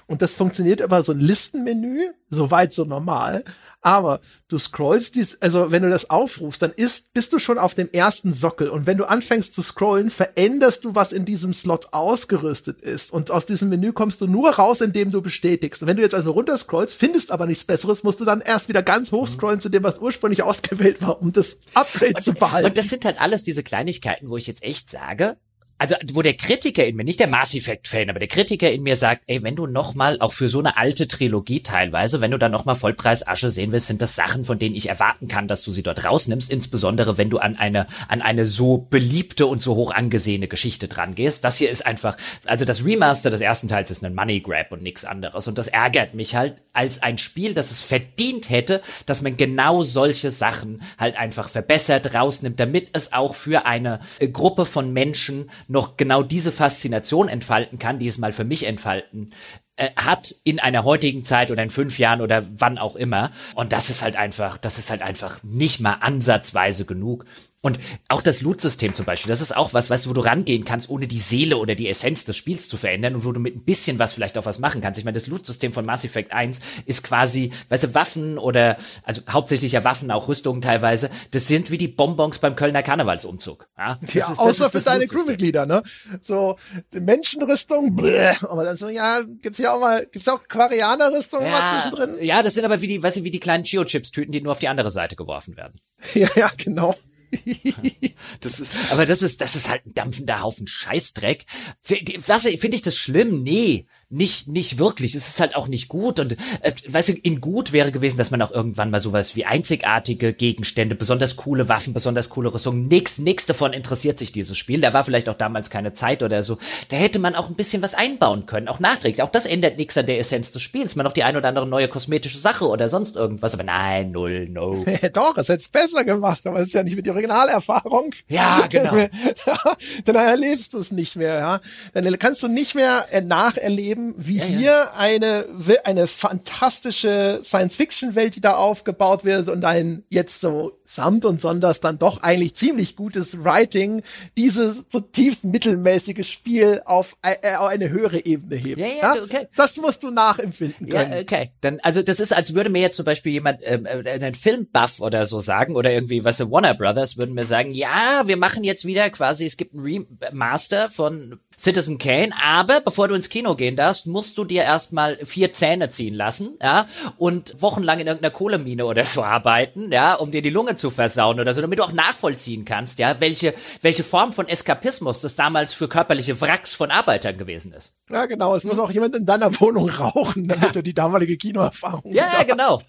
Und 0.06 0.22
das 0.22 0.34
funktioniert 0.34 0.80
über 0.80 1.02
so 1.02 1.12
ein 1.12 1.20
Listenmenü, 1.20 2.10
soweit 2.30 2.72
so 2.72 2.84
normal. 2.84 3.44
Aber 3.82 4.20
du 4.48 4.58
scrollst 4.58 5.14
dies, 5.14 5.40
also 5.40 5.70
wenn 5.70 5.82
du 5.82 5.88
das 5.88 6.10
aufrufst, 6.10 6.60
dann 6.60 6.72
ist, 6.72 7.12
bist 7.14 7.32
du 7.32 7.38
schon 7.38 7.58
auf 7.58 7.74
dem 7.74 7.88
ersten 7.90 8.34
Sockel. 8.34 8.68
Und 8.68 8.86
wenn 8.86 8.98
du 8.98 9.06
anfängst 9.06 9.54
zu 9.54 9.62
scrollen, 9.62 10.10
veränderst 10.10 10.84
du, 10.84 10.94
was 10.94 11.12
in 11.12 11.24
diesem 11.24 11.54
Slot 11.54 11.88
ausgerüstet 11.92 12.82
ist. 12.82 13.12
Und 13.12 13.30
aus 13.30 13.46
diesem 13.46 13.70
Menü 13.70 13.92
kommst 13.92 14.20
du 14.20 14.26
nur 14.26 14.50
raus, 14.50 14.82
indem 14.82 15.10
du 15.10 15.22
bestätigst. 15.22 15.82
Und 15.82 15.88
wenn 15.88 15.96
du 15.96 16.02
jetzt 16.02 16.14
also 16.14 16.32
runterscrollst, 16.32 16.94
findest 16.94 17.30
aber 17.30 17.46
nichts 17.46 17.64
Besseres, 17.64 18.02
musst 18.02 18.20
du 18.20 18.24
dann 18.24 18.42
erst 18.42 18.68
wieder 18.68 18.82
ganz 18.82 19.12
hoch 19.12 19.28
scrollen 19.28 19.58
mhm. 19.58 19.62
zu 19.62 19.68
dem, 19.70 19.82
was 19.82 19.98
ursprünglich 19.98 20.42
ausgewählt 20.50 21.00
war, 21.00 21.20
um 21.22 21.32
das 21.32 21.60
Upgrade 21.72 22.14
und, 22.16 22.24
zu 22.24 22.34
behalten. 22.34 22.68
Und 22.68 22.76
das 22.76 22.88
sind 22.88 23.04
halt 23.04 23.20
alles 23.20 23.44
diese 23.44 23.62
Kleinigkeiten, 23.62 24.28
wo 24.28 24.36
ich 24.36 24.46
jetzt 24.46 24.62
echt 24.62 24.90
sage, 24.90 25.38
also 25.80 25.96
wo 26.12 26.20
der 26.20 26.34
Kritiker 26.34 26.84
in 26.86 26.94
mir, 26.94 27.04
nicht 27.04 27.20
der 27.20 27.26
Mass 27.26 27.54
Effect 27.54 27.88
Fan, 27.88 28.10
aber 28.10 28.18
der 28.18 28.28
Kritiker 28.28 28.70
in 28.70 28.82
mir 28.82 28.96
sagt, 28.96 29.22
ey, 29.26 29.42
wenn 29.42 29.56
du 29.56 29.66
noch 29.66 29.94
mal 29.94 30.20
auch 30.20 30.32
für 30.32 30.50
so 30.50 30.58
eine 30.58 30.76
alte 30.76 31.08
Trilogie 31.08 31.62
teilweise, 31.62 32.20
wenn 32.20 32.30
du 32.30 32.38
dann 32.38 32.52
noch 32.52 32.66
mal 32.66 32.74
Vollpreis 32.74 33.26
Asche 33.26 33.48
sehen 33.48 33.72
willst, 33.72 33.86
sind 33.86 34.02
das 34.02 34.14
Sachen, 34.14 34.44
von 34.44 34.58
denen 34.58 34.74
ich 34.74 34.90
erwarten 34.90 35.26
kann, 35.26 35.48
dass 35.48 35.64
du 35.64 35.72
sie 35.72 35.82
dort 35.82 36.04
rausnimmst, 36.04 36.50
insbesondere 36.50 37.16
wenn 37.16 37.30
du 37.30 37.38
an 37.38 37.56
eine 37.56 37.86
an 38.08 38.20
eine 38.20 38.44
so 38.44 38.76
beliebte 38.90 39.46
und 39.46 39.62
so 39.62 39.74
hoch 39.74 39.90
angesehene 39.90 40.48
Geschichte 40.48 40.86
dran 40.86 41.14
gehst. 41.14 41.46
Das 41.46 41.56
hier 41.56 41.70
ist 41.70 41.86
einfach, 41.86 42.18
also 42.44 42.66
das 42.66 42.84
Remaster 42.84 43.30
des 43.30 43.40
ersten 43.40 43.68
Teils 43.68 43.90
ist 43.90 44.04
ein 44.04 44.14
Money 44.14 44.40
Grab 44.40 44.72
und 44.72 44.82
nichts 44.82 45.06
anderes 45.06 45.48
und 45.48 45.56
das 45.56 45.68
ärgert 45.68 46.12
mich 46.12 46.34
halt 46.34 46.56
als 46.74 47.02
ein 47.02 47.16
Spiel, 47.16 47.54
das 47.54 47.70
es 47.70 47.80
verdient 47.80 48.50
hätte, 48.50 48.82
dass 49.06 49.22
man 49.22 49.38
genau 49.38 49.82
solche 49.82 50.30
Sachen 50.30 50.82
halt 50.98 51.16
einfach 51.16 51.48
verbessert 51.48 52.12
rausnimmt, 52.12 52.60
damit 52.60 52.90
es 52.92 53.14
auch 53.14 53.34
für 53.34 53.64
eine 53.64 54.00
Gruppe 54.30 54.66
von 54.66 54.92
Menschen 54.92 55.50
noch 55.70 55.96
genau 55.96 56.24
diese 56.24 56.50
Faszination 56.50 57.28
entfalten 57.28 57.78
kann, 57.78 58.00
die 58.00 58.08
es 58.08 58.18
mal 58.18 58.32
für 58.32 58.44
mich 58.44 58.66
entfalten 58.66 59.32
äh, 59.76 59.90
hat 59.96 60.34
in 60.42 60.58
einer 60.58 60.84
heutigen 60.84 61.24
Zeit 61.24 61.52
oder 61.52 61.62
in 61.62 61.70
fünf 61.70 61.98
Jahren 61.98 62.20
oder 62.20 62.44
wann 62.56 62.76
auch 62.76 62.96
immer. 62.96 63.30
Und 63.54 63.72
das 63.72 63.88
ist 63.88 64.02
halt 64.02 64.16
einfach, 64.16 64.58
das 64.58 64.78
ist 64.78 64.90
halt 64.90 65.00
einfach 65.00 65.42
nicht 65.44 65.80
mal 65.80 65.98
ansatzweise 66.00 66.86
genug. 66.86 67.24
Und 67.62 67.78
auch 68.08 68.22
das 68.22 68.40
Loot-System 68.40 68.94
zum 68.94 69.04
Beispiel, 69.04 69.28
das 69.28 69.42
ist 69.42 69.54
auch 69.54 69.74
was, 69.74 69.90
weißt 69.90 70.06
du, 70.06 70.10
wo 70.10 70.14
du 70.14 70.22
rangehen 70.22 70.64
kannst, 70.64 70.88
ohne 70.88 71.06
die 71.06 71.18
Seele 71.18 71.58
oder 71.58 71.74
die 71.74 71.88
Essenz 71.88 72.24
des 72.24 72.36
Spiels 72.36 72.70
zu 72.70 72.78
verändern 72.78 73.14
und 73.14 73.26
wo 73.26 73.32
du 73.32 73.40
mit 73.40 73.54
ein 73.54 73.64
bisschen 73.64 73.98
was 73.98 74.14
vielleicht 74.14 74.38
auch 74.38 74.46
was 74.46 74.60
machen 74.60 74.80
kannst. 74.80 74.98
Ich 74.98 75.04
meine, 75.04 75.16
das 75.16 75.26
Loot-System 75.26 75.74
von 75.74 75.84
Mass 75.84 76.02
Effect 76.04 76.32
1 76.32 76.58
ist 76.86 77.02
quasi, 77.02 77.52
weißt 77.68 77.84
du, 77.84 77.94
Waffen 77.94 78.38
oder, 78.38 78.78
also 79.02 79.20
hauptsächlich 79.28 79.72
ja 79.72 79.84
Waffen, 79.84 80.10
auch 80.10 80.28
Rüstungen 80.28 80.62
teilweise, 80.62 81.10
das 81.32 81.48
sind 81.48 81.70
wie 81.70 81.76
die 81.76 81.88
Bonbons 81.88 82.38
beim 82.38 82.56
Kölner 82.56 82.82
Karnevalsumzug. 82.82 83.68
Ja, 83.76 83.98
das 84.00 84.14
ja 84.14 84.32
ist, 84.32 84.38
außer 84.38 84.70
für 84.70 84.80
deine 84.80 85.06
Crewmitglieder, 85.06 85.66
ne? 85.66 85.82
So, 86.22 86.56
Menschenrüstung, 86.92 87.94
bläh, 87.94 88.32
aber 88.40 88.64
dann 88.64 88.78
so, 88.78 88.88
ja, 88.88 89.20
gibt's 89.42 89.58
hier 89.58 89.74
auch 89.74 89.80
mal, 89.80 90.06
gibt's 90.10 90.28
auch 90.28 90.48
Quarianer-Rüstung 90.48 91.44
ja, 91.44 91.50
mal 91.50 91.80
zwischendrin? 91.82 92.24
Ja, 92.24 92.42
das 92.42 92.54
sind 92.54 92.64
aber 92.64 92.80
wie 92.80 92.86
die, 92.86 93.02
weißt 93.02 93.18
du, 93.18 93.24
wie 93.24 93.30
die 93.30 93.40
kleinen 93.40 93.64
Chio-Chips-Tüten, 93.64 94.32
die 94.32 94.40
nur 94.40 94.52
auf 94.52 94.60
die 94.60 94.68
andere 94.68 94.90
Seite 94.90 95.14
geworfen 95.14 95.58
werden. 95.58 95.78
Ja, 96.14 96.28
ja, 96.34 96.50
genau. 96.56 96.94
das 98.40 98.60
ist, 98.60 98.74
aber 98.90 99.06
das 99.06 99.22
ist, 99.22 99.40
das 99.40 99.56
ist 99.56 99.68
halt 99.68 99.86
ein 99.86 99.94
dampfender 99.94 100.40
Haufen 100.40 100.66
Scheißdreck. 100.66 101.44
Finde 101.82 102.74
ich 102.74 102.82
das 102.82 102.96
schlimm? 102.96 103.42
Nee 103.42 103.86
nicht, 104.10 104.48
nicht 104.48 104.78
wirklich. 104.78 105.14
Es 105.14 105.28
ist 105.28 105.40
halt 105.40 105.54
auch 105.54 105.68
nicht 105.68 105.88
gut. 105.88 106.18
Und 106.18 106.32
äh, 106.62 106.72
weißt 106.88 107.10
du, 107.10 107.12
in 107.12 107.40
gut 107.40 107.72
wäre 107.72 107.92
gewesen, 107.92 108.18
dass 108.18 108.32
man 108.32 108.42
auch 108.42 108.50
irgendwann 108.50 108.90
mal 108.90 109.00
sowas 109.00 109.36
wie 109.36 109.44
einzigartige 109.44 110.32
Gegenstände, 110.32 110.96
besonders 110.96 111.36
coole 111.36 111.68
Waffen, 111.68 111.94
besonders 111.94 112.28
coole 112.28 112.52
Rüstungen, 112.52 112.88
nix, 112.88 113.18
nix 113.18 113.46
davon 113.46 113.72
interessiert 113.72 114.18
sich 114.18 114.32
dieses 114.32 114.58
Spiel. 114.58 114.80
Da 114.80 114.92
war 114.92 115.04
vielleicht 115.04 115.28
auch 115.28 115.34
damals 115.34 115.70
keine 115.70 115.92
Zeit 115.92 116.24
oder 116.24 116.42
so. 116.42 116.58
Da 116.88 116.96
hätte 116.96 117.20
man 117.20 117.36
auch 117.36 117.48
ein 117.48 117.54
bisschen 117.54 117.82
was 117.82 117.94
einbauen 117.94 118.46
können, 118.46 118.66
auch 118.66 118.80
nachträglich. 118.80 119.22
Auch 119.22 119.30
das 119.30 119.46
ändert 119.46 119.78
nichts 119.78 119.96
an 119.96 120.06
der 120.06 120.18
Essenz 120.18 120.50
des 120.50 120.62
Spiels. 120.62 120.96
Man 120.96 121.04
noch 121.04 121.12
die 121.12 121.22
ein 121.22 121.36
oder 121.36 121.48
andere 121.48 121.68
neue 121.68 121.86
kosmetische 121.86 122.38
Sache 122.38 122.66
oder 122.68 122.88
sonst 122.88 123.14
irgendwas. 123.14 123.54
Aber 123.54 123.62
nein, 123.62 124.10
null, 124.10 124.48
no. 124.48 124.84
Doch, 125.12 125.36
es 125.36 125.48
hätte 125.48 125.62
es 125.62 125.68
besser 125.68 126.04
gemacht, 126.04 126.46
aber 126.46 126.60
es 126.60 126.68
ist 126.68 126.74
ja 126.74 126.82
nicht 126.82 126.96
mit 126.96 127.06
der 127.06 127.12
Originalerfahrung. 127.12 128.12
Ja, 128.28 128.66
genau. 128.68 128.92
Dann 130.04 130.16
erlebst 130.16 130.74
du 130.74 130.78
es 130.78 130.90
nicht 130.90 131.14
mehr, 131.14 131.38
ja. 131.38 131.60
Dann 131.94 132.18
kannst 132.18 132.42
du 132.42 132.48
nicht 132.48 132.74
mehr 132.74 133.06
nacherleben, 133.22 133.99
erleben, 134.00 134.14
wie 134.16 134.38
ja, 134.38 134.44
hier 134.44 134.70
ja. 134.70 134.92
eine, 134.96 135.44
eine 135.84 136.06
fantastische 136.06 137.40
Science-Fiction-Welt, 137.42 138.36
die 138.36 138.40
da 138.40 138.54
aufgebaut 138.54 139.24
wird 139.24 139.48
und 139.48 139.64
ein 139.64 140.04
jetzt 140.08 140.40
so 140.40 140.79
samt 140.90 141.24
und 141.24 141.40
sonders 141.40 141.80
dann 141.80 141.98
doch 141.98 142.22
eigentlich 142.22 142.54
ziemlich 142.54 142.96
gutes 142.96 143.44
Writing 143.44 144.02
dieses 144.36 144.88
zutiefst 144.88 145.44
mittelmäßige 145.44 146.28
Spiel 146.28 146.82
auf, 146.84 147.16
äh, 147.22 147.56
auf 147.56 147.68
eine 147.68 147.90
höhere 147.90 148.24
Ebene 148.24 148.56
heben. 148.56 148.80
Ja, 148.80 148.86
ja, 148.86 149.14
ja? 149.14 149.22
Okay. 149.22 149.46
Das 149.56 149.76
musst 149.76 150.02
du 150.02 150.10
nachempfinden 150.10 150.88
können. 150.88 151.12
Ja, 151.12 151.20
okay. 151.20 151.52
Dann, 151.60 151.78
also 151.80 152.02
das 152.02 152.18
ist, 152.18 152.32
als 152.32 152.54
würde 152.54 152.70
mir 152.70 152.82
jetzt 152.82 152.96
zum 152.96 153.04
Beispiel 153.04 153.32
jemand, 153.32 153.60
ähm, 153.62 153.86
äh, 153.86 154.18
ein 154.20 154.34
Filmbuff 154.34 155.00
oder 155.00 155.26
so 155.26 155.40
sagen 155.40 155.76
oder 155.76 155.92
irgendwie, 155.92 156.24
was 156.24 156.40
Warner 156.40 156.74
Brothers 156.74 157.16
würden 157.16 157.34
mir 157.34 157.44
sagen, 157.44 157.72
ja, 157.72 158.22
wir 158.26 158.36
machen 158.36 158.64
jetzt 158.64 158.84
wieder 158.84 159.10
quasi, 159.10 159.46
es 159.46 159.56
gibt 159.56 159.74
ein 159.74 159.80
Remaster 159.80 160.90
von 160.90 161.38
Citizen 161.60 161.98
Kane, 161.98 162.30
aber 162.42 162.80
bevor 162.80 163.08
du 163.08 163.14
ins 163.14 163.28
Kino 163.28 163.54
gehen 163.54 163.76
darfst, 163.76 164.06
musst 164.06 164.38
du 164.38 164.46
dir 164.46 164.62
erstmal 164.62 165.18
vier 165.26 165.52
Zähne 165.52 165.90
ziehen 165.90 166.14
lassen, 166.14 166.56
ja, 166.62 166.86
und 167.18 167.60
wochenlang 167.60 167.98
in 167.98 168.06
irgendeiner 168.06 168.32
Kohlemine 168.32 168.86
oder 168.86 169.04
so 169.04 169.22
arbeiten, 169.24 169.92
ja, 169.92 170.14
um 170.14 170.30
dir 170.30 170.40
die 170.40 170.48
Lunge 170.48 170.74
zu 170.80 170.90
versauen 170.90 171.38
oder 171.38 171.54
so, 171.54 171.60
damit 171.60 171.78
du 171.78 171.84
auch 171.84 171.92
nachvollziehen 171.92 172.64
kannst, 172.64 172.98
ja, 172.98 173.20
welche, 173.20 173.54
welche 173.82 174.02
Form 174.02 174.32
von 174.32 174.48
Eskapismus 174.48 175.20
das 175.20 175.36
damals 175.36 175.74
für 175.74 175.88
körperliche 175.88 176.40
Wracks 176.40 176.74
von 176.74 176.90
Arbeitern 176.90 177.38
gewesen 177.38 177.72
ist. 177.72 177.94
Ja, 178.10 178.26
genau. 178.26 178.56
Es 178.56 178.64
muss 178.64 178.78
auch 178.78 178.90
jemand 178.90 179.14
in 179.14 179.26
deiner 179.26 179.60
Wohnung 179.60 179.88
rauchen, 179.88 180.48
damit 180.48 180.64
ja. 180.64 180.72
du 180.72 180.82
die 180.82 180.94
damalige 180.94 181.36
Kinoerfahrung 181.36 182.12
Ja, 182.12 182.32
hast. 182.32 182.48
genau. 182.48 182.80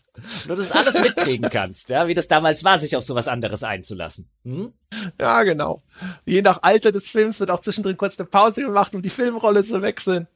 Nur 0.48 0.58
das 0.58 0.72
alles 0.72 1.00
mitkriegen 1.02 1.50
kannst, 1.50 1.90
ja, 1.90 2.08
wie 2.08 2.14
das 2.14 2.28
damals 2.28 2.64
war, 2.64 2.80
sich 2.80 2.96
auf 2.96 3.04
sowas 3.04 3.28
anderes 3.28 3.64
einzulassen. 3.64 4.30
Hm? 4.44 4.74
Ja, 5.20 5.44
genau. 5.44 5.84
Je 6.26 6.42
nach 6.42 6.64
Alter 6.64 6.92
des 6.92 7.10
Films 7.10 7.40
wird 7.40 7.52
auch 7.52 7.62
zwischendrin 7.62 7.98
kurz 7.98 8.20
eine 8.20 8.28
Pause 8.28 8.64
gemacht, 8.64 8.96
um 8.96 9.02
die 9.02 9.10
Filmrolle 9.10 9.64
zu 9.64 9.82
wechseln. 9.82 10.28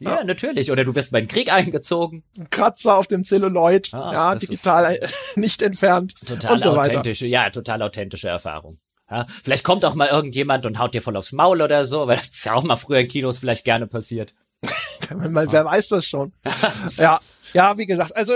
Ja, 0.00 0.16
ja, 0.16 0.24
natürlich. 0.24 0.70
Oder 0.70 0.84
du 0.84 0.94
wirst 0.94 1.12
bei 1.12 1.20
den 1.20 1.28
Krieg 1.28 1.52
eingezogen. 1.52 2.24
Ein 2.38 2.50
Kratzer 2.50 2.96
auf 2.96 3.06
dem 3.06 3.24
Zelluloid. 3.24 3.92
Ah, 3.92 4.12
ja, 4.12 4.34
digital 4.34 4.98
nicht 5.36 5.62
entfernt. 5.62 6.14
Total 6.26 6.60
so 6.60 6.76
authentische, 6.76 7.26
ja, 7.26 7.50
total 7.50 7.82
authentische 7.82 8.28
Erfahrung. 8.28 8.78
Ja, 9.10 9.26
vielleicht 9.42 9.64
kommt 9.64 9.84
auch 9.84 9.94
mal 9.94 10.08
irgendjemand 10.08 10.64
und 10.66 10.78
haut 10.78 10.94
dir 10.94 11.02
voll 11.02 11.16
aufs 11.16 11.32
Maul 11.32 11.60
oder 11.60 11.84
so, 11.84 12.06
weil 12.06 12.16
das 12.16 12.28
ist 12.28 12.44
ja 12.44 12.54
auch 12.54 12.62
mal 12.62 12.76
früher 12.76 13.00
in 13.00 13.08
Kinos 13.08 13.38
vielleicht 13.38 13.64
gerne 13.64 13.86
passiert. 13.86 14.34
mal, 15.28 15.50
wer 15.52 15.64
weiß 15.64 15.88
das 15.88 16.06
schon. 16.06 16.32
ja, 16.96 17.20
ja, 17.52 17.76
wie 17.76 17.86
gesagt, 17.86 18.16
also 18.16 18.32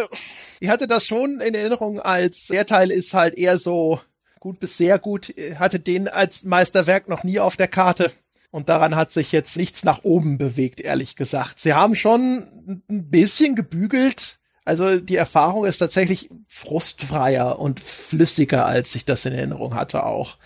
ich 0.60 0.68
hatte 0.68 0.86
das 0.86 1.06
schon 1.06 1.40
in 1.40 1.54
Erinnerung 1.54 2.00
als 2.00 2.48
der 2.48 2.66
Teil 2.66 2.90
ist 2.90 3.14
halt 3.14 3.36
eher 3.36 3.58
so 3.58 4.00
gut 4.40 4.60
bis 4.60 4.76
sehr 4.76 4.98
gut, 4.98 5.34
hatte 5.58 5.80
den 5.80 6.06
als 6.06 6.44
Meisterwerk 6.44 7.08
noch 7.08 7.24
nie 7.24 7.40
auf 7.40 7.56
der 7.56 7.68
Karte. 7.68 8.12
Und 8.50 8.68
daran 8.68 8.96
hat 8.96 9.10
sich 9.10 9.32
jetzt 9.32 9.56
nichts 9.56 9.84
nach 9.84 10.04
oben 10.04 10.38
bewegt, 10.38 10.80
ehrlich 10.80 11.16
gesagt. 11.16 11.58
Sie 11.58 11.74
haben 11.74 11.94
schon 11.94 12.42
ein 12.90 13.10
bisschen 13.10 13.54
gebügelt. 13.54 14.38
Also 14.64 15.00
die 15.00 15.16
Erfahrung 15.16 15.64
ist 15.64 15.78
tatsächlich 15.78 16.30
frustfreier 16.46 17.58
und 17.58 17.80
flüssiger, 17.80 18.66
als 18.66 18.94
ich 18.94 19.04
das 19.04 19.24
in 19.24 19.32
Erinnerung 19.32 19.74
hatte 19.74 20.04
auch. 20.04 20.36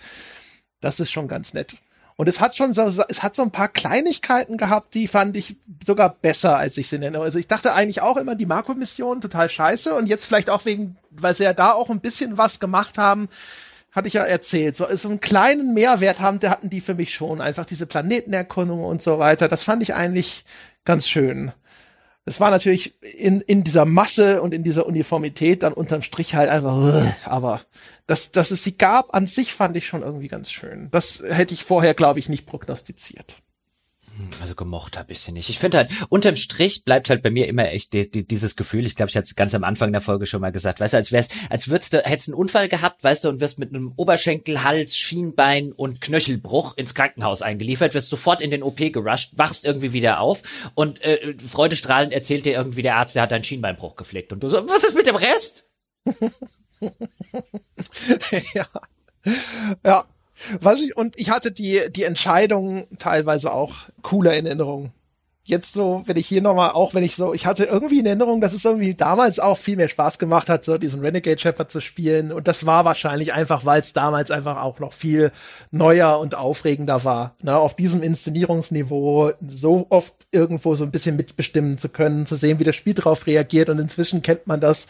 Das 0.81 1.01
ist 1.01 1.13
schon 1.13 1.29
ganz 1.29 1.55
nett. 1.55 1.77
Und 2.17 2.29
es 2.29 2.41
hat 2.41 2.55
schon 2.55 2.73
so, 2.73 2.83
es 2.83 3.23
hat 3.23 3.35
so 3.35 3.43
ein 3.43 3.51
paar 3.51 3.69
Kleinigkeiten 3.69 4.57
gehabt, 4.57 4.95
die 4.95 5.09
fand 5.09 5.37
ich 5.37 5.57
sogar 5.85 6.11
besser, 6.11 6.57
als 6.57 6.77
ich 6.77 6.89
sie 6.89 6.99
nenne. 6.99 7.19
Also 7.21 7.39
ich 7.39 7.49
dachte 7.49 7.73
eigentlich 7.75 8.03
auch 8.03 8.17
immer, 8.17 8.35
die 8.35 8.47
Marco-Mission 8.47 9.21
total 9.21 9.49
scheiße 9.49 9.95
und 9.95 10.07
jetzt 10.07 10.27
vielleicht 10.27 10.51
auch 10.51 10.65
wegen, 10.65 10.97
weil 11.11 11.35
sie 11.35 11.45
ja 11.45 11.53
da 11.53 11.73
auch 11.73 11.91
ein 11.91 12.01
bisschen 12.01 12.39
was 12.39 12.61
gemacht 12.61 12.99
haben, 12.99 13.29
hatte 13.93 14.09
ich 14.09 14.15
ja 14.15 14.25
erzählt, 14.25 14.77
so, 14.77 14.87
einen 14.87 15.21
kleinen 15.21 15.75
Mehrwert 15.75 16.21
haben, 16.21 16.41
der 16.41 16.51
hatten 16.51 16.71
die 16.71 16.81
für 16.81 16.95
mich 16.95 17.15
schon. 17.15 17.41
Einfach 17.41 17.67
diese 17.67 17.87
Planetenerkundung 17.87 18.83
und 18.83 19.03
so 19.03 19.19
weiter. 19.19 19.49
Das 19.49 19.65
fand 19.65 19.83
ich 19.83 19.95
eigentlich 19.95 20.45
ganz 20.85 21.07
schön. 21.07 21.53
Es 22.25 22.41
war 22.41 22.51
natürlich 22.51 22.95
in, 23.03 23.41
in 23.43 23.65
dieser 23.65 23.85
Masse 23.85 24.43
und 24.43 24.55
in 24.55 24.63
dieser 24.63 24.87
Uniformität 24.87 25.63
dann 25.63 25.73
unterm 25.73 26.03
Strich 26.03 26.35
halt 26.35 26.49
einfach, 26.49 27.13
aber 27.25 27.61
dass, 28.07 28.31
dass 28.31 28.51
es 28.53 28.63
sie 28.63 28.79
gab 28.79 29.15
an 29.15 29.27
sich 29.27 29.53
fand 29.53 29.77
ich 29.77 29.87
schon 29.87 30.03
irgendwie 30.03 30.29
ganz 30.29 30.51
schön. 30.51 30.89
Das 30.93 31.23
hätte 31.27 31.53
ich 31.53 31.65
vorher, 31.65 31.95
glaube 31.95 32.21
ich, 32.21 32.29
nicht 32.29 32.47
prognostiziert. 32.47 33.37
Also 34.41 34.55
gemocht 34.55 34.99
habe 34.99 35.13
ich 35.13 35.21
sie 35.21 35.33
nicht. 35.33 35.49
Ich 35.49 35.59
finde 35.59 35.79
halt, 35.79 35.91
unterm 36.09 36.37
Strich 36.37 36.85
bleibt 36.85 37.11
halt 37.11 37.23
bei 37.23 37.31
mir 37.31 37.47
immer 37.49 37.71
echt 37.71 37.93
die, 37.93 38.11
die, 38.11 38.27
dieses 38.27 38.57
Gefühl, 38.57 38.85
ich 38.87 38.97
glaube, 38.97 39.11
ich 39.11 39.17
hatte 39.17 39.27
es 39.27 39.35
ganz 39.37 39.55
am 39.55 39.65
Anfang 39.65 39.93
der 39.93 40.01
Folge 40.01 40.27
schon 40.27 40.41
mal 40.41 40.53
gesagt, 40.53 40.81
weißt 40.81 40.95
du, 40.95 40.99
als 40.99 41.13
wär's, 41.13 41.29
als 41.49 41.69
würdest 41.69 41.95
du, 41.95 42.03
hättest 42.03 42.29
einen 42.29 42.35
Unfall 42.35 42.69
gehabt, 42.69 43.03
weißt 43.05 43.25
du, 43.25 43.29
und 43.29 43.41
wirst 43.41 43.59
mit 43.59 43.71
einem 43.71 43.93
Oberschenkel, 43.97 44.65
Hals, 44.65 44.97
Schienbein 44.97 45.73
und 45.73 46.01
Knöchelbruch 46.01 46.77
ins 46.77 46.95
Krankenhaus 46.95 47.43
eingeliefert, 47.43 47.95
wirst 47.95 48.11
sofort 48.11 48.43
in 48.43 48.51
den 48.51 48.63
OP 48.63 48.77
gerusht, 48.77 49.33
wachst 49.37 49.65
irgendwie 49.65 49.93
wieder 49.93 50.21
auf 50.21 50.43
und 50.75 51.03
äh, 51.03 51.35
freudestrahlend 51.39 52.13
erzählt 52.13 52.47
dir 52.47 52.53
irgendwie 52.53 52.83
der 52.83 52.97
Arzt, 52.97 53.17
der 53.17 53.23
hat 53.23 53.33
deinen 53.33 53.45
Schienbeinbruch 53.45 53.97
gepflegt. 53.97 54.33
Und 54.33 54.43
du 54.43 54.49
so, 54.49 54.69
was 54.69 54.85
ist 54.85 54.95
mit 54.95 55.07
dem 55.07 55.17
Rest? 55.17 55.71
ja. 58.55 58.67
Ja, 59.85 60.05
was 60.61 60.81
ich, 60.81 60.97
und 60.97 61.19
ich 61.19 61.31
hatte 61.31 61.53
die, 61.53 61.81
die 61.95 62.05
Entscheidung 62.05 62.87
teilweise 62.99 63.53
auch 63.53 63.75
cooler 64.03 64.35
in 64.35 64.47
Erinnerung. 64.47 64.93
Jetzt 65.45 65.73
so, 65.73 66.03
wenn 66.07 66.17
ich 66.17 66.29
hier 66.29 66.41
nochmal, 66.41 66.71
auch 66.71 66.95
wenn 66.95 67.03
ich 67.03 67.17
so, 67.17 67.35
ich 67.35 67.47
hatte 67.47 67.65
irgendwie 67.65 67.99
in 67.99 68.07
Erinnerung, 68.07 68.41
dass 68.41 68.53
es 68.53 68.65
irgendwie 68.65 68.95
damals 68.95 69.41
auch 69.41 69.59
viel 69.59 69.77
mehr 69.77 69.89
Spaß 69.89 70.21
gemacht 70.21 70.49
hat, 70.49 70.65
so 70.65 70.79
diesen 70.79 71.01
Renegade 71.01 71.39
Shepherd 71.39 71.69
zu 71.69 71.81
spielen. 71.81 72.31
Und 72.31 72.47
das 72.47 72.65
war 72.65 72.85
wahrscheinlich 72.85 73.33
einfach, 73.33 73.65
weil 73.67 73.81
es 73.81 73.93
damals 73.93 74.31
einfach 74.31 74.63
auch 74.63 74.79
noch 74.79 74.93
viel 74.93 75.33
neuer 75.73 76.21
und 76.21 76.37
aufregender 76.37 77.03
war. 77.03 77.35
Ne, 77.43 77.57
auf 77.57 77.75
diesem 77.75 78.05
Inszenierungsniveau 78.05 79.33
so 79.45 79.87
oft 79.89 80.15
irgendwo 80.31 80.77
so 80.77 80.85
ein 80.85 80.93
bisschen 80.93 81.17
mitbestimmen 81.17 81.77
zu 81.77 81.89
können, 81.89 82.25
zu 82.25 82.37
sehen, 82.37 82.61
wie 82.61 82.65
das 82.65 82.77
Spiel 82.77 82.95
drauf 82.95 83.27
reagiert. 83.27 83.69
Und 83.69 83.81
inzwischen 83.81 84.23
kennt 84.23 84.47
man 84.47 84.61
das 84.61 84.87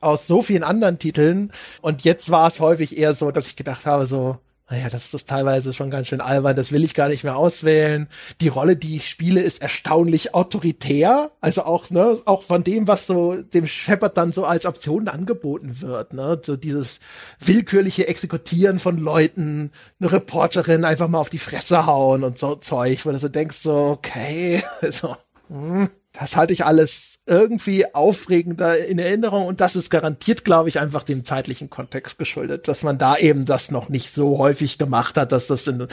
aus 0.00 0.26
so 0.26 0.42
vielen 0.42 0.64
anderen 0.64 0.98
Titeln. 0.98 1.52
Und 1.80 2.02
jetzt 2.02 2.30
war 2.30 2.48
es 2.48 2.58
häufig 2.58 2.98
eher 2.98 3.14
so, 3.14 3.30
dass 3.30 3.46
ich 3.46 3.54
gedacht 3.54 3.86
habe, 3.86 4.06
so, 4.06 4.38
naja, 4.70 4.88
das 4.88 5.12
ist 5.12 5.28
teilweise 5.28 5.74
schon 5.74 5.90
ganz 5.90 6.06
schön 6.06 6.20
albern, 6.20 6.54
das 6.54 6.70
will 6.70 6.84
ich 6.84 6.94
gar 6.94 7.08
nicht 7.08 7.24
mehr 7.24 7.36
auswählen. 7.36 8.08
Die 8.40 8.46
Rolle, 8.46 8.76
die 8.76 8.96
ich 8.96 9.08
spiele, 9.08 9.40
ist 9.40 9.62
erstaunlich 9.62 10.32
autoritär, 10.32 11.32
also 11.40 11.64
auch, 11.64 11.90
ne, 11.90 12.16
auch 12.24 12.44
von 12.44 12.62
dem, 12.62 12.86
was 12.86 13.08
so 13.08 13.34
dem 13.34 13.66
Shepard 13.66 14.16
dann 14.16 14.32
so 14.32 14.44
als 14.44 14.66
Option 14.66 15.08
angeboten 15.08 15.80
wird, 15.80 16.12
ne, 16.12 16.40
so 16.40 16.56
dieses 16.56 17.00
willkürliche 17.40 18.06
Exekutieren 18.06 18.78
von 18.78 18.96
Leuten, 18.96 19.72
eine 20.00 20.12
Reporterin 20.12 20.84
einfach 20.84 21.08
mal 21.08 21.18
auf 21.18 21.30
die 21.30 21.38
Fresse 21.38 21.86
hauen 21.86 22.22
und 22.22 22.38
so 22.38 22.54
Zeug, 22.54 23.04
wo 23.04 23.10
du 23.10 23.18
so 23.18 23.28
denkst, 23.28 23.58
so, 23.58 23.74
okay, 23.74 24.62
so, 24.88 25.16
hm, 25.48 25.88
das 26.12 26.36
halte 26.36 26.52
ich 26.52 26.64
alles 26.64 27.20
irgendwie 27.26 27.94
aufregender 27.94 28.84
in 28.86 28.98
Erinnerung 28.98 29.46
und 29.46 29.60
das 29.60 29.76
ist 29.76 29.90
garantiert, 29.90 30.44
glaube 30.44 30.68
ich, 30.68 30.80
einfach 30.80 31.04
dem 31.04 31.24
zeitlichen 31.24 31.70
Kontext 31.70 32.18
geschuldet, 32.18 32.66
dass 32.66 32.82
man 32.82 32.98
da 32.98 33.16
eben 33.16 33.46
das 33.46 33.70
noch 33.70 33.88
nicht 33.88 34.10
so 34.10 34.38
häufig 34.38 34.76
gemacht 34.78 35.16
hat, 35.16 35.30
dass 35.30 35.46
das 35.46 35.68
in, 35.68 35.86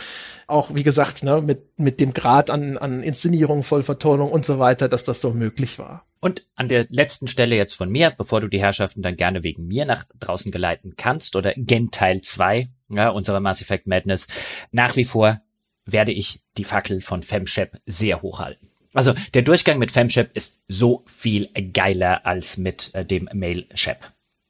auch, 0.47 0.73
wie 0.73 0.81
gesagt, 0.81 1.23
ne, 1.23 1.41
mit, 1.41 1.79
mit 1.79 1.99
dem 1.99 2.13
Grad 2.13 2.49
an, 2.49 2.77
an 2.79 3.03
Inszenierung, 3.03 3.63
Vollvertonung 3.63 4.31
und 4.31 4.43
so 4.43 4.57
weiter, 4.57 4.89
dass 4.89 5.03
das 5.03 5.21
so 5.21 5.31
möglich 5.31 5.77
war. 5.77 6.07
Und 6.19 6.47
an 6.55 6.67
der 6.67 6.87
letzten 6.89 7.27
Stelle 7.27 7.55
jetzt 7.55 7.75
von 7.75 7.89
mir, 7.89 8.09
bevor 8.09 8.41
du 8.41 8.47
die 8.47 8.59
Herrschaften 8.59 9.03
dann 9.03 9.17
gerne 9.17 9.43
wegen 9.43 9.67
mir 9.67 9.85
nach 9.85 10.05
draußen 10.19 10.51
geleiten 10.51 10.95
kannst 10.97 11.35
oder 11.35 11.53
Gen 11.55 11.91
Teil 11.91 12.21
2, 12.21 12.69
ja, 12.89 13.09
unserer 13.09 13.39
Mass 13.39 13.61
Effect 13.61 13.85
Madness, 13.85 14.27
nach 14.71 14.95
wie 14.95 15.05
vor 15.05 15.39
werde 15.85 16.11
ich 16.11 16.41
die 16.57 16.63
Fackel 16.63 17.01
von 17.01 17.21
Femshep 17.21 17.79
sehr 17.85 18.23
hochhalten. 18.23 18.66
Also 18.93 19.13
der 19.33 19.41
Durchgang 19.41 19.77
mit 19.79 19.91
Femshep 19.91 20.31
ist 20.35 20.63
so 20.67 21.03
viel 21.05 21.49
geiler 21.73 22.25
als 22.25 22.57
mit 22.57 22.93
äh, 22.93 23.05
dem 23.05 23.29
Mail-Shep. 23.33 23.99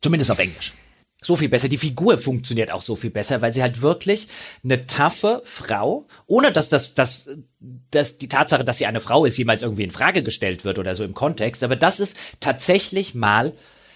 Zumindest 0.02 0.32
auf 0.32 0.40
Englisch. 0.40 0.74
So 1.20 1.36
viel 1.36 1.50
besser. 1.50 1.68
Die 1.68 1.80
Figur 1.80 2.18
funktioniert 2.20 2.70
auch 2.70 2.82
so 2.82 2.96
viel 2.96 3.10
besser, 3.10 3.42
weil 3.42 3.52
sie 3.52 3.64
halt 3.64 3.82
wirklich 3.82 4.28
eine 4.64 4.86
taffe 4.86 5.42
Frau, 5.44 6.06
ohne 6.28 6.52
dass 6.52 6.70
das, 6.70 6.94
das, 6.94 7.30
dass 7.60 8.20
die 8.20 8.28
Tatsache, 8.28 8.64
dass 8.64 8.78
sie 8.78 8.86
eine 8.86 9.00
Frau 9.00 9.26
ist, 9.26 9.38
jemals 9.38 9.64
irgendwie 9.64 9.84
in 9.84 9.92
Frage 9.92 10.22
gestellt 10.22 10.64
wird 10.64 10.78
oder 10.78 10.94
so 10.94 11.04
im 11.04 11.16
Kontext. 11.16 11.64
Aber 11.64 11.76
das 11.76 12.00
ist 12.00 12.18
tatsächlich 12.40 13.16
mal, 13.16 13.54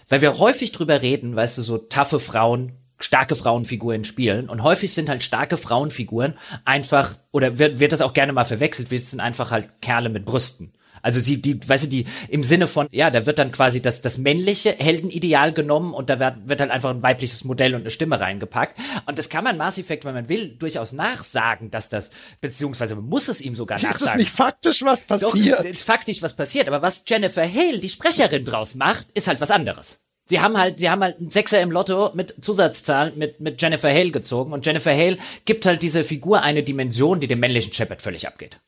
weil 0.10 0.22
wir 0.22 0.40
häufig 0.40 0.72
drüber 0.72 1.04
reden, 1.04 1.36
weißt 1.36 1.60
du, 1.60 1.62
so 1.62 1.78
taffe 1.78 2.20
Frauen 2.20 2.81
starke 3.04 3.36
Frauenfiguren 3.36 4.04
spielen. 4.04 4.50
Und 4.50 4.64
häufig 4.64 4.94
sind 4.94 5.10
halt 5.10 5.24
starke 5.24 5.58
Frauenfiguren 5.58 6.36
einfach, 6.66 7.18
oder 7.32 7.60
wird, 7.60 7.80
wird 7.80 7.92
das 7.92 8.02
auch 8.02 8.14
gerne 8.14 8.34
mal 8.34 8.46
verwechselt, 8.46 8.92
wir 8.92 9.00
sind 9.00 9.20
einfach 9.20 9.52
halt 9.52 9.82
Kerle 9.82 10.10
mit 10.10 10.26
Brüsten. 10.26 10.74
Also 11.02 11.20
sie, 11.20 11.42
die, 11.42 11.68
weißt 11.68 11.86
du, 11.86 11.90
die 11.90 12.06
im 12.30 12.44
Sinne 12.44 12.68
von, 12.68 12.88
ja, 12.92 13.10
da 13.10 13.26
wird 13.26 13.40
dann 13.40 13.52
quasi 13.52 13.82
das, 13.82 14.02
das 14.02 14.18
männliche 14.18 14.72
Heldenideal 14.78 15.54
genommen 15.54 15.94
und 15.94 16.10
da 16.10 16.20
wird, 16.20 16.48
wird 16.48 16.62
halt 16.62 16.72
einfach 16.72 16.90
ein 16.90 17.02
weibliches 17.02 17.44
Modell 17.44 17.74
und 17.74 17.82
eine 17.82 17.90
Stimme 17.90 18.20
reingepackt. 18.20 18.78
Und 19.06 19.18
das 19.18 19.30
kann 19.30 19.44
man 19.44 19.58
Mass 19.58 19.78
Effect, 19.78 20.06
wenn 20.06 20.14
man 20.14 20.30
will, 20.30 20.56
durchaus 20.58 20.92
nachsagen, 20.92 21.72
dass 21.72 21.90
das, 21.90 22.12
beziehungsweise 22.40 22.96
man 22.96 23.06
muss 23.06 23.28
es 23.28 23.42
ihm 23.42 23.56
sogar 23.56 23.82
nachsagen. 23.82 24.08
Ist 24.08 24.18
nicht 24.18 24.32
faktisch 24.32 24.84
was 24.84 25.02
passiert? 25.02 25.60
Doch, 25.60 25.66
ist 25.66 25.84
faktisch 25.84 26.22
was 26.22 26.36
passiert. 26.36 26.68
Aber 26.68 26.82
was 26.82 27.04
Jennifer 27.08 27.44
Hale, 27.44 27.80
die 27.80 27.90
Sprecherin 27.90 28.46
draus 28.46 28.76
macht, 28.76 29.08
ist 29.14 29.28
halt 29.28 29.42
was 29.42 29.52
anderes. 29.52 30.06
Sie 30.32 30.40
haben 30.40 30.58
halt, 30.58 30.80
sie 30.80 30.90
haben 30.90 31.04
halt 31.04 31.20
einen 31.20 31.30
Sechser 31.30 31.60
im 31.60 31.72
Lotto 31.72 32.12
mit 32.14 32.36
Zusatzzahlen 32.40 33.18
mit, 33.18 33.42
mit 33.42 33.62
Jennifer 33.62 33.90
Hale 33.90 34.12
gezogen 34.12 34.54
und 34.54 34.66
Jennifer 34.66 34.96
Hale 34.96 35.18
gibt 35.44 35.66
halt 35.66 35.84
dieser 35.84 36.06
Figur 36.06 36.42
eine 36.42 36.64
Dimension, 36.64 37.20
die 37.20 37.28
dem 37.28 37.42
männlichen 37.42 37.74
Shepard 37.74 38.02
völlig 38.02 38.30
abgeht. 38.30 38.62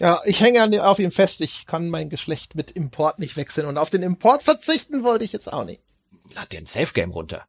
Ja, 0.00 0.20
ich 0.24 0.40
hänge 0.40 0.84
auf 0.84 0.98
ihm 0.98 1.12
fest. 1.12 1.40
Ich 1.40 1.66
kann 1.66 1.88
mein 1.88 2.08
Geschlecht 2.08 2.56
mit 2.56 2.72
Import 2.72 3.20
nicht 3.20 3.36
wechseln 3.36 3.68
und 3.68 3.78
auf 3.78 3.90
den 3.90 4.02
Import 4.02 4.42
verzichten 4.42 5.04
wollte 5.04 5.24
ich 5.24 5.32
jetzt 5.32 5.52
auch 5.52 5.64
nicht. 5.64 5.84
Lad 6.34 6.50
dir 6.50 6.58
ein 6.58 6.66
Safe 6.66 6.92
Game 6.92 7.12
runter. 7.12 7.46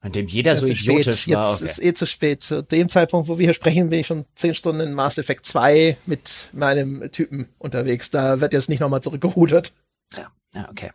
An 0.00 0.12
dem 0.12 0.26
jeder 0.26 0.52
ja, 0.52 0.60
so 0.60 0.66
idiotisch 0.66 1.22
spät. 1.22 1.36
war. 1.36 1.50
Jetzt 1.50 1.62
okay. 1.62 1.70
ist 1.70 1.82
eh 1.82 1.94
zu 1.94 2.06
spät. 2.06 2.42
Zu 2.42 2.62
dem 2.62 2.90
Zeitpunkt, 2.90 3.28
wo 3.28 3.38
wir 3.38 3.46
hier 3.46 3.54
sprechen, 3.54 3.88
bin 3.88 4.00
ich 4.00 4.06
schon 4.06 4.26
zehn 4.34 4.54
Stunden 4.54 4.82
in 4.82 4.92
Mass 4.92 5.16
Effect 5.16 5.46
2 5.46 5.96
mit 6.04 6.50
meinem 6.52 7.10
Typen 7.12 7.48
unterwegs. 7.56 8.10
Da 8.10 8.42
wird 8.42 8.52
jetzt 8.52 8.68
nicht 8.68 8.80
nochmal 8.80 9.02
zurückgerudert. 9.02 9.72
Ja, 10.14 10.30
ja, 10.52 10.68
okay. 10.70 10.90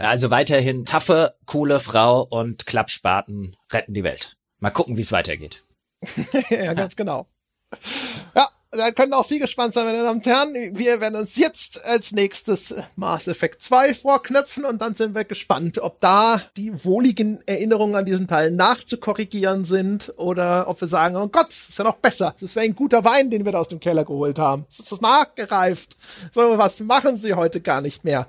Also 0.00 0.30
weiterhin 0.30 0.84
taffe, 0.84 1.34
coole 1.46 1.80
Frau 1.80 2.22
und 2.22 2.66
Klappspaten 2.66 3.56
retten 3.72 3.94
die 3.94 4.04
Welt. 4.04 4.36
Mal 4.58 4.70
gucken, 4.70 4.96
wie 4.96 5.02
es 5.02 5.12
weitergeht. 5.12 5.62
ja, 6.50 6.74
ganz 6.74 6.96
genau. 6.96 7.26
Ja, 8.34 8.48
da 8.70 8.90
können 8.90 9.14
auch 9.14 9.24
Sie 9.24 9.38
gespannt 9.38 9.72
sein, 9.72 9.86
meine 9.86 10.02
Damen 10.02 10.18
und 10.18 10.26
Herren. 10.26 10.54
Wir 10.76 11.00
werden 11.00 11.18
uns 11.18 11.36
jetzt 11.36 11.84
als 11.86 12.12
nächstes 12.12 12.74
Mass 12.96 13.26
Effect 13.26 13.62
2 13.62 13.94
vorknöpfen 13.94 14.64
und 14.64 14.82
dann 14.82 14.94
sind 14.94 15.14
wir 15.14 15.24
gespannt, 15.24 15.78
ob 15.78 16.00
da 16.00 16.40
die 16.56 16.84
wohligen 16.84 17.40
Erinnerungen 17.46 17.94
an 17.94 18.04
diesen 18.04 18.28
Teil 18.28 18.50
nachzukorrigieren 18.50 19.64
sind 19.64 20.12
oder 20.16 20.68
ob 20.68 20.80
wir 20.80 20.88
sagen, 20.88 21.16
oh 21.16 21.28
Gott, 21.28 21.48
ist 21.48 21.78
ja 21.78 21.84
noch 21.84 21.96
besser. 21.96 22.34
Das 22.40 22.56
wäre 22.56 22.66
ein 22.66 22.74
guter 22.74 23.04
Wein, 23.04 23.30
den 23.30 23.44
wir 23.46 23.52
da 23.52 23.58
aus 23.58 23.68
dem 23.68 23.80
Keller 23.80 24.04
geholt 24.04 24.38
haben. 24.38 24.66
Das 24.68 24.80
ist 24.80 25.00
nachgereift. 25.00 25.96
So 26.32 26.58
was 26.58 26.80
machen 26.80 27.16
Sie 27.16 27.34
heute 27.34 27.62
gar 27.62 27.80
nicht 27.80 28.04
mehr. 28.04 28.28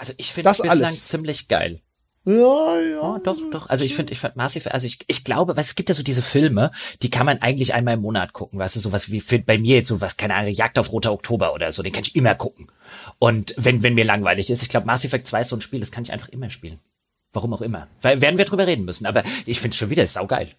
Also 0.00 0.14
ich 0.16 0.32
finde 0.32 0.48
das 0.48 0.62
bislang 0.62 0.82
alles. 0.82 1.02
ziemlich 1.02 1.48
geil. 1.48 1.80
Ja, 2.24 2.80
ja. 2.80 3.00
Oh, 3.02 3.18
doch, 3.18 3.38
doch. 3.50 3.68
Also 3.68 3.84
ich 3.84 3.94
finde, 3.94 4.12
ich 4.12 4.18
fand 4.18 4.36
Massive, 4.36 4.72
also 4.72 4.86
ich, 4.86 4.98
ich 5.06 5.24
glaube, 5.24 5.56
was 5.56 5.68
es 5.68 5.74
gibt 5.74 5.88
ja 5.88 5.94
so 5.94 6.02
diese 6.02 6.22
Filme, 6.22 6.70
die 7.02 7.10
kann 7.10 7.26
man 7.26 7.40
eigentlich 7.40 7.72
einmal 7.74 7.94
im 7.94 8.00
Monat 8.00 8.32
gucken, 8.32 8.58
weißt 8.58 8.76
du, 8.76 8.80
sowas 8.80 9.10
wie 9.10 9.20
für, 9.20 9.38
bei 9.38 9.58
mir 9.58 9.76
jetzt 9.76 9.88
sowas, 9.88 10.16
keine 10.16 10.34
Ahnung, 10.34 10.52
Jagd 10.52 10.78
auf 10.78 10.92
Roter 10.92 11.12
Oktober 11.12 11.54
oder 11.54 11.72
so, 11.72 11.82
den 11.82 11.92
kann 11.92 12.02
ich 12.02 12.16
immer 12.16 12.34
gucken. 12.34 12.70
Und 13.18 13.54
wenn, 13.56 13.82
wenn 13.82 13.94
mir 13.94 14.04
langweilig 14.04 14.50
ist, 14.50 14.62
ich 14.62 14.68
glaube, 14.68 14.86
Mass 14.86 15.04
Effect 15.04 15.26
2 15.26 15.40
ist 15.42 15.48
so 15.48 15.56
ein 15.56 15.60
Spiel, 15.60 15.80
das 15.80 15.90
kann 15.90 16.02
ich 16.02 16.12
einfach 16.12 16.28
immer 16.28 16.50
spielen. 16.50 16.78
Warum 17.32 17.54
auch 17.54 17.62
immer. 17.62 17.88
Weil 18.00 18.20
werden 18.20 18.38
wir 18.38 18.44
drüber 18.44 18.66
reden 18.66 18.84
müssen, 18.84 19.06
aber 19.06 19.22
ich 19.46 19.60
finde 19.60 19.74
es 19.74 19.78
schon 19.78 19.90
wieder, 19.90 20.02
ist 20.02 20.14
saugeil. 20.14 20.50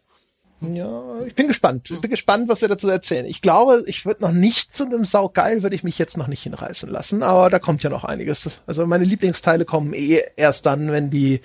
Ja, 0.62 1.22
ich 1.26 1.34
bin 1.34 1.48
gespannt. 1.48 1.90
Ich 1.90 2.02
bin 2.02 2.12
gespannt, 2.12 2.48
was 2.48 2.62
wir 2.62 2.68
dazu 2.68 2.88
erzählen. 2.88 3.26
Ich 3.26 3.42
glaube, 3.42 3.84
ich 3.88 4.06
würde 4.06 4.22
noch 4.22 4.32
nicht 4.32 4.74
zu 4.74 4.86
einem 4.86 5.06
Saugeil, 5.06 5.64
würde 5.64 5.76
ich 5.76 5.84
mich 5.84 5.98
jetzt 5.98 6.18
noch 6.18 6.28
nicht 6.28 6.44
hinreißen 6.44 6.88
lassen, 6.88 7.24
aber 7.24 7.50
da 7.50 7.58
kommt 7.58 7.82
ja 7.82 7.90
noch 7.90 8.04
einiges. 8.04 8.60
Also 8.68 8.86
meine 8.86 9.04
Lieblingsteile 9.04 9.66
kommen 9.66 9.94
eh 9.94 10.22
erst 10.36 10.68
dann, 10.68 10.92
wenn 10.92 11.10
die, 11.10 11.42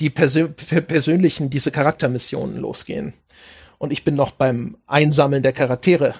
die 0.00 0.08
persö 0.08 0.48
persönlichen, 0.48 1.50
diese 1.50 1.70
Charaktermissionen 1.70 2.58
losgehen. 2.58 3.12
Und 3.76 3.92
ich 3.92 4.02
bin 4.02 4.14
noch 4.14 4.32
beim 4.32 4.78
Einsammeln 4.86 5.42
der 5.42 5.52
Charaktere 5.52 6.14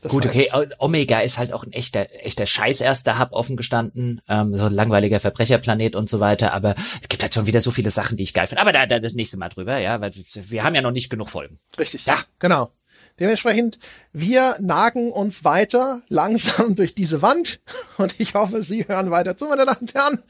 das 0.00 0.12
Gut, 0.12 0.26
heißt, 0.26 0.54
okay, 0.54 0.74
Omega 0.78 1.20
ist 1.20 1.38
halt 1.38 1.52
auch 1.52 1.64
ein 1.64 1.72
echter, 1.72 2.06
echter 2.24 2.46
Scheiß 2.46 2.80
erster 2.80 3.18
Hub 3.18 3.32
offen 3.32 3.56
gestanden, 3.56 4.20
ähm, 4.28 4.54
so 4.54 4.66
ein 4.66 4.72
langweiliger 4.72 5.20
Verbrecherplanet 5.20 5.96
und 5.96 6.08
so 6.08 6.20
weiter, 6.20 6.52
aber 6.52 6.76
es 7.02 7.08
gibt 7.08 7.22
halt 7.22 7.34
schon 7.34 7.46
wieder 7.46 7.60
so 7.60 7.70
viele 7.70 7.90
Sachen, 7.90 8.16
die 8.16 8.22
ich 8.22 8.34
geil 8.34 8.46
finde. 8.46 8.62
Aber 8.62 8.72
da, 8.72 8.86
da 8.86 9.00
das 9.00 9.14
nächste 9.14 9.38
Mal 9.38 9.48
drüber, 9.48 9.78
ja, 9.78 10.00
weil 10.00 10.12
wir 10.14 10.62
haben 10.62 10.74
ja 10.74 10.82
noch 10.82 10.92
nicht 10.92 11.10
genug 11.10 11.30
Folgen. 11.30 11.58
Richtig. 11.78 12.06
Ja. 12.06 12.18
Genau. 12.38 12.70
Dementsprechend, 13.18 13.78
wir 14.12 14.56
nagen 14.60 15.10
uns 15.10 15.42
weiter 15.44 16.00
langsam 16.08 16.74
durch 16.76 16.94
diese 16.94 17.22
Wand 17.22 17.60
und 17.96 18.20
ich 18.20 18.34
hoffe, 18.34 18.62
Sie 18.62 18.86
hören 18.86 19.10
weiter 19.10 19.36
zu, 19.36 19.46
meine 19.46 19.66
Damen 19.66 19.80
und 19.80 19.94
Herren. 19.94 20.22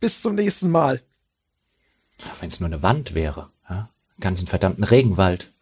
Bis 0.00 0.20
zum 0.20 0.34
nächsten 0.34 0.70
Mal. 0.70 1.00
Wenn 2.40 2.48
es 2.48 2.60
nur 2.60 2.66
eine 2.66 2.82
Wand 2.82 3.14
wäre, 3.14 3.50
ja? 3.68 3.90
Ganzen 4.20 4.46
verdammten 4.46 4.84
Regenwald. 4.84 5.52